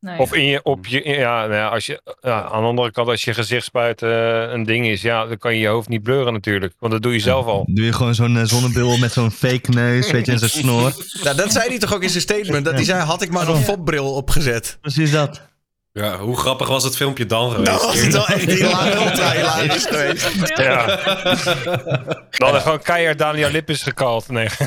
Nee. 0.02 0.20
Of 0.20 0.34
in 0.34 0.46
je, 0.46 0.64
op 0.64 0.86
je, 0.86 1.04
ja, 1.10 1.40
nou 1.40 1.54
ja, 1.54 1.68
als 1.68 1.86
je, 1.86 2.02
ja, 2.22 2.44
aan 2.44 2.62
de 2.62 2.68
andere 2.68 2.92
kant, 2.92 3.08
als 3.08 3.24
je 3.24 3.34
gezichtsbuit 3.34 4.02
eh, 4.02 4.42
een 4.52 4.64
ding 4.64 4.88
is, 4.88 5.02
ja, 5.02 5.26
dan 5.26 5.38
kan 5.38 5.54
je 5.54 5.60
je 5.60 5.68
hoofd 5.68 5.88
niet 5.90 6.04
blurren 6.04 6.34
natuurlijk. 6.34 6.74
Want 6.80 6.92
dat 6.94 7.02
doe 7.02 7.14
je 7.14 7.20
zelf 7.20 7.46
al. 7.46 7.66
Doe 7.70 7.86
je 7.86 7.94
gewoon 7.94 8.16
zo'n 8.16 8.38
eh, 8.38 8.44
zonnebril 8.44 8.98
met 8.98 9.12
zo'n 9.12 9.32
fake 9.32 9.70
neus, 9.70 10.12
weet 10.12 10.26
je, 10.26 10.32
en 10.32 10.40
zo'n 10.40 10.50
snor. 10.50 10.94
Nou, 11.24 11.36
dat 11.36 11.52
zei 11.52 11.68
hij 11.70 11.78
toch 11.80 11.94
ook 11.94 12.04
in 12.04 12.10
zijn 12.10 12.22
statement. 12.22 12.66
Dat 12.66 12.74
hij 12.74 12.84
zei: 12.84 13.02
had 13.04 13.22
ik 13.22 13.32
maar 13.32 13.48
een 13.48 13.62
fopbril 13.64 14.14
opgezet. 14.14 14.78
Precies 14.82 15.12
dat. 15.12 15.42
Ja, 15.92 16.18
hoe 16.18 16.38
grappig 16.38 16.68
was 16.68 16.84
het 16.84 16.96
filmpje 16.96 17.26
dan 17.26 17.52
geweest? 17.52 17.72
Dan 17.72 17.88
was 17.88 18.02
het 18.02 18.14
wel 18.14 18.28
echt 18.28 18.52
hilarisch, 18.52 18.96
ultra 19.06 19.32
hilarisch 19.32 19.86
geweest. 19.86 20.58
Ja. 20.58 20.86
Dan 20.86 22.26
hadden 22.38 22.62
gewoon 22.62 22.82
keihard 22.82 23.18
Daniel 23.18 23.50
Lippis 23.50 23.84
gekald. 23.84 24.28
Nee. 24.28 24.48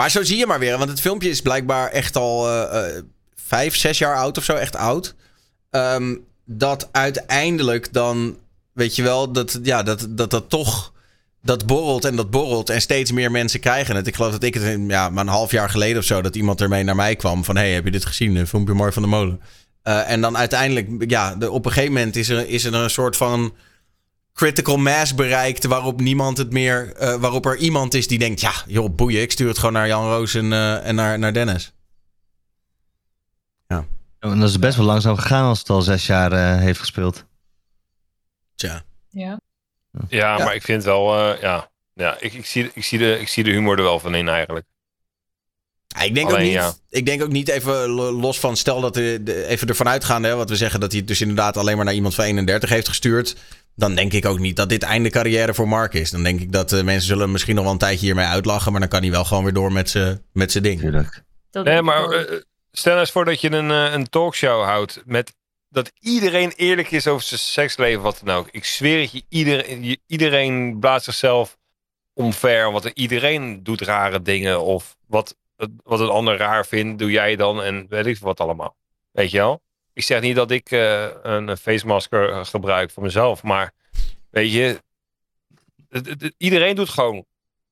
Maar 0.00 0.10
zo 0.10 0.22
zie 0.22 0.36
je 0.36 0.46
maar 0.46 0.58
weer, 0.58 0.78
want 0.78 0.90
het 0.90 1.00
filmpje 1.00 1.28
is 1.28 1.40
blijkbaar 1.40 1.90
echt 1.90 2.16
al 2.16 2.48
eh, 2.48 2.96
eh, 2.96 3.02
vijf, 3.34 3.76
zes 3.76 3.98
jaar 3.98 4.16
oud 4.16 4.38
of 4.38 4.44
zo, 4.44 4.54
echt 4.54 4.76
oud. 4.76 5.14
Ehm, 5.70 6.16
dat 6.44 6.88
uiteindelijk 6.92 7.92
dan, 7.92 8.38
weet 8.72 8.96
je 8.96 9.02
wel, 9.02 9.32
dat 9.32 9.58
ja, 9.62 9.82
dat, 9.82 10.06
dat, 10.08 10.30
dat 10.30 10.50
toch, 10.50 10.92
dat 11.42 11.66
borrelt 11.66 12.04
en 12.04 12.16
dat 12.16 12.30
borrelt 12.30 12.70
en 12.70 12.80
steeds 12.80 13.12
meer 13.12 13.30
mensen 13.30 13.60
krijgen 13.60 13.96
het. 13.96 14.06
Ik 14.06 14.14
geloof 14.14 14.32
dat 14.32 14.42
ik 14.42 14.54
het, 14.54 14.80
ja, 14.88 15.10
maar 15.10 15.24
een 15.24 15.30
half 15.30 15.50
jaar 15.50 15.70
geleden 15.70 15.98
of 15.98 16.04
zo, 16.04 16.22
dat 16.22 16.36
iemand 16.36 16.60
ermee 16.60 16.82
naar 16.82 16.96
mij 16.96 17.16
kwam 17.16 17.44
van, 17.44 17.56
hey, 17.56 17.72
heb 17.72 17.84
je 17.84 17.90
dit 17.90 18.04
gezien? 18.04 18.36
Een 18.36 18.46
filmpje 18.46 18.74
mooi 18.74 18.92
van 18.92 19.02
de 19.02 19.08
molen. 19.08 19.40
Eh, 19.82 20.10
en 20.10 20.20
dan 20.20 20.36
uiteindelijk, 20.36 21.10
ja, 21.10 21.34
de, 21.34 21.50
op 21.50 21.64
een 21.64 21.72
gegeven 21.72 21.94
moment 21.94 22.16
is 22.16 22.28
er, 22.28 22.48
is 22.48 22.64
er 22.64 22.74
een 22.74 22.90
soort 22.90 23.16
van 23.16 23.54
critical 24.34 24.76
mass 24.76 25.14
bereikt 25.14 25.64
waarop 25.64 26.00
niemand 26.00 26.38
het 26.38 26.52
meer, 26.52 26.92
eh, 26.92 27.14
waarop 27.14 27.46
er 27.46 27.56
iemand 27.56 27.94
is 27.94 28.08
die 28.08 28.18
denkt, 28.18 28.40
ja, 28.40 28.52
joh, 28.66 28.94
boeien, 28.94 29.22
ik 29.22 29.32
stuur 29.32 29.48
het 29.48 29.58
gewoon 29.58 29.74
naar 29.74 29.86
Jan 29.86 30.08
Roos 30.08 30.34
en, 30.34 30.52
eh, 30.52 30.86
en 30.86 30.94
naar, 30.94 31.18
naar 31.18 31.32
Dennis. 31.32 31.72
En 34.20 34.38
dat 34.38 34.48
is 34.48 34.58
best 34.58 34.76
wel 34.76 34.86
langzaam 34.86 35.16
gegaan 35.16 35.44
als 35.44 35.58
het 35.58 35.70
al 35.70 35.82
zes 35.82 36.06
jaar 36.06 36.32
eh, 36.32 36.60
heeft 36.60 36.80
gespeeld. 36.80 37.24
Tja. 38.54 38.82
Ja. 39.10 39.40
Ja, 40.08 40.36
Ja. 40.38 40.44
maar 40.44 40.54
ik 40.54 40.62
vind 40.62 40.84
wel, 40.84 41.18
eh, 41.34 41.40
ja, 41.40 41.70
ja 41.94 42.16
ik, 42.20 42.32
ik, 42.32 42.46
zie, 42.46 42.70
ik, 42.74 42.84
zie 42.84 42.98
de, 42.98 43.18
ik 43.20 43.28
zie 43.28 43.44
de 43.44 43.50
humor 43.50 43.76
er 43.76 43.82
wel 43.82 44.00
van 44.00 44.14
in 44.14 44.28
eigenlijk. 44.28 44.66
Ja, 45.86 46.00
ik 46.00 46.14
denk 46.14 46.26
Alleen, 46.26 46.38
ook 46.40 46.44
niet, 46.46 46.52
ja. 46.54 46.72
ik 46.98 47.06
denk 47.06 47.22
ook 47.22 47.32
niet 47.32 47.48
even 47.48 47.88
lo- 47.88 48.10
los 48.12 48.40
van, 48.40 48.56
stel 48.56 48.80
dat 48.80 48.94
de, 48.94 49.20
de- 49.22 49.46
even 49.46 49.68
ervan 49.68 49.88
uitgaande, 49.88 50.28
hè, 50.28 50.34
wat 50.36 50.48
we 50.48 50.56
zeggen, 50.56 50.80
dat 50.80 50.90
hij 50.90 50.98
het 50.98 51.08
dus 51.08 51.20
inderdaad 51.20 51.56
alleen 51.56 51.76
maar 51.76 51.84
naar 51.84 51.94
iemand 51.94 52.14
van 52.14 52.24
31 52.24 52.70
heeft 52.70 52.88
gestuurd. 52.88 53.36
Dan 53.76 53.94
denk 53.94 54.12
ik 54.12 54.24
ook 54.26 54.38
niet 54.38 54.56
dat 54.56 54.68
dit 54.68 54.82
einde 54.82 55.10
carrière 55.10 55.54
voor 55.54 55.68
Mark 55.68 55.94
is. 55.94 56.10
Dan 56.10 56.22
denk 56.22 56.40
ik 56.40 56.52
dat 56.52 56.72
eh, 56.72 56.82
mensen 56.82 57.06
zullen 57.06 57.30
misschien 57.32 57.54
nog 57.54 57.64
wel 57.64 57.72
een 57.72 57.78
tijdje 57.78 58.06
hiermee 58.06 58.26
uitlachen, 58.26 58.70
maar 58.72 58.80
dan 58.80 58.90
kan 58.90 59.02
hij 59.02 59.10
wel 59.10 59.24
gewoon 59.24 59.44
weer 59.44 59.52
door 59.52 59.72
met 59.72 59.90
zijn 59.90 60.22
met 60.32 60.52
zijn 60.52 60.62
ding. 60.64 60.82
Natuurlijk. 60.82 61.22
Dat 61.50 61.64
Nee, 61.64 61.82
maar 61.82 62.10
eh, 62.10 62.40
stel 62.72 62.90
nou 62.92 63.00
eens 63.04 63.10
voor 63.12 63.24
dat 63.24 63.40
je 63.40 63.50
een, 63.50 63.70
een 63.70 64.08
talkshow 64.08 64.64
houdt 64.64 65.02
met 65.04 65.32
dat 65.70 65.92
iedereen 65.98 66.52
eerlijk 66.56 66.90
is 66.90 67.06
over 67.06 67.26
zijn 67.26 67.40
seksleven, 67.40 68.02
wat 68.02 68.20
dan 68.24 68.36
ook. 68.36 68.48
Ik 68.50 68.64
zweer 68.64 69.00
het 69.00 69.12
je, 69.12 69.22
iedereen, 69.28 69.98
iedereen 70.06 70.78
blaast 70.80 71.04
zichzelf 71.04 71.58
omver, 72.12 72.72
want 72.72 72.84
iedereen 72.84 73.62
doet 73.62 73.80
rare 73.80 74.22
dingen 74.22 74.60
of 74.60 74.96
wat, 75.06 75.36
wat 75.82 76.00
een 76.00 76.08
ander 76.08 76.36
raar 76.36 76.66
vindt, 76.66 76.98
doe 76.98 77.10
jij 77.10 77.36
dan 77.36 77.62
en 77.62 77.86
weet 77.88 78.06
ik 78.06 78.16
veel 78.16 78.26
wat 78.26 78.40
allemaal. 78.40 78.76
Weet 79.10 79.30
je 79.30 79.38
wel? 79.38 79.62
Ik 79.92 80.02
zeg 80.02 80.20
niet 80.20 80.36
dat 80.36 80.50
ik 80.50 80.70
eh, 80.70 81.08
een 81.22 81.56
face 81.56 81.86
masker 81.86 82.30
eh, 82.30 82.44
gebruik 82.44 82.90
voor 82.90 83.02
mezelf, 83.02 83.42
maar 83.42 83.72
weet 84.30 84.52
je, 84.52 84.82
iedereen 86.36 86.76
doet 86.76 86.88
gewoon 86.88 87.24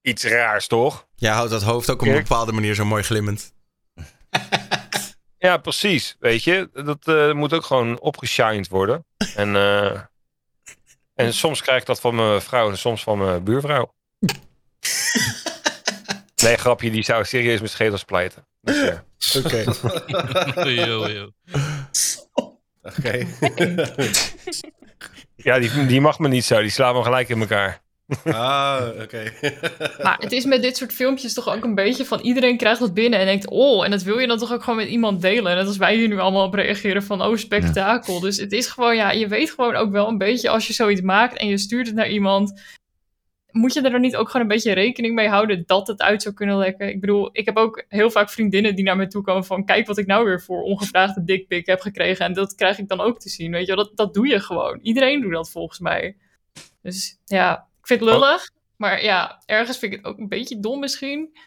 iets 0.02 0.24
raars, 0.24 0.66
toch? 0.66 1.06
Jij 1.14 1.32
houdt 1.32 1.50
dat 1.50 1.62
hoofd 1.62 1.90
ook 1.90 2.00
op 2.00 2.06
een 2.06 2.14
bepaalde 2.14 2.52
manier 2.52 2.74
zo 2.74 2.84
mooi 2.84 3.02
glimmend. 3.02 3.52
Ja, 5.38 5.56
precies. 5.56 6.16
Weet 6.18 6.44
je, 6.44 6.70
dat 6.72 7.06
eh, 7.06 7.32
moet 7.32 7.52
ook 7.52 7.64
gewoon 7.64 8.00
opgeshined 8.00 8.68
worden. 8.68 9.04
En, 9.34 9.56
eh, 9.56 10.00
en 11.14 11.34
soms 11.34 11.62
krijg 11.62 11.80
ik 11.80 11.86
dat 11.86 12.00
van 12.00 12.14
mijn 12.14 12.42
vrouw 12.42 12.70
en 12.70 12.78
soms 12.78 13.02
van 13.02 13.18
mijn 13.18 13.44
buurvrouw. 13.44 13.94
Nee, 16.42 16.56
grapje, 16.56 16.90
die 16.90 17.04
zou 17.04 17.24
serieus 17.24 17.58
mijn 17.58 17.70
schedel 17.70 17.98
splijten. 17.98 18.46
Dus, 18.60 18.76
ja. 18.76 19.04
Oké. 19.44 19.64
Yo, 20.70 21.08
yo. 21.08 21.30
Oké. 22.82 23.26
ja, 25.36 25.58
die, 25.58 25.86
die 25.86 26.00
mag 26.00 26.18
me 26.18 26.28
niet 26.28 26.44
zo. 26.44 26.60
Die 26.60 26.70
slaat 26.70 26.94
me 26.94 27.02
gelijk 27.02 27.28
in 27.28 27.40
elkaar. 27.40 27.80
Ah, 28.24 28.88
oké. 29.02 29.32
Maar 30.02 30.16
het 30.18 30.32
is 30.32 30.44
met 30.44 30.62
dit 30.62 30.76
soort 30.76 30.92
filmpjes 30.92 31.34
toch 31.34 31.48
ook 31.48 31.64
een 31.64 31.74
beetje 31.74 32.04
van 32.04 32.20
iedereen 32.20 32.56
krijgt 32.56 32.80
wat 32.80 32.94
binnen 32.94 33.18
en 33.18 33.26
denkt, 33.26 33.48
oh, 33.48 33.84
en 33.84 33.90
dat 33.90 34.02
wil 34.02 34.18
je 34.18 34.26
dan 34.26 34.38
toch 34.38 34.52
ook 34.52 34.62
gewoon 34.62 34.78
met 34.78 34.88
iemand 34.88 35.22
delen. 35.22 35.56
Net 35.56 35.66
als 35.66 35.76
wij 35.76 35.96
hier 35.96 36.08
nu 36.08 36.18
allemaal 36.18 36.46
op 36.46 36.54
reageren 36.54 37.02
van, 37.02 37.22
oh, 37.22 37.36
spektakel. 37.36 38.20
Dus 38.20 38.36
het 38.36 38.52
is 38.52 38.66
gewoon, 38.66 38.96
ja, 38.96 39.10
je 39.10 39.28
weet 39.28 39.50
gewoon 39.50 39.74
ook 39.74 39.90
wel 39.90 40.08
een 40.08 40.18
beetje 40.18 40.48
als 40.48 40.66
je 40.66 40.72
zoiets 40.72 41.00
maakt 41.00 41.36
en 41.36 41.48
je 41.48 41.58
stuurt 41.58 41.86
het 41.86 41.96
naar 41.96 42.10
iemand, 42.10 42.60
moet 43.50 43.74
je 43.74 43.82
er 43.82 43.90
dan 43.90 44.00
niet 44.00 44.16
ook 44.16 44.26
gewoon 44.26 44.42
een 44.42 44.52
beetje 44.52 44.72
rekening 44.72 45.14
mee 45.14 45.28
houden 45.28 45.62
dat 45.66 45.86
het 45.86 46.02
uit 46.02 46.22
zou 46.22 46.34
kunnen 46.34 46.56
lekken? 46.56 46.88
Ik 46.88 47.00
bedoel, 47.00 47.28
ik 47.32 47.44
heb 47.44 47.56
ook 47.56 47.84
heel 47.88 48.10
vaak 48.10 48.30
vriendinnen 48.30 48.74
die 48.74 48.84
naar 48.84 48.96
me 48.96 49.06
toe 49.06 49.22
komen 49.22 49.44
van, 49.44 49.64
kijk 49.64 49.86
wat 49.86 49.98
ik 49.98 50.06
nou 50.06 50.24
weer 50.24 50.42
voor 50.42 50.62
ongevraagde 50.62 51.24
dickpic 51.24 51.66
heb 51.66 51.80
gekregen 51.80 52.24
en 52.24 52.32
dat 52.32 52.54
krijg 52.54 52.78
ik 52.78 52.88
dan 52.88 53.00
ook 53.00 53.20
te 53.20 53.28
zien, 53.28 53.52
weet 53.52 53.66
je 53.66 53.74
wel. 53.74 53.84
Dat, 53.84 53.96
dat 53.96 54.14
doe 54.14 54.28
je 54.28 54.40
gewoon. 54.40 54.78
Iedereen 54.82 55.20
doet 55.20 55.32
dat 55.32 55.50
volgens 55.50 55.78
mij. 55.78 56.16
Dus 56.82 57.18
ja, 57.24 57.67
vind 57.88 58.00
het 58.00 58.08
lullig. 58.10 58.50
Maar 58.76 59.02
ja, 59.02 59.42
ergens 59.46 59.78
vind 59.78 59.92
ik 59.92 59.98
het 59.98 60.06
ook 60.06 60.18
een 60.18 60.28
beetje 60.28 60.60
dom 60.60 60.80
misschien. 60.80 61.38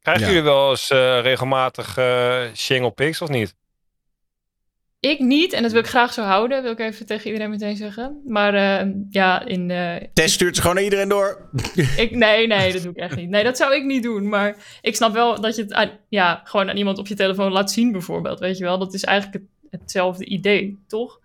Krijgen 0.00 0.24
Ja. 0.24 0.28
jullie 0.28 0.44
wel 0.50 0.70
eens 0.70 0.90
eh, 0.90 1.20
regelmatig 1.20 1.96
eh 1.96 2.42
single 2.52 2.90
pics 2.90 3.22
of 3.22 3.28
niet? 3.28 3.54
Ik 5.00 5.18
niet, 5.18 5.52
en 5.52 5.62
dat 5.62 5.72
wil 5.72 5.80
ik 5.80 5.86
graag 5.86 6.12
zo 6.12 6.22
houden, 6.22 6.62
wil 6.62 6.72
ik 6.72 6.78
even 6.78 7.06
tegen 7.06 7.26
iedereen 7.26 7.50
meteen 7.50 7.76
zeggen. 7.76 8.22
Maar 8.24 8.54
eh, 8.54 8.88
ja, 9.10 9.44
in, 9.44 9.70
eh, 9.70 10.08
Tess 10.12 10.34
stuurt 10.34 10.54
ze 10.54 10.60
gewoon 10.60 10.76
naar 10.76 10.84
iedereen 10.84 11.08
door. 11.08 11.50
ik, 11.96 12.10
nee, 12.10 12.46
nee, 12.46 12.72
dat 12.72 12.82
doe 12.82 12.90
ik 12.90 12.96
echt 12.96 13.16
niet. 13.16 13.28
Nee, 13.28 13.44
dat 13.44 13.56
zou 13.56 13.74
ik 13.74 13.84
niet 13.84 14.02
doen. 14.02 14.28
Maar 14.28 14.78
ik 14.80 14.96
snap 14.96 15.12
wel 15.12 15.40
dat 15.40 15.56
je 15.56 15.62
het 15.62 15.72
aan, 15.72 15.90
ja, 16.08 16.40
gewoon 16.44 16.70
aan 16.70 16.76
iemand 16.76 16.98
op 16.98 17.06
je 17.06 17.14
telefoon 17.14 17.52
laat 17.52 17.70
zien, 17.70 17.92
bijvoorbeeld. 17.92 18.38
Weet 18.38 18.58
je 18.58 18.64
wel, 18.64 18.78
dat 18.78 18.94
is 18.94 19.04
eigenlijk 19.04 19.44
het, 19.70 19.80
hetzelfde 19.80 20.24
idee, 20.24 20.78
toch? 20.86 21.20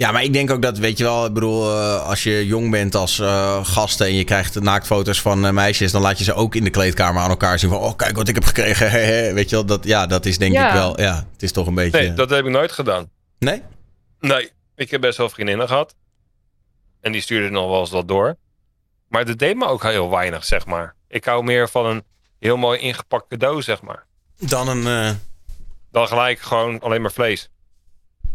Ja, 0.00 0.12
maar 0.12 0.22
ik 0.22 0.32
denk 0.32 0.50
ook 0.50 0.62
dat, 0.62 0.78
weet 0.78 0.98
je 0.98 1.04
wel, 1.04 1.26
ik 1.26 1.32
bedoel, 1.32 1.70
eh, 1.70 2.06
als 2.06 2.22
je 2.22 2.46
jong 2.46 2.70
bent 2.70 2.94
als 2.94 3.18
eh 3.18 3.64
gasten 3.64 4.06
en 4.06 4.14
je 4.14 4.24
krijgt 4.24 4.60
naaktfoto's 4.60 5.20
van 5.20 5.46
eh, 5.46 5.52
meisjes, 5.52 5.92
dan 5.92 6.02
laat 6.02 6.18
je 6.18 6.24
ze 6.24 6.34
ook 6.34 6.54
in 6.54 6.64
de 6.64 6.70
kleedkamer 6.70 7.22
aan 7.22 7.30
elkaar 7.30 7.58
zien 7.58 7.70
van, 7.70 7.78
oh, 7.78 7.96
kijk 7.96 8.16
wat 8.16 8.28
ik 8.28 8.34
heb 8.34 8.44
gekregen. 8.44 8.90
weet 9.34 9.50
je 9.50 9.56
wel, 9.56 9.64
dat, 9.64 9.84
ja, 9.84 10.06
dat 10.06 10.26
is 10.26 10.38
denk 10.38 10.52
Ja. 10.52 10.66
ik 10.68 10.72
wel, 10.72 11.00
ja, 11.00 11.26
het 11.32 11.42
is 11.42 11.52
toch 11.52 11.66
een 11.66 11.74
beetje... 11.74 12.00
Nee, 12.00 12.12
dat 12.12 12.30
heb 12.30 12.44
ik 12.44 12.50
nooit 12.50 12.72
gedaan. 12.72 13.10
Nee? 13.38 13.62
Nee. 14.20 14.50
Ik 14.76 14.90
heb 14.90 15.00
best 15.00 15.18
wel 15.18 15.28
vriendinnen 15.28 15.68
gehad. 15.68 15.94
En 17.00 17.12
die 17.12 17.20
stuurden 17.20 17.52
nog 17.52 17.68
wel 17.70 17.80
eens 17.80 17.90
wat 17.90 18.08
door. 18.08 18.36
Maar 19.08 19.24
dat 19.24 19.38
deed 19.38 19.56
me 19.56 19.66
ook 19.66 19.82
heel 19.82 20.10
weinig, 20.10 20.44
zeg 20.44 20.66
maar. 20.66 20.94
Ik 21.08 21.24
hou 21.24 21.44
meer 21.44 21.68
van 21.68 21.86
een 21.86 22.04
heel 22.38 22.56
mooi 22.56 22.78
ingepakt 22.78 23.28
cadeau, 23.28 23.62
zeg 23.62 23.82
maar. 23.82 24.06
Dan 24.38 24.68
een... 24.68 24.86
eh, 24.86 25.14
Dan 25.90 26.08
gelijk 26.08 26.40
gewoon 26.40 26.80
alleen 26.80 27.02
maar 27.02 27.12
vlees. 27.12 27.48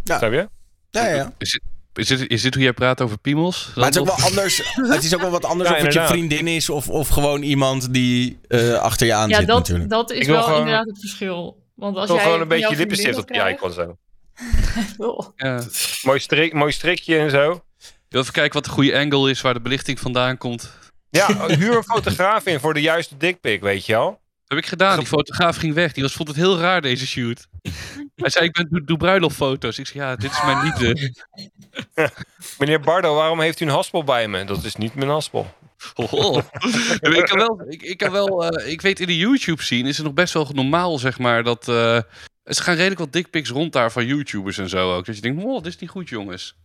Ja. 0.04 0.18
Snap 0.18 0.32
je? 0.32 0.50
Ja, 1.04 1.16
ja. 1.16 1.34
Is 1.38 1.52
dit, 1.52 1.62
is, 1.94 2.08
dit, 2.08 2.30
is 2.32 2.42
dit 2.42 2.54
hoe 2.54 2.64
jij 2.64 2.74
praat 2.74 3.02
over 3.02 3.18
piemels? 3.18 3.72
Maar 3.76 3.86
het 3.86 3.96
is 3.96 4.02
ook 4.02 4.08
wel 4.08 4.26
anders. 4.26 4.74
Het 4.76 5.04
is 5.04 5.16
ook 5.16 5.22
wel 5.22 5.30
wat 5.30 5.46
anders 5.46 5.70
Ja, 5.70 5.76
of 5.76 5.82
het 5.82 5.94
je 5.94 6.06
vriendin 6.06 6.48
is 6.48 6.70
of, 6.70 6.90
of 6.90 7.08
gewoon 7.08 7.42
iemand 7.42 7.94
die 7.94 8.40
eh, 8.48 8.74
achter 8.74 9.08
je 9.08 9.14
aan 9.14 9.30
Ja, 9.30 9.38
zit 9.38 9.48
dat, 9.48 9.58
natuurlijk. 9.58 9.90
dat 9.90 10.12
is 10.12 10.28
wel 10.28 10.44
gewoon- 10.44 10.60
inderdaad 10.60 10.86
het 10.86 11.00
verschil. 11.00 11.64
Want 11.76 11.96
als 11.96 12.04
Ik 12.04 12.08
wil 12.10 12.16
jij 12.16 12.26
gewoon 12.26 12.42
een 12.42 12.48
beetje 12.48 12.76
lippenstift 12.76 13.18
op 13.18 13.30
je 13.34 13.50
icon 13.50 13.72
zo. 13.72 13.98
Oh. 14.98 15.20
Ja. 15.36 15.62
Mooi, 16.04 16.20
strik, 16.20 16.54
mooi 16.54 16.72
strikje 16.72 17.18
en 17.18 17.30
zo. 17.30 17.52
Ik 17.80 18.12
wil 18.22 18.22
even 18.22 18.34
kijken 18.34 18.54
wat 18.54 18.64
de 18.66 18.70
goede 18.70 18.98
angle 18.98 19.30
is 19.30 19.42
waar 19.42 19.54
de 19.54 19.62
belichting 19.62 20.00
vandaan 20.00 20.38
komt. 20.38 20.72
Ja, 21.10 21.48
huur 21.48 21.76
een 21.76 21.84
fotograaf 21.84 22.46
in 22.46 22.60
voor 22.60 22.74
de 22.74 22.82
juiste 22.82 23.18
dickpic, 23.18 23.62
weet 23.62 23.86
je 23.86 23.94
wel. 23.94 24.20
Dat 24.48 24.58
heb 24.58 24.58
ik 24.58 24.66
gedaan. 24.66 24.98
Die 24.98 25.08
fotograaf 25.08 25.58
ging 25.58 25.74
weg. 25.74 25.94
Die 25.94 26.04
was, 26.04 26.14
vond 26.14 26.28
het 26.28 26.38
heel 26.38 26.58
raar, 26.58 26.82
deze 26.82 27.08
shoot. 27.08 27.48
Hij 28.16 28.30
zei, 28.30 28.46
ik 28.46 28.52
ben, 28.52 28.68
doe, 28.70 28.84
doe 28.84 28.98
bruiloftfoto's. 28.98 29.80
Ik 29.80 29.88
zei, 29.88 30.04
ja, 30.04 30.16
dit 30.16 30.32
is 30.32 30.44
mijn 30.44 30.62
liefde. 30.66 31.14
Meneer 32.60 32.80
Bardo, 32.80 33.16
waarom 33.16 33.40
heeft 33.40 33.60
u 33.60 33.66
een 33.66 33.72
haspel 33.72 34.04
bij 34.04 34.28
me? 34.28 34.44
Dat 34.44 34.64
is 34.64 34.76
niet 34.76 34.96
mijn 34.96 35.10
haspel. 35.10 35.54
Oh. 35.96 36.34
Maar 37.02 37.12
ik, 37.12 37.26
kan 37.26 37.38
wel, 37.38 37.62
ik, 37.68 37.82
ik, 37.82 37.98
kan 37.98 38.12
wel 38.12 38.46
eh, 38.46 38.72
ik 38.72 38.82
weet 38.82 39.00
in 39.00 39.08
de 39.08 39.18
YouTube 39.18 39.64
scene 39.64 39.90
is 39.90 39.98
het 39.98 40.06
nog 40.06 40.16
best 40.16 40.34
wel 40.34 40.50
normaal, 40.54 40.98
zeg 40.98 41.20
maar, 41.20 41.44
dat... 41.44 41.68
eh, 41.68 42.00
ze 42.44 42.62
gaan 42.64 42.76
redelijk 42.76 43.00
wat 43.00 43.14
dickpics 43.14 43.50
rond 43.50 43.74
daar 43.74 43.92
van 43.92 44.06
YouTubers 44.06 44.58
en 44.58 44.70
zo 44.70 44.96
ook. 44.96 45.06
Dat 45.06 45.16
je 45.16 45.22
denkt, 45.22 45.44
oh, 45.44 45.64
dit 45.64 45.74
is 45.74 45.80
niet 45.80 45.90
goed, 45.90 46.10
jongens. 46.10 46.58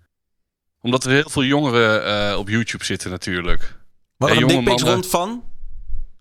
Omdat 0.81 1.05
er 1.05 1.11
heel 1.11 1.31
veel 1.31 1.45
jongeren 1.45 2.05
eh, 2.05 2.39
op 2.39 2.49
YouTube 2.49 2.85
zitten 2.85 3.11
natuurlijk. 3.11 3.79
Jonge 4.19 4.47
dickpics 4.47 4.83
rond 4.83 5.07
van? 5.07 5.45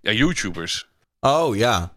Ja, 0.01 0.11
YouTubers. 0.11 0.88
Oh, 1.19 1.55
ja. 1.55 1.93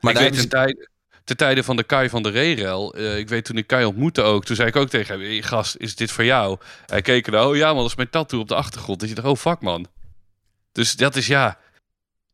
Maar 0.00 0.12
ik 0.12 0.18
weet 0.18 0.34
ten, 0.34 0.48
tijde, 0.48 0.88
ten 1.24 1.36
tijde 1.36 1.62
van 1.62 1.76
de 1.76 1.82
Kai 1.82 2.08
van 2.08 2.22
de 2.22 2.28
Rerel, 2.28 2.94
eh 2.94 3.18
ik 3.18 3.28
weet 3.28 3.44
toen 3.44 3.56
ik 3.56 3.66
Kai 3.66 3.84
ontmoette 3.84 4.22
ook, 4.22 4.44
toen 4.44 4.56
zei 4.56 4.68
ik 4.68 4.76
ook 4.76 4.88
tegen 4.88 5.14
hem, 5.20 5.28
hey, 5.30 5.42
gast, 5.42 5.76
is 5.76 5.94
dit 5.96 6.10
voor 6.10 6.24
jou? 6.24 6.58
Hij 6.86 7.02
keek 7.02 7.26
er, 7.26 7.46
oh 7.46 7.56
ja 7.56 7.66
man, 7.72 7.76
dat 7.82 7.90
is 7.90 7.96
mijn 7.96 8.10
tattoo 8.10 8.40
op 8.40 8.48
de 8.48 8.54
achtergrond. 8.54 9.00
Dat 9.00 9.08
je 9.08 9.14
dacht, 9.14 9.28
oh 9.28 9.36
fuck 9.36 9.60
man. 9.60 9.86
Dus 10.72 10.92
dat 10.96 11.16
is 11.16 11.26
ja, 11.26 11.58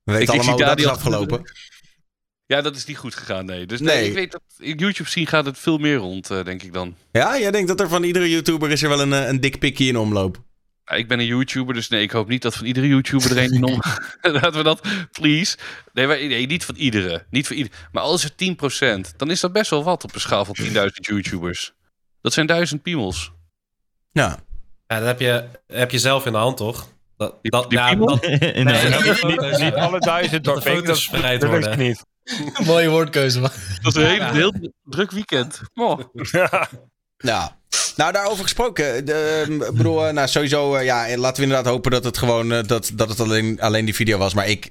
We 0.03 0.13
weten 0.13 0.35
ik- 0.35 0.41
ik 0.41 0.47
allemaal 0.49 0.57
zie 0.59 0.67
dat 0.67 0.79
is 0.79 0.87
afgelopen. 0.87 1.43
ja 2.47 2.61
dat 2.61 2.77
is 2.77 2.85
niet 2.85 2.97
goed 2.99 3.15
gegaan, 3.15 3.45
nee. 3.45 3.67
Dus 3.67 3.81
nee, 3.81 3.97
Nee. 3.97 4.09
ik 4.09 4.15
weet 4.15 4.33
dat, 4.33 4.43
in 4.59 4.77
YouTube 4.79 5.09
zien 5.09 5.27
gaat 5.27 5.45
het 5.45 5.59
veel 5.59 5.79
meer 5.79 5.97
rond, 5.97 6.31
eh, 6.31 6.45
denk 6.45 6.63
ik 6.63 6.73
dan. 6.73 6.97
Ja, 7.13 7.39
jij 7.39 7.51
denkt 7.51 7.69
dat 7.69 7.81
er 7.81 7.89
van 7.89 8.03
iedere 8.03 8.31
YouTuber 8.31 8.71
is 8.71 8.83
er 8.83 8.89
wel 8.89 9.01
een, 9.01 9.13
eh, 9.13 9.27
een 9.29 9.41
dickpickie 9.41 9.89
in 9.89 9.97
omloop. 9.99 10.43
Ja, 10.89 10.97
ik 10.97 11.09
ben 11.09 11.19
een 11.19 11.27
YouTuber, 11.27 11.75
dus 11.75 11.89
nee, 11.89 12.03
ik 12.03 12.11
hoop 12.11 12.29
niet 12.29 12.43
dat 12.43 12.57
van 12.57 12.67
iedere 12.67 12.87
YouTuber 12.89 13.31
er 13.31 13.45
een 13.45 13.53
in 13.53 13.65
om... 13.65 13.81
Laten 14.33 14.53
we 14.53 14.63
dat, 14.63 14.81
please. 15.13 15.57
Nee, 15.93 16.07
maar, 16.07 16.17
nee, 16.17 16.47
niet 16.47 16.65
van 16.65 16.75
iedere. 16.75 17.27
Niet 17.31 17.47
van 17.47 17.57
ieder... 17.57 17.73
Maar 17.93 18.03
als 18.03 18.23
het 18.23 18.33
10%, 19.13 19.17
dan 19.17 19.31
is 19.31 19.41
dat 19.41 19.53
best 19.53 19.71
wel 19.71 19.85
wat 19.85 20.05
op 20.05 20.15
een 20.15 20.21
schaal 20.21 20.45
van 20.45 20.57
10.000 20.63 20.71
YouTubers. 20.93 21.73
Dat 22.23 22.33
zijn 22.33 22.47
duizend 22.47 22.83
piemels. 22.83 23.33
Ja. 24.13 24.39
Ja, 24.87 24.99
dat 24.99 25.07
heb 25.07 25.21
je, 25.21 25.45
heb 25.67 25.91
je 25.91 25.99
zelf 25.99 26.27
in 26.27 26.33
de 26.33 26.39
hand, 26.39 26.57
toch? 26.57 26.89
Dat, 27.17 27.39
Die- 27.43 27.51
dat, 27.51 27.71
die 27.71 27.79
ja, 27.79 27.89
piemel? 27.89 28.07
dat, 28.07 28.23
Nee, 28.41 28.65
nee, 28.65 28.89
Niet, 28.89 29.03
foto's, 29.19 29.59
niet 29.59 29.75
alle 29.75 29.99
duizend 29.99 30.45
door 30.45 30.61
foto's 30.63 30.85
dat, 30.87 30.97
verspreid 30.97 31.45
worden. 31.45 31.79
niet. 31.79 32.05
Mooie 32.67 32.89
woordkeuze, 32.89 33.41
man. 33.41 33.51
Dat 33.83 33.97
is 33.97 34.03
een 34.03 34.09
heel, 34.09 34.33
heel 34.33 34.73
druk 34.85 35.11
weekend. 35.11 35.61
Oh. 35.75 36.01
Ja. 37.17 37.58
Nou, 37.97 38.13
daarover 38.13 38.43
gesproken. 38.43 39.05
De, 39.05 39.45
ik 39.49 39.77
bedoel, 39.77 40.07
eh, 40.07 40.13
nou, 40.13 40.29
sowieso, 40.29 40.75
eh, 40.75 40.85
ja, 40.85 41.17
laten 41.17 41.37
we 41.37 41.49
inderdaad 41.49 41.73
hopen 41.73 41.91
dat 41.91 42.05
het 42.05 42.19
gewoon, 42.19 42.53
eh, 42.53 42.59
dat, 42.67 42.91
dat 42.95 43.09
het 43.09 43.21
alleen, 43.21 43.61
alleen 43.61 43.85
die 43.85 43.95
video 43.95 44.19
was. 44.19 44.35
Maar 44.35 44.49
ik, 44.49 44.71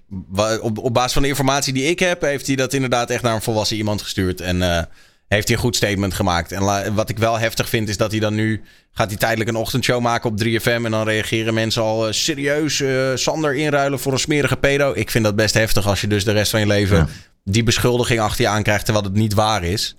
op, 0.62 0.78
op 0.78 0.94
basis 0.94 1.14
van 1.14 1.22
de 1.22 1.28
informatie 1.28 1.74
die 1.74 1.84
ik 1.86 2.00
heb, 2.00 2.22
heeft 2.22 2.48
hij 2.48 2.56
dat 2.56 2.74
inderdaad 2.74 3.10
echt 3.10 3.24
naar 3.24 3.36
een 3.36 3.42
volwassen 3.42 3.78
iemand 3.78 4.02
gestuurd. 4.02 4.42
En 4.42 4.62
eh, 4.62 4.84
heeft 5.28 5.48
hij 5.48 5.56
een 5.58 5.64
goed 5.64 5.76
statement 5.76 6.14
gemaakt. 6.14 6.52
En 6.52 6.64
la- 6.64 6.92
wat 6.94 7.10
ik 7.10 7.18
wel 7.18 7.40
heftig 7.40 7.70
vind, 7.70 7.90
is 7.90 7.98
dat 7.98 8.12
hij 8.12 8.20
dan 8.20 8.34
nu, 8.36 8.62
gaat 8.94 9.10
hij 9.10 9.18
tijdelijk 9.18 9.50
een 9.50 9.56
ochtendshow 9.56 10.02
maken 10.02 10.30
op 10.30 10.38
3FM. 10.44 10.68
En 10.86 10.92
dan 10.92 11.04
reageren 11.08 11.54
mensen 11.54 11.82
al 11.82 12.08
eh, 12.08 12.14
serieus, 12.14 12.82
eh, 12.82 13.12
Sander 13.16 13.56
inruilen 13.56 14.00
voor 14.00 14.12
een 14.14 14.20
smerige 14.20 14.58
pedo. 14.58 14.92
Ik 14.96 15.12
vind 15.12 15.24
dat 15.24 15.36
best 15.36 15.54
heftig 15.54 15.88
als 15.88 16.02
je 16.02 16.08
dus 16.08 16.24
de 16.24 16.32
rest 16.32 16.52
van 16.52 16.60
je 16.60 16.68
leven 16.68 16.98
Ja. 16.98 17.08
die 17.44 17.64
beschuldiging 17.64 18.20
achter 18.20 18.42
je 18.42 18.50
aankrijgt, 18.50 18.86
terwijl 18.86 19.06
het 19.06 19.16
niet 19.16 19.34
waar 19.34 19.64
is. 19.64 19.96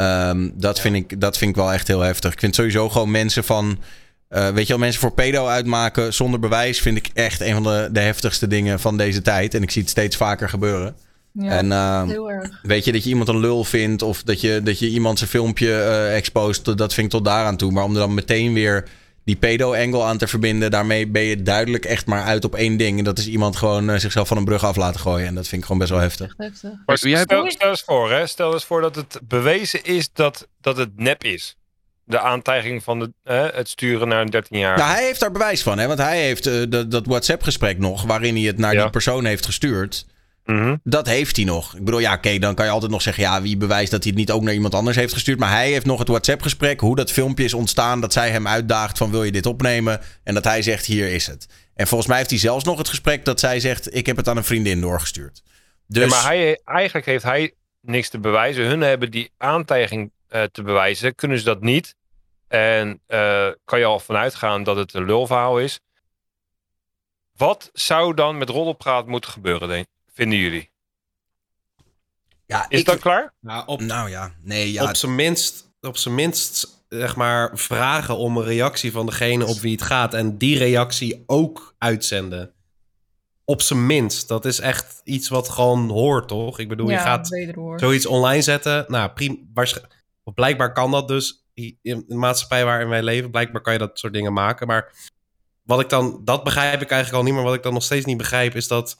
Ehm, 0.00 0.48
dat, 0.54 0.80
vind 0.80 0.94
ik, 0.96 1.20
dat 1.20 1.38
vind 1.38 1.50
ik 1.50 1.56
wel 1.56 1.72
echt 1.72 1.88
heel 1.88 2.00
heftig. 2.00 2.32
Ik 2.32 2.38
vind 2.38 2.54
sowieso 2.54 2.88
gewoon 2.88 3.10
mensen 3.10 3.44
van. 3.44 3.78
eh, 4.28 4.48
weet 4.48 4.62
je 4.66 4.72
wel, 4.72 4.78
mensen 4.78 5.00
voor 5.00 5.12
pedo 5.12 5.46
uitmaken 5.46 6.14
zonder 6.14 6.40
bewijs. 6.40 6.80
vind 6.80 6.96
ik 6.96 7.10
echt 7.14 7.40
een 7.40 7.52
van 7.52 7.62
de, 7.62 7.88
de 7.92 8.00
heftigste 8.00 8.46
dingen 8.46 8.80
van 8.80 8.96
deze 8.96 9.22
tijd. 9.22 9.54
En 9.54 9.62
ik 9.62 9.70
zie 9.70 9.82
het 9.82 9.90
steeds 9.90 10.16
vaker 10.16 10.48
gebeuren. 10.48 10.96
Ja, 11.32 11.50
en 11.50 11.72
ehm, 11.72 12.08
heel 12.08 12.30
erg. 12.30 12.58
weet 12.62 12.84
je 12.84 12.92
dat 12.92 13.02
je 13.04 13.08
iemand 13.10 13.28
een 13.28 13.40
lul 13.40 13.64
vindt. 13.64 14.02
of 14.02 14.22
dat 14.22 14.40
je, 14.40 14.60
dat 14.62 14.78
je 14.78 14.88
iemand 14.88 15.18
zijn 15.18 15.30
filmpje 15.30 15.82
expost. 16.14 16.78
dat 16.78 16.94
vind 16.94 17.06
ik 17.06 17.12
tot 17.12 17.24
daaraan 17.24 17.56
toe. 17.56 17.72
Maar 17.72 17.84
om 17.84 17.92
er 17.92 17.98
dan 17.98 18.14
meteen 18.14 18.52
weer 18.52 18.88
die 19.30 19.38
pedo-angle 19.38 20.02
aan 20.02 20.18
te 20.18 20.26
verbinden. 20.26 20.70
daarmee 20.70 21.06
ben 21.06 21.22
je 21.22 21.42
duidelijk 21.42 21.84
echt 21.84 22.06
maar 22.06 22.22
uit 22.24 22.44
op 22.44 22.54
één 22.54 22.76
ding. 22.76 22.98
En 22.98 23.04
dat 23.04 23.18
is 23.18 23.28
iemand 23.28 23.56
gewoon 23.56 23.90
eh, 23.90 23.98
zichzelf 23.98 24.28
van 24.28 24.36
een 24.36 24.44
brug 24.44 24.64
af 24.64 24.76
laten 24.76 25.00
gooien. 25.00 25.26
En 25.26 25.34
dat 25.34 25.48
vind 25.48 25.60
ik 25.60 25.66
gewoon 25.66 25.80
best 25.80 25.90
wel 25.92 26.00
heftig. 26.00 26.34
Echt 26.36 26.36
heftig. 26.38 26.70
Maar 26.86 26.98
stel, 26.98 27.16
stel 27.50 27.70
eens 27.70 27.82
voor, 27.86 28.10
hè. 28.10 28.26
Stel 28.26 28.52
eens 28.52 28.64
voor 28.64 28.80
dat 28.80 28.94
het 28.94 29.20
bewezen 29.28 29.84
is 29.84 30.08
dat, 30.12 30.48
dat 30.60 30.76
het 30.76 30.90
nep 30.96 31.24
is. 31.24 31.56
De 32.04 32.20
aantijging 32.20 32.82
van 32.82 32.98
de, 32.98 33.12
hè, 33.24 33.46
het 33.48 33.68
sturen 33.68 34.08
naar 34.08 34.20
een 34.20 34.30
13 34.30 34.58
jaar. 34.58 34.76
Nou, 34.78 34.90
hij 34.90 35.04
heeft 35.04 35.20
daar 35.20 35.32
bewijs 35.32 35.62
van, 35.62 35.78
hè? 35.78 35.86
Want 35.86 35.98
hij 35.98 36.20
heeft 36.22 36.46
eh, 36.46 36.62
dat, 36.68 36.90
dat 36.90 37.06
WhatsApp-gesprek 37.06 37.78
nog. 37.78 38.02
waarin 38.02 38.34
hij 38.36 38.44
het 38.44 38.58
naar 38.58 38.74
Ja. 38.74 38.82
die 38.82 38.90
persoon 38.90 39.24
heeft 39.24 39.44
gestuurd. 39.46 40.06
Mhm. 40.50 40.76
Dat 40.84 41.06
heeft 41.06 41.36
hij 41.36 41.44
nog. 41.44 41.74
Ik 41.74 41.84
bedoel, 41.84 42.00
ja, 42.00 42.14
oké, 42.14 42.38
dan 42.38 42.54
kan 42.54 42.64
je 42.64 42.70
altijd 42.70 42.90
nog 42.90 43.02
zeggen... 43.02 43.22
ja, 43.22 43.42
wie 43.42 43.56
bewijst 43.56 43.90
dat 43.90 44.02
hij 44.02 44.12
het 44.12 44.20
niet 44.20 44.30
ook 44.30 44.42
naar 44.42 44.54
iemand 44.54 44.74
anders 44.74 44.96
heeft 44.96 45.12
gestuurd. 45.12 45.38
Maar 45.38 45.50
hij 45.50 45.70
heeft 45.70 45.86
nog 45.86 45.98
het 45.98 46.08
WhatsApp-gesprek... 46.08 46.80
hoe 46.80 46.96
dat 46.96 47.12
filmpje 47.12 47.44
is 47.44 47.54
ontstaan... 47.54 48.00
dat 48.00 48.12
zij 48.12 48.30
hem 48.30 48.46
uitdaagt 48.46 48.98
van 48.98 49.10
wil 49.10 49.24
je 49.24 49.32
dit 49.32 49.46
opnemen... 49.46 50.00
en 50.24 50.34
dat 50.34 50.44
hij 50.44 50.62
zegt 50.62 50.86
hier 50.86 51.08
is 51.08 51.26
het. 51.26 51.46
En 51.74 51.86
volgens 51.86 52.08
mij 52.08 52.18
heeft 52.18 52.30
hij 52.30 52.38
zelfs 52.38 52.64
nog 52.64 52.78
het 52.78 52.88
gesprek... 52.88 53.24
dat 53.24 53.40
zij 53.40 53.60
zegt 53.60 53.94
ik 53.94 54.06
heb 54.06 54.16
het 54.16 54.28
aan 54.28 54.36
een 54.36 54.44
vriendin 54.44 54.80
doorgestuurd. 54.80 55.42
Dus 55.86 56.02
Ja, 56.02 56.08
maar 56.08 56.24
hij, 56.24 56.60
eigenlijk 56.64 57.06
heeft 57.06 57.24
hij 57.24 57.54
niks 57.80 58.08
te 58.08 58.18
bewijzen. 58.18 58.64
Hun 58.64 58.80
hebben 58.80 59.10
die 59.10 59.30
aantijging 59.36 60.10
eh, 60.28 60.42
te 60.42 60.62
bewijzen. 60.62 61.14
Kunnen 61.14 61.38
ze 61.38 61.44
dat 61.44 61.60
niet? 61.60 61.94
En 62.48 63.00
eh, 63.06 63.48
kan 63.64 63.78
je 63.78 63.84
al 63.84 64.00
vanuit 64.00 64.34
gaan 64.34 64.62
dat 64.62 64.76
het 64.76 64.94
een 64.94 65.04
lulverhaal 65.04 65.60
is. 65.60 65.80
Wat 67.36 67.70
zou 67.72 68.14
dan 68.14 68.38
met 68.38 68.48
roddelpraat 68.48 69.06
moeten 69.06 69.30
gebeuren, 69.30 69.68
denk, 69.68 69.86
vinden 70.20 70.38
jullie? 70.38 70.70
ja, 72.46 72.66
Is 72.68 72.80
ik, 72.80 72.86
dat 72.86 72.98
klaar? 72.98 73.34
Nou, 73.40 73.66
op, 73.66 73.80
Nou 73.80 74.10
ja, 74.10 74.32
nee, 74.42 74.72
ja. 74.72 74.88
op 74.88 74.96
zijn 74.96 75.14
minst, 75.14 75.72
op 75.80 75.96
zijn 75.96 76.14
minst 76.14 76.84
zeg 76.88 77.16
maar, 77.16 77.58
vragen 77.58 78.16
om 78.16 78.36
een 78.36 78.44
reactie 78.44 78.92
van 78.92 79.06
degene 79.06 79.46
op 79.46 79.58
wie 79.58 79.72
het 79.72 79.82
gaat. 79.82 80.14
En 80.14 80.38
die 80.38 80.58
reactie 80.58 81.22
ook 81.26 81.74
uitzenden. 81.78 82.54
Op 83.44 83.62
zijn 83.62 83.86
minst. 83.86 84.28
Dat 84.28 84.44
is 84.44 84.60
echt 84.60 85.00
iets 85.04 85.28
wat 85.28 85.48
gewoon 85.48 85.88
hoort, 85.88 86.28
toch? 86.28 86.58
Ik 86.58 86.68
bedoel, 86.68 86.90
ja, 86.90 86.96
je 86.96 87.00
gaat 87.00 87.28
zoiets 87.76 88.06
online 88.06 88.42
zetten. 88.42 88.84
Nou, 88.88 89.10
prima. 89.10 89.36
Blijkbaar 90.34 90.72
kan 90.72 90.90
dat 90.90 91.08
dus 91.08 91.44
in 91.82 92.04
de 92.08 92.14
maatschappij 92.14 92.64
waarin 92.64 92.88
wij 92.88 93.02
leven. 93.02 93.30
Blijkbaar 93.30 93.62
kan 93.62 93.72
je 93.72 93.78
dat 93.78 93.98
soort 93.98 94.12
dingen 94.12 94.32
maken. 94.32 94.66
Maar 94.66 94.92
wat 95.62 95.80
ik 95.80 95.88
dan, 95.88 96.20
dat 96.24 96.44
begrijp 96.44 96.82
ik 96.82 96.90
eigenlijk 96.90 97.22
al 97.22 97.28
niet. 97.28 97.34
Maar 97.34 97.48
wat 97.48 97.54
ik 97.54 97.62
dan 97.62 97.72
nog 97.72 97.82
steeds 97.82 98.06
niet 98.06 98.16
begrijp 98.16 98.54
is 98.54 98.68
dat. 98.68 98.98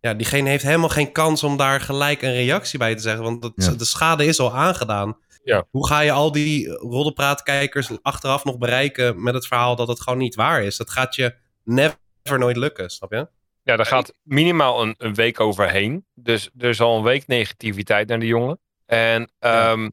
Ja, 0.00 0.14
diegene 0.14 0.48
heeft 0.48 0.64
helemaal 0.64 0.88
geen 0.88 1.12
kans 1.12 1.42
om 1.42 1.56
daar 1.56 1.80
gelijk 1.80 2.22
een 2.22 2.32
reactie 2.32 2.78
bij 2.78 2.94
te 2.94 3.02
zeggen. 3.02 3.22
Want 3.22 3.42
dat, 3.42 3.52
Ja. 3.54 3.70
de 3.70 3.84
schade 3.84 4.24
is 4.24 4.38
al 4.40 4.54
aangedaan. 4.56 5.18
Ja. 5.44 5.66
Hoe 5.70 5.86
ga 5.86 6.00
je 6.00 6.12
al 6.12 6.32
die 6.32 6.68
roddelpraatkijkers 6.68 7.90
achteraf 8.02 8.44
nog 8.44 8.58
bereiken 8.58 9.22
met 9.22 9.34
het 9.34 9.46
verhaal 9.46 9.76
dat 9.76 9.88
het 9.88 10.00
gewoon 10.00 10.18
niet 10.18 10.34
waar 10.34 10.62
is? 10.62 10.76
Dat 10.76 10.90
gaat 10.90 11.14
je 11.14 11.34
never 11.64 11.98
nooit 12.24 12.56
lukken, 12.56 12.90
snap 12.90 13.12
je? 13.12 13.28
Ja, 13.62 13.76
daar 13.76 13.86
gaat 13.86 14.14
minimaal 14.22 14.82
een, 14.82 14.94
een 14.98 15.14
week 15.14 15.40
overheen. 15.40 16.06
Dus 16.14 16.50
er 16.58 16.68
is 16.68 16.80
al 16.80 16.96
een 16.96 17.02
week 17.02 17.26
negativiteit 17.26 18.08
naar 18.08 18.18
de 18.18 18.26
jongen. 18.26 18.58
En, 18.86 19.30
ehm, 19.38 19.88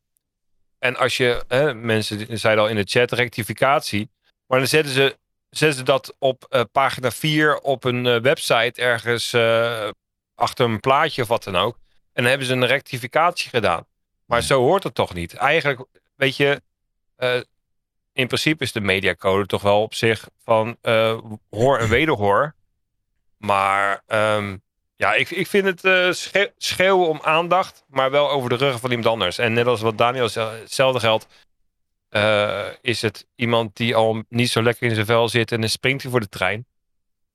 en 0.79 0.95
als 0.97 1.17
je, 1.17 1.43
hè, 1.47 1.73
mensen 1.73 2.37
zeiden 2.39 2.63
al 2.63 2.69
in 2.69 2.75
de 2.75 2.83
chat, 2.85 3.11
rectificatie. 3.11 4.09
Maar 4.47 4.59
dan 4.59 4.67
zetten 4.67 4.93
ze, 4.93 5.17
zetten 5.49 5.77
ze 5.77 5.83
dat 5.83 6.15
op 6.19 6.45
eh, 6.49 6.61
pagina 6.71 7.11
4 7.11 7.59
op 7.59 7.83
een 7.83 8.05
eh, 8.05 8.19
website 8.19 8.81
ergens 8.81 9.33
eh, 9.33 9.89
achter 10.35 10.65
een 10.65 10.79
plaatje 10.79 11.21
of 11.21 11.27
wat 11.27 11.43
dan 11.43 11.55
ook. 11.55 11.75
En 12.13 12.23
dan 12.23 12.25
hebben 12.25 12.47
ze 12.47 12.53
een 12.53 12.65
rectificatie 12.65 13.49
gedaan. 13.49 13.85
Maar 14.25 14.41
zo 14.41 14.61
hoort 14.61 14.83
het 14.83 14.95
toch 14.95 15.13
niet. 15.13 15.33
Eigenlijk, 15.33 15.85
weet 16.15 16.35
je, 16.35 16.61
in 18.13 18.27
principe 18.27 18.63
is 18.63 18.71
de 18.71 18.81
mediacode 18.81 19.45
toch 19.45 19.61
wel 19.61 19.81
op 19.81 19.93
zich 19.93 20.29
van 20.43 20.77
hoor 21.49 21.77
en 21.77 21.89
wederhoor. 21.89 22.55
Maar 23.37 24.03
ehm, 24.07 24.57
ja, 24.95 25.13
ik, 25.13 25.29
ik 25.29 25.47
vind 25.47 25.81
het 25.81 26.53
schreeuwen 26.57 27.07
om 27.07 27.19
aandacht, 27.23 27.83
maar 27.87 28.11
wel 28.11 28.29
over 28.29 28.49
de 28.49 28.55
ruggen 28.55 28.79
van 28.79 28.89
iemand 28.89 29.07
anders. 29.07 29.37
En 29.37 29.53
net 29.53 29.65
als 29.65 29.81
wat 29.81 29.97
Daniel 29.97 30.29
hetzelfde 30.33 30.99
geldt. 30.99 31.27
Eh, 32.09 32.59
is 32.81 33.01
het 33.01 33.25
iemand 33.35 33.75
die 33.75 33.95
al 33.95 34.23
niet 34.29 34.49
zo 34.49 34.63
lekker 34.63 34.87
in 34.87 34.93
zijn 34.93 35.05
vel 35.05 35.29
zit 35.29 35.51
en 35.51 35.59
dan 35.61 35.69
springt 35.69 36.01
hij 36.01 36.11
voor 36.11 36.19
de 36.19 36.29
trein. 36.29 36.65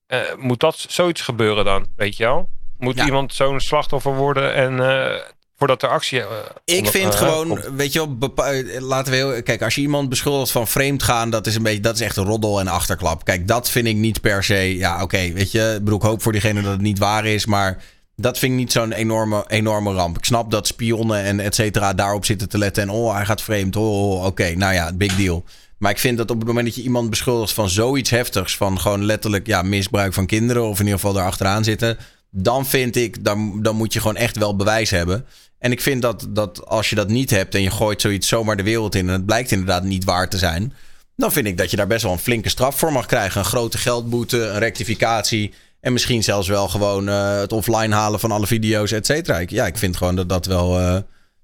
Eh, 0.06 0.20
moet 0.38 0.60
dat 0.60 0.84
zoiets 0.88 1.20
gebeuren 1.20 1.64
dan, 1.64 1.86
weet 1.96 2.16
je 2.16 2.24
wel? 2.24 2.48
Moet 2.78 2.96
Ja. 2.96 3.04
iemand 3.04 3.34
zo'n 3.34 3.60
slachtoffer 3.60 4.14
worden 4.14 4.54
en 4.54 4.80
eh, 4.80 5.20
voordat 5.56 5.82
er 5.82 5.88
actie... 5.88 6.22
Ik 6.64 6.86
vind 6.86 7.14
gewoon, 7.14 7.48
komt? 7.48 7.68
weet 7.76 7.92
je 7.92 7.98
wel, 8.18 8.32
laten 8.80 9.12
we 9.12 9.18
heel, 9.18 9.42
kijk, 9.42 9.62
als 9.62 9.74
je 9.74 9.80
iemand 9.80 10.08
beschuldigt 10.08 10.50
van 10.50 10.68
vreemd 10.68 11.02
gaan, 11.02 11.30
dat 11.30 11.46
is 11.46 11.54
een 11.54 11.62
beetje, 11.62 11.80
dat 11.80 11.94
is 11.94 12.00
echt 12.00 12.16
een 12.16 12.24
roddel 12.24 12.60
en 12.60 12.68
achterklap. 12.68 13.24
Kijk, 13.24 13.48
dat 13.48 13.70
vind 13.70 13.86
ik 13.86 13.96
niet 13.96 14.20
per 14.20 14.44
se, 14.44 14.76
ja, 14.76 15.02
oké, 15.02 15.32
weet 15.32 15.50
je, 15.50 15.72
ik 15.76 15.84
bedoel, 15.84 15.98
ik 15.98 16.04
hoop 16.04 16.22
voor 16.22 16.32
diegene 16.32 16.62
dat 16.62 16.72
het 16.72 16.80
niet 16.80 16.98
waar 16.98 17.26
is, 17.26 17.46
maar 17.46 17.82
dat 18.22 18.38
vind 18.38 18.52
ik 18.52 18.58
niet 18.58 18.72
zo'n 18.72 18.92
enorme, 18.92 19.44
enorme 19.48 19.92
ramp. 19.92 20.18
Ik 20.18 20.24
snap 20.24 20.50
dat 20.50 20.66
spionnen 20.66 21.22
en 21.22 21.40
et 21.40 21.54
cetera 21.54 21.94
daarop 21.94 22.24
zitten 22.24 22.48
te 22.48 22.58
letten 22.58 22.82
en 22.82 22.90
oh, 22.90 23.14
hij 23.14 23.24
gaat 23.24 23.42
vreemd, 23.42 23.76
oh, 23.76 24.12
oh, 24.12 24.24
oké, 24.24 24.54
nou 24.54 24.74
ja, 24.74 24.92
big 24.92 25.16
deal. 25.16 25.44
Maar 25.78 25.90
ik 25.90 25.98
vind 25.98 26.16
dat 26.18 26.30
op 26.30 26.38
het 26.38 26.46
moment 26.46 26.66
dat 26.66 26.74
je 26.74 26.82
iemand 26.82 27.10
beschuldigt 27.10 27.52
van 27.52 27.68
zoiets 27.68 28.10
heftigs, 28.10 28.56
van 28.56 28.80
gewoon 28.80 29.04
letterlijk 29.04 29.46
ja, 29.46 29.62
misbruik 29.62 30.12
van 30.12 30.26
kinderen, 30.26 30.62
of 30.68 30.78
in 30.78 30.84
ieder 30.84 31.00
geval 31.00 31.14
daar 31.14 31.26
achteraan 31.26 31.64
zitten, 31.64 31.96
dan 32.30 32.66
vind 32.66 32.96
ik, 32.96 33.24
dan, 33.24 33.62
dan 33.62 33.76
moet 33.76 33.92
je 33.92 34.00
gewoon 34.00 34.16
echt 34.16 34.38
wel 34.38 34.56
bewijs 34.56 34.90
hebben. 34.90 35.26
En 35.58 35.72
ik 35.72 35.80
vind 35.80 36.02
dat, 36.02 36.26
dat 36.28 36.66
als 36.66 36.90
je 36.90 36.96
dat 36.96 37.08
niet 37.08 37.30
hebt 37.30 37.54
en 37.54 37.62
je 37.62 37.70
gooit 37.70 38.00
zoiets 38.00 38.28
zomaar 38.28 38.56
de 38.56 38.62
wereld 38.62 38.94
in 38.94 39.06
en 39.06 39.12
het 39.12 39.26
blijkt 39.26 39.50
inderdaad 39.50 39.84
niet 39.84 40.04
waar 40.04 40.28
te 40.28 40.38
zijn, 40.38 40.72
dan 41.16 41.32
vind 41.32 41.46
ik 41.46 41.58
dat 41.58 41.70
je 41.70 41.76
daar 41.76 41.86
best 41.86 42.02
wel 42.02 42.12
een 42.12 42.18
flinke 42.18 42.48
straf 42.48 42.78
voor 42.78 42.92
mag 42.92 43.06
krijgen. 43.06 43.40
Een 43.40 43.46
grote 43.46 43.78
geldboete, 43.78 44.46
een 44.46 44.58
rectificatie 44.58 45.52
en 45.82 45.92
misschien 45.92 46.22
zelfs 46.22 46.48
wel 46.48 46.68
gewoon 46.68 47.08
eh, 47.08 47.36
het 47.38 47.52
offline 47.52 47.94
halen 47.94 48.20
van 48.20 48.30
alle 48.30 48.46
video's, 48.46 48.92
et 48.92 49.06
cetera. 49.06 49.38
Ik- 49.38 49.50
Ja, 49.50 49.66
ik 49.66 49.76
vind 49.78 49.96
gewoon 49.96 50.16
dat 50.16 50.28
dat 50.28 50.46
wel, 50.46 50.78
eh, 50.78 50.92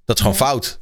dat 0.05 0.17
is 0.17 0.21
gewoon 0.21 0.37
fout. 0.37 0.81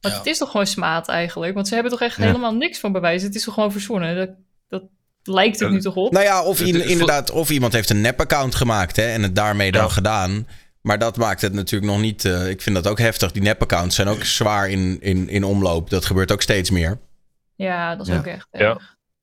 Want 0.00 0.14
het 0.14 0.26
is 0.26 0.38
toch 0.38 0.50
gewoon 0.50 0.66
smaad 0.66 1.08
eigenlijk? 1.08 1.54
Want 1.54 1.68
ze 1.68 1.74
hebben 1.74 1.92
toch 1.92 2.00
echt 2.00 2.16
Ja. 2.16 2.22
helemaal 2.22 2.54
niks 2.54 2.78
van 2.78 2.92
bewijs. 2.92 3.22
Het 3.22 3.34
is 3.34 3.44
toch 3.44 3.54
gewoon 3.54 3.72
verzonnen? 3.72 4.16
Dat, 4.16 4.28
dat 4.68 4.82
lijkt 5.22 5.60
het 5.60 5.70
nu 5.70 5.80
toch 5.80 5.94
op? 5.94 6.12
Nou 6.12 6.24
ja, 6.24 6.42
of 6.42 6.60
inderdaad, 6.60 7.30
of 7.30 7.50
iemand 7.50 7.72
heeft 7.72 7.90
een 7.90 8.00
nep-account 8.00 8.54
gemaakt 8.54 8.96
hè, 8.96 9.02
en 9.12 9.22
het 9.22 9.34
daarmee 9.36 9.72
dan 9.72 9.82
Ja. 9.82 9.88
gedaan. 9.88 10.46
Maar 10.80 10.98
dat 10.98 11.16
maakt 11.16 11.40
het 11.40 11.52
natuurlijk 11.52 11.92
nog 11.92 12.00
niet. 12.00 12.24
eh, 12.24 12.48
ik 12.48 12.62
vind 12.62 12.74
dat 12.76 12.86
ook 12.86 12.98
heftig. 12.98 13.32
Die 13.32 13.42
nep-accounts 13.42 13.96
zijn 13.96 14.08
ook 14.08 14.24
zwaar 14.24 14.68
in, 14.70 14.98
in, 15.00 15.28
in 15.28 15.44
omloop. 15.44 15.90
Dat 15.90 16.04
gebeurt 16.04 16.32
ook 16.32 16.42
steeds 16.42 16.70
meer. 16.70 16.98
Ja, 17.56 17.96
dat 17.96 18.06
is 18.06 18.12
Ja. 18.12 18.18
ook 18.18 18.26
echt. 18.26 18.48
Ja. 18.50 18.80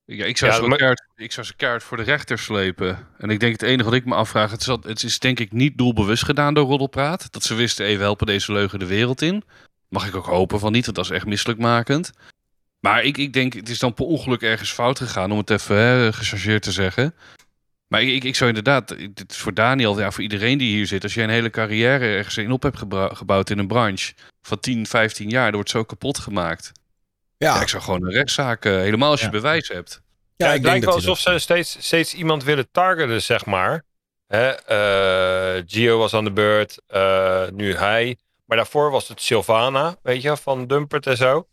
Ja, 0.09 0.25
ik 0.25 0.37
zou, 0.37 0.51
Ja, 0.51 0.57
ze 0.57 0.63
maar- 0.67 0.77
keihard- 0.77 1.05
ik 1.15 1.31
zou 1.31 1.45
ze 1.45 1.55
keihard 1.55 1.83
voor 1.83 1.97
de 1.97 2.03
rechter 2.03 2.39
slepen. 2.39 3.07
En 3.17 3.29
ik 3.29 3.39
denk 3.39 3.51
het 3.51 3.61
enige 3.61 3.83
wat 3.83 3.93
ik 3.93 4.05
me 4.05 4.15
afvraag, 4.15 4.51
het 4.51 4.59
is, 4.59 4.65
dat- 4.65 4.83
het 4.83 5.03
is 5.03 5.19
denk 5.19 5.39
ik 5.39 5.51
niet 5.51 5.77
doelbewust 5.77 6.23
gedaan 6.23 6.53
door 6.53 6.65
Roddelpraat. 6.67 7.31
Dat 7.31 7.43
ze 7.43 7.53
wisten, 7.55 7.85
even 7.85 8.01
helpen 8.03 8.25
deze 8.25 8.51
leugen 8.51 8.79
de 8.79 8.85
wereld 8.85 9.21
in. 9.21 9.43
Mag 9.89 10.07
ik 10.07 10.15
ook 10.15 10.25
hopen 10.25 10.59
van 10.59 10.71
niet, 10.71 10.83
want 10.85 10.95
dat 10.97 11.05
is 11.05 11.11
echt 11.11 11.25
misselijkmakend. 11.25 12.11
Maar 12.79 13.03
ik, 13.03 13.17
ik 13.17 13.33
denk, 13.33 13.53
het 13.53 13.69
is 13.69 13.79
dan 13.79 13.93
per 13.93 14.05
ongeluk 14.05 14.41
ergens 14.41 14.71
fout 14.71 14.97
gegaan, 14.97 15.31
om 15.31 15.37
het 15.37 15.49
even 15.49 15.75
hè, 15.75 16.13
gechargeerd 16.13 16.61
te 16.63 16.71
zeggen. 16.71 17.15
Maar 17.87 18.01
ik, 18.01 18.23
ik, 18.23 18.35
zou 18.35 18.49
inderdaad, 18.49 18.87
dit 18.97 19.25
is 19.31 19.37
voor 19.37 19.53
Daniel, 19.53 19.99
ja, 19.99 20.11
voor 20.11 20.23
iedereen 20.23 20.57
die 20.57 20.75
hier 20.75 20.87
zit. 20.87 21.03
Als 21.03 21.13
je 21.13 21.21
een 21.21 21.29
hele 21.29 21.49
carrière 21.49 22.05
ergens 22.05 22.37
in 22.37 22.51
op 22.51 22.63
hebt 22.63 22.77
gebouwd 23.17 23.49
in 23.49 23.59
een 23.59 23.67
branche 23.67 24.13
van 24.41 24.59
10, 24.59 24.85
15 24.85 25.29
jaar, 25.29 25.45
dat 25.45 25.53
wordt 25.53 25.69
zo 25.69 25.83
kapot 25.83 26.17
gemaakt. 26.17 26.71
Ja, 27.37 27.55
Ja, 27.55 27.61
ik 27.61 27.67
zou 27.67 27.83
gewoon 27.83 28.03
een 28.05 28.11
rechtszaak, 28.11 28.65
eh, 28.65 28.71
helemaal 28.71 29.09
als 29.09 29.19
je 29.19 29.25
Ja. 29.25 29.31
bewijs 29.31 29.67
hebt. 29.67 30.01
Ja, 30.35 30.45
ik 30.47 30.51
het 30.53 30.61
denk 30.61 30.63
lijkt 30.65 30.85
wel 30.85 30.93
alsof 30.95 31.19
ze 31.19 31.39
steeds, 31.39 31.77
steeds 31.85 32.13
iemand 32.13 32.43
willen 32.43 32.71
targeten, 32.71 33.21
zeg 33.21 33.45
maar. 33.45 33.83
Hè, 34.27 34.49
eh, 34.49 35.63
Gio 35.67 35.97
was 35.97 36.13
aan 36.13 36.23
de 36.23 36.31
beurt, 36.31 36.81
eh, 36.87 37.47
nu 37.49 37.75
hij. 37.75 38.17
Maar 38.45 38.57
daarvoor 38.57 38.91
was 38.91 39.07
het 39.07 39.21
Sylvana, 39.21 39.95
weet 40.01 40.21
je, 40.21 40.37
van 40.37 40.67
Dumpert 40.67 41.07
en 41.07 41.17
zo. 41.17 41.47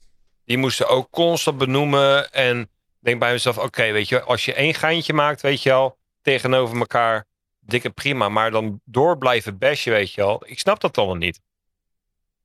Die 0.44 0.58
moesten 0.58 0.88
ook 0.88 1.10
constant 1.10 1.58
benoemen. 1.58 2.32
En 2.32 2.60
ik 2.60 2.68
denk 3.00 3.18
bij 3.20 3.32
mezelf, 3.32 3.58
oké, 3.58 3.92
weet 3.92 4.08
je, 4.08 4.22
als 4.22 4.44
je 4.44 4.54
één 4.54 4.74
geintje 4.74 5.12
maakt, 5.12 5.40
weet 5.42 5.62
je 5.62 5.72
al, 5.72 5.98
tegenover 6.22 6.78
elkaar, 6.78 7.26
dikke 7.60 7.90
prima. 7.90 8.28
Maar 8.28 8.50
dan 8.50 8.80
door 8.84 9.18
blijven 9.18 9.58
bashen, 9.58 9.92
weet 9.92 10.12
je 10.12 10.22
al. 10.22 10.42
Ik 10.46 10.58
snap 10.58 10.80
dat 10.80 10.98
allemaal 10.98 11.16
niet. 11.16 11.40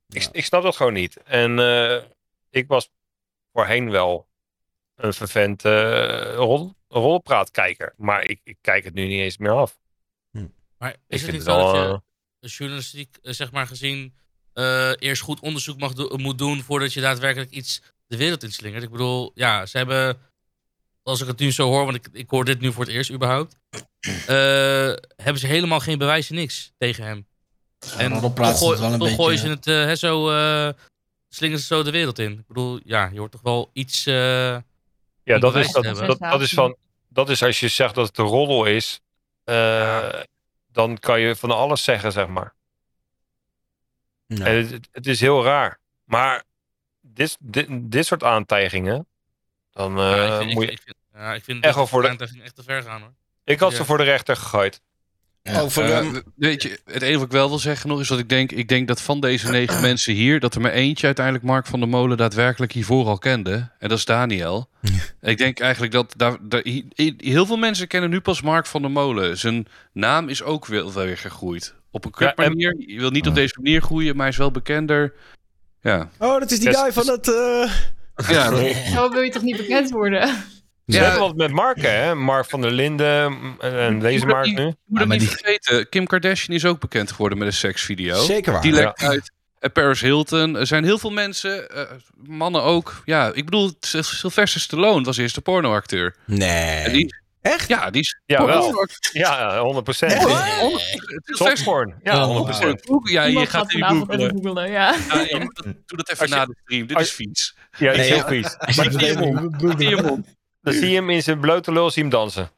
Ik, 0.10 0.28
ik 0.32 0.46
snap 0.46 0.64
dat 0.64 0.76
gewoon 0.76 0.94
niet. 0.94 1.18
En 1.24 1.60
eh, 1.60 2.02
ik 2.50 2.68
was 2.68 2.90
voorheen 3.60 3.90
wel 3.92 4.28
een 4.96 5.14
vervent 5.14 5.66
eh 5.66 6.34
rol, 6.36 6.74
rolpraatkijker. 6.88 7.94
Maar 7.98 8.24
ik, 8.24 8.40
ik 8.44 8.58
kijk 8.62 8.84
het 8.84 8.94
nu 8.94 9.08
niet 9.08 9.22
eens 9.22 9.38
meer 9.38 9.52
af. 9.52 9.78
Maar 10.78 10.90
Ik 10.92 10.98
is 11.08 11.22
het 11.22 11.32
niet 11.32 11.46
het 11.46 11.50
zo 11.56 11.62
dat 11.62 11.76
je 11.76 12.02
eh, 12.40 12.50
journalistiek, 12.52 13.18
eh, 13.22 13.34
zeg 13.34 13.52
maar 13.52 13.68
gezien, 13.68 14.16
eh, 14.54 14.92
eerst 14.96 15.22
goed 15.22 15.40
onderzoek 15.40 15.80
mag 15.80 15.94
do- 15.94 16.18
moet 16.18 16.38
doen 16.38 16.62
voordat 16.62 16.94
je 16.94 17.02
daadwerkelijk 17.02 17.52
iets 17.52 17.82
de 18.08 18.18
wereld 18.18 18.44
inslingert? 18.44 18.84
Ik 18.84 18.90
bedoel, 18.90 19.32
ja, 19.34 19.66
ze 19.66 19.78
hebben, 19.78 20.18
als 21.04 21.22
ik 21.22 21.28
het 21.28 21.40
nu 21.40 21.52
zo 21.52 21.68
hoor, 21.68 21.84
want 21.86 21.96
ik, 21.96 22.08
ik 22.12 22.30
hoor 22.30 22.46
dit 22.46 22.60
nu 22.60 22.72
voor 22.74 22.84
het 22.86 22.94
eerst 22.94 23.12
überhaupt, 23.12 23.58
eh, 24.28 24.94
hebben 25.16 25.40
ze 25.40 25.48
helemaal 25.48 25.80
geen 25.80 25.98
bewijs 25.98 26.30
niks 26.30 26.74
tegen 26.78 27.04
hem. 27.04 27.28
En 27.98 28.12
beetje- 29.00 29.16
gooien 29.16 29.40
ze 29.40 29.48
het 29.50 29.68
eh, 29.68 29.74
hè, 29.76 29.96
zo, 29.96 30.30
slingeren 31.30 31.62
ze 31.62 31.68
zo 31.68 31.84
de 31.84 31.92
wereld 31.92 32.20
in. 32.20 32.32
Ik 32.32 32.48
bedoel, 32.48 32.80
ja, 32.84 33.10
je 33.14 33.20
hoort 33.20 33.32
toch 33.32 33.42
wel 33.42 33.70
iets... 33.74 34.06
eh, 34.06 34.58
ja, 35.24 35.38
dat 35.40 35.56
is, 35.56 35.72
dat, 35.72 35.84
dat, 35.84 36.20
dat, 36.20 36.42
is 36.42 36.54
van, 36.54 36.76
dat 37.08 37.30
is 37.30 37.44
als 37.44 37.60
je 37.60 37.68
zegt 37.68 37.96
dat 37.96 38.08
het 38.08 38.18
een 38.18 38.26
roddel 38.26 38.66
is. 38.66 39.00
eh, 39.44 40.10
Dan 40.72 40.98
kan 40.98 41.20
je 41.20 41.36
van 41.36 41.52
alles 41.52 41.84
zeggen, 41.84 42.12
zeg 42.12 42.28
maar. 42.28 42.54
Ja. 44.26 44.46
En 44.46 44.56
het, 44.56 44.72
het- 44.72 44.90
het 44.92 45.08
is 45.08 45.20
heel 45.20 45.44
raar. 45.44 45.80
Maar 46.04 46.44
dit, 47.02 47.38
dit, 47.40 47.68
dit 47.72 48.06
soort 48.06 48.24
aantijgingen, 48.24 49.08
dan 49.72 49.98
eh, 50.00 50.04
ja, 50.16 50.26
ik 50.26 50.38
vind, 50.38 50.50
ik, 50.50 50.56
moet 50.56 50.64
je... 50.66 50.72
ik 50.72 50.82
vind, 50.82 50.96
ja, 51.14 51.34
ik 51.34 51.44
vind 51.44 51.64
echt 51.64 51.76
wel 51.76 51.88
voor 51.88 52.02
de- 52.02 52.10
aantijging 52.10 52.44
echt 52.44 52.56
te 52.56 52.64
ver 52.64 52.84
gaan 52.84 53.02
hoor. 53.02 53.14
Ik 53.44 53.60
had 53.60 53.72
ja. 53.72 53.78
ze 53.78 53.86
voor 53.86 53.98
de 53.98 54.04
rechter 54.04 54.36
gegooid. 54.36 54.82
Ja. 55.52 55.60
Over, 55.62 55.84
Eh, 55.92 56.08
weet 56.36 56.62
je, 56.64 56.80
het 56.86 57.02
enige 57.02 57.18
wat 57.18 57.26
ik 57.28 57.32
wel 57.32 57.50
wil 57.50 57.60
zeggen 57.60 57.90
nog 57.90 58.00
is 58.00 58.08
dat 58.08 58.20
ik 58.20 58.30
denk, 58.30 58.52
ik 58.52 58.68
denk 58.68 58.88
dat 58.88 59.02
van 59.02 59.20
deze 59.20 59.52
negen 59.52 59.82
mensen 59.82 60.14
hier, 60.14 60.40
dat 60.40 60.56
er 60.56 60.62
maar 60.62 60.72
eentje 60.72 61.06
uiteindelijk 61.06 61.46
Mark 61.46 61.66
van 61.66 61.80
der 61.80 61.90
Molen 61.90 62.18
daadwerkelijk 62.18 62.72
hiervoor 62.72 63.06
al 63.08 63.18
kende. 63.18 63.52
En 63.80 63.90
dat 63.90 63.98
is 63.98 64.06
Daniel. 64.06 64.70
ik 65.22 65.38
denk 65.38 65.60
eigenlijk 65.60 65.92
dat 65.94 66.14
daar, 66.18 66.38
daar- 66.42 66.66
heel 67.18 67.46
veel 67.46 67.58
mensen 67.58 67.88
kennen 67.88 68.10
nu 68.10 68.20
pas 68.20 68.42
Mark 68.42 68.66
van 68.66 68.82
der 68.82 68.92
Molen. 68.92 69.38
Zijn 69.38 69.68
naam 69.94 70.30
is 70.30 70.44
ook 70.44 70.66
wel 70.66 70.94
weer 70.94 71.18
gegroeid. 71.18 71.74
Op 71.92 72.06
een 72.06 72.12
kut 72.12 72.28
Ja, 72.36 72.44
en- 72.44 72.50
manier. 72.52 72.76
Je 72.88 73.00
wil 73.00 73.10
niet 73.12 73.28
op 73.28 73.36
deze 73.36 73.56
manier 73.62 73.82
groeien, 73.82 74.14
maar 74.14 74.22
hij 74.24 74.32
is 74.32 74.38
wel 74.38 74.52
bekender. 74.52 75.14
Ja. 75.82 76.10
oh, 76.18 76.40
dat 76.40 76.52
is 76.52 76.60
die 76.60 76.70
Yes. 76.70 76.80
guy 76.80 76.92
van 76.94 77.06
dat. 77.06 77.28
eh, 77.28 77.72
Ja, 78.30 78.50
dat- 78.50 78.76
Zo 78.94 79.10
wil 79.12 79.22
je 79.22 79.32
toch 79.32 79.42
niet 79.44 79.58
bekend 79.58 79.90
worden? 79.90 80.30
Ze 80.90 80.98
Ja. 80.98 81.04
hebben 81.04 81.20
wat 81.22 81.36
met 81.36 81.52
Mark, 81.52 81.82
hè? 81.82 82.16
Mark 82.16 82.46
van 82.50 82.62
der 82.62 82.72
Linden 82.72 83.32
mm, 83.32 83.56
en, 83.60 84.00
deze 84.00 84.26
Mark 84.26 84.46
nu. 84.46 84.62
Je 84.66 84.76
moet 84.86 85.06
maar 85.06 85.18
niet 85.18 85.30
vergeten, 85.30 85.90
Kim 85.90 86.08
Kardashian 86.08 86.56
is 86.56 86.66
ook 86.66 86.80
bekend 86.80 87.12
geworden 87.12 87.38
met 87.38 87.48
een 87.48 87.54
seksvideo. 87.54 88.24
Zeker 88.24 88.52
waar. 88.52 88.62
Die 88.62 88.74
Ja. 88.74 88.78
lekt 88.80 89.02
uit. 89.04 89.32
En 89.60 89.72
Paris 89.72 90.02
Hilton. 90.02 90.56
Er 90.56 90.68
zijn 90.68 90.84
heel 90.84 90.98
veel 90.98 91.10
mensen, 91.12 91.70
eh, 91.72 91.84
mannen 92.24 92.64
ook. 92.64 93.02
Ja, 93.06 93.32
ik 93.34 93.46
bedoel, 93.46 93.72
Syl- 93.80 94.04
Sylvester 94.04 94.62
Stallone 94.62 95.04
was 95.04 95.18
eerst 95.18 95.36
de 95.36 95.42
pornoacteur. 95.42 96.16
Nee. 96.26 96.90
die, 96.90 97.16
Echt? 97.42 97.68
ja, 97.68 97.90
die 97.90 98.02
is 98.02 98.20
Ja, 98.26 98.46
wel. 98.46 98.74
Ja, 99.12 99.60
100 99.60 99.84
procent. 99.84 100.12
Softporn. 101.24 101.96
Ja, 102.04 102.24
100 102.26 102.46
procent. 102.46 102.82
Ja, 103.12 103.24
je 103.24 103.30
Iemand 103.30 103.50
gaat 103.50 103.74
even 103.74 103.88
googlen. 103.88 104.30
googlen, 104.44 104.72
ja. 104.72 104.96
Ja, 105.10 105.20
je 105.22 105.40
moet 105.40 105.56
dat- 105.56 105.66
doe 105.66 105.98
dat 105.98 106.10
even 106.12 106.28
je- 106.30 106.36
na 106.36 106.46
de 106.46 106.56
stream. 106.64 106.88
Dit 106.88 106.98
als- 106.98 107.06
is 107.08 107.14
vies. 107.14 107.56
Ja, 107.78 107.92
is 107.92 107.98
Nee, 107.98 108.08
heel 108.08 108.16
ja. 108.18 108.28
vies. 108.28 108.56
Maar 108.76 108.92
zie 109.78 109.90
je 109.90 109.96
hem 109.96 110.26
Zie. 110.72 110.80
Dan 110.80 110.88
zie 110.88 110.90
je 110.90 111.02
hem 111.02 111.10
in 111.10 111.24
zijn 111.24 111.40
blote 111.40 111.72
lul 111.72 111.92
zien 111.92 112.04
hem 112.04 112.12
dansen. 112.12 112.52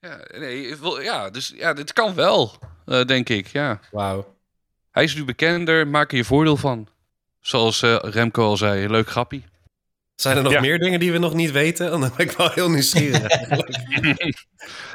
Ja, 0.00 0.18
nee, 0.38 0.76
ja, 1.02 1.30
dus 1.30 1.52
ja, 1.56 1.72
dit 1.72 1.92
kan 1.92 2.14
wel, 2.14 2.52
eh, 2.86 3.04
denk 3.04 3.28
ik. 3.28 3.46
Ja. 3.46 3.80
Wauw. 3.90 4.34
Hij 4.90 5.04
is 5.04 5.14
nu 5.14 5.24
bekender, 5.24 5.88
maak 5.88 6.10
er 6.10 6.16
je 6.16 6.24
voordeel 6.24 6.56
van. 6.56 6.88
Zoals 7.40 7.82
eh, 7.82 7.96
Remco 8.00 8.44
al 8.44 8.56
zei, 8.56 8.88
leuk 8.88 9.08
grappie. 9.08 9.44
Zijn 10.14 10.36
er 10.36 10.42
nog 10.42 10.52
Ja. 10.52 10.60
meer 10.60 10.78
dingen 10.78 11.00
die 11.00 11.12
we 11.12 11.18
nog 11.18 11.34
niet 11.34 11.50
weten? 11.50 11.90
Dan 11.90 12.00
ben 12.00 12.12
ik 12.26 12.30
wel 12.32 12.50
heel 12.54 12.70
nieuwsgierig. 12.70 13.22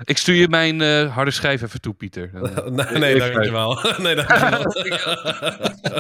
Ik 0.04 0.18
stuur 0.18 0.36
je 0.36 0.48
mijn 0.48 0.82
eh, 0.82 1.14
harde 1.16 1.32
schijf 1.32 1.62
even 1.62 1.82
toe, 1.82 1.94
Pieter. 1.94 2.30
Dan, 2.34 2.80
eh, 2.80 2.92
nee, 2.92 3.00
nee, 3.20 3.32
dankjewel. 3.32 3.80
nee, 3.98 4.16
dankjewel. 4.16 4.66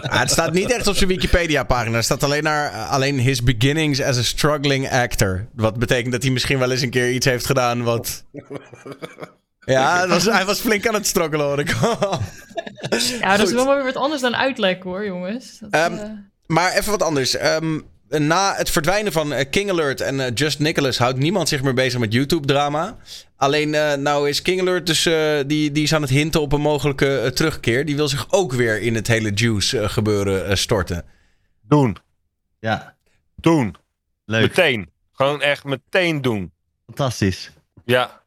Ah, 0.02 0.20
het 0.20 0.32
staat 0.32 0.54
niet 0.54 0.72
echt 0.72 0.88
op 0.88 0.96
zijn 0.96 1.10
Wikipedia-pagina. 1.10 1.98
Er 1.98 2.04
staat 2.04 2.24
alleen, 2.24 2.44
naar, 2.44 2.72
alleen 2.72 3.20
his 3.20 3.44
beginnings 3.44 4.02
as 4.02 4.18
a 4.18 4.24
struggling 4.24 4.90
actor. 4.92 5.48
Wat 5.54 5.78
betekent 5.80 6.12
dat 6.12 6.24
hij 6.24 6.32
misschien 6.32 6.60
wel 6.60 6.72
eens 6.72 6.82
een 6.82 6.90
keer 6.90 7.12
iets 7.12 7.26
heeft 7.26 7.46
gedaan 7.46 7.84
wat... 7.84 8.26
Ja, 9.66 10.08
was, 10.08 10.26
hij 10.26 10.46
was 10.46 10.60
flink 10.60 10.88
aan 10.88 10.94
het 10.94 11.08
struggelen 11.08 11.46
hoor 11.46 11.60
ik. 11.60 11.76
Ja, 13.20 13.38
dat 13.38 13.48
is 13.48 13.54
wel 13.54 13.76
weer 13.76 13.84
wat 13.84 13.96
anders 13.96 14.22
dan 14.22 14.36
uitlek 14.36 14.84
hoor, 14.84 15.06
jongens. 15.06 15.58
Dat, 15.60 15.70
Ehm, 15.72 15.94
eh, 15.94 16.04
Maar 16.48 16.72
even 16.74 16.92
wat 16.92 17.04
anders. 17.04 17.36
Ehm, 17.36 17.80
na 18.10 18.56
het 18.56 18.70
verdwijnen 18.70 19.12
van 19.12 19.34
eh, 19.34 19.50
King 19.50 19.70
Alert 19.70 20.02
en 20.02 20.20
eh, 20.20 20.32
Just 20.34 20.60
Nicholas 20.60 20.98
houdt 20.98 21.18
niemand 21.18 21.50
zich 21.50 21.62
meer 21.64 21.74
bezig 21.74 22.00
met 22.00 22.14
YouTube-drama. 22.14 22.98
Alleen 23.36 23.74
eh, 23.74 23.94
nou 23.94 24.30
is 24.30 24.42
King 24.42 24.62
Alert 24.62 24.86
dus, 24.86 25.06
eh, 25.06 25.40
die, 25.46 25.72
die 25.72 25.84
is 25.84 25.94
aan 25.94 26.02
het 26.02 26.10
hinten 26.12 26.42
op 26.42 26.52
een 26.54 26.62
mogelijke 26.62 27.20
eh, 27.20 27.28
terugkeer. 27.30 27.86
Die 27.86 27.96
wil 27.96 28.08
zich 28.08 28.32
ook 28.32 28.54
weer 28.54 28.82
in 28.82 28.96
het 28.96 29.08
hele 29.08 29.32
Juice 29.34 29.80
eh, 29.80 29.90
gebeuren 29.90 30.46
eh, 30.48 30.56
storten. 30.56 31.06
Doen. 31.62 31.98
Ja. 32.60 32.96
Doen. 33.36 33.76
Leuk, 34.26 34.42
Meteen. 34.42 34.90
Gewoon 35.14 35.42
echt 35.42 35.64
meteen 35.64 36.22
doen. 36.22 36.52
fantastisch. 36.86 37.52
Ja. 37.86 38.22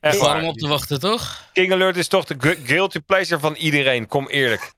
Echt 0.00 0.18
Waarom 0.18 0.40
waar. 0.40 0.50
op 0.50 0.56
te 0.58 0.68
wachten, 0.68 1.00
toch? 1.00 1.48
King 1.52 1.72
Alert 1.72 1.96
is 1.96 2.08
toch 2.08 2.24
de 2.24 2.34
gu- 2.38 2.58
guilty 2.64 2.98
pleasure 3.00 3.40
van 3.40 3.54
iedereen. 3.54 4.06
Kom 4.06 4.28
eerlijk. 4.28 4.72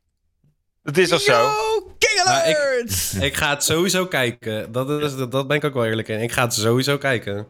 Dat 0.83 0.97
is 0.97 1.09
toch 1.09 1.21
zo? 1.21 1.53
King 1.99 2.25
Maar 2.25 2.49
ik- 2.49 2.57
Alert! 2.57 3.13
Ik 3.29 3.35
ga 3.35 3.51
het 3.51 3.65
sowieso 3.65 4.07
kijken. 4.07 4.73
Dat, 4.73 4.91
is, 5.03 5.17
dat, 5.17 5.33
dat 5.33 5.49
ben 5.49 5.57
ik 5.57 5.65
ook 5.65 5.75
wel 5.75 5.85
eerlijk 5.87 6.09
in. 6.09 6.21
Ik 6.21 6.33
ga 6.33 6.43
het 6.43 6.55
sowieso 6.55 6.99
kijken. 6.99 7.47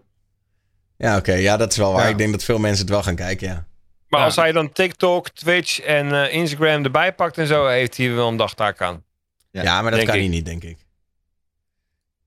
Ja, 0.96 1.16
oké. 1.16 1.32
ja, 1.32 1.56
dat 1.56 1.70
is 1.70 1.76
wel 1.78 1.92
waar. 1.92 2.02
Ja. 2.04 2.08
Ik 2.08 2.18
denk 2.18 2.30
dat 2.32 2.44
veel 2.44 2.58
mensen 2.58 2.80
het 2.84 2.90
wel 2.94 3.02
gaan 3.02 3.14
kijken, 3.16 3.48
ja. 3.48 3.66
Maar 4.08 4.20
Ja. 4.20 4.26
als 4.26 4.36
hij 4.36 4.52
dan 4.52 4.72
TikTok, 4.72 5.28
Twitch 5.28 5.80
en 5.80 6.12
eh, 6.12 6.34
Instagram 6.34 6.84
erbij 6.84 7.14
pakt 7.14 7.38
en 7.38 7.46
zo, 7.46 7.66
heeft 7.66 7.96
hij 7.96 8.14
wel 8.14 8.28
een 8.28 8.36
dagtaak 8.36 8.80
aan. 8.82 9.04
Ja, 9.50 9.62
Ja, 9.62 9.72
maar 9.82 9.90
dat 9.90 9.92
denk 10.00 10.06
kan 10.06 10.14
ik. 10.16 10.20
hij 10.22 10.30
niet, 10.30 10.44
denk 10.44 10.62
ik. 10.64 10.78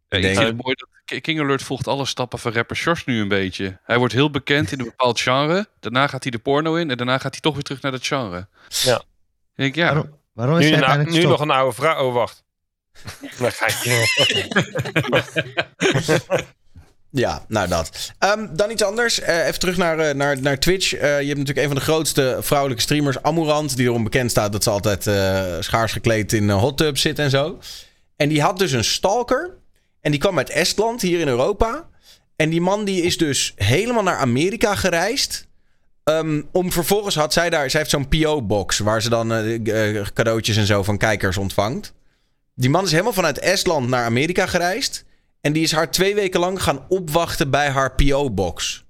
Ja, 0.09 0.17
ik 0.17 0.23
denk- 0.23 0.35
vind 0.37 0.47
het 0.47 0.63
mooi 0.63 0.75
dat 0.75 0.87
Ki- 1.05 1.21
King 1.21 1.39
Alert 1.39 1.63
volgt 1.63 1.87
alle 1.87 2.05
stappen 2.05 2.39
van 2.39 2.51
rapper 2.51 2.75
Sjors 2.75 3.05
nu 3.05 3.21
een 3.21 3.27
beetje. 3.27 3.79
Hij 3.83 3.97
wordt 3.97 4.13
heel 4.13 4.31
bekend 4.31 4.71
in 4.71 4.79
een 4.79 4.85
bepaald 4.85 5.19
genre. 5.19 5.67
Daarna 5.79 6.07
gaat 6.07 6.23
hij 6.23 6.31
de 6.31 6.39
porno 6.39 6.75
in 6.75 6.89
en 6.91 6.97
daarna 6.97 7.17
gaat 7.17 7.31
hij 7.31 7.41
toch 7.41 7.53
weer 7.53 7.63
terug 7.63 7.81
naar 7.81 7.91
dat 7.91 8.05
genre. 8.07 8.47
Ja. 8.67 8.95
Ik 8.97 9.03
denk, 9.55 9.75
ja, 9.75 9.85
Waarom, 9.85 10.17
waarom 10.33 10.59
is 10.59 10.69
Nu, 10.69 10.75
hij 10.75 11.03
nu 11.03 11.23
nog 11.23 11.39
een 11.39 11.49
oude 11.51 11.75
vrouw. 11.75 12.07
Oh, 12.07 12.13
wacht. 12.13 12.43
Dan 13.39 13.51
ga 13.51 13.67
ik 13.67 13.83
Ja, 17.15 17.45
nou 17.47 17.67
dat. 17.67 18.11
Ehm, 18.19 18.55
dan 18.55 18.71
iets 18.71 18.83
anders. 18.83 19.19
Eh, 19.19 19.47
even 19.47 19.59
terug 19.59 19.77
naar, 19.77 19.99
eh, 19.99 20.15
naar, 20.15 20.41
naar 20.41 20.59
Twitch. 20.59 20.93
Eh, 20.93 21.01
je 21.01 21.27
hebt 21.27 21.39
natuurlijk 21.39 21.57
een 21.57 21.67
van 21.67 21.75
de 21.75 21.81
grootste 21.81 22.37
vrouwelijke 22.41 22.83
streamers, 22.83 23.21
Amurant, 23.21 23.75
die 23.75 23.85
erom 23.85 24.03
bekend 24.03 24.31
staat 24.31 24.51
dat 24.51 24.63
ze 24.63 24.69
altijd 24.69 25.07
eh, 25.07 25.55
schaars 25.59 25.91
gekleed 25.91 26.33
in 26.33 26.49
hot 26.49 26.77
tubs 26.77 27.01
zit 27.01 27.19
en 27.19 27.29
zo. 27.29 27.59
En 28.15 28.29
die 28.29 28.41
had 28.41 28.59
dus 28.59 28.71
een 28.71 28.83
stalker. 28.83 29.57
En 30.01 30.11
die 30.11 30.19
kwam 30.19 30.37
uit 30.37 30.49
Estland, 30.49 31.01
hier 31.01 31.19
in 31.19 31.27
Europa. 31.27 31.89
En 32.35 32.49
die 32.49 32.61
man 32.61 32.85
die 32.85 33.01
is 33.01 33.17
dus 33.17 33.53
helemaal 33.55 34.03
naar 34.03 34.17
Amerika 34.17 34.75
gereisd. 34.75 35.47
Ehm, 36.03 36.41
om 36.51 36.71
vervolgens 36.71 37.15
had 37.15 37.33
zij 37.33 37.49
daar... 37.49 37.69
Zij 37.69 37.79
heeft 37.79 37.91
zo'n 37.91 38.07
PO-box 38.07 38.79
waar 38.79 39.01
ze 39.01 39.09
dan 39.09 39.33
eh, 39.33 39.97
eh, 39.97 40.07
cadeautjes 40.13 40.57
en 40.57 40.65
zo 40.65 40.83
van 40.83 40.97
kijkers 40.97 41.37
ontvangt. 41.37 41.93
Die 42.55 42.69
man 42.69 42.83
is 42.83 42.91
helemaal 42.91 43.13
vanuit 43.13 43.39
Estland 43.39 43.87
naar 43.87 44.05
Amerika 44.05 44.45
gereisd. 44.45 45.05
En 45.41 45.53
die 45.53 45.63
is 45.63 45.71
haar 45.71 45.91
twee 45.91 46.15
weken 46.15 46.39
lang 46.39 46.63
gaan 46.63 46.85
opwachten 46.89 47.49
bij 47.49 47.69
haar 47.69 47.95
PO-box. 47.95 48.85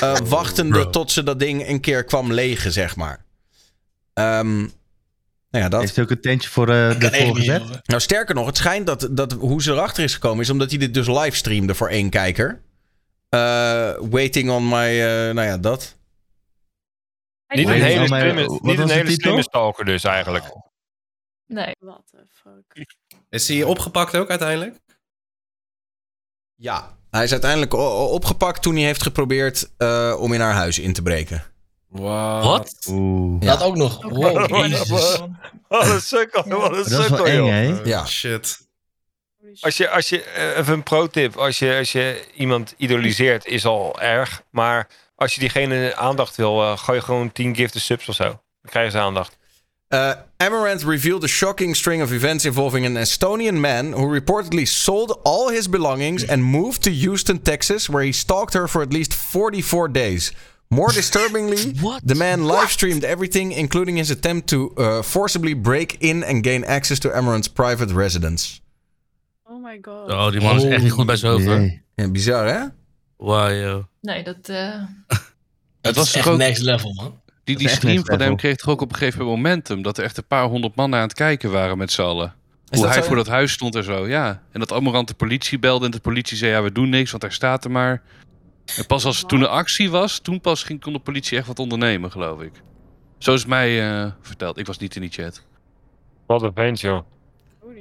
Eh, 0.00 0.16
wachtende 0.24 0.90
tot 0.90 1.10
ze 1.10 1.22
dat 1.22 1.38
ding 1.38 1.68
een 1.68 1.80
keer 1.80 2.04
kwam 2.04 2.32
legen, 2.32 2.72
zeg 2.72 2.96
maar. 2.96 3.24
Ehm, 4.14 4.56
nou 5.54 5.64
ja, 5.64 5.68
dat. 5.68 5.80
Heeft 5.80 5.94
hij 5.94 6.04
ook 6.04 6.10
een 6.10 6.20
tentje 6.20 6.48
voor 6.48 6.68
eh, 6.68 7.00
de 7.00 7.24
jongen. 7.24 7.82
Nou, 7.84 8.00
sterker 8.00 8.34
nog, 8.34 8.46
het 8.46 8.56
schijnt 8.56 8.86
dat, 8.86 9.08
dat 9.10 9.32
hoe 9.32 9.62
ze 9.62 9.72
erachter 9.72 10.04
is 10.04 10.14
gekomen 10.14 10.40
is 10.40 10.50
omdat 10.50 10.70
hij 10.70 10.78
dit 10.78 10.94
dus 10.94 11.06
livestreamde 11.06 11.74
voor 11.74 11.88
één 11.88 12.10
kijker. 12.10 12.60
Eh, 13.28 13.38
waiting 14.10 14.50
on 14.50 14.68
my, 14.68 15.00
eh, 15.00 15.34
nou 15.34 15.42
ja, 15.42 15.58
dat. 15.58 15.96
Niet 17.54 17.68
een 17.68 17.76
je 17.76 17.82
hele 17.82 18.06
slimme, 18.06 18.58
niet 18.62 18.78
een 18.78 18.88
hele 18.90 19.10
slimme 19.10 19.42
stalker 19.42 19.84
dus 19.84 20.04
eigenlijk. 20.04 20.44
Nee. 21.46 21.76
What 21.78 22.02
the 22.10 22.26
fuck. 22.32 22.86
Is 23.30 23.48
hij 23.48 23.62
opgepakt 23.62 24.16
ook 24.16 24.30
uiteindelijk? 24.30 24.78
Ja. 26.54 26.96
Hij 27.10 27.24
is 27.24 27.32
uiteindelijk 27.32 27.72
opgepakt 27.72 28.62
toen 28.62 28.74
hij 28.74 28.84
heeft 28.84 29.02
geprobeerd 29.02 29.70
eh, 29.76 30.16
om 30.18 30.32
in 30.32 30.40
haar 30.40 30.52
huis 30.52 30.78
in 30.78 30.92
te 30.92 31.02
breken. 31.02 31.42
Wow. 31.88 32.42
Wat? 32.44 32.86
Oeh. 32.88 33.40
Dat 33.40 33.62
ook 33.62 33.76
nog. 33.76 34.02
Wow, 34.02 34.56
jezus. 34.56 35.20
Wat 35.68 35.86
een 35.88 36.00
sukkel, 36.00 36.44
wat 36.48 36.70
een 36.70 36.76
Dat 36.76 36.86
is 36.86 36.92
wel 36.92 37.02
sukkel, 37.02 37.26
eng, 37.26 37.36
joh. 37.36 37.48
hè? 37.48 37.80
Ja. 37.84 38.06
Shit. 38.06 38.62
Als 39.60 39.76
je, 39.76 39.88
als 39.90 40.08
je, 40.08 40.22
eh, 40.22 40.58
even 40.58 40.72
een 40.72 40.82
pro-tip. 40.82 41.36
Als 41.36 41.58
je, 41.58 41.76
als 41.76 41.92
je 41.92 42.24
iemand 42.34 42.74
idoliseert, 42.76 43.46
is 43.46 43.64
al 43.66 44.00
erg. 44.00 44.42
Maar 44.50 44.88
als 45.14 45.34
je 45.34 45.40
diegene 45.40 45.96
aandacht 45.96 46.36
wil, 46.36 46.62
eh, 46.62 46.78
gooi 46.78 46.98
je 46.98 47.04
gewoon 47.04 47.32
10 47.32 47.56
gifted 47.56 47.82
subs 47.82 48.08
of 48.08 48.14
zo. 48.14 48.24
Dan 48.24 48.70
krijgen 48.70 48.92
ze 48.92 48.98
aandacht. 48.98 49.36
Uh, 49.88 50.12
Amaranth 50.36 50.82
revealed 50.82 51.22
a 51.22 51.26
shocking 51.26 51.76
string 51.76 52.02
of 52.02 52.10
events 52.10 52.44
involving 52.44 52.86
an 52.86 52.96
Estonian 52.96 53.60
man 53.60 53.92
who 53.92 54.06
reportedly 54.06 54.64
sold 54.64 55.22
all 55.22 55.50
his 55.50 55.68
belongings 55.68 56.26
and 56.26 56.42
moved 56.42 56.82
to 56.82 56.90
Houston, 56.90 57.42
Texas, 57.42 57.86
where 57.86 58.04
he 58.04 58.12
stalked 58.12 58.54
her 58.54 58.68
for 58.68 58.82
at 58.82 58.92
least 58.92 59.14
44 59.14 59.92
days. 59.92 60.32
More 60.68 60.92
disturbingly, 60.92 61.72
the 62.06 62.14
man 62.14 62.40
livestreamed 62.40 63.04
everything, 63.04 63.52
including 63.52 63.96
his 63.96 64.10
attempt 64.10 64.48
to 64.48 64.72
uh, 64.76 65.02
forcibly 65.02 65.54
break 65.54 65.96
in 66.00 66.24
and 66.24 66.42
gain 66.42 66.64
access 66.64 66.98
to 66.98 67.16
Amaranth's 67.16 67.48
private 67.48 67.92
residence. 67.92 68.60
Oh 69.46 69.60
my 69.60 69.78
god. 69.80 70.10
Oh, 70.10 70.30
die 70.30 70.40
man 70.40 70.56
is 70.56 70.64
echt 70.64 70.82
niet 70.82 70.92
goed 70.92 71.06
bij 71.06 71.16
zijn 71.16 71.32
hoofd. 71.32 71.72
Ja, 71.94 72.08
bizar, 72.08 72.46
hè? 72.46 72.66
Wauw, 73.16 73.52
joh. 73.54 73.84
Nee, 74.00 74.22
dat... 74.24 74.48
eh, 74.48 74.82
Dat 75.80 75.94
was 75.96 76.14
echt 76.14 76.26
ook- 76.26 76.38
next 76.38 76.62
level, 76.62 76.92
man. 76.92 77.22
Die, 77.44 77.56
die 77.56 77.68
stream 77.68 78.04
van 78.04 78.20
hem 78.20 78.36
kreeg 78.36 78.56
toch 78.56 78.70
ook 78.70 78.80
op 78.80 78.90
een 78.90 78.96
gegeven 78.96 79.24
moment 79.24 79.36
momentum. 79.44 79.82
Dat 79.82 79.98
er 79.98 80.04
echt 80.04 80.16
een 80.16 80.26
paar 80.26 80.44
honderd 80.44 80.74
man 80.74 80.94
aan 80.94 81.00
het 81.00 81.14
kijken 81.14 81.50
waren 81.50 81.78
met 81.78 81.92
z'n 81.92 82.02
allen. 82.02 82.34
Hoe 82.70 82.86
hij 82.86 82.94
zo, 83.00 83.06
voor 83.06 83.16
dat 83.16 83.26
huis 83.26 83.52
stond 83.52 83.74
en 83.74 83.84
zo, 83.84 84.08
ja. 84.08 84.42
En 84.52 84.60
dat 84.60 84.72
Amorant 84.72 85.08
de 85.08 85.14
politie 85.14 85.58
belde 85.58 85.84
en 85.84 85.90
de 85.90 86.00
politie 86.00 86.36
zei, 86.36 86.50
ja, 86.50 86.62
we 86.62 86.72
doen 86.72 86.88
niks, 86.88 87.10
want 87.10 87.22
hij 87.22 87.32
staat 87.32 87.64
er 87.64 87.70
maar. 87.70 88.02
En 88.76 88.86
pas 88.86 89.04
als 89.04 89.24
toen 89.26 89.40
er 89.40 89.46
actie 89.48 89.90
was, 89.90 90.18
toen 90.18 90.40
pas 90.40 90.62
ging, 90.62 90.80
kon 90.80 90.92
de 90.92 90.98
politie 90.98 91.38
echt 91.38 91.46
wat 91.46 91.58
ondernemen, 91.58 92.10
geloof 92.10 92.40
ik. 92.40 92.52
Zo 93.18 93.32
is 93.32 93.40
het 93.40 93.48
mij 93.48 93.90
eh, 94.02 94.10
verteld. 94.20 94.58
Ik 94.58 94.66
was 94.66 94.78
niet 94.78 94.94
in 94.94 95.00
die 95.00 95.10
chat. 95.10 95.42
Wat 96.26 96.42
een 96.42 96.52
vent, 96.54 96.80
joh. 96.80 97.00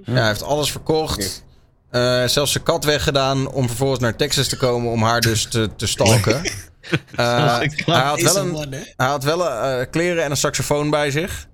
Ja, 0.05 0.14
hij 0.14 0.27
heeft 0.27 0.43
alles 0.43 0.72
verkocht. 0.72 1.45
Eh, 1.94 2.28
zelfs 2.28 2.52
zijn 2.52 2.64
kat 2.64 2.84
weggedaan 2.84 3.52
om 3.52 3.68
vervolgens 3.68 3.99
naar 3.99 4.15
Texas 4.15 4.48
te 4.48 4.57
komen 4.57 4.91
om 4.91 5.03
haar 5.03 5.22
dus 5.22 5.45
te, 5.45 5.70
te 5.76 5.88
stalken. 5.88 6.41
Eh, 7.15 7.60
hij 7.86 8.02
had 8.02 8.22
wel 8.22 8.38
een 8.38 8.74
hij 8.95 9.07
had 9.07 9.24
wel 9.24 9.49
eh, 9.49 9.86
kleren 9.91 10.24
en 10.24 10.32
een 10.32 10.38
saxofoon 10.38 10.90
bij 10.90 11.11
zich. 11.11 11.48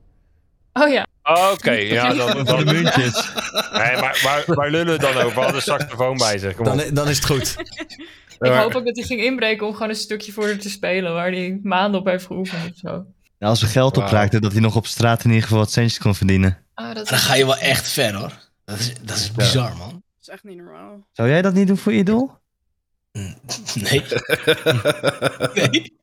Oh 0.73 0.89
ja. 0.89 1.05
Oké, 1.51 1.71
ja, 1.97 2.13
dan, 2.13 2.45
de 2.45 2.65
muntjes. 2.65 3.31
nee, 3.71 3.97
maar 3.97 4.19
waar, 4.23 4.43
waar 4.45 4.69
lullen 4.69 4.93
we 4.93 4.99
dan 4.99 5.23
over? 5.23 5.43
Had 5.43 5.53
een 5.53 5.61
saxofoon 5.61 6.17
bij 6.17 6.37
zich. 6.37 6.55
Kom 6.55 6.67
op. 6.67 6.77
Dan, 6.77 6.93
dan 6.93 7.07
is 7.07 7.15
het 7.15 7.25
goed. 7.25 7.55
Ik 8.39 8.51
hoop 8.51 8.75
ook 8.75 8.85
dat 8.85 8.95
hij 8.95 9.05
ging 9.05 9.21
inbreken 9.21 9.67
om 9.67 9.73
gewoon 9.73 9.89
een 9.89 9.95
stukje 9.95 10.31
voor 10.31 10.45
haar 10.45 10.57
te 10.57 10.69
spelen. 10.69 11.13
Waar 11.13 11.31
hij 11.31 11.59
maanden 11.63 11.99
op 11.99 12.05
heeft 12.05 12.25
geoefend 12.25 12.71
of 12.71 12.77
zo. 12.77 12.89
Nou, 12.89 13.05
als 13.39 13.61
er 13.61 13.67
geld 13.67 13.97
opraakte, 13.97 14.39
dat 14.39 14.51
hij 14.51 14.61
nog 14.61 14.75
op 14.75 14.87
straat 14.87 15.23
in 15.23 15.29
ieder 15.29 15.43
geval 15.43 15.59
wat 15.59 15.71
centjes 15.71 15.99
kon 15.99 16.15
verdienen. 16.15 16.57
Ah, 16.73 16.95
dat 16.95 17.07
Dan 17.07 17.17
ga 17.17 17.35
je 17.35 17.45
wel 17.45 17.57
echt 17.57 17.89
ver, 17.91 18.13
hoor. 18.13 18.31
Dat 18.65 18.79
is, 18.79 18.93
dat 19.01 19.17
is 19.17 19.31
bizar, 19.31 19.75
man. 19.77 19.98
Is 20.29 20.35
echt 20.35 20.43
niet 20.43 20.57
normaal. 20.57 21.07
Zou 21.11 21.29
jij 21.29 21.41
dat 21.41 21.53
niet 21.53 21.67
doen 21.67 21.77
voor 21.77 21.91
je 21.91 21.97
idool? 21.99 22.31
Nee. 23.81 24.03
nee. 25.53 25.97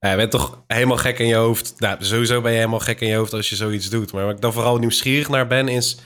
Ja, 0.00 0.10
je 0.10 0.16
bent 0.16 0.30
toch 0.30 0.64
helemaal 0.66 0.96
gek 0.96 1.18
in 1.18 1.26
je 1.26 1.34
hoofd. 1.34 1.74
Nou, 1.78 2.04
sowieso 2.04 2.40
ben 2.40 2.50
je 2.52 2.56
helemaal 2.58 2.80
gek 2.80 3.00
in 3.00 3.08
je 3.08 3.14
hoofd 3.14 3.32
als 3.32 3.48
je 3.48 3.56
zoiets 3.56 3.90
doet. 3.90 4.12
Maar 4.12 4.24
waar 4.24 4.34
ik 4.34 4.40
dan 4.40 4.52
vooral 4.52 4.78
nieuwsgierig 4.78 5.28
naar 5.28 5.46
ben, 5.46 5.68
is 5.68 5.98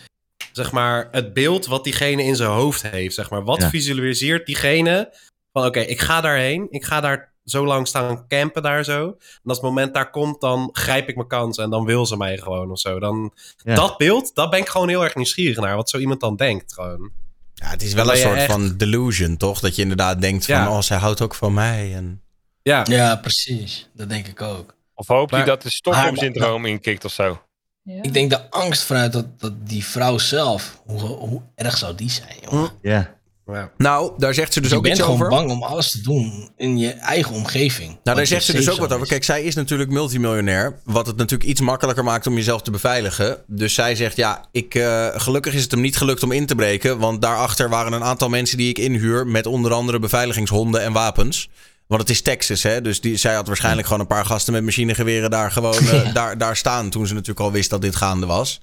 zeg 0.52 0.72
maar 0.72 1.08
het 1.10 1.32
beeld 1.32 1.66
wat 1.66 1.84
diegene 1.84 2.22
in 2.22 2.36
zijn 2.36 2.50
hoofd 2.50 2.82
heeft. 2.82 3.14
Zeg 3.14 3.30
maar, 3.30 3.44
wat 3.44 3.60
Ja. 3.60 3.68
visualiseert 3.70 4.46
diegene 4.46 5.14
van 5.52 5.64
oké, 5.66 5.80
ik 5.80 6.00
ga 6.00 6.20
daarheen. 6.20 6.66
Ik 6.70 6.84
ga 6.84 7.00
daar 7.00 7.31
zo 7.44 7.66
lang 7.66 7.88
staan 7.88 8.26
campen 8.28 8.62
daar 8.62 8.84
zo. 8.84 9.06
En 9.06 9.16
als 9.44 9.56
het 9.56 9.66
moment 9.66 9.94
daar 9.94 10.10
komt, 10.10 10.40
dan 10.40 10.68
grijp 10.72 11.08
ik 11.08 11.16
mijn 11.16 11.28
kans 11.28 11.58
en 11.58 11.70
dan 11.70 11.84
wil 11.84 12.06
ze 12.06 12.16
mij 12.16 12.38
gewoon 12.38 12.70
of 12.70 12.78
zo. 12.78 12.98
Dan, 12.98 13.32
Ja. 13.56 13.74
Dat 13.74 13.96
beeld, 13.96 14.34
daar 14.34 14.48
ben 14.48 14.58
ik 14.60 14.68
gewoon 14.68 14.88
heel 14.88 15.04
erg 15.04 15.14
nieuwsgierig 15.14 15.56
naar. 15.56 15.76
Wat 15.76 15.90
zo 15.90 15.98
iemand 15.98 16.20
dan 16.20 16.36
denkt 16.36 16.72
gewoon. 16.72 17.10
Ja, 17.54 17.66
het 17.68 17.82
is 17.82 17.92
wel 17.92 18.04
Dan 18.04 18.14
een 18.14 18.20
soort 18.20 18.36
echt- 18.36 18.52
van 18.52 18.76
delusion, 18.76 19.36
toch? 19.36 19.60
Dat 19.60 19.76
je 19.76 19.82
inderdaad 19.82 20.20
denkt 20.20 20.46
van, 20.46 20.54
Ja. 20.54 20.70
oh, 20.70 20.80
zij 20.80 20.96
houdt 20.96 21.20
ook 21.20 21.34
van 21.34 21.54
mij. 21.54 21.94
En... 21.94 22.22
Ja, 22.62 22.84
Ja, 22.88 23.16
precies. 23.16 23.88
Dat 23.94 24.08
denk 24.08 24.26
ik 24.26 24.42
ook. 24.42 24.74
Of 24.94 25.06
hoop 25.06 25.30
je 25.30 25.36
Maar- 25.36 25.46
dat 25.46 25.62
de 25.62 25.70
Stockholm-syndroom 25.70 26.64
inkikt 26.64 27.04
of 27.04 27.12
zo? 27.12 27.40
Ja. 27.82 28.02
Ik 28.02 28.12
denk 28.12 28.30
de 28.30 28.50
angst 28.50 28.82
vanuit 28.82 29.12
dat, 29.12 29.40
dat 29.40 29.52
die 29.68 29.84
vrouw 29.84 30.18
zelf, 30.18 30.82
hoe, 30.86 31.00
hoe 31.00 31.42
erg 31.54 31.76
zou 31.78 31.94
die 31.94 32.10
zijn, 32.10 32.36
jongen? 32.50 32.70
Ja. 32.82 33.14
Ja. 33.54 33.70
Nou, 33.76 34.12
daar 34.18 34.34
zegt 34.34 34.52
ze 34.52 34.60
dus 34.60 34.70
je 34.70 34.76
ook 34.76 34.82
bent 34.82 34.94
iets 34.94 35.04
gewoon 35.04 35.20
over. 35.20 35.28
bang 35.28 35.50
om 35.50 35.62
alles 35.62 35.90
te 35.90 36.00
doen 36.00 36.50
in 36.56 36.78
je 36.78 36.90
eigen 36.90 37.34
omgeving. 37.34 37.98
Nou, 38.04 38.16
daar 38.16 38.26
zegt 38.26 38.44
ze 38.44 38.52
je 38.52 38.58
dus 38.58 38.70
ook 38.70 38.78
wat 38.78 38.92
over. 38.92 39.06
Kijk, 39.06 39.24
zij 39.24 39.42
is 39.42 39.54
natuurlijk 39.54 39.90
multimiljonair. 39.90 40.80
Wat 40.84 41.06
het 41.06 41.16
natuurlijk 41.16 41.50
iets 41.50 41.60
makkelijker 41.60 42.04
maakt 42.04 42.26
om 42.26 42.34
jezelf 42.34 42.62
te 42.62 42.70
beveiligen. 42.70 43.38
Dus 43.46 43.74
zij 43.74 43.94
zegt, 43.94 44.16
ja, 44.16 44.44
ik, 44.52 44.74
eh, 44.74 45.08
gelukkig 45.14 45.54
is 45.54 45.62
het 45.62 45.70
hem 45.70 45.80
niet 45.80 45.96
gelukt 45.96 46.22
om 46.22 46.32
in 46.32 46.46
te 46.46 46.54
breken. 46.54 46.98
Want 46.98 47.22
daarachter 47.22 47.68
waren 47.68 47.92
een 47.92 48.04
aantal 48.04 48.28
mensen 48.28 48.56
die 48.56 48.68
ik 48.68 48.78
inhuur. 48.78 49.26
Met 49.26 49.46
onder 49.46 49.72
andere 49.72 49.98
beveiligingshonden 49.98 50.82
en 50.82 50.92
wapens. 50.92 51.48
Want 51.86 52.00
het 52.00 52.10
is 52.10 52.22
Texas, 52.22 52.62
hè. 52.62 52.80
Dus 52.80 53.00
die, 53.00 53.16
zij 53.16 53.34
had 53.34 53.46
waarschijnlijk 53.46 53.86
gewoon 53.86 54.00
een 54.00 54.06
paar 54.06 54.26
gasten 54.26 54.52
met 54.52 54.62
machinegeweren 54.62 55.30
daar 55.30 55.50
gewoon 55.50 55.78
eh, 55.78 56.14
daar, 56.18 56.38
daar 56.38 56.56
staan. 56.56 56.90
Toen 56.90 57.06
ze 57.06 57.12
natuurlijk 57.12 57.40
al 57.40 57.52
wist 57.52 57.70
dat 57.70 57.80
dit 57.80 57.96
gaande 57.96 58.26
was. 58.26 58.60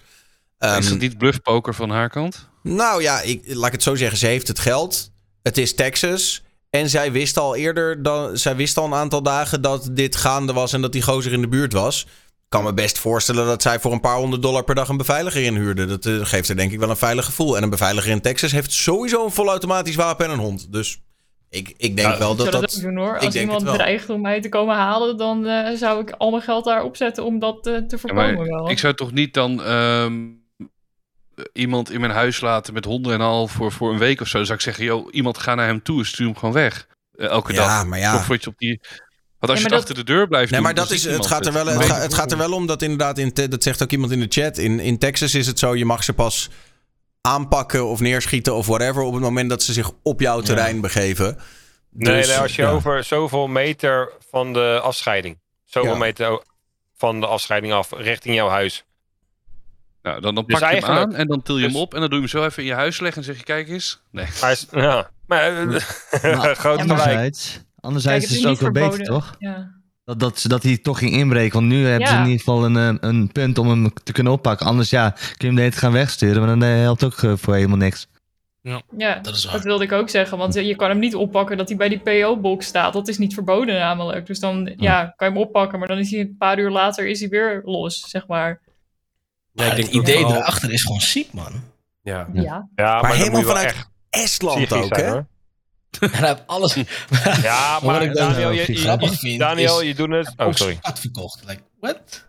Is 0.59 0.67
Ehm, 0.67 0.89
dat 0.89 0.99
niet 0.99 1.17
bluffpoker 1.17 1.75
van 1.75 1.89
haar 1.89 2.09
kant? 2.09 2.49
nou 2.63 3.01
ja, 3.01 3.21
ik, 3.21 3.41
laat 3.45 3.65
ik 3.67 3.71
het 3.71 3.83
zo 3.83 3.95
zeggen. 3.95 4.17
Ze 4.17 4.25
heeft 4.25 4.47
het 4.47 4.59
geld. 4.59 5.11
Het 5.43 5.57
is 5.57 5.75
Texas. 5.75 6.43
En 6.69 6.89
zij 6.89 7.11
wist 7.11 7.37
al 7.37 7.55
eerder, 7.55 8.03
dan, 8.03 8.37
zij 8.37 8.55
wist 8.55 8.77
al 8.77 8.85
een 8.85 8.93
aantal 8.93 9.21
dagen 9.23 9.61
dat 9.61 9.89
dit 9.91 10.15
gaande 10.15 10.53
was 10.53 10.73
en 10.73 10.81
dat 10.81 10.91
die 10.91 11.01
gozer 11.01 11.33
in 11.33 11.41
de 11.41 11.47
buurt 11.47 11.73
was. 11.73 12.07
kan 12.49 12.63
me 12.63 12.73
best 12.73 12.97
voorstellen 12.97 13.45
dat 13.45 13.61
zij 13.61 13.79
voor 13.79 13.91
een 13.91 13.99
paar 14.01 14.17
honderd 14.17 14.41
dollar 14.41 14.63
per 14.63 14.75
dag 14.75 14.89
een 14.89 14.97
beveiliger 14.97 15.43
inhuurde. 15.43 15.85
Dat 15.85 16.05
eh, 16.05 16.19
geeft 16.21 16.49
er 16.49 16.55
denk 16.55 16.71
ik 16.71 16.79
wel 16.79 16.89
een 16.89 16.97
veilig 16.97 17.25
gevoel. 17.25 17.57
En 17.57 17.63
een 17.63 17.69
beveiliger 17.69 18.11
in 18.11 18.21
Texas 18.21 18.51
heeft 18.51 18.71
sowieso 18.71 19.25
een 19.25 19.31
volautomatisch 19.31 19.95
wapen 19.95 20.25
en 20.25 20.31
een 20.31 20.39
hond. 20.39 20.71
Dus 20.73 20.99
ik, 21.49 21.73
ik 21.77 21.97
denk 21.97 22.15
wel 22.15 22.31
Ik 22.31 22.37
dat 22.37 22.47
zou 22.47 22.61
dat... 22.61 22.71
dat 22.71 22.75
ook 22.75 22.81
doen 22.81 22.97
hoor. 22.97 23.15
ik 23.15 23.23
Als 23.23 23.33
denk 23.33 23.51
iemand 23.51 23.65
dreigt 23.75 24.09
om 24.09 24.21
mij 24.21 24.41
te 24.41 24.49
komen 24.49 24.75
halen, 24.75 25.17
dan 25.17 25.45
eh, 25.45 25.75
zou 25.77 26.01
ik 26.01 26.11
al 26.17 26.31
mijn 26.31 26.43
geld 26.43 26.65
daar 26.65 26.83
opzetten 26.83 27.23
om 27.25 27.39
dat 27.39 27.67
eh, 27.67 27.77
te 27.77 27.97
voorkomen 27.97 28.47
wel. 28.47 28.69
ik 28.69 28.79
zou 28.79 28.93
toch 28.93 29.11
niet 29.11 29.33
dan 29.33 29.63
ehm, 29.63 30.27
iemand 31.53 31.91
in 31.91 31.99
mijn 31.99 32.11
huis 32.11 32.41
laten 32.41 32.73
met 32.73 32.85
honden 32.85 33.13
en 33.13 33.21
al 33.21 33.47
voor, 33.47 33.71
voor 33.71 33.91
een 33.91 33.97
week 33.97 34.21
of 34.21 34.27
zo. 34.27 34.37
Dan 34.37 34.45
zou 34.45 34.57
ik 34.57 34.63
zeggen, 34.63 34.83
joh, 34.83 35.07
iemand 35.11 35.37
ga 35.37 35.55
naar 35.55 35.65
hem 35.67 35.81
toe 35.83 35.99
en 35.99 36.05
stuur 36.05 36.25
hem 36.25 36.35
gewoon 36.37 36.53
weg. 36.53 36.87
Eh, 37.15 37.27
elke 37.27 37.53
Ja, 37.53 37.65
dag. 37.77 37.85
maar 37.85 37.99
ja. 37.99 38.15
Of 38.15 38.27
word 38.27 38.43
je 38.43 38.49
op 38.49 38.57
die... 38.57 38.79
Want 39.39 39.51
als 39.51 39.61
Ja, 39.61 39.67
je 39.69 39.75
achter 39.75 39.95
de 39.95 40.03
deur 40.03 40.27
blijft 40.27 40.51
Nee, 40.51 40.59
doen, 40.61 40.69
maar 40.69 40.77
dat 40.85 40.91
is, 40.91 41.03
het, 41.03 41.25
gaat 41.25 41.45
er 41.45 41.53
wel, 41.53 41.65
het, 41.65 41.85
gaat, 41.85 42.01
het 42.01 42.13
gaat 42.13 42.31
er 42.31 42.37
wel 42.37 42.51
om 42.53 42.65
dat 42.65 42.81
inderdaad, 42.81 43.17
in, 43.17 43.33
te- 43.33 43.47
dat 43.47 43.63
zegt 43.63 43.83
ook 43.83 43.91
iemand 43.91 44.11
in 44.11 44.19
de 44.19 44.25
chat, 44.29 44.57
in, 44.57 44.79
in 44.79 44.97
Texas 44.97 45.35
is 45.35 45.47
het 45.47 45.59
zo, 45.59 45.75
je 45.75 45.85
mag 45.85 46.03
ze 46.03 46.13
pas 46.13 46.49
aanpakken 47.21 47.85
of 47.85 47.99
neerschieten 47.99 48.55
of 48.55 48.65
whatever 48.67 49.01
op 49.01 49.13
het 49.13 49.21
moment 49.21 49.49
dat 49.49 49.63
ze 49.63 49.73
zich 49.73 49.91
op 50.03 50.19
jouw 50.19 50.41
terrein 50.41 50.81
begeven. 50.81 51.37
Nee, 51.91 52.15
Dus, 52.17 52.27
nee, 52.27 52.37
als 52.37 52.55
je 52.55 52.61
ja. 52.61 52.69
over 52.71 53.03
zoveel 53.03 53.47
meter 53.47 54.11
van 54.29 54.53
de 54.53 54.79
afscheiding. 54.83 55.39
Zoveel 55.65 55.91
Ja. 55.91 55.97
meter 55.97 56.43
van 56.97 57.19
de 57.19 57.27
afscheiding 57.27 57.73
af, 57.73 57.89
richting 57.91 58.35
jouw 58.35 58.49
huis. 58.49 58.83
Nou, 60.01 60.21
dan, 60.21 60.35
dan 60.35 60.43
Dus 60.47 60.59
pak 60.59 60.69
je 60.71 60.75
hem 60.75 60.85
aan 60.85 61.15
en 61.15 61.27
dan 61.27 61.41
til 61.41 61.55
je 61.57 61.63
hem 61.63 61.71
dus- 61.71 61.81
op 61.81 61.93
en 61.93 61.99
dan 61.99 62.09
doe 62.09 62.19
je 62.19 62.27
hem 62.27 62.39
zo 62.39 62.45
even 62.45 62.63
in 62.63 62.69
je 62.69 62.75
huis 62.75 62.99
leggen 62.99 63.21
en 63.21 63.27
zeg 63.27 63.37
je, 63.37 63.43
kijk 63.43 63.69
eens. 63.69 64.01
Nee. 64.11 64.25
Hij 64.41 64.51
is, 64.51 64.67
ja, 64.71 65.09
maar 65.27 65.67
eh, 65.67 66.41
groot 66.63 66.79
anderzijds, 66.79 67.63
anderzijds 67.79 68.25
Kijk, 68.25 68.37
is 68.37 68.43
het 68.43 68.53
ook 68.53 68.59
wel 68.73 68.89
beter, 68.89 69.05
toch? 69.05 69.35
Ja. 69.39 69.77
Dat, 70.05 70.19
dat, 70.19 70.45
dat 70.47 70.63
hij 70.63 70.77
toch 70.77 70.97
ging 70.99 71.11
inbreken. 71.11 71.53
Want 71.59 71.71
nu 71.71 71.85
hebben 71.85 72.07
ze 72.07 72.13
Ja. 72.13 72.19
in 72.19 72.25
ieder 72.25 72.39
geval 72.39 72.65
een, 72.65 72.77
eh, 72.77 73.09
een 73.09 73.31
punt 73.31 73.57
om 73.57 73.69
hem 73.69 73.93
te 74.03 74.11
kunnen 74.11 74.33
oppakken. 74.33 74.65
Anders 74.65 74.89
ja, 74.89 75.09
kun 75.09 75.19
je 75.37 75.45
hem 75.45 75.55
de 75.55 75.61
hele 75.61 75.71
tijd 75.71 75.83
gaan 75.83 75.91
wegsturen. 75.91 76.37
Maar 76.37 76.59
dan 76.59 76.63
eh, 76.63 76.75
helpt 76.75 77.03
ook 77.03 77.39
voor 77.39 77.53
helemaal 77.55 77.77
niks. 77.77 78.07
Ja, 78.97 79.19
Dat 79.21 79.35
is 79.35 79.43
waar. 79.43 79.53
dat 79.53 79.63
wilde 79.63 79.83
ik 79.83 79.91
ook 79.91 80.09
zeggen. 80.09 80.37
Want 80.37 80.53
je 80.53 80.75
kan 80.75 80.89
hem 80.89 80.99
niet 80.99 81.15
oppakken 81.15 81.57
dat 81.57 81.67
hij 81.69 81.77
bij 81.77 81.89
die 81.89 81.99
PO-box 81.99 82.65
staat. 82.65 82.93
Dat 82.93 83.07
is 83.07 83.17
niet 83.17 83.33
verboden 83.33 83.75
namelijk. 83.75 84.25
Dus 84.25 84.39
dan 84.39 84.73
ja, 84.77 85.13
kan 85.15 85.27
je 85.27 85.33
hem 85.33 85.43
oppakken. 85.43 85.79
Maar 85.79 85.87
dan 85.87 85.97
is 85.97 86.11
hij 86.11 86.19
een 86.19 86.35
paar 86.37 86.59
uur 86.59 86.69
later 86.69 87.07
is 87.07 87.19
hij 87.19 87.29
weer 87.29 87.61
los, 87.65 87.99
zeg 88.07 88.27
maar. 88.27 88.61
Ja, 89.53 89.65
ik 89.65 89.71
het 89.71 89.75
denk 89.75 89.89
idee 90.03 90.25
erachter 90.25 90.71
is 90.71 90.81
gewoon 90.81 91.01
ziek, 91.01 91.33
man. 91.33 91.63
Ja. 92.01 92.27
Ja. 92.33 92.67
Maar, 92.75 93.13
helemaal 93.15 93.41
vanuit 93.41 93.75
Estland 94.09 94.73
ook, 94.73 94.95
hè? 94.97 95.15
En 95.99 96.09
hij 96.11 96.27
heeft 96.27 96.43
alles. 96.45 96.73
Ja, 97.41 97.79
maar 97.83 98.01
ik 98.03 98.13
Daniel, 98.13 98.51
je, 98.51 98.73
je- 99.21 99.37
Daniel, 99.37 99.81
je 99.81 99.95
doet 99.95 100.09
het... 100.09 100.33
Oh, 100.37 100.53
sorry. 100.53 100.79
verkocht. 100.93 101.43
Like, 101.47 101.61
what? 101.79 102.27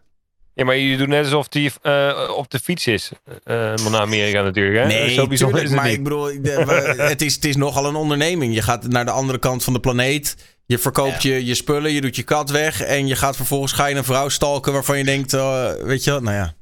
Ja, 0.55 0.65
maar 0.65 0.77
je 0.77 0.97
doet 0.97 1.09
net 1.09 1.25
alsof 1.25 1.49
die 1.49 1.73
eh, 1.83 2.31
op 2.37 2.51
de 2.51 2.59
fiets 2.59 2.87
is. 2.87 3.11
eh 3.45 3.55
maar 3.57 3.91
naar 3.91 4.01
Amerika 4.01 4.43
natuurlijk, 4.43 4.77
hè? 4.79 4.87
Nee, 4.87 5.15
Zo 5.15 5.27
bijzonder 5.27 5.61
tuurlijk, 5.61 5.63
is 5.65 5.71
het 5.71 5.79
maar 5.79 5.89
niet. 5.89 5.97
ik 5.97 6.03
bedoel, 6.03 6.25
de- 6.25 6.65
we- 6.97 7.03
het, 7.03 7.23
is, 7.23 7.35
het 7.35 7.45
is 7.45 7.57
nogal 7.57 7.87
een 7.87 7.95
onderneming. 7.95 8.55
Je 8.55 8.63
gaat 8.63 8.87
naar 8.89 9.05
de 9.05 9.11
andere 9.11 9.39
kant 9.39 9.65
van 9.65 9.73
de 9.73 9.81
planeet. 9.81 10.37
Je 10.67 10.79
verkoopt 10.79 11.23
je, 11.23 11.45
je 11.47 11.55
spullen, 11.55 11.93
je 11.93 12.01
doet 12.01 12.17
je 12.17 12.23
kat 12.23 12.51
weg. 12.51 12.81
En 12.83 13.07
je 13.07 13.17
gaat 13.17 13.37
vervolgens 13.37 13.73
ga 13.73 13.87
je 13.87 13.95
een 13.95 14.05
vrouw 14.05 14.29
stalken 14.29 14.73
waarvan 14.73 14.99
je 14.99 15.05
denkt, 15.05 15.33
eh, 15.33 15.71
weet 15.83 16.05
je 16.05 16.11
wat, 16.11 16.23
nou 16.23 16.37
ja. 16.37 16.55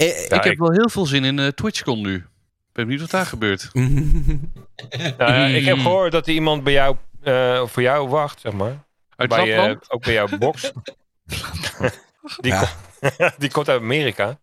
Eh, 0.00 0.28
Ja, 0.28 0.36
ik 0.36 0.44
heb 0.44 0.52
ik- 0.52 0.58
wel 0.58 0.72
heel 0.72 0.88
veel 0.88 1.06
zin 1.06 1.24
in 1.24 1.38
eh 1.38 1.46
TwitchCon 1.46 2.00
nu. 2.00 2.14
Ik 2.14 2.22
ben 2.72 2.84
benieuwd 2.84 3.00
wat 3.00 3.10
daar 3.10 3.26
gebeurt. 3.26 3.68
Nou 5.18 5.32
ja, 5.32 5.44
ik 5.46 5.64
heb 5.64 5.78
gehoord 5.78 6.12
dat 6.12 6.26
er 6.26 6.32
iemand 6.32 6.64
bij 6.64 6.72
jou, 6.72 6.96
eh, 7.22 7.66
voor 7.66 7.82
jou 7.82 8.08
wacht, 8.08 8.40
zeg 8.40 8.52
maar. 8.52 8.84
Uit 9.16 9.28
bij, 9.28 9.76
ook 9.88 10.02
bij 10.04 10.12
jouw 10.12 10.28
box. 10.38 10.72
die, 12.40 12.52
Ja. 12.52 12.68
die 13.38 13.50
komt 13.50 13.68
uit 13.68 13.80
Amerika. 13.80 14.38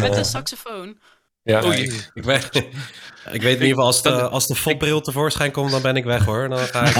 Met 0.00 0.16
een 0.16 0.24
saxofoon. 0.24 0.98
Ja. 1.42 1.60
Ja, 1.60 1.72
ik, 1.72 2.10
ik, 2.14 2.24
weet, 2.24 2.54
ik 2.54 3.42
weet 3.42 3.42
in 3.42 3.48
ieder 3.50 3.66
geval, 3.68 3.84
als 3.84 4.02
de, 4.02 4.28
als 4.28 4.46
de 4.46 4.54
fopbril 4.54 5.00
tevoorschijn 5.00 5.50
komt, 5.52 5.70
dan 5.70 5.82
ben 5.82 5.96
ik 5.96 6.04
weg 6.04 6.24
hoor. 6.24 6.48
Dan 6.48 6.58
ga 6.58 6.84
ik... 6.86 6.96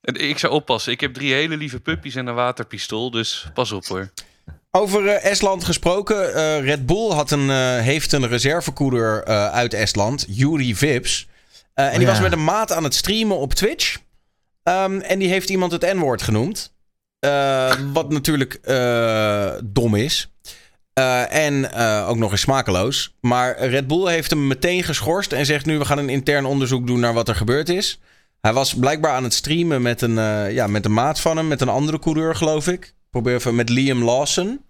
En 0.00 0.14
ik 0.28 0.38
zou 0.38 0.52
oppassen. 0.52 0.92
Ik 0.92 1.00
heb 1.00 1.14
drie 1.14 1.32
hele 1.32 1.56
lieve 1.56 1.80
puppies 1.80 2.14
en 2.14 2.26
een 2.26 2.34
waterpistool. 2.34 3.10
Dus 3.10 3.46
pas 3.54 3.72
op 3.72 3.84
hoor. 3.86 4.10
Over 4.74 5.06
eh, 5.06 5.30
Estland 5.30 5.64
gesproken. 5.64 6.34
eh, 6.34 6.64
Red 6.64 6.86
Bull 6.86 7.10
had 7.10 7.30
een, 7.30 7.50
eh, 7.50 7.78
heeft 7.78 8.12
een 8.12 8.28
reservecoureur 8.28 9.24
uit 9.50 9.74
Estland, 9.74 10.24
Yuri 10.28 10.74
Vips. 10.74 11.28
En 11.74 11.90
die 11.90 12.00
ja. 12.00 12.06
was 12.06 12.20
met 12.20 12.32
een 12.32 12.44
maat 12.44 12.72
aan 12.72 12.84
het 12.84 12.94
streamen 12.94 13.36
op 13.36 13.54
Twitch. 13.54 13.98
Ehm, 14.62 15.00
en 15.00 15.18
die 15.18 15.28
heeft 15.28 15.50
iemand 15.50 15.72
het 15.72 15.94
N-woord 15.94 16.22
genoemd. 16.22 16.72
Wat 17.92 18.08
natuurlijk 18.08 18.60
dom 19.64 19.94
is. 19.94 20.30
En 21.28 21.72
ook 22.06 22.16
nog 22.16 22.30
eens 22.30 22.40
smakeloos. 22.40 23.14
Maar 23.20 23.58
Red 23.58 23.86
Bull 23.86 24.10
heeft 24.10 24.30
hem 24.30 24.46
meteen 24.46 24.82
geschorst 24.82 25.32
en 25.32 25.46
zegt 25.46 25.66
nu: 25.66 25.78
we 25.78 25.84
gaan 25.84 25.98
een 25.98 26.08
intern 26.08 26.44
onderzoek 26.44 26.86
doen 26.86 27.00
naar 27.00 27.14
wat 27.14 27.28
er 27.28 27.36
gebeurd 27.36 27.68
is. 27.68 28.00
Hij 28.40 28.52
was 28.52 28.74
blijkbaar 28.74 29.12
aan 29.12 29.24
het 29.24 29.34
streamen 29.34 29.82
met 29.82 30.02
een, 30.02 30.14
ja, 30.52 30.66
met 30.66 30.84
een 30.84 30.92
maat 30.92 31.20
van 31.20 31.36
hem, 31.36 31.48
met 31.48 31.60
een 31.60 31.68
andere 31.68 31.98
coureur, 31.98 32.34
geloof 32.34 32.68
ik. 32.68 32.94
Probeer 33.12 33.34
even 33.34 33.54
met 33.54 33.68
Liam 33.68 34.04
Lawson. 34.04 34.64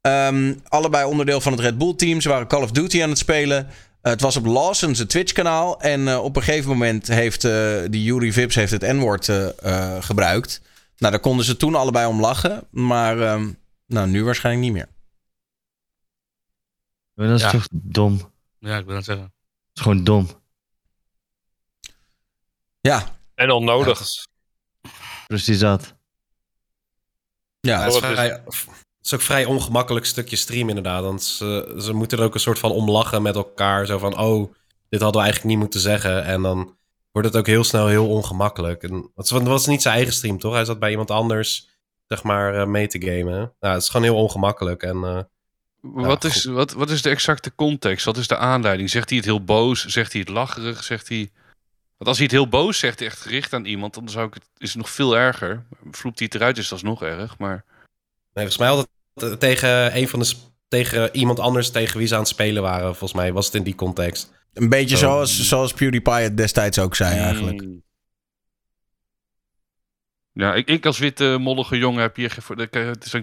Ehm, 0.00 0.54
allebei 0.68 1.04
onderdeel 1.04 1.40
van 1.40 1.52
het 1.52 1.60
Red 1.60 1.78
Bull 1.78 1.94
team. 1.94 2.20
Ze 2.20 2.28
waren 2.28 2.46
Call 2.46 2.62
of 2.62 2.70
Duty 2.70 3.02
aan 3.02 3.08
het 3.08 3.18
spelen. 3.18 3.66
Eh, 3.66 4.12
het 4.12 4.20
was 4.20 4.36
op 4.36 4.44
Lawson's 4.46 5.04
Twitch-kanaal. 5.06 5.80
En 5.80 6.08
eh, 6.08 6.24
op 6.24 6.36
een 6.36 6.42
gegeven 6.42 6.70
moment 6.70 7.06
heeft 7.08 7.44
eh, 7.44 7.82
die 7.90 8.02
Yuri 8.02 8.32
Vips 8.32 8.54
heeft 8.54 8.72
het 8.72 8.82
N-woord 8.82 9.24
gebruikt. 10.04 10.60
Nou, 10.96 11.12
daar 11.12 11.20
konden 11.22 11.44
ze 11.44 11.56
toen 11.56 11.74
allebei 11.74 12.06
om 12.06 12.20
lachen. 12.20 12.66
Maar 12.70 13.20
ehm, 13.20 13.52
nou, 13.86 14.08
nu 14.08 14.24
waarschijnlijk 14.24 14.64
niet 14.64 14.74
meer. 14.74 14.88
Maar 17.14 17.26
dat 17.26 17.36
is 17.36 17.42
Ja. 17.42 17.50
toch 17.50 17.66
dom. 17.72 18.18
Dat 18.18 18.30
Ja, 18.58 18.76
ik 18.78 18.86
wil 18.86 18.96
het 18.96 19.04
zeggen. 19.04 19.32
is 19.74 19.82
gewoon 19.82 20.04
dom. 20.04 20.28
Ja, 22.80 23.16
En 23.34 23.50
onnodig. 23.50 24.02
Precies 25.26 25.58
dat. 25.58 25.94
Ja. 27.66 27.82
Het, 27.84 27.94
is 29.02 29.10
het 29.10 29.14
ook 29.14 29.20
vrij 29.20 29.44
ongemakkelijk 29.44 30.06
stukje 30.06 30.36
stream 30.36 30.68
inderdaad. 30.68 31.02
Want 31.02 31.22
ze, 31.22 31.74
ze 31.78 31.92
moeten 31.92 32.18
er 32.18 32.24
ook 32.24 32.34
een 32.34 32.40
soort 32.40 32.58
van 32.58 32.70
om 32.70 32.90
lachen 32.90 33.22
met 33.22 33.34
elkaar. 33.34 33.86
Zo 33.86 33.98
van, 33.98 34.18
oh, 34.18 34.52
dit 34.88 35.00
hadden 35.00 35.20
we 35.20 35.26
eigenlijk 35.26 35.44
niet 35.44 35.58
moeten 35.58 35.80
zeggen. 35.80 36.24
En 36.24 36.42
dan 36.42 36.76
wordt 37.12 37.28
het 37.28 37.36
ook 37.36 37.46
heel 37.46 37.64
snel 37.64 37.86
heel 37.86 38.08
ongemakkelijk. 38.08 38.82
En, 38.82 39.10
het 39.14 39.30
was- 39.30 39.66
niet 39.66 39.82
zijn 39.82 39.94
eigen 39.94 40.12
stream, 40.12 40.38
toch? 40.38 40.54
Hij 40.54 40.64
zat 40.64 40.78
bij 40.78 40.90
iemand 40.90 41.10
anders, 41.10 41.68
zeg 42.06 42.22
maar, 42.22 42.54
eh, 42.54 42.66
mee 42.66 42.86
te 42.86 43.00
gamen. 43.00 43.54
Nou, 43.60 43.74
het 43.74 43.82
is 43.82 43.88
gewoon 43.88 44.06
heel 44.06 44.22
ongemakkelijk. 44.22 44.82
En 44.82 45.04
eh, 45.04 45.20
wat, 45.80 46.24
is, 46.24 46.44
goed. 46.44 46.54
wat, 46.54 46.72
wat 46.72 46.90
is 46.90 47.02
de 47.02 47.10
exacte 47.10 47.54
context? 47.54 48.04
Wat 48.04 48.16
is 48.16 48.28
de 48.28 48.36
aanleiding? 48.36 48.90
Zegt 48.90 49.08
hij 49.08 49.18
het 49.18 49.26
heel 49.26 49.44
boos? 49.44 49.84
Zegt 49.84 50.12
hij 50.12 50.20
het 50.20 50.30
lacherig? 50.30 50.84
Zegt 50.84 51.08
hij... 51.08 51.30
Want 52.02 52.14
als 52.16 52.22
hij 52.22 52.36
het 52.36 52.42
heel 52.42 52.62
boos 52.62 52.78
zegt, 52.78 53.00
echt 53.00 53.20
gericht 53.20 53.52
aan 53.52 53.64
iemand, 53.64 53.94
dan 53.94 54.08
zou 54.08 54.26
ik 54.26 54.34
het, 54.34 54.42
is 54.58 54.68
het 54.68 54.78
nog 54.78 54.90
veel 54.90 55.16
erger. 55.16 55.64
Vloept 55.90 56.18
hij 56.18 56.28
het 56.30 56.40
eruit, 56.40 56.58
is 56.58 56.68
dat 56.68 56.78
is 56.78 56.84
nog 56.84 57.02
erg. 57.02 57.38
Maar 57.38 57.64
nee, 58.34 58.48
volgens 58.48 58.58
mij 58.58 58.68
had 58.68 58.88
het 59.14 59.22
eh, 59.22 59.36
tegen 59.36 59.96
een 59.96 60.08
van 60.08 60.18
de... 60.18 60.34
Tegen 60.68 61.16
iemand 61.16 61.38
anders 61.38 61.70
tegen 61.70 61.98
wie 61.98 62.06
ze 62.06 62.14
aan 62.14 62.20
het 62.20 62.28
spelen 62.28 62.62
waren. 62.62 62.86
Volgens 62.86 63.12
mij 63.12 63.32
was 63.32 63.46
het 63.46 63.54
in 63.54 63.62
die 63.62 63.74
context. 63.74 64.32
Een 64.52 64.68
beetje 64.68 64.96
zoals, 64.96 65.48
zoals 65.48 65.72
PewDiePie 65.72 66.12
het 66.12 66.36
destijds 66.36 66.78
ook 66.78 66.94
zei 66.94 67.18
eigenlijk. 67.18 67.62
Mm. 67.64 67.82
Ja, 70.32 70.54
ik, 70.54 70.68
ik 70.68 70.86
als 70.86 70.98
witte 70.98 71.36
mollige 71.40 71.78
jongen 71.78 72.02
heb 72.02 72.16
hier... 72.16 72.36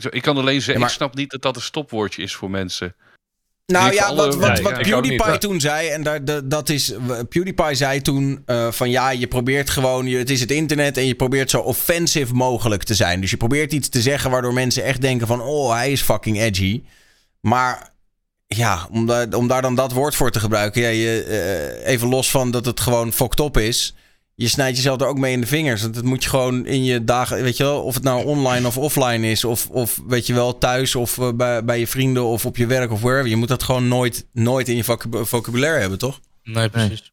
Ik 0.10 0.22
kan 0.22 0.38
alleen 0.38 0.56
zeggen, 0.56 0.74
Ja, 0.74 0.80
maar- 0.80 0.90
ik 0.90 0.96
snap 0.96 1.16
niet 1.16 1.32
dat 1.32 1.42
dat 1.42 1.56
een 1.56 1.62
stopwoordje 1.62 2.22
is 2.22 2.36
voor 2.36 2.50
mensen. 2.50 2.96
Nou 3.70 3.94
ja, 3.94 4.16
wat, 4.16 4.36
wat, 4.36 4.62
PewDiePie 4.82 5.30
niet. 5.32 5.42
toen 5.42 5.60
zei, 5.60 5.88
en 5.90 6.04
daar, 6.04 6.26
de- 6.26 6.48
dat 6.48 6.70
is, 6.70 6.94
PewDiePie 7.30 7.76
zei 7.76 8.02
toen 8.02 8.42
eh, 8.46 8.72
van 8.72 8.90
ja, 8.90 9.10
je 9.10 9.28
probeert 9.28 9.70
gewoon, 9.70 10.08
je, 10.08 10.18
het 10.18 10.30
is 10.30 10.40
het 10.40 10.52
internet 10.52 10.98
en 10.98 11.06
je 11.06 11.16
probeert 11.16 11.50
zo 11.50 11.60
offensive 11.60 12.34
mogelijk 12.34 12.84
te 12.84 12.96
zijn. 12.96 13.22
Dus 13.22 13.30
je 13.30 13.38
probeert 13.38 13.74
iets 13.74 13.90
te 13.90 14.02
zeggen 14.02 14.32
waardoor 14.32 14.54
mensen 14.54 14.84
echt 14.84 15.02
denken 15.02 15.28
van, 15.28 15.42
oh, 15.42 15.72
hij 15.74 15.92
is 15.92 16.02
fucking 16.02 16.40
edgy. 16.40 16.84
Maar 17.42 17.90
ja, 18.48 18.88
om 18.92 19.06
daar, 19.06 19.34
om 19.34 19.48
daar 19.48 19.62
dan 19.62 19.76
dat 19.76 19.92
woord 19.92 20.16
voor 20.16 20.32
te 20.32 20.40
gebruiken, 20.40 20.82
ja, 20.82 20.88
je, 20.88 21.24
eh, 21.84 21.92
even 21.92 22.08
los 22.08 22.32
van 22.32 22.52
dat 22.52 22.66
het 22.66 22.80
gewoon 22.80 23.14
fucked 23.14 23.40
up 23.40 23.58
is. 23.58 23.96
Je 24.40 24.48
snijdt 24.48 24.76
jezelf 24.78 25.02
er 25.02 25.08
ook 25.08 25.18
mee 25.18 25.34
in 25.34 25.42
de 25.42 25.48
vingers. 25.48 25.82
Want 25.82 25.94
dat 25.94 26.04
moet 26.04 26.24
je 26.24 26.30
gewoon 26.30 26.66
in 26.66 26.84
je 26.84 27.04
dagen, 27.04 27.42
weet 27.44 27.58
je 27.58 27.64
wel, 27.64 27.84
of 27.84 27.94
het 27.94 28.04
nou 28.04 28.26
online 28.26 28.68
of 28.68 28.78
offline 28.78 29.30
is, 29.30 29.44
of, 29.44 29.70
of 29.70 30.02
weet 30.08 30.28
je 30.28 30.34
wel, 30.34 30.58
thuis 30.58 30.96
of 30.96 31.18
eh, 31.18 31.30
bij, 31.34 31.64
bij 31.66 31.80
je 31.80 31.88
vrienden 31.88 32.24
of 32.24 32.46
op 32.46 32.58
je 32.58 32.66
werk 32.66 32.92
of 32.92 33.02
wherever. 33.02 33.30
Je 33.30 33.36
moet 33.36 33.48
dat 33.48 33.64
gewoon 33.64 33.88
nooit, 33.88 34.28
nooit 34.32 34.68
in 34.68 34.76
je 34.76 34.84
vocab- 34.84 35.28
vocabulaire 35.28 35.80
hebben, 35.80 35.98
toch? 36.00 36.20
Nee, 36.44 36.70
precies. 36.70 37.12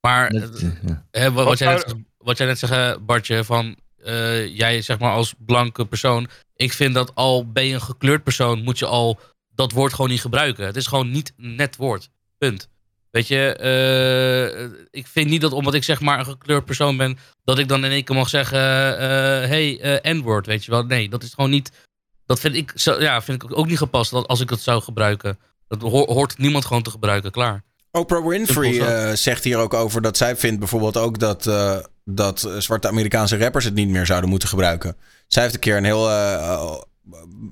Maar 0.00 0.30
Dat, 0.30 0.58
eh, 0.60 0.66
eh, 0.66 0.72
ja. 0.86 1.06
hè, 1.10 1.32
wat, 1.32 1.58
jij 1.58 1.74
net, 1.74 1.94
wat 2.18 2.38
jij 2.38 2.46
net 2.46 2.58
zegt, 2.58 3.06
Bartje, 3.06 3.44
van 3.44 3.76
eh, 4.04 4.56
jij 4.56 4.82
zeg 4.82 4.98
maar 4.98 5.12
als 5.12 5.34
blanke 5.38 5.84
persoon. 5.86 6.28
Ik 6.56 6.72
vind 6.72 6.94
dat 6.94 7.14
al 7.14 7.52
ben 7.52 7.66
je 7.66 7.74
een 7.74 7.82
gekleurd 7.82 8.22
persoon, 8.22 8.62
moet 8.62 8.78
je 8.78 8.86
al 8.86 9.20
dat 9.54 9.72
woord 9.72 9.92
gewoon 9.94 10.10
niet 10.10 10.20
gebruiken. 10.20 10.66
Het 10.66 10.76
is 10.76 10.86
gewoon 10.86 11.10
niet 11.10 11.32
een 11.36 11.54
net 11.54 11.76
woord. 11.76 12.10
Punt. 12.38 12.68
Weet 13.12 13.28
je, 13.28 13.52
eh, 13.56 14.88
ik 14.90 15.06
vind 15.06 15.30
niet 15.30 15.40
dat 15.40 15.52
omdat 15.52 15.74
ik 15.74 15.84
zeg 15.84 16.00
maar 16.00 16.18
een 16.18 16.24
gekleurd 16.24 16.64
persoon 16.64 16.96
ben, 16.96 17.18
dat 17.44 17.58
ik 17.58 17.68
dan 17.68 17.84
in 17.84 17.90
één 17.90 18.04
keer 18.04 18.16
mag 18.16 18.28
zeggen, 18.28 18.58
eh, 18.98 19.08
hey, 19.48 19.80
eh, 19.80 20.12
N-woord, 20.14 20.46
weet 20.46 20.64
je 20.64 20.70
wel. 20.70 20.82
Nee, 20.82 21.08
dat 21.08 21.22
is 21.22 21.32
gewoon 21.34 21.50
niet 21.50 21.70
Dat 22.26 22.40
vind 22.40 22.54
ik, 22.54 22.72
zo, 22.74 23.00
ja, 23.00 23.22
vind 23.22 23.42
ik 23.42 23.56
ook 23.58 23.66
niet 23.66 23.78
gepast 23.78 24.10
dat 24.10 24.26
als 24.26 24.40
ik 24.40 24.50
het 24.50 24.60
zou 24.60 24.82
gebruiken. 24.82 25.38
Dat 25.68 25.80
ho- 25.80 26.12
hoort 26.12 26.38
niemand 26.38 26.64
gewoon 26.64 26.82
te 26.82 26.90
gebruiken, 26.90 27.30
klaar. 27.30 27.62
Oprah 27.90 28.26
Winfrey 28.26 29.16
zegt 29.16 29.44
hier 29.44 29.58
ook 29.58 29.74
over 29.74 30.02
dat 30.02 30.16
zij 30.16 30.36
vindt 30.36 30.58
bijvoorbeeld 30.58 30.96
ook 30.96 31.18
dat, 31.18 31.50
dat 32.04 32.50
zwarte 32.58 32.88
Amerikaanse 32.88 33.36
rappers 33.36 33.64
het 33.64 33.74
niet 33.74 33.88
meer 33.88 34.06
zouden 34.06 34.30
moeten 34.30 34.48
gebruiken. 34.48 34.96
Zij 35.26 35.42
heeft 35.42 35.54
een 35.54 35.60
keer 35.60 35.76
een 35.76 35.84
heel 35.84 36.10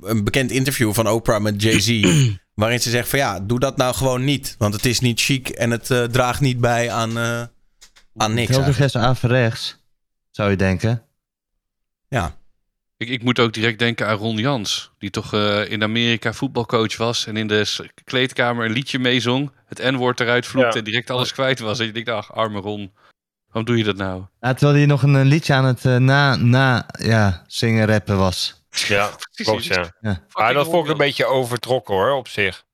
een 0.03 0.25
bekend 0.25 0.51
interview 0.51 0.93
van 0.93 1.09
Oprah 1.09 1.41
met 1.41 1.63
Jay-Z. 1.63 1.89
waarin 2.61 2.81
ze 2.81 2.91
zegt 2.91 3.09
van 3.09 3.19
ja, 3.19 3.41
doe 3.41 3.59
dat 3.59 3.77
nou 3.77 3.95
gewoon 3.95 4.25
niet. 4.25 4.55
Want 4.59 4.75
het 4.75 4.87
is 4.87 5.01
niet 5.01 5.21
chic 5.21 5.49
en 5.49 5.71
het 5.71 5.91
eh, 5.91 6.05
draagt 6.05 6.41
niet 6.41 6.61
bij 6.61 6.91
aan, 6.91 7.19
eh, 7.19 7.43
aan 8.17 8.35
niks. 8.35 8.57
Heel 8.57 8.67
nog 8.67 8.95
averechts, 8.95 9.77
zou 10.31 10.51
je 10.51 10.57
denken. 10.57 11.03
Ja. 12.09 12.39
Ik, 12.97 13.09
ik 13.09 13.23
moet 13.23 13.39
ook 13.39 13.53
direct 13.53 13.79
denken 13.79 14.07
aan 14.07 14.17
Ron 14.17 14.37
Jans. 14.37 14.91
Die 14.99 15.11
toch 15.11 15.35
eh, 15.35 15.71
in 15.71 15.83
Amerika 15.83 16.33
voetbalcoach 16.33 16.97
was. 16.97 17.27
En 17.27 17.37
in 17.37 17.47
de 17.47 17.91
kleedkamer 18.05 18.65
een 18.65 18.73
liedje 18.73 18.99
meezong. 18.99 19.51
Het 19.67 19.79
N-woord 19.79 20.21
eruit 20.21 20.47
vloekte 20.47 20.73
Ja. 20.73 20.79
en 20.79 20.85
direct 20.85 21.11
alles 21.11 21.33
kwijt 21.33 21.59
was. 21.59 21.79
En 21.79 21.87
je 21.87 21.93
denkt, 21.93 22.09
ach, 22.09 22.35
arme 22.35 22.61
Ron. 22.61 22.93
Waarom 23.47 23.65
doe 23.65 23.77
je 23.77 23.85
dat 23.85 23.97
nou? 23.97 24.25
Ja, 24.41 24.53
terwijl 24.53 24.77
hij 24.77 24.87
nog 24.87 25.03
een, 25.03 25.25
liedje 25.25 25.55
aan 25.55 25.65
het 25.65 25.85
eh, 25.85 25.97
na, 25.97 26.37
na 26.37 26.87
ja, 26.99 27.45
zingen 27.47 27.87
rappen 27.87 28.17
was. 28.17 28.60
Ja, 28.71 29.11
klopt, 29.45 29.65
ja. 29.65 29.93
Ja. 30.01 30.27
Maar 30.33 30.55
dat 30.55 30.67
vond 30.67 30.85
ik 30.85 30.91
een 30.91 30.97
beetje 30.97 31.27
overtrokken 31.27 31.95
hoor, 31.95 32.11
op 32.11 32.29
zich. 32.29 32.65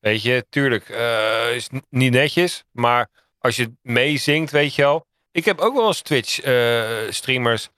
Weet 0.00 0.22
je, 0.22 0.46
tuurlijk, 0.50 0.88
eh, 0.88 1.54
is 1.54 1.68
niet 1.90 2.12
netjes, 2.12 2.64
maar 2.70 3.08
als 3.38 3.56
je 3.56 3.72
meezingt, 3.82 4.50
weet 4.50 4.74
je 4.74 4.82
wel. 4.82 5.06
Ik 5.30 5.44
heb 5.44 5.60
ook 5.60 5.74
wel 5.74 5.86
eens 5.86 6.02
Twitch-streamers 6.02 7.68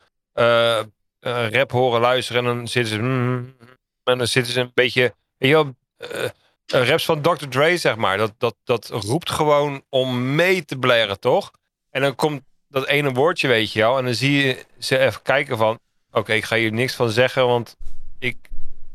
eh, 1.27 1.49
rap 1.51 1.71
horen 1.71 2.01
luisteren 2.01 2.47
en 2.47 2.57
dan 2.57 2.69
zitten 2.69 2.95
ze... 2.95 3.03
mm, 3.03 3.57
en 4.05 4.19
dan 4.19 4.27
zitten 4.27 4.53
ze 4.53 4.61
een 4.61 4.71
beetje... 4.75 5.15
Weet 5.39 5.51
je 5.51 5.55
wel, 5.55 5.75
eh, 5.97 6.25
eh, 6.67 6.89
raps 6.89 7.05
van 7.05 7.23
Dr. 7.23 7.49
Dre, 7.49 7.77
zeg 7.77 7.97
maar. 7.97 8.17
Dat, 8.17 8.35
dat, 8.39 8.57
dat 8.65 8.89
roept 8.89 9.31
gewoon 9.31 9.83
om 9.89 10.35
mee 10.35 10.65
te 10.65 10.79
blaren, 10.79 11.21
toch? 11.21 11.51
En 11.91 12.01
dan 12.01 12.15
komt 12.15 12.43
dat 12.69 12.87
ene 12.87 13.13
woordje, 13.13 13.49
weet 13.49 13.73
je 13.73 13.81
wel. 13.81 13.99
En 13.99 14.05
dan 14.05 14.15
zie 14.15 14.47
je 14.47 14.65
ze 14.79 14.99
even 14.99 15.23
kijken 15.23 15.57
van... 15.57 15.79
Oké, 16.17 16.33
ik 16.33 16.45
ga 16.45 16.57
hier 16.57 16.73
niks 16.73 16.95
van 16.95 17.11
zeggen, 17.11 17.47
want 17.47 17.77
ik 18.19 18.37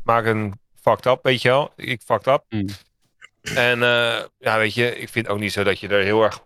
maak 0.04 0.24
een 0.24 0.60
fucked 0.80 1.06
up, 1.06 1.18
weet 1.22 1.42
je 1.42 1.48
wel. 1.48 1.72
Ik 1.76 2.02
fucked 2.04 2.26
up. 2.26 2.44
Mm. 2.48 2.68
En 3.54 3.82
eh, 3.82 4.22
ja, 4.38 4.58
weet 4.58 4.74
je, 4.74 4.98
ik 4.98 5.08
vind 5.08 5.28
ook 5.28 5.38
niet 5.38 5.52
zo 5.52 5.64
dat 5.64 5.78
je 5.80 5.88
er 5.88 6.02
heel 6.04 6.22
erg 6.22 6.44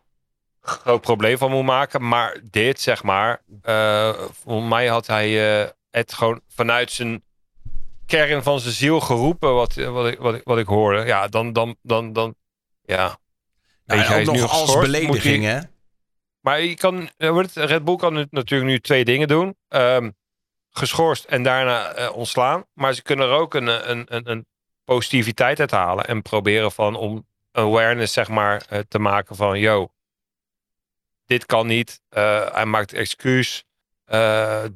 groot 0.61 1.01
probleem 1.01 1.39
van 1.39 1.51
moet 1.51 1.65
maken. 1.65 2.09
Maar 2.09 2.41
dit, 2.51 2.81
zeg 2.81 3.03
maar, 3.03 3.43
eh 3.63 4.15
volgens 4.43 4.69
mij 4.69 4.87
had 4.87 5.07
hij 5.07 5.61
eh, 5.63 5.69
het 5.91 6.13
gewoon 6.13 6.41
vanuit 6.49 6.91
zijn 6.93 7.23
kern 8.07 8.43
van 8.43 8.61
zijn 8.61 8.75
ziel 8.75 9.01
geroepen, 9.01 9.55
wat, 9.55 9.75
wat, 9.75 10.07
ik, 10.07 10.19
wat, 10.19 10.35
ik, 10.35 10.41
wat 10.45 10.59
ik 10.59 10.67
hoorde. 10.67 11.05
Ja, 11.05 11.29
dan, 11.29 11.53
dan, 11.53 11.77
dan, 11.83 12.13
dan 12.13 12.35
ja. 12.83 13.19
Nou, 13.87 13.99
Weet 14.01 14.09
je, 14.09 14.13
hij 14.13 14.23
is 14.23 14.29
nu 14.29 14.41
nog 14.41 14.53
als 14.53 14.79
belediging, 14.79 15.45
hij- 15.45 15.53
hè? 15.53 15.61
maar 16.41 16.61
je 16.61 16.75
kan, 16.75 17.11
eh, 17.17 17.41
Red 17.55 17.85
Bull 17.85 17.97
kan 17.97 18.27
natuurlijk 18.31 18.71
nu 18.71 18.81
twee 18.81 19.05
dingen 19.05 19.29
doen. 19.29 19.57
Ehm, 19.69 20.11
geschorst 20.77 21.25
en 21.25 21.43
daarna 21.43 21.93
eh, 21.93 22.17
ontslaan. 22.17 22.65
Maar 22.73 22.95
ze 22.95 23.03
kunnen 23.03 23.27
er 23.29 23.33
ook 23.35 23.55
een, 23.55 23.69
eh, 23.69 23.89
een, 23.89 24.07
een, 24.09 24.31
een 24.31 24.47
positiviteit 24.85 25.61
uit 25.61 25.71
halen. 25.71 26.07
En 26.07 26.23
proberen 26.23 26.73
van 26.73 26.97
om 26.97 27.27
awareness 27.53 28.13
zeg 28.13 28.29
maar 28.29 28.65
eh, 28.69 28.79
te 28.89 28.99
maken 28.99 29.37
van... 29.37 29.59
Yo, 29.59 29.91
dit 31.27 31.47
kan 31.47 31.67
niet. 31.67 32.01
Hij 32.09 32.65
maakt 32.65 32.93
excuus. 32.93 33.65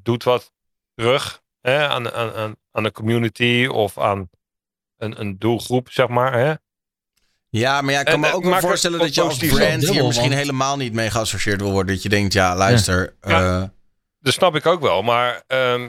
doet 0.02 0.24
wat 0.24 0.52
terug 0.94 1.42
hè, 1.60 1.88
aan, 1.88 2.12
aan, 2.12 2.32
aan, 2.34 2.56
aan 2.72 2.82
de 2.82 2.92
community 2.92 3.66
of 3.70 3.98
aan 3.98 4.30
een, 4.96 5.20
een 5.20 5.38
doelgroep, 5.38 5.90
zeg 5.90 6.08
maar. 6.08 6.32
Hè? 6.32 6.54
Ja, 7.48 7.80
maar 7.80 7.92
ja, 7.92 7.98
ik 7.98 8.04
kan 8.04 8.14
En, 8.14 8.20
me 8.20 8.32
ook 8.32 8.44
wel 8.44 8.60
voorstellen 8.60 8.98
dat 8.98 9.14
je 9.14 9.20
als 9.22 9.38
brand 9.38 9.60
dubbel, 9.60 9.92
hier 9.92 10.04
misschien 10.04 10.28
want- 10.28 10.40
helemaal 10.40 10.76
niet 10.76 10.92
mee 10.92 11.10
geassocieerd 11.10 11.60
wil 11.60 11.70
worden. 11.70 11.94
Dat 11.94 12.02
je 12.02 12.08
denkt, 12.08 12.32
ja, 12.32 12.56
luister. 12.56 13.16
Ja. 13.20 13.72
Dat 14.20 14.32
snap 14.32 14.54
ik 14.56 14.66
ook 14.66 14.80
wel. 14.80 15.02
Maar 15.02 15.42
ehm, 15.46 15.88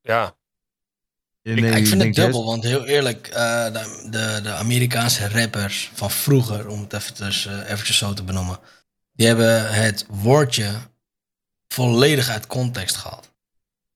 ja, 0.00 0.36
ik 1.42 1.86
vind 1.86 2.02
het 2.02 2.14
dubbel, 2.14 2.44
want 2.44 2.64
heel 2.64 2.84
eerlijk, 2.86 3.26
eh, 3.28 3.64
de, 3.64 4.08
de, 4.10 4.40
de 4.42 4.52
Amerikaanse 4.52 5.28
rappers 5.28 5.90
van 5.94 6.10
vroeger, 6.10 6.68
om 6.68 6.80
het 6.80 6.92
eventjes, 6.92 7.46
eh, 7.46 7.70
eventjes 7.70 7.96
zo 7.98 8.12
te 8.12 8.24
benoemen, 8.24 8.58
die 9.12 9.26
hebben 9.26 9.72
het 9.72 10.06
woordje 10.08 10.70
volledig 11.68 12.28
uit 12.28 12.46
context 12.46 12.96
gehaald. 12.96 13.32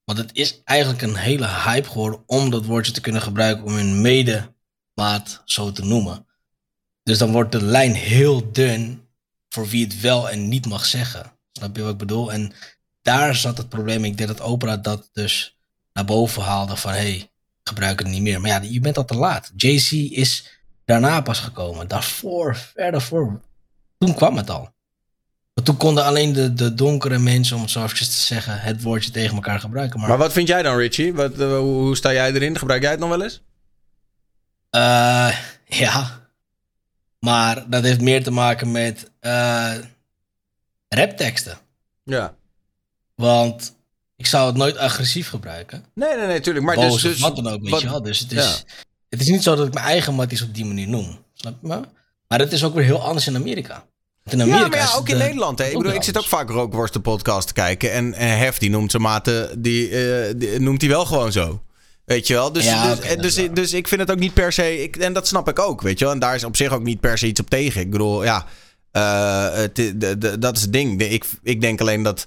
Want 0.05 0.19
het 0.19 0.31
is 0.33 0.61
eigenlijk 0.65 1.03
een 1.03 1.17
hele 1.17 1.47
hype 1.47 1.89
geworden 1.89 2.23
om 2.27 2.51
dat 2.51 2.65
woordje 2.65 2.93
te 2.93 3.01
kunnen 3.01 3.23
gebruiken 3.23 3.65
om 3.65 3.75
hun 3.75 4.01
medemaat 4.01 5.43
zo 5.45 5.73
te 5.73 5.85
noemen. 5.85 6.27
Dus 7.03 7.19
dan 7.19 7.33
wordt 7.33 7.53
de 7.53 7.63
lijn 7.63 7.95
heel 7.95 8.53
dun 8.53 9.09
voor 9.49 9.67
wie 9.67 9.85
het 9.85 10.01
wel 10.01 10.31
en 10.31 10.49
niet 10.49 10.67
mag 10.67 10.87
zeggen. 10.87 11.33
Snap 11.53 11.77
je 11.77 11.83
wat 11.83 11.93
ik 11.93 11.99
bedoel? 11.99 12.33
En 12.33 12.53
daar 13.07 13.35
zat 13.35 13.57
het 13.57 13.69
probleem. 13.69 14.05
Ik 14.05 14.17
denk 14.17 14.29
dat 14.29 14.41
Oprah 14.41 14.83
dat 14.83 15.09
dus 15.13 15.59
naar 15.93 16.05
boven 16.05 16.43
haalde 16.43 16.77
van 16.77 16.91
hey, 16.93 17.31
gebruik 17.63 17.99
het 17.99 18.09
niet 18.09 18.23
meer. 18.23 18.41
Maar 18.41 18.51
ja, 18.51 18.61
je 18.71 18.81
bent 18.81 18.97
al 18.97 19.05
te 19.05 19.15
laat. 19.15 19.53
Jay-Z 19.57 19.93
is 19.93 20.61
daarna 20.85 21.21
pas 21.21 21.39
gekomen. 21.41 21.89
Daarvoor, 21.89 22.57
ver 22.57 22.91
daarvoor. 22.93 23.41
Toen 23.99 24.15
kwam 24.15 24.37
het 24.37 24.51
al. 24.51 24.75
Want 25.55 25.67
toen 25.67 25.77
konden 25.77 26.05
alleen 26.05 26.33
de, 26.33 26.55
de 26.55 26.75
donkere 26.75 27.19
mensen, 27.19 27.57
om 27.57 27.63
het 27.63 27.71
zo 27.71 27.83
eventjes 27.83 28.09
te 28.09 28.21
zeggen, 28.35 28.61
het 28.61 28.83
woordje 28.83 29.11
tegen 29.11 29.35
elkaar 29.35 29.61
gebruiken. 29.61 29.99
Maar, 30.01 30.09
Maar 30.09 30.19
wat 30.19 30.33
vind 30.33 30.49
jij 30.49 30.63
dan, 30.63 30.77
Richie? 30.77 31.15
Wat, 31.15 31.33
eh, 31.39 31.47
hoe, 31.47 31.59
hoe 31.83 31.97
sta 31.97 32.13
jij 32.13 32.33
erin? 32.33 32.59
Gebruik 32.59 32.83
jij 32.83 32.91
het 32.91 33.01
nog 33.01 33.09
wel 33.09 33.23
eens? 33.23 33.43
eh, 34.71 35.37
ja. 35.65 36.25
Maar 37.19 37.71
dat 37.71 37.83
heeft 37.83 38.01
meer 38.01 38.23
te 38.23 38.31
maken 38.31 38.71
met 38.71 39.11
eh 39.21 39.75
rapteksten. 40.89 41.59
Ja. 42.05 42.35
Want 43.17 43.75
ik 44.17 44.27
zou 44.27 44.47
het 44.47 44.57
nooit 44.57 44.77
agressief 44.77 45.29
gebruiken. 45.29 45.85
Nee, 45.95 46.17
nee, 46.17 46.27
nee, 46.27 46.41
tuurlijk. 46.41 46.65
Maar 46.65 46.75
Boos 46.77 46.93
dus, 46.93 47.03
dus, 47.03 47.21
wat 47.21 47.37
dan 47.37 47.49
ook, 47.49 47.61
weet 47.63 47.71
wat- 47.71 47.81
je 47.81 47.89
wel. 47.89 48.03
Dus 48.03 48.19
het 48.19 48.33
is, 48.33 48.45
Ja. 48.45 48.55
het 49.09 49.21
is 49.21 49.29
niet 49.29 49.43
zo 49.43 49.55
dat 49.55 49.67
ik 49.67 49.75
mijn 49.75 49.87
eigen 49.87 50.15
matties 50.15 50.43
op 50.43 50.55
die 50.55 50.65
manier 50.65 50.89
noem. 50.89 51.19
Snap 51.35 51.55
je 51.61 51.67
me? 51.69 51.81
Maar 52.29 52.39
het 52.39 52.53
is 52.53 52.65
ook 52.65 52.75
weer 52.75 52.85
heel 52.85 53.03
anders 53.03 53.27
in 53.27 53.37
Amerika. 53.37 53.85
In 54.25 54.41
Amerika 54.43 54.63
ja, 54.65 54.69
maar 54.69 54.79
ja, 54.79 54.95
ook 54.97 55.09
in 55.09 55.17
Nederland. 55.17 55.59
Hè. 55.59 55.65
Ik 55.67 55.77
bedoel, 55.77 55.93
ik 55.93 56.03
zit 56.03 56.19
ook 56.19 56.25
vaak 56.27 56.51
Rookworsten 56.51 57.01
podcast 57.03 57.47
te 57.47 57.53
kijken. 57.53 57.93
En, 57.93 58.15
en 58.15 58.39
Hef, 58.39 58.59
die 58.59 58.71
noemt 58.71 58.91
zijn 58.91 59.03
maten, 59.03 59.63
die, 59.63 59.89
eh, 59.89 60.35
die 60.37 60.61
noemt 60.61 60.81
hij 60.81 60.91
wel 60.91 61.07
gewoon 61.07 61.33
zo. 61.33 61.63
Weet 62.05 62.27
je 62.27 62.35
wel? 62.35 62.53
Dus, 62.53 62.65
Ja, 62.65 62.95
dus, 62.95 63.01
eh, 63.05 63.09
dat 63.09 63.23
dus, 63.23 63.35
dus 63.53 63.73
ik 63.73 63.89
vind 63.89 64.01
het 64.01 64.11
ook 64.11 64.19
niet 64.19 64.35
per 64.35 64.53
se... 64.53 64.83
Ik, 64.83 64.97
en 64.97 65.13
dat 65.13 65.27
snap 65.27 65.49
ik 65.49 65.59
ook, 65.59 65.81
weet 65.83 65.99
je 65.99 66.05
wel? 66.05 66.15
En 66.15 66.21
daar 66.21 66.35
is 66.35 66.45
op 66.45 66.57
zich 66.57 66.73
ook 66.73 66.83
niet 66.83 67.01
per 67.01 67.19
se 67.19 67.27
iets 67.27 67.41
op 67.41 67.51
tegen. 67.51 67.81
Ik 67.81 67.91
bedoel, 67.91 68.25
ja... 68.25 68.47
eh, 68.91 69.53
het, 69.53 69.77
de, 69.77 70.19
de- 70.19 70.39
dat 70.39 70.57
is 70.57 70.63
het 70.63 70.73
ding. 70.73 71.01
Ik, 71.03 71.25
ik 71.43 71.61
denk 71.61 71.81
alleen 71.81 72.03
dat... 72.03 72.27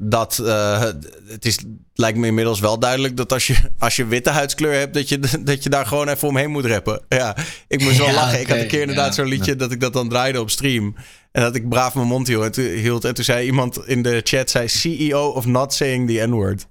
dat 0.00 0.38
eh, 0.38 0.82
het 1.26 1.44
is, 1.44 1.58
lijkt 1.94 2.18
me 2.18 2.26
inmiddels 2.26 2.60
wel 2.60 2.78
duidelijk 2.78 3.16
dat 3.16 3.32
als 3.32 3.46
je, 3.46 3.56
als 3.78 3.96
je 3.96 4.06
witte 4.06 4.30
huidskleur 4.30 4.72
hebt... 4.72 4.94
Dat 4.94 5.08
je, 5.08 5.18
dat 5.44 5.62
je 5.62 5.70
daar 5.70 5.86
gewoon 5.86 6.08
even 6.08 6.28
omheen 6.28 6.50
moet 6.50 6.64
rappen. 6.64 7.00
Ja, 7.08 7.36
ik 7.68 7.82
moest 7.82 7.98
wel 7.98 8.06
Ja, 8.06 8.12
lachen. 8.14 8.40
Ik 8.40 8.48
had 8.48 8.58
een 8.58 8.66
keer 8.66 8.80
inderdaad 8.80 9.06
ja. 9.06 9.12
zo'n 9.12 9.26
liedje... 9.28 9.56
dat 9.56 9.72
ik 9.72 9.80
dat 9.80 9.92
dan 9.92 10.08
draaide 10.08 10.40
op 10.40 10.50
stream... 10.50 10.94
En 11.38 11.44
dat 11.44 11.54
ik 11.54 11.68
braaf 11.68 11.94
mijn 11.94 12.06
mond 12.06 12.26
hield. 12.26 12.44
En 12.44 12.52
toen, 12.52 12.64
hield, 12.64 13.04
en 13.04 13.14
toen 13.14 13.24
zei 13.24 13.46
iemand 13.46 13.86
in 13.86 14.02
de 14.02 14.20
chat... 14.24 14.50
zei 14.50 14.68
CEO 14.68 15.28
of 15.28 15.46
not 15.46 15.74
saying 15.74 16.08
the 16.08 16.26
N-word. 16.26 16.66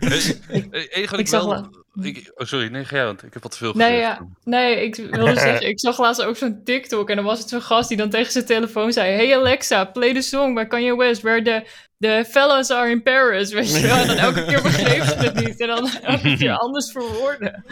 Dus, 0.00 0.40
eh, 0.48 0.62
één 0.90 1.08
ga 1.08 1.14
ik 1.14 1.20
ik 1.20 1.28
zag 1.28 1.44
wel... 1.44 1.82
Ik, 2.02 2.32
oh, 2.34 2.46
sorry, 2.46 2.66
nee, 2.66 2.84
ga 2.84 2.96
jij, 2.96 3.04
want 3.04 3.22
ik 3.22 3.32
heb 3.32 3.42
wat 3.42 3.52
te 3.52 3.58
veel 3.58 3.72
Nee, 3.74 3.90
gezegd. 3.90 4.18
ja. 4.18 4.26
nee, 4.44 4.84
ik 4.84 4.94
wilde 4.94 5.40
zeggen, 5.46 5.68
ik 5.68 5.80
zag 5.80 5.98
laatst 5.98 6.22
ook 6.22 6.36
zo'n 6.36 6.60
TikTok 6.64 7.10
en 7.10 7.16
dan 7.16 7.24
was 7.24 7.38
het 7.38 7.48
zo'n 7.48 7.62
gast 7.62 7.88
die 7.88 7.96
dan 7.96 8.10
tegen 8.10 8.32
zijn 8.32 8.44
telefoon 8.44 8.92
zei: 8.92 9.12
Hey 9.12 9.36
Alexa, 9.36 9.84
play 9.84 10.14
the 10.14 10.20
song 10.22 10.54
by 10.54 10.64
Kanye 10.64 10.96
West 10.96 11.22
where 11.22 11.42
the, 11.42 11.62
the 12.04 12.24
fellas 12.30 12.70
are 12.70 12.90
in 12.90 13.02
Paris. 13.02 13.52
Weet 13.52 13.74
je 13.74 13.80
wel? 13.86 13.96
En 13.96 14.06
dan 14.06 14.16
elke 14.16 14.44
keer 14.44 14.62
begreep 14.62 15.02
ze 15.02 15.14
het 15.14 15.34
niet 15.46 15.60
en 15.60 15.66
dan 15.66 15.90
elke 16.02 16.36
keer 16.36 16.52
anders 16.56 16.92
verwoorden. 16.92 17.64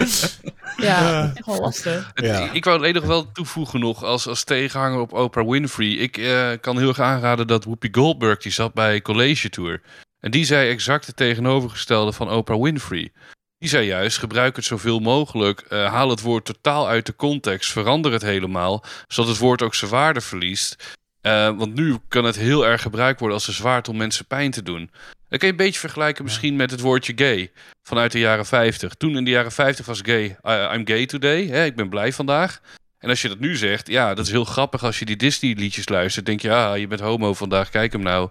Ja, 0.77 1.31
echt 1.35 1.47
wel 1.47 1.61
lastig. 1.61 2.11
Het- 2.15 2.25
Ja. 2.27 2.39
Ik, 2.45 2.53
ik 2.53 2.65
wou 2.65 2.77
alleen 2.77 2.95
nog 2.95 3.05
wel 3.05 3.33
toevoegen 3.33 3.81
nog 3.81 4.05
als, 4.05 4.27
als 4.29 4.45
tegenhanger 4.45 5.01
op 5.01 5.13
Oprah 5.13 5.49
Winfrey. 5.49 5.89
Ik 5.89 6.17
eh, 6.17 6.51
kan 6.61 6.79
heel 6.79 6.89
erg 6.89 7.01
aanraden 7.01 7.47
dat 7.47 7.65
Whoopi 7.65 7.89
Goldberg, 7.93 8.39
die 8.39 8.53
zat 8.53 8.75
bij 8.75 9.03
College 9.03 9.49
Tour. 9.51 9.81
En 10.21 10.31
die 10.31 10.45
zei 10.45 10.71
exact 10.71 11.07
het 11.07 11.17
tegenovergestelde 11.17 12.13
van 12.13 12.31
Oprah 12.31 12.63
Winfrey. 12.63 13.13
Die 13.59 13.69
zei 13.69 13.87
juist, 13.87 14.19
gebruik 14.19 14.57
het 14.57 14.65
zoveel 14.65 14.99
mogelijk. 14.99 15.61
eh, 15.61 15.93
haal 15.93 16.09
het 16.11 16.21
woord 16.21 16.45
totaal 16.45 16.89
uit 16.89 17.07
de 17.07 17.17
context. 17.17 17.73
Verander 17.73 18.13
het 18.13 18.23
helemaal. 18.23 18.85
Zodat 19.09 19.31
het 19.31 19.39
woord 19.41 19.63
ook 19.63 19.75
zijn 19.75 19.91
waarde 19.91 20.21
verliest. 20.21 20.97
Eh, 21.23 21.57
want 21.57 21.75
nu 21.75 21.97
kan 22.09 22.25
het 22.25 22.37
heel 22.37 22.67
erg 22.67 22.83
gebruikt 22.83 23.19
worden 23.21 23.39
als 23.39 23.47
een 23.49 23.55
zwaard 23.55 23.89
om 23.89 23.97
mensen 23.97 24.25
pijn 24.27 24.51
te 24.51 24.63
doen. 24.63 24.91
Dat 25.29 25.39
kan 25.39 25.49
je 25.49 25.55
een 25.55 25.65
beetje 25.65 25.81
vergelijken 25.81 26.25
misschien 26.25 26.57
met 26.57 26.71
het 26.71 26.81
woordje 26.81 27.13
gay. 27.17 27.51
Vanuit 27.83 28.13
de 28.13 28.19
jaren 28.19 28.47
50. 28.47 28.95
Toen 28.95 29.17
in 29.17 29.25
de 29.25 29.31
jaren 29.31 29.53
50 29.53 29.87
was 29.87 30.01
gay. 30.03 30.37
I- 30.49 30.75
I'm 30.75 30.87
gay 30.87 31.07
today. 31.07 31.47
Hè, 31.47 31.65
ik 31.65 31.77
ben 31.77 31.89
blij 31.89 32.13
vandaag. 32.13 32.61
En 32.99 33.09
als 33.09 33.23
je 33.23 33.29
dat 33.29 33.39
nu 33.39 33.57
zegt, 33.57 33.87
ja, 33.89 34.15
dat 34.15 34.27
is 34.27 34.31
heel 34.31 34.45
grappig 34.45 34.85
als 34.85 34.99
je 34.99 35.05
die 35.05 35.17
Disney-liedjes 35.17 35.89
luistert. 35.89 36.27
Denk 36.27 36.41
je, 36.41 36.49
ja, 36.49 36.75
je 36.75 36.87
bent 36.87 37.01
homo 37.01 37.35
vandaag, 37.35 37.71
kijk 37.71 37.93
hem 37.93 38.03
nou. 38.03 38.29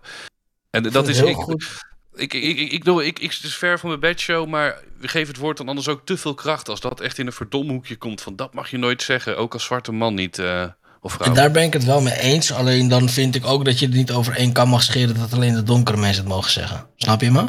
En 0.69 0.83
dat 0.83 1.07
is 1.07 1.17
heel 1.19 1.27
ik, 1.27 1.35
goed. 1.35 1.65
ik, 2.13 2.33
ik, 2.33 2.43
ik, 2.57 2.71
ik, 2.71 2.79
bedoel, 2.79 3.01
ik, 3.01 3.19
ik, 3.19 3.31
het 3.31 3.43
is 3.43 3.55
ver 3.57 3.79
van 3.79 3.89
mijn 3.89 4.01
bedshow, 4.01 4.47
maar 4.47 4.79
we 4.99 5.07
geven 5.07 5.27
het 5.27 5.37
woord 5.41 5.57
dan 5.57 5.67
anders 5.67 5.87
ook 5.87 6.05
te 6.05 6.17
veel 6.17 6.33
kracht 6.33 6.69
als 6.69 6.79
dat 6.79 6.99
echt 7.01 7.17
in 7.17 7.25
een 7.25 7.33
verdomhoekje 7.33 7.95
komt. 7.95 8.21
Van 8.21 8.35
dat 8.35 8.53
mag 8.53 8.69
je 8.69 8.77
nooit 8.77 9.01
zeggen, 9.01 9.37
ook 9.37 9.53
als 9.53 9.63
zwarte 9.63 9.91
man 9.91 10.13
niet. 10.13 10.39
eh, 10.39 10.65
of. 11.01 11.19
En 11.19 11.33
daar 11.33 11.51
ben 11.51 11.63
ik 11.63 11.73
het 11.73 11.83
wel 11.83 12.01
mee 12.01 12.19
eens. 12.19 12.51
Alleen 12.51 12.87
dan 12.87 13.09
vind 13.09 13.35
ik 13.35 13.45
ook 13.45 13.65
dat 13.65 13.79
je 13.79 13.85
het 13.85 13.95
niet 13.95 14.11
over 14.11 14.35
één 14.35 14.51
kam 14.51 14.69
mag 14.69 14.83
scheren 14.83 15.19
dat 15.19 15.33
alleen 15.33 15.53
de 15.53 15.63
donkere 15.63 15.97
mensen 15.97 16.23
het 16.23 16.33
mogen 16.33 16.51
zeggen. 16.51 16.87
Snap 16.95 17.21
je 17.21 17.31
me? 17.31 17.45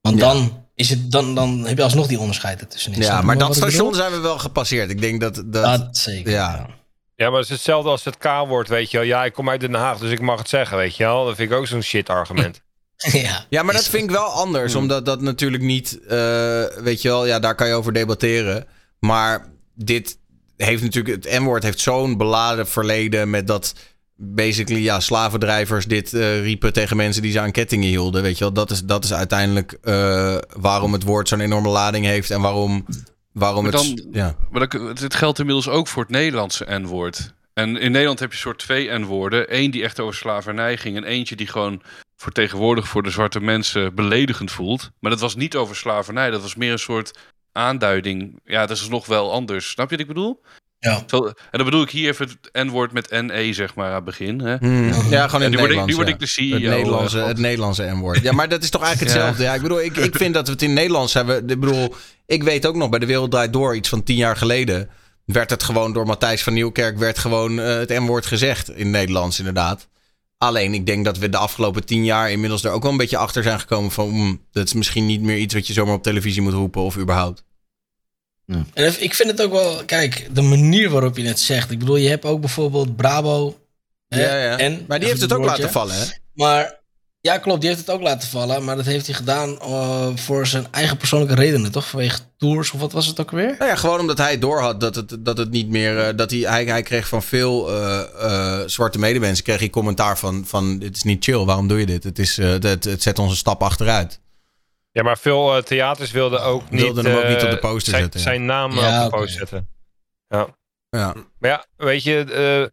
Want 0.00 0.20
dan, 0.20 0.64
is 0.74 0.90
het, 0.90 1.10
dan, 1.10 1.34
dan 1.34 1.66
heb 1.66 1.76
je 1.76 1.82
alsnog 1.82 2.06
die 2.06 2.18
onderscheid 2.18 2.60
ertussenin. 2.60 3.02
Snap 3.02 3.18
Ja, 3.18 3.22
maar 3.22 3.38
dat 3.38 3.56
station 3.56 3.94
zijn 3.94 4.12
we 4.12 4.18
wel 4.18 4.38
gepasseerd. 4.38 4.90
Ik 4.90 5.00
denk 5.00 5.20
dat... 5.20 5.34
dat, 5.34 5.52
Dat 5.52 5.96
zeker. 5.96 6.32
ja. 6.32 6.66
Ja, 7.16 7.30
maar 7.30 7.38
het 7.40 7.48
is 7.48 7.54
hetzelfde 7.54 7.90
als 7.90 8.04
het 8.04 8.18
K-woord, 8.18 8.68
weet 8.68 8.90
je 8.90 8.96
wel. 8.96 9.06
Ja, 9.06 9.24
ik 9.24 9.32
kom 9.32 9.50
uit 9.50 9.60
Den 9.60 9.74
Haag, 9.74 9.98
dus 9.98 10.10
ik 10.10 10.20
mag 10.20 10.38
het 10.38 10.48
zeggen, 10.48 10.76
weet 10.76 10.96
je 10.96 11.04
wel. 11.04 11.24
Dat 11.24 11.36
vind 11.36 11.50
ik 11.50 11.56
ook 11.56 11.66
zo'n 11.66 11.82
shit 11.82 12.08
argument. 12.08 12.60
ja, 12.96 13.46
Ja, 13.48 13.62
maar 13.62 13.74
dat 13.74 13.88
vind 13.88 14.02
ik 14.02 14.10
wel 14.10 14.26
anders. 14.26 14.74
Omdat 14.74 15.04
dat 15.04 15.20
natuurlijk 15.20 15.62
niet... 15.62 15.98
eh, 16.08 16.64
weet 16.76 17.02
je 17.02 17.08
wel, 17.08 17.26
ja, 17.26 17.38
daar 17.38 17.54
kan 17.54 17.68
je 17.68 17.74
over 17.74 17.92
debatteren. 17.92 18.66
Maar 18.98 19.46
dit 19.74 20.18
heeft 20.56 20.82
natuurlijk... 20.82 21.24
Het 21.24 21.40
N-woord 21.40 21.62
heeft 21.62 21.80
zo'n 21.80 22.16
beladen 22.16 22.66
verleden 22.68 23.30
met 23.30 23.46
dat... 23.46 23.74
Basically, 24.18 24.82
ja, 24.82 25.00
slavendrijvers 25.00 25.86
dit 25.86 26.12
eh, 26.14 26.40
riepen 26.40 26.72
tegen 26.72 26.96
mensen 26.96 27.22
die 27.22 27.32
ze 27.32 27.40
aan 27.40 27.50
kettingen 27.50 27.88
hielden. 27.88 28.22
Weet 28.22 28.38
je 28.38 28.44
wel, 28.44 28.52
dat 28.52 28.70
is, 28.70 28.84
dat 28.84 29.04
is 29.04 29.12
uiteindelijk 29.14 29.78
eh, 29.82 30.36
waarom 30.56 30.92
het 30.92 31.02
woord 31.02 31.28
zo'n 31.28 31.40
enorme 31.40 31.68
lading 31.68 32.04
heeft. 32.04 32.30
En 32.30 32.40
waarom, 32.40 32.86
waarom 33.32 33.62
Maar 33.64 33.72
het... 33.72 34.06
ja. 34.12 34.36
Maar 34.50 34.68
dat, 34.68 34.80
het- 34.82 35.00
het 35.00 35.14
geldt 35.14 35.38
inmiddels 35.38 35.68
ook 35.68 35.88
voor 35.88 36.02
het 36.02 36.12
Nederlandse 36.12 36.66
N-woord. 36.78 37.34
En 37.54 37.76
in 37.76 37.90
Nederland 37.92 38.18
heb 38.18 38.32
je 38.32 38.38
soort 38.38 38.58
twee 38.58 38.98
N-woorden. 38.98 39.56
Eén 39.56 39.70
die 39.70 39.82
echt 39.82 40.00
over 40.00 40.14
slavernij 40.14 40.76
ging 40.76 40.96
en 40.96 41.04
eentje 41.04 41.36
die 41.36 41.46
gewoon 41.46 41.82
vertegenwoordigd 42.16 42.88
voor 42.88 43.02
de 43.02 43.10
zwarte 43.10 43.40
mensen 43.40 43.94
beledigend 43.94 44.50
voelt. 44.50 44.90
Maar 45.00 45.10
dat 45.10 45.20
was 45.20 45.34
niet 45.36 45.56
over 45.56 45.76
slavernij, 45.76 46.30
dat 46.30 46.42
was 46.42 46.54
meer 46.54 46.72
een 46.72 46.78
soort 46.78 47.18
aanduiding. 47.56 48.40
Ja, 48.44 48.66
dat 48.66 48.76
is 48.76 48.88
nog 48.88 49.06
wel 49.06 49.32
anders. 49.32 49.70
Snap 49.70 49.90
je 49.90 49.96
wat 49.96 50.06
ik 50.06 50.14
bedoel? 50.14 50.40
Ja. 50.78 51.02
Zo, 51.06 51.26
en 51.26 51.34
dan 51.50 51.64
bedoel 51.64 51.82
ik 51.82 51.90
hier 51.90 52.08
even 52.10 52.28
het 52.28 52.66
N-woord 52.66 52.92
met 52.92 53.10
NE, 53.22 53.52
zeg 53.52 53.74
maar, 53.74 53.88
aan 53.88 53.94
het 53.94 54.04
begin. 54.04 54.40
Hè? 54.40 54.56
Hmm. 54.56 54.84
Ja, 55.10 55.26
gewoon 55.28 55.42
in 55.42 55.52
het 55.52 55.60
nu 55.60 55.66
word 55.66 55.70
ik- 55.70 55.76
Nederlands. 55.76 55.86
nu 55.90 55.94
word 55.96 56.08
ja. 56.08 56.14
ik 56.14 56.20
de 56.20 56.26
CEO, 56.26 56.54
Het 56.54 56.62
Nederlandse, 56.62 57.20
eh, 57.20 57.26
het 57.26 57.38
Nederlandse 57.38 57.82
N-woord. 57.82 58.22
Ja, 58.22 58.32
maar 58.32 58.48
dat 58.48 58.62
is 58.62 58.70
toch 58.70 58.82
eigenlijk 58.82 59.12
hetzelfde. 59.12 59.42
Ja. 59.42 59.54
ik 59.54 59.62
bedoel, 59.62 59.80
ik, 59.82 59.96
ik 59.96 60.16
vind 60.16 60.34
dat 60.34 60.46
we 60.46 60.52
het 60.52 60.62
in 60.62 60.72
Nederlands 60.72 61.14
hebben. 61.14 61.36
Ik 61.48 61.60
bedoel, 61.60 61.94
ik 62.26 62.42
weet 62.42 62.66
ook 62.66 62.74
nog 62.76 62.88
bij 62.88 62.98
de 62.98 63.06
Wereld 63.06 63.30
Draait 63.30 63.52
Door, 63.52 63.76
iets 63.76 63.88
van 63.88 64.02
tien 64.02 64.16
jaar 64.16 64.36
geleden, 64.36 64.88
werd 65.24 65.50
het 65.50 65.62
gewoon 65.62 65.92
door 65.92 66.06
Matthijs 66.06 66.42
van 66.42 66.52
Nieuwkerk, 66.54 66.98
werd 66.98 67.18
gewoon 67.18 67.60
eh, 67.60 67.66
het 67.76 67.88
N-woord 67.88 68.26
gezegd 68.26 68.68
in 68.70 68.76
het 68.76 68.86
Nederlands, 68.86 69.38
inderdaad. 69.38 69.88
Alleen, 70.38 70.74
ik 70.74 70.86
denk 70.86 71.04
dat 71.04 71.18
we 71.18 71.28
de 71.28 71.36
afgelopen 71.36 71.84
tien 71.86 72.04
jaar 72.04 72.30
inmiddels 72.30 72.64
er 72.64 72.70
ook 72.70 72.82
wel 72.82 72.90
een 72.92 72.96
beetje 72.96 73.16
achter 73.16 73.42
zijn 73.42 73.60
gekomen 73.60 73.90
van, 73.90 74.08
mm, 74.08 74.40
dat 74.52 74.64
is 74.66 74.72
misschien 74.72 75.06
niet 75.06 75.20
meer 75.22 75.38
iets 75.38 75.54
wat 75.54 75.66
je 75.66 75.72
zomaar 75.72 75.94
op 75.94 76.02
televisie 76.02 76.42
moet 76.42 76.52
roepen 76.52 76.82
of 76.82 76.96
überhaupt. 76.98 77.44
En 78.74 79.02
ik 79.02 79.14
vind 79.14 79.30
het 79.30 79.42
ook 79.42 79.52
wel, 79.52 79.84
kijk, 79.84 80.28
de 80.32 80.42
manier 80.42 80.90
waarop 80.90 81.16
je 81.16 81.26
het 81.26 81.40
zegt. 81.40 81.70
Ik 81.70 81.78
bedoel, 81.78 81.96
je 81.96 82.08
hebt 82.08 82.24
ook 82.24 82.40
bijvoorbeeld 82.40 82.96
Brabo. 82.96 83.58
hè, 84.08 84.24
Ja, 84.24 84.50
ja. 84.50 84.58
En, 84.58 84.84
Maar 84.88 84.98
die 84.98 85.08
heeft 85.08 85.20
het 85.20 85.32
ook 85.32 85.44
laten 85.44 85.70
vallen, 85.70 85.94
hè? 85.94 86.04
Maar 86.34 86.80
ja, 87.20 87.38
klopt, 87.38 87.60
die 87.60 87.68
heeft 87.68 87.80
het 87.86 87.90
ook 87.90 88.02
laten 88.02 88.28
vallen. 88.28 88.64
Maar 88.64 88.76
dat 88.76 88.84
heeft 88.84 89.06
hij 89.06 89.14
gedaan 89.14 89.58
eh, 89.60 90.08
voor 90.14 90.46
zijn 90.46 90.66
eigen 90.70 90.96
persoonlijke 90.96 91.34
redenen, 91.34 91.72
toch? 91.72 91.88
Vanwege 91.88 92.18
tours 92.36 92.70
of 92.70 92.80
wat 92.80 92.92
was 92.92 93.06
het 93.06 93.20
ook 93.20 93.30
weer? 93.30 93.54
Nou 93.58 93.70
ja, 93.70 93.76
gewoon 93.76 94.00
omdat 94.00 94.18
hij 94.18 94.38
doorhad 94.38 94.80
dat 94.80 94.94
het, 94.94 95.16
dat 95.18 95.38
het 95.38 95.50
niet 95.50 95.68
meer. 95.68 95.98
eh, 95.98 96.16
dat 96.16 96.30
hij, 96.30 96.40
hij, 96.40 96.64
hij 96.64 96.82
kreeg 96.82 97.08
van 97.08 97.22
veel 97.22 97.70
eh, 97.70 98.00
eh, 98.20 98.68
zwarte 98.68 98.98
medemensen 98.98 99.44
kreeg 99.44 99.58
hij 99.58 99.70
commentaar 99.70 100.18
van, 100.18 100.44
van: 100.46 100.78
Dit 100.78 100.96
is 100.96 101.02
niet 101.02 101.24
chill, 101.24 101.44
waarom 101.44 101.68
doe 101.68 101.78
je 101.78 101.86
dit? 101.86 102.04
Het, 102.04 102.18
is, 102.18 102.38
eh, 102.38 102.48
het, 102.60 102.84
het 102.84 103.02
zet 103.02 103.18
ons 103.18 103.30
een 103.30 103.36
stap 103.36 103.62
achteruit. 103.62 104.20
Ja, 104.96 105.02
maar 105.02 105.18
veel 105.18 105.56
eh, 105.56 105.62
theaters 105.62 106.10
wilden 106.10 106.42
ook 106.42 106.70
niet, 106.70 106.80
Wilden 106.80 107.04
hem 107.04 107.16
ook 107.16 107.28
niet 107.28 107.42
op 107.42 107.50
de 107.50 107.56
eh, 107.56 107.70
poster 107.70 107.90
zijn, 107.90 108.02
zetten, 108.02 108.20
ja. 108.20 108.26
Zijn 108.26 108.44
naam 108.44 108.72
Ja, 108.72 109.04
op 109.04 109.10
de 109.10 109.16
poster 109.16 109.38
zetten. 109.38 109.68
Ja. 110.28 110.46
Ja. 110.90 111.14
Maar 111.38 111.50
ja, 111.50 111.66
weet 111.76 112.02
je... 112.02 112.24
eh, 112.24 112.68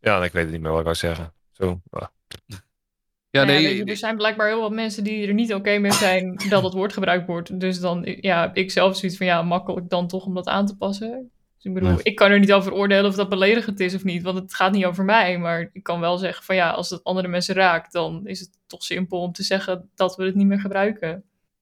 ja, 0.00 0.24
ik 0.24 0.32
weet 0.32 0.42
het 0.42 0.52
niet 0.52 0.60
meer 0.60 0.70
wat 0.70 0.78
ik 0.78 0.84
wou 0.84 0.96
zeggen. 0.96 1.32
Zo. 1.52 1.80
ah. 1.90 2.06
Ja, 2.46 3.44
Nou 3.44 3.52
ja, 3.52 3.68
nee, 3.68 3.84
er 3.84 3.96
zijn 3.96 4.16
blijkbaar 4.16 4.48
heel 4.48 4.60
wat 4.60 4.72
mensen 4.72 5.04
die 5.04 5.26
er 5.26 5.34
niet 5.34 5.54
oké 5.54 5.78
mee 5.78 5.92
zijn 5.92 6.36
dat 6.48 6.62
het 6.62 6.72
woord 6.72 6.92
gebruikt 6.92 7.26
wordt. 7.26 7.60
Dus 7.60 7.80
dan, 7.80 8.02
ja, 8.20 8.54
ik 8.54 8.70
zelf 8.70 8.96
zoiets 8.96 9.18
van, 9.18 9.26
ja, 9.26 9.42
makkelijk 9.42 9.88
dan 9.88 10.08
toch 10.08 10.24
om 10.24 10.34
dat 10.34 10.46
aan 10.46 10.66
te 10.66 10.76
passen. 10.76 11.30
Dus 11.64 11.72
ik 11.72 11.80
bedoel, 11.80 11.96
Ja. 11.96 12.00
ik 12.02 12.14
kan 12.16 12.30
er 12.30 12.38
niet 12.38 12.52
over 12.52 12.72
oordelen 12.72 13.06
of 13.10 13.14
dat 13.14 13.28
beledigend 13.28 13.80
is 13.80 13.94
of 13.94 14.04
niet, 14.04 14.22
want 14.22 14.38
het 14.38 14.54
gaat 14.54 14.72
niet 14.72 14.84
over 14.84 15.04
mij. 15.04 15.38
Maar 15.38 15.70
ik 15.72 15.82
kan 15.82 16.00
wel 16.00 16.18
zeggen 16.18 16.44
van, 16.44 16.54
ja, 16.56 16.70
als 16.70 16.90
het 16.90 17.04
andere 17.04 17.28
mensen 17.28 17.54
raakt, 17.54 17.92
dan 17.92 18.26
is 18.26 18.40
het 18.40 18.50
toch 18.66 18.82
simpel 18.82 19.20
om 19.20 19.32
te 19.32 19.42
zeggen 19.42 19.90
dat 19.94 20.16
we 20.16 20.24
het 20.24 20.34
niet 20.34 20.46
meer 20.46 20.60
gebruiken. 20.60 21.08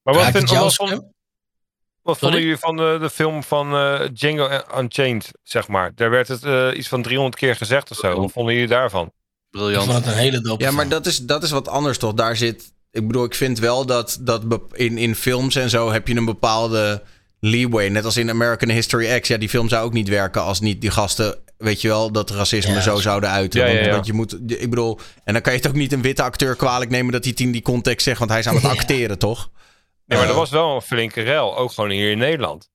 Maar 0.03 0.13
wat, 0.13 0.23
Raakt 0.23 0.27
het 0.27 0.37
vind, 0.37 0.49
jou, 0.49 0.63
wat, 0.63 0.75
vond- 0.75 0.89
Sam? 0.89 1.11
wat 2.01 2.17
vonden 2.17 2.41
jullie 2.41 2.57
van 2.57 2.75
de, 2.77 2.97
de 3.01 3.09
film 3.09 3.43
van 3.43 3.73
eh, 3.75 4.07
Django 4.13 4.49
Unchained, 4.77 5.31
zeg 5.43 5.67
maar? 5.67 5.91
Daar 5.95 6.09
werd 6.09 6.27
het 6.27 6.43
eh, 6.43 6.69
iets 6.77 6.87
van 6.87 7.01
300 7.01 7.35
keer 7.35 7.55
gezegd 7.55 7.91
of 7.91 7.97
zo. 7.97 8.21
Wat 8.21 8.31
vonden 8.31 8.53
jullie 8.53 8.69
daarvan? 8.69 9.05
Ik 9.05 9.11
briljant. 9.49 9.83
vond 9.85 9.97
het 9.97 10.13
een 10.13 10.19
hele 10.19 10.41
dope 10.41 10.63
Ja, 10.63 10.71
maar 10.71 10.89
dat 10.89 11.05
is, 11.05 11.17
dat 11.19 11.43
is 11.43 11.51
wat 11.51 11.67
anders 11.67 11.97
toch? 11.97 12.13
Daar 12.13 12.35
zit. 12.35 12.73
Ik 12.91 13.07
bedoel, 13.07 13.23
ik 13.23 13.35
vind 13.35 13.59
wel 13.59 13.85
dat, 13.85 14.17
dat 14.21 14.43
in, 14.71 14.97
in 14.97 15.15
films 15.15 15.55
en 15.55 15.69
zo 15.69 15.91
heb 15.91 16.07
je 16.07 16.15
een 16.15 16.25
bepaalde 16.25 17.03
leeway. 17.43 17.89
Net 17.89 18.05
als 18.05 18.17
in 18.17 18.29
American 18.29 18.69
History 18.69 19.19
X. 19.19 19.27
Ja, 19.27 19.37
die 19.37 19.49
film 19.49 19.69
zou 19.69 19.85
ook 19.85 19.93
niet 19.93 20.07
werken 20.07 20.41
als 20.41 20.59
niet 20.59 20.81
die 20.81 20.91
gasten. 20.91 21.37
Weet 21.57 21.81
je 21.81 21.87
wel, 21.87 22.11
dat 22.11 22.29
racisme 22.29 22.73
Ja, 22.73 22.81
zo 22.81 22.95
zouden 22.95 23.29
uiten. 23.29 23.59
Ja, 23.59 23.73
want, 23.73 23.85
ja, 23.85 23.91
want 23.91 24.05
je 24.05 24.13
moet. 24.13 24.33
Ik 24.47 24.69
bedoel, 24.69 24.99
en 25.23 25.33
dan 25.33 25.41
kan 25.41 25.53
je 25.53 25.59
het 25.59 25.67
ook 25.67 25.73
niet 25.75 25.91
een 25.91 26.01
witte 26.01 26.23
acteur 26.23 26.55
kwalijk 26.55 26.91
nemen 26.91 27.11
dat 27.11 27.23
hij 27.23 27.31
het 27.31 27.39
in 27.39 27.51
die 27.51 27.61
context 27.61 28.05
zegt. 28.05 28.19
Want 28.19 28.31
hij 28.31 28.39
is 28.39 28.47
aan 28.47 28.55
het 28.55 28.65
acteren, 28.65 29.19
toch? 29.19 29.49
Nee, 30.05 30.17
maar 30.17 30.27
er 30.27 30.33
Eh, 30.33 30.39
was 30.39 30.49
wel 30.49 30.75
een 30.75 30.81
flinke 30.81 31.21
rel, 31.21 31.57
ook 31.57 31.71
gewoon 31.71 31.89
hier 31.89 32.11
in 32.11 32.17
Nederland. 32.17 32.69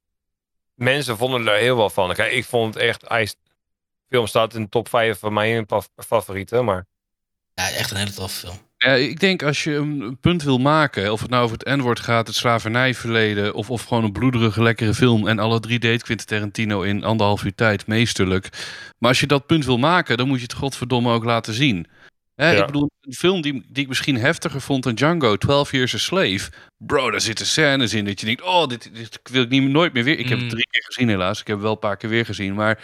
Mensen 0.74 1.16
vonden 1.16 1.46
er 1.46 1.58
heel 1.58 1.76
wel 1.76 1.90
van. 1.90 2.14
Kijk, 2.14 2.32
ik 2.32 2.44
vond 2.44 2.74
het 2.74 2.82
echt... 2.82 3.04
Hij, 3.08 3.28
film 4.08 4.26
staat 4.26 4.54
in 4.54 4.62
de 4.62 4.68
top 4.68 4.88
5 4.88 5.18
van 5.18 5.32
mijn 5.32 5.66
favorieten, 5.96 6.64
maar... 6.64 6.86
Ja, 7.58 7.70
echt 7.70 7.90
een 7.90 7.96
hele 7.96 8.12
toffe 8.12 8.38
film. 8.46 8.56
Ja, 8.76 8.92
ik 8.92 9.20
denk 9.20 9.42
als 9.42 9.64
je 9.64 9.74
een 9.74 10.18
punt 10.20 10.42
wil 10.42 10.58
maken, 10.58 11.12
of 11.12 11.20
het 11.20 11.30
nou 11.30 11.44
over 11.44 11.56
het 11.58 11.76
N-woord 11.76 12.00
gaat, 12.00 12.26
het 12.26 12.36
slavernijverleden, 12.36 13.54
of, 13.54 13.70
of 13.70 13.82
gewoon 13.84 14.04
een 14.04 14.12
bloederige, 14.12 14.62
lekkere 14.62 14.94
film. 14.94 15.28
En 15.28 15.38
alle 15.38 15.60
drie 15.60 15.78
deed 15.78 16.02
Quentin 16.02 16.26
Tarantino 16.26 16.82
in 16.82 17.04
anderhalf 17.04 17.44
uur 17.44 17.54
tijd, 17.54 17.86
meesterlijk. 17.86 18.48
Maar 18.98 19.08
als 19.10 19.20
je 19.20 19.26
dat 19.26 19.46
punt 19.46 19.64
wil 19.64 19.78
maken, 19.78 20.16
dan 20.16 20.26
moet 20.28 20.36
je 20.36 20.42
het 20.42 20.52
godverdomme 20.52 21.12
ook 21.12 21.24
laten 21.24 21.54
zien. 21.54 21.86
Hè, 22.34 22.50
Ja. 22.50 22.60
Ik 22.60 22.66
bedoel, 22.66 22.90
een 23.00 23.12
film 23.14 23.40
die, 23.40 23.64
die 23.68 23.82
ik 23.82 23.88
misschien 23.88 24.16
heftiger 24.16 24.60
vond 24.60 24.82
dan 24.82 24.94
Django, 24.94 25.36
12 25.36 25.72
Years 25.72 25.94
a 25.94 25.98
Slave. 25.98 26.50
Bro, 26.76 27.10
daar 27.10 27.20
zitten 27.20 27.46
scènes 27.46 27.94
in 27.94 28.04
dat 28.04 28.20
je 28.20 28.26
denkt, 28.26 28.42
oh, 28.42 28.66
dit, 28.66 28.90
dit 28.94 29.20
wil 29.22 29.42
ik 29.42 29.48
niet, 29.48 29.62
nooit 29.62 29.92
meer 29.92 30.04
weer. 30.04 30.18
Ik 30.18 30.28
heb 30.28 30.38
het 30.38 30.46
Mm. 30.46 30.52
drie 30.52 30.68
keer 30.70 30.84
gezien 30.84 31.08
helaas, 31.08 31.40
ik 31.40 31.46
heb 31.46 31.56
het 31.56 31.64
wel 31.64 31.74
een 31.74 31.78
paar 31.78 31.96
keer 31.96 32.10
weer 32.10 32.24
gezien. 32.24 32.54
Maar 32.54 32.78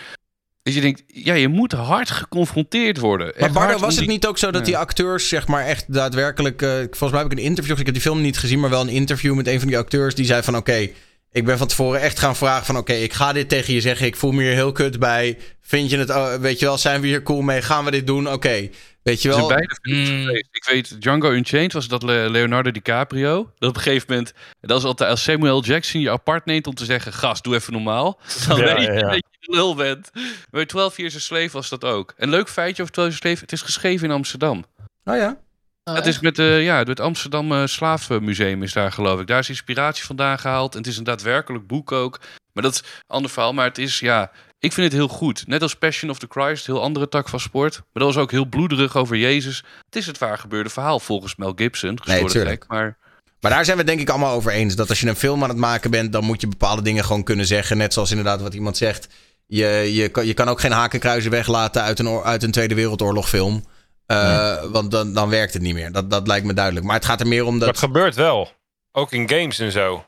dat 0.65 0.75
je 0.75 0.81
denkt, 0.81 1.03
ja, 1.07 1.35
je 1.35 1.49
moet 1.49 1.73
hard 1.73 2.11
geconfronteerd 2.11 2.99
worden. 2.99 3.33
Maar 3.39 3.53
Bardo, 3.53 3.79
was 3.79 3.97
het 3.97 4.07
niet 4.07 4.27
ook 4.27 4.39
zo 4.39 4.51
dat 4.51 4.61
Ja. 4.61 4.67
die 4.67 4.77
acteurs, 4.79 5.29
zeg 5.29 5.47
maar, 5.47 5.65
echt 5.65 5.93
daadwerkelijk. 5.93 6.63
eh, 6.63 6.71
volgens 6.71 7.11
mij 7.11 7.21
heb 7.23 7.33
ik 7.33 7.39
een 7.39 7.45
interview. 7.45 7.79
Ik 7.79 7.85
heb 7.85 7.95
die 7.95 8.03
film 8.03 8.21
niet 8.21 8.39
gezien, 8.39 8.61
maar 8.61 8.71
wel 8.71 8.81
een 8.81 8.89
interview 8.89 9.35
met 9.35 9.47
een 9.47 9.59
van 9.59 9.69
die 9.69 9.79
acteurs. 9.79 10.15
Die 10.15 10.25
zei 10.27 10.43
van: 10.43 10.57
Oké, 10.57 10.89
ik 11.33 11.45
ben 11.45 11.59
van 11.59 11.67
tevoren 11.67 12.01
echt 12.01 12.19
gaan 12.19 12.37
vragen: 12.37 12.67
van 12.67 12.77
oké, 12.77 12.93
ik 12.93 13.13
ga 13.13 13.33
dit 13.33 13.49
tegen 13.49 13.75
je 13.75 13.81
zeggen. 13.81 14.07
Ik 14.07 14.17
voel 14.17 14.33
me 14.33 14.43
hier 14.43 14.53
heel 14.53 14.73
kut 14.73 14.99
bij. 14.99 15.39
Vind 15.61 15.91
je 15.91 15.99
het, 15.99 16.11
oh, 16.11 16.35
weet 16.35 16.59
je 16.59 16.67
wel, 16.67 16.79
zijn 16.79 17.01
we 17.01 17.07
hier 17.07 17.23
cool 17.23 17.41
mee? 17.43 17.63
Gaan 17.63 17.85
we 17.85 17.91
dit 17.91 18.07
doen? 18.07 18.33
Oké, 18.33 18.69
weet 19.05 19.23
je 19.23 19.29
Het 19.29 19.37
is 19.39 19.45
wel. 19.47 19.49
beide 19.49 19.77
films 19.83 20.11
Mm. 20.11 20.25
geweest. 20.25 20.49
Ik 20.51 20.65
weet, 20.65 21.01
Django 21.01 21.31
Unchained 21.31 21.73
was 21.73 21.89
dat 21.89 22.03
Le- 22.03 22.29
Leonardo 22.31 22.71
DiCaprio. 22.71 23.53
Dat 23.59 23.69
op 23.69 23.77
een 23.77 23.83
gegeven 23.83 24.07
moment, 24.09 24.33
dat 24.61 24.79
is 24.79 24.85
altijd 24.85 25.11
als 25.11 25.23
Samuel 25.23 25.63
Jackson 25.65 26.01
je 26.01 26.11
apart 26.11 26.45
neemt 26.45 26.67
om 26.67 26.75
te 26.75 26.85
zeggen, 26.85 27.13
gast, 27.13 27.45
doe 27.45 27.55
even 27.55 27.73
normaal. 27.73 28.21
Dan 28.49 28.59
Ja, 28.59 28.65
weet 28.65 28.77
je 28.87 28.93
ja, 28.93 28.99
ja. 28.99 29.01
dat 29.09 29.15
je 29.15 29.23
de 29.41 29.57
lul 29.57 29.75
bent. 29.75 30.11
Bij 30.51 30.67
12 30.67 30.97
Years 30.97 31.17
a 31.17 31.19
Slave 31.19 31.51
was 31.51 31.69
dat 31.69 31.85
ook. 31.85 32.15
Een 32.17 32.31
leuk 32.31 32.49
feitje 32.49 32.83
over 32.83 32.95
12 32.95 33.09
Years 33.09 33.25
a 33.25 33.29
Slave, 33.29 33.43
het 33.43 33.53
is 33.53 33.63
geschreven 33.63 34.07
in 34.09 34.15
Amsterdam. 34.15 34.65
Oh 35.05 35.17
ja. 35.17 35.39
het 35.85 36.07
is 36.07 36.21
met 36.21 36.39
eh, 36.39 36.65
ja, 36.65 36.83
het 36.83 37.01
Amsterdam 37.01 37.53
eh, 37.53 37.67
Slavenmuseum 37.67 38.63
is 38.63 38.73
daar 38.73 38.93
geloof 38.93 39.21
ik. 39.21 39.27
Daar 39.27 39.39
is 39.39 39.49
inspiratie 39.49 40.05
vandaan 40.05 40.39
gehaald. 40.39 40.73
En 40.73 40.79
het 40.79 40.87
is 40.89 40.97
een 40.97 41.05
daadwerkelijk 41.05 41.67
boek 41.67 41.93
ook. 41.93 42.21
Maar 42.53 42.63
dat 42.63 42.73
is 42.75 42.79
een 42.81 42.87
ander 43.07 43.31
verhaal. 43.31 43.53
Maar 43.53 43.65
het 43.67 43.79
is, 43.79 43.99
ja, 43.99 44.31
ik 44.65 44.73
vind 44.73 44.87
het 44.87 44.93
heel 44.93 45.09
goed. 45.09 45.47
Net 45.47 45.63
als 45.63 45.75
Passion 45.77 46.11
of 46.11 46.19
the 46.19 46.27
Christ, 46.29 46.67
heel 46.67 46.83
andere 46.83 47.09
tak 47.09 47.29
van 47.29 47.41
sport. 47.41 47.75
Maar 47.75 48.03
dat 48.03 48.15
was 48.15 48.23
ook 48.23 48.31
heel 48.31 48.45
bloederig 48.47 48.97
over 48.97 49.17
Jezus. 49.17 49.65
Het 49.87 49.97
is 49.97 50.07
het 50.07 50.19
waar 50.19 50.39
gebeurde 50.39 50.71
verhaal 50.71 51.01
volgens 51.01 51.37
Mel 51.37 51.53
Gibson. 51.57 52.01
Gestoorde 52.03 52.33
tuurlijk. 52.33 52.63
gek, 52.63 52.71
maar 52.71 52.99
Maar 53.41 53.51
daar 53.51 53.65
zijn 53.65 53.77
we 53.77 53.83
het 53.83 53.91
denk 53.91 54.01
ik 54.01 54.11
allemaal 54.11 54.35
over 54.35 54.53
eens. 54.53 54.77
Dat 54.77 54.89
als 54.89 55.01
je 55.01 55.09
een 55.09 55.17
film 55.17 55.43
aan 55.43 55.49
het 55.49 55.59
maken 55.59 55.91
bent, 55.91 56.13
dan 56.13 56.25
moet 56.25 56.41
je 56.41 56.49
bepaalde 56.49 56.83
dingen 56.83 57.05
gewoon 57.05 57.25
kunnen 57.25 57.47
zeggen. 57.47 57.77
Net 57.77 57.93
zoals 57.93 58.11
inderdaad 58.11 58.41
wat 58.41 58.55
iemand 58.55 58.77
zegt. 58.77 59.09
Je, 59.47 59.67
je, 59.93 60.09
kan, 60.09 60.27
je 60.27 60.35
kan 60.35 60.49
ook 60.49 60.61
geen 60.61 60.73
hakenkruizen 60.73 61.31
weglaten 61.31 61.83
uit 61.83 61.99
een, 61.99 62.23
uit 62.23 62.43
een 62.43 62.51
Tweede 62.51 62.75
Wereldoorlog 62.75 63.29
film. 63.29 63.65
Eh, 64.07 64.63
Want 64.65 64.91
dan, 64.91 65.13
dan 65.15 65.29
werkt 65.29 65.53
het 65.53 65.63
niet 65.63 65.75
meer. 65.75 65.93
Dat, 65.93 66.11
dat 66.11 66.27
lijkt 66.27 66.47
me 66.47 66.55
duidelijk. 66.55 66.87
Maar 66.87 66.95
het 66.95 67.05
gaat 67.05 67.21
er 67.21 67.27
meer 67.27 67.45
om 67.45 67.55
het 67.55 67.65
dat... 67.65 67.79
gebeurt 67.79 68.15
wel. 68.15 68.53
Ook 68.93 69.13
in 69.13 69.29
games 69.29 69.59
en 69.59 69.73
zo. 69.73 70.05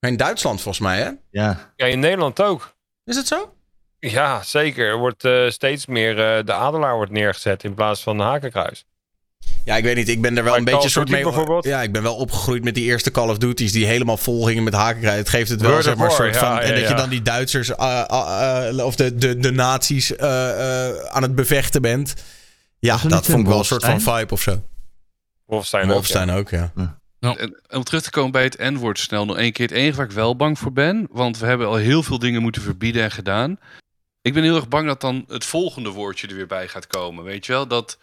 In 0.00 0.16
Duitsland 0.16 0.60
volgens 0.60 0.84
mij, 0.84 0.98
hè? 0.98 1.10
Ja. 1.30 1.72
Ja, 1.76 1.86
in 1.86 2.00
Nederland 2.00 2.42
ook. 2.42 2.76
Is 3.04 3.16
het 3.16 3.26
zo? 3.26 3.52
Ja, 3.98 4.42
zeker. 4.42 4.88
Er 4.88 4.98
wordt 4.98 5.24
eh, 5.24 5.48
steeds 5.48 5.86
meer... 5.86 6.10
eh, 6.10 6.44
de 6.44 6.52
adelaar 6.52 6.94
wordt 6.94 7.12
neergezet 7.12 7.64
in 7.64 7.74
plaats 7.74 8.02
van 8.02 8.16
de 8.16 8.22
hakenkruis. 8.22 8.84
Ja, 9.64 9.76
ik 9.76 9.84
weet 9.84 9.96
niet. 9.96 10.08
Ik 10.08 10.20
ben 10.22 10.36
er 10.36 10.44
wel 10.44 10.56
een 10.56 10.64
beetje 10.64 10.88
soort 10.88 11.10
mee. 11.10 11.22
bijvoorbeeld? 11.22 11.64
Ja, 11.64 11.82
ik 11.82 11.92
ben 11.92 12.02
wel 12.02 12.14
opgegroeid 12.14 12.64
met 12.64 12.74
die 12.74 12.84
eerste 12.84 13.10
Call 13.10 13.28
of 13.28 13.38
Duty's 13.38 13.72
die 13.72 13.86
helemaal 13.86 14.16
vol 14.16 14.44
gingen 14.44 14.62
met 14.64 14.74
hakenkruid. 14.74 15.18
Het 15.18 15.28
geeft 15.28 15.50
het 15.50 15.60
wel 15.60 15.82
zeg 15.82 15.96
maar 15.96 16.10
soort 16.10 16.34
ja, 16.34 16.40
van. 16.40 16.48
ja, 16.48 16.60
en 16.60 16.80
dat 16.80 16.88
je 16.88 16.94
dan 16.94 17.08
die 17.08 17.22
Duitsers 17.22 17.74
eh, 17.74 18.84
of 18.84 18.96
de, 18.96 19.14
de, 19.14 19.36
de 19.36 19.50
nazi's 19.50 20.16
eh, 20.16 20.88
eh, 20.88 20.96
aan 21.04 21.22
het 21.22 21.34
bevechten 21.34 21.82
bent. 21.82 22.14
Ja, 22.78 22.98
dat 23.08 23.26
vond 23.26 23.40
ik 23.40 23.46
wel 23.46 23.58
een 23.58 23.64
soort 23.64 23.84
van 23.84 24.00
vibe 24.00 24.32
of 24.32 24.40
zo. 24.40 24.62
Wolfenstein 25.46 25.84
ook, 25.84 25.90
Wolfenstein 25.90 26.30
ook, 26.30 26.50
ja. 26.50 26.72
En 27.20 27.60
om 27.68 27.84
terug 27.84 28.02
te 28.02 28.10
komen 28.10 28.30
bij 28.30 28.42
het 28.42 28.58
N-woord 28.58 28.98
snel 28.98 29.24
nog 29.24 29.36
één 29.36 29.52
keer. 29.52 29.66
Het 29.66 29.76
enige 29.76 29.96
waar 29.96 30.06
ik 30.06 30.12
wel 30.12 30.36
bang 30.36 30.58
voor 30.58 30.72
ben, 30.72 31.08
want 31.10 31.38
we 31.38 31.46
hebben 31.46 31.66
al 31.66 31.76
heel 31.76 32.02
veel 32.02 32.18
dingen 32.18 32.42
moeten 32.42 32.62
verbieden 32.62 33.02
en 33.02 33.10
gedaan. 33.10 33.58
Ik 34.28 34.34
ben 34.34 34.42
heel 34.42 34.56
erg 34.56 34.68
bang 34.68 34.86
dat 34.86 35.00
dan 35.00 35.24
het 35.28 35.44
volgende 35.44 35.90
woordje 35.90 36.26
er 36.26 36.34
weer 36.34 36.46
bij 36.46 36.68
gaat 36.68 36.86
komen. 36.86 37.24
Weet 37.24 37.46
je 37.46 37.52
wel? 37.52 37.68
Dat, 37.68 37.98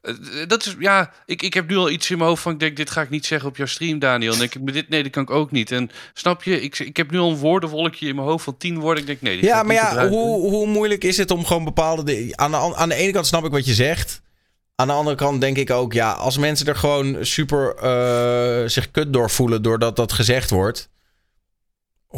eh, 0.00 0.14
dat 0.46 0.66
is, 0.66 0.76
ja, 0.78 1.12
ik, 1.26 1.42
ik 1.42 1.54
heb 1.54 1.68
nu 1.68 1.76
al 1.76 1.90
iets 1.90 2.10
in 2.10 2.16
mijn 2.16 2.28
hoofd 2.28 2.42
van, 2.42 2.52
ik 2.52 2.58
denk, 2.58 2.76
dit 2.76 2.90
ga 2.90 3.02
ik 3.02 3.10
niet 3.10 3.26
zeggen 3.26 3.48
op 3.48 3.56
jouw 3.56 3.66
stream, 3.66 3.98
Daniel. 3.98 4.32
En 4.32 4.38
denk 4.38 4.54
ik, 4.54 4.72
dit, 4.72 4.88
nee, 4.88 5.02
dat 5.02 5.12
kan 5.12 5.22
ik 5.22 5.30
ook 5.30 5.50
niet. 5.50 5.70
En 5.70 5.90
snap 6.12 6.42
je, 6.42 6.60
ik, 6.60 6.78
ik 6.78 6.96
heb 6.96 7.10
nu 7.10 7.18
al 7.18 7.30
een 7.30 7.36
woordenwolkje 7.36 8.08
in 8.08 8.14
mijn 8.14 8.26
hoofd 8.26 8.44
van 8.44 8.56
tien 8.56 8.78
woorden. 8.78 9.00
Ik 9.00 9.06
denk, 9.06 9.20
nee, 9.20 9.44
Ja, 9.44 9.62
maar 9.62 9.74
ja, 9.74 10.08
hoe, 10.08 10.50
hoe 10.50 10.66
moeilijk 10.66 11.04
is 11.04 11.16
het 11.16 11.30
om 11.30 11.44
gewoon 11.44 11.64
bepaalde. 11.64 12.32
Aan 12.36 12.50
de, 12.50 12.76
aan 12.76 12.88
de 12.88 12.94
ene 12.94 13.12
kant 13.12 13.26
snap 13.26 13.44
ik 13.44 13.50
wat 13.50 13.66
je 13.66 13.74
zegt. 13.74 14.22
Aan 14.76 14.86
de 14.86 14.92
andere 14.92 15.16
kant 15.16 15.40
denk 15.40 15.56
ik 15.56 15.70
ook, 15.70 15.92
ja, 15.92 16.12
als 16.12 16.38
mensen 16.38 16.66
er 16.66 16.76
gewoon 16.76 17.16
super 17.20 17.74
eh, 17.74 18.68
zich 18.68 18.90
kut 18.90 19.12
door 19.12 19.30
voelen 19.30 19.62
doordat 19.62 19.96
dat 19.96 20.12
gezegd 20.12 20.50
wordt. 20.50 20.88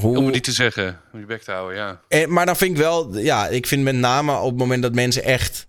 Hoe, 0.01 0.17
Om 0.17 0.25
het 0.25 0.35
niet 0.35 0.45
te 0.45 0.53
zeggen, 0.53 1.01
om 1.13 1.21
je 1.21 1.27
bek 1.27 1.43
te 1.43 1.51
houden, 1.51 1.77
ja. 1.77 2.01
Eh, 2.09 2.27
maar 2.27 2.47
dan 2.47 2.57
vind 2.57 2.71
ik 2.71 2.77
wel, 2.77 3.19
ja, 3.19 3.49
ik 3.49 3.67
vind 3.67 3.83
met 3.83 3.95
name 3.95 4.39
op 4.39 4.49
het 4.49 4.59
moment 4.59 4.83
dat 4.83 4.95
mensen 4.95 5.25
echt. 5.25 5.67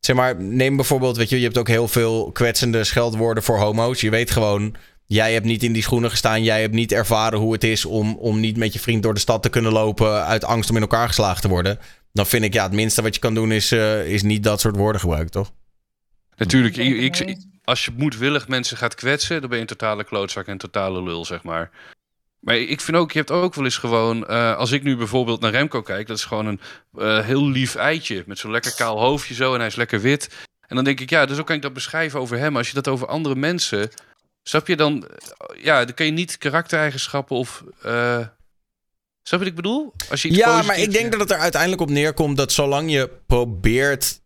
Zeg 0.00 0.16
maar, 0.16 0.42
neem 0.42 0.76
bijvoorbeeld, 0.76 1.16
weet 1.16 1.28
je, 1.28 1.36
je 1.36 1.44
hebt 1.44 1.58
ook 1.58 1.68
heel 1.68 1.88
veel 1.88 2.32
kwetsende 2.32 2.84
scheldwoorden 2.84 3.42
voor 3.42 3.58
homo's. 3.58 4.00
Je 4.00 4.10
weet 4.10 4.30
gewoon, 4.30 4.74
jij 5.06 5.32
hebt 5.32 5.44
niet 5.44 5.62
in 5.62 5.72
die 5.72 5.82
schoenen 5.82 6.10
gestaan. 6.10 6.42
Jij 6.42 6.60
hebt 6.60 6.74
niet 6.74 6.92
ervaren 6.92 7.38
hoe 7.38 7.52
het 7.52 7.64
is 7.64 7.84
om, 7.84 8.16
om 8.16 8.40
niet 8.40 8.56
met 8.56 8.72
je 8.72 8.78
vriend 8.78 9.02
door 9.02 9.14
de 9.14 9.20
stad 9.20 9.42
te 9.42 9.48
kunnen 9.48 9.72
lopen. 9.72 10.24
uit 10.24 10.44
angst 10.44 10.70
om 10.70 10.76
in 10.76 10.82
elkaar 10.82 11.06
geslagen 11.06 11.40
te 11.40 11.48
worden. 11.48 11.78
Dan 12.12 12.26
vind 12.26 12.44
ik, 12.44 12.52
ja, 12.52 12.62
het 12.62 12.72
minste 12.72 13.02
wat 13.02 13.14
je 13.14 13.20
kan 13.20 13.34
doen 13.34 13.52
is, 13.52 13.72
eh, 13.72 14.06
is 14.06 14.22
niet 14.22 14.42
dat 14.42 14.60
soort 14.60 14.76
woorden 14.76 15.00
gebruiken, 15.00 15.30
toch? 15.30 15.52
Natuurlijk, 16.36 16.76
ik, 16.76 17.36
als 17.64 17.84
je 17.84 17.92
moedwillig 17.96 18.48
mensen 18.48 18.76
gaat 18.76 18.94
kwetsen, 18.94 19.40
dan 19.40 19.48
ben 19.48 19.58
je 19.58 19.64
een 19.64 19.76
totale 19.76 20.04
klootzak 20.04 20.46
en 20.46 20.52
een 20.52 20.58
totale 20.58 21.02
lul, 21.02 21.24
zeg 21.24 21.42
maar. 21.42 21.70
Maar 22.46 22.56
ik 22.56 22.80
vind 22.80 22.96
ook, 22.96 23.12
je 23.12 23.18
hebt 23.18 23.30
ook 23.30 23.54
wel 23.54 23.64
eens 23.64 23.76
gewoon, 23.76 24.26
eh, 24.26 24.56
als 24.56 24.72
ik 24.72 24.82
nu 24.82 24.96
bijvoorbeeld 24.96 25.40
naar 25.40 25.50
Remco 25.50 25.82
kijk, 25.82 26.06
dat 26.06 26.16
is 26.16 26.24
gewoon 26.24 26.46
een 26.46 26.60
eh, 26.98 27.24
heel 27.24 27.48
lief 27.48 27.74
eitje 27.74 28.22
met 28.26 28.38
zo'n 28.38 28.50
lekker 28.50 28.74
kaal 28.74 29.00
hoofdje 29.00 29.34
zo 29.34 29.52
en 29.52 29.58
hij 29.58 29.68
is 29.68 29.74
lekker 29.74 30.00
wit. 30.00 30.30
En 30.66 30.76
dan 30.76 30.84
denk 30.84 31.00
ik, 31.00 31.10
ja, 31.10 31.26
dus 31.26 31.38
ook 31.38 31.46
kan 31.46 31.56
ik 31.56 31.62
dat 31.62 31.72
beschrijven 31.72 32.20
over 32.20 32.38
hem. 32.38 32.56
Als 32.56 32.68
je 32.68 32.74
dat 32.74 32.88
over 32.88 33.06
andere 33.06 33.34
mensen, 33.34 33.90
snap 34.42 34.66
je 34.66 34.76
dan, 34.76 35.06
eh, 35.06 35.64
ja, 35.64 35.84
dan 35.84 35.94
kan 35.94 36.06
je 36.06 36.12
niet 36.12 36.38
karaktereigenschappen 36.38 37.36
of, 37.36 37.64
eh, 37.82 38.18
snap 39.22 39.38
je 39.38 39.38
wat 39.38 39.46
ik 39.46 39.54
bedoel? 39.54 39.92
Als 40.10 40.22
je 40.22 40.34
Ja, 40.34 40.62
maar 40.62 40.78
ik 40.78 40.92
denk 40.92 41.10
dat 41.10 41.20
het 41.20 41.30
er 41.30 41.38
uiteindelijk 41.38 41.82
op 41.82 41.90
neerkomt 41.90 42.36
dat 42.36 42.52
zolang 42.52 42.90
je 42.90 43.10
probeert 43.26 44.20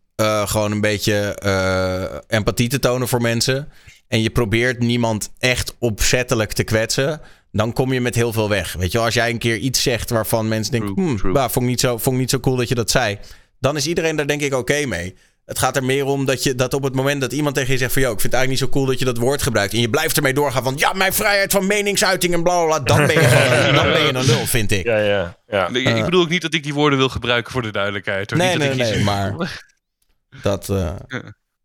gewoon 0.45 0.71
een 0.71 0.81
beetje 0.81 1.35
eh, 1.35 2.37
empathie 2.37 2.69
te 2.69 2.79
tonen 2.79 3.07
voor 3.07 3.21
mensen. 3.21 3.71
En 4.07 4.21
je 4.21 4.29
probeert 4.29 4.79
niemand 4.79 5.31
echt 5.39 5.75
opzettelijk 5.79 6.51
te 6.51 6.63
kwetsen. 6.63 7.21
Dan 7.51 7.73
kom 7.73 7.93
je 7.93 8.01
met 8.01 8.15
heel 8.15 8.33
veel 8.33 8.49
weg. 8.49 8.73
Weet 8.73 8.91
je, 8.91 8.99
als 8.99 9.13
jij 9.13 9.29
een 9.29 9.37
keer 9.37 9.57
iets 9.57 9.81
zegt 9.81 10.09
waarvan 10.09 10.47
mensen 10.47 10.71
denken: 10.71 10.93
True, 10.95 11.05
hmm, 11.07 11.17
true. 11.17 11.31
bah, 11.33 11.49
vond, 11.49 11.65
ik 11.65 11.71
niet 11.71 11.79
zo, 11.79 11.97
vond 11.97 12.15
ik 12.15 12.21
niet 12.21 12.29
zo 12.29 12.39
cool 12.39 12.55
dat 12.55 12.67
je 12.69 12.75
dat 12.75 12.91
zei. 12.91 13.17
Dan 13.59 13.75
is 13.77 13.87
iedereen 13.87 14.15
daar 14.15 14.27
denk 14.27 14.41
ik 14.41 14.53
oké 14.53 14.85
mee. 14.85 15.15
Het 15.45 15.59
gaat 15.59 15.75
er 15.75 15.83
meer 15.83 16.05
om 16.05 16.25
dat, 16.25 16.43
je, 16.43 16.55
dat 16.55 16.73
op 16.73 16.83
het 16.83 16.95
moment 16.95 17.21
dat 17.21 17.31
iemand 17.33 17.55
tegen 17.55 17.71
je 17.71 17.77
zegt 17.77 17.93
van... 17.93 18.01
...joh, 18.01 18.11
ik 18.11 18.19
vind 18.19 18.33
het 18.33 18.41
eigenlijk 18.41 18.61
niet 18.71 18.71
zo 18.71 18.79
cool 18.79 18.91
dat 18.91 18.99
je 18.99 19.05
dat 19.05 19.17
woord 19.17 19.41
gebruikt... 19.41 19.73
...en 19.73 19.79
je 19.79 19.89
blijft 19.89 20.17
ermee 20.17 20.33
doorgaan 20.33 20.63
van... 20.63 20.73
...ja, 20.77 20.93
mijn 20.93 21.13
vrijheid 21.13 21.51
van 21.51 21.67
meningsuiting 21.67 22.33
en 22.33 22.43
bla 22.43 22.65
bla 22.65 22.79
bla... 22.79 22.95
...dan 22.95 23.07
ben 23.07 23.15
je, 23.21 23.27
gewoon- 23.27 23.73
dan 23.83 23.91
ben 23.91 24.01
je 24.01 24.13
een 24.13 24.25
lul, 24.25 24.45
vind 24.45 24.71
ik. 24.71 24.83
Ja, 24.85 24.97
ja, 24.97 25.37
ja. 25.47 25.67
Ik 25.67 26.05
bedoel 26.05 26.21
ook 26.21 26.29
niet 26.29 26.41
dat 26.41 26.53
ik 26.53 26.63
die 26.63 26.73
woorden 26.73 26.97
wil 26.99 27.09
gebruiken 27.09 27.51
voor 27.51 27.61
de 27.61 27.71
duidelijkheid. 27.71 28.29
hoor. 28.29 28.39
Nee, 28.39 28.49
niet 28.57 28.67
dat 28.67 28.75
nee, 28.77 28.87
ik 28.89 28.95
nee, 28.95 29.03
maar 29.03 29.33
dat, 30.41 30.69
eh, 30.69 30.95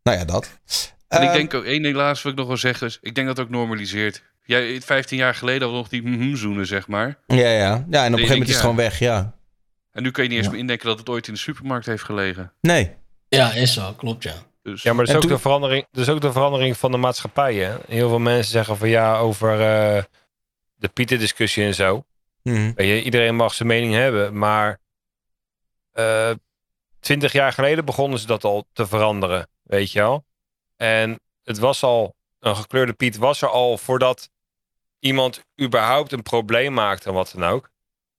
nou 0.02 0.18
ja, 0.18 0.24
dat. 0.24 0.48
En 1.08 1.22
ik 1.22 1.28
Eh, 1.28 1.34
denk 1.34 1.54
ook, 1.54 1.64
één 1.64 1.82
ding 1.82 1.96
laatst 1.96 2.22
wil 2.22 2.32
ik 2.32 2.38
nog 2.38 2.46
wel 2.46 2.56
zeggen, 2.56 2.86
is, 2.86 2.98
ik 3.00 3.14
denk 3.14 3.26
dat 3.26 3.36
het 3.36 3.46
ook 3.46 3.52
normaliseert. 3.52 4.22
Jij, 4.46 4.80
15 4.80 5.18
jaar 5.18 5.34
geleden 5.34 5.62
hadden 5.68 5.76
we 5.76 5.88
nog 5.96 6.02
die 6.02 6.16
mhm 6.16 6.36
zoenen, 6.36 6.66
zeg 6.66 6.86
maar. 6.88 7.18
Ja, 7.26 7.36
ja. 7.36 7.50
ja, 7.50 7.70
en 7.70 7.82
op 7.82 7.90
een 7.90 8.04
gegeven 8.10 8.28
moment 8.28 8.28
is 8.28 8.38
het 8.38 8.48
ja. 8.48 8.60
gewoon 8.60 8.76
weg, 8.76 8.98
ja. 8.98 9.34
En 9.92 10.02
nu 10.02 10.10
kan 10.10 10.22
je 10.22 10.28
niet 10.28 10.38
eens 10.38 10.46
Ja. 10.46 10.52
meer 10.52 10.60
indenken 10.62 10.86
dat 10.86 10.98
het 10.98 11.08
ooit 11.08 11.26
in 11.28 11.32
de 11.34 11.38
supermarkt 11.38 11.86
heeft 11.86 12.02
gelegen. 12.02 12.52
Nee. 12.60 12.94
Ja, 13.28 13.52
is 13.52 13.72
zo, 13.72 13.92
klopt 13.92 14.22
ja. 14.22 14.34
Dus, 14.62 14.82
Ja, 14.82 14.92
maar 14.92 15.04
dat 15.04 15.08
is, 15.08 15.10
En 15.10 15.16
ook 15.16 15.22
toen- 15.22 15.32
de 15.36 15.38
verandering, 15.42 15.86
dat 15.90 16.02
is 16.02 16.08
ook 16.08 16.20
de 16.20 16.32
verandering 16.32 16.76
van 16.76 16.90
de 16.90 16.96
maatschappij. 16.96 17.54
Hè? 17.54 17.76
Heel 17.86 18.08
veel 18.08 18.18
mensen 18.18 18.52
zeggen 18.52 18.76
van 18.76 18.88
ja, 18.88 19.16
over 19.18 19.50
eh, 19.52 20.02
de 20.74 20.88
Pieter-discussie 20.88 21.64
en 21.64 21.74
zo. 21.74 22.04
Mhm. 22.42 22.72
Weet 22.74 22.88
je, 22.88 23.02
iedereen 23.02 23.36
mag 23.36 23.54
zijn 23.54 23.68
mening 23.68 23.94
hebben, 23.94 24.38
maar 24.38 24.78
eh, 25.92 26.30
twintig 27.00 27.32
jaar 27.32 27.52
geleden 27.52 27.84
begonnen 27.84 28.18
ze 28.18 28.26
dat 28.26 28.44
al 28.44 28.66
te 28.72 28.86
veranderen, 28.86 29.48
weet 29.62 29.92
je 29.92 29.98
wel. 29.98 30.24
En 30.76 31.20
het 31.44 31.58
was 31.58 31.82
al, 31.82 32.14
een 32.40 32.56
gekleurde 32.56 32.92
Piet 32.92 33.16
was 33.16 33.42
er 33.42 33.48
al 33.48 33.78
voordat 33.78 34.30
iemand 34.98 35.44
überhaupt 35.62 36.12
een 36.12 36.22
probleem 36.22 36.72
maakte 36.72 37.08
en 37.08 37.14
wat 37.14 37.32
dan 37.36 37.50
ook. 37.50 37.68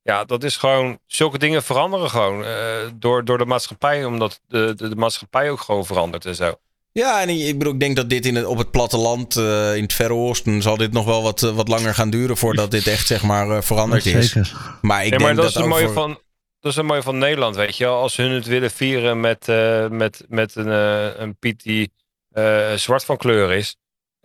Ja, 0.01 0.23
dat 0.25 0.43
is 0.43 0.57
gewoon, 0.57 0.99
zulke 1.05 1.37
dingen 1.37 1.63
veranderen 1.63 2.09
gewoon 2.09 2.45
eh, 2.45 2.87
door, 2.95 3.25
door 3.25 3.37
de 3.37 3.45
maatschappij, 3.45 4.05
omdat 4.05 4.41
de, 4.47 4.73
de, 4.75 4.89
de 4.89 4.95
maatschappij 4.95 5.51
ook 5.51 5.61
gewoon 5.61 5.85
verandert 5.85 6.25
en 6.25 6.35
zo. 6.35 6.55
Ja, 6.91 7.21
en 7.21 7.29
ik 7.29 7.57
bedoel, 7.57 7.73
ik 7.73 7.79
denk 7.79 7.95
dat 7.95 8.09
dit 8.09 8.25
in 8.25 8.35
het, 8.35 8.45
op 8.45 8.57
het 8.57 8.71
platteland, 8.71 9.35
eh, 9.35 9.75
in 9.75 9.83
het 9.83 9.93
Verre 9.93 10.13
Oosten, 10.13 10.61
zal 10.61 10.77
dit 10.77 10.91
nog 10.91 11.05
wel 11.05 11.23
wat, 11.23 11.43
eh, 11.43 11.55
wat 11.55 11.67
langer 11.67 11.93
gaan 11.93 12.09
duren 12.09 12.37
voordat 12.37 12.71
dit 12.71 12.87
echt, 12.87 13.07
zeg 13.07 13.23
maar, 13.23 13.49
eh, 13.49 13.61
veranderd 13.61 14.05
is. 14.05 14.31
Zeker. 14.31 14.77
Maar 14.81 15.03
ik 15.05 15.09
nee, 15.09 15.19
maar 15.19 15.27
denk 15.27 15.35
dat, 15.35 15.45
dat, 15.45 15.55
is 15.55 15.61
het 15.61 15.65
mooie 15.69 15.85
voor- 15.85 15.93
van. 15.93 16.19
Dat 16.59 16.71
is 16.71 16.77
het 16.77 16.85
mooie 16.85 17.01
van 17.01 17.17
Nederland, 17.17 17.55
weet 17.55 17.77
je 17.77 17.83
wel. 17.83 18.01
Als 18.01 18.15
hun 18.15 18.31
het 18.31 18.45
willen 18.45 18.71
vieren 18.71 19.19
met, 19.19 19.47
eh, 19.47 19.87
met, 19.87 20.23
met 20.27 20.55
een, 20.55 20.71
eh, 20.71 21.19
een 21.19 21.37
Piet 21.37 21.63
die 21.63 21.91
eh, 22.31 22.73
zwart 22.73 23.05
van 23.05 23.17
kleur 23.17 23.51
is. 23.51 23.75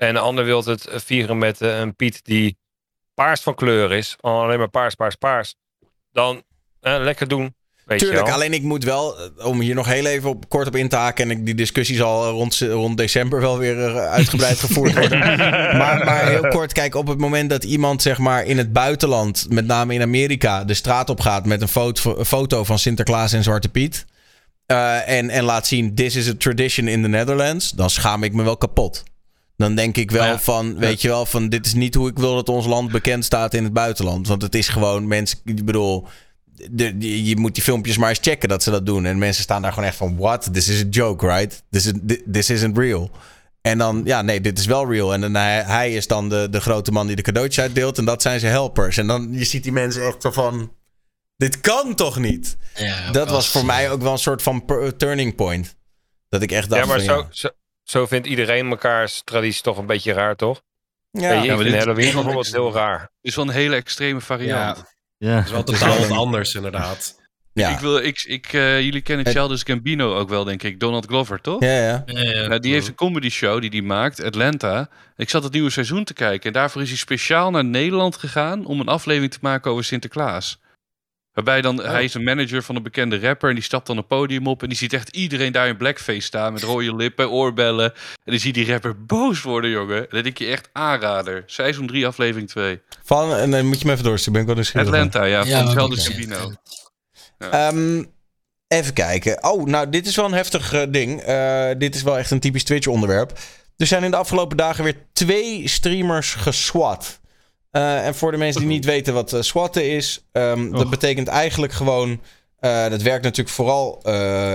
En 0.03 0.09
een 0.09 0.23
ander 0.23 0.45
wil 0.45 0.65
het 0.65 0.89
vieren 0.91 1.39
met 1.39 1.61
eh, 1.61 1.79
een 1.79 1.97
Piet 1.97 2.24
die 2.24 2.57
paars 3.15 3.41
van 3.41 3.55
kleur 3.55 3.93
is. 3.93 4.16
Alleen 4.20 4.59
maar 4.59 4.70
paars, 4.70 4.95
paars, 4.95 5.15
paars. 5.15 5.55
Dan 6.12 6.43
eh, 6.81 6.97
lekker 6.99 7.29
doen, 7.29 7.55
weet 7.85 7.99
Tuurlijk, 7.99 8.20
je 8.20 8.27
wel. 8.27 8.35
alleen 8.35 8.53
ik 8.53 8.62
moet 8.62 8.85
wel, 8.85 9.19
eh, 9.19 9.47
om 9.47 9.61
hier 9.61 9.74
nog 9.74 9.87
heel 9.87 10.07
even 10.07 10.31
op, 10.31 10.49
kort 10.49 10.66
op 10.66 10.77
in 10.77 10.89
te 10.89 10.97
haken... 10.97 11.24
en 11.24 11.31
ik, 11.31 11.47
die 11.47 11.55
discussie 11.55 11.97
zal 11.97 12.31
rond, 12.31 12.59
rond 12.59 12.97
december 12.97 13.41
wel 13.41 13.59
weer 13.59 13.87
eh, 13.87 14.11
uitgebreid 14.11 14.59
gevoerd 14.59 14.95
worden. 14.95 15.19
maar, 15.81 16.05
maar 16.05 16.29
heel 16.29 16.49
kort, 16.49 16.73
kijk, 16.73 16.95
op 16.95 17.07
het 17.07 17.19
moment 17.19 17.51
dat 17.51 17.65
iemand 17.65 18.03
zeg 18.03 18.19
maar 18.19 18.45
in 18.45 18.59
het 18.59 18.73
buitenland... 18.73 19.47
met 19.51 19.66
name 19.66 19.95
in 19.95 20.03
Amerika, 20.03 20.65
de 20.65 20.74
straat 20.74 21.11
op 21.11 21.20
gaat 21.20 21.47
met 21.47 21.62
een 21.62 21.69
foto, 21.69 22.19
een 22.19 22.24
foto 22.24 22.65
van 22.65 22.79
Sinterklaas 22.79 23.33
en 23.33 23.43
Zwarte 23.43 23.69
Piet... 23.69 24.07
eh, 24.66 25.09
en, 25.09 25.31
en 25.31 25.45
laat 25.45 25.66
zien, 25.66 25.95
this 25.95 26.16
is 26.16 26.29
a 26.29 26.35
tradition 26.39 26.89
in 26.89 27.03
the 27.03 27.09
Netherlands... 27.09 27.70
dan 27.70 27.91
schaam 27.91 28.23
ik 28.23 28.33
me 28.33 28.43
wel 28.43 28.57
kapot. 28.57 29.03
Dan 29.62 29.74
denk 29.74 29.97
ik 29.97 30.10
wel 30.10 30.24
Ja. 30.24 30.39
van, 30.39 30.78
weet 30.78 31.01
je 31.02 31.09
wel, 31.09 31.26
van 31.26 31.48
dit 31.48 31.66
is 31.66 31.74
niet 31.74 31.94
hoe 31.94 32.09
ik 32.09 32.18
wil 32.18 32.34
dat 32.34 32.48
ons 32.48 32.66
land 32.66 32.90
bekend 32.93 33.24
staat 33.24 33.55
in 33.55 33.64
het 33.64 33.72
buitenland. 33.72 34.28
Want 34.28 34.43
het 34.43 34.55
is 34.55 34.68
gewoon 34.68 35.06
mensen, 35.06 35.39
ik 35.44 35.64
bedoel, 35.64 36.06
de, 36.70 36.97
die- 36.98 37.24
je 37.24 37.36
moet 37.36 37.55
die 37.55 37.62
filmpjes 37.62 37.97
maar 37.97 38.09
eens 38.09 38.18
checken 38.22 38.48
dat 38.48 38.62
ze 38.62 38.70
dat 38.70 38.86
doen. 38.86 39.05
En 39.05 39.18
mensen 39.18 39.43
staan 39.43 39.62
daar 39.62 39.72
gewoon 39.72 39.89
echt 39.89 39.97
van, 39.97 40.16
what? 40.16 40.48
This 40.52 40.68
is 40.68 40.80
a 40.82 40.86
joke, 40.90 41.26
right? 41.26 41.62
This, 41.70 41.86
is, 41.86 41.93
this 42.32 42.51
isn't 42.51 42.78
real. 42.78 43.10
En 43.60 43.78
dan, 43.78 44.02
ja, 44.05 44.22
nee, 44.22 44.40
dit 44.40 44.59
is 44.59 44.66
wel 44.66 44.90
real. 44.93 45.12
En 45.12 45.20
dan 45.20 45.34
hij, 45.34 45.62
hij 45.62 45.93
is 45.94 46.06
dan 46.06 46.28
de, 46.28 46.48
de 46.51 46.60
grote 46.60 46.93
man 46.93 47.06
die 47.06 47.16
de 47.16 47.22
cadeautjes 47.22 47.64
uitdeelt. 47.64 47.98
En 47.98 48.05
dat 48.05 48.22
zijn 48.22 48.40
zijn 48.40 48.52
helpers. 48.52 48.97
En 48.97 49.06
dan, 49.06 49.28
je 49.32 49.44
ziet 49.44 49.62
die 49.62 49.72
mensen 49.72 50.06
echt 50.06 50.22
zo 50.22 50.30
van, 50.30 50.72
dit 51.36 51.60
kan 51.60 51.94
toch 51.94 52.18
niet? 52.18 52.56
ja 52.74 53.10
Dat 53.10 53.30
was 53.30 53.48
voor 53.48 53.64
mij 53.64 53.90
ook 53.90 54.02
wel 54.02 54.12
een 54.12 54.18
soort 54.18 54.43
van 54.43 54.64
per- 54.64 54.97
turning 54.97 55.34
point. 55.34 55.76
Dat 56.28 56.43
ik 56.43 56.52
echt 56.52 56.68
dacht 56.68 56.80
Ja, 56.82 56.86
maar 56.89 56.97
van, 56.98 57.09
zo, 57.09 57.16
ja. 57.20 57.26
zo, 57.30 57.48
zo 57.93 58.06
vindt 58.06 58.27
iedereen 58.27 58.69
mekaars 58.69 59.23
traditie 59.24 59.62
toch 59.62 59.78
een 59.78 59.86
beetje 59.86 60.12
raar, 60.12 60.36
toch? 60.36 60.62
Ja, 61.10 61.32
je, 61.32 61.43
ik 61.51 61.55
maar 61.56 61.64
dit- 61.64 61.74
Halloween 61.74 62.12
bijvoorbeeld 62.12 62.52
heel 62.52 62.73
raar. 62.73 63.01
Het 63.01 63.10
is 63.20 63.35
wel 63.35 63.44
een 63.44 63.51
hele 63.52 63.77
extreme 63.77 64.20
variant. 64.20 64.85
Ja. 65.19 65.36
Dat 65.36 65.44
is 65.44 65.51
wel 65.51 65.62
totaal 65.64 65.98
wat 65.98 66.10
anders, 66.10 66.55
inderdaad. 66.55 67.20
ja. 67.52 67.70
Ik 67.70 67.78
wil, 67.78 67.98
ik, 67.98 68.23
ik, 68.23 68.52
eh, 68.52 68.81
jullie 68.81 69.01
kennen 69.01 69.24
Het- 69.27 69.35
Childish 69.35 69.62
Gambino 69.64 70.14
ook 70.19 70.28
wel, 70.28 70.44
denk 70.44 70.62
ik. 70.62 70.81
Donald 70.81 71.06
Glover, 71.06 71.40
toch? 71.40 71.60
ja, 71.62 71.69
ja. 71.77 72.02
Ja, 72.06 72.20
ja, 72.20 72.47
Nou, 72.48 72.60
die 72.60 72.73
heeft 72.73 72.86
een 72.89 72.94
comedy 72.94 73.28
show 73.31 73.60
die 73.60 73.70
hij 73.70 73.81
maakt, 73.81 74.23
Atlanta. 74.23 74.89
Ik 75.16 75.31
zat 75.31 75.43
het 75.43 75.52
nieuwe 75.52 75.70
seizoen 75.70 76.05
te 76.05 76.14
kijken 76.14 76.47
en 76.47 76.52
daarvoor 76.52 76.82
is 76.82 76.89
hij 76.89 76.98
speciaal 76.98 77.51
naar 77.51 77.64
Nederland 77.64 78.16
gegaan 78.16 78.64
om 78.66 78.81
een 78.81 78.89
aflevering 78.89 79.32
te 79.32 79.39
maken 79.40 79.70
over 79.70 79.85
Sinterklaas. 79.85 80.60
Waarbij 81.32 81.60
dan, 81.60 81.82
hij 81.82 82.04
is 82.04 82.14
een 82.14 82.22
manager 82.24 82.62
van 82.62 82.76
een 82.76 82.82
bekende 82.82 83.18
rapper 83.20 83.48
en 83.48 83.54
die 83.54 83.64
stapt 83.64 83.86
dan 83.86 83.96
een 83.96 84.06
podium 84.06 84.46
op 84.46 84.62
en 84.62 84.68
die 84.68 84.78
ziet 84.78 84.92
echt 84.92 85.16
iedereen 85.16 85.52
daar 85.52 85.68
in 85.68 85.76
blackface 85.76 86.20
staan 86.20 86.52
met 86.52 86.62
rode 86.62 86.94
lippen, 87.02 87.30
oorbellen. 87.30 87.92
En 87.94 88.00
dan 88.24 88.38
zie 88.38 88.54
je 88.54 88.64
die 88.64 88.72
rapper 88.72 89.04
boos 89.04 89.42
worden, 89.42 89.70
jongen. 89.70 89.98
En 90.00 90.06
dan 90.10 90.22
denk 90.22 90.38
je 90.38 90.46
echt 90.46 90.68
aanrader. 90.72 91.42
Seizoen 91.46 91.86
3, 91.86 92.06
aflevering 92.06 92.48
2. 92.48 92.80
Van, 93.04 93.34
en 93.34 93.50
dan 93.50 93.66
moet 93.66 93.80
je 93.80 93.86
me 93.86 93.92
even 93.92 94.04
doorsturen, 94.04 94.32
ben 94.32 94.40
ik 94.40 94.46
wel 94.46 94.56
nieuwsgierig. 94.56 94.86
Atlanta, 94.88 95.24
ja, 95.24 95.44
Ja, 95.44 95.72
van 95.72 95.92
ik- 95.92 95.98
Gambino. 95.98 96.52
Ehm, 97.38 98.04
even 98.68 98.92
kijken. 98.92 99.44
Oh, 99.44 99.66
nou, 99.66 99.88
dit 99.88 100.06
is 100.06 100.16
wel 100.16 100.24
een 100.24 100.32
heftig 100.32 100.72
eh, 100.72 100.82
ding. 100.88 101.20
Eh, 101.20 101.68
dit 101.78 101.94
is 101.94 102.02
wel 102.02 102.18
echt 102.18 102.30
een 102.30 102.40
typisch 102.40 102.64
Twitch-onderwerp. 102.64 103.38
Er 103.76 103.86
zijn 103.86 104.04
in 104.04 104.10
de 104.10 104.16
afgelopen 104.16 104.56
dagen 104.56 104.84
weer 104.84 104.96
twee 105.12 105.68
streamers 105.68 106.34
geswat. 106.34 107.20
Eh, 107.73 108.07
en 108.07 108.15
voor 108.15 108.31
de 108.31 108.36
mensen 108.36 108.61
die 108.61 108.70
niet 108.70 108.85
weten 108.85 109.15
wat 109.15 109.32
uh, 109.32 109.40
swatten 109.40 109.90
is, 109.90 110.24
um, 110.32 110.73
dat 110.73 110.90
betekent 110.90 111.28
eigenlijk 111.28 111.73
gewoon. 111.73 112.11
Uh, 112.61 112.89
dat 112.89 113.03
werkt 113.03 113.24
natuurlijk 113.24 113.55
vooral 113.55 114.01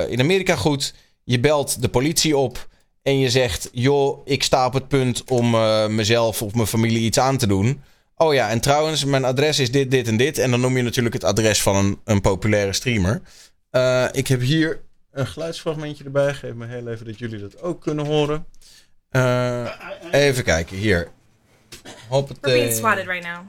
in 0.07 0.19
Amerika 0.19 0.55
goed. 0.55 0.93
Je 1.23 1.39
belt 1.39 1.81
de 1.81 1.89
politie 1.89 2.37
op 2.37 2.67
en 3.03 3.19
je 3.19 3.29
zegt: 3.29 3.69
Joh, 3.71 4.21
ik 4.25 4.43
sta 4.43 4.65
op 4.65 4.73
het 4.73 4.87
punt 4.87 5.23
om 5.23 5.49
mezelf 5.95 6.41
of 6.41 6.53
mijn 6.53 6.67
familie 6.67 6.99
iets 6.99 7.19
aan 7.19 7.37
te 7.37 7.47
doen. 7.47 7.81
Oh 8.15 8.33
ja, 8.33 8.49
en 8.49 8.59
trouwens, 8.59 9.05
mijn 9.05 9.25
adres 9.25 9.59
is 9.59 9.71
dit, 9.71 9.91
dit 9.91 10.07
en 10.07 10.17
dit. 10.17 10.37
En 10.37 10.51
dan 10.51 10.59
noem 10.59 10.77
je 10.77 10.83
natuurlijk 10.83 11.13
het 11.13 11.23
adres 11.23 11.61
van 11.61 11.75
een, 11.75 11.99
een 12.03 12.21
populaire 12.21 12.73
streamer. 12.73 13.21
ik 14.11 14.27
heb 14.27 14.41
hier 14.41 14.81
een 15.11 15.27
geluidsfragmentje 15.27 16.03
erbij. 16.03 16.33
Geef 16.33 16.53
me 16.53 16.65
heel 16.65 16.87
even 16.87 17.05
dat 17.05 17.19
jullie 17.19 17.39
dat 17.39 17.61
ook 17.61 17.81
kunnen 17.81 18.05
horen. 18.05 18.45
even 20.11 20.43
kijken, 20.43 20.77
hier. 20.77 21.15
Hope 22.09 22.29
We're 22.43 22.55
being 22.55 22.71
swatted 22.71 23.07
right 23.07 23.23
now. 23.23 23.45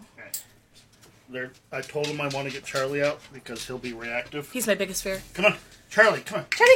They're, 1.31 1.51
I 1.71 1.83
told 1.83 2.07
him 2.07 2.21
I 2.21 2.29
want 2.29 2.49
to 2.49 2.53
get 2.53 2.65
Charlie 2.65 3.03
out 3.03 3.21
because 3.33 3.67
he'll 3.67 3.79
be 3.79 3.93
reactive. 3.93 4.51
He's 4.51 4.67
my 4.67 4.75
biggest 4.75 5.03
fear. 5.03 5.21
Come 5.35 5.45
on, 5.45 5.57
Charlie, 5.91 6.21
come 6.21 6.41
on. 6.41 6.47
Charlie, 6.51 6.75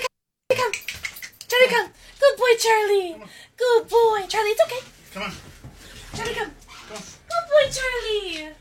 come. 0.50 0.58
come. 0.58 0.72
Charlie, 1.48 1.68
come. 1.68 1.90
Good 2.20 2.36
boy, 2.36 2.58
Charlie. 2.58 3.16
Good 3.56 3.88
boy. 3.88 4.26
Charlie, 4.28 4.50
it's 4.50 4.62
okay. 4.62 4.86
Come 5.14 5.22
on. 5.22 5.32
Charlie, 6.14 6.34
come. 6.34 6.50
come 6.88 6.96
on. 6.96 7.02
Good 7.28 7.44
boy, 7.48 7.70
Charlie. 7.70 8.52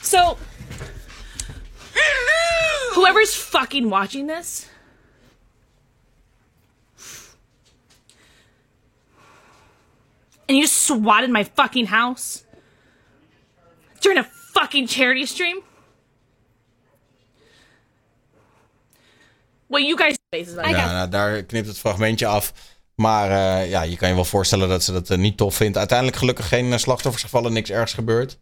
So, 0.00 0.36
whoever's 2.94 3.34
fucking 3.34 3.88
watching 3.88 4.26
this, 4.26 4.68
and 10.52 10.60
you 10.60 10.68
just 10.68 10.84
swatted 10.84 11.30
my 11.30 11.44
fucking 11.44 11.86
house 11.86 12.44
during 14.00 14.18
a 14.18 14.28
fucking 14.52 14.86
charity 14.86 15.26
stream? 15.26 15.62
Well, 19.66 19.82
you 19.82 19.96
guys 19.96 20.18
Ja, 20.30 20.92
nou, 20.92 21.08
daar 21.08 21.42
knipt 21.42 21.66
het 21.66 21.78
fragmentje 21.78 22.26
af. 22.26 22.52
Maar 22.94 23.30
uh, 23.30 23.70
ja, 23.70 23.82
je 23.82 23.96
kan 23.96 24.08
je 24.08 24.14
wel 24.14 24.24
voorstellen 24.24 24.68
dat 24.68 24.82
ze 24.82 24.92
dat 24.92 25.10
uh, 25.10 25.18
niet 25.18 25.36
tof 25.36 25.54
vindt. 25.54 25.76
Uiteindelijk 25.76 26.18
gelukkig 26.18 26.48
geen 26.48 26.66
uh, 26.66 26.76
slachtoffers 26.76 27.22
gevallen, 27.22 27.52
niks 27.52 27.70
ergs 27.70 27.94
gebeurd. 27.94 28.38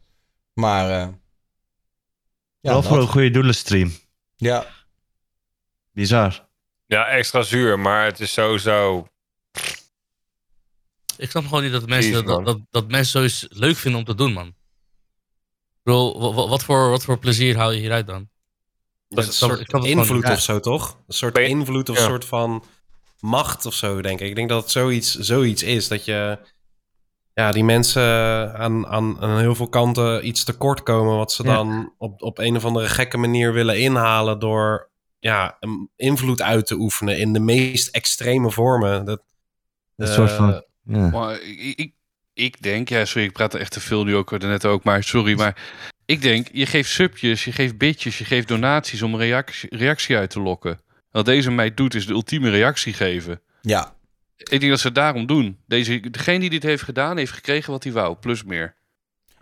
Maar 0.55 0.89
ja, 0.89 1.13
wel 2.61 2.83
voor 2.83 2.99
een 2.99 3.09
goede 3.09 3.31
doelenstream. 3.31 3.93
Ja. 4.37 4.67
Bizar. 5.93 6.49
Ja, 6.87 7.07
extra 7.07 7.43
zuur, 7.43 7.79
maar 7.79 8.05
het 8.05 8.21
is 8.21 8.33
sowieso 8.33 9.07
ik 11.21 11.31
snap 11.31 11.45
gewoon 11.45 11.63
niet 11.63 11.73
dat 11.73 11.87
mensen, 11.87 12.13
Jeez, 12.13 12.25
dat, 12.25 12.45
dat, 12.45 12.59
dat, 12.71 12.89
mensen 12.89 13.11
zoiets 13.11 13.59
leuk 13.59 13.77
vinden 13.77 14.01
om 14.01 14.07
te 14.07 14.15
doen, 14.15 14.33
man. 14.33 14.55
Bro, 15.83 16.33
wat 16.49 16.65
voor, 16.65 16.91
wat 16.91 17.05
voor 17.05 17.19
plezier 17.19 17.57
haal 17.57 17.73
je 17.73 17.81
hieruit 17.81 18.07
dan? 18.07 18.29
Dat 19.09 19.19
is 19.19 19.27
een 19.27 19.33
soort 19.33 19.85
invloed 19.85 20.31
of 20.31 20.41
zo, 20.41 20.61
toch? 20.61 20.99
Een 21.07 21.15
soort 21.15 21.39
invloed 21.39 21.89
of 21.89 21.97
een 21.97 22.03
soort 22.03 22.25
van 22.25 22.65
macht 23.21 23.67
of 23.67 23.75
zo, 23.75 24.03
denk 24.03 24.21
ik. 24.21 24.29
Ik 24.29 24.35
denk 24.35 24.49
dat 24.49 24.63
het 24.63 24.71
zoiets, 24.71 25.15
zoiets 25.15 25.63
is, 25.63 25.89
dat 25.89 26.05
je 26.05 26.39
ja, 27.35 27.53
die 27.53 27.65
mensen 27.65 28.03
aan, 28.55 28.87
aan, 28.87 29.21
aan 29.21 29.39
heel 29.39 29.55
veel 29.55 29.69
kanten 29.69 30.27
iets 30.27 30.45
tekort 30.45 30.83
komen, 30.83 31.17
wat 31.17 31.33
ze 31.33 31.43
dan 31.43 31.95
op, 31.99 32.23
op 32.23 32.39
een 32.39 32.57
of 32.57 32.65
andere 32.65 32.89
gekke 32.89 33.17
manier 33.17 33.53
willen 33.53 33.79
inhalen 33.79 34.39
door 34.39 34.91
ja, 35.19 35.59
invloed 35.97 36.43
uit 36.43 36.67
te 36.67 36.75
oefenen 36.75 37.19
in 37.19 37.33
de 37.33 37.41
meest 37.41 37.89
extreme 37.89 38.51
vormen. 38.51 39.05
Dat, 39.05 39.23
een 39.97 40.07
soort 40.07 40.31
van 40.31 40.65
ja. 40.85 41.09
Maar 41.09 41.43
ik, 41.43 41.79
ik, 41.79 41.93
ik, 42.35 42.63
denk, 42.63 42.89
ja, 42.89 43.05
sorry, 43.05 43.27
ik 43.27 43.33
praat 43.33 43.55
er 43.55 43.61
echt 43.61 43.73
te 43.73 43.81
veel 43.81 44.05
nu 44.05 44.17
ook 44.17 44.39
net 44.39 44.65
ook, 44.65 44.85
maar 44.85 45.03
sorry, 45.03 45.37
maar 45.37 45.57
ik 46.05 46.23
denk, 46.23 46.49
je 46.53 46.67
geeft 46.67 46.91
subjes, 46.91 47.45
je 47.45 47.53
geeft 47.53 47.79
bitjes, 47.79 48.19
je 48.19 48.25
geeft 48.25 48.49
donaties 48.49 49.03
om 49.03 49.17
reactie, 49.17 49.77
reactie 49.77 50.17
uit 50.17 50.31
te 50.31 50.41
lokken. 50.41 50.81
Wat 51.11 51.25
deze 51.25 51.51
meid 51.51 51.77
doet, 51.77 51.95
is 51.95 52.07
de 52.07 52.13
ultieme 52.13 52.51
reactie 52.51 52.93
geven. 52.93 53.41
Ja. 53.61 53.95
Ik 54.37 54.61
denk 54.61 54.71
dat 54.71 54.81
ze 54.81 54.87
het 54.87 54.97
daarom 54.97 55.27
doen. 55.27 55.59
Deze, 55.67 56.11
degene 56.11 56.39
die 56.39 56.51
dit 56.51 56.63
heeft 56.63 56.83
gedaan, 56.83 57.17
heeft 57.17 57.33
gekregen 57.33 57.73
wat 57.73 57.85
hij 57.85 57.93
wou, 57.93 58.17
plus 58.17 58.45
meer. 58.45 58.75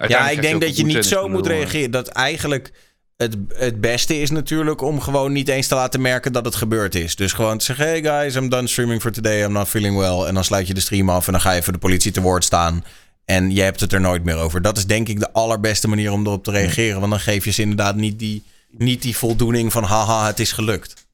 Ja, 0.07 0.31
ik 0.31 0.43
denk 0.43 0.61
dat 0.61 0.77
je 0.77 0.85
niet 0.85 1.05
zo 1.05 1.29
moet 1.29 1.47
reageren. 1.47 1.91
Dat 1.91 2.09
eigenlijk 2.09 2.71
het, 3.19 3.37
het 3.55 3.81
beste 3.81 4.21
is 4.21 4.31
natuurlijk 4.31 4.81
om 4.81 5.01
gewoon 5.01 5.33
niet 5.33 5.49
eens 5.49 5.67
te 5.67 5.75
laten 5.75 6.01
merken 6.01 6.33
dat 6.33 6.45
het 6.45 6.55
gebeurd 6.55 6.95
is. 6.95 7.17
Dus 7.17 7.33
gewoon 7.33 7.59
te 7.59 7.65
zeggen: 7.65 7.87
Hey 7.87 8.03
guys, 8.03 8.35
I'm 8.35 8.49
done 8.49 8.67
streaming 8.67 9.01
for 9.01 9.13
today. 9.13 9.43
I'm 9.45 9.53
not 9.53 9.69
feeling 9.69 9.97
well. 9.97 10.27
En 10.27 10.35
dan 10.35 10.45
sluit 10.45 10.67
je 10.67 10.75
de 10.75 10.81
stream 10.81 11.11
af 11.11 11.27
en 11.27 11.33
dan 11.33 11.41
ga 11.41 11.53
je 11.53 11.63
voor 11.63 11.73
de 11.73 11.79
politie 11.79 12.13
te 12.13 12.21
woord 12.21 12.45
staan. 12.45 12.85
En 13.25 13.55
je 13.55 13.61
hebt 13.61 13.81
het 13.81 13.93
er 13.93 14.01
nooit 14.01 14.25
meer 14.25 14.37
over. 14.37 14.63
Dat 14.63 14.77
is 14.77 14.87
denk 14.87 15.09
ik 15.09 15.19
de 15.19 15.33
allerbeste 15.33 15.89
manier 15.89 16.13
om 16.13 16.27
erop 16.27 16.45
te 16.45 16.51
reageren. 16.51 17.01
Want 17.01 17.11
dan 17.11 17.21
geef 17.21 17.45
je 17.45 17.51
ze 17.51 17.63
inderdaad 17.63 17.97
niet 17.97 18.19
die, 18.19 18.43
niet 18.71 19.03
die 19.03 19.17
voldoening 19.17 19.73
van: 19.73 19.85
haha, 19.85 20.27
het 20.27 20.41
is 20.41 20.53
gelukt. 20.53 21.08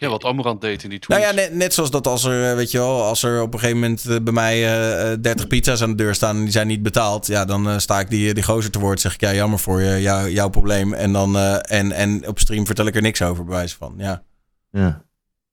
Ja, 0.00 0.08
wat 0.08 0.24
Amrand 0.24 0.60
deed 0.60 0.82
in 0.82 0.90
die 0.90 0.98
tweets. 0.98 1.22
Nou 1.22 1.36
ja, 1.36 1.42
net, 1.42 1.54
net, 1.54 1.74
zoals 1.74 1.90
dat 1.90 2.06
als 2.06 2.24
er, 2.24 2.56
weet 2.56 2.70
je 2.70 2.78
wel, 2.78 3.02
als 3.02 3.22
er 3.22 3.42
op 3.42 3.52
een 3.52 3.58
gegeven 3.58 3.80
moment 3.80 4.04
eh, 4.04 4.16
bij 4.22 4.32
mij 4.32 4.58
uh, 4.58 5.12
eh, 5.12 5.20
30 5.20 5.46
pizza's 5.46 5.82
aan 5.82 5.90
de 5.90 5.96
deur 5.96 6.14
staan 6.14 6.36
en 6.36 6.42
die 6.42 6.52
zijn 6.52 6.66
niet 6.66 6.82
betaald. 6.82 7.26
Ja, 7.26 7.44
dan 7.44 7.68
uh, 7.68 7.78
sta 7.78 8.00
ik 8.00 8.10
die, 8.10 8.34
die 8.34 8.42
gozer 8.42 8.70
te 8.70 8.78
woord. 8.78 9.00
Zeg 9.00 9.14
ik, 9.14 9.20
ja, 9.20 9.34
jammer 9.34 9.58
voor 9.58 9.80
je, 9.80 10.00
jou, 10.00 10.30
jouw 10.30 10.48
probleem. 10.48 10.94
En, 10.94 11.12
dan, 11.12 11.36
en, 11.36 11.92
en 11.92 12.28
op 12.28 12.38
stream 12.38 12.66
vertel 12.66 12.86
ik 12.86 12.94
er 12.94 13.02
niks 13.02 13.22
over, 13.22 13.44
bij 13.44 13.54
wijze 13.54 13.76
van. 13.76 13.94
Ja. 13.96 14.22
Ja, 14.70 15.04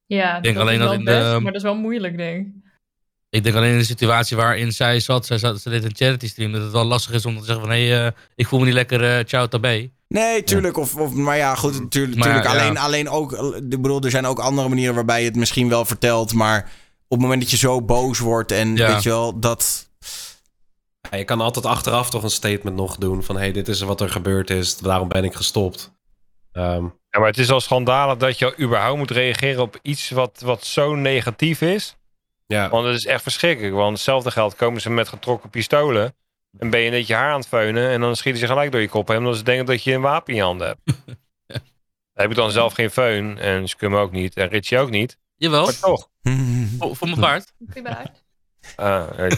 ja 0.05 0.37
ik 0.37 0.43
denk 0.43 0.57
alleen 0.57 0.79
dat 0.79 0.93
in 0.93 1.03
best, 1.03 1.31
de, 1.31 1.39
maar 1.39 1.51
dat 1.51 1.61
is 1.61 1.67
wel 1.67 1.75
moeilijk, 1.75 2.17
denk 2.17 2.47
ik. 2.47 2.53
Ik 3.37 3.43
denk 3.43 3.55
alleen 3.55 3.71
in 3.71 3.77
de 3.77 3.83
situatie 3.83 4.37
waarin 4.37 4.71
zij 4.71 4.99
zat, 4.99 5.25
zij 5.25 5.37
zat, 5.37 5.61
ze 5.61 5.69
deed 5.69 5.83
een 5.83 5.95
charity 5.95 6.27
stream, 6.27 6.51
dat 6.51 6.61
het 6.61 6.71
wel 6.71 6.85
lastig 6.85 7.13
is 7.13 7.25
om 7.25 7.37
te 7.37 7.45
zeggen 7.45 7.65
van, 7.65 7.73
hé, 7.73 7.87
hey, 7.87 8.13
ik 8.35 8.47
voel 8.47 8.59
me 8.59 8.65
niet 8.65 8.73
lekker, 8.73 9.27
ciao, 9.27 9.47
tabé. 9.47 9.89
Nee, 10.07 10.43
tuurlijk. 10.43 10.77
Of, 10.77 10.95
of, 10.95 11.13
maar 11.13 11.37
ja, 11.37 11.55
goed, 11.55 11.91
tuurlijk. 11.91 12.21
tuurlijk. 12.21 12.45
alleen, 12.45 12.77
alleen 12.77 13.09
ook, 13.09 13.31
ik 13.69 13.81
bedoel, 13.81 14.01
er 14.01 14.11
zijn 14.11 14.25
ook 14.25 14.39
andere 14.39 14.69
manieren 14.69 14.95
waarbij 14.95 15.19
je 15.19 15.27
het 15.27 15.35
misschien 15.35 15.69
wel 15.69 15.85
vertelt. 15.85 16.33
Maar 16.33 16.63
op 17.07 17.17
het 17.17 17.19
moment 17.19 17.41
dat 17.41 17.51
je 17.51 17.57
zo 17.57 17.81
boos 17.81 18.19
wordt 18.19 18.51
en 18.51 18.73
weet 18.73 19.03
je 19.03 19.09
wel, 19.09 19.39
dat... 19.39 19.89
Ja, 21.11 21.17
je 21.17 21.23
kan 21.23 21.41
altijd 21.41 21.65
achteraf 21.65 22.09
toch 22.09 22.23
een 22.23 22.29
statement 22.29 22.75
nog 22.75 22.95
doen 22.95 23.23
van... 23.23 23.35
hé, 23.35 23.41
hey, 23.41 23.51
dit 23.51 23.67
is 23.67 23.81
wat 23.81 24.01
er 24.01 24.09
gebeurd 24.09 24.49
is, 24.49 24.77
daarom 24.77 25.07
ben 25.07 25.23
ik 25.23 25.33
gestopt. 25.33 25.91
Um, 26.53 26.93
ja, 27.09 27.19
maar 27.19 27.27
het 27.27 27.37
is 27.37 27.51
al 27.51 27.61
schandalig 27.61 28.17
dat 28.17 28.39
je 28.39 28.59
überhaupt 28.59 28.97
moet 28.97 29.11
reageren 29.11 29.61
op 29.61 29.79
iets 29.81 30.09
wat, 30.09 30.41
wat 30.45 30.65
zo 30.65 30.95
negatief 30.95 31.61
is. 31.61 31.95
Ja. 32.47 32.69
Want 32.69 32.85
het 32.85 32.95
is 32.95 33.05
echt 33.05 33.21
verschrikkelijk. 33.21 33.73
Want 33.73 33.91
hetzelfde 33.91 34.31
geld 34.31 34.55
komen 34.55 34.81
ze 34.81 34.89
met 34.89 35.07
getrokken 35.07 35.49
pistolen... 35.49 36.15
En 36.59 36.69
ben 36.69 36.79
je 36.79 36.89
net 36.89 37.07
je 37.07 37.13
haar 37.13 37.31
aan 37.31 37.39
het 37.39 37.47
feunen 37.47 37.89
en 37.89 38.01
dan 38.01 38.15
schieten 38.15 38.41
ze 38.41 38.47
gelijk 38.47 38.71
door 38.71 38.81
je 38.81 38.89
kop 38.89 39.07
heen. 39.07 39.17
Omdat 39.17 39.37
ze 39.37 39.43
denken 39.43 39.65
dat 39.65 39.83
je 39.83 39.93
een 39.93 40.01
wapen 40.01 40.33
in 40.33 40.39
je 40.39 40.45
handen 40.45 40.67
hebt. 40.67 40.97
Heb 42.13 42.29
ik 42.29 42.35
dan 42.35 42.51
zelf 42.51 42.73
geen 42.73 42.91
feun 42.91 43.37
en 43.37 43.67
Scum 43.67 43.95
ook 43.95 44.11
niet 44.11 44.35
en 44.35 44.47
Richie 44.47 44.79
ook 44.79 44.89
niet. 44.89 45.17
Jawel. 45.35 45.63
Maar 45.63 45.79
toch. 45.79 46.09
voor, 46.79 46.95
voor 46.95 47.07
mijn 47.07 47.19
baard. 47.19 47.53
Voor 47.67 47.81
baard. 47.81 48.25
Uh, 48.79 49.07
hij 49.17 49.29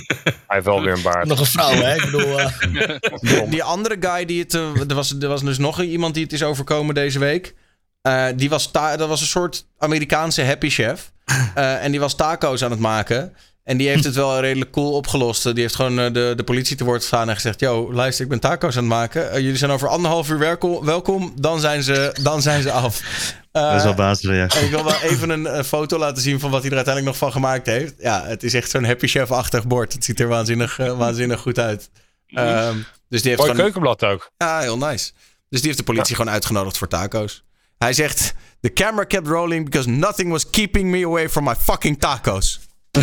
heeft 0.48 0.66
wel 0.66 0.82
weer 0.82 0.94
een 0.94 1.02
baard. 1.02 1.28
Nog 1.28 1.40
een 1.40 1.46
vrouw, 1.46 1.72
hè? 1.72 1.96
Ik 1.96 2.02
bedoel... 2.02 2.40
Uh... 2.40 2.48
Die, 3.20 3.50
die, 3.50 3.64
andere 3.64 3.98
guy 4.00 4.26
die 4.26 4.42
het... 4.42 4.54
Uh, 4.54 4.80
er, 4.80 4.96
was, 4.96 5.20
er 5.20 5.28
was 5.28 5.44
dus 5.44 5.58
nog 5.58 5.82
iemand 5.82 6.14
die 6.14 6.24
het 6.24 6.34
is 6.34 6.44
overkomen 6.44 6.96
deze 6.96 7.20
week. 7.20 7.56
Uh, 8.04 8.28
die 8.36 8.50
was 8.50 8.72
dat 8.72 9.08
was 9.08 9.22
een 9.22 9.28
soort 9.28 9.68
Amerikaanse 9.78 10.44
happy 10.44 10.70
chef. 10.70 11.12
En 11.56 11.92
die 11.92 12.00
was 12.00 12.16
taco's 12.16 12.64
aan 12.64 12.72
het 12.72 12.80
maken. 12.80 13.34
En 13.70 13.78
die 13.78 13.88
heeft 13.88 14.04
het 14.04 14.16
wel 14.16 14.40
redelijk 14.40 14.72
cool 14.72 14.94
opgelost. 14.94 15.44
Die 15.44 15.62
heeft 15.62 15.76
gewoon 15.76 16.00
eh, 16.00 16.14
de, 16.14 16.34
de 16.36 16.44
politie 16.44 16.76
te 16.76 16.84
woord 16.84 17.00
gestaan 17.00 17.30
en 17.30 17.36
gezegd: 17.36 17.60
Yo, 17.60 17.94
luister, 17.94 18.24
ik 18.24 18.30
ben 18.30 18.40
taco's 18.40 18.78
aan 18.78 18.84
het 18.84 18.92
maken. 18.94 19.32
Eh, 19.32 19.40
jullie 19.40 19.58
zijn 19.58 19.72
over 19.72 19.88
anderhalf 19.88 20.30
uur 20.30 20.38
welkom. 20.38 20.86
welkom 20.86 21.34
dan, 21.36 21.60
zijn 21.60 21.84
ze, 21.84 22.16
dan 22.22 22.42
zijn 22.42 22.62
ze 22.62 22.72
af. 22.72 23.02
Uh, 23.02 23.04
dat 23.72 23.76
is 23.76 23.84
wel 23.84 23.94
basisreactie. 23.94 24.62
Ik 24.62 24.70
wil 24.70 24.84
wel 24.84 25.02
even 25.02 25.30
een, 25.30 25.64
foto 25.66 25.98
laten 25.98 26.22
zien 26.22 26.40
van 26.40 26.52
wat 26.52 26.62
hij 26.62 26.70
er 26.70 26.76
uiteindelijk 26.76 27.16
nog 27.20 27.30
van 27.30 27.42
gemaakt 27.42 27.66
heeft. 27.66 27.94
Ja, 27.98 28.24
het 28.26 28.44
is 28.44 28.54
echt 28.54 28.70
zo'n 28.70 28.86
Happy 28.86 29.08
Chef-achtig 29.08 29.68
bord. 29.68 29.94
Het 29.94 30.04
ziet 30.04 30.20
er 30.20 30.28
waanzinnig, 30.28 30.78
waanzinnig 30.78 31.40
goed 31.40 31.60
uit. 31.60 31.90
Um, 32.28 32.86
dus 33.10 33.22
die 33.22 33.32
heeft 33.32 33.44
Mooi 33.44 33.54
keukenblad 33.54 34.04
ook. 34.04 34.32
Ja, 34.38 34.60
heel 34.60 34.78
nice. 34.78 35.12
Dus 35.50 35.60
die 35.60 35.68
heeft 35.68 35.78
de 35.78 35.94
politie 35.94 36.16
gewoon 36.16 36.32
uitgenodigd 36.32 36.78
voor 36.78 36.88
taco's. 36.88 37.44
Hij 37.78 37.94
zegt: 37.94 38.34
The 38.62 38.74
camera 38.74 39.06
kept 39.06 39.28
rolling 39.28 39.66
because 39.66 39.90
nothing 39.90 40.32
was 40.32 40.50
keeping 40.50 40.92
me 40.92 41.04
away 41.04 41.30
from 41.30 41.44
my 41.44 41.56
fucking 41.56 42.00
tacos. 42.00 42.60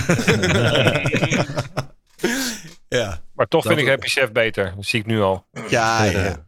ja. 2.88 3.20
Maar 3.34 3.48
toch 3.48 3.64
vind 3.64 3.78
ik 3.78 3.86
Happy 3.86 4.08
Chef 4.08 4.32
beter. 4.32 4.72
Dat 4.76 4.84
zie 4.84 5.00
ik 5.00 5.06
nu 5.06 5.20
al. 5.20 5.46
Ja, 5.68 6.04
ja. 6.04 6.46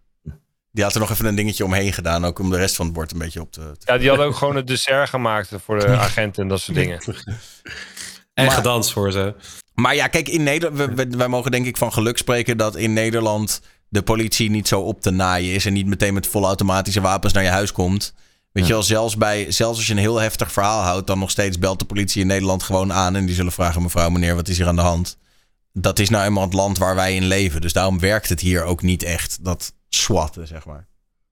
Die 0.73 0.85
had 0.85 0.95
er 0.95 1.01
nog 1.01 1.11
even 1.11 1.27
een 1.27 1.35
dingetje 1.35 1.65
omheen 1.65 1.93
gedaan. 1.93 2.25
Ook 2.25 2.39
om 2.39 2.51
de 2.51 2.57
rest 2.57 2.77
van 2.77 2.85
het 2.85 2.95
bord 2.95 3.13
een 3.13 3.19
beetje 3.19 3.41
op 3.41 3.53
te... 3.53 3.61
te 3.61 3.93
ja, 3.93 3.99
die 3.99 4.09
had 4.09 4.19
ook 4.19 4.35
gewoon 4.35 4.57
het 4.57 4.67
dessert 4.67 5.09
gemaakt 5.09 5.51
voor 5.65 5.79
de 5.79 5.87
agenten 6.09 6.43
en 6.43 6.49
dat 6.49 6.61
soort 6.61 6.77
dingen. 6.77 7.01
En 8.35 8.45
maar, 8.45 8.55
gedanst 8.55 8.93
voor 8.93 9.13
ze. 9.13 9.35
Maar 9.75 9.95
ja, 9.95 10.07
kijk, 10.07 10.29
in 10.29 10.43
Nederland... 10.43 11.15
Wij 11.17 11.29
mogen 11.29 11.51
denk 11.51 11.67
ik 11.67 11.77
van 11.77 11.93
geluk 11.93 12.19
spreken 12.19 12.57
dat 12.57 12.77
in 12.77 12.93
Nederland... 12.93 13.61
de 13.89 14.03
politie 14.03 14.51
niet 14.51 14.69
zo 14.69 14.81
op 14.81 15.01
te 15.01 15.11
naaien 15.11 15.55
is... 15.55 15.67
en 15.67 15.73
niet 15.73 15.87
meteen 15.87 16.15
met 16.15 16.27
volle 16.27 16.47
automatische 16.47 17.01
wapens 17.01 17.33
naar 17.33 17.43
je 17.43 17.49
huis 17.49 17.73
komt... 17.73 18.15
Weet 18.53 18.67
je 18.67 18.73
wel, 18.73 18.83
zelfs, 18.83 19.17
bij, 19.17 19.51
zelfs 19.51 19.79
als 19.79 19.87
je 19.87 19.93
een 19.93 19.99
heel 19.99 20.21
heftig 20.21 20.53
verhaal 20.53 20.83
houdt, 20.83 21.07
dan 21.07 21.19
nog 21.19 21.31
steeds 21.31 21.59
belt 21.59 21.79
de 21.79 21.85
politie 21.85 22.21
in 22.21 22.27
Nederland 22.27 22.63
gewoon 22.63 22.93
aan. 22.93 23.17
En 23.17 23.27
die 23.27 23.35
zullen 23.35 23.53
vragen, 23.53 23.83
mevrouw, 23.83 24.09
meneer, 24.11 24.35
wat 24.35 24.49
is 24.49 24.57
hier 24.57 24.67
aan 24.67 24.77
de 24.77 24.83
hand? 24.83 25.19
Dat 25.73 25.99
is 25.99 26.09
nou 26.09 26.25
eenmaal 26.25 26.45
het 26.45 26.53
land 26.53 26.79
waar 26.79 26.95
wij 26.95 27.15
in 27.15 27.25
leven. 27.27 27.61
Dus 27.61 27.73
daarom 27.73 28.01
werkt 28.01 28.29
het 28.29 28.41
hier 28.41 28.65
ook 28.65 28.83
niet 28.83 29.03
echt, 29.03 29.45
dat 29.45 29.73
swatten, 29.89 30.47
zeg 30.47 30.65
maar. 30.65 30.87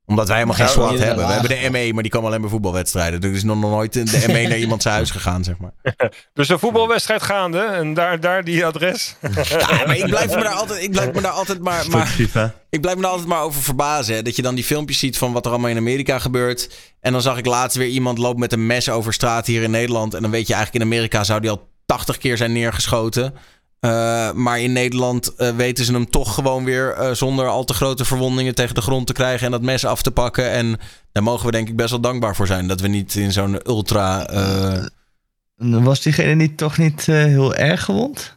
Omdat 0.06 0.26
wij 0.26 0.36
helemaal 0.36 0.56
geen 0.56 0.68
SWAT 0.68 0.98
hebben. 0.98 1.26
We 1.26 1.32
hebben 1.32 1.62
de 1.62 1.70
ME, 1.70 1.92
maar 1.92 2.02
die 2.02 2.12
komen 2.12 2.28
alleen 2.28 2.40
bij 2.40 2.50
voetbalwedstrijden. 2.50 3.22
Er 3.22 3.32
is 3.32 3.44
nog 3.44 3.60
nooit 3.60 3.92
de 3.92 4.24
ME 4.32 4.46
naar 4.48 4.58
iemand 4.58 4.82
zijn 4.82 4.94
huis 4.94 5.10
gegaan, 5.10 5.44
zeg 5.44 5.54
maar. 5.58 5.72
Dus 6.34 6.48
een 6.48 6.58
voetbalwedstrijd 6.58 7.22
gaande 7.22 7.58
en 7.58 7.94
daar, 7.94 8.20
daar 8.20 8.44
die 8.44 8.66
adres. 8.66 9.14
Ja, 9.48 9.86
maar 9.86 9.96
ik 9.96 10.06
blijf 10.06 10.34
me 10.34 10.42
daar 10.42 10.54
altijd, 10.54 10.82
ik 10.82 10.90
blijf 10.90 11.12
me 11.12 11.20
daar 11.20 11.32
altijd 11.32 11.60
maar, 11.60 11.84
maar. 11.90 12.14
Ik 12.70 12.80
blijf 12.80 12.96
me 12.96 13.06
altijd 13.06 13.28
maar 13.28 13.42
over 13.42 13.62
verbazen. 13.62 14.14
Hè? 14.14 14.22
Dat 14.22 14.36
je 14.36 14.42
dan 14.42 14.54
die 14.54 14.64
filmpjes 14.64 14.98
ziet 14.98 15.18
van 15.18 15.32
wat 15.32 15.44
er 15.44 15.50
allemaal 15.50 15.70
in 15.70 15.76
Amerika 15.76 16.18
gebeurt. 16.18 16.70
En 17.00 17.12
dan 17.12 17.22
zag 17.22 17.38
ik 17.38 17.46
laatst 17.46 17.76
weer 17.76 17.88
iemand 17.88 18.18
lopen 18.18 18.40
met 18.40 18.52
een 18.52 18.66
mes 18.66 18.88
over 18.88 19.12
straat 19.12 19.46
hier 19.46 19.62
in 19.62 19.70
Nederland. 19.70 20.14
En 20.14 20.22
dan 20.22 20.30
weet 20.30 20.46
je 20.46 20.54
eigenlijk 20.54 20.84
in 20.84 20.90
Amerika 20.90 21.24
zou 21.24 21.40
die 21.40 21.50
al 21.50 21.68
80 21.86 22.18
keer 22.18 22.36
zijn 22.36 22.52
neergeschoten. 22.52 23.34
Eh, 23.80 24.32
maar 24.32 24.60
in 24.60 24.72
Nederland 24.72 25.34
eh, 25.34 25.56
weten 25.56 25.84
ze 25.84 25.92
hem 25.92 26.10
toch 26.10 26.34
gewoon 26.34 26.64
weer 26.64 26.92
eh, 26.92 27.12
zonder 27.12 27.46
al 27.46 27.64
te 27.64 27.74
grote 27.74 28.04
verwondingen 28.04 28.54
tegen 28.54 28.74
de 28.74 28.80
grond 28.80 29.06
te 29.06 29.12
krijgen 29.12 29.46
en 29.46 29.50
dat 29.50 29.62
mes 29.62 29.84
af 29.84 30.02
te 30.02 30.10
pakken. 30.10 30.50
En 30.50 30.78
daar 31.12 31.22
mogen 31.22 31.46
we 31.46 31.52
denk 31.52 31.68
ik 31.68 31.76
best 31.76 31.90
wel 31.90 32.00
dankbaar 32.00 32.36
voor 32.36 32.46
zijn. 32.46 32.68
Dat 32.68 32.80
we 32.80 32.88
niet 32.88 33.14
in 33.14 33.32
zo'n 33.32 33.60
ultra. 33.68 34.26
Was 35.56 36.02
diegene 36.02 36.34
niet 36.34 36.56
toch 36.56 36.78
niet 36.78 37.06
heel 37.06 37.54
erg 37.54 37.84
gewond? 37.84 38.34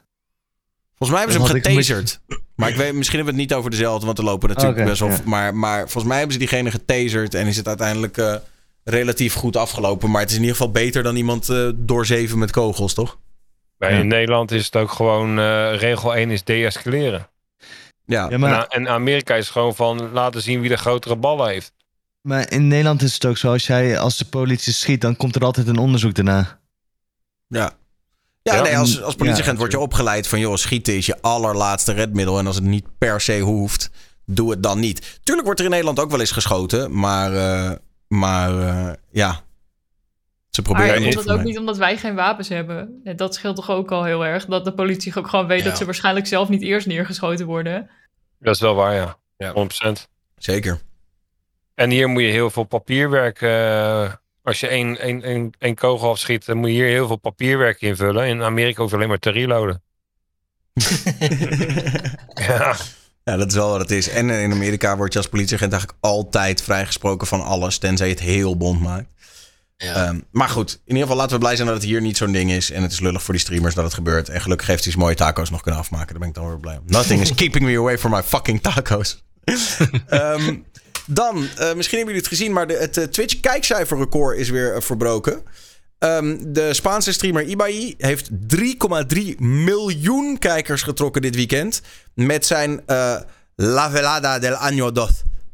Volgens 0.97 1.09
mij 1.09 1.19
hebben 1.19 1.47
ze 1.47 1.53
hem 1.53 1.55
ik 1.55 1.65
getaserd. 1.65 2.19
Maar 2.55 2.69
ik 2.69 2.75
weet, 2.75 2.93
misschien 2.93 3.17
hebben 3.17 3.35
we 3.35 3.41
het 3.41 3.49
niet 3.49 3.59
over 3.59 3.71
dezelfde, 3.71 4.05
want 4.05 4.17
er 4.17 4.23
lopen 4.23 4.49
natuurlijk 4.49 4.85
best 4.85 4.99
wel. 4.99 5.09
ja. 5.09 5.17
Maar, 5.25 5.55
maar 5.55 5.79
volgens 5.79 6.03
mij 6.03 6.17
hebben 6.17 6.33
ze 6.33 6.39
diegene 6.39 6.71
getaserd 6.71 7.33
en 7.33 7.47
is 7.47 7.57
het 7.57 7.67
uiteindelijk 7.67 8.41
relatief 8.83 9.33
goed 9.33 9.55
afgelopen. 9.55 10.11
Maar 10.11 10.21
het 10.21 10.29
is 10.29 10.35
in 10.35 10.41
ieder 10.41 10.57
geval 10.57 10.71
beter 10.71 11.03
dan 11.03 11.15
iemand 11.15 11.49
doorzeven 11.75 12.37
met 12.37 12.51
kogels, 12.51 12.93
toch? 12.93 13.17
Ja. 13.79 13.87
In 13.87 14.07
Nederland 14.07 14.51
is 14.51 14.65
het 14.65 14.75
ook 14.75 14.91
gewoon, 14.91 15.39
eh, 15.39 15.75
regel 15.75 16.15
1 16.15 16.31
is 16.31 16.43
deescaleren. 16.43 17.29
Ja, 18.05 18.27
Ja, 18.29 18.37
maar, 18.37 18.67
En, 18.67 18.85
en 18.85 18.93
Amerika 18.93 19.35
is 19.35 19.49
gewoon 19.49 19.75
van 19.75 20.11
laten 20.11 20.41
zien 20.41 20.59
wie 20.61 20.69
de 20.69 20.77
grotere 20.77 21.15
ballen 21.15 21.47
heeft. 21.47 21.73
maar 22.21 22.51
in 22.51 22.67
Nederland 22.67 23.01
is 23.01 23.13
het 23.13 23.25
ook 23.25 23.37
zo, 23.37 23.51
als, 23.51 23.67
jij, 23.67 23.99
als 23.99 24.17
de 24.17 24.25
politie 24.25 24.73
schiet, 24.73 25.01
dan 25.01 25.15
komt 25.15 25.35
er 25.35 25.43
altijd 25.43 25.67
een 25.67 25.77
onderzoek 25.77 26.13
daarna. 26.13 26.59
ja. 27.47 27.77
Ja, 28.41 28.55
Ja. 28.55 28.61
nee, 28.61 28.77
als, 28.77 29.01
als 29.01 29.15
politieagent 29.15 29.53
Ja, 29.53 29.59
word 29.59 29.71
je 29.71 29.79
opgeleid 29.79 30.27
van... 30.27 30.39
joh, 30.39 30.55
schieten 30.55 30.95
is 30.95 31.05
je 31.05 31.21
allerlaatste 31.21 31.93
redmiddel... 31.93 32.39
en 32.39 32.47
als 32.47 32.55
het 32.55 32.65
niet 32.65 32.85
per 32.97 33.21
se 33.21 33.39
hoeft, 33.39 33.89
doe 34.25 34.51
het 34.51 34.63
dan 34.63 34.79
niet. 34.79 35.19
Tuurlijk 35.23 35.45
wordt 35.45 35.59
er 35.59 35.65
in 35.65 35.71
Nederland 35.71 35.99
ook 35.99 36.11
wel 36.11 36.19
eens 36.19 36.31
geschoten... 36.31 36.99
maar, 36.99 37.33
eh, 37.33 37.71
maar 38.07 38.59
eh, 38.59 38.93
ja... 39.11 39.41
Ze 40.59 40.65
proberen 40.73 41.01
Maar 41.01 41.11
dat 41.11 41.29
ook 41.29 41.43
niet 41.43 41.57
omdat 41.57 41.77
wij 41.77 41.97
geen 41.97 42.15
wapens 42.15 42.49
hebben? 42.49 43.01
Dat 43.15 43.35
scheelt 43.35 43.55
toch 43.55 43.69
ook 43.69 43.91
al 43.91 44.03
heel 44.03 44.25
erg. 44.25 44.45
Dat 44.45 44.65
de 44.65 44.73
politie 44.73 45.15
ook 45.15 45.27
gewoon 45.27 45.47
weet 45.47 45.63
Ja. 45.63 45.69
dat 45.69 45.77
ze 45.77 45.85
waarschijnlijk 45.85 46.27
zelf 46.27 46.49
niet 46.49 46.61
eerst 46.61 46.87
neergeschoten 46.87 47.45
worden. 47.45 47.89
Dat 48.39 48.55
is 48.55 48.61
wel 48.61 48.75
waar, 48.75 48.93
ja. 48.95 49.17
Ja. 49.37 49.53
100%. 49.53 50.07
Zeker. 50.37 50.79
En 51.75 51.89
hier 51.89 52.07
moet 52.07 52.21
je 52.21 52.27
heel 52.27 52.49
veel 52.49 52.63
papierwerk. 52.63 53.41
eh, 53.41 54.13
als 54.43 54.59
je 54.59 54.67
één, 54.67 54.99
één, 54.99 55.23
één, 55.23 55.51
één 55.59 55.75
kogel 55.75 56.09
afschiet, 56.09 56.45
dan 56.45 56.57
moet 56.57 56.69
je 56.69 56.75
hier 56.75 56.87
heel 56.87 57.07
veel 57.07 57.15
papierwerk 57.17 57.81
invullen. 57.81 58.27
In 58.27 58.41
Amerika 58.41 58.81
hoef 58.81 58.89
je 58.89 58.95
alleen 58.95 59.07
maar 59.07 59.19
te 59.19 59.29
reloaden. 59.29 59.81
ja. 62.47 62.75
Ja, 63.23 63.37
dat 63.37 63.47
is 63.47 63.53
wel 63.55 63.69
wat 63.69 63.79
het 63.79 63.91
is. 63.91 64.09
En 64.09 64.29
in 64.29 64.51
Amerika 64.51 64.97
word 64.97 65.13
je 65.13 65.19
als 65.19 65.27
politieagent 65.29 65.71
eigenlijk 65.71 66.01
altijd 66.03 66.61
vrijgesproken 66.61 67.27
van 67.27 67.43
alles, 67.43 67.77
tenzij 67.77 68.07
je 68.07 68.13
het 68.13 68.21
heel 68.23 68.57
bond 68.57 68.81
maakt. 68.81 69.07
Ehm, 69.87 70.19
maar 70.31 70.49
goed, 70.49 70.71
in 70.71 70.79
ieder 70.85 71.01
geval 71.01 71.17
laten 71.17 71.33
we 71.33 71.39
blij 71.39 71.55
zijn 71.55 71.67
dat 71.67 71.75
het 71.75 71.85
hier 71.85 72.01
niet 72.01 72.17
zo'n 72.17 72.31
ding 72.31 72.51
is. 72.51 72.71
En 72.71 72.81
het 72.81 72.91
is 72.91 72.99
lullig 72.99 73.23
voor 73.23 73.33
die 73.33 73.43
streamers 73.43 73.75
dat 73.75 73.83
het 73.83 73.93
gebeurt. 73.93 74.29
En 74.29 74.41
gelukkig 74.41 74.67
heeft 74.67 74.83
hij 74.83 74.91
zijn 74.91 75.03
mooie 75.03 75.15
taco's 75.15 75.49
nog 75.49 75.61
kunnen 75.61 75.79
afmaken. 75.79 76.07
Daar 76.07 76.19
ben 76.19 76.27
ik 76.27 76.33
dan 76.33 76.47
weer 76.47 76.59
blij 76.59 76.77
om. 76.77 76.83
Nothing 76.85 77.21
is 77.21 77.33
keeping 77.41 77.65
me 77.65 77.77
away 77.77 77.97
from 77.97 78.11
my 78.11 78.23
fucking 78.23 78.61
taco's. 78.61 79.23
Ehm, 80.07 80.55
dan, 81.05 81.35
eh, 81.35 81.73
misschien 81.73 81.97
hebben 81.97 82.15
jullie 82.15 82.15
het 82.15 82.27
gezien, 82.27 82.53
maar 82.53 82.67
de, 82.67 82.73
het 82.73 82.97
eh, 82.97 83.03
Twitch 83.03 83.39
kijkcijferrecord 83.39 84.37
is 84.37 84.49
weer 84.49 84.75
eh, 84.75 84.81
verbroken. 84.81 85.43
Ehm, 85.97 86.37
de 86.47 86.73
Spaanse 86.73 87.11
streamer 87.11 87.43
Ibai 87.43 87.95
heeft 87.97 88.29
3,3 88.47 89.35
miljoen 89.37 90.37
kijkers 90.39 90.81
getrokken 90.81 91.21
dit 91.21 91.35
weekend. 91.35 91.81
Met 92.13 92.45
zijn 92.45 92.81
La 93.55 93.91
Velada 93.91 94.39
del 94.39 94.55
Año 94.55 94.91
2. 94.91 95.07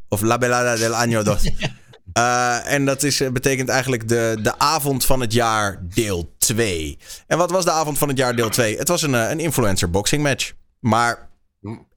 Of 0.10 0.22
La 0.22 0.38
Velada 0.38 0.76
del 0.76 0.94
Año 0.94 1.24
2. 1.24 1.56
Eh, 2.16 2.72
en 2.72 2.86
dat 2.86 3.04
is, 3.04 3.22
eh, 3.22 3.30
betekent 3.30 3.70
eigenlijk 3.70 4.08
de, 4.08 4.38
de 4.42 4.60
avond 4.60 5.06
van 5.06 5.20
het 5.20 5.34
jaar 5.34 5.80
deel 5.82 6.34
2. 6.38 6.98
En 7.28 7.38
wat 7.38 7.52
was 7.52 7.66
de 7.66 7.72
avond 7.72 7.98
van 7.98 8.08
het 8.08 8.18
jaar 8.18 8.36
deel 8.36 8.50
2? 8.50 8.78
Het 8.78 8.88
was 8.88 9.02
een, 9.02 9.16
eh, 9.16 9.30
een 9.30 9.40
influencer 9.40 9.90
boxing 9.90 10.24
match. 10.24 10.54
Maar 10.80 11.30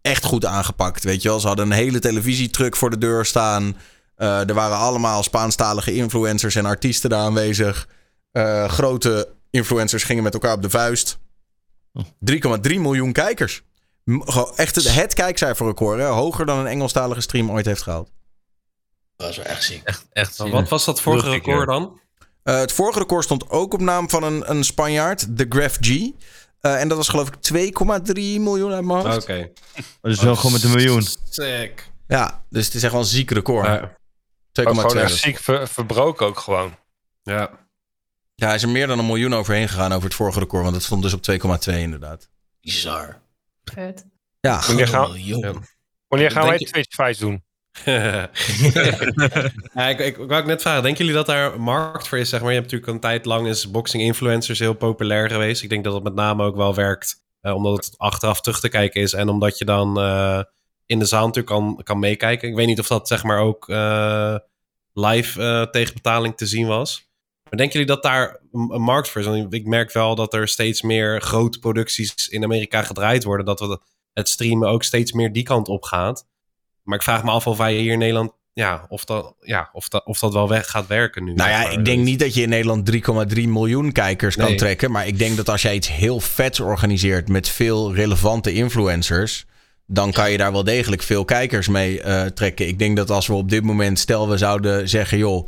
echt 0.02 0.24
goed 0.24 0.44
aangepakt, 0.44 1.04
weet 1.04 1.22
je 1.22 1.28
wel. 1.28 1.40
Ze 1.40 1.46
hadden 1.46 1.66
een 1.66 1.72
hele 1.72 1.98
televisietruck 1.98 2.76
voor 2.76 2.90
de 2.90 2.98
deur 2.98 3.24
staan. 3.24 3.76
Er 4.16 4.54
waren 4.54 4.76
allemaal 4.76 5.22
Spaanstalige 5.22 5.94
influencers 5.94 6.54
en 6.54 6.64
artiesten 6.64 7.10
daar 7.10 7.20
aanwezig. 7.20 7.88
Grote 8.66 9.28
influencers 9.50 10.04
gingen 10.04 10.22
met 10.22 10.34
elkaar 10.34 10.54
op 10.54 10.62
de 10.62 10.70
vuist. 10.70 11.18
3,3 12.18 12.80
miljoen 12.80 13.12
kijkers. 13.12 13.62
Echt 14.56 14.74
het, 14.74 14.94
het 14.94 15.14
kijkcijferrecord. 15.14 16.02
Hoger 16.02 16.46
dan 16.46 16.58
een 16.58 16.66
Engelstalige 16.66 17.20
stream 17.20 17.50
ooit 17.50 17.66
heeft 17.66 17.82
gehaald. 17.82 18.10
Dat 19.18 19.30
is 19.30 19.36
wel 19.36 19.46
echt 19.46 19.62
ziek. 19.64 19.82
Echt, 19.84 20.06
echt 20.12 20.34
ziek. 20.34 20.52
wat 20.52 20.68
was 20.68 20.84
dat 20.84 21.00
vorige 21.00 21.30
record 21.30 21.66
dan? 21.68 22.00
Eh, 22.42 22.58
het 22.58 22.72
vorige 22.72 22.98
record 22.98 23.24
stond 23.24 23.50
ook 23.50 23.72
op 23.74 23.80
naam 23.80 24.10
van 24.10 24.22
een, 24.22 24.50
een 24.50 24.64
Spanjaard, 24.64 25.36
de 25.36 25.46
Graf 25.48 25.76
G. 25.80 25.88
Eh, 26.60 26.80
en 26.80 26.88
dat 26.88 26.96
was 26.96 27.08
geloof 27.08 27.28
ik 27.28 27.34
2,3 27.40 28.12
miljoen 28.40 28.72
uit 28.72 28.84
mijn 28.84 29.06
Oké. 29.14 29.50
Dus 30.00 30.20
wel 30.20 30.36
gewoon 30.36 30.52
met 30.52 30.62
een 30.62 30.70
miljoen. 30.70 31.02
Sick. 31.28 31.90
Ja, 32.06 32.44
dus 32.50 32.64
het 32.66 32.74
is 32.74 32.82
echt 32.82 32.92
wel 32.92 33.00
een 33.00 33.06
ziek 33.06 33.30
record. 33.30 33.66
Ja. 33.66 33.96
2,2. 34.52 34.64
Ook 34.66 34.80
gewoon 34.80 34.98
echt 34.98 35.14
ziek 35.16 35.38
ver- 35.38 35.68
verbroken 35.68 36.26
ook 36.26 36.38
gewoon. 36.38 36.76
Ja. 37.22 37.50
Ja, 38.34 38.46
hij 38.46 38.54
is 38.54 38.62
er 38.62 38.68
meer 38.68 38.86
dan 38.86 38.98
een 38.98 39.06
miljoen 39.06 39.34
overheen 39.34 39.68
gegaan 39.68 39.92
over 39.92 40.04
het 40.04 40.14
vorige 40.14 40.38
record. 40.38 40.62
Want 40.62 40.74
het 40.74 40.84
stond 40.84 41.02
dus 41.02 41.12
op 41.12 41.22
2,2 41.22 41.74
inderdaad. 41.78 42.28
Bizar. 42.60 43.20
Vet. 43.64 44.06
Ja, 44.40 44.60
Wanneer 44.66 44.84
Een 44.84 44.88
gaan, 44.88 45.64
wanneer 46.08 46.30
gaan 46.30 46.42
wij 46.42 46.50
Denk 46.58 46.60
je- 46.60 46.66
Twitch 46.66 46.94
fights 46.94 47.18
doen? 47.18 47.44
ja, 49.74 49.88
ik, 49.88 49.98
ik, 49.98 50.18
ik 50.18 50.28
wou 50.28 50.46
net 50.46 50.62
vragen, 50.62 50.82
denken 50.82 51.04
jullie 51.04 51.24
dat 51.24 51.26
daar 51.26 51.60
markt 51.60 52.08
voor 52.08 52.18
is? 52.18 52.28
Zeg 52.28 52.40
maar? 52.40 52.48
Je 52.48 52.58
hebt 52.58 52.70
natuurlijk 52.70 52.92
een 52.92 53.10
tijd 53.10 53.24
lang 53.24 53.46
is 53.46 53.70
boxing 53.70 54.02
influencers 54.02 54.58
heel 54.58 54.74
populair 54.74 55.30
geweest. 55.30 55.62
Ik 55.62 55.68
denk 55.68 55.84
dat 55.84 55.94
het 55.94 56.02
met 56.02 56.14
name 56.14 56.44
ook 56.44 56.56
wel 56.56 56.74
werkt, 56.74 57.22
eh, 57.40 57.54
omdat 57.54 57.84
het 57.84 57.98
achteraf 57.98 58.40
terug 58.40 58.60
te 58.60 58.68
kijken 58.68 59.00
is 59.00 59.12
en 59.12 59.28
omdat 59.28 59.58
je 59.58 59.64
dan 59.64 60.00
eh, 60.00 60.42
in 60.86 60.98
de 60.98 61.04
zaal 61.04 61.26
natuurlijk 61.26 61.54
kan, 61.54 61.80
kan 61.82 61.98
meekijken. 61.98 62.48
Ik 62.48 62.54
weet 62.54 62.66
niet 62.66 62.80
of 62.80 62.86
dat 62.86 63.08
zeg 63.08 63.22
maar 63.22 63.38
ook 63.38 63.68
eh, 63.68 64.36
live 64.92 65.68
tegen 65.70 65.94
betaling 65.94 66.36
te 66.36 66.46
zien 66.46 66.66
was. 66.66 67.06
Maar 67.42 67.58
denken 67.58 67.78
jullie 67.78 67.94
dat 67.94 68.02
daar 68.02 68.40
een 68.50 68.82
markt 68.82 69.08
voor 69.08 69.20
is? 69.20 69.26
Want 69.26 69.54
ik 69.54 69.66
merk 69.66 69.92
wel 69.92 70.14
dat 70.14 70.34
er 70.34 70.48
steeds 70.48 70.82
meer 70.82 71.20
grote 71.20 71.58
producties 71.58 72.28
in 72.28 72.44
Amerika 72.44 72.82
gedraaid 72.82 73.24
worden. 73.24 73.46
Dat 73.46 73.60
we 73.60 73.80
het 74.12 74.28
streamen 74.28 74.68
ook 74.68 74.82
steeds 74.82 75.12
meer 75.12 75.32
die 75.32 75.42
kant 75.42 75.68
op 75.68 75.84
gaat. 75.84 76.26
Maar 76.88 76.98
ik 76.98 77.04
vraag 77.04 77.24
me 77.24 77.30
af 77.30 77.46
of 77.46 77.58
wij 77.58 77.74
hier 77.74 77.92
in 77.92 77.98
Nederland, 77.98 78.32
ja, 78.52 78.86
of 78.88 79.04
dat, 79.04 79.34
ja, 79.40 79.70
of 79.72 79.88
dat, 79.88 80.06
of 80.06 80.18
dat 80.18 80.32
wel 80.32 80.48
weg 80.48 80.70
gaat 80.70 80.86
werken 80.86 81.24
nu. 81.24 81.34
Nou 81.34 81.50
ja, 81.50 81.62
maar. 81.62 81.72
ik 81.72 81.84
denk 81.84 82.04
niet 82.04 82.18
dat 82.18 82.34
je 82.34 82.42
in 82.42 82.48
Nederland 82.48 82.90
3,3 83.34 83.42
miljoen 83.48 83.92
kijkers 83.92 84.36
kan 84.36 84.56
trekken. 84.56 84.90
Maar 84.90 85.06
ik 85.06 85.18
denk 85.18 85.36
dat 85.36 85.48
als 85.48 85.62
jij 85.62 85.74
iets 85.74 85.88
heel 85.88 86.20
vets 86.20 86.60
organiseert 86.60 87.28
met 87.28 87.48
veel 87.48 87.94
relevante 87.94 88.52
influencers. 88.52 89.46
dan 89.86 90.12
kan 90.12 90.30
je 90.30 90.38
daar 90.38 90.52
wel 90.52 90.64
degelijk 90.64 91.02
veel 91.02 91.24
kijkers 91.24 91.68
mee 91.68 92.00
eh, 92.02 92.24
trekken. 92.26 92.68
Ik 92.68 92.78
denk 92.78 92.96
dat 92.96 93.10
als 93.10 93.26
we 93.26 93.34
op 93.34 93.50
dit 93.50 93.64
moment, 93.64 93.98
stel 93.98 94.28
we 94.28 94.36
zouden 94.36 94.88
zeggen, 94.88 95.18
joh. 95.18 95.46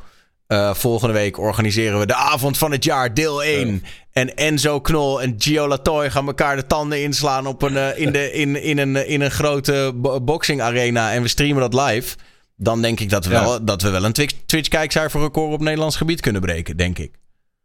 Eh, 0.50 0.74
volgende 0.74 1.14
week 1.14 1.38
organiseren 1.38 1.98
we 1.98 2.06
de 2.06 2.14
avond 2.14 2.58
van 2.58 2.70
het 2.72 2.84
jaar, 2.84 3.14
deel 3.14 3.42
1. 3.44 3.84
En 4.12 4.36
Enzo 4.36 4.80
Knol 4.80 5.22
en 5.22 5.34
Gio 5.38 5.68
Latoy 5.68 6.10
gaan 6.10 6.26
elkaar 6.26 6.56
de 6.56 6.66
tanden 6.66 7.02
inslaan 7.02 7.46
op 7.46 7.62
een, 7.62 7.76
eh, 7.76 7.98
in, 7.98 8.12
de, 8.12 8.32
in, 8.42 8.62
in, 8.62 8.78
een, 8.78 9.08
in 9.08 9.20
een 9.20 9.30
grote 9.30 9.92
bo- 9.94 10.20
boxing 10.20 10.60
arena. 10.60 11.12
En 11.12 11.22
we 11.22 11.28
streamen 11.28 11.70
dat 11.70 11.74
live. 11.90 12.16
Dan 12.56 12.82
denk 12.82 13.00
ik 13.00 13.10
dat 13.10 13.24
we 13.24 13.32
Ja. 13.32 13.40
wel, 13.42 13.64
dat 13.64 13.82
we 13.82 13.90
wel 13.90 14.04
een 14.04 14.12
Twitch, 14.12 14.34
Twitch 14.46 14.68
kijkcijferrecord 14.68 15.52
op 15.52 15.60
Nederlands 15.60 15.96
gebied 15.96 16.20
kunnen 16.20 16.40
breken, 16.40 16.76
denk 16.76 16.98
ik. 16.98 17.12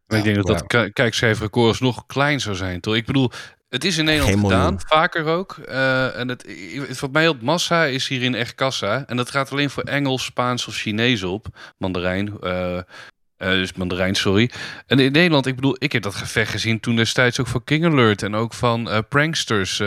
Maar 0.08 0.18
ik 0.18 0.24
denk 0.24 0.36
dat 0.36 0.48
dat 0.48 0.68
ki- 0.68 0.90
kijkcijferrecord 0.94 1.80
nog 1.80 2.06
klein 2.06 2.40
zou 2.42 2.56
zijn, 2.56 2.80
toch? 2.82 2.96
Ik 2.96 3.06
bedoel, 3.06 3.32
het 3.76 3.84
is 3.84 3.98
in 3.98 4.06
Nederland 4.06 4.40
gedaan, 4.40 4.80
vaker 4.88 5.26
ook. 5.26 5.58
Eh, 5.58 6.20
en 6.20 6.28
het, 6.28 6.46
wat 7.00 7.12
mij 7.12 7.28
op 7.28 7.42
massa 7.42 7.86
is 7.86 8.08
hierin 8.08 8.36
echt 8.36 8.56
kassa. 8.56 9.04
En 9.08 9.18
dat 9.18 9.32
gaat 9.32 9.52
alleen 9.52 9.70
voor 9.70 9.84
Engels, 9.84 10.24
Spaans 10.24 10.68
of 10.68 10.76
Chinees 10.76 11.24
op. 11.24 11.48
Mandarijn. 11.78 12.40
eh, 12.40 12.80
dus 13.38 13.74
Mandarijn, 13.74 14.16
sorry. 14.16 14.52
En 14.88 15.00
in 15.00 15.12
Nederland, 15.12 15.46
ik 15.46 15.56
bedoel, 15.56 15.76
ik 15.80 15.92
heb 15.92 16.04
dat 16.04 16.16
gevecht 16.16 16.52
gezien 16.52 16.80
toen 16.80 16.96
destijds 16.96 17.40
ook 17.40 17.48
van 17.48 17.64
King 17.64 17.86
Alert 17.86 18.24
en 18.24 18.36
ook 18.36 18.54
van 18.54 19.06
Pranksters. 19.10 19.78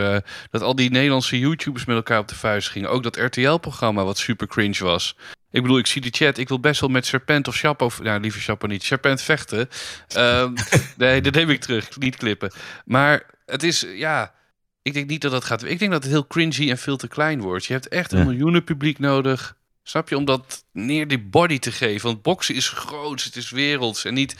dat 0.51 0.61
al 0.61 0.75
die 0.75 0.91
Nederlandse 0.91 1.39
YouTubers 1.39 1.85
met 1.85 1.95
elkaar 1.95 2.19
op 2.19 2.27
de 2.27 2.35
vuist 2.35 2.69
gingen. 2.69 2.89
Ook 2.89 3.03
dat 3.03 3.17
RTL-programma 3.17 4.03
wat 4.03 4.17
super 4.17 4.47
cringe 4.47 4.83
was. 4.83 5.15
Ik 5.51 5.61
bedoel, 5.61 5.77
ik 5.77 5.87
zie 5.87 6.01
die 6.01 6.11
chat. 6.11 6.37
Ik 6.37 6.47
wil 6.47 6.59
best 6.59 6.81
wel 6.81 6.89
met 6.89 7.05
Serpent 7.05 7.47
of 7.47 7.55
Chapo... 7.55 7.91
Nou, 8.01 8.19
liever 8.19 8.41
Chapo 8.41 8.67
niet. 8.67 8.83
Serpent 8.83 9.21
vechten. 9.21 9.69
Ehm, 10.07 10.53
nee, 10.97 11.21
dat 11.21 11.33
neem 11.33 11.49
ik 11.49 11.59
terug. 11.59 11.97
Niet 11.97 12.15
klippen. 12.15 12.51
Maar 12.85 13.25
het 13.49 13.63
is, 13.63 13.85
ja... 13.95 14.37
Ik 14.81 14.93
denk 14.93 15.09
niet 15.09 15.21
dat 15.21 15.31
dat 15.31 15.43
gaat... 15.45 15.63
Ik 15.63 15.79
denk 15.79 15.91
dat 15.91 16.03
het 16.03 16.11
heel 16.11 16.27
cringy 16.27 16.69
en 16.69 16.77
veel 16.77 16.97
te 16.97 17.07
klein 17.07 17.41
wordt. 17.41 17.65
Je 17.65 17.73
hebt 17.73 17.87
echt 17.87 18.11
een 18.11 18.17
Ja. 18.19 18.25
miljoenen 18.25 18.63
publiek 18.63 18.99
nodig. 18.99 19.57
Snap 19.83 20.09
je? 20.09 20.17
Om 20.17 20.25
dat 20.25 20.63
neer 20.73 21.07
die 21.07 21.19
body 21.19 21.59
te 21.59 21.71
geven. 21.71 22.07
Want 22.07 22.21
boksen 22.21 22.55
is 22.55 22.69
groots. 22.69 23.23
Het 23.23 23.35
is 23.35 23.49
werelds. 23.49 24.05
En 24.05 24.13
niet 24.13 24.35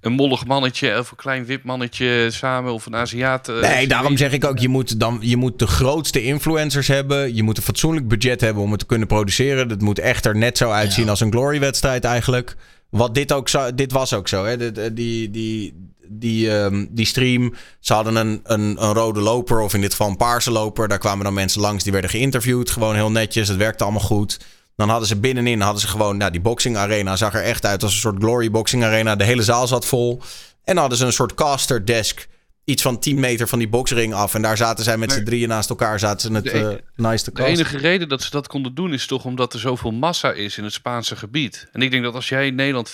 een 0.00 0.12
mollig 0.12 0.46
mannetje 0.46 0.98
of 0.98 1.10
een 1.10 1.16
klein 1.16 1.44
wit 1.44 1.62
mannetje 1.64 2.28
samen. 2.30 2.72
Of 2.72 2.86
een 2.86 2.96
Aziat. 2.96 3.48
eh, 3.48 3.60
Nee, 3.60 3.86
daarom 3.86 4.16
zeg 4.16 4.32
ik 4.32 4.44
ook, 4.44 4.58
je 4.58 4.68
moet, 4.68 5.00
dan, 5.00 5.18
je 5.20 5.36
moet 5.36 5.58
de 5.58 5.66
grootste 5.66 6.22
influencers 6.22 6.88
hebben. 6.88 7.34
Je 7.34 7.42
moet 7.42 7.56
een 7.56 7.62
fatsoenlijk 7.62 8.08
budget 8.08 8.40
hebben 8.40 8.62
om 8.62 8.70
het 8.70 8.80
te 8.80 8.86
kunnen 8.86 9.06
produceren. 9.08 9.68
Dat 9.68 9.80
moet 9.80 9.98
echt 9.98 10.26
er 10.26 10.36
net 10.36 10.58
zo 10.58 10.70
uitzien 10.70 11.04
Ja. 11.04 11.10
als 11.10 11.20
een 11.20 11.30
Glory-wedstrijd 11.32 12.04
eigenlijk. 12.04 12.56
Wat 12.96 13.14
dit 13.14 13.32
ook 13.32 13.48
zo, 13.48 13.74
dit 13.74 13.92
was 13.92 14.12
ook 14.12 14.28
zo. 14.28 14.44
Hè? 14.44 14.72
De- 14.72 14.92
die, 14.94 15.30
die, 15.30 15.74
die, 16.08 16.50
ehm, 16.58 16.86
die 16.90 17.06
stream, 17.06 17.54
ze 17.80 17.92
hadden 17.94 18.16
een, 18.16 18.40
een, 18.44 18.82
een 18.82 18.92
rode 18.92 19.20
loper 19.20 19.60
of 19.60 19.74
in 19.74 19.80
dit 19.80 19.90
geval 19.90 20.08
een 20.08 20.16
paarse 20.16 20.50
loper. 20.50 20.88
Daar 20.88 20.98
kwamen 20.98 21.24
dan 21.24 21.34
mensen 21.34 21.60
langs 21.60 21.82
die 21.82 21.92
werden 21.92 22.10
geïnterviewd. 22.10 22.70
Gewoon 22.70 22.94
heel 22.94 23.10
netjes, 23.10 23.48
het 23.48 23.56
werkte 23.56 23.84
allemaal 23.84 24.02
goed. 24.02 24.40
Dan 24.76 24.88
hadden 24.88 25.08
ze 25.08 25.16
binnenin 25.16 25.60
hadden 25.60 25.80
ze 25.80 25.88
gewoon, 25.88 26.16
nou, 26.16 26.30
die 26.30 26.40
boxing 26.40 26.76
arena 26.76 27.16
zag 27.16 27.34
er 27.34 27.42
echt 27.42 27.66
uit 27.66 27.82
als 27.82 27.92
een 27.92 28.00
soort 28.00 28.18
glory 28.18 28.50
boxing 28.50 28.84
arena. 28.84 29.16
De 29.16 29.24
hele 29.24 29.42
zaal 29.42 29.66
zat 29.66 29.86
vol. 29.86 30.20
En 30.64 30.72
dan 30.74 30.76
hadden 30.76 30.98
ze 30.98 31.04
een 31.06 31.12
soort 31.12 31.34
caster 31.34 31.86
desk, 31.86 32.28
iets 32.64 32.82
van 32.82 32.98
10 32.98 33.20
meter 33.20 33.48
van 33.48 33.58
die 33.58 33.68
boxring 33.68 34.14
af. 34.14 34.34
En 34.34 34.42
daar 34.42 34.56
zaten 34.56 34.84
zij 34.84 34.96
met 34.96 35.12
z'n 35.12 35.24
drieën 35.24 35.48
naast 35.48 35.70
elkaar, 35.70 35.98
zaten 35.98 36.20
ze 36.20 36.34
het 36.34 36.44
De 36.44 36.58
e- 36.58 37.02
nice 37.02 37.24
te 37.24 37.32
De 37.32 37.44
enige 37.44 37.78
reden 37.78 38.08
dat 38.08 38.22
ze 38.22 38.30
dat 38.30 38.46
konden 38.46 38.74
doen 38.74 38.92
is 38.92 39.06
toch 39.06 39.24
omdat 39.24 39.52
er 39.54 39.60
zoveel 39.60 39.92
massa 39.92 40.32
is 40.32 40.58
in 40.58 40.64
het 40.64 40.72
Spaanse 40.72 41.16
gebied. 41.16 41.68
En 41.72 41.82
ik 41.82 41.90
denk 41.90 42.02
dat 42.02 42.14
als 42.14 42.28
jij 42.28 42.46
in 42.46 42.54
Nederland 42.54 42.90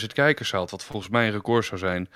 50.000 0.00 0.06
kijkers 0.12 0.52
haalt, 0.52 0.70
wat 0.70 0.84
volgens 0.84 1.12
mij 1.12 1.26
een 1.26 1.32
record 1.32 1.64
zou 1.64 1.80
zijn, 1.80 2.08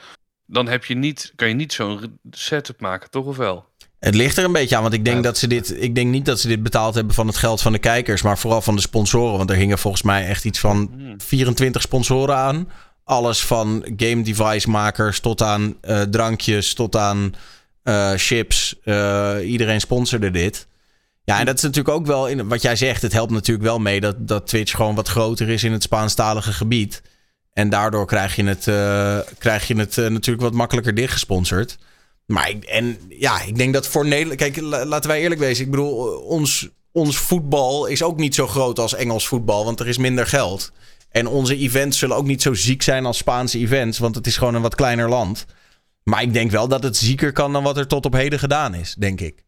dan 0.47 0.69
heb 0.69 0.85
je 0.85 0.95
niet, 0.95 1.33
kan 1.37 1.49
je 1.49 1.55
niet 1.55 1.73
zo'n 1.73 2.19
setup 2.31 2.81
maken, 2.81 3.11
toch 3.11 3.27
of 3.27 3.37
wel? 3.37 3.65
Het 3.99 4.15
ligt 4.15 4.37
er 4.37 4.45
een 4.45 4.53
beetje 4.53 4.77
aan, 4.77 4.83
want 4.83 4.95
ik 4.95 5.05
denk, 5.05 5.23
dat 5.23 5.39
ze 5.39 5.47
dit, 5.47 5.83
ik 5.83 5.95
denk 5.95 6.11
niet 6.11 6.25
dat 6.25 6.41
ze 6.41 6.49
dit 6.49 6.63
betaald 6.63 6.95
hebben 6.95 7.15
van 7.15 7.27
het 7.27 7.37
geld 7.37 7.63
van 7.63 7.73
de 7.73 7.79
kijkers, 7.79 8.23
maar 8.23 8.39
vooral 8.39 8.63
van 8.63 8.75
de 8.75 8.81
sponsoren. 8.81 9.37
Want 9.37 9.51
er 9.51 9.57
hingen 9.57 9.79
volgens 9.79 10.03
mij 10.03 10.27
echt 10.27 10.45
iets 10.45 10.59
van 10.59 10.91
24 11.17 11.83
sponsoren 11.83 12.37
aan. 12.37 12.69
Alles 13.07 13.45
van 13.45 13.85
game 13.97 14.23
device 14.23 14.71
makers 14.71 15.21
tot 15.21 15.43
aan 15.43 15.77
eh, 15.81 16.03
drankjes, 16.03 16.75
tot 16.75 16.97
aan 16.97 17.35
eh, 17.83 18.13
chips. 18.17 18.77
Eh, 18.85 19.37
iedereen 19.45 19.81
sponsorde 19.81 20.31
dit. 20.31 20.67
Ja, 21.25 21.39
en 21.39 21.47
dat 21.47 21.57
is 21.57 21.63
natuurlijk 21.63 21.95
ook 21.97 22.07
wel, 22.07 22.27
in, 22.29 22.49
wat 22.49 22.63
jij 22.63 22.77
zegt, 22.77 23.03
het 23.03 23.13
helpt 23.13 23.33
natuurlijk 23.33 23.67
wel 23.67 23.79
mee 23.79 24.01
dat, 24.01 24.29
dat 24.29 24.47
Twitch 24.47 24.75
gewoon 24.77 24.95
wat 24.95 25.09
groter 25.09 25.49
is 25.49 25.65
in 25.65 25.73
het 25.73 25.83
Spaanstalige 25.83 26.53
gebied. 26.53 27.03
En 27.53 27.69
daardoor 27.69 28.07
krijg 28.07 28.37
je 28.37 28.45
het, 28.45 28.65
krijg 29.39 29.67
je 29.69 29.77
het 29.77 29.97
natuurlijk 29.97 30.41
wat 30.41 30.53
makkelijker 30.53 30.95
dichtgesponsord. 30.95 31.79
Maar 32.27 32.53
en 32.69 32.99
ja, 33.09 33.43
ik 33.43 33.57
denk 33.57 33.73
dat 33.75 33.87
voor 33.87 34.07
Nederland. 34.07 34.39
Kijk, 34.39 34.61
la- 34.61 34.85
laten 34.85 35.11
wij 35.11 35.21
eerlijk 35.21 35.41
wezen. 35.41 35.65
Ik 35.65 35.71
bedoel, 35.71 36.19
ons, 36.19 36.69
ons 36.93 37.17
voetbal 37.17 37.87
is 37.87 38.03
ook 38.03 38.17
niet 38.19 38.35
zo 38.35 38.47
groot 38.47 38.79
als 38.79 38.95
Engels 38.95 39.27
voetbal, 39.29 39.65
want 39.65 39.81
er 39.81 39.89
is 39.89 39.99
minder 39.99 40.27
geld. 40.27 40.73
En 41.17 41.27
onze 41.27 41.57
events 41.57 41.99
zullen 41.99 42.17
ook 42.17 42.27
niet 42.27 42.43
zo 42.43 42.55
ziek 42.55 42.83
zijn 42.83 43.07
als 43.07 43.17
Spaanse 43.17 43.59
events, 43.59 43.99
want 43.99 44.15
het 44.15 44.27
is 44.27 44.37
gewoon 44.37 44.55
een 44.55 44.63
wat 44.63 44.75
kleiner 44.75 45.09
land. 45.09 45.47
Maar 46.03 46.23
ik 46.23 46.33
denk 46.33 46.51
wel 46.51 46.69
dat 46.69 46.83
het 46.83 46.97
zieker 46.97 47.33
kan 47.33 47.53
dan 47.53 47.63
wat 47.63 47.77
er 47.77 47.87
tot 47.87 48.05
op 48.07 48.13
heden 48.13 48.39
gedaan 48.39 48.75
is, 48.75 48.95
denk 48.95 49.21
ik. 49.21 49.45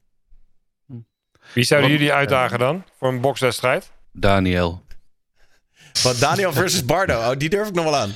Wie 1.55 1.65
zouden 1.65 1.91
jullie 1.91 2.13
uitdagen 2.13 2.59
dan? 2.59 2.85
Voor 2.99 3.09
een 3.09 3.21
bokswedstrijd? 3.21 3.91
Daniel. 4.13 4.83
Wat 6.03 6.19
Daniel 6.19 6.53
versus 6.53 6.85
Bardo, 6.85 7.15
oh, 7.19 7.31
die 7.39 7.49
durf 7.49 7.69
ik 7.69 7.75
nog 7.75 7.85
wel 7.85 7.97
aan. 7.97 8.15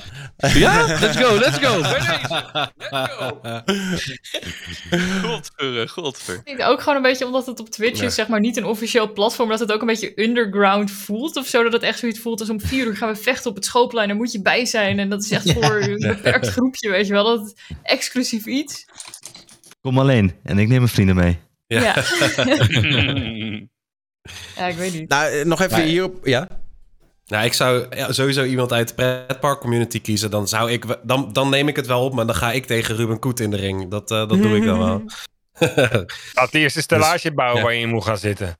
Ja, 0.53 0.85
let's 0.99 1.17
go, 1.17 1.37
let's 1.37 1.57
go. 1.57 1.77
Let's 1.79 2.05
go. 2.05 3.39
Godver, 5.21 5.89
godver. 5.89 6.35
Ik 6.43 6.57
denk 6.57 6.69
ook 6.69 6.79
gewoon 6.81 6.95
een 6.95 7.01
beetje 7.03 7.25
omdat 7.25 7.45
het 7.45 7.59
op 7.59 7.69
Twitch 7.69 7.99
Ja. 7.99 8.05
is, 8.05 8.15
zeg 8.15 8.27
maar, 8.27 8.39
niet 8.39 8.57
een 8.57 8.65
officieel 8.65 9.13
platform, 9.13 9.49
dat 9.49 9.59
het 9.59 9.71
ook 9.71 9.81
een 9.81 9.87
beetje 9.87 10.21
underground 10.21 10.91
voelt 10.91 11.35
of 11.35 11.47
zo. 11.47 11.63
Dat 11.63 11.73
het 11.73 11.81
echt 11.83 11.99
zoiets 11.99 12.19
voelt 12.19 12.39
als 12.39 12.49
om 12.49 12.61
vier 12.61 12.85
uur 12.85 12.97
gaan 12.97 13.09
we 13.09 13.15
vechten 13.15 13.49
op 13.49 13.55
het 13.55 13.65
schoopplein, 13.65 14.07
daar 14.07 14.17
moet 14.17 14.31
je 14.31 14.41
bij 14.41 14.65
zijn. 14.65 14.99
En 14.99 15.09
dat 15.09 15.23
is 15.23 15.31
echt 15.31 15.51
voor 15.51 15.81
een 15.81 15.99
beperkt 15.99 16.47
groepje, 16.47 16.89
weet 16.89 17.07
je 17.07 17.13
wel. 17.13 17.23
Dat 17.23 17.45
is 17.47 17.75
exclusief 17.83 18.45
iets. 18.45 18.85
Kom 19.81 19.99
alleen 19.99 20.33
en 20.43 20.57
ik 20.59 20.67
neem 20.67 20.77
mijn 20.77 20.89
vrienden 20.89 21.15
mee. 21.15 21.39
Ja. 21.67 21.95
Ja, 24.55 24.65
ik 24.67 24.75
weet 24.75 24.93
niet. 24.93 25.09
Nou, 25.09 25.31
eh, 25.31 25.45
nog 25.45 25.61
even 25.61 25.77
Nee. 25.77 25.87
hierop. 25.87 26.25
Ja. 26.25 26.47
Nou, 27.25 27.45
ik 27.45 27.53
zou 27.53 27.95
ja, 27.95 28.11
sowieso 28.11 28.43
iemand 28.43 28.71
uit 28.71 28.87
de 28.87 28.93
pretpark 28.93 29.59
community 29.59 30.01
kiezen. 30.01 30.31
Dan, 30.31 30.47
zou 30.47 30.71
ik, 30.71 30.85
dan, 31.03 31.33
dan 31.33 31.49
neem 31.49 31.67
ik 31.67 31.75
het 31.75 31.87
wel 31.87 32.05
op, 32.05 32.13
maar 32.13 32.25
dan 32.25 32.35
ga 32.35 32.51
ik 32.51 32.65
tegen 32.65 32.95
Ruben 32.95 33.19
Koet 33.19 33.39
in 33.39 33.51
de 33.51 33.57
ring. 33.57 33.89
Dat, 33.89 34.11
eh, 34.11 34.17
dat 34.17 34.41
doe 34.41 34.55
ik 34.55 34.65
dan 34.65 34.79
wel. 34.79 35.03
Laat 36.33 36.51
die 36.51 36.61
eerst 36.61 36.75
een 36.75 36.81
stellage 36.81 37.33
bouwen 37.33 37.57
ja. 37.57 37.63
waar 37.63 37.73
je 37.73 37.79
in 37.79 37.89
moet 37.89 38.03
gaan 38.03 38.17
zitten. 38.17 38.57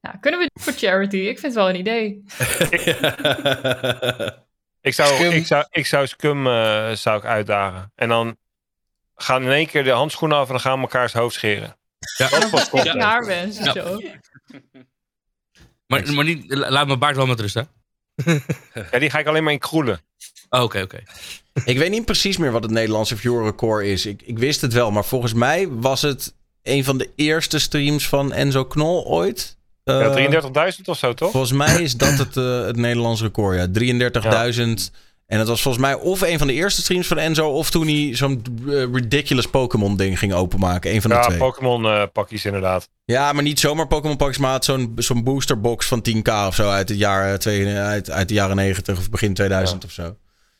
Ja, 0.00 0.10
kunnen 0.20 0.40
we 0.40 0.50
dit 0.52 0.62
voor 0.62 0.72
charity? 0.72 1.16
Ik 1.16 1.38
vind 1.38 1.42
het 1.42 1.54
wel 1.54 1.68
een 1.68 1.78
idee. 1.78 2.22
Ik 4.80 4.94
zou, 4.94 5.14
Scum. 5.14 5.32
ik 5.32 5.46
zou, 5.46 5.64
ik 5.70 5.86
zou 5.86 6.06
Scum 6.06 6.46
eh, 6.46 6.90
zou 6.90 7.18
ik 7.18 7.24
uitdagen. 7.24 7.92
En 7.94 8.08
dan 8.08 8.36
gaan 9.22 9.42
in 9.42 9.50
één 9.50 9.66
keer 9.66 9.84
de 9.84 9.90
handschoenen 9.90 10.36
af 10.38 10.46
en 10.46 10.52
dan 10.52 10.60
gaan 10.60 10.74
we 10.74 10.80
elkaars 10.80 11.12
hoofd 11.12 11.34
scheren. 11.34 11.76
Ja. 12.16 12.28
Dat 12.28 12.50
was 12.50 12.70
Ja. 12.84 13.72
zo. 13.72 14.00
Maar, 15.86 16.12
maar 16.12 16.24
niet, 16.24 16.44
la- 16.54 16.70
laat 16.70 16.86
mijn 16.86 16.98
baard 16.98 17.16
wel 17.16 17.26
met 17.26 17.40
rust, 17.40 17.54
hè? 17.54 17.62
Ja, 18.90 18.98
die 18.98 19.10
ga 19.10 19.18
ik 19.18 19.26
alleen 19.26 19.44
maar 19.44 19.52
in 19.52 19.58
kroelen. 19.58 20.00
Oh, 20.50 20.62
Oké, 20.62 20.80
oké. 20.82 21.02
Ik 21.64 21.78
weet 21.78 21.90
niet 21.90 22.04
precies 22.04 22.36
meer 22.36 22.52
wat 22.52 22.62
het 22.62 22.70
Nederlandse 22.72 23.16
viewerrecord 23.16 23.84
is. 23.84 24.06
Ik, 24.06 24.22
ik 24.22 24.38
wist 24.38 24.60
het 24.60 24.72
wel, 24.72 24.90
maar 24.90 25.04
volgens 25.04 25.32
mij 25.34 25.68
was 25.68 26.02
het 26.02 26.34
een 26.62 26.84
van 26.84 26.98
de 26.98 27.10
eerste 27.16 27.58
streams 27.58 28.08
van 28.08 28.32
Enzo 28.32 28.64
Knol 28.64 29.04
ooit. 29.06 29.56
Eh, 29.84 30.00
Ja, 30.00 30.40
33.000 30.72 30.80
of 30.84 30.98
zo, 30.98 31.14
toch? 31.14 31.30
Volgens 31.30 31.52
mij 31.52 31.82
is 31.82 31.96
dat 31.96 32.18
het, 32.18 32.36
eh, 32.36 32.60
het 32.64 32.76
Nederlands 32.76 33.20
record, 33.22 33.56
ja. 33.56 33.66
33.000. 33.72 34.90
En 35.28 35.38
het 35.38 35.48
was 35.48 35.62
volgens 35.62 35.84
mij 35.84 35.94
of 35.94 36.20
een 36.20 36.38
van 36.38 36.46
de 36.46 36.52
eerste 36.52 36.80
streams 36.80 37.06
van 37.06 37.18
Enzo... 37.18 37.48
of 37.48 37.70
toen 37.70 37.86
hij 37.86 38.16
zo'n 38.16 38.42
eh, 38.68 38.84
ridiculous 38.92 39.46
Pokémon 39.46 39.96
ding 39.96 40.18
ging 40.18 40.32
openmaken. 40.32 40.94
Een 40.94 41.00
van 41.00 41.10
de 41.10 41.16
Ja, 41.16 41.22
twee. 41.22 41.38
Pokémon 41.38 41.84
eh, 41.86 42.02
pakjes 42.12 42.44
inderdaad. 42.44 42.88
Ja, 43.04 43.32
maar 43.32 43.42
niet 43.42 43.60
zomaar 43.60 43.86
Pokémon 43.86 44.16
pakjes, 44.16 44.38
maar 44.38 44.64
zo'n 44.64 44.92
zo'n 44.96 45.24
boosterbox 45.24 45.86
van 45.86 46.04
10k 46.08 46.28
of 46.46 46.54
zo 46.54 46.68
uit, 46.70 46.88
het 46.88 46.98
jaar, 46.98 47.32
eh, 47.32 47.38
twee, 47.38 47.66
uit, 47.76 48.10
uit 48.10 48.28
de 48.28 48.34
jaren 48.34 48.56
90 48.56 48.98
of 48.98 49.10
begin 49.10 49.34
2000 49.34 49.84
of 49.84 49.90
zo. 49.90 50.16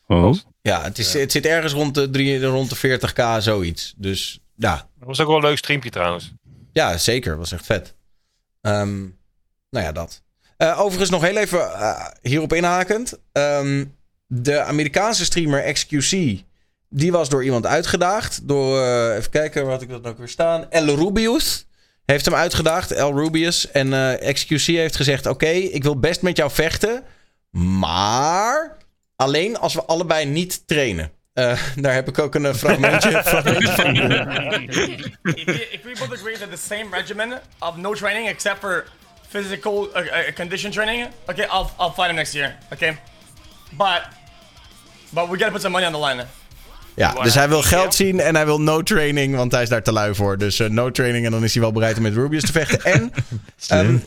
Oh. 0.07 0.33
Ja, 0.61 0.83
het, 0.83 0.97
is, 0.97 1.13
het 1.13 1.31
zit 1.31 1.45
ergens 1.45 1.73
rond 1.73 1.95
de, 1.95 2.09
drie, 2.09 2.45
rond 2.45 2.69
de 2.81 2.99
40k, 2.99 3.37
zoiets. 3.43 3.93
Dus 3.97 4.39
ja, 4.55 4.75
Dat 4.99 5.07
was 5.07 5.19
ook 5.19 5.27
wel 5.27 5.35
een 5.35 5.43
leuk 5.43 5.57
streampje 5.57 5.89
trouwens. 5.89 6.31
ja 6.73 6.97
zeker. 6.97 7.37
Was 7.37 7.51
echt 7.51 7.65
vet. 7.65 7.95
Ehm, 8.61 8.99
nou 9.69 9.85
ja, 9.85 9.91
dat. 9.91 10.21
Eh, 10.57 10.79
overigens 10.79 11.09
nog 11.09 11.21
heel 11.21 11.37
even 11.37 11.69
hierop 12.21 12.53
inhakend. 12.53 13.19
Ehm, 13.31 13.85
de 14.31 14.61
Amerikaanse 14.61 15.25
streamer 15.25 15.73
XQC, 15.73 16.43
die 16.89 17.11
was 17.11 17.29
door 17.29 17.43
iemand 17.43 17.65
uitgedaagd. 17.65 18.47
Door, 18.47 18.83
eh, 18.83 19.15
even 19.15 19.29
kijken, 19.31 19.61
waar 19.63 19.71
had 19.71 19.81
ik 19.81 19.89
dat 19.89 20.01
nou 20.01 20.15
weer 20.17 20.27
staan? 20.27 20.71
El 20.71 20.95
Rubius 20.95 21.65
heeft 22.05 22.25
hem 22.25 22.35
uitgedaagd, 22.35 22.91
El 22.91 23.13
Rubius. 23.15 23.71
En 23.71 23.93
eh, 23.93 24.33
XQC 24.33 24.65
heeft 24.65 24.95
gezegd, 24.95 25.25
oké, 25.25 25.47
ik 25.49 25.83
wil 25.83 25.99
best 25.99 26.21
met 26.21 26.37
jou 26.37 26.51
vechten. 26.51 27.03
Maar 27.51 28.77
alleen 29.15 29.57
als 29.57 29.73
we 29.73 29.83
allebei 29.85 30.25
niet 30.25 30.67
trainen. 30.67 31.11
Eh, 31.33 31.59
daar 31.75 31.93
heb 31.93 32.07
ik 32.07 32.19
ook 32.19 32.35
een 32.35 32.55
fragmentje, 32.55 33.21
van. 33.25 33.45
if, 33.45 33.75
we- 35.45 35.67
if 35.71 35.81
we 35.83 35.95
both 35.99 36.13
agree 36.13 36.37
that 36.37 36.49
the 36.51 36.57
same 36.75 36.85
regimen 36.91 37.41
of 37.59 37.75
no 37.77 37.93
training 37.93 38.27
except 38.27 38.59
for 38.59 38.85
physical 39.29 39.89
uh, 39.95 40.05
uh, 40.05 40.11
condition 40.35 40.71
training, 40.71 41.07
okay, 41.27 41.45
I'll, 41.45 41.69
I'll 41.79 41.91
fight 41.91 42.07
him 42.07 42.15
next 42.15 42.33
year, 42.33 42.57
okay? 42.73 42.97
But, 43.77 44.01
but 45.09 45.29
we 45.29 45.37
gotta 45.37 45.51
put 45.51 45.61
some 45.61 45.79
money 45.79 45.87
on 45.87 46.01
the 46.01 46.07
line. 46.07 46.25
Ja, 46.95 47.11
dus 47.11 47.35
hij 47.35 47.49
wil 47.49 47.61
geld 47.61 47.95
zien 47.95 48.19
en 48.19 48.35
hij 48.35 48.45
wil 48.45 48.61
no 48.61 48.83
training, 48.83 49.35
want 49.35 49.51
hij 49.51 49.61
is 49.61 49.69
daar 49.69 49.83
te 49.83 49.91
lui 49.91 50.15
voor. 50.15 50.37
Dus 50.37 50.59
eh, 50.59 50.69
no 50.69 50.91
training 50.91 51.25
en 51.25 51.31
dan 51.31 51.43
is 51.43 51.53
hij 51.53 51.61
wel 51.61 51.71
bereid 51.71 51.97
om 51.97 52.03
met 52.03 52.13
Rubius 52.13 52.43
te 52.43 52.51
vechten. 52.51 52.83
En 52.83 53.13
ehm, 53.67 53.97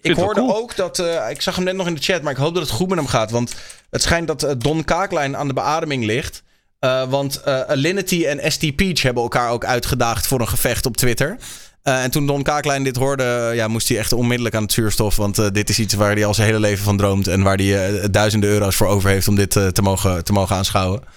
ik 0.00 0.16
hoorde 0.16 0.40
cool. 0.40 0.56
ook 0.56 0.76
dat, 0.76 0.98
eh, 0.98 1.30
ik 1.30 1.42
zag 1.42 1.56
hem 1.56 1.64
net 1.64 1.74
nog 1.74 1.86
in 1.86 1.94
de 1.94 2.00
chat, 2.00 2.22
maar 2.22 2.32
ik 2.32 2.38
hoop 2.38 2.54
dat 2.54 2.62
het 2.62 2.72
goed 2.72 2.88
met 2.88 2.98
hem 2.98 3.06
gaat. 3.06 3.30
Want 3.30 3.54
het 3.90 4.02
schijnt 4.02 4.26
dat 4.26 4.42
eh, 4.42 4.52
Don 4.58 4.84
Kaaklijn 4.84 5.36
aan 5.36 5.48
de 5.48 5.54
beademing 5.54 6.04
ligt. 6.04 6.42
Eh, 6.78 7.10
want 7.10 7.40
eh, 7.40 7.60
Alinity 7.60 8.24
en 8.24 8.52
ST 8.52 8.76
Peach 8.76 9.02
hebben 9.02 9.22
elkaar 9.22 9.50
ook 9.50 9.64
uitgedaagd 9.64 10.26
voor 10.26 10.40
een 10.40 10.48
gevecht 10.48 10.86
op 10.86 10.96
Twitter. 10.96 11.36
Eh, 11.82 12.02
en 12.02 12.10
toen 12.10 12.26
Don 12.26 12.42
Kaaklijn 12.42 12.82
dit 12.82 12.96
hoorde, 12.96 13.22
eh, 13.22 13.54
ja, 13.54 13.68
moest 13.68 13.88
hij 13.88 13.98
echt 13.98 14.12
onmiddellijk 14.12 14.54
aan 14.54 14.62
het 14.62 14.72
zuurstof. 14.72 15.16
Want 15.16 15.38
eh, 15.38 15.46
dit 15.52 15.68
is 15.68 15.78
iets 15.78 15.94
waar 15.94 16.12
hij 16.12 16.24
al 16.24 16.34
zijn 16.34 16.46
hele 16.46 16.60
leven 16.60 16.84
van 16.84 16.96
droomt. 16.96 17.28
En 17.28 17.42
waar 17.42 17.56
hij 17.56 17.88
eh, 17.88 18.04
duizenden 18.10 18.50
euro's 18.50 18.76
voor 18.76 18.86
over 18.86 19.10
heeft 19.10 19.28
om 19.28 19.34
dit 19.34 19.56
eh, 19.56 19.66
te, 19.66 19.82
mogen, 19.82 20.24
te 20.24 20.32
mogen 20.32 20.56
aanschouwen. 20.56 21.02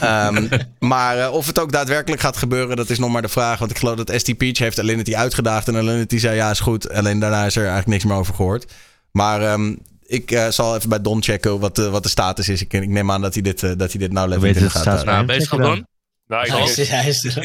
Ehm, 0.00 0.48
maar 0.78 1.18
eh, 1.18 1.32
of 1.32 1.46
het 1.46 1.58
ook 1.58 1.72
daadwerkelijk 1.72 2.22
gaat 2.22 2.36
gebeuren, 2.36 2.76
dat 2.76 2.90
is 2.90 2.98
nog 2.98 3.10
maar 3.10 3.22
de 3.22 3.28
vraag. 3.28 3.58
Want 3.58 3.70
ik 3.70 3.78
geloof 3.78 3.96
dat 3.96 4.20
ST 4.20 4.36
Peach 4.36 4.58
heeft 4.58 4.78
Alinity 4.78 5.14
uitgedaagd. 5.14 5.68
En 5.68 5.76
Alinity 5.76 6.18
zei 6.18 6.36
ja, 6.36 6.50
is 6.50 6.60
goed. 6.60 6.92
Alleen 6.92 7.18
daarna 7.18 7.46
is 7.46 7.56
er 7.56 7.62
eigenlijk 7.62 7.90
niks 7.90 8.04
meer 8.04 8.16
over 8.16 8.34
gehoord. 8.34 8.72
Maar 9.10 9.42
ehm, 9.42 9.74
ik 10.06 10.30
eh, 10.30 10.48
zal 10.48 10.76
even 10.76 10.88
bij 10.88 11.00
Don 11.00 11.22
checken 11.22 11.58
wat, 11.58 11.76
de 11.76 11.90
wat 11.90 12.02
de 12.02 12.08
status 12.08 12.48
is. 12.48 12.60
Ik, 12.60 12.72
ik 12.72 12.88
neem 12.88 13.10
aan 13.10 13.20
dat 13.20 13.34
hij 13.34 13.42
dit, 13.42 13.62
eh, 13.62 13.70
dat 13.76 13.90
hij 13.90 14.00
dit 14.00 14.12
nou 14.12 14.32
in 14.32 14.52
de 14.52 14.70
gaten 14.70 14.90
houdt. 14.90 15.04
Nou, 15.04 15.26
bezig 15.26 15.50
Don? 15.50 15.86
Nou, 16.26 16.44
ik, 16.46 16.52
denk, 16.52 16.68
is, 17.06 17.24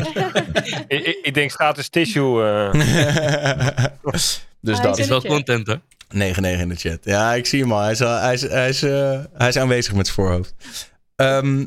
ik, 0.87 1.05
ik- 1.05 1.19
ik 1.21 1.33
denk 1.33 1.51
gratis 1.51 1.89
tissue. 1.89 2.43
eh. 2.43 2.71
dus 4.11 4.77
Hij 4.77 4.81
dat 4.81 4.97
is 4.97 5.03
Is 5.03 5.09
wel 5.09 5.21
content, 5.21 5.67
hè? 5.67 5.75
9-9 5.75 5.77
in 6.61 6.69
de 6.69 6.75
chat. 6.75 6.97
Ja, 7.01 7.33
ik 7.33 7.45
zie 7.45 7.61
hem 7.61 7.71
al. 7.73 7.79
Hij 7.81 7.91
is, 7.91 7.99
hij 7.99 8.33
is, 8.33 8.41
hij 8.41 8.69
is, 8.69 8.83
eh, 8.83 9.19
hij 9.33 9.47
is 9.47 9.57
aanwezig 9.57 9.93
met 9.93 10.05
zijn 10.07 10.17
voorhoofd. 10.17 10.53
Ehm, 11.15 11.65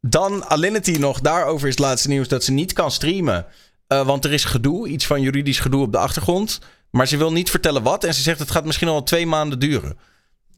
dan 0.00 0.44
Alinity 0.44 0.90
nog. 0.98 1.20
Daarover 1.20 1.68
is 1.68 1.74
het 1.74 1.84
laatste 1.84 2.08
nieuws 2.08 2.28
dat 2.28 2.44
ze 2.44 2.52
niet 2.52 2.72
kan 2.72 2.90
streamen. 2.90 3.46
Eh, 3.86 4.06
want 4.06 4.24
er 4.24 4.32
is 4.32 4.44
gedoe, 4.44 4.88
iets 4.88 5.06
van 5.06 5.20
juridisch 5.20 5.58
gedoe 5.60 5.82
op 5.82 5.92
de 5.92 5.98
achtergrond. 5.98 6.60
Maar 6.90 7.06
ze 7.08 7.16
wil 7.16 7.32
niet 7.32 7.50
vertellen 7.50 7.82
wat. 7.82 8.04
En 8.04 8.14
ze 8.14 8.22
zegt 8.22 8.38
het 8.38 8.50
gaat 8.50 8.64
misschien 8.64 8.88
al 8.88 9.02
twee 9.02 9.26
maanden 9.26 9.58
duren. 9.58 9.98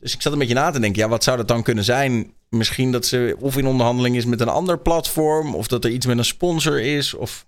Dus 0.01 0.15
ik 0.15 0.23
zat 0.23 0.33
een 0.33 0.39
beetje 0.39 0.55
na 0.55 0.71
te 0.71 0.81
denken. 0.81 1.03
Ja, 1.03 1.09
wat 1.09 1.25
zou 1.25 1.37
dat 1.37 1.49
dan 1.49 1.63
kunnen 1.63 1.85
zijn? 1.85 2.33
Misschien 2.51 2.93
dat 2.93 3.07
ze 3.07 3.37
of 3.39 3.57
in 3.57 3.67
onderhandeling 3.67 4.17
is 4.17 4.25
met 4.25 4.41
een 4.41 4.49
ander 4.49 4.79
platform. 4.79 5.55
Of 5.55 5.67
dat 5.69 5.85
er 5.85 5.91
iets 5.91 6.07
met 6.07 6.19
een 6.19 6.25
sponsor 6.25 6.81
is. 6.81 7.15
Of 7.15 7.47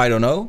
I 0.00 0.08
don't 0.08 0.22
know. 0.24 0.48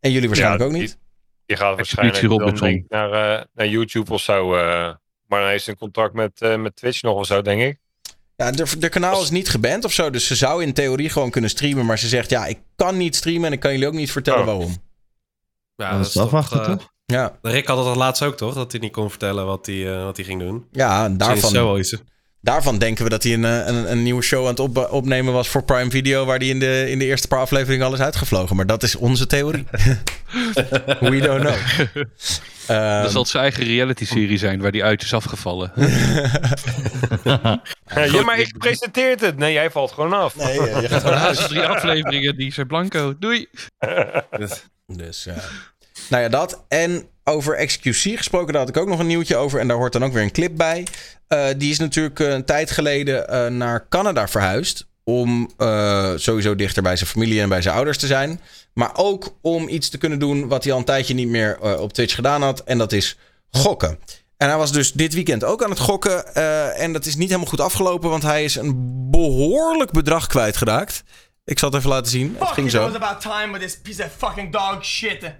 En 0.00 0.10
jullie 0.10 0.28
waarschijnlijk 0.28 0.62
Ja, 0.62 0.68
ook 0.68 0.80
niet. 0.82 0.98
Die 1.46 1.56
gaat 1.56 1.76
waarschijnlijk 1.76 2.28
dan 2.28 2.54
denk 2.54 2.84
naar, 2.88 3.38
eh, 3.38 3.44
naar 3.54 3.68
YouTube 3.68 4.12
of 4.12 4.20
zo. 4.20 4.54
eh. 4.54 4.94
maar 5.26 5.40
dan 5.40 5.48
heeft 5.48 5.64
ze 5.64 5.70
een 5.70 5.76
contract 5.76 6.14
met, 6.14 6.40
eh, 6.40 6.56
met 6.56 6.76
Twitch 6.76 7.02
nog 7.02 7.14
of 7.16 7.26
zo, 7.26 7.42
denk 7.42 7.60
ik. 7.62 7.78
Ja, 8.36 8.50
de, 8.50 8.78
de 8.78 8.88
kanaal 8.88 9.22
is 9.22 9.30
niet 9.30 9.48
geband 9.48 9.84
of 9.84 9.92
zo. 9.92 10.10
Dus 10.10 10.26
ze 10.26 10.34
zou 10.34 10.62
in 10.62 10.72
theorie 10.72 11.10
gewoon 11.10 11.30
kunnen 11.30 11.50
streamen. 11.50 11.86
Maar 11.86 11.98
ze 11.98 12.08
zegt, 12.08 12.30
ja, 12.30 12.46
ik 12.46 12.58
kan 12.76 12.96
niet 12.96 13.16
streamen 13.16 13.44
en 13.44 13.52
ik 13.52 13.60
kan 13.60 13.72
jullie 13.72 13.86
ook 13.86 13.92
niet 13.94 14.12
vertellen 14.12 14.40
Oh. 14.40 14.46
waarom. 14.46 14.76
Ja, 15.76 15.96
Dat 15.96 16.06
is 16.06 16.16
afwachten, 16.18 16.62
toch? 16.64 16.92
Ja, 17.10 17.38
Rick 17.42 17.66
had 17.66 17.86
het 17.86 17.96
laatst 17.96 18.22
ook, 18.22 18.36
toch? 18.36 18.54
Dat 18.54 18.72
hij 18.72 18.80
niet 18.80 18.92
kon 18.92 19.10
vertellen 19.10 19.46
wat 19.46 19.66
hij, 19.66 19.92
eh, 19.96 20.04
wat 20.04 20.16
hij 20.16 20.24
ging 20.24 20.40
doen. 20.40 20.64
ja 20.72 21.04
en 21.04 21.10
zo 21.10 21.16
daarvan, 21.18 21.52
daarvan 22.40 22.78
denken 22.78 23.04
we 23.04 23.10
dat 23.10 23.22
hij 23.22 23.32
een, 23.32 23.44
eh, 23.44 23.66
een, 23.66 23.90
een 23.90 24.02
nieuwe 24.02 24.22
show 24.22 24.42
aan 24.42 24.50
het 24.50 24.60
op- 24.60 24.88
opnemen 24.90 25.32
was 25.32 25.48
voor 25.48 25.62
Prime 25.64 25.90
Video. 25.90 26.24
Waar 26.24 26.38
hij 26.38 26.46
in 26.48 26.58
de, 26.58 26.90
in 26.90 26.98
de 26.98 27.04
eerste 27.04 27.28
paar 27.28 27.40
afleveringen 27.40 27.86
al 27.86 27.92
is 27.94 28.00
uitgevlogen. 28.00 28.56
Maar 28.56 28.66
dat 28.66 28.82
is 28.82 28.96
onze 28.96 29.26
theorie. 29.26 29.64
We 31.00 31.18
don't 31.20 31.40
know. 31.40 31.54
Ehm, 32.66 33.02
dat 33.02 33.10
zal 33.10 33.24
zijn 33.26 33.42
eigen 33.42 33.64
reality-serie 33.64 34.38
zijn 34.38 34.60
waar 34.60 34.72
die 34.72 34.84
uit 34.84 35.02
is 35.02 35.14
afgevallen. 35.14 35.72
Ja, 37.94 38.22
maar 38.24 38.38
ik 38.38 38.58
presenteert 38.58 39.20
het. 39.20 39.36
Nee, 39.36 39.52
jij 39.52 39.70
valt 39.70 39.92
gewoon 39.92 40.12
af. 40.12 40.36
nee, 40.36 40.52
je 40.54 40.60
gaat 40.88 41.00
gewoon 41.00 41.16
De 41.18 41.22
laatste 41.22 41.48
drie 41.48 41.66
afleveringen, 41.66 42.36
die 42.36 42.52
zijn 42.52 42.66
blanco. 42.66 43.14
Doei! 43.18 43.46
Dus, 44.86 45.24
ja. 45.24 45.34
Nou 46.10 46.22
ja, 46.22 46.28
dat. 46.28 46.64
En 46.68 47.08
over 47.24 47.66
XQC 47.66 48.16
gesproken, 48.16 48.52
daar 48.52 48.62
had 48.62 48.68
ik 48.68 48.76
ook 48.76 48.88
nog 48.88 48.98
een 48.98 49.06
nieuwtje 49.06 49.36
over. 49.36 49.60
En 49.60 49.68
daar 49.68 49.76
hoort 49.76 49.92
dan 49.92 50.04
ook 50.04 50.12
weer 50.12 50.22
een 50.22 50.32
clip 50.32 50.56
bij. 50.56 50.86
Eh, 51.28 51.46
die 51.56 51.70
is 51.70 51.78
natuurlijk 51.78 52.20
eh, 52.20 52.28
een 52.28 52.44
tijd 52.44 52.70
geleden 52.70 53.28
eh, 53.28 53.46
naar 53.46 53.88
Canada 53.88 54.28
verhuisd. 54.28 54.88
Om 55.04 55.50
sowieso 56.16 56.54
dichter 56.54 56.82
bij 56.82 56.96
zijn 56.96 57.10
familie 57.10 57.40
en 57.40 57.48
bij 57.48 57.62
zijn 57.62 57.74
ouders 57.74 57.98
te 57.98 58.06
zijn. 58.06 58.40
Maar 58.72 58.90
ook 58.94 59.34
om 59.40 59.68
iets 59.68 59.88
te 59.88 59.98
kunnen 59.98 60.18
doen 60.18 60.48
wat 60.48 60.64
hij 60.64 60.72
al 60.72 60.78
een 60.78 60.84
tijdje 60.84 61.14
niet 61.14 61.28
meer 61.28 61.78
op 61.78 61.92
Twitch 61.92 62.14
gedaan 62.14 62.42
had. 62.42 62.64
En 62.64 62.78
dat 62.78 62.92
is 62.92 63.18
gokken. 63.50 63.98
En 64.36 64.48
hij 64.48 64.56
was 64.56 64.72
dus 64.72 64.92
dit 64.92 65.14
weekend 65.14 65.44
ook 65.44 65.64
aan 65.64 65.70
het 65.70 65.78
gokken. 65.78 66.34
en 66.74 66.92
dat 66.92 67.06
is 67.06 67.14
niet 67.16 67.28
helemaal 67.28 67.50
goed 67.50 67.60
afgelopen, 67.60 68.10
want 68.10 68.22
hij 68.22 68.44
is 68.44 68.56
een 68.56 68.74
behoorlijk 69.10 69.90
bedrag 69.90 70.26
kwijtgeraakt. 70.26 71.02
Ik 71.44 71.58
zal 71.58 71.68
het 71.68 71.78
even 71.78 71.90
laten 71.90 72.10
zien. 72.10 72.36
Het 72.38 72.48
ging 72.48 72.70
zo. 72.70 72.86
it 72.86 72.92
was 72.92 73.02
about 73.02 73.20
time 73.20 73.52
with 73.52 73.60
this 73.60 73.78
piece 73.78 74.04
of 74.04 74.10
fucking 74.18 74.52
dog 74.52 74.84
shit. 74.84 75.32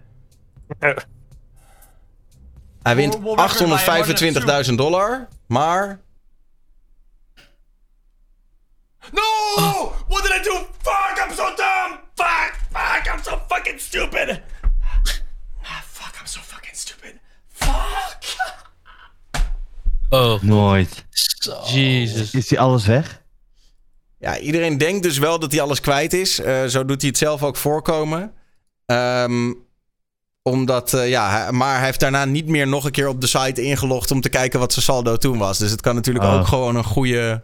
Hij 2.82 2.96
wint 2.96 3.14
We'll- 3.14 3.22
we'll 3.22 3.34
record 3.46 3.68
by 3.68 4.02
825.000 4.70 4.74
dollar, 4.78 5.28
maar 5.46 6.00
No! 9.12 9.92
What 10.08 10.22
did 10.22 10.32
I 10.32 10.42
do? 10.42 10.66
Fuck, 10.82 11.18
I'm 11.26 11.34
so 11.34 11.54
dumb! 11.56 11.98
Fuck, 12.14 12.54
fuck, 12.72 13.06
I'm 13.14 13.22
so 13.22 13.40
fucking 13.48 13.78
stupid! 13.80 14.42
Ah, 15.62 15.82
fuck, 15.86 16.14
I'm 16.20 16.26
so 16.26 16.40
fucking 16.40 16.74
stupid. 16.76 17.18
Fuck! 17.48 18.22
Oh, 20.10 20.42
Nooit. 20.42 21.04
Jesus. 21.66 22.34
Is 22.34 22.46
die 22.48 22.60
alles 22.60 22.86
weg? 22.86 23.22
ja, 24.18 24.38
iedereen 24.38 24.78
denkt 24.78 25.02
dus 25.02 25.18
wel 25.18 25.38
dat 25.38 25.52
hij 25.52 25.60
alles 25.60 25.80
kwijt 25.80 26.12
is. 26.12 26.38
Eh, 26.40 26.64
zo 26.64 26.84
doet 26.84 27.00
hij 27.00 27.08
het 27.10 27.18
zelf 27.18 27.42
ook 27.42 27.56
voorkomen. 27.56 28.34
Ehm, 28.86 29.52
omdat, 30.50 30.92
eh, 30.94 31.08
ja, 31.08 31.50
maar 31.50 31.76
hij 31.76 31.84
heeft 31.84 32.00
daarna 32.00 32.24
niet 32.24 32.46
meer 32.48 32.68
nog 32.68 32.84
een 32.84 32.90
keer 32.90 33.08
op 33.08 33.20
de 33.20 33.26
site 33.26 33.62
ingelogd 33.62 34.10
om 34.10 34.20
te 34.20 34.28
kijken 34.28 34.58
wat 34.60 34.72
zijn 34.72 34.84
saldo 34.84 35.16
toen 35.16 35.38
was. 35.38 35.58
Dus 35.58 35.70
het 35.70 35.80
kan 35.80 35.94
natuurlijk 35.94 36.24
Oh. 36.24 36.34
ook 36.34 36.46
gewoon 36.46 36.76
een 36.76 36.84
goede, 36.84 37.42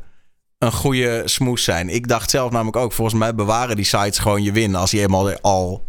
een 0.58 0.72
goede 0.72 1.22
smoes 1.24 1.64
zijn. 1.64 1.88
Ik 1.88 2.08
dacht 2.08 2.30
zelf 2.30 2.50
namelijk 2.50 2.76
ook, 2.76 2.92
volgens 2.92 3.18
mij 3.18 3.34
bewaren 3.34 3.76
die 3.76 3.84
sites 3.84 4.18
gewoon 4.18 4.42
je 4.42 4.52
win 4.52 4.74
als 4.74 4.92
hij 4.92 5.00
eenmaal 5.02 5.40
al, 5.40 5.84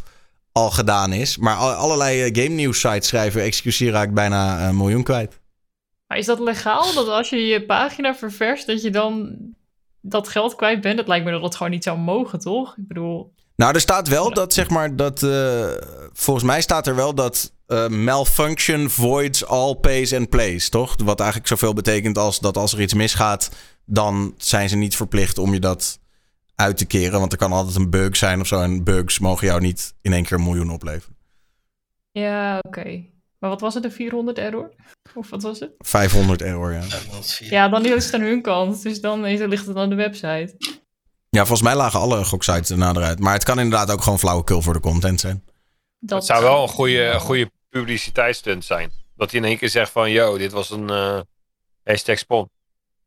al 0.52 0.69
gedaan 0.69 1.14
is. 1.14 1.38
Maar 1.38 1.56
al- 1.56 1.72
allerlei 1.72 2.23
eh, 2.23 2.44
game 2.44 2.56
news 2.56 2.80
sites 2.80 3.07
schrijven, 3.07 3.41
excuseer 3.41 3.91
raakt 3.91 4.14
bijna 4.14 4.68
een 4.68 4.77
miljoen 4.77 5.03
kwijt. 5.03 5.39
Maar 6.07 6.18
is 6.18 6.26
dat 6.26 6.39
legaal? 6.39 6.94
Dat 6.94 7.07
als 7.07 7.30
je 7.30 7.45
je 7.48 7.65
pagina 7.65 8.15
ververst, 8.15 8.68
dat 8.68 8.81
je 8.81 8.89
dan 8.89 9.35
dat 10.02 10.27
geld 10.27 10.56
kwijt 10.56 10.81
bent? 10.81 10.98
Het 10.99 11.07
lijkt 11.07 11.26
me 11.26 11.31
dat 11.31 11.41
dat 11.41 11.56
gewoon 11.56 11.72
niet 11.72 11.84
zou 11.84 11.98
mogen, 11.98 12.39
toch? 12.39 12.77
Ik 12.77 12.88
bedoel, 12.88 13.34
Nou, 13.58 13.74
er 13.74 13.80
staat 13.82 14.08
wel 14.08 14.34
dat, 14.34 14.54
zeg 14.54 14.70
maar, 14.70 14.96
dat. 14.96 15.24
eh, 15.24 15.72
volgens 16.14 16.46
mij 16.46 16.62
staat 16.62 16.88
er 16.88 16.96
wel 16.96 17.14
dat. 17.16 17.56
eh, 17.68 17.88
malfunction 17.88 18.90
voids 18.90 19.46
all 19.46 19.76
pays 19.76 20.14
and 20.14 20.30
plays, 20.30 20.70
toch? 20.70 20.96
Wat 21.04 21.20
eigenlijk 21.20 21.50
zoveel 21.50 21.74
betekent 21.74 22.18
als 22.18 22.40
dat 22.40 22.58
als 22.58 22.74
er 22.74 22.82
iets 22.82 22.94
misgaat, 22.94 23.50
dan 23.86 24.34
zijn 24.38 24.70
ze 24.70 24.76
niet 24.76 24.96
verplicht 24.96 25.38
om 25.38 25.54
je 25.54 25.60
dat 25.60 26.00
uit 26.56 26.78
te 26.78 26.86
keren. 26.86 27.20
Want 27.20 27.32
er 27.32 27.38
kan 27.38 27.52
altijd 27.52 27.76
een 27.76 27.90
bug 27.90 28.16
zijn 28.16 28.40
of 28.42 28.48
zo. 28.48 28.62
En 28.62 28.84
bugs 28.84 29.20
mogen 29.20 29.48
jou 29.48 29.62
niet 29.62 29.94
in 30.02 30.14
één 30.14 30.24
keer 30.24 30.38
een 30.38 30.44
miljoen 30.44 30.72
opleveren. 30.72 31.16
ja, 32.12 32.60
oké. 32.68 33.04
Maar 33.40 33.50
wat 33.50 33.62
was 33.62 33.74
het, 33.74 33.84
een 33.84 33.92
400 33.92 34.38
error? 34.38 34.70
Of 35.16 35.30
wat 35.30 35.42
was 35.44 35.60
het? 35.60 35.72
500 35.78 36.42
error, 36.42 36.72
ja. 36.72 36.84
Ja, 37.50 37.70
dan 37.70 37.86
is 37.86 38.06
het 38.06 38.14
aan 38.14 38.22
hun 38.22 38.42
kant. 38.42 38.84
Dus 38.84 39.02
dan 39.02 39.26
is- 39.26 39.40
ligt 39.40 39.66
het 39.68 39.76
aan 39.78 39.90
de 39.90 39.96
website. 39.96 40.56
Ja, 41.38 41.46
volgens 41.46 41.68
mij 41.68 41.76
lagen 41.78 42.00
alle 42.00 42.26
goksites 42.26 42.70
erna 42.70 42.90
eruit. 42.90 43.20
Maar 43.20 43.34
het 43.34 43.44
kan 43.44 43.60
inderdaad 43.60 43.92
ook 43.92 44.02
gewoon 44.02 44.20
flauwekul 44.20 44.62
voor 44.62 44.74
de 44.74 44.80
content 44.80 45.20
zijn. 45.20 45.44
Dat 46.00 46.18
Het 46.18 46.28
zou 46.28 46.44
wel 46.44 46.62
een 46.64 46.70
goede, 46.70 47.04
een 47.04 47.20
goede 47.20 47.52
publiciteitsstunt 47.70 48.66
zijn. 48.66 48.92
Dat 49.16 49.32
hij 49.32 49.40
in 49.40 49.46
één 49.46 49.58
keer 49.58 49.70
zegt 49.70 49.92
van, 49.92 50.12
yo, 50.12 50.38
dit 50.38 50.52
was 50.52 50.70
een 50.70 50.90
eh 50.90 51.20
hashtag 51.84 52.18
spon. 52.18 52.50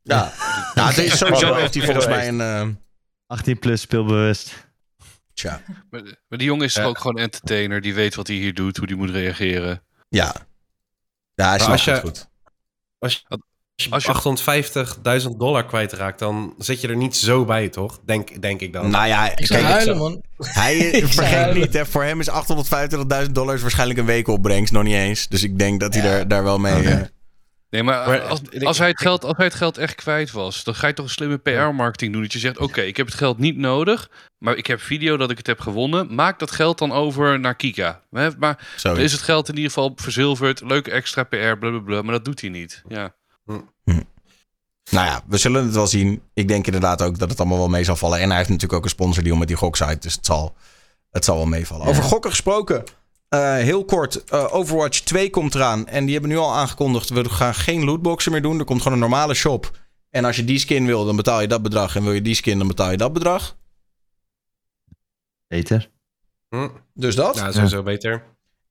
Ja, 0.03 0.33
ja 0.75 0.87
het 0.87 0.99
is 0.99 1.19
sowieso 1.19 1.55
heeft 1.55 1.75
hij 1.75 1.85
volgens 1.85 2.07
mij 2.07 2.29
een. 2.29 2.41
eh, 2.41 2.69
18 3.27 3.59
plus 3.59 3.81
speelbewust. 3.81 4.69
tja, 5.35 5.63
Maar, 5.91 6.03
maar 6.29 6.39
die 6.39 6.47
jongen 6.47 6.65
is 6.65 6.79
ook 6.79 6.99
gewoon 6.99 7.19
entertainer. 7.19 7.81
Die 7.81 7.95
weet 7.95 8.15
wat 8.15 8.27
hij 8.27 8.37
hier 8.37 8.55
doet, 8.55 8.77
hoe 8.77 8.87
die 8.87 8.97
moet 8.97 9.11
reageren. 9.11 9.83
ja. 10.09 10.35
Ja, 11.35 11.49
hij 11.57 11.77
het 11.77 12.01
goed. 12.01 12.29
Als 12.99 13.13
je, 13.13 13.41
Als 13.91 14.05
je- 14.05 14.13
850.000 15.23 15.39
dollar 15.39 15.67
kwijtraakt, 15.67 16.19
dan 16.19 16.55
zit 16.59 16.81
je 16.81 16.89
er 16.89 16.97
niet 16.97 17.17
zo 17.17 17.45
bij, 17.45 17.69
toch? 17.69 18.01
Denk, 18.05 18.43
denk 18.43 18.61
ik 18.61 18.73
dan. 18.73 18.91
Nou 18.91 19.07
ja, 19.07 19.37
Ik 19.37 19.47
kijk, 19.49 19.63
huilen, 19.65 19.97
man. 19.97 20.23
Hij 20.37 21.03
vergeet 21.07 21.55
niet, 21.55 21.73
hè, 21.73 21.87
voor 21.87 22.03
hem 22.05 22.21
is 22.21 22.29
825.000 22.31 23.31
dollar 23.33 23.59
waarschijnlijk 23.59 23.99
een 23.99 24.07
week 24.07 24.29
opbrengst, 24.29 24.73
nog 24.73 24.83
niet 24.83 24.95
eens. 24.95 25.29
Dus 25.29 25.43
ik 25.43 25.59
denk 25.59 25.81
dat 25.81 25.95
hij 25.95 26.03
Ja. 26.05 26.11
daar, 26.11 26.29
daar 26.29 26.45
wel 26.45 26.59
mee. 26.59 26.83
eh, 26.89 27.01
Nee, 27.71 27.83
maar 27.83 28.21
als, 28.65 28.79
hij 28.79 28.89
het 28.89 29.01
geld, 29.01 29.25
als 29.25 29.37
hij 29.37 29.47
het 29.47 29.55
geld 29.55 29.79
echt 29.79 29.95
kwijt 29.95 30.31
was, 30.31 30.65
dan 30.65 30.75
ga 30.75 30.87
je 30.87 30.93
toch 30.93 31.05
een 31.05 31.11
slimme 31.11 31.37
PR-marketing 31.39 32.13
doen. 32.13 32.23
Dat 32.23 32.33
je 32.33 32.39
zegt, 32.39 32.59
oké, 32.59 32.81
ik 32.81 32.97
heb 32.97 33.07
het 33.07 33.15
geld 33.15 33.39
niet 33.39 33.57
nodig, 33.57 34.11
maar 34.39 34.57
ik 34.57 34.67
heb 34.67 34.81
video 34.81 35.17
dat 35.17 35.31
ik 35.31 35.37
het 35.39 35.47
heb 35.47 35.61
gewonnen. 35.61 36.15
Maak 36.15 36.39
dat 36.39 36.51
geld 36.51 36.79
dan 36.79 36.93
over 36.93 37.41
naar 37.41 37.55
Kika. 37.55 38.01
Hè, 38.11 38.29
Maar 38.39 38.69
dan 38.83 38.99
is 38.99 39.13
het 39.13 39.21
geld 39.23 39.49
in 39.49 39.55
ieder 39.55 39.71
geval 39.71 39.93
verzilverd. 39.97 40.61
Leuke 40.67 40.91
extra 40.91 41.23
PR, 41.25 41.37
blablabla, 41.59 42.03
maar 42.03 42.13
dat 42.15 42.25
doet 42.25 42.41
hij 42.41 42.51
niet. 42.51 42.83
Ja. 42.89 43.15
Nou 44.91 45.07
ja, 45.07 45.23
we 45.27 45.39
zullen 45.39 45.65
het 45.65 45.75
wel 45.75 45.87
zien. 45.87 46.23
Ik 46.35 46.49
denk 46.49 46.67
inderdaad 46.67 47.03
ook 47.03 47.19
dat 47.19 47.31
het 47.31 47.39
allemaal 47.41 47.59
wel 47.59 47.69
mee 47.69 47.85
zal 47.85 47.97
vallen. 47.97 48.19
En 48.21 48.29
hij 48.29 48.37
heeft 48.37 48.49
natuurlijk 48.49 48.79
ook 48.79 48.85
een 48.85 48.91
sponsordeal 48.91 49.37
met 49.37 49.49
die 49.49 49.57
goksite. 49.57 49.99
Dus 49.99 50.15
het 50.15 50.27
zal, 50.27 50.55
het 51.11 51.25
zal 51.25 51.37
wel 51.37 51.47
meevallen. 51.47 51.87
Over 51.87 52.03
gokken 52.03 52.31
gesproken. 52.31 52.85
eh, 53.29 53.53
heel 53.55 53.85
kort, 53.85 54.25
eh, 54.25 54.55
Overwatch 54.55 55.01
2 55.01 55.31
komt 55.31 55.55
eraan. 55.55 55.87
En 55.87 56.03
die 56.05 56.13
hebben 56.13 56.31
nu 56.31 56.37
al 56.37 56.55
aangekondigd, 56.55 57.09
we 57.09 57.29
gaan 57.29 57.55
geen 57.55 57.85
lootboxen 57.85 58.33
meer 58.33 58.43
doen. 58.43 58.59
Er 58.59 58.65
komt 58.65 58.79
gewoon 58.83 58.93
een 58.93 59.09
normale 59.09 59.35
shop. 59.35 59.79
En 60.11 60.25
als 60.25 60.37
je 60.37 60.45
die 60.45 60.59
skin 60.59 60.87
wil, 60.87 61.05
dan 61.05 61.17
betaal 61.17 61.41
je 61.41 61.49
dat 61.49 61.63
bedrag. 61.63 61.97
En 61.97 62.03
wil 62.03 62.13
je 62.13 62.23
die 62.23 62.35
skin, 62.35 62.59
dan 62.59 62.69
betaal 62.69 62.91
je 62.91 62.97
dat 62.97 63.13
bedrag. 63.13 63.57
Beter. 65.49 65.91
Hm. 66.49 66.69
Dus 66.95 67.15
dat. 67.15 67.37
Ja, 67.37 67.53
sowieso 67.53 67.83
beter. 67.83 68.25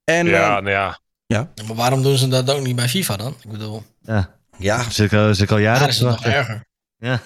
En, 0.03 0.25
ja, 0.27 0.43
eh, 0.57 0.63
nou 0.63 0.69
ja. 0.69 0.99
ja. 1.25 1.51
Maar 1.67 1.75
waarom 1.75 2.01
doen 2.03 2.17
ze 2.17 2.27
dat 2.27 2.51
ook 2.51 2.63
niet 2.63 2.75
bij 2.75 2.89
FIFA 2.89 3.17
dan? 3.17 3.35
Ik 3.43 3.51
bedoel, 3.51 3.83
Ja. 4.01 4.37
Ja. 4.59 4.89
Zit 4.89 5.11
ik 5.11 5.19
al, 5.19 5.33
zit 5.33 5.43
ik 5.43 5.51
al 5.51 5.57
jaren 5.57 5.83
op 5.83 5.89
is 5.89 5.99
nog 5.99 6.25
erger. 6.25 6.67
Ja. 6.97 7.21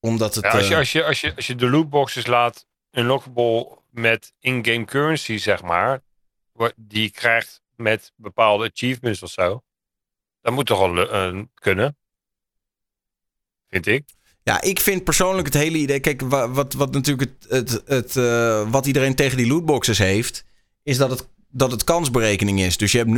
Omdat 0.00 0.34
het... 0.34 0.44
Ja, 0.44 0.50
als, 0.50 0.68
je, 0.68 0.72
eh, 0.72 0.78
als, 0.78 0.92
je, 0.92 1.04
als, 1.04 1.20
je, 1.20 1.34
als 1.36 1.46
je 1.46 1.54
de 1.54 1.70
lootboxes 1.70 2.26
laat 2.26 2.66
unlockable 2.90 3.78
met 3.90 4.32
in-game 4.40 4.84
currency, 4.84 5.38
zeg 5.38 5.62
maar, 5.62 6.00
die 6.76 7.02
je 7.02 7.10
krijgt 7.10 7.62
met 7.76 8.12
bepaalde 8.16 8.70
achievements 8.70 9.22
of 9.22 9.30
zo, 9.30 9.62
dat 10.40 10.52
moet 10.52 10.66
toch 10.66 10.78
wel 10.78 11.10
eh, 11.10 11.42
kunnen. 11.54 11.96
Vind 13.68 13.86
ik. 13.86 14.04
Ja, 14.42 14.60
ik 14.60 14.80
vind 14.80 15.04
persoonlijk 15.04 15.46
het 15.46 15.56
hele 15.56 15.78
idee. 15.78 16.00
Kijk, 16.00 16.20
wa- 16.20 16.50
wat, 16.50 16.72
wat 16.72 16.92
natuurlijk 16.92 17.30
het, 17.30 17.50
het, 17.50 17.82
het, 17.86 18.16
eh, 18.16 18.70
wat 18.70 18.86
iedereen 18.86 19.14
tegen 19.14 19.36
die 19.36 19.46
lootboxes 19.46 19.98
heeft, 19.98 20.44
is 20.82 20.96
dat 20.96 21.10
het, 21.10 21.28
dat 21.56 21.70
het 21.70 21.84
kansberekening 21.84 22.60
is. 22.60 22.76
Dus 22.76 22.92
je 22.92 22.98
hebt 22.98 23.10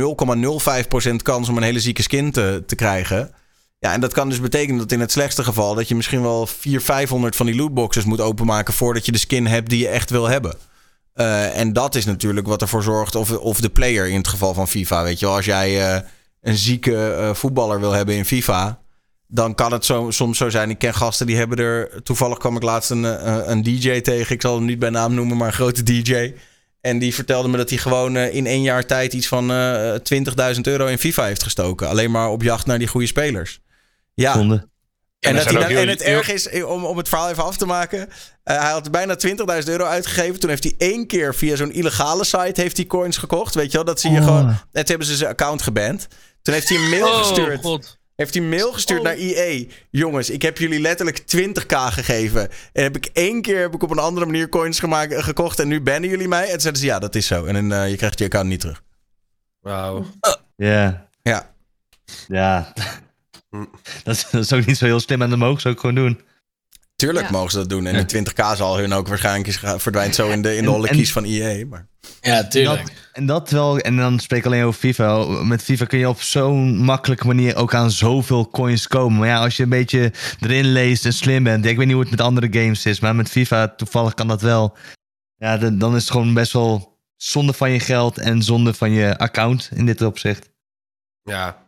0,05% 1.09 1.15
kans 1.15 1.49
om 1.49 1.57
een 1.57 1.63
hele 1.63 1.79
zieke 1.79 2.01
skin 2.01 2.31
te, 2.31 2.63
te 2.65 2.75
krijgen. 2.75 3.31
Ja, 3.79 3.93
en 3.93 3.99
dat 3.99 4.13
kan 4.13 4.29
dus 4.29 4.41
betekenen 4.41 4.77
dat 4.77 4.91
in 4.91 4.99
het 4.99 5.11
slechtste 5.11 5.43
geval 5.43 5.75
dat 5.75 5.87
je 5.87 5.95
misschien 5.95 6.21
wel 6.21 6.47
400, 6.47 6.83
500 6.83 7.35
van 7.35 7.45
die 7.45 7.55
lootboxes 7.55 8.05
moet 8.05 8.21
openmaken 8.21 8.73
voordat 8.73 9.05
je 9.05 9.11
de 9.11 9.17
skin 9.17 9.47
hebt 9.47 9.69
die 9.69 9.79
je 9.79 9.87
echt 9.87 10.09
wil 10.09 10.27
hebben. 10.27 10.55
Eh, 11.13 11.57
en 11.59 11.73
dat 11.73 11.95
is 11.95 12.05
natuurlijk 12.05 12.47
wat 12.47 12.61
ervoor 12.61 12.83
zorgt, 12.83 13.15
of, 13.15 13.31
of 13.31 13.61
de 13.61 13.69
player 13.69 14.07
in 14.07 14.17
het 14.17 14.27
geval 14.27 14.53
van 14.53 14.67
FIFA. 14.67 15.03
Weet 15.03 15.19
je 15.19 15.25
wel, 15.25 15.35
als 15.35 15.45
jij 15.45 15.93
eh, 15.93 16.01
een 16.41 16.57
zieke 16.57 17.13
eh, 17.13 17.33
voetballer 17.33 17.79
wil 17.79 17.91
hebben 17.91 18.15
in 18.15 18.25
FIFA, 18.25 18.79
dan 19.27 19.55
kan 19.55 19.71
het 19.71 19.85
zo, 19.85 20.11
soms 20.11 20.37
zo 20.37 20.49
zijn. 20.49 20.69
Ik 20.69 20.77
ken 20.77 20.93
gasten 20.93 21.25
die 21.25 21.37
hebben 21.37 21.57
er. 21.57 22.03
Toevallig 22.03 22.37
kwam 22.37 22.55
ik 22.55 22.63
laatst 22.63 22.89
een, 22.89 23.03
een 23.51 23.63
DJ 23.63 24.01
tegen. 24.01 24.35
Ik 24.35 24.41
zal 24.41 24.55
hem 24.55 24.65
niet 24.65 24.79
bij 24.79 24.89
naam 24.89 25.13
noemen, 25.13 25.37
maar 25.37 25.47
een 25.47 25.53
grote 25.53 25.83
DJ. 25.83 26.33
En 26.81 26.99
die 26.99 27.13
vertelde 27.13 27.47
me 27.49 27.57
dat 27.57 27.69
hij 27.69 27.77
gewoon 27.77 28.15
eh, 28.15 28.33
in 28.35 28.45
één 28.45 28.61
jaar 28.61 28.85
tijd 28.85 29.13
iets 29.13 29.27
van 29.27 29.51
eh 29.51 29.93
20.000 30.53 30.61
euro 30.61 30.85
in 30.85 30.97
FIFA 30.97 31.25
heeft 31.25 31.43
gestoken. 31.43 31.87
Alleen 31.87 32.11
maar 32.11 32.29
op 32.29 32.41
jacht 32.43 32.65
naar 32.65 32.79
die 32.79 32.87
goede 32.87 33.07
spelers. 33.07 33.59
Ja. 34.13 34.33
Zonde. 34.33 34.67
En, 35.19 35.35
dat 35.35 35.43
hij 35.43 35.53
dan- 35.53 35.63
en 35.63 35.67
heel- 35.77 35.87
het 35.87 36.01
erg 36.01 36.31
is, 36.31 36.47
eh, 36.47 36.69
om, 36.69 36.85
om 36.85 36.97
het 36.97 37.09
verhaal 37.09 37.29
even 37.29 37.43
af 37.43 37.57
te 37.57 37.65
maken. 37.65 38.09
eh, 38.43 38.59
hij 38.61 38.71
had 38.71 38.91
bijna 38.91 39.15
20.000 39.15 39.69
euro 39.69 39.85
uitgegeven. 39.85 40.39
Toen 40.39 40.49
heeft 40.49 40.63
hij 40.63 40.73
één 40.77 41.07
keer 41.07 41.35
via 41.35 41.55
zo'n 41.55 41.71
illegale 41.71 42.23
site 42.25 42.61
heeft 42.61 42.77
hij 42.77 42.85
coins 42.85 43.17
gekocht. 43.17 43.55
Weet 43.55 43.71
je 43.71 43.77
wel, 43.77 43.85
dat 43.85 43.99
zie 43.99 44.11
je 44.11 44.19
Oh. 44.19 44.23
gewoon. 44.25 44.47
En 44.47 44.57
toen 44.71 44.83
hebben 44.85 45.07
ze 45.07 45.15
zijn 45.15 45.29
account 45.29 45.61
geband. 45.61 46.07
Toen 46.41 46.53
heeft 46.53 46.69
hij 46.69 46.77
een 46.77 46.89
mail 46.89 47.07
Oh, 47.07 47.17
gestuurd. 47.17 47.61
god. 47.61 47.97
Heeft 48.17 48.33
hij 48.33 48.43
een 48.43 48.49
mail 48.49 48.73
gestuurd 48.73 49.03
naar 49.03 49.15
EA. 49.15 49.65
Jongens, 49.89 50.29
ik 50.29 50.41
heb 50.41 50.57
jullie 50.57 50.79
letterlijk 50.79 51.19
20k 51.19 51.75
gegeven. 51.75 52.49
En 52.73 52.83
heb 52.83 52.95
ik 52.95 53.05
één 53.05 53.41
keer 53.41 53.61
heb 53.61 53.73
ik 53.73 53.83
op 53.83 53.89
een 53.91 53.99
andere 53.99 54.25
manier 54.25 54.49
coins 54.49 54.79
gemaakt, 54.79 55.13
eh, 55.13 55.23
gekocht. 55.23 55.59
En 55.59 55.67
nu 55.67 55.81
bannen 55.81 56.09
jullie 56.09 56.27
mij. 56.27 56.43
En 56.43 56.51
toen 56.51 56.59
zeiden 56.59 56.81
ze, 56.81 56.87
ja, 56.87 56.99
dat 56.99 57.15
is 57.15 57.27
zo. 57.27 57.45
En 57.45 57.53
dan, 57.53 57.71
eh, 57.79 57.89
je 57.89 57.95
krijgt 57.95 58.19
je 58.19 58.25
account 58.25 58.49
niet 58.49 58.59
terug. 58.59 58.83
Wauw. 59.59 60.05
Ja. 60.55 61.07
Ja. 61.21 61.53
Ja. 62.27 62.73
Dat 64.03 64.15
is, 64.15 64.27
dat 64.31 64.43
is 64.43 64.53
ook 64.53 64.65
niet 64.65 64.77
zo 64.77 64.85
heel 64.85 64.99
slim 64.99 65.21
en 65.21 65.29
dat 65.29 65.39
mogen 65.39 65.61
ze 65.61 65.67
ook 65.69 65.79
gewoon 65.79 65.95
doen. 65.95 66.21
Tuurlijk 66.95 67.25
Ja. 67.25 67.31
mogen 67.31 67.51
ze 67.51 67.57
dat 67.57 67.69
doen. 67.69 67.85
En 67.85 68.05
de 68.05 68.05
20k 68.05 68.55
zal 68.55 68.77
hun 68.77 68.93
ook 68.93 69.07
waarschijnlijk 69.07 69.47
is 69.47 69.59
verdwijnt 69.77 70.15
zo 70.15 70.29
in 70.29 70.41
de, 70.41 70.55
in 70.55 70.63
de 70.63 70.69
holle 70.69 70.87
kies 70.87 71.11
van 71.11 71.23
EA. 71.23 71.65
Maar... 71.65 71.87
Ja, 72.21 72.47
tuurlijk. 72.47 72.81
Dat, 72.81 72.91
en 73.13 73.25
dat 73.25 73.49
wel, 73.49 73.79
en 73.79 73.97
dan 73.97 74.19
spreek 74.19 74.39
ik 74.39 74.45
alleen 74.45 74.63
over 74.63 74.79
FIFA. 74.79 75.25
Met 75.25 75.63
FIFA 75.63 75.85
kun 75.85 75.99
je 75.99 76.09
op 76.09 76.21
zo'n 76.21 76.77
makkelijke 76.77 77.27
manier 77.27 77.55
ook 77.55 77.73
aan 77.73 77.91
zoveel 77.91 78.49
coins 78.49 78.87
komen. 78.87 79.19
Maar 79.19 79.27
ja, 79.27 79.37
als 79.43 79.57
je 79.57 79.63
een 79.63 79.69
beetje 79.69 80.11
erin 80.39 80.71
leest 80.71 81.05
en 81.05 81.13
slim 81.13 81.43
bent. 81.43 81.65
ik 81.65 81.77
weet 81.77 81.85
niet 81.85 81.95
hoe 81.95 82.01
het 82.03 82.11
met 82.11 82.21
andere 82.21 82.47
games 82.51 82.85
is, 82.85 82.99
maar 82.99 83.15
met 83.15 83.29
FIFA 83.29 83.67
toevallig 83.67 84.13
kan 84.13 84.27
dat 84.27 84.41
wel. 84.41 84.75
Ja, 85.37 85.57
dan- 85.57 85.77
dan 85.77 85.95
is 85.95 86.01
het 86.01 86.11
gewoon 86.11 86.33
best 86.33 86.53
wel 86.53 86.97
zonde 87.15 87.53
van 87.53 87.71
je 87.71 87.79
geld 87.79 88.17
en 88.17 88.41
zonde 88.43 88.73
van 88.73 88.91
je 88.91 89.17
account 89.17 89.69
in 89.75 89.85
dit 89.85 90.01
opzicht. 90.01 90.49
Ja. 91.23 91.65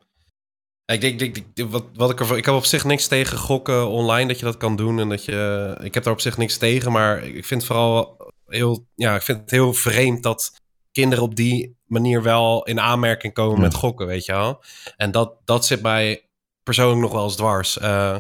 Ik, 0.86 1.02
denk, 1.02 1.20
denk, 1.20 1.36
denk- 1.54 1.72
wat, 1.72 1.84
wat 1.94 2.10
ik, 2.10 2.20
ervoor, 2.20 2.38
ik 2.38 2.46
heb 2.46 2.54
op 2.54 2.66
zich 2.66 2.84
niks 2.84 3.08
tegen 3.08 3.38
gokken 3.38 3.90
online 3.90 4.28
dat 4.28 4.40
je 4.40 4.46
dat 4.46 4.58
kan 4.58 4.76
doen. 4.76 5.00
En 5.00 5.10
dat 5.10 5.26
je, 5.26 5.76
ik 5.84 5.94
heb 5.94 6.04
daar 6.04 6.14
op 6.14 6.22
zich 6.22 6.38
niks 6.38 6.58
tegen. 6.58 6.92
Maar 6.92 7.24
ik 7.24 7.46
vind 7.46 7.66
vooral 7.66 8.18
heel, 8.50 8.88
ja, 8.96 9.16
ik 9.16 9.22
vind 9.22 9.40
het 9.40 9.52
heel 9.52 9.74
vreemd 9.74 10.24
dat 10.24 10.52
kinderen 10.92 11.24
op 11.24 11.36
die 11.36 11.78
manier 11.86 12.24
wel 12.24 12.64
in 12.64 12.80
aanmerking 12.80 13.34
komen 13.34 13.56
Ja. 13.56 13.62
met 13.62 13.74
gokken, 13.74 14.08
weet 14.08 14.26
je 14.26 14.32
wel. 14.32 14.64
En 14.96 15.12
dat, 15.12 15.36
dat 15.46 15.66
zit 15.66 15.82
mij 15.82 16.30
persoonlijk 16.64 17.02
nog 17.02 17.12
wel 17.12 17.24
eens 17.24 17.36
dwars. 17.36 17.78
Eh, 17.78 18.20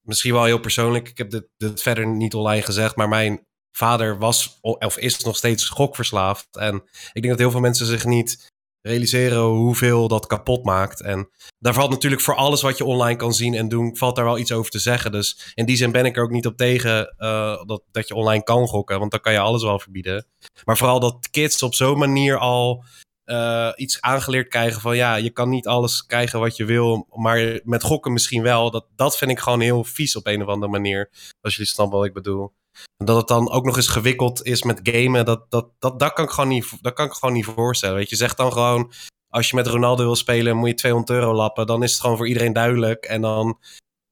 misschien 0.00 0.32
wel 0.32 0.44
heel 0.44 0.60
persoonlijk. 0.60 1.08
Ik 1.08 1.18
heb 1.18 1.30
dit, 1.30 1.48
dit 1.56 1.82
verder 1.82 2.06
niet 2.06 2.34
online 2.34 2.62
gezegd, 2.62 2.96
maar 2.96 3.08
mijn 3.08 3.46
vader 3.76 4.18
was 4.18 4.58
of 4.60 4.96
is 4.98 5.18
nog 5.18 5.36
steeds 5.36 5.68
gokverslaafd. 5.68 6.56
En 6.56 6.74
ik 7.12 7.22
denk 7.22 7.28
dat 7.28 7.38
heel 7.38 7.50
veel 7.50 7.60
mensen 7.60 7.86
zich 7.86 8.04
niet 8.04 8.51
realiseren 8.82 9.40
hoeveel 9.40 10.08
dat 10.08 10.26
kapot 10.26 10.64
maakt. 10.64 11.02
En 11.02 11.28
daar 11.58 11.74
valt 11.74 11.90
natuurlijk 11.90 12.22
voor 12.22 12.34
alles 12.34 12.62
wat 12.62 12.78
je 12.78 12.84
online 12.84 13.16
kan 13.16 13.32
zien 13.32 13.54
en 13.54 13.68
doen, 13.68 13.96
valt 13.96 14.16
daar 14.16 14.24
wel 14.24 14.38
iets 14.38 14.52
over 14.52 14.70
te 14.70 14.78
zeggen. 14.78 15.12
Dus 15.12 15.52
in 15.54 15.66
die 15.66 15.76
zin 15.76 15.92
ben 15.92 16.04
ik 16.04 16.16
er 16.16 16.22
ook 16.22 16.30
niet 16.30 16.46
op 16.46 16.56
tegen 16.56 17.14
eh, 17.16 17.64
dat, 17.64 17.82
dat 17.90 18.08
je 18.08 18.14
online 18.14 18.42
kan 18.42 18.66
gokken, 18.66 18.98
want 18.98 19.10
dan 19.10 19.20
kan 19.20 19.32
je 19.32 19.38
alles 19.38 19.62
wel 19.62 19.78
verbieden. 19.78 20.26
Maar 20.64 20.76
vooral 20.76 21.00
dat 21.00 21.28
kids 21.30 21.62
op 21.62 21.74
zo'n 21.74 21.98
manier 21.98 22.38
al 22.38 22.84
eh, 23.24 23.70
iets 23.74 24.00
aangeleerd 24.00 24.48
krijgen 24.48 24.80
van 24.80 24.96
ja, 24.96 25.14
je 25.14 25.30
kan 25.30 25.48
niet 25.48 25.66
alles 25.66 26.06
krijgen 26.06 26.40
wat 26.40 26.56
je 26.56 26.64
wil, 26.64 27.06
maar 27.10 27.60
met 27.64 27.82
gokken 27.82 28.12
misschien 28.12 28.42
wel. 28.42 28.70
Dat, 28.70 28.86
dat 28.96 29.16
vind 29.16 29.30
ik 29.30 29.38
gewoon 29.38 29.60
heel 29.60 29.84
vies 29.84 30.16
op 30.16 30.26
een 30.26 30.42
of 30.42 30.48
andere 30.48 30.72
manier. 30.72 31.10
Als 31.40 31.56
jullie 31.56 31.70
snappen 31.70 31.98
wat 31.98 32.06
ik 32.06 32.14
bedoel. 32.14 32.52
Dat 32.96 33.16
het 33.16 33.28
dan 33.28 33.50
ook 33.50 33.64
nog 33.64 33.76
eens 33.76 33.88
gewikkeld 33.88 34.44
is 34.44 34.62
met 34.62 34.80
gamen, 34.82 35.24
dat, 35.24 35.50
dat, 35.50 35.68
dat, 35.78 35.98
dat, 35.98 36.12
kan, 36.12 36.24
ik 36.24 36.30
gewoon 36.30 36.50
niet, 36.50 36.82
dat 36.82 36.92
kan 36.92 37.06
ik 37.06 37.12
gewoon 37.12 37.34
niet 37.34 37.44
voorstellen. 37.44 37.96
Weet 37.96 38.10
je, 38.10 38.16
zeg 38.16 38.34
dan 38.34 38.52
gewoon, 38.52 38.92
als 39.28 39.50
je 39.50 39.56
met 39.56 39.66
Ronaldo 39.66 40.04
wil 40.04 40.16
spelen, 40.16 40.56
moet 40.56 40.68
je 40.68 40.74
200 40.74 41.12
euro 41.12 41.34
lappen. 41.34 41.66
Dan 41.66 41.82
is 41.82 41.92
het 41.92 42.00
gewoon 42.00 42.16
voor 42.16 42.28
iedereen 42.28 42.52
duidelijk. 42.52 43.04
En 43.04 43.20
dan 43.20 43.58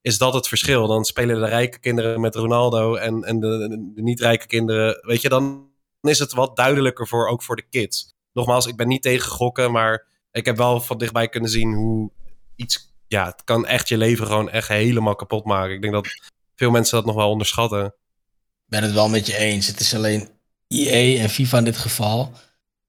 is 0.00 0.18
dat 0.18 0.34
het 0.34 0.48
verschil. 0.48 0.86
Dan 0.86 1.04
spelen 1.04 1.40
de 1.40 1.46
rijke 1.46 1.78
kinderen 1.78 2.20
met 2.20 2.34
Ronaldo 2.34 2.94
en, 2.94 3.24
en 3.24 3.40
de, 3.40 3.68
de 3.94 4.02
niet-rijke 4.02 4.46
kinderen. 4.46 4.98
Weet 5.06 5.20
je, 5.20 5.28
dan 5.28 5.70
is 6.00 6.18
het 6.18 6.32
wat 6.32 6.56
duidelijker 6.56 7.08
voor, 7.08 7.28
ook 7.28 7.42
voor 7.42 7.56
de 7.56 7.68
kids. 7.70 8.14
Nogmaals, 8.32 8.66
ik 8.66 8.76
ben 8.76 8.88
niet 8.88 9.02
tegen 9.02 9.30
gokken, 9.30 9.72
maar 9.72 10.06
ik 10.32 10.44
heb 10.44 10.56
wel 10.56 10.80
van 10.80 10.98
dichtbij 10.98 11.28
kunnen 11.28 11.50
zien 11.50 11.74
hoe 11.74 12.10
iets, 12.56 12.94
ja, 13.06 13.24
het 13.24 13.44
kan 13.44 13.66
echt 13.66 13.88
je 13.88 13.96
leven 13.96 14.26
gewoon 14.26 14.50
echt 14.50 14.68
helemaal 14.68 15.16
kapot 15.16 15.44
maken. 15.44 15.74
Ik 15.74 15.82
denk 15.82 15.92
dat 15.92 16.08
veel 16.54 16.70
mensen 16.70 16.96
dat 16.96 17.06
nog 17.06 17.14
wel 17.14 17.30
onderschatten. 17.30 17.94
Ik 18.70 18.76
ben 18.78 18.82
het 18.84 18.92
wel 18.94 19.08
met 19.08 19.26
je 19.26 19.36
eens. 19.36 19.66
Het 19.66 19.80
is 19.80 19.94
alleen 19.94 20.28
EA 20.68 21.22
en 21.22 21.30
FIFA 21.30 21.58
in 21.58 21.64
dit 21.64 21.76
geval. 21.76 22.32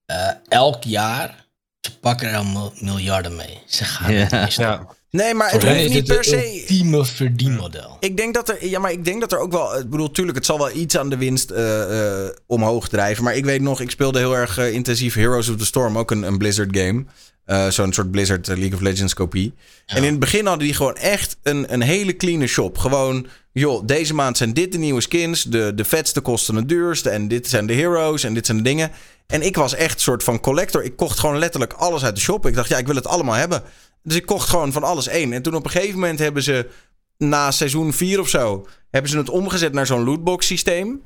eh, 0.06 0.28
elk 0.48 0.84
jaar, 0.84 1.46
ze 1.82 1.98
pakken 2.00 2.30
er 2.30 2.36
al 2.38 2.44
mil- 2.44 2.74
miljarden 2.80 3.36
mee. 3.36 3.60
Ze 3.66 3.84
gaan 3.84 4.12
het 4.14 4.54
Ja. 4.54 4.78
doen. 4.78 4.86
Nee, 5.10 5.34
maar 5.34 5.50
Voor 5.50 5.60
het 5.60 5.70
hoeft 5.70 5.82
is 5.82 5.88
niet 5.88 5.98
het 5.98 6.08
per 6.08 6.18
een 6.18 6.24
se... 6.24 6.60
ultieme 6.62 7.06
verdienmodel. 7.06 7.98
Ik 8.00 8.18
denk 8.18 8.34
dat 8.34 8.50
er, 8.50 8.68
ja, 8.68 8.80
maar 8.80 8.92
ik 8.92 9.06
denk 9.06 9.22
dat 9.22 9.32
er 9.32 9.40
ook 9.40 9.52
wel, 9.52 9.78
ik 9.80 9.90
bedoel, 9.90 10.12
tuurlijk, 10.12 10.38
het 10.38 10.46
zal 10.46 10.58
wel 10.58 10.72
iets 10.72 10.98
aan 10.98 11.10
de 11.10 11.18
winst 11.18 11.50
eh, 11.52 12.24
eh, 12.26 12.30
omhoog 12.48 12.88
drijven. 12.90 13.24
Maar 13.24 13.36
ik 13.36 13.46
weet 13.46 13.62
nog, 13.62 13.80
ik 13.82 13.92
speelde 13.92 14.20
heel 14.20 14.36
erg 14.38 14.58
intensief 14.58 15.14
Heroes 15.14 15.50
of 15.50 15.58
the 15.58 15.66
Storm, 15.66 15.98
ook 15.98 16.12
een, 16.12 16.24
een 16.24 16.38
Blizzard 16.38 16.78
game. 16.78 17.06
Eh, 17.46 17.68
Zo'n 17.70 17.94
soort 17.94 18.12
Blizzard 18.12 18.48
League 18.48 18.74
of 18.74 18.80
Legends 18.80 19.14
kopie. 19.14 19.54
En 19.86 19.98
in 20.04 20.12
het 20.12 20.20
begin 20.20 20.46
hadden 20.46 20.66
die 20.66 20.76
gewoon 20.76 20.96
echt 20.96 21.38
een, 21.44 21.74
een 21.74 21.82
hele 21.82 22.16
clean 22.16 22.48
shop. 22.48 22.78
Gewoon, 22.78 23.28
joh, 23.54 23.86
deze 23.86 24.14
maand 24.14 24.38
zijn 24.38 24.54
dit 24.54 24.72
de 24.72 24.78
nieuwe 24.78 25.02
skins. 25.02 25.44
De, 25.44 25.72
de 25.76 25.86
vetste 25.86 26.22
kosten 26.22 26.56
het 26.56 26.70
duurste. 26.70 27.10
En 27.10 27.28
dit 27.28 27.48
zijn 27.48 27.66
de 27.66 27.74
heroes 27.74 28.24
en 28.24 28.34
dit 28.34 28.46
zijn 28.46 28.58
de 28.58 28.64
dingen. 28.64 28.92
En 29.28 29.42
ik 29.42 29.56
was 29.56 29.76
echt 29.76 30.00
soort 30.00 30.24
van 30.24 30.40
collector. 30.40 30.84
Ik 30.84 30.96
kocht 30.96 31.20
gewoon 31.20 31.38
letterlijk 31.38 31.74
alles 31.74 32.04
uit 32.04 32.16
de 32.16 32.22
shop. 32.22 32.46
Ik 32.46 32.56
dacht, 32.56 32.70
ja, 32.70 32.78
ik 32.78 32.88
wil 32.88 32.96
het 32.96 33.08
allemaal 33.08 33.36
hebben. 33.36 33.64
Dus 34.04 34.16
ik 34.16 34.26
kocht 34.26 34.50
gewoon 34.50 34.72
van 34.72 34.84
alles 34.84 35.08
één. 35.08 35.34
En 35.34 35.42
toen 35.42 35.56
op 35.56 35.66
een 35.66 35.72
gegeven 35.72 36.00
moment 36.00 36.20
hebben 36.20 36.44
ze 36.44 36.70
na 37.18 37.52
seizoen 37.52 37.94
4 37.94 38.20
of 38.20 38.30
zo, 38.30 38.66
hebben 38.92 39.12
ze 39.12 39.18
het 39.18 39.30
omgezet 39.30 39.74
naar 39.74 39.86
zo'n 39.86 40.04
lootbox 40.04 40.48
systeem. 40.48 41.02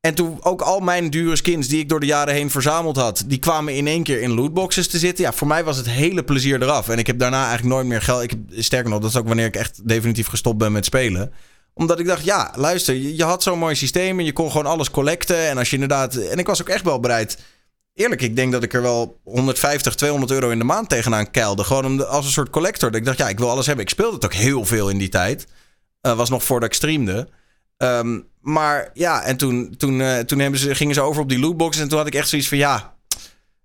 En 0.00 0.14
toen 0.14 0.44
ook 0.44 0.62
al 0.62 0.80
mijn 0.80 1.10
dure 1.10 1.36
skins 1.36 1.68
die 1.68 1.78
ik 1.78 1.88
door 1.88 2.00
de 2.00 2.06
jaren 2.06 2.34
heen 2.34 2.50
verzameld 2.50 2.96
had, 2.96 3.24
die 3.26 3.38
kwamen 3.38 3.74
in 3.74 3.86
één 3.86 4.02
keer 4.02 4.20
in 4.20 4.32
lootboxes 4.34 4.88
te 4.88 4.98
zitten. 4.98 5.24
Ja, 5.24 5.32
voor 5.32 5.46
mij 5.46 5.64
was 5.64 5.76
het 5.76 5.88
hele 5.88 6.24
plezier 6.24 6.62
eraf. 6.62 6.88
En 6.88 6.98
ik 6.98 7.06
heb 7.06 7.18
daarna 7.18 7.46
eigenlijk 7.46 7.74
nooit 7.74 7.86
meer 7.86 8.02
geld. 8.02 8.22
Ik 8.22 8.34
sterker 8.50 8.90
nog, 8.90 9.00
dat 9.00 9.10
is 9.10 9.16
ook 9.16 9.26
wanneer 9.26 9.46
ik 9.46 9.56
echt 9.56 9.88
definitief 9.88 10.26
gestopt 10.26 10.58
ben 10.58 10.72
met 10.72 10.84
spelen. 10.84 11.32
Omdat 11.74 11.98
ik 11.98 12.06
dacht, 12.06 12.24
ja, 12.24 12.52
luister, 12.56 12.94
je, 12.94 13.16
je 13.16 13.24
had 13.24 13.42
zo'n 13.42 13.58
mooi 13.58 13.74
systeem 13.74 14.18
en 14.18 14.24
je 14.24 14.32
kon 14.32 14.50
gewoon 14.50 14.66
alles 14.66 14.90
collecten. 14.90 15.48
En 15.48 15.58
als 15.58 15.68
je 15.68 15.74
inderdaad. 15.74 16.14
En 16.14 16.38
ik 16.38 16.46
was 16.46 16.60
ook 16.60 16.68
echt 16.68 16.84
wel 16.84 17.00
bereid. 17.00 17.38
Eerlijk, 17.94 18.22
ik 18.22 18.36
denk 18.36 18.52
dat 18.52 18.62
ik 18.62 18.74
er 18.74 18.82
wel 18.82 19.20
150, 19.24 19.94
200 19.94 20.32
euro 20.32 20.50
in 20.50 20.58
de 20.58 20.64
maand 20.64 20.88
tegenaan 20.88 21.30
keilde. 21.30 21.64
Gewoon 21.64 21.84
om 21.84 21.96
de- 21.96 22.06
als 22.06 22.24
een 22.26 22.32
soort 22.32 22.50
collector. 22.50 22.90
Dat 22.90 23.00
ik 23.00 23.06
dacht, 23.06 23.18
ja, 23.18 23.28
ik 23.28 23.38
wil 23.38 23.50
alles 23.50 23.66
hebben. 23.66 23.84
Ik 23.84 23.90
speelde 23.90 24.14
het 24.14 24.24
ook 24.24 24.34
heel 24.34 24.64
veel 24.64 24.88
in 24.88 24.98
die 24.98 25.08
tijd. 25.08 25.46
Eh, 26.00 26.16
was 26.16 26.30
nog 26.30 26.44
voordat 26.44 26.68
ik 26.68 26.74
streamde. 26.74 27.28
Ehm, 27.76 28.20
maar 28.40 28.90
ja, 28.94 29.22
en 29.22 29.36
toen, 29.36 29.74
toen, 29.76 30.00
eh, 30.00 30.18
toen 30.18 30.38
hebben 30.38 30.60
ze, 30.60 30.74
gingen 30.74 30.94
ze 30.94 31.00
over 31.00 31.22
op 31.22 31.28
die 31.28 31.38
lootboxes. 31.38 31.82
En 31.82 31.88
toen 31.88 31.98
had 31.98 32.06
ik 32.06 32.14
echt 32.14 32.28
zoiets 32.28 32.48
van, 32.48 32.58
ja, 32.58 32.94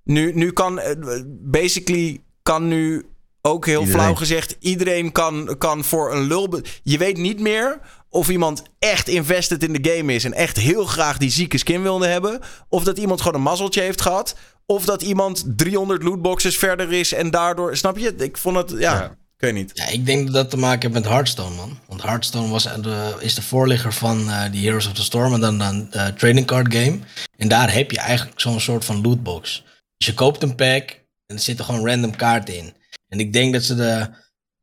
nu, 0.04 0.34
nu 0.34 0.52
kan, 0.52 0.80
eh, 0.80 0.96
basically 1.28 2.22
kan 2.44 2.68
nu 2.68 3.06
ook 3.42 3.66
heel 3.66 3.80
Iedereen. 3.80 4.02
flauw 4.02 4.16
gezegd, 4.16 4.56
iedereen 4.60 5.12
kan, 5.12 5.56
kan 5.58 5.84
voor 5.84 6.14
een 6.14 6.22
lul... 6.28 6.62
Je 6.84 6.98
weet 6.98 7.18
niet 7.18 7.40
meer 7.40 7.80
of 8.10 8.30
iemand 8.30 8.64
echt 8.80 9.08
invested 9.08 9.64
in 9.64 9.74
de 9.74 9.90
game 9.92 10.14
is 10.14 10.24
en 10.24 10.34
echt 10.34 10.58
heel 10.58 10.86
graag 10.86 11.18
die 11.18 11.30
zieke 11.30 11.58
skin 11.58 11.82
wilde 11.82 12.08
hebben. 12.08 12.40
Of 12.70 12.84
dat 12.84 12.98
iemand 12.98 13.22
gewoon 13.22 13.36
een 13.36 13.42
mazzeltje 13.42 13.82
heeft 13.82 14.02
gehad. 14.02 14.36
Of 14.66 14.86
dat 14.86 15.02
iemand 15.02 15.44
300 15.56 16.04
lootboxes 16.04 16.58
verder 16.58 16.94
is 16.94 17.14
en 17.14 17.32
daardoor. 17.32 17.78
Snap 17.78 17.98
je? 17.98 18.16
Ik 18.16 18.38
vond 18.38 18.56
het. 18.56 18.74
Ja, 18.80 19.04
ik 19.38 19.44
weet 19.44 19.54
niet. 19.54 19.72
Ja, 19.74 19.88
ik 19.88 20.06
denk 20.06 20.26
dat 20.26 20.34
dat 20.34 20.50
te 20.50 20.58
maken 20.58 20.82
heeft 20.82 20.94
met 20.94 21.12
Hearthstone, 21.12 21.56
man. 21.56 21.80
Want 21.88 22.02
Hearthstone 22.02 22.48
was 22.48 22.64
de, 22.64 23.16
is 23.20 23.36
de 23.36 23.42
voorligger 23.42 23.94
van 23.94 24.30
eh, 24.30 24.52
die 24.52 24.66
Heroes 24.66 24.88
of 24.88 24.94
the 24.94 25.04
Storm 25.04 25.34
en 25.34 25.40
dan 25.40 25.60
een 25.60 25.90
uh, 25.96 26.08
trading 26.08 26.46
card 26.46 26.74
game. 26.74 27.00
En 27.38 27.48
daar 27.48 27.74
heb 27.74 27.92
je 27.92 28.00
eigenlijk 28.00 28.40
zo'n 28.40 28.60
soort 28.60 28.86
van 28.86 29.02
lootbox. 29.02 29.64
Dus 29.98 30.08
je 30.08 30.14
koopt 30.14 30.44
een 30.44 30.56
pack 30.56 30.90
en 31.26 31.36
er 31.36 31.40
zitten 31.40 31.66
gewoon 31.66 31.88
random 31.88 32.16
kaarten 32.16 32.58
in. 32.58 32.74
En 33.08 33.20
ik 33.20 33.34
denk 33.34 33.54
dat 33.54 33.64
ze 33.64 33.76
de, 33.76 34.08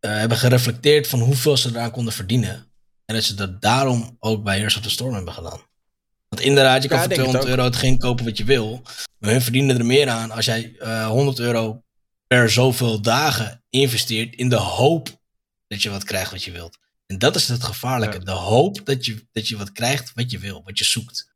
uh, 0.01 0.11
hebben 0.11 0.39
gereflecteerd 0.39 1.07
van 1.07 1.21
hoeveel 1.21 1.57
ze 1.57 1.69
eraan 1.69 1.91
konden 1.91 2.13
verdienen. 2.13 2.67
En 3.05 3.15
dat 3.15 3.25
ze 3.25 3.35
dat 3.35 3.63
daarom 3.63 4.17
ook 4.21 4.45
bij 4.45 4.55
Heroes 4.55 4.77
of 4.77 4.83
the 4.83 4.91
Storm 4.91 5.15
hebben 5.15 5.33
gedaan. 5.33 5.61
Want 6.29 6.47
inderdaad, 6.47 6.83
je 6.83 6.89
kan 6.89 6.99
Ja, 6.99 7.05
voor 7.05 7.13
ik 7.13 7.19
denk 7.19 7.33
het 7.33 7.41
200 7.41 7.59
euro 7.59 7.65
hetgeen 7.65 7.99
kopen 7.99 8.25
wat 8.25 8.37
je 8.39 8.45
wil. 8.45 8.83
Maar 9.19 9.31
hun 9.31 9.43
verdienen 9.43 9.79
er 9.79 9.87
meer 9.87 10.09
aan 10.09 10.31
als 10.31 10.45
jij 10.45 10.75
eh 10.79 11.07
100 11.07 11.39
euro 11.39 11.83
per 12.27 12.51
zoveel 12.51 13.01
dagen 13.01 13.63
investeert 13.71 14.35
in 14.35 14.49
de 14.49 14.57
hoop 14.57 15.09
dat 15.67 15.83
je 15.83 15.91
wat 15.91 16.05
krijgt 16.05 16.31
wat 16.31 16.45
je 16.45 16.51
wilt. 16.51 16.79
En 17.07 17.19
dat 17.19 17.37
is 17.37 17.49
het 17.49 17.65
gevaarlijke. 17.65 18.25
De 18.25 18.31
hoop 18.31 18.81
dat 18.85 19.07
je, 19.07 19.27
dat 19.33 19.49
je 19.49 19.57
wat 19.57 19.73
krijgt 19.73 20.13
wat 20.15 20.31
je 20.31 20.39
wil, 20.39 20.63
wat 20.65 20.79
je 20.79 20.85
zoekt. 20.85 21.33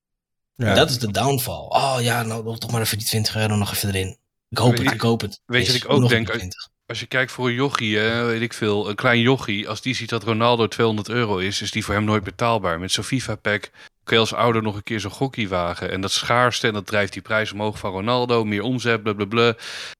Ja. 0.55 0.75
Dat 0.75 0.91
is 0.91 0.99
de 0.99 1.11
downfall. 1.11 1.67
Oh 1.69 1.97
ja, 2.01 2.23
nou 2.23 2.59
toch 2.59 2.71
maar 2.71 2.81
even 2.81 2.99
die 2.99 3.07
20 3.07 3.37
euro 3.37 3.57
nog 3.57 3.73
even 3.73 3.89
erin. 3.89 4.19
Ik 4.49 4.59
hoop 4.59 4.77
Weet 4.77 4.85
het, 4.85 4.95
ik 4.95 5.01
hoop 5.01 5.21
het. 5.21 5.41
Weet 5.47 5.67
je 5.67 5.73
wat 5.73 5.83
ik 5.83 5.91
ook 5.91 6.09
denk? 6.09 6.55
Als- 6.89 7.01
je 7.01 7.07
kijkt 7.07 7.33
voor 7.33 7.47
een 7.49 7.55
jochie, 7.55 7.99
weet 8.01 8.41
ik 8.41 8.53
veel, 8.53 8.89
een 8.89 8.95
klein 8.95 9.21
jochie. 9.21 9.69
Als 9.69 9.81
die 9.81 9.95
ziet 9.95 10.09
dat 10.09 10.23
Ronaldo 10.25 10.67
200 10.69 11.09
euro 11.09 11.37
is, 11.39 11.63
is 11.63 11.71
die 11.71 11.85
voor 11.85 11.95
hem 11.95 12.05
nooit 12.05 12.25
betaalbaar. 12.25 12.81
Met 12.81 12.93
zo'n 12.93 13.05
FIFA-pack 13.05 13.71
kun 14.05 14.15
je 14.17 14.23
als 14.23 14.35
ouder 14.35 14.63
nog 14.63 14.77
een 14.77 14.83
keer 14.83 15.01
zo'n 15.01 15.11
gokkie 15.11 15.49
wagen. 15.49 15.91
En 15.91 16.01
dat 16.01 16.13
schaarste 16.13 16.67
en 16.67 16.73
dat 16.73 16.87
drijft 16.87 17.13
die 17.13 17.23
prijs 17.23 17.53
omhoog 17.53 17.79
van 17.79 17.91
Ronaldo. 17.91 18.45
Meer 18.45 18.63
omzet, 18.63 19.03
blablabla. 19.03 19.55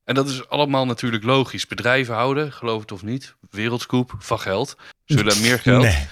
En 0.05 0.15
dat 0.15 0.29
is 0.29 0.49
allemaal 0.49 0.87
natuurlijk 0.87 1.25
logisch. 1.25 1.67
Bedrijven 1.67 2.15
houden, 2.15 2.53
geloof 2.53 2.81
het 2.81 2.93
of 2.93 3.03
niet, 3.03 3.35
wereldscoop 3.51 4.15
van 4.19 4.41
geld. 4.41 4.77
Zullen 5.05 5.41
meer 5.41 5.59
geld. 5.59 5.83
Nee. 5.83 6.09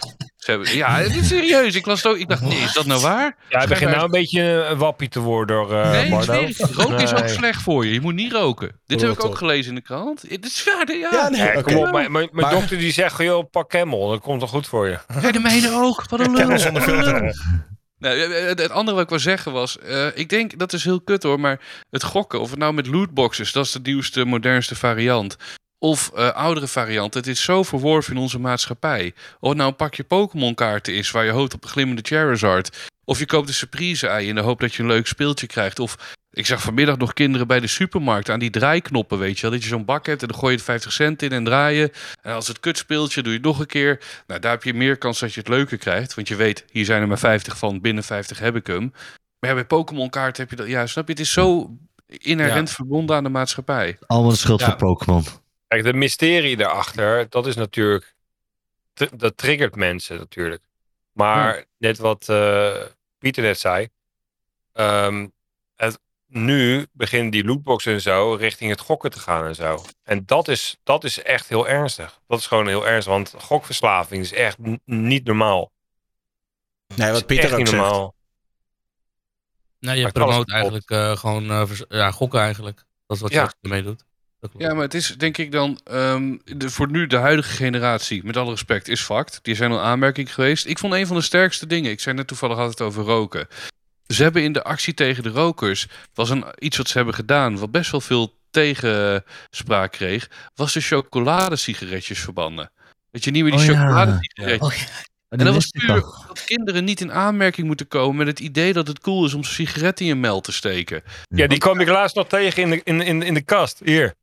Ze 0.47 0.53
hebben, 0.53 0.77
ja, 0.77 1.03
dit 1.03 1.15
is 1.17 1.29
serieus. 1.29 1.75
Ik 1.75 1.87
las 1.87 2.03
het 2.03 2.13
ook. 2.13 2.19
Ik 2.19 2.29
dacht, 2.29 2.41
nee, 2.41 2.59
is 2.59 2.73
dat 2.73 2.87
nou 2.87 3.01
waar? 3.01 3.37
Ja, 3.49 3.59
het 3.61 3.69
begint 3.69 3.91
nou 3.91 4.05
een 4.05 4.11
beetje 4.11 4.43
een 4.43 4.79
wappie 4.79 5.09
te 5.09 5.21
worden 5.21 5.57
door 5.57 5.73
uh, 5.73 5.91
Nee, 5.91 6.11
Bardo. 6.11 6.33
ik 6.33 6.55
zweer 6.55 6.67
het. 6.69 6.77
roken 6.77 6.99
is 7.01 7.13
ook 7.13 7.19
Nee. 7.21 7.29
slecht 7.29 7.63
voor 7.63 7.87
je. 7.87 7.93
Je 7.93 8.01
moet 8.01 8.15
niet 8.15 8.33
roken. 8.33 8.81
Dit 8.87 9.01
heb 9.01 9.11
ik 9.11 9.25
ook 9.25 9.37
gelezen 9.39 9.69
in 9.69 9.75
de 9.75 9.81
krant. 9.81 10.29
Dit 10.29 10.45
is 10.45 10.61
verder, 10.61 10.97
ja. 10.99 11.09
Ja, 11.13 11.29
nee, 11.29 11.41
Ja, 11.41 11.63
kom 11.63 11.77
op, 11.77 11.91
mijn, 11.93 12.13
mijn, 12.13 12.29
Maar- 12.33 12.51
dokter 12.51 12.79
die 12.79 12.93
zegt, 12.93 13.19
joh, 13.23 13.51
pak 13.51 13.69
Camel, 13.69 14.09
dat 14.11 14.21
komt 14.21 14.41
toch 14.41 14.51
goed 14.51 14.67
voor 14.67 14.87
je. 14.89 14.99
Ja, 15.23 15.33
de 15.33 15.39
mijne 15.41 15.71
ook. 15.73 16.05
Wat 16.09 16.21
een 16.21 16.33
lul. 16.37 16.59
zonder 16.59 16.73
Wat 16.73 16.89
een 16.89 16.95
filter. 16.95 17.23
lul. 17.23 17.33
Nou, 17.99 18.19
eh, 18.19 18.47
het 18.49 18.59
het 18.59 18.71
andere 18.71 18.95
wat 18.97 19.05
ik 19.05 19.11
wil 19.11 19.19
zeggen 19.19 19.53
was, 19.53 19.79
eh, 19.79 20.07
ik 20.15 20.29
denk 20.29 20.59
dat 20.59 20.73
is 20.73 20.85
heel 20.85 21.01
kut 21.01 21.23
hoor, 21.23 21.41
maar 21.41 21.61
het 21.91 22.03
gokken, 22.03 22.41
of 22.41 22.51
het 22.51 22.59
nou 22.59 22.73
met 22.73 22.87
lootboxes, 22.87 23.53
dat 23.53 23.65
is 23.65 23.73
de 23.73 23.81
nieuwste, 23.83 24.25
modernste 24.25 24.75
variant, 24.75 25.37
of 25.87 26.11
eh, 26.15 26.31
oudere 26.31 26.67
variant, 26.67 27.15
het 27.15 27.27
is 27.27 27.43
zo 27.43 27.63
verworven 27.63 28.15
in 28.15 28.21
onze 28.21 28.39
maatschappij. 28.39 29.15
Of 29.41 29.49
het 29.49 29.59
nou 29.59 29.71
een 29.71 29.77
pakje 29.77 30.05
Pokémon 30.05 30.55
kaarten 30.55 30.95
is 30.95 31.11
waar 31.11 31.25
je 31.25 31.31
hoopt 31.31 31.55
op 31.55 31.63
een 31.65 31.71
glimmende 31.71 32.03
Charizard, 32.05 32.91
of 33.05 33.19
je 33.19 33.27
koopt 33.27 33.49
een 33.49 33.55
surprise 33.55 34.07
ei 34.07 34.29
in 34.29 34.35
de 34.35 34.41
hoop 34.41 34.61
dat 34.61 34.75
je 34.75 34.83
een 34.83 34.89
leuk 34.89 35.07
speeltje 35.07 35.47
krijgt, 35.47 35.79
of 35.79 36.15
ik 36.31 36.47
zag 36.47 36.63
vanmiddag 36.63 36.97
nog 36.97 37.13
kinderen 37.13 37.47
bij 37.47 37.61
de 37.61 37.67
supermarkt 37.67 38.31
aan 38.31 38.39
die 38.39 38.51
draaiknoppen, 38.51 39.19
weet 39.19 39.37
je 39.37 39.43
wel, 39.43 39.51
dat 39.51 39.63
je 39.63 39.69
zo'n 39.69 39.85
bak 39.85 40.07
hebt 40.07 40.23
en 40.23 40.29
dan 40.29 40.39
gooi 40.39 40.53
je 40.53 40.59
er 40.59 40.65
50 40.65 40.93
cent 40.93 41.23
in 41.23 41.33
en 41.33 41.45
draaien. 41.45 41.91
En 42.23 42.35
als 42.35 42.49
het 42.49 42.61
kut 42.61 42.79
speeltje 42.79 43.23
doe 43.23 43.33
je 43.33 43.39
het 43.39 43.47
nog 43.47 43.59
een 43.59 43.67
keer. 43.67 44.01
Nou, 44.27 44.41
daar 44.41 44.51
heb 44.53 44.63
je 44.63 44.75
meer 44.75 44.99
kans 44.99 45.19
dat 45.19 45.35
je 45.35 45.41
het 45.41 45.49
leuker 45.49 45.79
krijgt. 45.79 46.15
Want 46.15 46.29
je 46.29 46.37
weet, 46.37 46.65
hier 46.71 46.85
zijn 46.85 47.03
er 47.03 47.09
maar 47.09 47.19
50 47.19 47.59
van, 47.59 47.81
binnen 47.81 48.05
50 48.05 48.39
heb 48.39 48.57
ik 48.57 48.67
hem. 48.67 48.93
Maar 49.41 49.51
ja, 49.51 49.55
bij 49.55 49.67
Pokémon 49.67 50.11
kaart 50.11 50.37
heb 50.37 50.51
je 50.51 50.57
dat. 50.57 50.67
Ja, 50.67 50.87
snap 50.87 51.07
je? 51.07 51.13
Het 51.13 51.21
is 51.21 51.33
zo 51.33 51.71
inherent 52.07 52.71
verbonden 52.71 53.17
aan 53.17 53.25
de 53.25 53.29
maatschappij. 53.31 53.97
Allemaal 54.07 54.31
de 54.31 54.37
schuld 54.37 54.61
Ja. 54.61 54.67
van 54.67 54.77
Pokémon. 54.77 55.25
Kijk, 55.69 55.83
de 55.85 55.93
mysterie 55.93 56.57
daarachter, 56.57 57.29
dat 57.29 57.47
is 57.47 57.57
natuurlijk, 57.57 58.15
dat 59.17 59.37
triggert 59.37 59.75
mensen 59.77 60.19
natuurlijk. 60.19 60.63
Maar 61.13 61.65
net 61.79 61.99
wat 61.99 62.29
eh, 62.29 62.83
Pieter 63.19 63.43
net 63.43 63.59
zei, 63.59 63.89
ehm, 64.73 65.29
het, 65.75 65.99
nu 66.27 66.87
beginnen 66.93 67.31
die 67.31 67.45
lootboxen 67.45 67.93
en 67.93 68.01
zo 68.01 68.35
richting 68.35 68.71
het 68.71 68.81
gokken 68.81 69.11
te 69.11 69.19
gaan 69.19 69.45
en 69.45 69.55
zo. 69.55 69.85
En 70.03 70.23
dat 70.27 70.49
is, 70.49 70.77
dat 70.83 71.05
is 71.05 71.23
echt 71.23 71.49
heel 71.49 71.69
ernstig. 71.69 72.21
Dat 72.27 72.39
is 72.39 72.47
gewoon 72.47 72.67
heel 72.69 72.87
ernstig, 72.87 73.13
want 73.13 73.35
gokverslaving 73.39 74.23
is 74.23 74.33
echt 74.33 74.57
niet 74.85 75.25
normaal. 75.25 75.73
Nee, 76.97 77.13
wat 77.13 77.27
Pieter 77.27 77.53
ook 77.53 77.59
niet 77.59 77.69
zegt. 77.69 77.83
normaal. 77.83 78.15
Nou, 79.79 79.99
je 79.99 80.13
promoot 80.13 80.51
eigenlijk 80.51 80.91
eh, 80.91 81.17
gewoon 81.17 81.51
eh, 81.51 81.71
ja, 81.89 82.11
gokken 82.11 82.41
eigenlijk. 82.41 82.85
Dat 83.07 83.17
is 83.17 83.23
wat 83.23 83.33
Ja. 83.33 83.43
je 83.43 83.51
ermee 83.61 83.83
doet. 83.83 84.05
Dat. 84.41 84.51
Ja, 84.59 84.75
maar 84.75 84.83
het 84.83 84.95
is 84.95 85.15
denk 85.17 85.39
ik 85.39 85.53
dan 85.53 85.81
ehm, 85.85 86.37
de, 86.45 86.71
voor 86.71 86.91
nu 86.91 87.07
de 87.07 87.17
huidige 87.17 87.53
generatie, 87.53 88.25
met 88.25 88.37
alle 88.37 88.51
respect, 88.51 88.89
is 88.89 89.01
fact. 89.01 89.39
Die 89.43 89.55
zijn 89.55 89.71
al 89.71 89.81
aanmerking 89.81 90.35
geweest. 90.35 90.67
Ik 90.67 90.79
vond 90.79 90.93
een 90.93 91.07
van 91.07 91.17
de 91.17 91.23
sterkste 91.23 91.67
dingen, 91.67 91.91
ik 91.91 92.01
zei 92.01 92.17
net 92.17 92.27
toevallig 92.27 92.59
altijd 92.59 92.81
over 92.81 93.05
roken. 93.05 93.49
Ze 94.07 94.23
hebben 94.23 94.43
in 94.43 94.53
de 94.53 94.63
actie 94.63 94.95
tegen 94.95 95.23
de 95.23 95.29
rokers, 95.29 95.87
was 96.15 96.31
een, 96.31 96.45
iets 96.59 96.77
wat 96.77 96.89
ze 96.89 96.97
hebben 96.97 97.15
gedaan, 97.15 97.59
wat 97.59 97.71
best 97.71 97.91
wel 97.91 98.01
veel 98.01 98.39
tegenspraak 98.51 99.93
kreeg, 99.93 100.31
was 100.55 100.73
de 100.73 100.81
chocoladesigaretjes 100.81 102.21
verbannen. 102.21 102.71
Weet 103.11 103.25
je 103.25 103.31
niet 103.31 103.43
meer 103.43 103.53
die 103.53 103.61
Oh 103.61 103.67
ja. 103.67 103.81
chocoladesigaretjes. 103.81 104.69
Oh, 104.69 104.75
ja. 104.75 105.05
En 105.29 105.39
dat 105.39 105.47
dat 105.47 105.55
was 105.55 105.67
puur 105.67 106.01
dat 106.27 106.45
kinderen 106.45 106.85
niet 106.85 107.01
in 107.01 107.13
aanmerking 107.13 107.67
moeten 107.67 107.89
komen 107.89 108.17
met 108.17 108.27
het 108.27 108.41
idee 108.41 108.73
dat 108.73 108.87
het 108.87 109.01
cool 109.01 109.25
is 109.25 109.35
om 109.35 109.45
zo'n 109.45 109.53
sigaret 109.53 110.01
in 110.01 110.07
je 110.07 110.15
mel 110.15 110.41
te 110.41 110.53
steken. 110.53 111.03
Ja, 111.29 111.47
die 111.47 111.59
kwam 111.59 111.81
ik 111.81 111.89
laatst 111.89 112.17
nog 112.17 112.29
tegen 112.29 112.63
in 112.63 112.71
de, 112.71 112.81
in, 112.85 113.01
in, 113.01 113.23
in 113.23 113.35
de 113.35 113.43
kast. 113.45 113.81
Hier. 113.85 114.15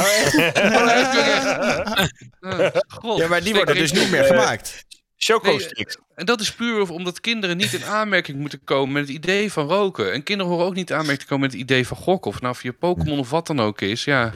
God, 2.89 3.19
Ja, 3.19 3.29
maar 3.29 3.43
die 3.43 3.55
worden 3.55 3.75
er 3.75 3.81
dus 3.81 3.93
niet 3.93 4.11
meer 4.11 4.25
gemaakt. 4.25 4.85
Choco 5.17 5.49
Nee, 5.51 5.61
sticks. 5.61 5.97
En 6.15 6.27
dat 6.27 6.41
is 6.41 6.53
puur 6.55 6.91
omdat 6.91 7.21
kinderen 7.21 7.57
niet 7.57 7.73
in 7.73 7.85
aanmerking 7.85 8.39
moeten 8.39 8.65
komen 8.65 8.93
met 8.93 9.03
het 9.03 9.17
idee 9.17 9.53
van 9.53 9.69
roken. 9.69 10.13
En 10.13 10.23
kinderen 10.23 10.53
horen 10.53 10.67
ook 10.67 10.75
niet 10.75 10.91
in 10.91 10.97
aanmerking 10.97 11.21
te 11.23 11.27
komen 11.27 11.45
met 11.45 11.53
het 11.53 11.61
idee 11.63 11.87
van 11.87 11.97
gokken. 11.97 12.31
Of 12.31 12.41
nou 12.41 12.55
via 12.57 12.73
Pokémon 12.73 13.19
of 13.19 13.31
wat 13.31 13.47
dan 13.47 13.61
ook 13.61 13.81
is. 13.81 14.05
Ja. 14.05 14.33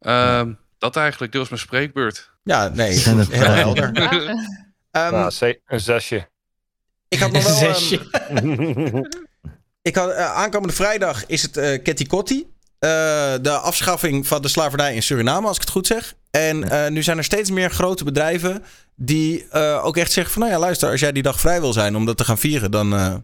Ehm, 0.00 0.52
dat 0.78 0.96
eigenlijk, 0.96 1.32
dit 1.32 1.40
was 1.40 1.50
mijn 1.50 1.60
spreekbeurt. 1.62 2.30
Ja, 2.44 2.68
nee, 2.68 2.92
heel 2.98 3.50
helder. 3.50 3.92
Ehm, 4.90 5.12
Nou, 5.12 5.30
ze- 5.30 5.60
een 5.66 5.80
zesje. 5.80 6.28
ik 7.08 7.18
had 7.18 7.32
nog 7.32 7.44
wel... 7.48 7.54
Zesje. 7.74 8.00
ik 9.82 9.94
had, 9.96 10.10
eh, 10.10 10.32
aankomende 10.34 10.74
vrijdag 10.74 11.26
is 11.26 11.42
het 11.42 11.56
eh 11.56 11.82
Ketty 11.82 12.06
Kotti. 12.06 12.51
Eh, 12.82 13.34
de 13.40 13.50
afschaffing 13.50 14.26
van 14.26 14.42
de 14.42 14.48
slavernij 14.48 14.94
in 14.94 15.02
Suriname, 15.02 15.46
als 15.46 15.56
ik 15.56 15.62
het 15.62 15.70
goed 15.70 15.86
zeg. 15.86 16.14
En 16.30 16.70
eh, 16.70 16.90
nu 16.90 17.02
zijn 17.02 17.18
er 17.18 17.24
steeds 17.24 17.50
meer 17.50 17.70
grote 17.70 18.04
bedrijven 18.04 18.64
die 18.96 19.48
eh, 19.48 19.84
ook 19.84 19.96
echt 19.96 20.12
zeggen 20.12 20.32
van... 20.32 20.42
nou 20.42 20.54
ja, 20.54 20.60
luister, 20.60 20.90
als 20.90 21.00
jij 21.00 21.12
die 21.12 21.22
dag 21.22 21.40
vrij 21.40 21.60
wil 21.60 21.72
zijn 21.72 21.96
om 21.96 22.04
dat 22.04 22.16
te 22.16 22.24
gaan 22.24 22.38
vieren, 22.38 22.70
dan 22.70 22.94
eh, 22.94 23.14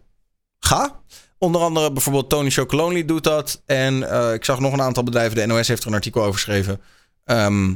ga. 0.59 1.03
Onder 1.39 1.61
andere 1.61 1.93
bijvoorbeeld 1.93 2.29
Tony 2.29 2.51
Chocolonely 2.51 3.05
doet 3.05 3.25
dat. 3.25 3.63
En 3.67 4.11
eh, 4.11 4.33
ik 4.33 4.45
zag 4.45 4.61
nog 4.61 4.73
een 4.73 4.83
aantal 4.83 5.03
bedrijven, 5.03 5.37
de 5.37 5.47
NOS 5.47 5.69
heeft 5.69 5.83
er 5.83 5.89
een 5.89 5.95
artikel 5.95 6.21
over 6.21 6.35
geschreven. 6.35 6.81
Ehm, 7.25 7.75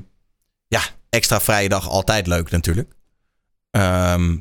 ja, 0.67 0.81
extra 1.09 1.41
vrije 1.41 1.69
dag, 1.69 1.89
altijd 1.89 2.27
leuk 2.27 2.51
natuurlijk. 2.51 2.93
Ehm, 3.71 4.37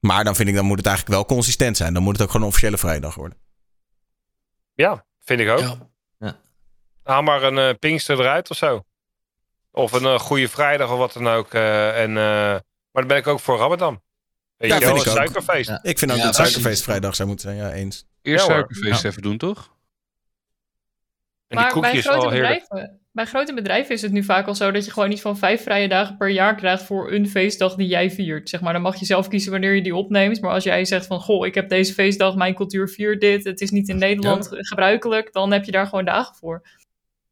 maar 0.00 0.24
dan 0.24 0.36
vind 0.36 0.48
ik, 0.48 0.54
dan 0.54 0.64
moet 0.64 0.78
het 0.78 0.86
eigenlijk 0.86 1.16
wel 1.16 1.26
consistent 1.26 1.76
zijn. 1.76 1.94
Dan 1.94 2.02
moet 2.02 2.12
het 2.12 2.22
ook 2.22 2.30
gewoon 2.30 2.42
een 2.42 2.52
officiële 2.52 2.78
vrije 2.78 3.00
dag 3.00 3.14
worden. 3.14 3.38
Ja, 4.74 5.04
vind 5.20 5.40
ik 5.40 5.48
ook. 5.48 5.58
Ja. 5.58 5.90
Haal 7.02 7.22
maar 7.22 7.42
een 7.42 7.58
eh 7.58 7.70
Pinkster 7.78 8.20
eruit 8.20 8.50
of 8.50 8.56
zo. 8.56 8.84
Of 9.70 9.92
een 9.92 10.04
eh, 10.04 10.18
goede 10.18 10.48
vrijdag 10.48 10.90
of 10.92 10.98
wat 10.98 11.12
dan 11.12 11.28
ook. 11.28 11.54
eh, 11.54 12.02
en, 12.02 12.08
eh, 12.10 12.14
maar 12.14 12.62
dan 12.92 13.06
ben 13.06 13.16
ik 13.16 13.26
ook 13.26 13.40
voor 13.40 13.58
Ramadan. 13.58 14.02
Weet 14.56 14.70
Ja, 14.70 14.76
je 14.78 14.84
wel, 14.84 14.94
vind 14.94 15.06
een 15.06 15.12
ik 15.12 15.18
ook. 15.18 15.24
suikerfeest. 15.32 15.68
Ja. 15.68 15.78
Ik 15.82 15.98
vind 15.98 16.10
ook 16.10 16.16
Ja, 16.16 16.24
dat 16.24 16.34
suikerfeest 16.34 16.82
vrijdag 16.82 17.14
zou 17.14 17.28
moeten 17.28 17.48
zijn. 17.54 17.62
Ja, 17.62 17.72
eens. 17.72 18.04
Eerst 18.22 18.44
suikerfeest 18.44 19.04
even 19.04 19.22
doen, 19.22 19.38
toch? 19.38 19.56
En 21.48 21.58
die 21.58 21.66
Maar 21.66 21.72
bij 21.80 21.82
koekjes 21.90 22.06
grote, 22.06 22.28
bedrijven, 22.28 23.00
bij 23.12 23.24
grote 23.26 23.54
bedrijven 23.54 23.94
is 23.94 24.02
het 24.02 24.12
nu 24.12 24.22
vaak 24.24 24.46
al 24.46 24.54
zo 24.54 24.70
dat 24.70 24.84
je 24.84 24.90
gewoon 24.90 25.08
niet 25.08 25.20
van 25.20 25.38
vijf 25.38 25.62
vrije 25.62 25.88
dagen 25.88 26.16
per 26.16 26.28
jaar 26.28 26.54
krijgt 26.54 26.82
voor 26.82 27.12
een 27.12 27.28
feestdag 27.28 27.74
die 27.74 27.86
jij 27.86 28.10
viert. 28.10 28.48
Zeg 28.48 28.60
maar, 28.60 28.72
dan 28.72 28.82
mag 28.82 28.96
je 28.96 29.04
zelf 29.04 29.28
kiezen 29.28 29.50
wanneer 29.50 29.74
je 29.74 29.82
die 29.82 29.94
opneemt. 29.94 30.40
Maar 30.40 30.50
als 30.52 30.64
jij 30.64 30.84
zegt 30.84 31.06
van, 31.06 31.20
goh, 31.20 31.46
ik 31.46 31.54
heb 31.54 31.68
deze 31.68 31.92
feestdag, 31.92 32.34
mijn 32.34 32.54
cultuur 32.54 32.88
viert 32.88 33.20
dit, 33.20 33.44
het 33.44 33.60
is 33.60 33.70
niet 33.70 33.88
in 33.88 33.98
Nederland 33.98 34.48
gebruikelijk, 34.50 35.32
dan 35.32 35.52
heb 35.52 35.64
je 35.64 35.72
daar 35.72 35.86
gewoon 35.86 36.04
dagen 36.04 36.34
voor. 36.34 36.62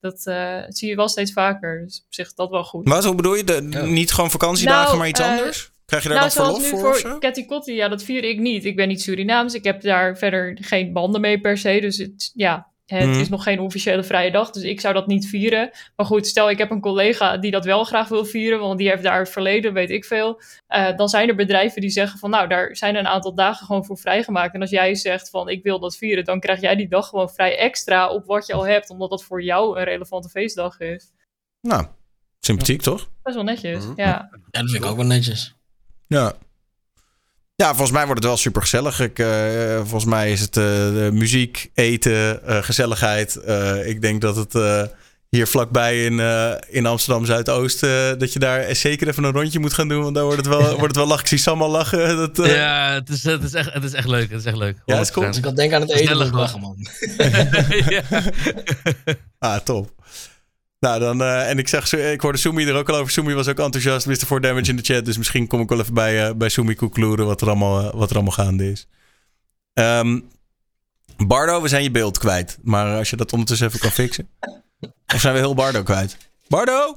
Dat 0.01 0.27
eh, 0.27 0.63
zie 0.69 0.89
je 0.89 0.97
wel 0.97 1.09
steeds 1.09 1.33
vaker. 1.33 1.85
Dus 1.85 2.03
op 2.07 2.15
zich 2.15 2.35
dat 2.35 2.51
wel 2.51 2.65
goed. 2.65 2.87
Maar 2.87 3.05
hoe 3.05 3.15
bedoel 3.15 3.35
je? 3.35 3.45
De, 3.45 3.61
Niet 3.87 4.13
gewoon 4.13 4.31
vakantiedagen, 4.31 4.85
Nou, 4.85 4.99
maar 4.99 5.09
iets 5.09 5.21
eh, 5.21 5.27
anders? 5.29 5.73
Krijg 5.87 6.03
je 6.03 6.09
daar 6.09 6.19
nou, 6.19 6.31
dan 6.35 6.45
zoals 6.45 6.59
verlof 6.59 6.73
nu 6.73 6.79
voor 6.79 7.01
voor 7.01 7.11
zo? 7.11 7.19
Catty 7.19 7.45
Kotti, 7.45 7.75
ja, 7.75 7.89
dat 7.89 8.03
vier 8.03 8.25
ik 8.25 8.39
niet. 8.39 8.65
Ik 8.65 8.77
ben 8.77 8.89
niet 8.89 9.03
Surinaams, 9.03 9.55
ik 9.55 9.65
heb 9.65 9.81
daar 9.81 10.19
verder 10.19 10.59
geen 10.61 10.93
banden 10.93 11.21
mee 11.21 11.41
per 11.41 11.59
se. 11.59 11.79
Dus 11.81 11.97
het, 11.97 12.31
ja, 12.35 12.70
het 12.99 13.09
Mhm. 13.09 13.19
is 13.21 13.29
nog 13.29 13.43
geen 13.43 13.61
officiële 13.61 14.03
vrije 14.03 14.31
dag, 14.31 14.51
dus 14.51 14.63
ik 14.63 14.81
zou 14.81 14.95
dat 14.95 15.07
niet 15.07 15.27
vieren. 15.29 15.71
Maar 15.97 16.07
goed, 16.07 16.27
stel 16.27 16.51
ik 16.51 16.59
heb 16.59 16.71
een 16.71 16.81
collega 16.81 17.37
die 17.37 17.51
dat 17.51 17.65
wel 17.65 17.85
graag 17.85 18.09
wil 18.09 18.25
vieren, 18.25 18.61
want 18.61 18.79
die 18.79 18.89
heeft 18.89 19.03
daar 19.03 19.19
het 19.19 19.29
verleden, 19.31 19.73
weet 19.73 19.91
ik 19.91 20.05
veel. 20.05 20.41
Eh, 20.67 20.97
dan 20.97 21.09
zijn 21.09 21.29
er 21.29 21.35
bedrijven 21.35 21.81
die 21.81 21.91
zeggen 21.91 22.19
van, 22.19 22.31
nou, 22.31 22.49
daar 22.49 22.77
zijn 22.77 22.97
een 22.97 23.07
aantal 23.07 23.35
dagen 23.35 23.67
gewoon 23.67 23.85
voor 23.85 23.99
vrijgemaakt. 23.99 24.55
En 24.55 24.61
als 24.61 24.71
jij 24.71 24.95
zegt 24.95 25.31
van, 25.31 25.49
ik 25.49 25.63
wil 25.63 25.79
dat 25.79 25.97
vieren, 25.97 26.25
dan 26.25 26.41
krijg 26.41 26.61
jij 26.61 26.77
die 26.77 26.89
dag 26.89 27.09
gewoon 27.09 27.31
vrij 27.31 27.57
extra 27.59 28.09
op 28.09 28.27
wat 28.27 28.47
je 28.47 28.53
al 28.53 28.67
hebt, 28.67 28.91
omdat 28.91 29.11
dat 29.11 29.25
voor 29.25 29.43
jou 29.43 29.79
een 29.79 29.85
relevante 29.85 30.29
feestdag 30.29 30.81
is. 30.81 31.11
Nou, 31.61 31.87
sympathiek 32.41 32.83
toch? 32.83 33.11
Best 33.23 33.35
wel 33.37 33.45
netjes, 33.45 33.85
Mhm. 33.85 33.93
ja. 33.97 34.05
Ja, 34.07 34.29
dat 34.51 34.71
vind 34.71 34.85
ik 34.85 34.91
ook 34.91 34.97
wel 34.97 35.07
netjes. 35.07 35.55
Ja. 36.07 36.33
Ja, 37.61 37.67
volgens 37.69 37.91
mij 37.91 38.05
wordt 38.07 38.21
het 38.21 38.29
wel 38.29 38.37
super 38.39 38.61
gezellig. 38.63 39.01
Ik, 39.01 39.19
eh, 39.19 39.77
volgens 39.77 40.05
mij 40.05 40.33
is 40.33 40.41
het 40.41 40.57
eh, 40.57 40.65
de 40.65 41.11
muziek, 41.13 41.71
eten, 41.75 42.47
eh, 42.47 42.63
gezelligheid. 42.63 43.37
Eh, 43.37 43.87
ik 43.89 44.01
denk 44.03 44.21
dat 44.21 44.37
het 44.37 44.55
eh, 44.55 44.83
hier 45.29 45.47
vlakbij 45.47 46.05
in, 46.05 46.21
eh, 46.21 46.53
in 46.69 46.87
Amsterdam 46.87 47.25
Zuidoost. 47.25 47.83
eh, 47.83 47.91
dat 48.19 48.33
je 48.33 48.39
daar 48.39 48.75
zeker 48.77 49.09
even 49.09 49.25
een 49.25 49.33
rondje 49.33 49.59
moet 49.59 49.73
gaan 49.73 49.89
doen. 49.89 50.03
Want 50.03 50.15
daar 50.15 50.25
wordt 50.25 50.39
het 50.39 50.49
wel, 50.49 50.61
wordt 50.69 50.81
het 50.83 50.97
wel 50.97 51.07
lachen. 51.07 51.23
Ik 51.23 51.29
zie 51.29 51.39
Sam 51.39 51.63
al 51.63 51.71
lachen. 51.71 52.17
Dat, 52.17 52.39
eh, 52.39 52.55
Ja, 52.55 52.93
het 52.95 53.09
is, 53.09 53.25
het, 53.25 53.43
is 53.43 53.55
echt, 53.55 53.73
het 53.73 53.85
is 53.85 53.93
echt 53.93 54.09
leuk. 54.09 54.31
Het 54.31 54.39
is 54.41 54.47
echt 54.47 54.57
leuk. 54.57 54.77
Ja, 54.87 54.97
het 54.97 55.07
is 55.07 55.13
cool. 55.13 55.27
100%. 55.27 55.29
Als 55.29 55.39
ik 55.39 55.45
al 55.45 55.55
denk 55.55 55.73
aan 55.73 55.81
het 55.81 55.91
eten, 55.91 56.17
lachen, 56.17 56.61
man. 56.61 56.77
Ah, 59.39 59.59
top. 59.61 59.91
Nou, 60.81 61.01
dan, 61.01 61.23
eh, 61.23 61.49
en 61.51 61.59
ik, 61.59 61.69
zag, 61.69 61.93
ik 61.93 62.21
hoorde 62.21 62.39
Sumi 62.39 62.67
er 62.67 62.75
ook 62.75 62.89
al 62.89 62.97
over. 62.97 63.13
Sumi 63.13 63.35
was 63.35 63.49
ook 63.49 63.59
enthousiast, 63.59 64.07
Mr. 64.07 64.27
4 64.27 64.41
Damage 64.41 64.71
in 64.71 64.77
de 64.77 64.83
chat. 64.83 65.05
Dus 65.05 65.19
misschien 65.19 65.47
kom 65.47 65.61
ik 65.61 65.69
wel 65.69 65.81
even 65.81 65.95
bij, 65.95 66.27
eh 66.29 66.35
bij 66.35 66.49
Sumi 66.49 66.75
koekloeren 66.75 67.27
wat 67.27 67.41
er 67.41 67.47
allemaal, 67.47 67.81
eh, 67.81 67.95
wat 67.99 68.09
er 68.11 68.15
allemaal 68.17 68.33
gaande 68.35 68.71
is. 68.71 68.87
Ehm, 69.73 70.21
Bardo, 71.27 71.63
we 71.63 71.69
zijn 71.69 71.83
je 71.83 71.91
beeld 71.91 72.19
kwijt. 72.19 72.59
Maar 72.63 72.97
als 72.97 73.11
je 73.11 73.17
dat 73.17 73.33
ondertussen 73.33 73.67
even 73.67 73.81
kan 73.81 73.91
fixen. 73.91 74.29
Of 75.15 75.21
zijn 75.21 75.35
we 75.35 75.41
heel 75.41 75.55
Bardo 75.55 75.83
kwijt? 75.83 76.17
Bardo? 76.49 76.89
Of 76.91 76.97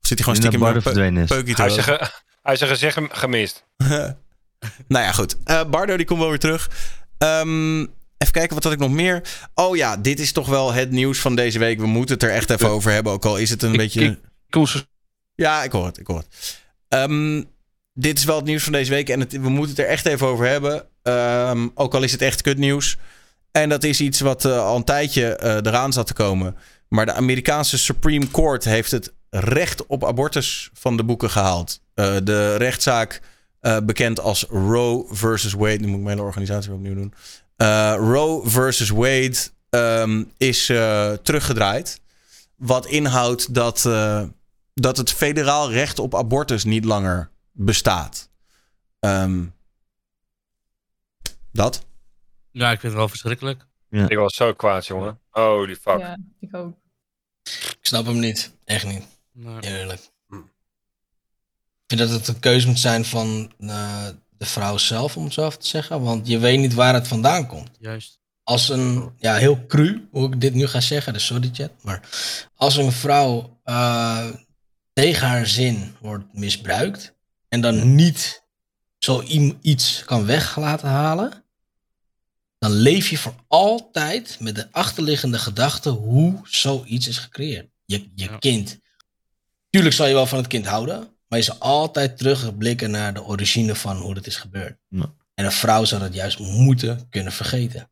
zit 0.00 0.18
hij 0.18 0.18
gewoon 0.18 0.36
stiekem 0.36 0.60
Bardo 0.60 0.80
verdwenen 0.80 1.22
is. 1.22 1.28
Hij 1.56 1.66
is, 1.66 1.84
ge- 1.84 2.10
hij 2.42 2.54
is 2.54 2.62
gezicht 2.62 2.98
gemist. 3.10 3.64
nou 4.88 5.04
ja, 5.04 5.12
goed. 5.12 5.36
Eh, 5.44 5.64
Bardo 5.64 5.96
die 5.96 6.06
komt 6.06 6.20
wel 6.20 6.28
weer 6.28 6.38
terug. 6.38 6.70
Ehm, 7.18 7.86
even 8.18 8.32
kijken, 8.32 8.54
wat 8.54 8.64
had 8.64 8.72
ik 8.72 8.78
nog 8.78 8.90
meer? 8.90 9.22
Oh 9.54 9.76
ja, 9.76 9.96
dit 9.96 10.20
is 10.20 10.32
toch 10.32 10.48
wel 10.48 10.72
het 10.72 10.90
nieuws 10.90 11.18
van 11.18 11.34
deze 11.34 11.58
week. 11.58 11.78
We 11.78 11.86
moeten 11.86 12.14
het 12.14 12.24
er 12.24 12.30
echt 12.30 12.50
even 12.50 12.68
over 12.68 12.92
hebben. 12.92 13.12
Ook 13.12 13.24
al 13.24 13.36
is 13.36 13.50
het 13.50 13.62
een 13.62 13.76
beetje... 13.76 14.04
ik-. 14.04 14.18
Ja, 15.34 15.62
ik 15.62 15.72
hoor 15.72 15.86
het. 15.86 15.98
Ik 15.98 16.06
hoor 16.06 16.18
het. 16.18 16.58
Ehm, 16.88 17.42
dit 17.92 18.18
is 18.18 18.24
wel 18.24 18.36
het 18.36 18.44
nieuws 18.44 18.62
van 18.62 18.72
deze 18.72 18.90
week. 18.90 19.08
En 19.08 19.20
het, 19.20 19.32
we 19.32 19.48
moeten 19.48 19.76
het 19.76 19.84
er 19.84 19.90
echt 19.90 20.06
even 20.06 20.26
over 20.26 20.46
hebben. 20.46 20.86
Ehm, 21.02 21.68
ook 21.74 21.94
al 21.94 22.02
is 22.02 22.12
het 22.12 22.22
echt 22.22 22.42
kutnieuws. 22.42 22.96
En 23.50 23.68
dat 23.68 23.84
is 23.84 24.00
iets 24.00 24.20
wat 24.20 24.44
eh, 24.44 24.58
al 24.58 24.76
een 24.76 24.84
tijdje 24.84 25.36
eh, 25.36 25.54
eraan 25.54 25.92
zat 25.92 26.06
te 26.06 26.12
komen. 26.12 26.56
Maar 26.88 27.06
de 27.06 27.12
Amerikaanse 27.12 27.78
Supreme 27.78 28.30
Court 28.30 28.64
heeft 28.64 28.90
het 28.90 29.12
recht 29.30 29.86
op 29.86 30.04
abortus 30.04 30.70
van 30.72 30.96
de 30.96 31.04
boeken 31.04 31.30
gehaald. 31.30 31.80
Eh, 31.94 32.16
de 32.24 32.56
rechtszaak, 32.56 33.20
bekend 33.84 34.20
als 34.20 34.46
Roe 34.48 35.06
versus 35.10 35.52
Wade. 35.52 35.78
Nu 35.78 35.86
moet 35.86 35.96
ik 35.96 36.04
mijn 36.04 36.16
hele 36.16 36.28
organisatie 36.28 36.72
opnieuw 36.72 36.94
doen. 36.94 37.14
Eh, 37.56 37.94
Roe 37.98 38.48
versus 38.48 38.88
Wade 38.88 39.36
ehm, 39.70 40.24
is 40.36 40.68
eh, 40.68 41.12
teruggedraaid. 41.12 42.00
Wat 42.56 42.86
inhoudt 42.86 43.54
dat, 43.54 43.84
eh, 43.84 44.22
dat 44.74 44.96
het 44.96 45.12
federaal 45.12 45.70
recht 45.70 45.98
op 45.98 46.14
abortus 46.14 46.64
niet 46.64 46.84
langer 46.84 47.30
bestaat. 47.52 48.30
Ehm, 49.00 49.44
dat? 51.52 51.86
Ja, 52.50 52.70
ik 52.70 52.80
vind 52.80 52.92
het 52.92 53.00
wel 53.00 53.08
verschrikkelijk. 53.08 53.66
Ik 53.90 54.16
was 54.16 54.34
zo 54.34 54.52
kwaad, 54.52 54.86
jongen. 54.86 55.20
Holy 55.30 55.76
fuck. 55.76 55.98
Ja, 55.98 56.18
ik 56.40 56.54
ook. 56.54 56.74
Ik 57.44 57.78
snap 57.80 58.06
hem 58.06 58.18
niet. 58.18 58.56
Echt 58.64 58.86
niet. 58.86 59.04
Nee. 59.32 59.60
Eerlijk. 59.60 60.00
Ik 61.88 61.96
vind 61.96 62.10
dat 62.10 62.18
het 62.18 62.28
een 62.28 62.40
keuze 62.40 62.66
moet 62.66 62.78
zijn 62.78 63.04
van 63.04 63.52
eh, 63.58 64.08
de 64.38 64.46
vrouw 64.46 64.78
zelf, 64.78 65.16
om 65.16 65.24
het 65.24 65.32
zo 65.32 65.46
even 65.46 65.58
te 65.58 65.66
zeggen. 65.66 66.02
Want 66.02 66.26
je 66.28 66.38
weet 66.38 66.58
niet 66.58 66.74
waar 66.74 66.94
het 66.94 67.08
vandaan 67.08 67.46
komt. 67.46 67.70
Juist. 67.78 68.18
Als 68.42 68.68
een, 68.68 69.12
ja, 69.16 69.34
heel 69.34 69.66
cru, 69.66 70.08
hoe 70.10 70.32
ik 70.32 70.40
dit 70.40 70.54
nu 70.54 70.66
ga 70.66 70.80
zeggen, 70.80 71.12
dus 71.12 71.26
sorry 71.26 71.50
chat. 71.52 71.70
Maar 71.82 72.08
als 72.54 72.76
een 72.76 72.92
vrouw 72.92 73.60
eh, 73.64 74.28
tegen 74.92 75.28
haar 75.28 75.46
zin 75.46 75.96
wordt 76.00 76.24
misbruikt. 76.32 77.14
en 77.48 77.60
dan 77.60 77.94
niet 77.94 78.44
zoiets 78.98 80.04
kan 80.04 80.26
weg 80.26 80.56
laten 80.56 80.88
halen. 80.88 81.44
dan 82.58 82.70
leef 82.70 83.08
je 83.08 83.18
voor 83.18 83.34
altijd 83.48 84.36
met 84.40 84.54
de 84.54 84.72
achterliggende 84.72 85.38
gedachte 85.38 85.88
hoe 85.88 86.40
zoiets 86.42 87.08
is 87.08 87.18
gecreëerd. 87.18 87.68
Je, 87.84 88.08
je 88.14 88.38
kind. 88.38 88.78
Tuurlijk 89.70 89.94
zal 89.94 90.06
je 90.06 90.14
wel 90.14 90.26
van 90.26 90.38
het 90.38 90.46
kind 90.46 90.66
houden. 90.66 91.15
Maar 91.28 91.38
je 91.38 91.44
zal 91.44 91.56
altijd 91.58 92.18
terugblikken 92.18 92.90
naar 92.90 93.14
de 93.14 93.24
origine 93.24 93.74
van 93.74 93.96
hoe 93.96 94.14
het 94.14 94.26
is 94.26 94.36
gebeurd. 94.36 94.76
Ja. 94.88 95.12
En 95.34 95.44
een 95.44 95.52
vrouw 95.52 95.84
zou 95.84 96.00
dat 96.00 96.14
juist 96.14 96.38
moeten 96.38 97.06
kunnen 97.10 97.32
vergeten. 97.32 97.90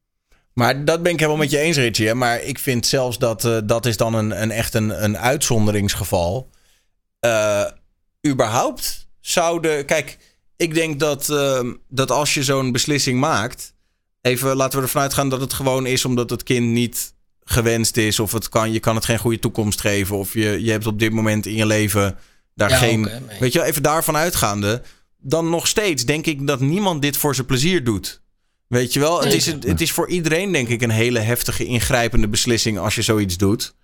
Maar 0.53 0.85
dat 0.85 1.03
ben 1.03 1.13
ik 1.13 1.19
helemaal 1.19 1.41
met 1.41 1.51
je 1.51 1.59
eens, 1.59 1.77
Richie. 1.77 2.07
hè. 2.07 2.15
Maar 2.15 2.43
ik 2.43 2.59
vind 2.59 2.87
zelfs 2.87 3.19
dat 3.19 3.45
eh, 3.45 3.59
dat 3.65 3.87
is 3.87 3.97
dan 3.97 4.15
een, 4.15 4.43
een 4.43 4.51
echt 4.51 4.75
een, 4.75 5.05
een 5.05 5.19
uitzonderingsgeval. 5.19 6.51
Eh 7.21 7.65
überhaupt 8.27 9.09
zouden... 9.21 9.85
Kijk, 9.85 10.19
ik 10.57 10.75
denk 10.75 11.01
dat, 11.01 11.31
eh, 11.31 11.61
dat 11.89 12.11
als 12.11 12.35
je 12.35 12.43
zo'n 12.43 12.73
beslissing 12.73 13.21
maakt... 13.21 13.73
Even 14.21 14.57
laten 14.57 14.79
we 14.79 14.85
ervan 14.85 15.03
uitgaan 15.03 15.29
dat 15.29 15.41
het 15.41 15.53
gewoon 15.53 15.87
is 15.87 16.05
omdat 16.05 16.31
het 16.31 16.43
kind 16.43 16.67
niet 16.67 17.15
gewenst 17.45 17.97
is. 17.97 18.21
Of 18.21 18.33
het 18.33 18.49
kan, 18.49 18.73
je 18.73 18.81
kan 18.81 18.95
het 18.95 19.05
geen 19.05 19.19
goede 19.19 19.39
toekomst 19.39 19.81
geven. 19.81 20.17
Of 20.17 20.35
je, 20.35 20.63
je 20.65 20.71
hebt 20.71 20.87
op 20.87 20.99
dit 20.99 21.13
moment 21.13 21.47
in 21.47 21.55
je 21.55 21.67
leven 21.67 22.19
daar 22.55 22.71
Ja, 22.71 22.77
geen... 22.77 23.05
ook, 23.05 23.39
weet 23.39 23.53
je 23.53 23.59
wel, 23.59 23.69
even 23.69 23.83
daarvan 23.83 24.17
uitgaande. 24.17 24.83
Dan 25.17 25.51
nog 25.51 25.67
steeds 25.67 26.05
denk 26.05 26.27
ik 26.27 26.47
dat 26.47 26.61
niemand 26.61 27.03
dit 27.03 27.17
voor 27.17 27.35
zijn 27.35 27.47
plezier 27.47 27.85
doet. 27.85 28.23
Weet 28.67 28.93
je 28.93 29.01
wel, 29.01 29.23
het 29.23 29.33
is, 29.33 29.47
het 29.47 29.81
is 29.81 29.93
voor 29.93 30.09
iedereen 30.09 30.53
denk 30.53 30.69
ik 30.69 30.83
een 30.83 30.91
hele 30.91 31.19
heftige 31.19 31.65
ingrijpende 31.65 32.29
beslissing 32.29 32.79
als 32.79 32.95
je 32.95 33.03
zoiets 33.03 33.37
doet. 33.37 33.75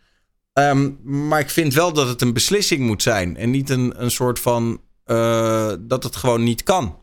Ehm, 0.52 0.90
maar 1.02 1.40
ik 1.40 1.50
vind 1.50 1.74
wel 1.74 1.92
dat 1.92 2.08
het 2.08 2.22
een 2.22 2.32
beslissing 2.32 2.80
moet 2.80 3.02
zijn. 3.02 3.36
En 3.36 3.50
niet 3.50 3.70
een, 3.70 4.02
een 4.02 4.10
soort 4.10 4.38
van 4.38 4.80
eh, 5.04 5.72
dat 5.80 6.02
het 6.02 6.16
gewoon 6.16 6.42
niet 6.42 6.62
kan. 6.62 6.98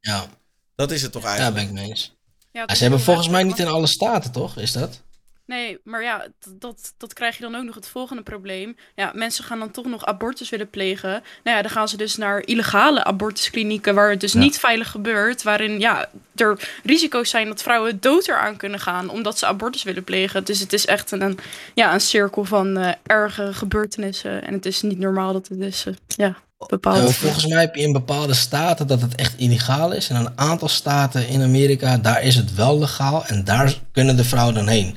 Ja, 0.00 0.26
Dat 0.74 0.90
is 0.90 1.02
het 1.02 1.12
toch 1.12 1.22
daar 1.22 1.30
eigenlijk? 1.38 1.66
ben 1.66 1.74
ik 1.74 1.80
mee 1.80 1.90
eens. 1.90 2.16
Ja, 2.52 2.64
Ja, 2.66 2.74
ze 2.74 2.82
hebben 2.82 3.00
volgens 3.00 3.28
mij 3.28 3.42
niet 3.42 3.58
in 3.58 3.66
alle 3.66 3.86
staten, 3.86 4.32
toch? 4.32 4.56
Is 4.56 4.72
dat? 4.72 5.02
Nee, 5.46 5.78
maar 5.84 6.02
ja, 6.02 6.26
dat, 6.58 6.94
dat 6.96 7.12
krijg 7.12 7.36
je 7.36 7.42
dan 7.42 7.54
ook 7.54 7.64
nog 7.64 7.74
het 7.74 7.88
volgende 7.88 8.22
probleem. 8.22 8.76
Ja, 8.94 9.10
mensen 9.14 9.44
gaan 9.44 9.58
dan 9.58 9.70
toch 9.70 9.86
nog 9.86 10.04
abortus 10.06 10.50
willen 10.50 10.70
plegen. 10.70 11.10
Nou 11.44 11.56
ja, 11.56 11.62
dan 11.62 11.70
gaan 11.70 11.88
ze 11.88 11.96
dus 11.96 12.16
naar 12.16 12.42
illegale 12.46 13.04
abortusklinieken 13.04 13.94
waar 13.94 14.10
het 14.10 14.20
dus 14.20 14.32
Ja. 14.32 14.38
niet 14.38 14.58
veilig 14.58 14.90
gebeurt. 14.90 15.42
Waarin 15.42 15.80
ja, 15.80 16.08
er 16.34 16.68
risico's 16.84 17.30
zijn 17.30 17.46
dat 17.48 17.62
vrouwen 17.62 18.00
dood 18.00 18.28
eraan 18.28 18.56
kunnen 18.56 18.80
gaan 18.80 19.08
omdat 19.08 19.38
ze 19.38 19.46
abortus 19.46 19.82
willen 19.82 20.04
plegen. 20.04 20.44
Dus 20.44 20.60
het 20.60 20.72
is 20.72 20.86
echt 20.86 21.10
een, 21.10 21.20
een, 21.22 21.38
ja, 21.74 21.94
een 21.94 22.00
cirkel 22.00 22.44
van 22.44 22.76
eh, 22.76 22.92
erge 23.02 23.52
gebeurtenissen. 23.54 24.44
En 24.44 24.52
het 24.52 24.66
is 24.66 24.82
niet 24.82 24.98
normaal 24.98 25.32
dat 25.32 25.48
het 25.48 25.60
dus, 25.60 25.86
eh, 25.86 25.94
ja, 26.06 26.36
bepaald 26.68 27.08
Eh, 27.08 27.14
volgens 27.14 27.46
mij 27.46 27.60
heb 27.60 27.74
je 27.74 27.82
in 27.82 27.92
bepaalde 27.92 28.34
staten 28.34 28.86
dat 28.86 29.00
het 29.00 29.14
echt 29.14 29.34
illegaal 29.38 29.92
is. 29.92 30.08
En 30.08 30.16
een 30.16 30.38
aantal 30.38 30.68
staten 30.68 31.28
in 31.28 31.42
Amerika, 31.42 31.96
daar 31.98 32.22
is 32.22 32.34
het 32.34 32.54
wel 32.54 32.78
legaal. 32.78 33.24
En 33.26 33.44
daar 33.44 33.74
kunnen 33.92 34.16
de 34.16 34.24
vrouwen 34.24 34.54
dan 34.54 34.68
heen. 34.68 34.96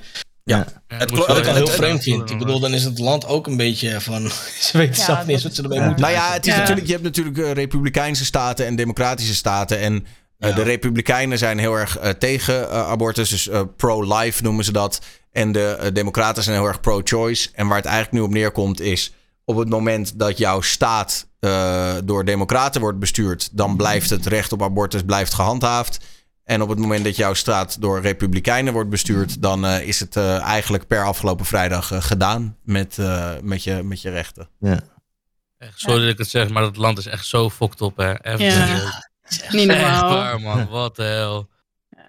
Ja. 0.50 0.66
Ja, 0.88 0.98
Het 0.98 1.12
moet 1.12 1.20
klo- 1.20 1.28
Wat 1.28 1.38
ik 1.38 1.44
wel 1.44 1.54
al 1.54 1.60
heel 1.60 1.68
vreemd 1.68 2.04
vind. 2.04 2.30
Ik 2.30 2.38
bedoel, 2.38 2.60
dan 2.60 2.74
is 2.74 2.84
het 2.84 3.00
land 3.00 3.26
ook 3.28 3.48
een 3.48 3.58
beetje 3.58 4.02
van... 4.02 4.30
Ze 4.60 4.78
weten 4.78 4.96
Ja, 5.00 5.04
zelf 5.06 5.26
niet 5.26 5.42
wat 5.44 5.56
ze 5.56 5.62
ermee 5.62 5.80
ja. 5.80 5.86
moeten. 5.86 6.02
Nou 6.04 6.16
ja, 6.16 6.32
het 6.34 6.46
is 6.48 6.54
Ja. 6.54 6.60
natuurlijk, 6.60 6.86
je 6.88 6.92
hebt 6.94 7.04
natuurlijk 7.06 7.38
eh, 7.38 7.52
republikeinse 7.52 8.26
staten 8.26 8.66
en 8.66 8.76
democratische 8.76 9.36
staten. 9.36 9.80
En 9.80 10.06
eh, 10.38 10.50
Ja. 10.50 10.56
de 10.56 10.62
republikeinen 10.62 11.38
zijn 11.38 11.58
heel 11.58 11.74
erg 11.76 11.98
eh, 11.98 12.10
tegen 12.10 12.72
abortus, 12.72 13.30
dus 13.30 13.50
pro-life 13.78 14.44
noemen 14.44 14.66
ze 14.66 14.72
dat. 14.72 15.02
En 15.32 15.52
de 15.52 15.90
democraten 15.94 16.44
zijn 16.44 16.56
heel 16.56 16.68
erg 16.68 16.80
pro-choice. 16.80 17.50
En 17.54 17.68
waar 17.68 17.78
het 17.78 17.86
eigenlijk 17.86 18.16
nu 18.18 18.22
op 18.22 18.34
neerkomt 18.34 18.80
is, 18.82 19.14
op 19.46 19.58
het 19.58 19.70
moment 19.70 20.20
dat 20.20 20.38
jouw 20.38 20.62
staat 20.62 21.28
eh, 21.40 21.94
door 22.04 22.26
democraten 22.26 22.82
wordt 22.82 23.00
bestuurd, 23.00 23.50
dan 23.52 23.78
blijft 23.78 24.10
het 24.10 24.26
recht 24.26 24.52
op 24.52 24.64
abortus 24.64 25.02
blijft 25.06 25.34
gehandhaafd. 25.34 25.98
En 26.50 26.62
op 26.62 26.70
het 26.70 26.80
moment 26.80 27.04
dat 27.04 27.16
jouw 27.16 27.34
staat 27.34 27.82
door 27.82 28.02
republikeinen 28.02 28.74
wordt 28.74 28.90
bestuurd, 28.90 29.42
dan 29.42 29.66
eh, 29.66 29.88
is 29.88 30.00
het 30.00 30.16
eh, 30.16 30.42
eigenlijk 30.42 30.88
per 30.88 31.06
afgelopen 31.06 31.46
vrijdag 31.46 31.92
eh, 31.92 32.02
gedaan 32.02 32.58
met, 32.64 32.98
eh, 32.98 33.32
met, 33.42 33.64
je, 33.64 33.84
met 33.84 34.02
je 34.02 34.10
rechten. 34.10 34.50
Ja. 34.60 34.80
Echt, 35.58 35.80
sorry 35.80 36.02
dat 36.02 36.10
ik 36.10 36.18
het 36.18 36.30
zeg, 36.30 36.50
maar 36.50 36.62
dat 36.64 36.76
land 36.78 36.98
is 36.98 37.06
echt 37.06 37.26
zo 37.26 37.50
fucked 37.50 37.82
op, 37.82 37.98
hè. 37.98 38.22
Even 38.24 38.46
Ja. 38.46 38.66
niet 39.50 39.70
Echt 39.70 39.82
normaal. 39.82 40.10
waar, 40.16 40.42
man. 40.42 40.68
Wat 40.68 40.96
de 40.96 41.04
hel. 41.04 41.50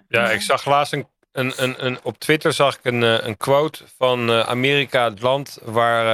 Ja, 0.07 0.29
ik 0.31 0.41
zag 0.41 0.65
laatst 0.65 0.93
een, 0.93 1.07
een, 1.31 1.53
een, 1.63 1.85
een, 1.85 1.99
op 2.03 2.19
Twitter 2.19 2.53
zag 2.53 2.75
ik 2.77 2.85
een, 2.85 3.01
een 3.27 3.37
quote 3.37 3.83
van 3.97 4.29
eh, 4.29 4.39
Amerika, 4.39 5.09
het 5.09 5.21
land 5.21 5.57
waar, 5.63 6.05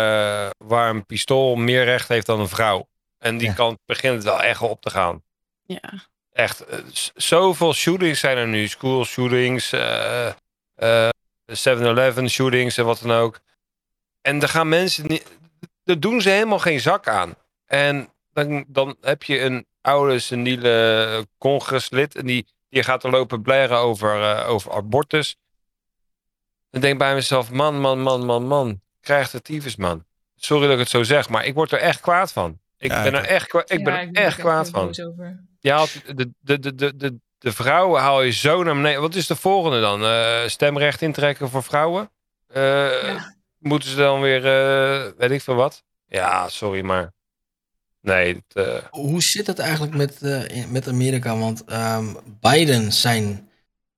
eh, 0.45 0.49
waar 0.58 0.90
een 0.90 1.06
pistool 1.06 1.56
meer 1.56 1.84
recht 1.84 2.08
heeft 2.08 2.26
dan 2.26 2.40
een 2.40 2.48
vrouw. 2.49 2.88
En 3.18 3.38
die 3.38 3.48
Ja. 3.48 3.54
kant 3.54 3.78
begint 3.86 4.14
het 4.16 4.24
wel 4.24 4.41
echt 4.41 4.62
op 4.62 4.82
te 4.82 4.90
gaan. 4.90 5.24
Ja. 5.66 5.94
Echt, 6.38 6.65
eh, 6.65 6.80
zoveel 7.15 7.73
shootings 7.73 8.19
zijn 8.19 8.38
er 8.38 8.47
nu. 8.47 8.68
School 8.68 9.05
shootings, 9.05 9.72
eh, 9.72 10.27
eh, 10.76 11.09
7-Eleven 11.45 12.30
shootings 12.30 12.77
en 12.77 12.85
wat 12.85 12.99
dan 13.01 13.11
ook. 13.11 13.39
En 14.22 14.39
daar 14.39 14.49
gaan 14.49 14.69
mensen 14.69 15.07
niet. 15.07 15.26
Daar 15.84 15.99
doen 15.99 16.22
ze 16.22 16.30
helemaal 16.30 16.59
geen 16.59 16.80
zak 16.80 17.07
aan. 17.07 17.35
En 17.65 18.09
dan, 18.34 18.65
dan 18.68 18.97
heb 19.01 19.23
je 19.23 19.39
een 19.41 19.65
oude, 19.81 20.19
seniele 20.19 21.27
congreslid. 21.38 22.15
En 22.15 22.26
die, 22.26 22.45
die 22.69 22.84
gaat 22.84 23.03
er 23.03 23.09
lopen 23.09 23.41
blaren 23.41 23.77
over, 23.77 24.22
eh, 24.22 24.49
over 24.49 24.72
abortus. 24.72 25.35
Dan 26.69 26.81
denk 26.81 26.97
bij 26.99 27.14
mezelf: 27.14 27.51
man, 27.51 27.80
man, 27.80 27.99
man, 28.01 28.26
man, 28.26 28.47
man. 28.47 28.81
Krijg 29.01 29.30
de 29.30 29.41
tyfus, 29.41 29.76
man. 29.76 30.05
Sorry 30.35 30.64
dat 30.64 30.73
ik 30.73 30.80
het 30.80 30.89
zo 30.89 31.03
zeg, 31.03 31.30
maar 31.30 31.45
ik 31.45 31.53
word 31.53 31.72
er 31.72 31.80
echt 31.80 31.99
kwaad 31.99 32.31
van. 32.31 32.59
Ik 32.77 32.91
Ja, 32.91 33.03
ben 33.03 33.14
er 33.14 33.23
echt, 33.26 33.53
ik 33.53 33.84
ben 33.84 33.93
Ja, 33.93 33.99
er 33.99 34.11
echt 34.26 34.38
kwaad 34.39 34.69
van. 34.69 34.88
over. 34.88 35.45
Je 35.68 35.73
haalt 35.73 35.91
de, 36.18 36.31
de, 36.39 36.60
de, 36.60 36.76
de, 36.76 36.95
de, 36.95 37.19
de 37.38 37.52
vrouwen 37.52 38.02
haal 38.02 38.22
je 38.22 38.31
zo 38.31 38.64
naar 38.64 38.76
beneden. 38.76 39.02
Wat 39.02 39.15
is 39.15 39.27
de 39.27 39.35
volgende 39.35 39.80
dan? 39.81 40.03
Eh, 40.06 40.48
stemrecht 40.48 41.02
intrekken 41.02 41.49
voor 41.49 41.64
vrouwen? 41.64 42.11
Eh, 42.48 43.23
Moeten 43.60 43.89
ze 43.89 43.95
dan 43.95 44.22
weer, 44.22 44.45
eh, 44.45 45.11
weet 45.18 45.31
ik 45.31 45.41
veel 45.41 45.56
wat? 45.56 45.84
Ja, 46.07 46.49
sorry, 46.49 46.81
maar... 46.85 47.14
Nee, 48.02 48.34
het, 48.48 48.65
eh, 48.68 48.84
Hoe 48.89 49.22
zit 49.22 49.48
het 49.48 49.60
eigenlijk 49.60 49.95
met, 49.95 50.22
eh, 50.22 50.65
met 50.65 50.88
Amerika? 50.88 51.38
Want 51.38 51.64
ehm, 51.65 52.06
Biden 52.41 52.94
zijn, 52.94 53.49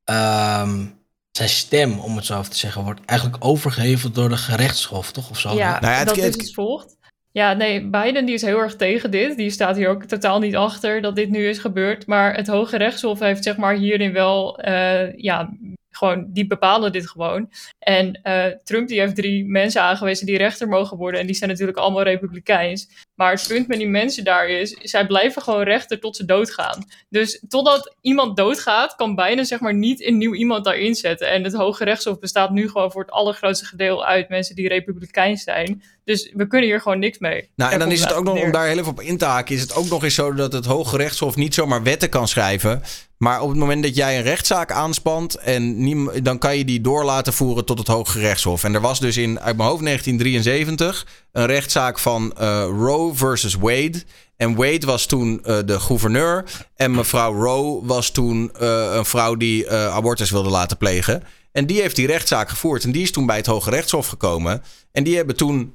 ehm, 0.03 0.85
zijn 1.31 1.49
stem, 1.49 1.99
om 1.99 2.15
het 2.15 2.25
zo 2.25 2.39
even 2.39 2.51
te 2.51 2.57
zeggen, 2.57 2.83
wordt 2.83 3.05
eigenlijk 3.05 3.45
overgeheveld 3.45 4.15
door 4.15 4.29
de 4.29 4.37
gerechtshof, 4.37 5.11
toch? 5.11 5.29
Of 5.29 5.39
zo? 5.39 5.53
Ja, 5.53 5.79
Nou 5.79 5.93
ja, 5.93 5.97
het- 5.99 6.07
dat 6.07 6.15
het- 6.15 6.35
is 6.37 6.45
het 6.45 6.53
volgt. 6.53 6.97
Ja, 7.31 7.53
nee, 7.53 7.89
Biden 7.89 8.25
die 8.25 8.35
is 8.35 8.41
heel 8.41 8.59
erg 8.59 8.75
tegen 8.75 9.11
dit. 9.11 9.37
Die 9.37 9.49
staat 9.49 9.75
hier 9.75 9.89
ook 9.89 10.03
totaal 10.03 10.39
niet 10.39 10.55
achter 10.55 11.01
dat 11.01 11.15
dit 11.15 11.29
nu 11.29 11.47
is 11.47 11.59
gebeurd. 11.59 12.07
Maar 12.07 12.35
het 12.35 12.47
Hoge 12.47 12.77
Rechtshof 12.77 13.19
heeft 13.19 13.43
zeg 13.43 13.57
maar 13.57 13.75
hierin 13.75 14.13
wel, 14.13 14.59
eh, 14.59 15.17
ja, 15.17 15.57
gewoon, 15.91 16.27
die 16.33 16.47
bepalen 16.47 16.91
dit 16.91 17.09
gewoon. 17.09 17.49
En 17.79 18.21
eh, 18.21 18.45
Trump 18.63 18.87
die 18.87 18.99
heeft 18.99 19.15
drie 19.15 19.45
mensen 19.45 19.81
aangewezen 19.81 20.25
die 20.25 20.37
rechter 20.37 20.67
mogen 20.67 20.97
worden. 20.97 21.19
En 21.19 21.25
die 21.25 21.35
zijn 21.35 21.49
natuurlijk 21.49 21.77
allemaal 21.77 22.03
republikeins. 22.03 23.07
Maar 23.19 23.31
het 23.31 23.47
punt 23.47 23.67
met 23.67 23.77
die 23.77 23.87
mensen 23.87 24.23
daar 24.23 24.49
is, 24.49 24.71
zij 24.71 25.05
blijven 25.05 25.41
gewoon 25.41 25.63
rechter 25.63 25.99
tot 25.99 26.15
ze 26.15 26.25
doodgaan. 26.25 26.85
Dus 27.09 27.43
totdat 27.49 27.95
iemand 28.01 28.37
doodgaat, 28.37 28.95
kan 28.95 29.15
Biden 29.15 29.45
zeg 29.45 29.59
maar 29.59 29.73
niet 29.73 30.03
een 30.05 30.17
nieuw 30.17 30.33
iemand 30.33 30.65
daarin 30.65 30.95
zetten. 30.95 31.29
En 31.29 31.43
het 31.43 31.53
Hoge 31.53 31.83
Rechtshof 31.83 32.19
bestaat 32.19 32.51
nu 32.51 32.67
gewoon 32.69 32.91
voor 32.91 33.01
het 33.01 33.11
allergrootste 33.11 33.65
gedeelte 33.65 34.05
uit 34.05 34.29
mensen 34.29 34.55
die 34.55 34.67
republikeins 34.67 35.43
zijn. 35.43 35.83
Dus 36.03 36.31
we 36.33 36.47
kunnen 36.47 36.69
hier 36.69 36.81
gewoon 36.81 36.99
niks 36.99 37.17
mee. 37.17 37.49
Nou, 37.55 37.71
en 37.71 37.79
dan 37.79 37.91
is 37.91 37.99
het 38.01 38.13
ook 38.13 38.23
nog, 38.23 38.41
om 38.41 38.51
daar 38.51 38.67
heel 38.67 38.77
even 38.77 38.91
op 38.91 39.01
in 39.01 39.17
te 39.17 39.25
haken, 39.25 39.55
is 39.55 39.61
het 39.61 39.75
ook 39.75 39.89
nog 39.89 40.03
eens 40.03 40.15
zo 40.15 40.33
dat 40.33 40.53
het 40.53 40.65
Hoge 40.65 40.97
Rechtshof 40.97 41.35
niet 41.35 41.53
zomaar 41.53 41.83
wetten 41.83 42.09
kan 42.09 42.27
schrijven. 42.27 42.81
Maar 43.19 43.41
op 43.41 43.49
het 43.49 43.57
moment 43.57 43.83
dat 43.83 43.95
jij 43.95 44.17
een 44.17 44.23
rechtszaak 44.23 44.71
aanspant, 44.71 45.35
en 45.35 46.23
dan 46.23 46.37
kan 46.37 46.57
je 46.57 46.65
die 46.65 46.81
door 46.81 47.03
laten 47.03 47.33
voeren 47.33 47.65
tot 47.65 47.77
het 47.77 47.87
Hoge 47.87 48.19
Rechtshof. 48.19 48.63
En 48.63 48.73
er 48.73 48.81
was 48.81 48.99
dus 48.99 49.17
in, 49.17 49.39
uit 49.39 49.57
mijn 49.57 49.69
hoofd 49.69 49.83
1973, 49.83 51.07
een 51.31 51.45
rechtszaak 51.45 51.99
van 51.99 52.33
eh, 52.37 52.63
Roe 52.63 53.08
versus 53.15 53.55
Wade. 53.55 54.03
En 54.39 54.55
Wade 54.55 54.85
was 54.85 55.05
toen 55.05 55.43
eh, 55.43 55.57
de 55.65 55.79
gouverneur. 55.79 56.43
En 56.75 56.91
mevrouw 56.91 57.33
Roe 57.33 57.85
was 57.85 58.09
toen 58.09 58.51
eh, 58.59 58.93
een 58.93 59.05
vrouw 59.05 59.35
die 59.35 59.65
eh, 59.65 59.95
abortus 59.95 60.31
wilde 60.31 60.49
laten 60.49 60.77
plegen. 60.77 61.23
En 61.51 61.65
die 61.65 61.81
heeft 61.81 61.95
die 61.95 62.07
rechtszaak 62.07 62.49
gevoerd. 62.49 62.83
En 62.83 62.91
die 62.91 63.01
is 63.01 63.11
toen 63.11 63.25
bij 63.25 63.35
het 63.35 63.45
Hoge 63.45 63.69
Rechtshof 63.69 64.07
gekomen. 64.07 64.63
En 64.91 65.03
die 65.03 65.15
hebben 65.15 65.35
toen 65.35 65.73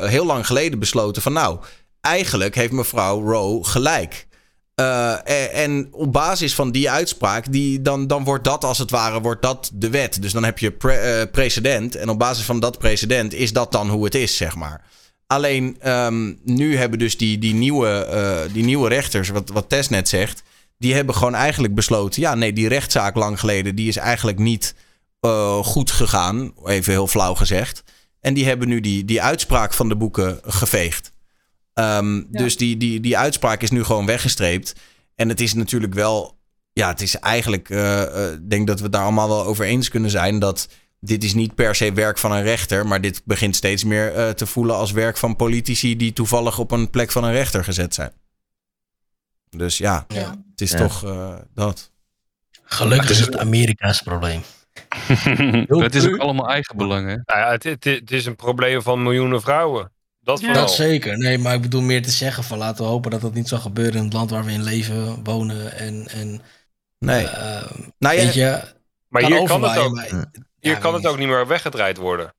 heel 0.00 0.26
lang 0.26 0.46
geleden 0.46 0.78
besloten 0.78 1.22
van... 1.22 1.32
nou, 1.32 1.58
eigenlijk 2.00 2.54
heeft 2.54 2.72
mevrouw 2.72 3.30
Roe 3.30 3.66
gelijk. 3.66 4.26
En, 4.74 5.52
en 5.52 5.88
op 5.90 6.12
basis 6.12 6.54
van 6.54 6.70
die 6.70 6.90
uitspraak, 6.90 7.52
die, 7.52 7.82
dan, 7.82 8.06
dan 8.06 8.24
wordt 8.24 8.44
dat 8.44 8.64
als 8.64 8.78
het 8.78 8.90
ware 8.90 9.20
wordt 9.20 9.42
dat 9.42 9.70
de 9.74 9.90
wet. 9.90 10.22
Dus 10.22 10.32
dan 10.32 10.44
heb 10.44 10.58
je 10.58 10.70
pre- 10.70 11.28
precedent. 11.32 11.96
En 11.96 12.08
op 12.08 12.18
basis 12.18 12.44
van 12.44 12.60
dat 12.60 12.78
precedent 12.78 13.34
is 13.34 13.52
dat 13.52 13.72
dan 13.72 13.88
hoe 13.88 14.04
het 14.04 14.14
is, 14.14 14.36
zeg 14.36 14.54
maar. 14.56 14.84
Alleen 15.34 15.76
ehm, 15.80 16.32
nu 16.44 16.76
hebben 16.76 16.98
dus 16.98 17.16
die, 17.16 17.38
die, 17.38 17.54
nieuwe, 17.54 17.88
eh, 18.04 18.52
die 18.52 18.64
nieuwe 18.64 18.88
rechters, 18.88 19.28
wat, 19.28 19.50
wat 19.50 19.68
Tess 19.68 19.88
net 19.88 20.08
zegt, 20.08 20.42
die 20.78 20.94
hebben 20.94 21.14
gewoon 21.14 21.34
eigenlijk 21.34 21.74
besloten: 21.74 22.22
ja, 22.22 22.34
nee, 22.34 22.52
die 22.52 22.68
rechtszaak 22.68 23.14
lang 23.16 23.40
geleden, 23.40 23.74
die 23.74 23.88
is 23.88 23.96
eigenlijk 23.96 24.38
niet 24.38 24.74
eh, 25.20 25.58
goed 25.64 25.90
gegaan. 25.90 26.52
Even 26.64 26.92
heel 26.92 27.06
flauw 27.06 27.34
gezegd. 27.34 27.82
En 28.20 28.34
die 28.34 28.44
hebben 28.46 28.68
nu 28.68 28.80
die, 28.80 29.04
die 29.04 29.22
uitspraak 29.22 29.72
van 29.74 29.88
de 29.88 29.96
boeken 29.96 30.38
geveegd. 30.44 31.12
Ehm, 31.74 32.22
Dus 32.30 32.56
die, 32.56 32.76
die, 32.76 33.00
die 33.00 33.18
uitspraak 33.18 33.62
is 33.62 33.70
nu 33.70 33.84
gewoon 33.84 34.06
weggestreept. 34.06 34.72
En 35.14 35.28
het 35.28 35.40
is 35.40 35.54
natuurlijk 35.54 35.94
wel. 35.94 36.38
Ja, 36.72 36.88
het 36.88 37.00
is 37.00 37.18
eigenlijk. 37.18 37.70
eh, 37.70 38.32
Ik 38.32 38.50
denk 38.50 38.66
dat 38.66 38.76
we 38.78 38.82
het 38.84 38.92
daar 38.92 39.02
allemaal 39.02 39.28
wel 39.28 39.44
over 39.44 39.64
eens 39.64 39.88
kunnen 39.88 40.10
zijn. 40.10 40.38
Dat 40.38 40.68
dit 41.04 41.24
is 41.24 41.34
niet 41.34 41.54
per 41.54 41.74
se 41.74 41.92
werk 41.92 42.18
van 42.18 42.32
een 42.32 42.42
rechter. 42.42 42.86
Maar 42.86 43.00
dit 43.00 43.22
begint 43.24 43.56
steeds 43.56 43.84
meer 43.84 44.14
eh, 44.14 44.30
te 44.30 44.46
voelen 44.46 44.76
als 44.76 44.92
werk 44.92 45.16
van 45.16 45.36
politici. 45.36 45.96
die 45.96 46.12
toevallig 46.12 46.58
op 46.58 46.70
een 46.70 46.90
plek 46.90 47.10
van 47.12 47.24
een 47.24 47.32
rechter 47.32 47.64
gezet 47.64 47.94
zijn. 47.94 48.12
Dus 49.50 49.78
ja, 49.78 50.04
Ja. 50.08 50.30
het 50.50 50.60
is 50.60 50.70
Ja. 50.70 50.78
toch 50.78 51.04
eh, 51.04 51.34
dat. 51.54 51.90
Gelukkig 52.62 53.10
is 53.10 53.20
het 53.20 53.36
Amerika's 53.36 54.02
probleem. 54.02 54.42
het 55.84 55.94
is 55.94 56.06
ook 56.06 56.16
allemaal 56.18 56.48
eigen 56.48 56.76
belang, 56.76 57.06
hè? 57.08 57.14
nou 57.14 57.40
ja, 57.40 57.50
het, 57.50 57.62
het, 57.64 57.84
het 57.84 58.10
is 58.10 58.26
een 58.26 58.36
probleem 58.36 58.82
van 58.82 59.02
miljoenen 59.02 59.40
vrouwen. 59.40 59.92
Dat 60.20 60.40
Ja. 60.40 60.52
Dat 60.52 60.72
zeker. 60.72 61.18
Nee, 61.18 61.38
maar 61.38 61.54
ik 61.54 61.60
bedoel 61.60 61.80
meer 61.82 62.02
te 62.02 62.10
zeggen 62.10 62.44
van 62.44 62.58
laten 62.58 62.84
we 62.84 62.90
hopen 62.90 63.10
dat 63.10 63.20
dat 63.20 63.34
niet 63.34 63.48
zal 63.48 63.58
gebeuren 63.58 63.94
in 63.94 64.04
het 64.04 64.12
land 64.12 64.30
waar 64.30 64.44
we 64.44 64.52
in 64.52 64.62
leven, 64.62 65.24
wonen 65.24 65.72
en... 65.78 66.08
en 66.08 66.40
Nee. 66.98 67.26
eh, 67.26 67.70
Nou 67.98 68.14
ja, 68.16 68.22
weet 68.24 68.34
je, 68.34 68.60
maar 69.08 69.22
kan 69.22 69.32
hier 69.32 69.46
kan 69.46 69.62
het 69.62 69.78
ook, 69.78 69.94
maar- 69.94 70.30
hier 70.64 70.72
Ja, 70.74 70.78
kan 70.78 70.94
het 70.94 71.06
ook 71.06 71.18
niet 71.18 71.28
meer 71.28 71.46
weggedraaid 71.46 71.96
worden. 71.96 72.34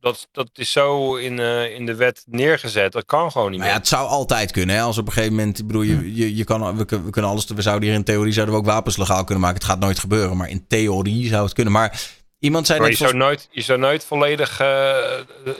Dat, 0.00 0.28
dat 0.32 0.48
is 0.54 0.72
zo 0.72 1.14
in, 1.16 1.38
eh, 1.38 1.74
in 1.74 1.86
de 1.86 1.94
wet 1.94 2.22
neergezet. 2.26 2.92
Dat 2.92 3.04
kan 3.04 3.32
gewoon 3.32 3.50
niet 3.50 3.58
Maar 3.58 3.68
ja, 3.68 3.72
meer. 3.74 3.82
het 3.82 3.90
zou 3.90 4.08
altijd 4.08 4.50
kunnen. 4.52 4.76
Hè? 4.76 4.82
Als 4.82 4.98
op 4.98 5.06
een 5.06 5.12
gegeven 5.12 5.34
moment, 5.36 5.58
ik 5.58 5.66
bedoel, 5.66 5.82
je, 5.82 6.14
je, 6.14 6.36
je 6.36 6.44
kan, 6.44 6.76
we, 6.76 6.84
kun- 6.84 7.04
we 7.04 7.10
kunnen 7.10 7.30
alles, 7.30 7.44
we 7.46 7.62
zouden 7.62 7.88
hier 7.88 7.98
in 7.98 8.04
theorie 8.04 8.32
zouden 8.32 8.54
we 8.54 8.60
ook 8.60 8.66
wapens 8.66 8.96
legaal 8.96 9.24
kunnen 9.24 9.40
maken. 9.44 9.58
Het 9.58 9.68
gaat 9.68 9.78
nooit 9.80 9.98
gebeuren, 9.98 10.36
maar 10.36 10.48
in 10.48 10.64
theorie 10.66 11.28
zou 11.28 11.44
het 11.44 11.52
kunnen. 11.52 11.72
Maar 11.72 12.00
iemand 12.38 12.66
zei 12.66 12.78
Maar 12.78 12.88
net 12.88 12.98
je 12.98 13.04
zou, 13.04 13.16
nooit, 13.16 13.48
je 13.50 13.62
zou 13.62 13.78
nooit 13.78 14.04
volledig. 14.04 14.60
eh, 14.60 14.66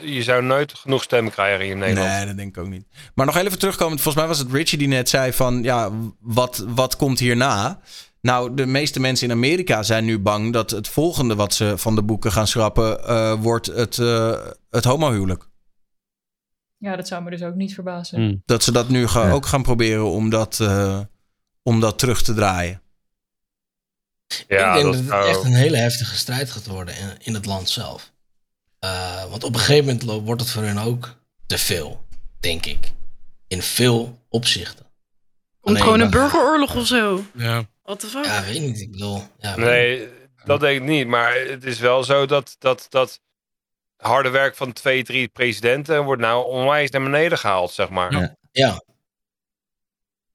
je 0.01 0.23
zou 0.23 0.43
nooit 0.43 0.73
genoeg 0.73 1.03
stemmen 1.03 1.31
krijgen 1.31 1.61
hier 1.61 1.71
in 1.71 1.77
Nederland. 1.77 2.09
Nee, 2.15 2.25
dat 2.25 2.37
denk 2.37 2.57
ik 2.57 2.63
ook 2.63 2.69
niet. 2.69 2.85
Maar 3.15 3.25
nog 3.25 3.37
even 3.37 3.59
terugkomen. 3.59 3.95
Volgens 3.99 4.15
mij 4.15 4.27
was 4.27 4.39
het 4.39 4.51
Richie 4.51 4.77
die 4.77 4.87
net 4.87 5.09
zei 5.09 5.33
van... 5.33 5.63
Ja, 5.63 5.91
wat, 6.19 6.65
wat 6.67 6.95
komt 6.95 7.19
hierna? 7.19 7.79
Nou, 8.27 8.53
de 8.53 8.65
meeste 8.65 8.99
mensen 8.99 9.27
in 9.29 9.33
Amerika 9.35 9.83
zijn 9.83 10.05
nu 10.05 10.19
bang... 10.19 10.53
dat 10.53 10.71
het 10.71 10.87
volgende 10.87 11.35
wat 11.35 11.53
ze 11.53 11.77
van 11.77 11.95
de 11.95 12.03
boeken 12.03 12.31
gaan 12.31 12.47
schrappen... 12.47 13.07
eh, 13.07 13.33
wordt 13.41 13.65
het, 13.65 13.97
eh 13.99 14.45
het 14.69 14.83
homohuwelijk. 14.83 15.49
Ja, 16.77 16.95
dat 16.95 17.07
zou 17.07 17.23
me 17.23 17.29
dus 17.29 17.41
ook 17.43 17.55
niet 17.55 17.73
verbazen. 17.73 18.17
Hmm. 18.19 18.41
Dat 18.45 18.63
ze 18.63 18.71
dat 18.71 18.89
nu 18.89 19.07
ga- 19.07 19.25
Ja. 19.27 19.31
ook 19.31 19.45
gaan 19.45 19.63
proberen 19.63 20.05
om 20.11 20.29
dat, 20.29 20.59
eh, 20.59 20.99
om 21.63 21.79
dat 21.79 21.99
terug 21.99 22.21
te 22.21 22.33
draaien. 22.33 22.81
Ja, 24.47 24.67
ik 24.75 24.81
denk 24.81 24.83
dat 24.83 24.93
dat, 24.93 24.95
het 24.95 25.07
zou- 25.07 25.27
echt 25.27 25.43
een 25.43 25.53
hele 25.55 25.77
heftige 25.77 26.15
strijd 26.15 26.51
gaat 26.51 26.67
worden 26.67 26.97
in, 26.97 27.09
in 27.19 27.33
het 27.33 27.45
land 27.45 27.69
zelf. 27.69 28.11
Eh, 28.79 29.25
want 29.29 29.43
op 29.43 29.53
een 29.53 29.59
gegeven 29.59 29.85
moment 29.99 30.25
wordt 30.25 30.41
het 30.41 30.49
voor 30.49 30.63
hun 30.63 30.79
ook 30.79 31.15
te 31.45 31.57
veel, 31.57 32.05
denk 32.39 32.65
ik. 32.65 32.91
In 33.47 33.61
veel 33.61 34.19
opzichten. 34.29 34.85
Komt 35.61 35.81
gewoon 35.81 35.99
een 35.99 36.09
burgeroorlog 36.09 36.75
of 36.75 36.87
zo. 36.87 37.23
Ja. 37.33 37.65
What 37.87 37.99
the 37.99 38.07
fuck? 38.07 38.25
Ja, 38.25 38.43
weet 38.43 38.59
niet. 38.61 38.79
Ik 38.81 38.91
bedoel... 38.91 39.21
Ja, 39.39 39.55
Nee, 39.55 40.09
dat 40.45 40.59
denk 40.59 40.81
ik 40.81 40.87
niet. 40.87 41.07
Maar 41.07 41.35
het 41.35 41.63
is 41.63 41.79
wel 41.79 42.03
zo 42.03 42.25
dat 42.25 42.55
dat, 42.59 42.85
dat 42.89 43.19
harde 43.97 44.29
werk 44.29 44.55
van 44.55 44.73
twee, 44.73 45.03
drie 45.03 45.27
presidenten 45.27 46.03
wordt 46.03 46.21
nou 46.21 46.45
onwijs 46.45 46.89
naar 46.89 47.03
beneden 47.03 47.37
gehaald, 47.37 47.71
zeg 47.71 47.89
maar. 47.89 48.11
Ja. 48.11 48.35
Ja, 48.51 48.81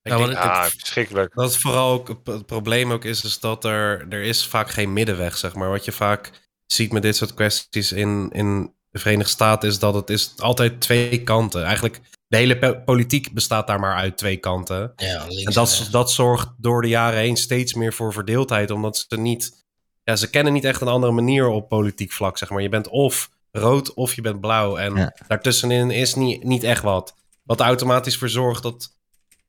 Ja, 0.03 0.17
Ik 0.17 0.27
denk 0.27 0.39
verschrikkelijk. 0.71 1.35
dat 1.35 1.45
het 1.53 1.61
vooral 1.61 1.93
ook 1.93 2.09
het- 2.09 2.27
het 2.27 2.47
probleem 2.47 2.93
ook 2.93 3.05
is, 3.05 3.25
is 3.25 3.41
dat 3.41 3.65
er, 3.65 4.07
er 4.09 4.23
is 4.23 4.47
vaak 4.47 4.71
geen 4.71 4.93
middenweg, 4.93 5.37
zeg 5.37 5.55
maar. 5.55 5.69
Wat 5.71 5.85
je 5.85 5.93
vaak 5.93 6.31
ziet 6.67 6.93
met 6.93 7.03
dit 7.03 7.17
soort 7.17 7.35
kwesties 7.35 7.93
in, 7.93 8.31
in 8.33 8.75
de 8.91 8.99
Verenigde 8.99 9.33
Staten 9.33 9.69
is 9.69 9.79
dat 9.79 9.95
het 9.95 10.11
is 10.11 10.33
altijd 10.39 10.81
twee 10.81 11.23
kanten. 11.23 11.65
Eigenlijk 11.65 12.01
de 12.33 12.39
hele 12.39 12.59
po- 12.59 12.81
politiek 12.85 13.33
bestaat 13.33 13.67
daar 13.67 13.81
maar 13.81 13.95
uit 13.95 14.17
twee 14.17 14.37
kanten. 14.37 14.93
ja 14.97 15.25
links 15.27 15.45
En 15.45 15.53
dat, 15.53 15.89
dat 15.91 16.11
zorgt 16.13 16.49
door 16.57 16.83
de 16.83 16.89
jaren 16.89 17.19
heen 17.19 17.37
steeds 17.37 17.75
meer 17.75 17.93
voor 17.93 18.13
verdeeldheid, 18.13 18.71
omdat 18.71 19.07
ze 19.09 19.17
niet, 19.21 19.65
ja, 20.05 20.17
ze 20.17 20.31
kennen 20.31 20.53
niet 20.53 20.65
echt 20.65 20.81
een 20.81 20.89
andere 20.89 21.13
manier 21.13 21.47
op 21.49 21.69
politiek 21.69 22.13
vlak, 22.13 22.39
zeg 22.39 22.51
maar. 22.51 22.63
Je 22.63 22.69
bent 22.69 22.89
of 22.89 23.31
rood 23.51 23.95
of 23.95 24.15
je 24.15 24.23
bent 24.23 24.41
blauw 24.41 24.77
en 24.77 24.95
Ja. 24.97 25.17
daartussenin 25.29 25.91
is 25.91 26.15
niet, 26.15 26.45
niet 26.45 26.63
echt 26.63 26.83
wat. 26.83 27.15
Wat 27.43 27.61
automatisch 27.61 28.19
voor 28.19 28.29
zorgt 28.29 28.63
dat 28.63 28.97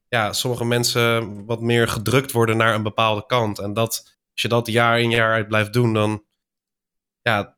ja, 0.09 0.33
sommige 0.33 0.65
mensen 0.65 1.45
wat 1.45 1.61
meer 1.61 1.87
gedrukt 1.87 2.31
worden 2.31 2.57
naar 2.57 2.75
een 2.75 2.83
bepaalde 2.83 3.25
kant. 3.25 3.59
En 3.59 3.73
dat, 3.73 3.89
als 4.31 4.41
je 4.41 4.47
dat 4.47 4.67
jaar 4.67 4.99
in 4.99 5.09
jaar 5.09 5.33
uit 5.33 5.47
blijft 5.47 5.73
doen, 5.73 5.93
dan, 5.93 6.23
ja, 7.21 7.55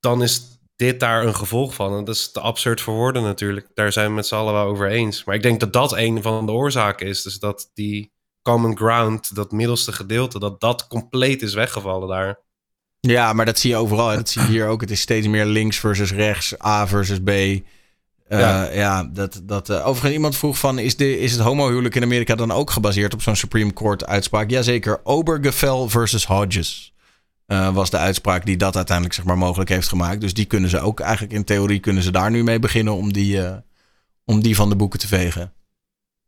dan 0.00 0.22
is 0.22 0.53
dit 0.76 1.00
daar 1.00 1.24
een 1.24 1.34
gevolg 1.34 1.74
van. 1.74 1.96
En 1.96 2.04
dat 2.04 2.14
is 2.14 2.32
te 2.32 2.40
absurd 2.40 2.80
voor 2.80 2.94
woorden 2.94 3.22
natuurlijk. 3.22 3.68
Daar 3.74 3.92
zijn 3.92 4.06
we 4.06 4.14
met 4.14 4.26
z'n 4.26 4.34
allen 4.34 4.52
wel 4.52 4.64
over 4.64 4.88
eens. 4.88 5.24
Maar 5.24 5.34
ik 5.34 5.42
denk 5.42 5.60
dat 5.60 5.72
dat 5.72 5.96
een 5.96 6.22
van 6.22 6.46
de 6.46 6.52
oorzaken 6.52 7.06
is. 7.06 7.22
Dus 7.22 7.38
dat 7.38 7.70
die 7.74 8.12
common 8.42 8.76
ground, 8.76 9.34
dat 9.34 9.52
middelste 9.52 9.92
gedeelte, 9.92 10.38
dat 10.38 10.60
dat 10.60 10.86
compleet 10.86 11.42
is 11.42 11.54
weggevallen 11.54 12.08
daar. 12.08 12.42
Ja, 13.00 13.32
maar 13.32 13.46
dat 13.46 13.58
zie 13.58 13.70
je 13.70 13.76
overal. 13.76 14.14
Dat 14.14 14.28
zie 14.28 14.42
je 14.42 14.48
hier 14.48 14.66
ook. 14.66 14.80
Het 14.80 14.90
is 14.90 15.00
steeds 15.00 15.26
meer 15.26 15.44
links 15.44 15.78
versus 15.78 16.12
rechts, 16.12 16.62
A 16.64 16.86
versus 16.86 17.18
B. 17.24 17.28
Eh, 17.28 17.62
ja. 18.28 18.70
Ja. 18.70 19.04
dat, 19.04 19.40
dat, 19.42 19.68
eh, 19.68 19.86
overigens, 19.86 20.12
iemand 20.12 20.36
vroeg 20.36 20.58
van... 20.58 20.78
Is, 20.78 20.96
de, 20.96 21.18
is 21.18 21.32
het 21.32 21.40
homohuwelijk 21.40 21.94
in 21.94 22.02
Amerika 22.02 22.34
dan 22.34 22.50
ook 22.50 22.70
gebaseerd 22.70 23.14
op 23.14 23.22
zo'n 23.22 23.36
Supreme 23.36 23.72
Court 23.72 24.06
uitspraak? 24.06 24.50
Jazeker. 24.50 25.00
Obergefell 25.02 25.88
versus 25.88 26.26
Hodges 26.26 26.93
eh, 27.46 27.74
was 27.74 27.90
de 27.90 27.98
uitspraak 27.98 28.46
die 28.46 28.56
dat 28.56 28.76
uiteindelijk 28.76 29.16
zeg 29.16 29.24
maar, 29.24 29.38
mogelijk 29.38 29.70
heeft 29.70 29.88
gemaakt. 29.88 30.20
Dus 30.20 30.34
die 30.34 30.44
kunnen 30.44 30.70
ze 30.70 30.80
ook 30.80 31.00
eigenlijk 31.00 31.32
in 31.32 31.44
theorie... 31.44 31.80
kunnen 31.80 32.02
ze 32.02 32.10
daar 32.10 32.30
nu 32.30 32.44
mee 32.44 32.58
beginnen 32.58 32.94
om 32.94 33.12
die, 33.12 33.46
eh, 33.46 33.56
om 34.24 34.42
die 34.42 34.56
van 34.56 34.68
de 34.68 34.76
boeken 34.76 34.98
te 34.98 35.08
vegen. 35.08 35.52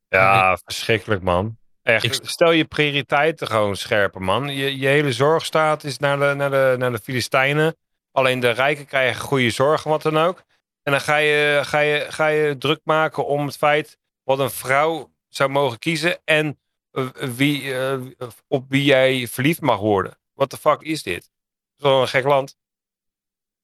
Ja, 0.09 0.59
verschrikkelijk 0.65 1.23
man. 1.23 1.57
Echt, 1.83 2.21
stel 2.27 2.51
je 2.51 2.65
prioriteiten 2.65 3.47
gewoon 3.47 3.77
scherper, 3.77 4.23
man. 4.23 4.55
Je, 4.55 4.79
je 4.79 4.87
hele 4.87 5.13
zorgstaat 5.13 5.85
is 5.85 5.99
naar 5.99 6.19
de, 6.19 6.35
naar, 6.35 6.51
de, 6.51 6.75
naar 6.79 6.93
de 6.93 6.99
Filistijnen. 6.99 7.77
Alleen 8.13 8.41
de 8.41 8.51
rijken 8.51 8.87
krijgen 8.87 9.21
goede 9.21 9.51
zorg, 9.51 9.83
wat 9.83 10.03
dan 10.03 10.19
ook. 10.19 10.43
En 10.83 10.93
dan 10.93 11.01
ga 11.01 11.17
je, 11.17 11.61
ga, 11.65 11.79
je, 11.79 12.07
ga 12.09 12.27
je 12.27 12.59
druk 12.59 12.81
maken 12.85 13.27
om 13.27 13.47
het 13.47 13.57
feit 13.57 13.99
wat 14.23 14.39
een 14.39 14.51
vrouw 14.51 15.11
zou 15.29 15.51
mogen 15.51 15.79
kiezen 15.79 16.19
en 16.25 16.59
eh, 16.91 17.07
wie, 17.13 17.75
eh, 17.75 18.01
op 18.49 18.65
wie 18.69 18.85
jij 18.85 19.27
verliefd 19.27 19.61
mag 19.61 19.79
worden. 19.79 20.19
What 20.37 20.51
the 20.51 20.57
fuck 20.57 20.83
is 20.83 21.03
dit? 21.03 21.31
Dat 21.77 21.77
is 21.77 21.83
wel 21.83 22.01
een 22.01 22.09
gek 22.09 22.25
land. 22.25 22.57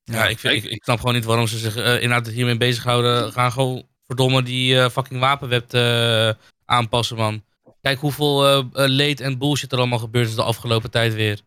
Ja, 0.05 0.27
ik, 0.27 0.39
vind, 0.39 0.65
ik, 0.65 0.71
ik 0.71 0.83
snap 0.83 0.99
gewoon 0.99 1.15
niet 1.15 1.25
waarom 1.25 1.47
ze 1.47 1.59
zich 1.59 1.77
eh, 1.77 2.03
inderdaad 2.03 2.33
hiermee 2.33 2.57
bezighouden. 2.57 3.33
Gaan 3.33 3.53
gewoon 3.53 3.87
verdomme 4.07 4.43
die 4.43 4.79
eh, 4.79 4.91
fucking 4.91 5.21
wapenwet 5.21 5.75
eh, 5.75 6.31
aanpassen, 6.65 7.17
man. 7.17 7.45
Kijk 7.81 7.99
hoeveel 7.99 8.65
leed 8.73 9.21
en 9.21 9.39
bullshit 9.39 9.73
er 9.73 9.79
allemaal 9.79 9.99
gebeurd 9.99 10.29
is 10.29 10.35
de 10.35 10.43
afgelopen 10.43 10.91
tijd 10.91 11.15
weer. 11.15 11.41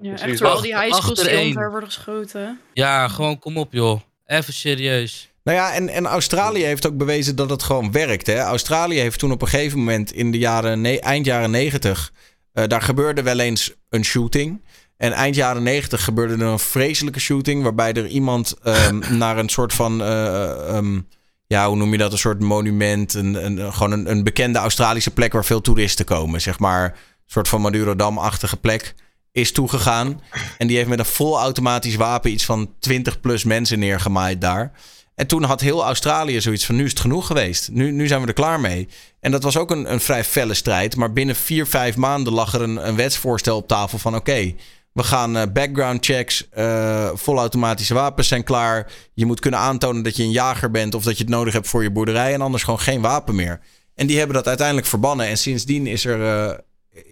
Ja, 0.00 0.18
echt 0.18 0.38
door 0.38 0.48
al 0.48 0.60
die 0.60 0.80
high 0.80 0.94
schools 0.94 1.18
die 1.18 1.24
Achtereen. 1.24 1.46
omver 1.46 1.70
worden 1.70 1.88
geschoten. 1.88 2.60
Ja, 2.72 3.08
gewoon 3.08 3.38
kom 3.38 3.58
op 3.58 3.72
joh. 3.72 4.00
Even 4.26 4.52
serieus. 4.52 5.28
Nou 5.44 5.58
ja, 5.58 5.72
en, 5.74 5.88
en 5.88 6.06
Australië 6.06 6.64
heeft 6.64 6.86
ook 6.86 6.96
bewezen 6.96 7.36
dat 7.36 7.50
het 7.50 7.62
gewoon 7.62 7.92
werkt. 7.92 8.26
Hè? 8.26 8.38
Australië 8.38 8.98
heeft 8.98 9.18
toen 9.18 9.32
op 9.32 9.42
een 9.42 9.48
gegeven 9.48 9.78
moment 9.78 10.12
in 10.12 10.30
de 10.30 10.38
jaren, 10.38 11.00
eind 11.00 11.26
jaren 11.26 11.50
90, 11.50 12.12
eh, 12.54 12.66
daar 12.66 12.82
gebeurde 12.82 13.22
wel 13.22 13.38
eens 13.38 13.74
een 13.88 14.04
shooting. 14.04 14.62
En 14.96 15.12
eind 15.12 15.34
jaren 15.34 15.62
90 15.62 16.04
gebeurde 16.04 16.34
er 16.34 16.50
een 16.50 16.58
vreselijke 16.58 17.20
shooting. 17.20 17.62
Waarbij 17.62 17.92
er 17.92 18.06
iemand 18.06 18.54
ehm, 18.62 19.00
naar 19.18 19.38
een 19.38 19.48
soort 19.48 19.72
van. 19.72 20.02
eh, 20.02 20.68
ehm, 20.76 21.00
ja, 21.46 21.68
hoe 21.68 21.76
noem 21.76 21.92
je 21.92 21.98
dat? 21.98 22.12
Een 22.12 22.18
soort 22.18 22.40
monument. 22.40 23.14
Een, 23.14 23.44
een, 23.44 23.72
gewoon 23.72 23.92
een, 23.92 24.10
een 24.10 24.24
bekende 24.24 24.58
Australische 24.58 25.10
plek 25.10 25.32
waar 25.32 25.44
veel 25.44 25.60
toeristen 25.60 26.04
komen. 26.04 26.40
Zeg 26.40 26.58
maar. 26.58 26.84
Een 26.84 27.30
soort 27.30 27.48
van 27.48 27.60
Madurodam-achtige 27.60 28.56
plek. 28.56 28.94
Is 29.32 29.52
toegegaan. 29.52 30.20
En 30.58 30.66
die 30.66 30.76
heeft 30.76 30.88
met 30.88 30.98
een 30.98 31.04
vol 31.04 31.38
automatisch 31.38 31.94
wapen 31.96 32.30
iets 32.30 32.44
van 32.44 32.74
20 32.78 33.20
plus 33.20 33.44
mensen 33.44 33.78
neergemaaid 33.78 34.40
daar. 34.40 34.72
En 35.14 35.26
toen 35.26 35.42
had 35.42 35.60
heel 35.60 35.84
Australië 35.84 36.40
zoiets 36.40 36.66
van: 36.66 36.76
nu 36.76 36.84
is 36.84 36.90
het 36.90 37.00
genoeg 37.00 37.26
geweest. 37.26 37.70
Nu, 37.70 37.90
nu 37.90 38.06
zijn 38.06 38.20
we 38.20 38.26
er 38.26 38.32
klaar 38.32 38.60
mee. 38.60 38.88
En 39.20 39.30
dat 39.30 39.42
was 39.42 39.56
ook 39.56 39.70
een, 39.70 39.92
een 39.92 40.00
vrij 40.00 40.24
felle 40.24 40.54
strijd. 40.54 40.96
Maar 40.96 41.12
binnen 41.12 41.36
vier, 41.36 41.66
vijf 41.66 41.96
maanden 41.96 42.32
lag 42.32 42.54
er 42.54 42.60
een, 42.62 42.96
wetsvoorstel 42.96 43.56
op 43.56 43.68
tafel 43.68 43.98
van: 43.98 44.14
oké, 44.14 44.54
we 44.92 45.02
gaan 45.02 45.36
eh, 45.36 45.52
background 45.52 46.04
checks, 46.04 46.48
eh 46.50 47.10
volautomatische 47.14 47.94
wapens 47.94 48.28
zijn 48.28 48.44
klaar. 48.44 48.92
Je 49.12 49.26
moet 49.26 49.40
kunnen 49.40 49.60
aantonen 49.60 50.02
dat 50.02 50.16
je 50.16 50.22
een 50.22 50.30
jager 50.30 50.70
bent 50.70 50.94
of 50.94 51.04
dat 51.04 51.16
je 51.16 51.24
het 51.24 51.32
nodig 51.32 51.52
hebt 51.52 51.68
voor 51.68 51.82
je 51.82 51.90
boerderij. 51.90 52.34
En 52.34 52.40
anders 52.40 52.62
gewoon 52.62 52.80
geen 52.80 53.00
wapen 53.00 53.34
meer. 53.34 53.60
En 53.94 54.06
die 54.06 54.18
hebben 54.18 54.36
dat 54.36 54.46
uiteindelijk 54.46 54.86
verbannen. 54.86 55.26
En 55.26 55.38
sindsdien 55.38 55.86
is 55.86 56.04
er, 56.04 56.48
eh, 56.50 56.58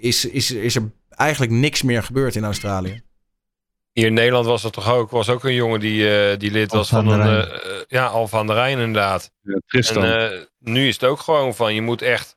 is, 0.01 0.25
is, 0.25 0.51
is 0.51 0.75
er 0.75 0.91
eigenlijk 1.09 1.53
niks 1.53 1.83
meer 1.83 2.03
gebeurd 2.03 2.37
in 2.37 2.45
Australië. 2.45 3.03
Hier 3.93 4.07
in 4.07 4.15
Nederland 4.15 4.47
was 4.47 4.63
dat 4.63 4.73
toch 4.73 4.89
ook, 4.91 5.11
was 5.11 5.29
ook 5.29 5.45
een 5.45 5.55
jongen 5.55 5.81
die, 5.81 6.17
eh, 6.31 6.39
die 6.39 6.51
lid 6.51 6.73
was 6.73 6.89
van 6.89 7.05
de 7.09 7.15
een. 7.15 7.23
Rijn. 7.23 7.49
eh, 7.49 7.71
ja, 7.89 8.07
Alfa 8.07 8.39
aan 8.39 8.47
de 8.47 8.53
Rijn 8.53 8.79
inderdaad. 8.79 9.31
Tristan. 9.67 10.05
En 10.05 10.33
eh, 10.33 10.39
nu 10.59 10.89
is 10.89 10.95
het 10.95 11.05
ook 11.05 11.21
gewoon 11.21 11.55
van, 11.55 11.75
je 11.75 11.83
moet 11.83 12.03
echt 12.03 12.37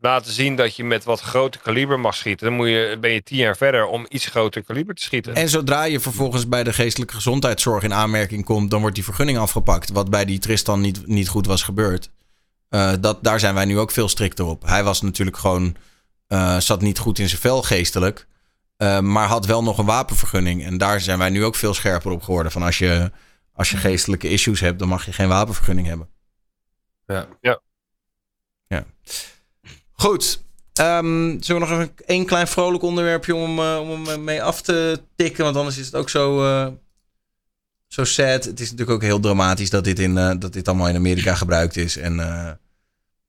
laten 0.00 0.32
zien 0.32 0.56
dat 0.56 0.76
je 0.76 0.84
met 0.84 1.04
wat 1.04 1.20
groter 1.20 1.60
kaliber 1.60 2.00
mag 2.00 2.14
schieten. 2.14 2.46
Dan 2.46 2.56
moet 2.56 2.68
je, 2.68 2.96
ben 3.00 3.10
je 3.10 3.22
tien 3.22 3.36
jaar 3.38 3.56
verder 3.56 3.86
om 3.86 4.06
iets 4.08 4.26
groter 4.26 4.62
kaliber 4.64 4.94
te 4.94 5.02
schieten. 5.02 5.34
En 5.34 5.48
zodra 5.48 5.84
je 5.84 6.00
vervolgens 6.00 6.48
bij 6.48 6.64
de 6.64 6.72
geestelijke 6.72 7.14
gezondheidszorg 7.14 7.82
in 7.82 7.94
aanmerking 7.94 8.44
komt, 8.44 8.70
dan 8.70 8.80
wordt 8.80 8.94
die 8.94 9.04
vergunning 9.04 9.38
afgepakt. 9.38 9.90
Wat 9.90 10.10
bij 10.10 10.24
die 10.24 10.38
Tristan 10.38 10.80
niet, 10.80 11.06
niet 11.06 11.28
goed 11.28 11.46
was 11.46 11.62
gebeurd. 11.62 12.10
Eh, 12.68 12.92
dat, 13.00 13.24
daar 13.24 13.40
zijn 13.40 13.54
wij 13.54 13.64
nu 13.64 13.78
ook 13.78 13.90
veel 13.90 14.08
strikter 14.08 14.44
op. 14.44 14.62
Hij 14.66 14.84
was 14.84 15.02
natuurlijk 15.02 15.36
gewoon. 15.36 15.76
eh, 16.26 16.58
zat 16.58 16.80
niet 16.80 16.98
goed 16.98 17.18
in 17.18 17.28
zijn 17.28 17.40
vel 17.40 17.62
geestelijk. 17.62 18.26
Eh, 18.78 19.00
maar 19.00 19.26
had 19.26 19.46
wel 19.46 19.62
nog 19.62 19.78
een 19.78 19.84
wapenvergunning. 19.84 20.64
En 20.64 20.78
daar 20.78 21.00
zijn 21.00 21.18
wij 21.18 21.30
nu 21.30 21.44
ook 21.44 21.54
veel 21.54 21.74
scherper 21.74 22.10
op 22.10 22.22
geworden. 22.22 22.52
Van 22.52 22.62
als 22.62 22.78
je, 22.78 23.10
als 23.52 23.70
je 23.70 23.76
geestelijke 23.76 24.28
issues 24.28 24.60
hebt, 24.60 24.78
dan 24.78 24.88
mag 24.88 25.04
je 25.04 25.12
geen 25.12 25.28
wapenvergunning 25.28 25.86
hebben. 25.86 26.08
Ja. 27.06 27.26
Ja. 27.40 27.60
Ja. 28.66 28.84
Goed. 29.92 30.42
Ehm, 30.72 31.40
zullen 31.40 31.62
we 31.62 31.68
nog 31.68 31.70
even 31.70 31.92
één 32.06 32.26
klein 32.26 32.48
vrolijk 32.48 32.82
onderwerpje 32.82 33.34
om, 33.34 33.58
eh, 33.58 33.80
om 33.80 34.06
hem 34.06 34.24
mee 34.24 34.42
af 34.42 34.62
te 34.62 35.00
tikken? 35.16 35.44
Want 35.44 35.56
anders 35.56 35.78
is 35.78 35.86
het 35.86 35.94
ook 35.94 36.10
zo, 36.10 36.44
eh, 36.44 36.68
zo 37.86 38.04
sad. 38.04 38.44
Het 38.44 38.60
is 38.60 38.70
natuurlijk 38.70 38.90
ook 38.90 39.02
heel 39.02 39.20
dramatisch 39.20 39.70
dat 39.70 39.84
dit, 39.84 39.98
in, 39.98 40.18
eh, 40.18 40.32
dat 40.38 40.52
dit 40.52 40.68
allemaal 40.68 40.88
in 40.88 40.96
Amerika 40.96 41.34
gebruikt 41.34 41.76
is. 41.76 41.96
En, 41.96 42.20
eh, 42.20 42.50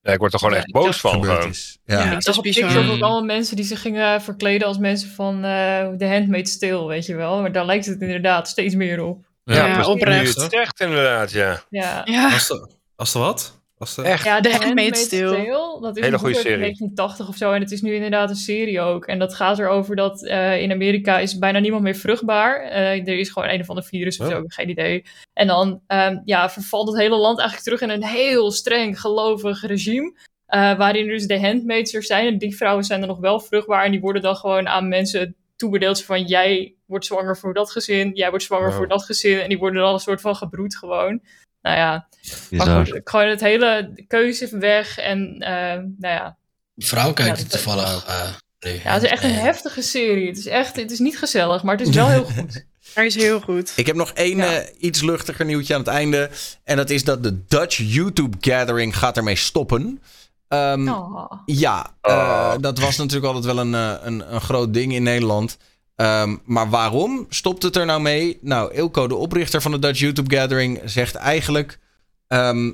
Ja, 0.02 0.12
ik 0.12 0.20
word 0.20 0.34
er 0.34 0.40
gewoon 0.40 0.56
echt 0.56 0.72
boos 0.72 1.00
van. 1.00 1.12
Gewoon. 1.24 1.54
Ja. 1.86 2.00
Ja, 2.00 2.04
Ja. 2.04 2.12
ik 2.16 2.22
zag 2.24 2.38
op 2.38 2.44
TikTok 2.44 2.78
ook 2.78 2.88
allemaal 2.90 3.24
mensen 3.24 3.56
die 3.56 3.66
zich 3.66 3.82
gingen 3.82 4.22
verkleden 4.22 4.68
als 4.68 4.78
mensen 4.78 5.10
van 5.10 5.44
eh 5.44 5.88
The 5.98 6.06
Handmaid's 6.08 6.58
Tale, 6.58 6.88
weet 6.88 7.06
je 7.06 7.16
wel. 7.16 7.42
Maar 7.42 7.52
daar 7.52 7.66
lijkt 7.66 7.86
het 7.86 8.02
inderdaad 8.02 8.48
steeds 8.48 8.76
meer 8.76 9.04
op. 9.04 9.26
Ja, 9.44 9.66
precies. 9.74 9.86
oprecht. 9.92 10.40
Zegt 10.50 10.80
inderdaad, 10.80 11.32
ja. 11.32 11.64
Ja, 11.70 12.02
Ja. 12.06 12.34
Als 12.34 12.48
de, 12.48 12.70
als 12.96 13.12
de 13.12 13.20
wat? 13.20 13.59
De... 13.80 14.02
Echt. 14.02 14.24
ja 14.26 14.42
The 14.42 14.50
Handmaid's 14.52 15.08
Tale. 15.10 15.78
Dat 15.82 15.98
is 15.98 16.04
Hele 16.04 16.14
een 16.14 16.20
goede 16.20 16.36
serie. 16.36 16.58
1980 16.58 17.28
of 17.28 17.36
zo. 17.36 17.52
En 17.52 17.62
het 17.62 17.72
is 17.72 17.82
nu 17.82 17.94
inderdaad 17.94 18.30
een 18.30 18.36
serie 18.36 18.82
ook. 18.82 19.06
En 19.06 19.20
dat 19.20 19.36
gaat 19.36 19.60
erover 19.60 19.96
dat 19.96 20.26
eh, 20.26 20.62
in 20.62 20.72
Amerika 20.72 21.20
is 21.20 21.38
bijna 21.38 21.60
niemand 21.60 21.84
meer 21.84 21.96
vruchtbaar. 21.96 22.62
Eh, 22.62 23.08
er 23.08 23.20
is 23.20 23.30
gewoon 23.30 23.50
een 23.50 23.60
of 23.62 23.70
ander 23.70 23.84
virus 23.84 24.20
of 24.20 24.26
Oh. 24.28 24.32
zo, 24.32 24.44
geen 24.48 24.70
idee. 24.70 25.04
En 25.34 25.48
dan 25.48 25.82
ehm, 25.88 26.18
ja, 26.26 26.50
vervalt 26.50 26.88
het 26.88 26.98
hele 26.98 27.16
land 27.18 27.40
eigenlijk 27.40 27.68
terug 27.70 27.82
in 27.82 28.02
een 28.02 28.10
heel 28.10 28.52
streng 28.52 29.00
gelovig 29.02 29.66
regime. 29.66 30.14
eh, 30.46 30.78
waarin 30.78 31.08
dus 31.08 31.28
de 31.28 31.40
handmaids 31.42 31.94
er 31.94 32.04
zijn. 32.04 32.28
En 32.28 32.38
die 32.38 32.56
vrouwen 32.58 32.84
zijn 32.84 33.00
dan 33.00 33.10
nog 33.10 33.20
wel 33.20 33.40
vruchtbaar. 33.40 33.86
En 33.86 33.92
die 33.92 34.00
worden 34.00 34.22
dan 34.22 34.36
gewoon 34.36 34.68
aan 34.68 34.88
mensen 34.88 35.36
toebedeeld. 35.56 36.04
Van 36.04 36.24
jij 36.24 36.76
wordt 36.86 37.06
zwanger 37.06 37.38
voor 37.38 37.54
dat 37.54 37.72
gezin. 37.72 38.12
Jij 38.14 38.30
wordt 38.30 38.44
zwanger 38.46 38.68
Wow. 38.68 38.78
voor 38.78 38.88
dat 38.88 39.04
gezin. 39.04 39.40
En 39.40 39.50
die 39.50 39.58
worden 39.58 39.82
dan 39.82 39.94
een 39.94 40.00
soort 40.00 40.22
van 40.22 40.36
gebroed 40.36 40.76
gewoon. 40.78 41.22
Nou 41.62 41.78
ja, 41.78 42.08
maar 42.50 42.86
goed, 42.86 43.02
gewoon 43.04 43.28
het 43.28 43.40
hele 43.40 44.04
keuze 44.08 44.58
weg. 44.58 44.98
En 44.98 45.36
eh, 45.40 45.52
nou 45.74 46.14
ja, 46.14 46.38
vrouw 46.78 47.14
kijkt 47.14 47.38
Ja, 47.38 47.44
het 47.44 47.52
toevallig 47.52 48.06
eh, 48.08 48.30
nu. 48.60 48.72
ja, 48.84 48.94
het 48.94 49.04
is 49.04 49.10
echt 49.10 49.24
een 49.24 49.30
Nee. 49.30 49.40
heftige 49.40 49.82
serie. 49.82 50.28
Het 50.28 50.38
is 50.38 50.46
echt, 50.48 50.76
het 50.76 50.92
is 50.92 51.00
niet 51.00 51.18
gezellig, 51.18 51.64
maar 51.64 51.78
het 51.78 51.88
is 51.88 51.96
wel 51.96 52.10
heel 52.10 52.24
goed. 52.38 52.66
Hij 52.94 53.06
is 53.06 53.16
heel 53.16 53.40
goed. 53.42 53.74
Ik 53.76 53.86
heb 53.88 53.96
nog 53.96 54.12
één 54.12 54.38
Ja. 54.38 54.54
eh, 54.54 54.68
iets 54.80 55.02
luchtiger 55.02 55.46
nieuwtje 55.46 55.74
aan 55.74 55.80
het 55.80 55.90
einde. 55.90 56.30
En 56.64 56.78
dat 56.78 56.90
is 56.90 57.04
dat 57.04 57.24
de 57.24 57.46
Dutch 57.48 57.78
YouTube 57.78 58.38
Gathering 58.40 58.98
gaat 58.98 59.18
ermee 59.18 59.36
stoppen. 59.36 60.02
Ehm, 60.48 60.88
Oh. 60.90 61.32
Ja, 61.46 61.94
eh, 62.02 62.54
dat 62.60 62.80
was 62.80 62.98
natuurlijk 62.98 63.26
altijd 63.34 63.46
wel 63.56 63.60
een, 63.66 63.74
eh, 63.76 63.94
een, 64.02 64.34
een 64.34 64.42
groot 64.42 64.74
ding 64.74 64.94
in 64.94 65.04
Nederland. 65.04 65.58
Ehm, 66.00 66.36
maar 66.46 66.70
waarom 66.70 67.26
stopt 67.30 67.64
het 67.64 67.76
er 67.76 67.86
nou 67.86 68.02
mee? 68.02 68.38
Nou, 68.42 68.74
Ilko, 68.74 69.08
de 69.08 69.16
oprichter 69.16 69.62
van 69.62 69.72
de 69.72 69.80
Dutch 69.80 70.00
YouTube 70.00 70.36
Gathering, 70.36 70.82
zegt 70.86 71.16
eigenlijk... 71.16 71.80
ehm, 72.28 72.72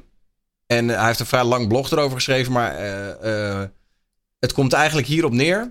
en 0.68 0.88
hij 0.88 1.06
heeft 1.06 1.20
een 1.20 1.26
vrij 1.26 1.44
lang 1.44 1.68
blog 1.68 1.92
erover 1.92 2.16
geschreven, 2.16 2.52
maar 2.52 2.76
eh, 2.76 3.60
eh, 3.60 3.68
het 4.40 4.54
komt 4.54 4.74
eigenlijk 4.74 5.08
hierop 5.08 5.32
neer. 5.32 5.70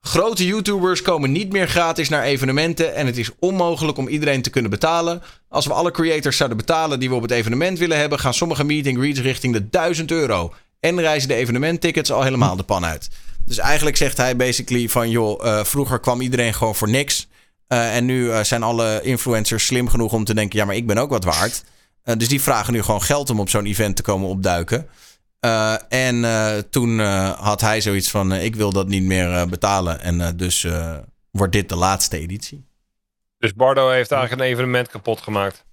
Grote 0.00 0.46
YouTubers 0.46 1.02
komen 1.02 1.32
niet 1.32 1.52
meer 1.52 1.68
gratis 1.68 2.08
naar 2.08 2.22
evenementen 2.22 2.94
en 2.94 3.06
het 3.06 3.18
is 3.18 3.30
onmogelijk 3.38 3.98
om 3.98 4.08
iedereen 4.08 4.42
te 4.42 4.50
kunnen 4.50 4.70
betalen. 4.70 5.22
Als 5.48 5.66
we 5.66 5.72
alle 5.72 5.90
creators 5.90 6.36
zouden 6.36 6.58
betalen 6.58 7.00
die 7.00 7.08
we 7.08 7.14
op 7.14 7.22
het 7.22 7.30
evenement 7.30 7.78
willen 7.78 7.98
hebben, 7.98 8.18
gaan 8.18 8.34
sommige 8.34 8.64
meet 8.64 8.86
and 8.86 8.96
greets 8.96 9.20
richting 9.20 9.52
de 9.52 9.68
1000 9.68 10.10
euro. 10.10 10.54
En 10.80 11.00
reizen 11.00 11.28
de 11.28 11.34
evenementtickets 11.34 12.12
al 12.12 12.22
helemaal 12.22 12.56
de 12.56 12.62
pan 12.62 12.84
uit. 12.84 13.08
Dus 13.48 13.58
eigenlijk 13.58 13.96
zegt 13.96 14.16
hij 14.16 14.36
basically 14.36 14.88
van 14.88 15.10
joh, 15.10 15.46
eh, 15.46 15.64
vroeger 15.64 16.00
kwam 16.00 16.20
iedereen 16.20 16.54
gewoon 16.54 16.74
voor 16.74 16.88
niks. 16.88 17.28
Eh, 17.66 17.96
en 17.96 18.04
nu 18.04 18.30
eh, 18.30 18.42
zijn 18.42 18.62
alle 18.62 19.00
influencers 19.02 19.66
slim 19.66 19.88
genoeg 19.88 20.12
om 20.12 20.24
te 20.24 20.34
denken, 20.34 20.58
ja 20.58 20.64
maar 20.64 20.74
ik 20.74 20.86
ben 20.86 20.98
ook 20.98 21.10
wat 21.10 21.24
waard. 21.24 21.64
Dus 22.16 22.28
die 22.28 22.42
vragen 22.42 22.72
nu 22.72 22.82
gewoon 22.82 23.02
geld 23.02 23.30
om 23.30 23.40
op 23.40 23.48
zo'n 23.48 23.66
event 23.66 23.96
te 23.96 24.02
komen 24.02 24.28
opduiken. 24.28 24.88
En 25.88 26.26
toen 26.70 26.98
had 27.38 27.60
hij 27.60 27.80
zoiets 27.80 28.10
van: 28.10 28.32
ik 28.32 28.56
wil 28.56 28.72
dat 28.72 28.88
niet 28.88 29.02
meer 29.02 29.48
betalen. 29.48 30.00
En 30.00 30.36
dus 30.36 30.66
wordt 31.30 31.52
dit 31.52 31.68
de 31.68 31.76
laatste 31.76 32.18
editie. 32.18 32.64
Dus 33.38 33.54
Bardo 33.54 33.90
heeft 33.90 34.10
eigenlijk 34.12 34.42
een 34.42 34.48
evenement 34.48 34.88
kapot 34.88 35.20
gemaakt. 35.20 35.64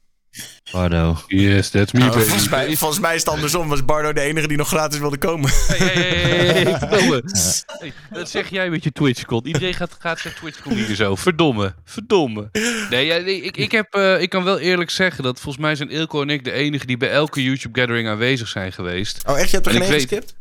Bardo. 0.72 1.18
Yes, 1.28 1.70
that's 1.70 1.92
me, 1.92 2.00
Nou, 2.00 2.12
baby. 2.12 2.24
volgens, 2.26 2.50
mij, 2.50 2.76
volgens 2.76 3.00
mij 3.00 3.14
is 3.16 3.20
het 3.20 3.30
andersom. 3.30 3.68
Was 3.68 3.86
Bardo 3.86 4.14
de 4.14 4.22
enige 4.22 4.48
die 4.48 4.58
nog 4.58 4.68
gratis 4.68 5.00
wilde 5.00 5.18
komen? 5.18 5.50
Hey, 5.68 5.78
hey, 5.78 6.04
hey, 6.04 6.38
hey, 6.48 6.64
hey, 6.64 6.78
verdomme. 6.78 7.24
Hey, 7.80 7.94
dat 8.12 8.30
zeg 8.30 8.50
jij 8.50 8.70
met 8.70 8.84
je 8.84 8.92
TwitchCon. 8.92 9.48
Iedereen 9.48 9.74
gaat, 9.74 9.96
gaat 10.00 10.20
zijn 10.20 10.34
TwitchCon 10.34 10.74
hier 10.74 10.96
zo. 10.96 11.16
Verdomme. 11.16 11.74
Verdomme. 11.86 12.50
Nee, 12.90 13.06
ja, 13.06 13.18
nee 13.18 13.42
ik, 13.42 13.58
ik, 13.58 13.72
heb, 13.72 13.94
eh, 13.94 14.22
ik 14.22 14.30
kan 14.30 14.44
wel 14.44 14.60
eerlijk 14.60 14.90
zeggen 14.90 15.24
dat 15.24 15.40
volgens 15.40 15.64
mij 15.64 15.76
zijn 15.76 15.90
Ilko 15.90 16.22
en 16.22 16.30
ik 16.30 16.44
de 16.44 16.52
enige 16.52 16.86
die 16.86 16.98
bij 16.98 17.10
elke 17.12 17.44
YouTube 17.44 17.80
Gathering 17.80 18.08
aanwezig 18.08 18.48
zijn 18.48 18.72
geweest. 18.72 19.24
Oh, 19.28 19.40
echt? 19.40 19.50
Je 19.50 19.56
hebt 19.56 19.68
er 19.68 19.74
En 19.76 19.82
geen 19.82 19.90
weet- 19.90 20.02
geskipt? 20.02 20.36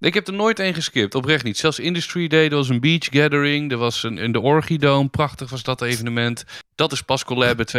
Ik 0.00 0.14
heb 0.14 0.26
er 0.26 0.32
nooit 0.32 0.58
één 0.58 0.74
geskipt, 0.74 1.14
oprecht 1.14 1.44
niet. 1.44 1.58
Zelfs 1.58 1.78
Industry 1.78 2.28
Day, 2.28 2.44
er 2.44 2.54
was 2.54 2.68
een 2.68 2.80
beach 2.80 3.04
gathering, 3.10 3.70
er 3.70 3.78
was 3.78 4.02
een, 4.02 4.18
in 4.18 4.32
de 4.32 4.40
Orgidome, 4.40 5.08
prachtig 5.08 5.50
was 5.50 5.62
dat 5.62 5.82
evenement. 5.82 6.44
Dat 6.74 6.92
is 6.92 7.02
pas 7.02 7.24
Collab 7.24 7.76
2.0. 7.76 7.78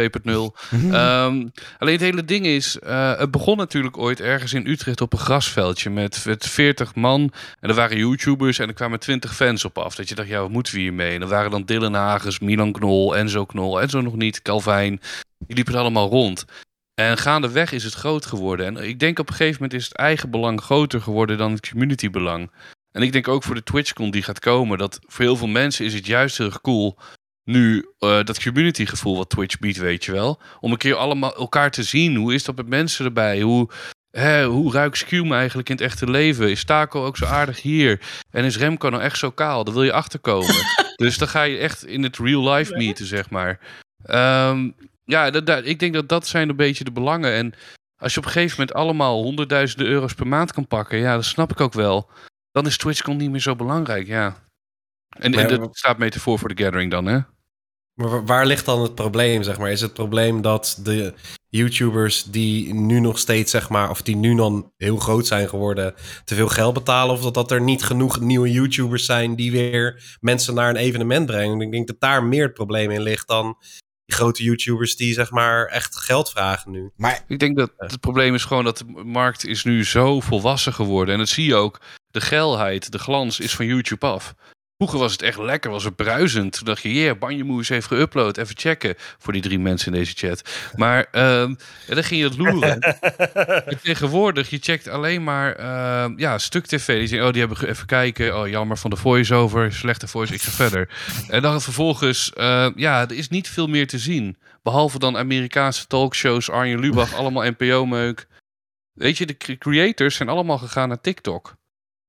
Ehm, 0.90 1.46
alleen 1.78 1.92
het 1.92 2.00
hele 2.00 2.24
ding 2.24 2.46
is, 2.46 2.78
eh, 2.78 3.18
het 3.18 3.30
begon 3.30 3.56
natuurlijk 3.56 3.98
ooit 3.98 4.20
ergens 4.20 4.52
in 4.52 4.66
Utrecht 4.66 5.00
op 5.00 5.12
een 5.12 5.18
grasveldje 5.18 5.90
met, 5.90 6.24
met 6.26 6.46
40 6.46 6.94
man. 6.94 7.32
En 7.60 7.68
er 7.68 7.74
waren 7.74 7.96
YouTubers 7.96 8.58
en 8.58 8.68
er 8.68 8.74
kwamen 8.74 9.00
20 9.00 9.34
fans 9.34 9.64
op 9.64 9.78
af. 9.78 9.94
Dat 9.94 10.08
je 10.08 10.14
dacht, 10.14 10.28
ja, 10.28 10.40
wat 10.40 10.50
moeten 10.50 10.74
we 10.74 10.80
hiermee? 10.80 11.14
En 11.14 11.22
er 11.22 11.28
waren 11.28 11.50
dan 11.50 11.64
Dylan 11.64 11.94
Hagens, 11.94 12.38
Milan 12.38 12.72
Knol, 12.72 13.16
Enzo 13.16 13.44
Knol, 13.44 13.80
Enzo 13.80 14.00
nog 14.00 14.16
niet, 14.16 14.42
Calvijn. 14.42 15.00
Die 15.38 15.56
liepen 15.56 15.74
allemaal 15.74 16.08
rond. 16.08 16.44
En 16.98 17.16
gaandeweg 17.16 17.72
is 17.72 17.84
het 17.84 17.94
groot 17.94 18.26
geworden. 18.26 18.66
En 18.66 18.88
ik 18.88 18.98
denk 18.98 19.18
op 19.18 19.28
een 19.28 19.34
gegeven 19.34 19.62
moment 19.62 19.80
is 19.80 19.84
het 19.84 19.96
eigen 19.96 20.30
belang 20.30 20.60
groter 20.60 21.00
geworden 21.00 21.38
dan 21.38 21.52
het 21.52 21.68
communitybelang. 21.68 22.50
En 22.92 23.02
ik 23.02 23.12
denk 23.12 23.28
ook 23.28 23.42
voor 23.42 23.54
de 23.54 23.62
TwitchCon 23.62 24.10
die 24.10 24.22
gaat 24.22 24.38
komen, 24.38 24.78
dat 24.78 24.98
voor 25.06 25.24
heel 25.24 25.36
veel 25.36 25.48
mensen 25.48 25.84
is 25.84 25.94
het 25.94 26.06
juist 26.06 26.38
heel 26.38 26.46
erg 26.46 26.60
cool 26.60 26.98
nu 27.44 27.88
eh, 27.98 28.24
dat 28.24 28.42
community 28.42 28.86
gevoel 28.86 29.16
wat 29.16 29.30
Twitch 29.30 29.58
biedt, 29.58 29.78
weet 29.78 30.04
je 30.04 30.12
wel. 30.12 30.40
Om 30.60 30.72
een 30.72 30.78
keer 30.78 30.94
allemaal 30.94 31.36
elkaar 31.36 31.70
te 31.70 31.82
zien. 31.82 32.16
Hoe 32.16 32.34
is 32.34 32.44
dat 32.44 32.56
met 32.56 32.68
mensen 32.68 33.04
erbij? 33.04 33.40
Hoe, 33.40 33.70
hè, 34.10 34.44
hoe 34.44 34.72
ruikt 34.72 34.96
Scume 34.96 35.34
eigenlijk 35.34 35.68
in 35.68 35.74
het 35.74 35.84
echte 35.84 36.10
leven? 36.10 36.50
Is 36.50 36.64
Taco 36.64 37.04
ook 37.04 37.16
zo 37.16 37.24
aardig 37.24 37.62
hier? 37.62 38.00
En 38.30 38.44
is 38.44 38.56
Remco 38.56 38.88
nou 38.88 39.02
echt 39.02 39.18
zo 39.18 39.30
kaal? 39.30 39.64
Daar 39.64 39.74
wil 39.74 39.84
je 39.84 39.92
achterkomen. 39.92 40.64
dus 40.96 41.18
dan 41.18 41.28
ga 41.28 41.42
je 41.42 41.58
echt 41.58 41.86
in 41.86 42.02
het 42.02 42.18
real 42.18 42.50
life 42.50 42.76
meeten, 42.76 43.06
zeg 43.06 43.30
maar. 43.30 43.60
Ehm, 44.02 44.70
ja, 45.08 45.30
dat, 45.30 45.46
dat- 45.46 45.64
ik 45.66 45.78
denk 45.78 45.94
dat 45.94 46.08
dat 46.08 46.26
zijn 46.26 46.48
een 46.48 46.56
beetje 46.56 46.84
de 46.84 46.92
belangen. 46.92 47.32
En 47.32 47.52
als 47.96 48.12
je 48.14 48.18
op 48.20 48.24
een 48.26 48.32
gegeven 48.32 48.56
moment 48.58 48.76
allemaal 48.76 49.22
honderdduizenden 49.22 49.86
euro's 49.86 50.14
per 50.14 50.26
maand 50.26 50.52
kan 50.52 50.66
pakken, 50.66 50.98
ja, 50.98 51.14
dat 51.14 51.24
snap 51.24 51.50
ik 51.50 51.60
ook 51.60 51.72
wel. 51.72 52.10
Dan 52.52 52.66
is 52.66 52.76
TwitchCon 52.76 53.16
niet 53.16 53.30
meer 53.30 53.40
zo 53.40 53.56
belangrijk, 53.56 54.06
ja. 54.06 54.46
En, 55.08 55.30
Maar- 55.30 55.50
en 55.50 55.60
dat 55.60 55.76
staat 55.76 55.98
metafoor 55.98 56.38
voor 56.38 56.54
de 56.54 56.62
gathering 56.62 56.90
dan, 56.90 57.06
hè? 57.06 57.18
Maar 57.94 58.08
wa- 58.10 58.22
waar 58.24 58.46
ligt 58.46 58.64
dan 58.64 58.82
het 58.82 58.94
probleem, 58.94 59.42
zeg 59.42 59.58
maar? 59.58 59.70
Is 59.70 59.80
het 59.80 59.92
probleem 59.92 60.42
dat 60.42 60.78
de 60.82 61.14
YouTubers 61.48 62.24
die 62.24 62.74
nu 62.74 63.00
nog 63.00 63.18
steeds, 63.18 63.50
zeg 63.50 63.68
maar, 63.68 63.90
of 63.90 64.02
die 64.02 64.16
nu 64.16 64.34
dan 64.36 64.72
heel 64.76 64.96
groot 64.96 65.26
zijn 65.26 65.48
geworden, 65.48 65.94
te 66.24 66.34
veel 66.34 66.48
geld 66.48 66.74
betalen? 66.74 67.14
Of 67.14 67.22
dat, 67.22 67.34
dat 67.34 67.50
er 67.50 67.60
niet 67.60 67.82
genoeg 67.82 68.20
nieuwe 68.20 68.50
YouTubers 68.52 69.04
zijn 69.04 69.34
die 69.36 69.50
weer 69.52 70.16
mensen 70.20 70.54
naar 70.54 70.68
een 70.70 70.76
evenement 70.76 71.26
brengen? 71.26 71.60
Ik 71.60 71.70
denk 71.72 71.86
dat 71.86 72.00
daar 72.00 72.24
meer 72.24 72.44
het 72.44 72.54
probleem 72.54 72.90
in 72.90 73.02
ligt 73.02 73.28
dan 73.28 73.56
die 74.08 74.16
grote 74.16 74.42
YouTubers 74.42 74.96
die, 74.96 75.12
zeg 75.12 75.30
maar, 75.30 75.66
echt 75.66 75.96
geld 75.96 76.30
vragen 76.30 76.70
nu. 76.70 76.90
Maar 76.96 77.24
Ik 77.26 77.38
denk 77.38 77.56
dat 77.56 77.72
het 77.76 78.00
probleem 78.00 78.34
is 78.34 78.44
gewoon 78.44 78.64
dat 78.64 78.78
de 78.78 78.84
markt 79.04 79.46
is 79.46 79.64
nu 79.64 79.84
zo 79.84 80.20
volwassen 80.20 80.72
geworden. 80.72 81.12
En 81.14 81.20
dat 81.20 81.28
zie 81.28 81.46
je 81.46 81.54
ook. 81.54 81.80
De 82.10 82.20
geilheid, 82.20 82.92
de 82.92 82.98
glans 82.98 83.40
is 83.40 83.54
van 83.54 83.66
YouTube 83.66 84.06
af. 84.06 84.34
Vroeger 84.78 84.98
was 84.98 85.12
het 85.12 85.22
echt 85.22 85.38
lekker, 85.38 85.70
was 85.70 85.84
het 85.84 85.96
bruisend. 85.96 86.52
Toen 86.52 86.64
dacht 86.64 86.82
je, 86.82 86.92
yeah, 86.94 87.18
Banjemoes 87.18 87.68
heeft 87.68 87.86
geüpload. 87.94 88.38
Even 88.38 88.58
checken 88.58 88.94
voor 89.18 89.32
die 89.32 89.42
drie 89.42 89.58
mensen 89.58 89.92
in 89.92 89.98
deze 89.98 90.12
chat. 90.16 90.42
Maar 90.76 91.06
ehm, 91.10 91.54
ja, 91.86 91.94
dan 91.94 92.04
ging 92.04 92.20
je 92.20 92.28
het 92.28 92.36
loeren. 92.38 92.80
En 93.68 93.80
tegenwoordig, 93.82 94.50
je 94.50 94.58
checkt 94.60 94.88
alleen 94.88 95.24
maar 95.24 95.54
ehm, 95.54 96.18
ja, 96.18 96.38
stuk 96.38 96.66
tv. 96.66 96.98
Die 96.98 97.06
zeggen, 97.06 97.26
oh, 97.26 97.32
die 97.32 97.42
hebben 97.46 97.68
even 97.68 97.86
kijken. 97.86 98.38
Oh, 98.38 98.48
jammer 98.48 98.78
van 98.78 98.90
de 98.90 98.96
voice-over. 98.96 99.72
Slechte 99.72 100.06
voice, 100.06 100.34
ik 100.34 100.42
ga 100.42 100.50
verder. 100.50 100.88
En 101.28 101.42
dan 101.42 101.60
vervolgens, 101.62 102.32
eh, 102.32 102.68
ja, 102.76 103.00
er 103.00 103.16
is 103.16 103.28
niet 103.28 103.48
veel 103.48 103.66
meer 103.66 103.86
te 103.86 103.98
zien. 103.98 104.36
Behalve 104.62 104.98
dan 104.98 105.16
Amerikaanse 105.16 105.86
talkshows, 105.86 106.50
Arjen 106.50 106.80
Lubach, 106.80 107.14
allemaal 107.14 107.50
NPO-meuk. 107.50 108.26
Weet 108.92 109.18
je, 109.18 109.26
de 109.26 109.36
cre- 109.36 109.58
creators 109.58 110.16
zijn 110.16 110.28
allemaal 110.28 110.58
gegaan 110.58 110.88
naar 110.88 111.00
TikTok. 111.00 111.57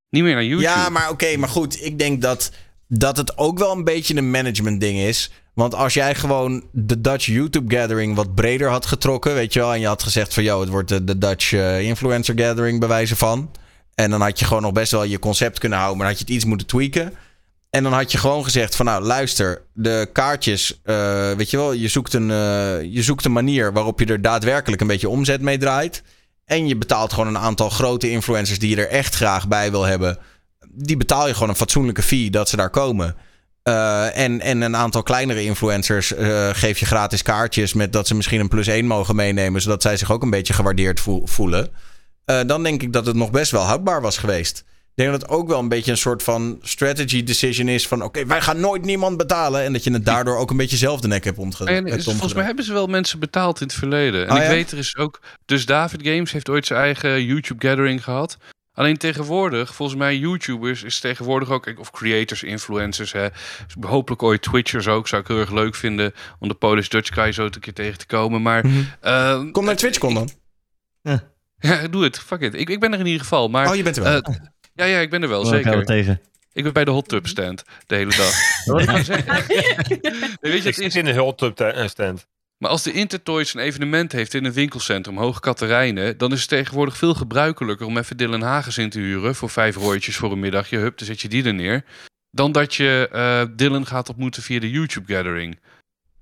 Niet 0.09 0.23
meer 0.23 0.33
naar 0.33 0.43
YouTube. 0.43 0.69
Ja, 0.69 0.89
maar 0.89 1.09
oké, 1.09 1.37
maar 1.37 1.49
goed. 1.49 1.83
Ik 1.83 1.99
denk 1.99 2.21
dat, 2.21 2.51
dat 2.87 3.17
het 3.17 3.37
ook 3.37 3.59
wel 3.59 3.71
een 3.71 3.83
beetje 3.83 4.15
een 4.15 4.31
management 4.31 4.81
ding 4.81 4.99
is. 4.99 5.31
Want 5.53 5.75
als 5.75 5.93
jij 5.93 6.15
gewoon 6.15 6.63
de 6.71 7.01
Dutch 7.01 7.25
YouTube 7.25 7.75
Gathering 7.75 8.15
wat 8.15 8.35
breder 8.35 8.69
had 8.69 8.85
getrokken, 8.85 9.33
weet 9.33 9.53
je 9.53 9.59
wel. 9.59 9.73
En 9.73 9.79
je 9.79 9.87
had 9.87 10.03
gezegd 10.03 10.33
van, 10.33 10.43
joh, 10.43 10.59
het 10.59 10.69
wordt 10.69 11.07
de, 11.07 11.17
Dutch 11.17 11.53
eh, 11.53 11.81
Influencer 11.81 12.39
Gathering 12.39 12.79
bij 12.79 12.87
wijze 12.87 13.15
van. 13.15 13.51
En 13.95 14.09
dan 14.09 14.21
had 14.21 14.39
je 14.39 14.45
gewoon 14.45 14.61
nog 14.61 14.71
best 14.71 14.91
wel 14.91 15.03
je 15.03 15.19
concept 15.19 15.59
kunnen 15.59 15.77
houden, 15.77 15.97
maar 15.97 16.07
had 16.07 16.17
je 16.17 16.23
het 16.23 16.33
iets 16.33 16.45
moeten 16.45 16.67
tweaken. 16.67 17.13
En 17.69 17.83
dan 17.83 17.93
had 17.93 18.11
je 18.11 18.17
gewoon 18.17 18.43
gezegd 18.43 18.75
van, 18.75 18.85
nou, 18.85 19.03
luister, 19.03 19.61
de 19.73 20.09
kaartjes, 20.13 20.79
eh, 20.83 21.31
weet 21.31 21.49
je 21.49 21.57
wel, 21.57 21.73
je 21.73 21.87
zoekt, 21.87 22.13
een, 22.13 22.31
eh, 22.31 22.93
je 22.93 23.03
zoekt 23.03 23.25
een 23.25 23.31
manier 23.31 23.73
waarop 23.73 23.99
je 23.99 24.05
er 24.05 24.21
daadwerkelijk 24.21 24.81
een 24.81 24.87
beetje 24.87 25.09
omzet 25.09 25.41
mee 25.41 25.57
draait. 25.57 26.03
En 26.49 26.67
je 26.67 26.77
betaalt 26.77 27.13
gewoon 27.13 27.27
een 27.27 27.37
aantal 27.37 27.69
grote 27.69 28.09
influencers 28.09 28.59
die 28.59 28.69
je 28.69 28.75
er 28.75 28.89
echt 28.89 29.15
graag 29.15 29.47
bij 29.47 29.71
wil 29.71 29.83
hebben. 29.83 30.17
Die 30.67 30.97
betaal 30.97 31.27
je 31.27 31.33
gewoon 31.33 31.49
een 31.49 31.55
fatsoenlijke 31.55 32.01
fee 32.01 32.29
dat 32.29 32.49
ze 32.49 32.55
daar 32.55 32.69
komen. 32.69 33.15
Eh, 33.63 34.17
en, 34.17 34.41
en 34.41 34.61
een 34.61 34.75
aantal 34.75 35.03
kleinere 35.03 35.43
influencers 35.43 36.13
eh, 36.13 36.49
geef 36.51 36.79
je 36.79 36.85
gratis 36.85 37.21
kaartjes 37.21 37.73
met 37.73 37.93
dat 37.93 38.07
ze 38.07 38.15
misschien 38.15 38.39
een 38.39 38.47
plus 38.47 38.67
één 38.67 38.85
mogen 38.85 39.15
meenemen, 39.15 39.61
zodat 39.61 39.81
zij 39.81 39.97
zich 39.97 40.11
ook 40.11 40.23
een 40.23 40.29
beetje 40.29 40.53
gewaardeerd 40.53 40.99
voel- 40.99 41.27
voelen. 41.27 41.69
Eh, 42.25 42.39
dan 42.45 42.63
denk 42.63 42.81
ik 42.81 42.93
dat 42.93 43.05
het 43.05 43.15
nog 43.15 43.31
best 43.31 43.51
wel 43.51 43.61
houdbaar 43.63 44.01
was 44.01 44.17
geweest. 44.17 44.63
Ik 44.99 45.05
denk 45.05 45.19
dat 45.19 45.29
het 45.29 45.37
ook 45.39 45.47
wel 45.47 45.59
een 45.59 45.67
beetje 45.69 45.91
een 45.91 45.97
soort 45.97 46.23
van 46.23 46.59
strategy 46.61 47.23
decision 47.23 47.67
is 47.67 47.87
van 47.87 48.01
oké, 48.03 48.25
wij 48.25 48.41
gaan 48.41 48.59
nooit 48.59 48.81
niemand 48.85 49.17
betalen. 49.17 49.63
En 49.63 49.73
dat 49.73 49.83
je 49.83 49.91
het 49.93 50.05
daardoor 50.05 50.37
ook 50.37 50.49
een 50.51 50.57
beetje 50.57 50.77
zelf 50.77 50.99
de 51.01 51.07
nek 51.07 51.23
hebt 51.23 51.37
omge- 51.37 51.65
En 51.65 51.85
hebt 51.85 51.97
is- 51.97 52.03
volgens 52.03 52.33
mij 52.33 52.43
hebben 52.45 52.65
ze 52.65 52.73
wel 52.73 52.87
mensen 52.87 53.19
betaald 53.19 53.61
in 53.61 53.67
het 53.67 53.75
verleden. 53.75 54.25
En 54.27 54.31
Oh, 54.31 54.37
ik 54.37 54.43
ja? 54.43 54.49
weet, 54.49 54.71
er 54.71 54.77
is 54.77 54.97
ook... 54.97 55.21
Dus 55.45 55.65
David 55.65 55.99
Games 56.07 56.31
heeft 56.31 56.49
ooit 56.49 56.65
zijn 56.65 56.79
eigen 56.79 57.23
YouTube-gathering 57.25 58.03
gehad. 58.03 58.37
Alleen 58.73 58.97
tegenwoordig, 58.97 59.75
volgens 59.75 59.97
mij 59.97 60.17
YouTubers 60.17 60.83
is 60.83 60.99
tegenwoordig 60.99 61.49
ook... 61.49 61.73
Of 61.77 61.91
creators, 61.91 62.43
influencers, 62.43 63.11
hè. 63.11 63.27
Hopelijk 63.81 64.23
ooit 64.23 64.41
Twitchers 64.41 64.87
ook. 64.87 65.07
Zou 65.07 65.21
ik 65.21 65.27
heel 65.27 65.39
erg 65.39 65.51
leuk 65.51 65.75
vinden 65.75 66.13
om 66.39 66.47
de 66.47 66.53
Polish 66.53 66.87
Dutch 66.87 67.13
guy 67.13 67.31
zo 67.31 67.43
een 67.43 67.59
keer 67.59 67.73
tegen 67.73 67.97
te 67.97 68.05
komen. 68.05 68.41
Maar... 68.41 68.65
ehm, 69.01 69.51
Kom 69.51 69.65
naar 69.65 69.75
TwitchCon 69.75 70.13
dan. 70.13 70.29
Ja, 71.59 71.87
doe 71.87 72.03
het. 72.03 72.19
Fuck 72.19 72.41
it. 72.41 72.53
Ik, 72.53 72.69
ik 72.69 72.79
ben 72.79 72.93
er 72.93 72.99
in 72.99 73.05
ieder 73.05 73.21
geval. 73.21 73.49
Maar, 73.49 73.69
Oh, 73.69 73.75
je 73.75 73.83
bent 73.83 73.97
er 73.97 74.03
wel. 74.03 74.21
eh, 74.21 74.35
ja, 74.79 74.85
ja, 74.85 74.99
ik 74.99 75.09
ben 75.09 75.21
er 75.21 75.29
wel, 75.29 75.39
Oh, 75.39 75.45
ik 75.47 75.53
zeker. 75.53 75.73
er 75.73 75.85
tegen. 75.85 76.21
Ik 76.53 76.63
ben 76.63 76.73
bij 76.73 76.85
de 76.85 76.91
hot 76.91 77.07
tub 77.07 77.27
stand 77.27 77.63
de 77.87 77.95
hele 77.95 78.15
dag. 78.15 78.33
Wat 78.65 78.81
ik 78.81 79.05
zeggen. 79.05 79.45
Weet 80.41 80.51
je, 80.51 80.57
Ik 80.57 80.63
het 80.63 80.75
zit 80.75 80.85
is, 80.85 80.95
in 80.95 81.05
een 81.05 81.17
hot 81.17 81.37
tub 81.37 81.59
eh, 81.59 81.87
stand. 81.87 82.25
maar 82.57 82.69
als 82.69 82.83
de 82.83 82.91
Intertoys 82.91 83.53
een 83.53 83.59
evenement 83.61 84.11
heeft 84.11 84.33
in 84.33 84.45
een 84.45 84.53
winkelcentrum, 84.53 85.17
Hoge 85.17 85.39
Katerijnen, 85.39 86.17
dan 86.17 86.31
is 86.31 86.39
het 86.39 86.49
tegenwoordig 86.49 86.97
veel 86.97 87.13
gebruikelijker 87.13 87.85
om 87.85 87.97
even 87.97 88.17
Dylan 88.17 88.41
Hagens 88.41 88.77
in 88.77 88.89
te 88.89 88.99
huren 88.99 89.35
voor 89.35 89.49
vijf 89.49 89.75
rooitjes 89.75 90.15
voor 90.15 90.31
een 90.31 90.39
middagje. 90.39 90.77
Hup, 90.77 90.97
dan 90.97 91.07
zet 91.07 91.21
je 91.21 91.27
die 91.27 91.43
er 91.43 91.53
neer. 91.53 91.83
Dan 92.31 92.51
dat 92.51 92.75
je 92.75 93.09
eh, 93.11 93.41
Dylan 93.55 93.85
gaat 93.87 94.09
ontmoeten 94.09 94.43
via 94.43 94.59
de 94.59 94.69
YouTube 94.69 95.13
Gathering. 95.13 95.59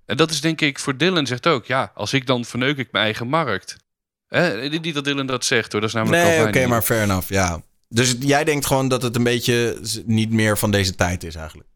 En 0.05 0.17
dat 0.17 0.31
is 0.31 0.41
denk 0.41 0.61
ik 0.61 0.79
voor 0.79 0.97
Dylan 0.97 1.25
zegt 1.27 1.47
ook, 1.47 1.65
ja, 1.65 1.91
als 1.95 2.13
ik 2.13 2.25
dan 2.25 2.45
verneuk 2.45 2.77
ik 2.77 2.91
mijn 2.91 3.03
eigen 3.03 3.27
markt. 3.27 3.75
Hè? 4.27 4.67
Niet 4.69 4.93
dat 4.93 5.03
Dylan 5.03 5.25
dat 5.25 5.45
zegt 5.45 5.71
hoor, 5.71 5.81
dat 5.81 5.89
is 5.89 5.95
namelijk 5.95 6.23
Nee, 6.23 6.47
oké, 6.47 6.67
maar 6.67 6.81
fair 6.81 7.01
enough, 7.03 7.29
ja. 7.29 7.61
Dus 7.89 8.15
jij 8.19 8.43
denkt 8.43 8.65
gewoon 8.65 8.87
dat 8.87 9.01
het 9.01 9.15
een 9.15 9.23
beetje 9.23 9.79
niet 10.05 10.31
meer 10.31 10.57
van 10.57 10.71
deze 10.71 10.95
tijd 10.95 11.23
is 11.23 11.35
eigenlijk. 11.35 11.69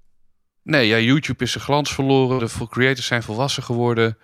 Nee, 0.63 0.87
ja, 0.87 0.97
YouTube 0.97 1.43
is 1.43 1.51
zijn 1.51 1.63
glans 1.63 1.93
verloren. 1.93 2.39
De 2.39 2.67
creators 2.67 3.07
zijn 3.07 3.23
volwassen 3.23 3.63
geworden. 3.63 4.17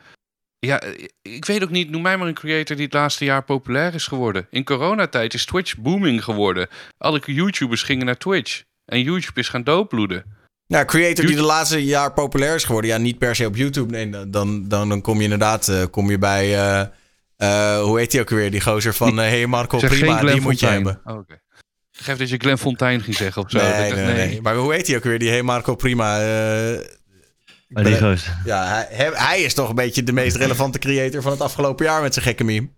Ja, 0.59 0.79
eh, 0.79 1.07
ik 1.21 1.45
weet 1.45 1.63
ook 1.63 1.69
niet. 1.69 1.89
Noem 1.89 2.01
mij 2.01 2.17
maar 2.17 2.27
een 2.27 2.33
creator 2.33 2.75
die 2.75 2.85
het 2.85 2.93
laatste 2.93 3.25
jaar 3.25 3.43
populair 3.43 3.93
is 3.93 4.07
geworden. 4.07 4.47
In 4.49 4.63
coronatijd 4.63 5.33
is 5.33 5.45
Twitch 5.45 5.77
booming 5.77 6.23
geworden. 6.23 6.67
Alle 6.97 7.21
YouTubers 7.25 7.83
gingen 7.83 8.05
naar 8.05 8.17
Twitch. 8.17 8.63
En 8.85 9.01
YouTube 9.01 9.39
is 9.39 9.49
gaan 9.49 9.63
doodbloeden. 9.63 10.35
Ja, 10.65 10.85
creator 10.85 11.25
die 11.25 11.35
de 11.35 11.41
laatste 11.41 11.85
jaar 11.85 12.13
populair 12.13 12.55
is 12.55 12.63
geworden. 12.63 12.89
Ja, 12.91 12.97
niet 12.97 13.17
per 13.17 13.35
se 13.35 13.45
op 13.45 13.55
YouTube. 13.55 13.91
Nee, 13.91 14.29
dan, 14.29 14.67
dan, 14.67 14.89
dan 14.89 15.01
kom 15.01 15.17
je 15.17 15.23
inderdaad 15.23 15.67
eh, 15.67 15.83
kom 15.91 16.09
je 16.09 16.17
bij... 16.17 16.55
eh, 17.37 17.81
hoe 17.81 17.99
heet 17.99 18.11
die 18.11 18.21
ook 18.21 18.29
weer? 18.29 18.51
Die 18.51 18.61
gozer 18.61 18.93
van... 18.93 19.17
hey 19.17 19.47
Marco, 19.47 19.77
prima, 19.77 20.21
die 20.21 20.41
moet 20.41 20.59
je 20.59 20.65
hebben. 20.65 21.01
Oh, 21.03 21.17
Oké. 21.17 21.41
Geef 21.97 22.17
dat 22.17 22.29
je 22.29 22.37
Glenn 22.37 22.57
Fontaine 22.57 23.03
ging 23.03 23.15
zeggen 23.15 23.41
of 23.41 23.49
zo. 23.51 23.57
Nee, 23.57 23.91
nee, 23.93 24.41
Maar 24.41 24.55
hoe 24.55 24.73
heet 24.73 24.85
die 24.85 24.95
ook 24.95 25.03
weer? 25.03 25.19
Die 25.19 25.29
hey 25.29 25.41
Marco, 25.43 25.75
prima. 25.75 26.19
eh, 26.19 26.85
Maar 27.67 27.83
die 27.83 27.97
ja, 28.45 28.67
hij, 28.67 28.87
hij- 28.89 29.11
hij 29.13 29.41
is 29.41 29.53
toch 29.53 29.69
een 29.69 29.75
beetje 29.75 30.03
de 30.03 30.11
meest 30.11 30.35
relevante 30.35 30.79
creator 30.79 31.21
van 31.21 31.31
het 31.31 31.41
afgelopen 31.41 31.85
jaar 31.85 32.01
met 32.01 32.13
zijn 32.13 32.25
gekke 32.25 32.43
meme. 32.43 32.69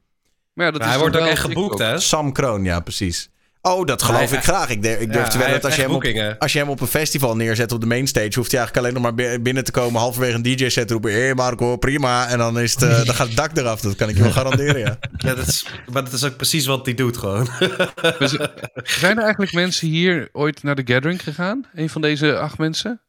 Maar 0.53 0.65
ja, 0.65 0.71
dat 0.71 0.81
Maar 0.81 0.89
is 0.89 0.95
hij 0.95 0.97
wordt 1.03 1.17
dan 1.17 1.25
ook 1.25 1.31
echt 1.33 1.41
geboekt, 1.41 1.79
hè? 1.79 1.99
Sam 1.99 2.31
Kroon, 2.31 2.63
ja, 2.63 2.79
precies. 2.79 3.29
Oh, 3.61 3.85
dat 3.85 4.01
geloof 4.01 4.29
Hij- 4.29 4.37
ik 4.37 4.43
graag. 4.43 4.69
Ik, 4.69 4.81
durf- 4.81 4.99
ik 4.99 5.11
durf 5.11 5.25
Ja, 5.25 5.31
te 5.31 5.37
wedden 5.37 5.55
dat 5.55 5.65
als 5.65 5.75
je, 5.75 5.81
hem 5.81 5.91
op, 5.91 6.35
als 6.39 6.53
je 6.53 6.59
hem 6.59 6.69
op 6.69 6.81
een 6.81 6.87
festival 6.87 7.35
neerzet 7.35 7.71
op 7.71 7.79
de 7.81 7.85
mainstage, 7.87 8.31
hoeft 8.35 8.51
hij 8.51 8.59
eigenlijk 8.59 8.77
alleen 8.77 8.93
nog 8.93 9.03
maar 9.03 9.13
bi- 9.13 9.39
binnen 9.41 9.63
te 9.63 9.71
komen, 9.71 9.99
halverwege 10.01 10.35
een 10.35 10.41
DJ-set 10.41 10.87
te 10.87 10.93
roepen: 10.93 11.11
Hé 11.11 11.19
hey 11.19 11.33
Marco, 11.35 11.77
prima. 11.77 12.27
En 12.27 12.37
dan, 12.37 12.59
is 12.59 12.73
het, 12.73 12.81
eh, 12.83 13.05
dan 13.05 13.15
gaat 13.15 13.27
het 13.27 13.35
dak 13.35 13.57
eraf. 13.57 13.81
Dat 13.81 13.95
kan 13.95 14.09
ik 14.09 14.15
je 14.15 14.21
wel 14.21 14.31
garanderen, 14.31 14.79
ja. 14.79 14.97
Ja, 15.17 15.35
dat 15.35 15.47
is, 15.47 15.65
maar 15.91 16.03
dat 16.03 16.13
is 16.13 16.23
ook 16.23 16.35
precies 16.35 16.65
wat 16.65 16.85
hij 16.85 16.95
doet 16.95 17.17
gewoon. 17.17 17.47
Dus, 18.19 18.37
Zijn 18.73 19.17
er 19.17 19.23
eigenlijk 19.23 19.53
mensen 19.53 19.87
hier 19.87 20.29
ooit 20.31 20.63
naar 20.63 20.75
de 20.75 20.93
Gathering 20.93 21.23
gegaan? 21.23 21.67
Een 21.73 21.89
van 21.89 22.01
deze 22.01 22.37
acht 22.37 22.57
mensen? 22.57 23.01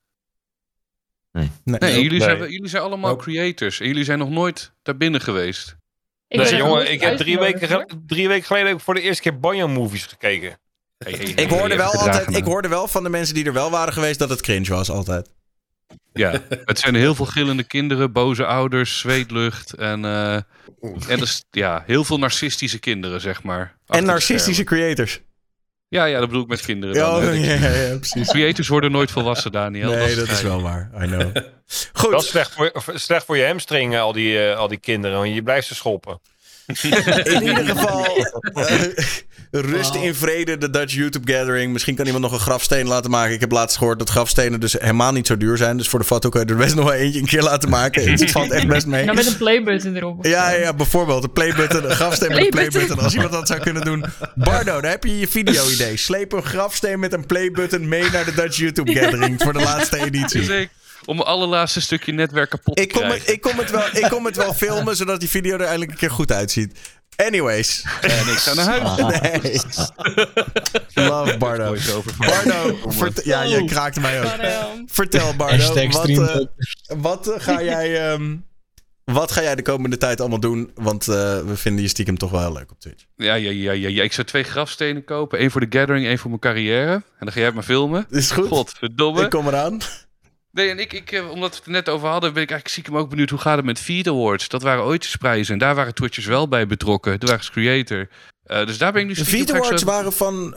Nee. 1.32 1.50
Nee, 1.64 2.02
jullie, 2.02 2.20
Zijn, 2.20 2.38
jullie 2.38 2.68
zijn 2.68 2.82
allemaal 2.82 3.16
creators. 3.16 3.80
En 3.80 3.86
jullie 3.86 4.04
zijn 4.04 4.18
nog 4.18 4.30
nooit 4.30 4.72
daar 4.82 4.96
binnen 4.96 5.20
geweest. 5.20 5.76
Ik 6.30 6.38
Nee, 6.40 6.56
jongen, 6.56 6.90
ik 6.92 7.00
heb 7.00 7.16
drie 7.16 7.38
weken, 7.38 7.68
hoor. 7.72 7.84
ge- 7.88 8.02
drie 8.06 8.28
weken 8.28 8.46
geleden 8.46 8.68
heb 8.68 8.76
ik 8.76 8.82
voor 8.82 8.94
de 8.94 9.00
eerste 9.00 9.22
keer 9.22 9.40
Banjo-movies 9.40 10.04
gekeken. 10.06 10.58
Hey, 10.98 11.12
hey, 11.12 11.22
Ik 11.44 11.50
hoorde, 11.50 11.76
wel 11.76 11.92
altijd, 11.92 12.36
ik 12.36 12.44
hoorde 12.44 12.68
wel 12.68 12.88
van 12.88 13.02
de 13.02 13.08
mensen 13.08 13.34
die 13.34 13.44
er 13.44 13.52
wel 13.52 13.70
waren 13.70 13.92
geweest 13.92 14.18
dat 14.18 14.28
het 14.30 14.40
cringe 14.40 14.68
was, 14.68 14.90
altijd. 14.90 15.30
Ja, 16.12 16.32
het 16.64 16.78
zijn 16.78 16.94
heel 16.94 17.14
veel 17.14 17.24
gillende 17.24 17.62
kinderen, 17.62 18.12
boze 18.12 18.46
ouders, 18.46 18.98
zweetlucht 18.98 19.72
en, 19.74 20.04
eh, 20.04 20.34
en 21.08 21.18
dus, 21.18 21.44
ja, 21.50 21.82
heel 21.86 22.04
veel 22.04 22.18
narcistische 22.18 22.78
kinderen, 22.78 23.20
zeg 23.20 23.42
maar. 23.42 23.76
En 23.86 24.04
narcistische 24.04 24.64
creators. 24.64 25.20
Ja, 25.90 26.04
ja, 26.04 26.18
dat 26.18 26.28
bedoel 26.28 26.42
ik 26.42 26.48
met 26.48 26.60
kinderen. 26.60 26.94
Dan, 26.94 27.22
hè. 27.22 27.32
ja, 27.48 27.54
ja, 27.54 27.68
ja, 27.68 27.96
precies. 27.96 28.28
Creators 28.28 28.68
worden 28.68 28.90
nooit 28.90 29.10
volwassen, 29.10 29.52
Daniel. 29.52 29.90
Nee, 29.90 30.14
dat 30.14 30.28
is 30.28 30.42
wel 30.42 30.62
waar. 30.62 30.90
I 31.02 31.06
know. 31.06 31.34
Dat 31.34 31.44
is 31.68 31.90
Goed, 31.92 32.22
slecht 32.22 32.52
voor, 32.52 32.70
of 32.72 32.88
slecht 32.94 33.24
voor 33.24 33.36
je 33.36 33.46
hamstring, 33.46 33.98
al 33.98 34.12
die, 34.12 34.48
eh, 34.48 34.58
al 34.58 34.68
die 34.68 34.78
kinderen. 34.78 35.18
Want 35.18 35.34
je 35.34 35.42
blijft 35.42 35.66
ze 35.66 35.74
schoppen. 35.74 36.20
in 37.34 37.42
ieder 37.42 37.66
geval 37.66 38.26
rust 39.50 39.94
in 39.94 40.14
vrede, 40.14 40.58
de 40.58 40.70
Dutch 40.70 40.94
YouTube 40.94 41.32
Gathering. 41.32 41.72
Misschien 41.72 41.94
kan 41.94 42.06
iemand 42.06 42.22
nog 42.22 42.32
een 42.32 42.38
grafsteen 42.38 42.86
laten 42.86 43.10
maken. 43.10 43.34
Ik 43.34 43.40
heb 43.40 43.50
laatst 43.50 43.76
gehoord 43.76 43.98
dat 43.98 44.10
grafstenen 44.10 44.60
dus 44.60 44.72
helemaal 44.72 45.12
niet 45.12 45.26
zo 45.26 45.36
duur 45.36 45.56
zijn. 45.56 45.76
Dus 45.76 45.88
voor 45.88 45.98
de 45.98 46.04
foto 46.04 46.28
kan 46.28 46.40
je 46.40 46.46
er 46.46 46.56
best 46.56 46.74
nog 46.74 46.84
wel 46.84 46.94
eentje 46.94 47.20
een 47.20 47.26
keer 47.26 47.42
laten 47.42 47.68
maken. 47.68 48.02
Het 48.10 48.30
valt 48.30 48.50
echt 48.50 48.66
best 48.66 48.86
mee. 48.86 49.04
Nou, 49.04 49.16
met 49.16 49.26
een 49.26 49.36
playbutton 49.36 49.96
erop. 49.96 50.24
Ja, 50.26 50.50
ja, 50.50 50.74
bijvoorbeeld 50.74 51.24
een 51.24 51.32
playbutton, 51.32 51.84
een 51.90 51.96
grafsteen 51.96 52.28
met 52.28 52.38
een 52.38 52.50
Playbutton. 52.50 52.80
playbutton. 52.80 53.04
Als 53.04 53.14
iemand 53.14 53.32
dat 53.32 53.46
zou 53.46 53.60
kunnen 53.60 53.84
doen. 53.84 54.04
Bardo, 54.34 54.80
daar 54.80 54.90
heb 54.90 55.04
je 55.04 55.18
je 55.18 55.28
video-idee. 55.28 55.96
Sleep 55.96 56.32
een 56.32 56.44
grafsteen 56.44 57.00
met 57.00 57.12
een 57.12 57.26
playbutton 57.26 57.88
mee 57.88 58.10
naar 58.10 58.24
de 58.24 58.34
Dutch 58.34 58.56
YouTube 58.56 58.92
Gathering 58.92 59.42
voor 59.42 59.52
de 59.52 59.58
laatste 59.58 60.04
editie. 60.04 60.68
Om 61.04 61.16
mijn 61.16 61.28
allerlaatste 61.28 61.80
stukje 61.80 62.12
netwerk 62.12 62.50
kapot 62.50 62.76
te 62.76 62.82
Ik 62.82 62.88
kom, 62.92 63.00
krijgen. 63.00 63.20
het, 63.20 63.30
ik, 63.34 63.40
kom 63.40 63.58
het 63.58 63.70
wel, 63.70 63.86
ik 63.92 64.06
kom 64.10 64.24
het 64.24 64.36
wel 64.36 64.54
filmen, 64.64 64.96
zodat 64.96 65.20
die 65.20 65.28
video 65.28 65.54
er 65.54 65.60
eindelijk 65.60 65.90
een 65.90 65.96
keer 65.96 66.10
goed 66.10 66.32
uitziet. 66.32 66.78
Anyways. 67.16 67.84
En 68.00 68.10
ik 68.28 68.36
ga 68.38 68.54
naar 68.54 68.66
huis. 68.66 68.98
Nee. 70.94 71.08
Love 71.08 71.36
Bardo. 71.38 71.74
Bardo, 72.18 72.78
vert- 72.86 73.24
ja, 73.24 73.46
jij 73.46 73.64
kraakte 73.64 74.00
mij 74.00 74.22
ook. 74.22 74.30
Vertel 74.86 75.34
Bardo, 75.36 75.88
wat, 75.90 76.08
eh, 76.08 76.36
wat, 76.98 77.28
eh, 77.28 77.40
ga 77.40 77.62
jij, 77.62 78.10
ehm, 78.12 78.36
wat 79.04 79.32
ga 79.32 79.42
jij 79.42 79.54
de 79.54 79.62
komende 79.62 79.96
tijd 79.98 80.20
allemaal 80.20 80.40
doen? 80.40 80.70
Want 80.74 81.08
eh, 81.08 81.14
we 81.40 81.56
vinden 81.56 81.82
je 81.82 81.88
stiekem 81.88 82.18
toch 82.18 82.30
wel 82.30 82.40
heel 82.40 82.52
leuk 82.52 82.70
op 82.70 82.80
Twitch. 82.80 83.04
Ja, 83.16 83.34
ja, 83.34 83.50
ja, 83.50 83.72
ja, 83.72 83.88
ja. 83.88 84.02
Ik 84.02 84.12
zou 84.12 84.26
twee 84.26 84.42
grafstenen 84.42 85.04
kopen. 85.04 85.42
Eén 85.42 85.50
voor 85.50 85.60
de 85.68 85.78
Gathering, 85.78 86.06
één 86.06 86.18
voor 86.18 86.28
mijn 86.28 86.40
carrière. 86.42 86.92
En 86.92 87.02
dan 87.18 87.28
ga 87.32 87.36
jij 87.36 87.44
het 87.44 87.54
maar 87.54 87.64
filmen. 87.64 88.06
Is 88.10 88.30
goed? 88.30 88.48
Godverdomme. 88.48 89.22
Ik 89.24 89.30
kom 89.30 89.46
eraan. 89.46 89.78
Nee, 90.52 90.68
en 90.70 90.78
ik, 90.78 90.92
ik, 90.92 91.12
eh, 91.12 91.30
omdat 91.30 91.50
we 91.50 91.56
het 91.56 91.64
er 91.64 91.70
net 91.70 91.88
over 91.88 92.08
hadden, 92.08 92.32
ben 92.32 92.42
ik 92.42 92.50
eigenlijk 92.50 92.68
stiekem 92.68 92.96
ook 93.02 93.10
benieuwd 93.10 93.30
hoe 93.30 93.38
gaat 93.38 93.56
het 93.56 93.64
met 93.66 93.78
Feed 93.78 94.06
Awards. 94.08 94.48
Dat 94.48 94.62
waren 94.62 94.84
ooitjesprijzen 94.84 95.52
en 95.52 95.58
daar 95.58 95.74
waren 95.74 95.94
Twitchers 95.94 96.26
wel 96.26 96.48
bij 96.48 96.66
betrokken. 96.66 97.20
Daar 97.20 97.28
waren 97.30 97.50
creator. 97.50 98.08
Eh, 98.42 98.66
dus 98.66 98.78
daar 98.78 98.92
ben 98.92 99.02
ik 99.02 99.08
nu 99.08 99.14
De. 99.14 99.24
Feed 99.24 99.52
Awards 99.52 99.80
zo- 99.80 99.86
waren 99.86 100.12
van 100.12 100.54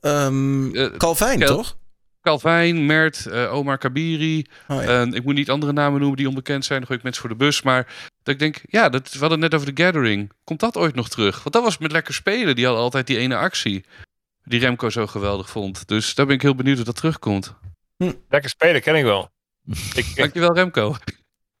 ehm 0.00 0.74
Eh, 0.76 0.96
Calvijn, 0.96 1.38
Kel- 1.38 1.56
toch? 1.56 1.76
Calvijn, 2.22 2.86
Mert, 2.86 3.30
Omar 3.32 3.78
Kabiri. 3.78 4.46
Oh, 4.68 4.84
ja. 4.84 5.02
Ik 5.02 5.24
moet 5.24 5.34
niet 5.34 5.50
andere 5.50 5.72
namen 5.72 5.98
noemen 6.00 6.16
die 6.16 6.28
onbekend 6.28 6.64
zijn. 6.64 6.78
Dan 6.78 6.86
gooi 6.86 6.98
ik 6.98 7.04
mensen 7.04 7.22
voor 7.22 7.30
de 7.38 7.44
bus. 7.44 7.62
Maar 7.62 7.86
dat 8.22 8.34
ik 8.34 8.38
denk, 8.40 8.60
ja, 8.66 8.88
dat, 8.88 9.12
we 9.12 9.18
hadden 9.18 9.40
het 9.40 9.50
net 9.50 9.60
over 9.60 9.74
de 9.74 9.82
Gathering. 9.82 10.32
Komt 10.44 10.60
dat 10.60 10.76
ooit 10.76 10.94
nog 10.94 11.08
terug? 11.08 11.42
Want 11.42 11.52
dat 11.54 11.62
was 11.62 11.78
met 11.78 11.92
lekker 11.92 12.14
spelen. 12.14 12.54
Die 12.54 12.64
hadden 12.64 12.82
altijd 12.82 13.06
die 13.06 13.18
ene 13.18 13.36
actie. 13.36 13.84
Die 14.44 14.60
Remco 14.60 14.90
zo 14.90 15.06
geweldig 15.06 15.50
vond. 15.50 15.88
Dus 15.88 16.14
daar 16.14 16.26
ben 16.26 16.34
ik 16.34 16.42
heel 16.42 16.54
benieuwd 16.54 16.78
of 16.78 16.84
dat 16.84 16.96
terugkomt. 16.96 17.54
Lekker 18.28 18.50
spelen, 18.50 18.82
ken 18.82 18.94
ik 18.94 19.04
wel. 19.04 19.30
ik, 19.94 20.06
ik- 20.06 20.16
Dankjewel 20.16 20.54
Remco. 20.54 20.96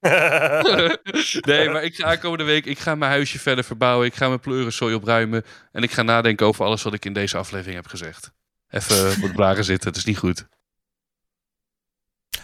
nee, 1.40 1.68
maar 1.68 1.82
ik 1.84 1.94
ga 1.94 2.04
aankomende 2.06 2.44
week 2.44 2.66
ik 2.66 2.78
ga 2.78 2.94
mijn 2.94 3.10
huisje 3.10 3.38
verder 3.38 3.64
verbouwen. 3.64 4.06
Ik 4.06 4.14
ga 4.14 4.28
mijn 4.28 4.40
pleurenzooi 4.40 4.94
opruimen. 4.94 5.44
En 5.72 5.82
ik 5.82 5.90
ga 5.90 6.02
nadenken 6.02 6.46
over 6.46 6.64
alles 6.64 6.82
wat 6.82 6.94
ik 6.94 7.04
in 7.04 7.12
deze 7.12 7.36
aflevering 7.36 7.76
heb 7.76 7.86
gezegd. 7.86 8.32
Even 8.70 9.10
op 9.10 9.20
de 9.20 9.32
blaren 9.34 9.64
zitten, 9.64 9.88
het 9.88 9.96
is 9.98 10.04
niet 10.04 10.18
goed. 10.18 10.46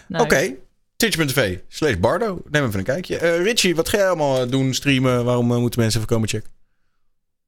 Nice. 0.09 0.25
Oké. 0.25 0.55
Twitch.tv 0.97 1.59
slash 1.69 1.97
Bardo. 1.97 2.43
Neem 2.51 2.65
even 2.67 2.79
een 2.79 2.85
kijkje. 2.85 3.19
Eh, 3.19 3.43
Richie, 3.43 3.75
wat 3.75 3.89
ga 3.89 3.97
jij 3.97 4.07
allemaal 4.07 4.47
doen, 4.49 4.75
streamen? 4.75 5.25
Waarom 5.25 5.53
eh, 5.53 5.59
moeten 5.59 5.81
mensen 5.81 6.01
even 6.01 6.13
komen 6.15 6.29
checken? 6.29 6.51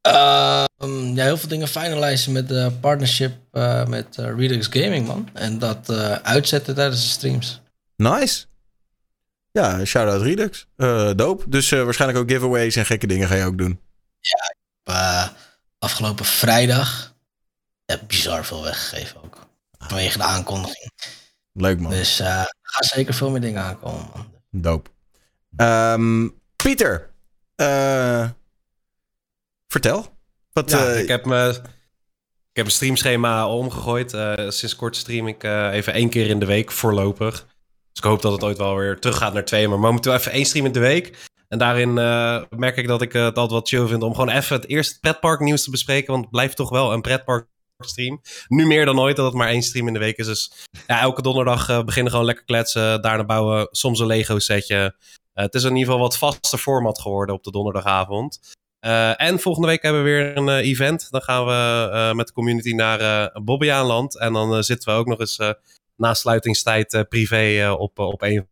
Ehm, 0.03 1.15
ja, 1.15 1.25
heel 1.25 1.37
veel 1.37 1.49
dingen 1.49 1.69
finalizen 1.69 2.33
met 2.33 2.49
de 2.49 2.73
partnership 2.81 3.33
eh, 3.53 3.87
met 3.87 4.19
eh, 4.19 4.25
Redux 4.37 4.67
Gaming, 4.71 5.07
man. 5.07 5.29
En 5.33 5.59
dat 5.59 5.89
eh, 5.89 6.13
uitzetten 6.13 6.75
tijdens 6.75 7.03
de 7.03 7.09
streams. 7.09 7.61
Nice. 7.97 8.45
Ja, 9.51 9.85
shout-out 9.85 10.23
Redux. 10.23 10.67
Eh 10.77 11.11
dope. 11.17 11.49
Dus 11.49 11.73
eh, 11.73 11.83
waarschijnlijk 11.85 12.21
ook 12.21 12.31
giveaways 12.31 12.77
en 12.77 12.87
gekke 12.87 13.07
dingen 13.07 13.29
ga 13.29 13.35
je 13.35 13.45
ook 13.45 13.59
doen. 13.59 13.81
Eh, 14.83 15.29
afgelopen 15.79 16.25
vrijdag 16.25 17.15
heb 17.85 18.01
bizar 18.07 18.45
veel 18.45 18.63
weggegeven 18.63 19.23
ook. 19.25 19.47
Vanwege 19.79 20.19
de 20.19 20.25
aankondiging. 20.25 20.91
Leuk 21.53 21.81
man. 21.81 21.91
Dus 21.91 22.21
eh, 22.21 22.27
gaan 22.63 22.85
zeker 22.85 23.15
veel 23.15 23.31
meer 23.31 23.41
dingen 23.41 23.63
aankomen, 23.63 24.09
man. 24.15 24.33
Dope. 24.51 24.91
Ehm, 25.57 26.29
Pieter. 26.57 27.11
eh, 27.55 28.29
vertel. 29.73 30.07
Wat, 30.53 30.71
Ja, 30.71 30.87
eh, 30.87 31.01
ik 31.01 31.09
heb 31.09 31.25
me... 31.25 31.49
Ik 32.51 32.59
heb 32.59 32.67
mijn 32.67 32.77
streamschema 32.77 33.49
omgegooid. 33.49 34.15
Eh, 34.15 34.33
sinds 34.49 34.77
kort 34.77 34.97
stream 34.97 35.29
ik 35.29 35.45
eh, 35.45 35.73
even 35.73 35.93
één 35.93 36.09
keer 36.09 36.27
in 36.27 36.39
de 36.39 36.47
week 36.47 36.73
voorlopig. 36.73 37.33
Dus 37.33 38.03
ik 38.03 38.05
hoop 38.05 38.23
dat 38.23 38.33
het 38.33 38.45
ooit 38.45 38.59
wel 38.59 38.77
weer 38.77 38.99
terug 38.99 39.17
gaat 39.17 39.33
naar 39.33 39.45
twee. 39.45 39.69
Maar 39.69 39.79
momenteel 39.79 40.15
even 40.15 40.33
één 40.33 40.45
stream 40.45 40.67
in 40.67 40.73
de 40.73 40.81
week. 40.81 41.31
En 41.49 41.59
daarin 41.59 41.95
merk 42.49 42.77
ik 42.77 42.87
dat 42.87 43.03
ik 43.03 43.13
het 43.13 43.37
altijd 43.37 43.51
wat 43.51 43.69
chill 43.69 43.87
vind 43.87 44.03
om 44.03 44.15
gewoon 44.15 44.29
even 44.29 44.57
het 44.57 44.69
eerste 44.69 45.01
pretpark 45.01 45.41
nieuws 45.41 45.65
te 45.65 45.71
bespreken. 45.71 46.11
Want 46.13 46.23
het 46.23 46.33
blijft 46.33 46.57
toch 46.57 46.71
wel 46.71 46.93
een 46.93 47.01
pretpark 47.01 47.47
stream. 47.79 48.21
Nu 48.49 48.67
meer 48.67 48.85
dan 48.85 49.01
ooit 49.01 49.17
dat 49.17 49.27
het 49.27 49.35
maar 49.35 49.49
één 49.49 49.63
stream 49.63 49.87
in 49.87 49.93
de 49.93 49.99
week 49.99 50.17
is. 50.17 50.27
Dus 50.27 50.53
ja, 50.87 51.01
elke 51.01 51.23
donderdag 51.23 51.85
beginnen 51.85 52.11
gewoon 52.13 52.27
lekker 52.27 52.45
kletsen. 52.45 53.03
Daarna 53.03 53.25
bouwen 53.25 53.69
soms 53.71 53.99
een 53.99 54.07
Lego 54.07 54.39
setje. 54.39 54.97
Het 55.33 55.55
is 55.55 55.63
in 55.63 55.77
ieder 55.77 55.85
geval 55.85 56.01
wat 56.01 56.19
vaste 56.19 56.59
format 56.59 57.01
geworden 57.01 57.35
op 57.35 57.45
de 57.45 57.51
donderdagavond. 57.51 58.41
Eh, 58.83 59.21
en 59.21 59.39
volgende 59.39 59.69
week 59.69 59.83
hebben 59.83 60.05
we 60.05 60.11
weer 60.11 60.37
een 60.37 60.49
eh, 60.49 60.69
event. 60.69 61.11
Dan 61.11 61.23
gaan 61.23 61.47
we 61.47 61.91
eh, 61.93 62.13
met 62.13 62.27
de 62.27 62.33
community 62.33 62.73
naar 62.73 63.31
Bobbejaanland. 63.45 64.19
En 64.19 64.33
dan 64.33 64.65
zitten 64.65 64.93
we 64.93 64.99
ook 64.99 65.07
nog 65.07 65.21
eens 65.21 65.39
na 65.97 66.15
sluitingstijd 66.15 67.07
privé 67.09 67.71
op, 67.79 67.99
op 67.99 68.23
een 68.23 68.49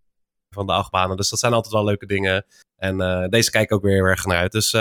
van 0.50 0.67
de 0.67 0.73
achtbanen. 0.73 1.17
Dus 1.17 1.28
dat 1.31 1.39
zijn 1.39 1.52
altijd 1.52 1.75
wel 1.75 1.84
leuke 1.84 2.07
dingen. 2.07 2.47
En 2.76 3.26
deze 3.31 3.50
kijk 3.50 3.73
ook 3.73 3.83
weer 3.83 3.94
heel 3.94 4.05
erg 4.05 4.25
naar 4.25 4.36
uit. 4.36 4.52
Dus 4.52 4.73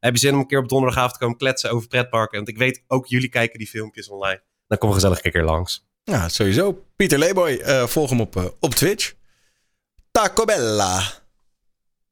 heb 0.00 0.12
je 0.14 0.18
zin 0.18 0.34
om 0.34 0.40
een 0.40 0.46
keer 0.46 0.58
op 0.58 0.68
donderdagavond 0.68 1.12
te 1.12 1.18
komen 1.18 1.36
kletsen 1.36 1.70
over 1.70 1.88
pretparken? 1.88 2.36
Want 2.36 2.48
ik 2.48 2.58
weet 2.58 2.84
ook 2.86 3.06
jullie 3.06 3.28
kijken 3.28 3.58
die 3.58 3.68
filmpjes 3.68 4.08
online. 4.08 4.42
Dan 4.66 4.78
kom 4.78 4.92
gezellig 4.92 5.24
een 5.24 5.32
keer 5.32 5.44
langs. 5.44 5.86
Ja, 6.02 6.28
sowieso. 6.28 6.84
Pieter 6.96 7.18
Leeboy, 7.18 7.60
volg 7.88 8.10
hem 8.10 8.20
op, 8.20 8.56
op 8.60 8.74
Twitch. 8.74 9.12
Taco 10.10 10.44
Bella. 10.44 11.19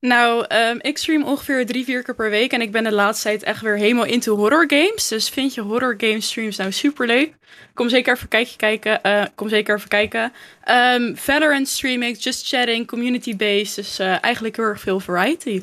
Nou, 0.01 0.44
ehm, 0.49 0.77
ik 0.81 0.99
stream 0.99 1.23
ongeveer 1.25 1.67
drie, 1.67 1.85
vier 1.85 2.02
keer 2.02 2.15
per 2.15 2.31
week. 2.31 2.52
En 2.52 2.60
ik 2.60 2.73
ben 2.73 2.85
de 2.85 2.93
laatste 2.93 3.28
tijd 3.28 3.43
echt 3.43 3.60
weer 3.60 3.77
helemaal 3.77 4.05
into 4.05 4.36
horror 4.36 4.65
games. 4.68 5.09
Dus 5.09 5.28
vind 5.28 5.55
je 5.55 5.60
horror 5.60 5.94
game 5.97 6.20
streams 6.20 6.57
nou 6.57 6.73
super 6.73 7.07
leuk? 7.07 7.35
Kom 7.75 7.89
zeker 7.89 8.15
even 8.15 8.28
kijkje 8.28 8.57
kijken. 8.57 9.02
eh, 9.02 9.25
kom 9.35 9.49
zeker 9.49 9.77
even 9.77 9.89
kijken. 9.89 10.33
Ehm 10.65 11.15
Valorant 11.15 11.68
stream 11.68 12.02
ik, 12.02 12.17
just 12.17 12.49
chatting, 12.49 12.86
community 12.86 13.36
based. 13.36 13.75
Dus 13.75 13.99
eh, 13.99 14.25
eigenlijk 14.25 14.57
heel 14.57 14.65
erg 14.65 14.81
veel 14.81 15.01
variety. 15.01 15.62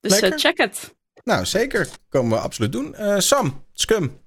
Dus 0.00 0.12
eh, 0.12 0.20
Lekker. 0.20 0.38
check 0.38 0.58
het. 0.58 0.94
Nou, 1.24 1.44
zeker. 1.46 1.88
Komen 2.08 2.30
we 2.38 2.44
absoluut 2.44 2.72
doen. 2.72 2.94
Eh, 2.94 3.18
Sam, 3.18 3.64
Scum. 3.72 4.20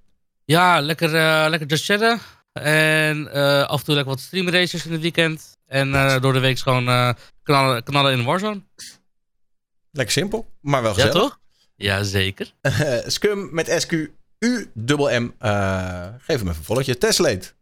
Ja, 0.45 0.79
lekker, 0.81 1.15
eh, 1.15 1.45
lekker 1.49 1.67
just 1.67 1.85
chatten. 1.85 2.19
En 2.53 3.31
eh, 3.31 3.63
af 3.67 3.79
en 3.79 3.85
toe 3.85 3.93
lekker 3.95 4.13
wat 4.13 4.21
streamraces 4.21 4.85
in 4.85 4.91
het 4.91 5.01
weekend. 5.01 5.54
En 5.67 5.95
eh, 5.95 6.21
door 6.21 6.33
de 6.33 6.39
week 6.39 6.59
gewoon 6.59 6.87
eh, 6.87 7.09
knallen, 7.43 7.83
knallen 7.83 8.11
in 8.17 8.23
Warzone. 8.23 8.61
Lekker 9.91 10.13
simpel, 10.13 10.51
maar 10.61 10.81
wel 10.81 10.91
Ja, 10.97 11.03
gezellig. 11.03 11.21
toch? 11.21 11.39
Ja, 11.75 12.03
zeker. 12.03 12.51
Eh, 12.61 12.97
Scum 13.07 13.49
met 13.53 13.75
S-Q-U-M-M. 13.81 15.31
Eh, 15.39 16.07
geef 16.17 16.37
hem 16.39 16.47
even 16.47 16.47
een 16.47 16.63
volletje. 16.63 16.97
Teslate. 16.97 17.53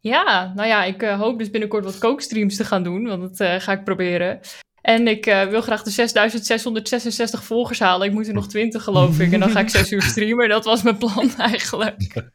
Ja, 0.00 0.52
nou 0.54 0.68
ja, 0.68 0.84
ik 0.84 1.02
eh, 1.02 1.18
hoop 1.18 1.38
dus 1.38 1.50
binnenkort 1.50 1.84
wat 1.84 1.98
kookstreams 1.98 2.56
te 2.56 2.64
gaan 2.64 2.82
doen, 2.82 3.06
want 3.06 3.20
dat 3.22 3.40
eh, 3.40 3.60
ga 3.60 3.72
ik 3.72 3.84
proberen. 3.84 4.40
En 4.80 5.08
ik 5.08 5.26
eh, 5.26 5.46
wil 5.48 5.60
graag 5.60 5.82
de 5.82 5.90
6666 5.90 7.44
volgers 7.44 7.78
halen. 7.78 8.06
Ik 8.06 8.12
moet 8.12 8.26
er 8.28 8.34
nog 8.34 8.48
20 8.48 8.82
geloof 8.82 9.18
ik. 9.18 9.32
En 9.32 9.40
dan 9.40 9.50
ga 9.50 9.60
ik 9.60 9.68
6 9.68 9.90
uur 9.92 10.02
streamen. 10.02 10.48
Dat 10.48 10.64
was 10.64 10.82
mijn 10.82 10.98
plan 10.98 11.36
eigenlijk. 11.50 12.30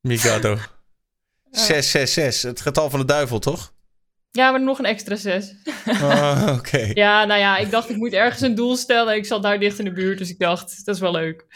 Mikado. 0.00 0.56
666, 1.50 2.50
het 2.50 2.60
getal 2.60 2.90
van 2.90 2.98
de 3.00 3.04
duivel, 3.06 3.38
toch? 3.38 3.72
Ja, 4.30 4.50
maar 4.50 4.62
nog 4.62 4.78
een 4.78 4.84
extra 4.84 5.16
6. 5.16 5.54
Ah, 5.86 6.54
Oké. 6.58 6.90
Ja, 6.94 7.24
nou 7.24 7.40
ja, 7.40 7.56
ik 7.56 7.70
dacht 7.70 7.90
ik 7.90 7.96
moet 7.96 8.12
ergens 8.12 8.40
een 8.42 8.54
doel 8.54 8.76
stellen. 8.76 9.16
Ik 9.16 9.26
zat 9.26 9.42
daar 9.42 9.58
dicht 9.58 9.78
in 9.78 9.84
de 9.84 9.92
buurt, 9.92 10.18
dus 10.18 10.30
ik 10.30 10.38
dacht, 10.38 10.84
dat 10.84 10.94
is 10.94 11.00
wel 11.00 11.12
leuk. 11.12 11.46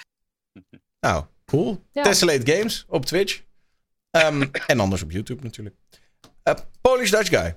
Nou, 1.01 1.25
cool. 1.47 1.85
Ja. 1.93 2.03
Tessellate 2.03 2.53
Games 2.53 2.85
op 2.89 3.07
Twitch. 3.07 3.43
Ehm, 4.11 4.43
en 4.67 4.81
anders 4.81 5.03
op 5.03 5.11
YouTube 5.11 5.43
natuurlijk. 5.43 5.77
Eh, 6.43 6.55
Polish 6.81 7.11
Dutch 7.11 7.29
Guy. 7.29 7.57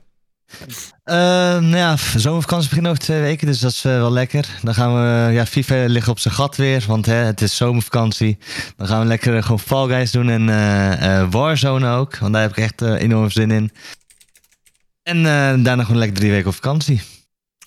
Eh, 1.04 1.16
nou 1.60 1.76
ja, 1.76 1.96
zomervakantie 2.16 2.70
begint 2.70 2.88
over 2.88 3.00
twee 3.00 3.22
weken, 3.22 3.48
dus 3.48 3.60
dat 3.60 3.72
is 3.72 3.86
eh, 3.86 3.92
wel 3.92 4.12
lekker. 4.12 4.60
Dan 4.64 4.74
gaan 4.74 4.94
we, 4.94 5.34
ja, 5.34 5.46
FIFA 5.46 5.86
ligt 5.86 6.08
op 6.08 6.20
zijn 6.20 6.34
gat 6.34 6.56
weer, 6.56 6.84
want 6.88 7.06
hè, 7.06 7.14
het 7.14 7.42
is 7.42 7.56
zomervakantie. 7.56 8.38
Dan 8.76 8.88
gaan 8.88 9.00
we 9.00 9.06
lekker 9.06 9.44
gewoon 9.44 9.60
Fall 9.60 9.88
Guys 9.88 10.12
doen 10.12 10.30
en 10.30 10.50
eh, 10.50 11.20
eh, 11.20 11.32
Warzone 11.32 11.90
ook, 11.90 12.18
want 12.18 12.34
daar 12.34 12.42
heb 12.42 12.52
ik 12.52 12.58
echt 12.64 12.82
enorm 12.82 13.30
zin 13.30 13.52
in. 13.52 13.72
En 15.06 15.18
eh, 15.18 15.64
daarna 15.64 15.84
gewoon 15.84 15.98
lekker 15.98 16.18
drie 16.18 16.32
weken 16.32 16.48
op 16.48 16.54
vakantie. 16.54 17.02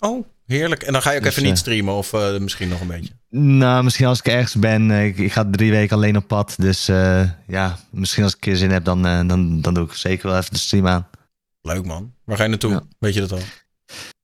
Oh, 0.01 0.27
heerlijk. 0.47 0.83
En 0.83 0.93
dan 0.93 1.03
ga 1.03 1.11
je 1.11 1.17
ook 1.17 1.23
Dus, 1.23 1.31
even 1.33 1.43
niet 1.43 1.53
eh, 1.53 1.59
streamen 1.59 1.95
of 1.95 2.13
eh, 2.13 2.39
misschien 2.39 2.69
nog 2.69 2.81
een 2.81 2.87
beetje. 2.87 3.13
Nou, 3.31 3.85
misschien 3.85 4.07
als 4.07 4.19
ik 4.19 4.27
ergens 4.27 4.55
ben, 4.55 4.91
ik, 4.91 5.19
ik 5.19 5.33
ga 5.33 5.49
drie 5.51 5.71
weken 5.71 5.97
alleen 5.97 6.17
op 6.17 6.27
pad, 6.29 6.55
dus 6.59 6.89
eh, 6.89 7.31
ja, 7.47 7.79
misschien 7.91 8.23
als 8.23 8.33
ik 8.33 8.39
een 8.39 8.51
keer 8.51 8.57
zin 8.59 8.71
heb, 8.71 8.85
dan, 8.85 9.07
eh, 9.07 9.27
dan, 9.29 9.61
dan 9.61 9.75
doe 9.75 9.85
ik 9.85 9.93
zeker 9.93 10.29
wel 10.29 10.39
even 10.39 10.53
de 10.53 10.59
stream 10.59 10.87
aan. 10.87 11.09
Leuk 11.63 11.85
man. 11.85 12.13
Waar 12.25 12.37
ga 12.37 12.43
je 12.43 12.49
naartoe? 12.49 12.83
Weet 12.99 13.15
je 13.15 13.21
dat 13.21 13.33
al? 13.33 13.41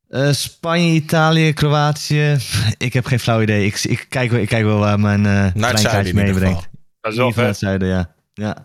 Eh, 0.09 0.33
Spanje, 0.33 0.93
Italië, 0.95 1.53
Kroatië. 1.53 2.37
Ik 2.77 2.93
heb 2.93 3.07
geen 3.07 3.21
flauw 3.21 3.43
idee. 3.43 3.67
Ik, 3.67 3.85
ik, 3.85 4.07
kijk, 4.09 4.31
wel- 4.31 4.41
ik 4.41 4.49
kijk 4.49 4.65
wel 4.65 4.79
waar 4.79 5.01
mijn 5.01 5.27
eh 5.27 5.33
zuiden 5.33 5.53
kleinkaartje 5.61 6.15
meebrengt. 6.15 6.69
Dat 7.01 7.13
is 7.13 7.19
wel 7.19 7.33
naar 7.37 7.47
het 7.47 7.57
zuiden, 7.59 7.89
ja. 7.89 8.15
ja. 8.35 8.65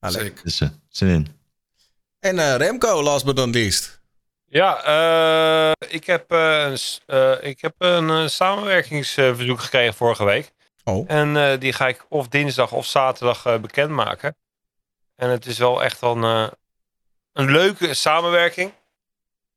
Ah, 0.00 0.12
leuk. 0.12 0.40
Dus 0.44 0.62
zin 0.88 1.08
in. 1.08 1.26
En 2.28 2.38
eh, 2.38 2.56
Remco, 2.56 3.02
last 3.02 3.24
but 3.24 3.36
not 3.36 3.54
least. 3.54 4.00
Ja, 4.46 4.82
eh, 4.84 5.88
ik 5.88 6.04
heb, 6.04 6.32
eh, 6.32 6.72
ik 7.40 7.60
heb 7.60 7.74
een 7.78 8.30
samenwerkingsverzoek 8.30 9.60
gekregen 9.60 9.94
vorige 9.94 10.24
week. 10.24 10.52
Oh. 10.84 11.10
En 11.10 11.58
die 11.58 11.72
ga 11.72 11.88
ik 11.88 12.06
of 12.08 12.28
dinsdag 12.28 12.72
of 12.72 12.86
zaterdag 12.86 13.60
bekendmaken. 13.60 14.36
En 15.16 15.30
het 15.30 15.46
is 15.46 15.58
wel 15.58 15.82
echt 15.82 16.02
een, 16.02 16.22
een 17.32 17.50
leuke 17.50 17.94
samenwerking. 17.94 18.72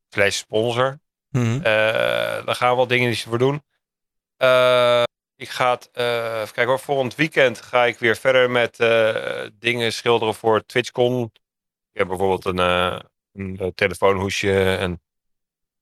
Slash 0.09 0.35
sponsor. 0.35 0.99
Mhm. 1.29 1.55
Eh, 1.55 1.63
daar 2.45 2.55
gaan 2.55 2.69
we 2.69 2.75
wel 2.75 2.87
dingen 2.87 3.15
voor 3.15 3.37
doen. 3.37 3.63
Ik 5.35 5.49
ga 5.49 5.71
het, 5.71 5.89
even 5.93 6.53
kijken 6.53 6.65
hoor, 6.65 6.79
volgend 6.79 7.15
weekend 7.15 7.61
ga 7.61 7.85
ik 7.85 7.99
weer 7.99 8.15
verder 8.15 8.49
met 8.49 8.77
dingen 9.59 9.93
schilderen 9.93 10.35
voor 10.35 10.65
TwitchCon. 10.65 11.31
Ik 11.91 11.97
heb 11.99 12.07
bijvoorbeeld 12.07 12.45
een, 12.45 12.59
eh, 12.59 12.99
een 13.33 13.57
eh, 13.59 13.67
telefoonhoesje 13.75 14.75
en 14.75 15.01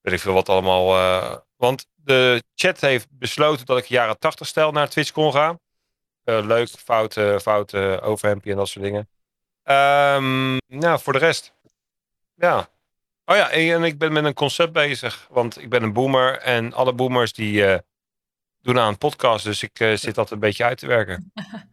weet 0.02 0.14
ik 0.14 0.20
veel 0.20 0.34
wat 0.34 0.50
allemaal. 0.50 0.96
eh, 0.98 1.38
want 1.56 1.88
de 1.96 2.44
chat 2.56 2.80
heeft 2.80 3.08
besloten 3.12 3.66
dat 3.66 3.78
ik 3.78 3.86
jaren 3.86 4.20
80 4.20 4.48
stijl 4.48 4.72
naar 4.72 4.90
TwitchCon 4.90 5.32
ga. 5.32 5.60
Eh, 6.24 6.46
leuk, 6.46 6.70
foute, 6.70 7.40
foute 7.42 8.00
overhempje 8.04 8.52
en 8.52 8.58
dat 8.58 8.68
soort 8.68 8.86
dingen. 8.86 9.10
Ehm, 9.64 10.58
nou, 10.68 11.00
voor 11.00 11.14
de 11.14 11.20
rest. 11.20 11.54
Ja. 12.36 12.70
Oh 13.26 13.36
ja, 13.36 13.50
en 13.50 13.84
ik 13.84 13.98
ben 13.98 14.12
met 14.14 14.24
een 14.26 14.34
concept 14.34 14.74
bezig. 14.74 15.28
Want 15.30 15.62
ik 15.62 15.70
ben 15.70 15.84
een 15.84 15.94
boomer 15.94 16.38
en 16.38 16.74
alle 16.74 16.94
boomers 16.94 17.34
die 17.34 17.66
eh, 17.66 17.80
doen 18.62 18.80
aan 18.80 18.88
een 18.88 18.98
podcast. 18.98 19.44
Dus 19.44 19.64
ik 19.64 19.80
eh, 19.80 19.94
zit 19.96 20.16
dat 20.16 20.32
een 20.32 20.40
beetje 20.40 20.64
uit 20.64 20.78
te 20.78 20.88
werken. 20.88 21.32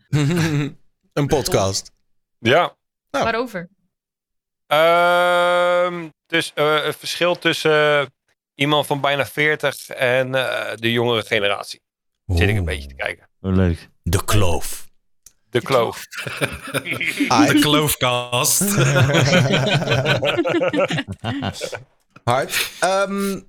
een 1.12 1.26
podcast. 1.26 1.92
Ja. 2.38 2.76
Waarover? 3.10 3.68
Ehm, 4.66 6.08
dus 6.26 6.52
eh, 6.54 6.84
het 6.84 6.96
verschil 6.96 7.38
tussen 7.38 8.12
iemand 8.54 8.86
van 8.86 9.00
bijna 9.00 9.26
40 9.26 9.88
en 9.88 10.34
eh, 10.34 10.76
de 10.76 10.92
jongere 10.92 11.22
generatie. 11.22 11.80
Zit 12.26 12.48
ik 12.48 12.56
een 12.56 12.64
beetje 12.64 12.88
te 12.88 12.94
kijken. 12.94 13.28
Oh, 13.40 13.54
leuk. 13.54 13.88
De 14.02 14.24
kloof. 14.24 14.86
De 15.50 15.60
kloof. 15.60 16.04
De 17.46 17.58
kloofkast. 17.64 18.60
Hard. 22.24 22.70
Ehm, 22.80 23.40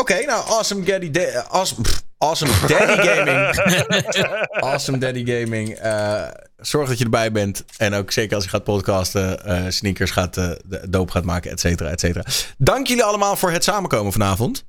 Oké, 0.00 0.24
nou, 0.24 0.44
Awesome 0.48 0.82
Daddy, 0.84 1.10
Da- 1.10 1.46
awesome, 1.48 1.82
pff, 1.82 2.02
awesome 2.18 2.52
Daddy 2.66 3.02
Gaming. 3.08 3.56
awesome 4.70 4.98
Daddy 4.98 5.24
Gaming. 5.26 5.70
Eh, 5.74 6.24
zorg 6.56 6.88
dat 6.88 6.98
je 6.98 7.04
erbij 7.04 7.32
bent. 7.32 7.64
En 7.76 7.94
ook 7.94 8.10
zeker 8.12 8.34
als 8.34 8.44
je 8.44 8.50
gaat 8.50 8.64
podcasten, 8.64 9.44
eh, 9.44 9.64
sneakers 9.68 10.10
gaat, 10.10 10.36
eh, 10.36 10.50
de- 10.64 10.86
doop 10.90 11.10
gaat 11.10 11.24
maken, 11.24 11.50
et 11.50 11.60
cetera, 11.60 11.88
et 11.90 12.00
cetera. 12.00 12.24
Dank 12.58 12.86
jullie 12.86 13.02
allemaal 13.04 13.36
voor 13.36 13.50
het 13.50 13.64
samenkomen 13.64 14.12
vanavond. 14.12 14.64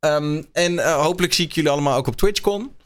Ehm, 0.00 0.42
en 0.52 0.78
eh, 0.78 0.94
hopelijk 1.02 1.32
zie 1.32 1.46
ik 1.46 1.52
jullie 1.52 1.70
allemaal 1.70 1.96
ook 1.96 2.06
op 2.06 2.16
TwitchCon. 2.16 2.76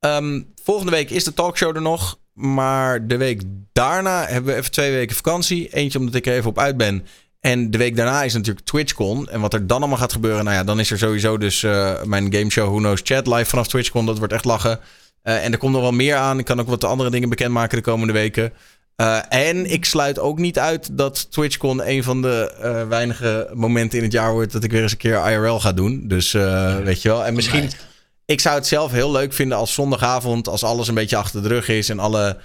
Ehm, 0.00 0.40
volgende 0.62 0.92
week 0.92 1.10
is 1.10 1.24
de 1.24 1.34
talkshow 1.34 1.76
er 1.76 1.82
nog. 1.82 2.18
Maar 2.32 3.06
de 3.06 3.16
week 3.16 3.42
daarna 3.72 4.26
hebben 4.26 4.52
we 4.52 4.58
even 4.58 4.70
twee 4.72 4.92
weken 4.92 5.16
vakantie. 5.16 5.68
Eentje 5.74 5.98
omdat 5.98 6.14
ik 6.14 6.26
er 6.26 6.32
even 6.34 6.50
op 6.50 6.58
uit 6.58 6.76
ben. 6.76 7.06
En 7.40 7.70
de 7.70 7.78
week 7.78 7.96
daarna 7.96 8.22
is 8.22 8.34
natuurlijk 8.34 8.66
TwitchCon. 8.66 9.28
En 9.28 9.40
wat 9.40 9.54
er 9.54 9.66
dan 9.66 9.78
allemaal 9.78 9.98
gaat 9.98 10.12
gebeuren. 10.12 10.44
Nou 10.44 10.56
ja, 10.56 10.64
dan 10.64 10.80
is 10.80 10.90
er 10.90 10.98
sowieso 10.98 11.38
dus 11.38 11.62
eh, 11.62 12.02
mijn 12.02 12.34
gameshow 12.34 12.66
Who 12.66 12.76
Knows 12.76 13.00
Chat 13.04 13.26
live 13.26 13.44
vanaf 13.44 13.68
TwitchCon. 13.68 14.06
Dat 14.06 14.18
wordt 14.18 14.32
echt 14.32 14.44
lachen. 14.44 14.80
Eh, 15.22 15.44
en 15.44 15.52
er 15.52 15.58
komt 15.58 15.72
nog 15.72 15.82
wel 15.82 15.92
meer 15.92 16.16
aan. 16.16 16.38
Ik 16.38 16.44
kan 16.44 16.60
ook 16.60 16.68
wat 16.68 16.84
andere 16.84 17.10
dingen 17.10 17.28
bekendmaken 17.28 17.76
de 17.76 17.82
komende 17.82 18.12
weken. 18.12 18.52
Eh, 18.96 19.18
en 19.28 19.70
ik 19.70 19.84
sluit 19.84 20.18
ook 20.18 20.38
niet 20.38 20.58
uit 20.58 20.88
dat 20.98 21.30
TwitchCon 21.30 21.88
een 21.88 22.04
van 22.04 22.22
de 22.22 22.54
weinige 22.88 23.50
momenten 23.54 23.98
in 23.98 24.04
het 24.04 24.12
jaar 24.12 24.32
wordt 24.32 24.52
dat 24.52 24.64
ik 24.64 24.70
weer 24.70 24.82
eens 24.82 24.92
een 24.92 24.98
keer 24.98 25.30
IRL 25.30 25.60
ga 25.60 25.72
doen. 25.72 26.08
Dus 26.08 26.32
weet 26.82 27.02
je 27.02 27.08
wel. 27.08 27.24
En 27.24 27.34
misschien, 27.34 27.70
ik 28.24 28.40
zou 28.40 28.56
het 28.56 28.66
zelf 28.66 28.92
heel 28.92 29.10
leuk 29.10 29.32
vinden 29.32 29.58
als 29.58 29.74
zondagavond, 29.74 30.48
als 30.48 30.64
alles 30.64 30.88
een 30.88 30.94
beetje 30.94 31.16
achter 31.16 31.42
de 31.42 31.48
rug 31.48 31.68
is 31.68 31.88
en 31.88 31.98
alle, 31.98 32.36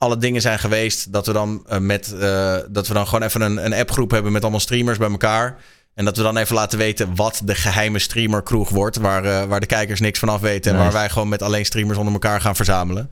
alle 0.00 0.16
dingen 0.16 0.40
zijn 0.40 0.58
geweest, 0.58 1.12
dat 1.12 1.26
we 1.26 1.32
dan 1.32 1.64
eh, 1.68 1.78
met 1.78 2.14
eh, 2.20 2.56
dat 2.68 2.88
we 2.88 2.94
dan 2.94 3.06
gewoon 3.06 3.22
even 3.22 3.40
een, 3.40 3.64
een 3.64 3.72
appgroep 3.72 4.10
hebben 4.10 4.32
met 4.32 4.42
allemaal 4.42 4.60
streamers 4.60 4.98
bij 4.98 5.10
elkaar. 5.10 5.56
En 5.94 6.04
dat 6.04 6.16
we 6.16 6.22
dan 6.22 6.36
even 6.36 6.54
laten 6.54 6.78
weten 6.78 7.14
wat 7.14 7.40
de 7.44 7.54
geheime 7.54 7.98
streamerkroeg 7.98 8.68
wordt. 8.68 8.96
Waar, 8.96 9.24
eh, 9.24 9.44
waar 9.44 9.60
de 9.60 9.66
kijkers 9.66 10.00
niks 10.00 10.18
van 10.18 10.28
af 10.28 10.40
weten. 10.40 10.70
En 10.70 10.76
Nice. 10.78 10.90
waar 10.90 11.00
wij 11.00 11.10
gewoon 11.10 11.28
met 11.28 11.42
alleen 11.42 11.64
streamers 11.64 11.98
onder 11.98 12.12
elkaar 12.12 12.40
gaan 12.40 12.56
verzamelen. 12.56 13.10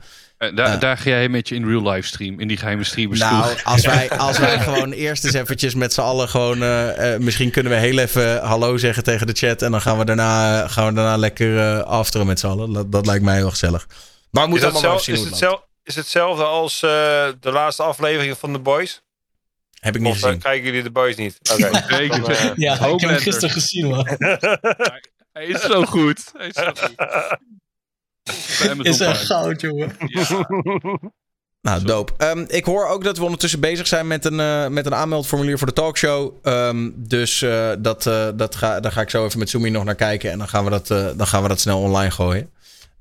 Daar, 0.54 0.78
daar 0.78 0.96
ga 0.96 1.10
jij 1.10 1.28
met 1.28 1.48
je 1.48 1.54
in 1.54 1.68
real 1.68 1.90
live 1.90 2.06
stream, 2.06 2.40
in 2.40 2.48
die 2.48 2.56
geheime 2.56 2.84
streamers. 2.84 3.20
Nou, 3.20 3.54
als 3.64 3.86
wij, 3.86 4.10
als 4.28 4.38
wij 4.38 4.60
gewoon 4.60 4.92
eerst 4.92 5.24
eens 5.24 5.34
eventjes 5.34 5.74
met 5.74 5.92
z'n 5.92 6.00
allen 6.00 6.28
gewoon... 6.28 6.58
misschien 7.24 7.50
kunnen 7.50 7.72
we 7.72 7.78
heel 7.78 7.98
even 7.98 8.40
hallo 8.40 8.76
zeggen 8.76 9.02
tegen 9.02 9.26
de 9.26 9.32
chat... 9.32 9.62
en 9.62 9.70
dan 9.70 9.80
gaan 9.80 9.98
we 9.98 10.04
daarna, 10.04 10.68
gaan 10.68 10.86
we 10.86 10.92
daarna 10.92 11.16
lekker 11.16 11.58
eh 11.58 11.80
afteren 11.80 12.26
met 12.26 12.38
z'n 12.38 12.46
allen. 12.46 12.72
Dat, 12.72 12.92
dat 12.92 13.06
lijkt 13.06 13.24
mij 13.24 13.36
heel 13.36 13.50
gezellig. 13.50 13.86
Maar 14.30 14.42
we 14.42 14.48
Is, 14.48 14.48
moeten 14.48 14.72
dat 14.72 14.82
allemaal 14.82 15.00
zelf, 15.00 15.02
zien 15.02 15.14
is, 15.14 15.20
hoe 15.20 15.28
het 15.30 15.38
zelf, 15.38 15.67
is 15.88 15.94
hetzelfde 15.94 16.44
als 16.44 16.82
eh, 16.82 16.90
de 17.40 17.50
laatste 17.52 17.82
aflevering 17.82 18.38
van 18.38 18.52
The 18.52 18.58
Boys? 18.58 19.02
Heb 19.80 19.94
ik 19.96 20.00
niet 20.00 20.10
of, 20.10 20.16
eh, 20.18 20.24
gezien. 20.24 20.38
kijken 20.40 20.64
jullie 20.64 20.82
The 20.82 20.90
Boys 20.90 21.16
niet? 21.16 21.38
Oké. 21.52 21.82
Zeker. 21.96 22.20
Dan, 22.20 22.30
eh, 22.30 22.50
Ja, 22.56 22.72
ik 22.86 23.00
heb 23.00 23.10
hem 23.10 23.18
gisteren 23.18 23.50
gezien, 23.50 23.86
man. 23.88 24.06
Hij 25.32 25.46
is 25.46 25.60
zo 25.62 25.84
goed. 25.84 26.32
Hij 26.36 26.46
is 26.48 26.54
zo 26.54 26.72
goed. 26.74 26.94
Is 28.86 29.00
echt 29.00 29.24
goud, 29.26 29.60
jongen. 29.60 29.96
Nou, 31.60 31.82
dope. 31.84 32.12
Ehm, 32.16 32.44
ik 32.48 32.64
hoor 32.64 32.86
ook 32.86 33.04
dat 33.04 33.16
we 33.18 33.24
ondertussen 33.24 33.60
bezig 33.60 33.86
zijn 33.86 34.06
met 34.06 34.24
een, 34.24 34.40
eh, 34.40 34.66
met 34.68 34.86
een 34.86 34.94
aanmeldformulier 34.94 35.58
voor 35.58 35.66
de 35.66 35.72
talkshow. 35.72 36.32
Ehm, 36.42 36.90
dus 36.94 37.42
eh, 37.42 37.70
dat, 37.78 38.06
eh, 38.06 38.28
dat 38.34 38.54
ga, 38.56 38.80
daar 38.80 38.92
ga 38.92 39.00
ik 39.00 39.10
zo 39.10 39.24
even 39.24 39.38
met 39.38 39.48
Sumi 39.48 39.70
nog 39.70 39.84
naar 39.84 39.94
kijken. 39.94 40.30
En 40.30 40.38
dan 40.38 40.48
gaan 40.48 40.64
we 40.64 40.70
dat, 40.70 40.90
eh, 40.90 41.06
dan 41.16 41.26
gaan 41.26 41.42
we 41.42 41.48
dat 41.48 41.60
snel 41.60 41.80
online 41.80 42.10
gooien. 42.10 42.50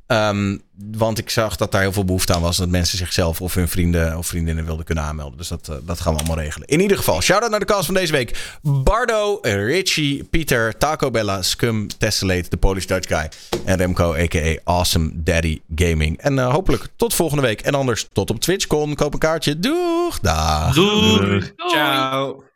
Ehm, 0.07 0.57
want 0.91 1.17
ik 1.17 1.29
zag 1.29 1.55
dat 1.55 1.71
daar 1.71 1.81
heel 1.81 1.91
veel 1.91 2.05
behoefte 2.05 2.33
aan 2.33 2.41
was. 2.41 2.57
Dat 2.57 2.69
mensen 2.69 2.97
zichzelf 2.97 3.41
of 3.41 3.53
hun 3.53 3.67
vrienden 3.67 4.17
of 4.17 4.27
vriendinnen 4.27 4.65
wilden 4.65 4.85
kunnen 4.85 5.03
aanmelden. 5.03 5.37
Dus 5.37 5.47
dat, 5.47 5.67
eh, 5.67 5.75
dat 5.83 5.99
gaan 5.99 6.13
we 6.13 6.19
allemaal 6.19 6.43
regelen. 6.43 6.67
In 6.67 6.79
ieder 6.79 6.97
geval, 6.97 7.21
shout-out 7.21 7.49
naar 7.51 7.59
de 7.59 7.65
cast 7.65 7.85
van 7.85 7.93
deze 7.93 8.11
week. 8.11 8.57
Bardo, 8.61 9.39
Richie, 9.41 10.23
Pieter, 10.23 10.77
Taco 10.77 11.11
Bella, 11.11 11.41
Scum, 11.41 11.87
Tessellate, 11.97 12.49
de 12.49 12.57
Polish 12.57 12.85
Dutch 12.85 13.07
Guy. 13.07 13.29
En 13.65 13.77
Remco, 13.77 14.13
a.k.a. 14.13 14.59
Awesome 14.63 15.11
Daddy 15.13 15.61
Gaming. 15.75 16.17
En 16.17 16.39
eh, 16.39 16.51
hopelijk 16.53 16.87
tot 16.95 17.13
volgende 17.13 17.43
week. 17.43 17.61
En 17.61 17.73
anders 17.73 18.07
tot 18.13 18.29
op 18.29 18.39
TwitchCon. 18.39 18.95
Koop 18.95 19.13
een 19.13 19.19
kaartje. 19.19 19.59
Doeg! 19.59 20.19
Dag! 20.19 20.73
Doei. 20.73 21.53
Ciao. 21.55 22.46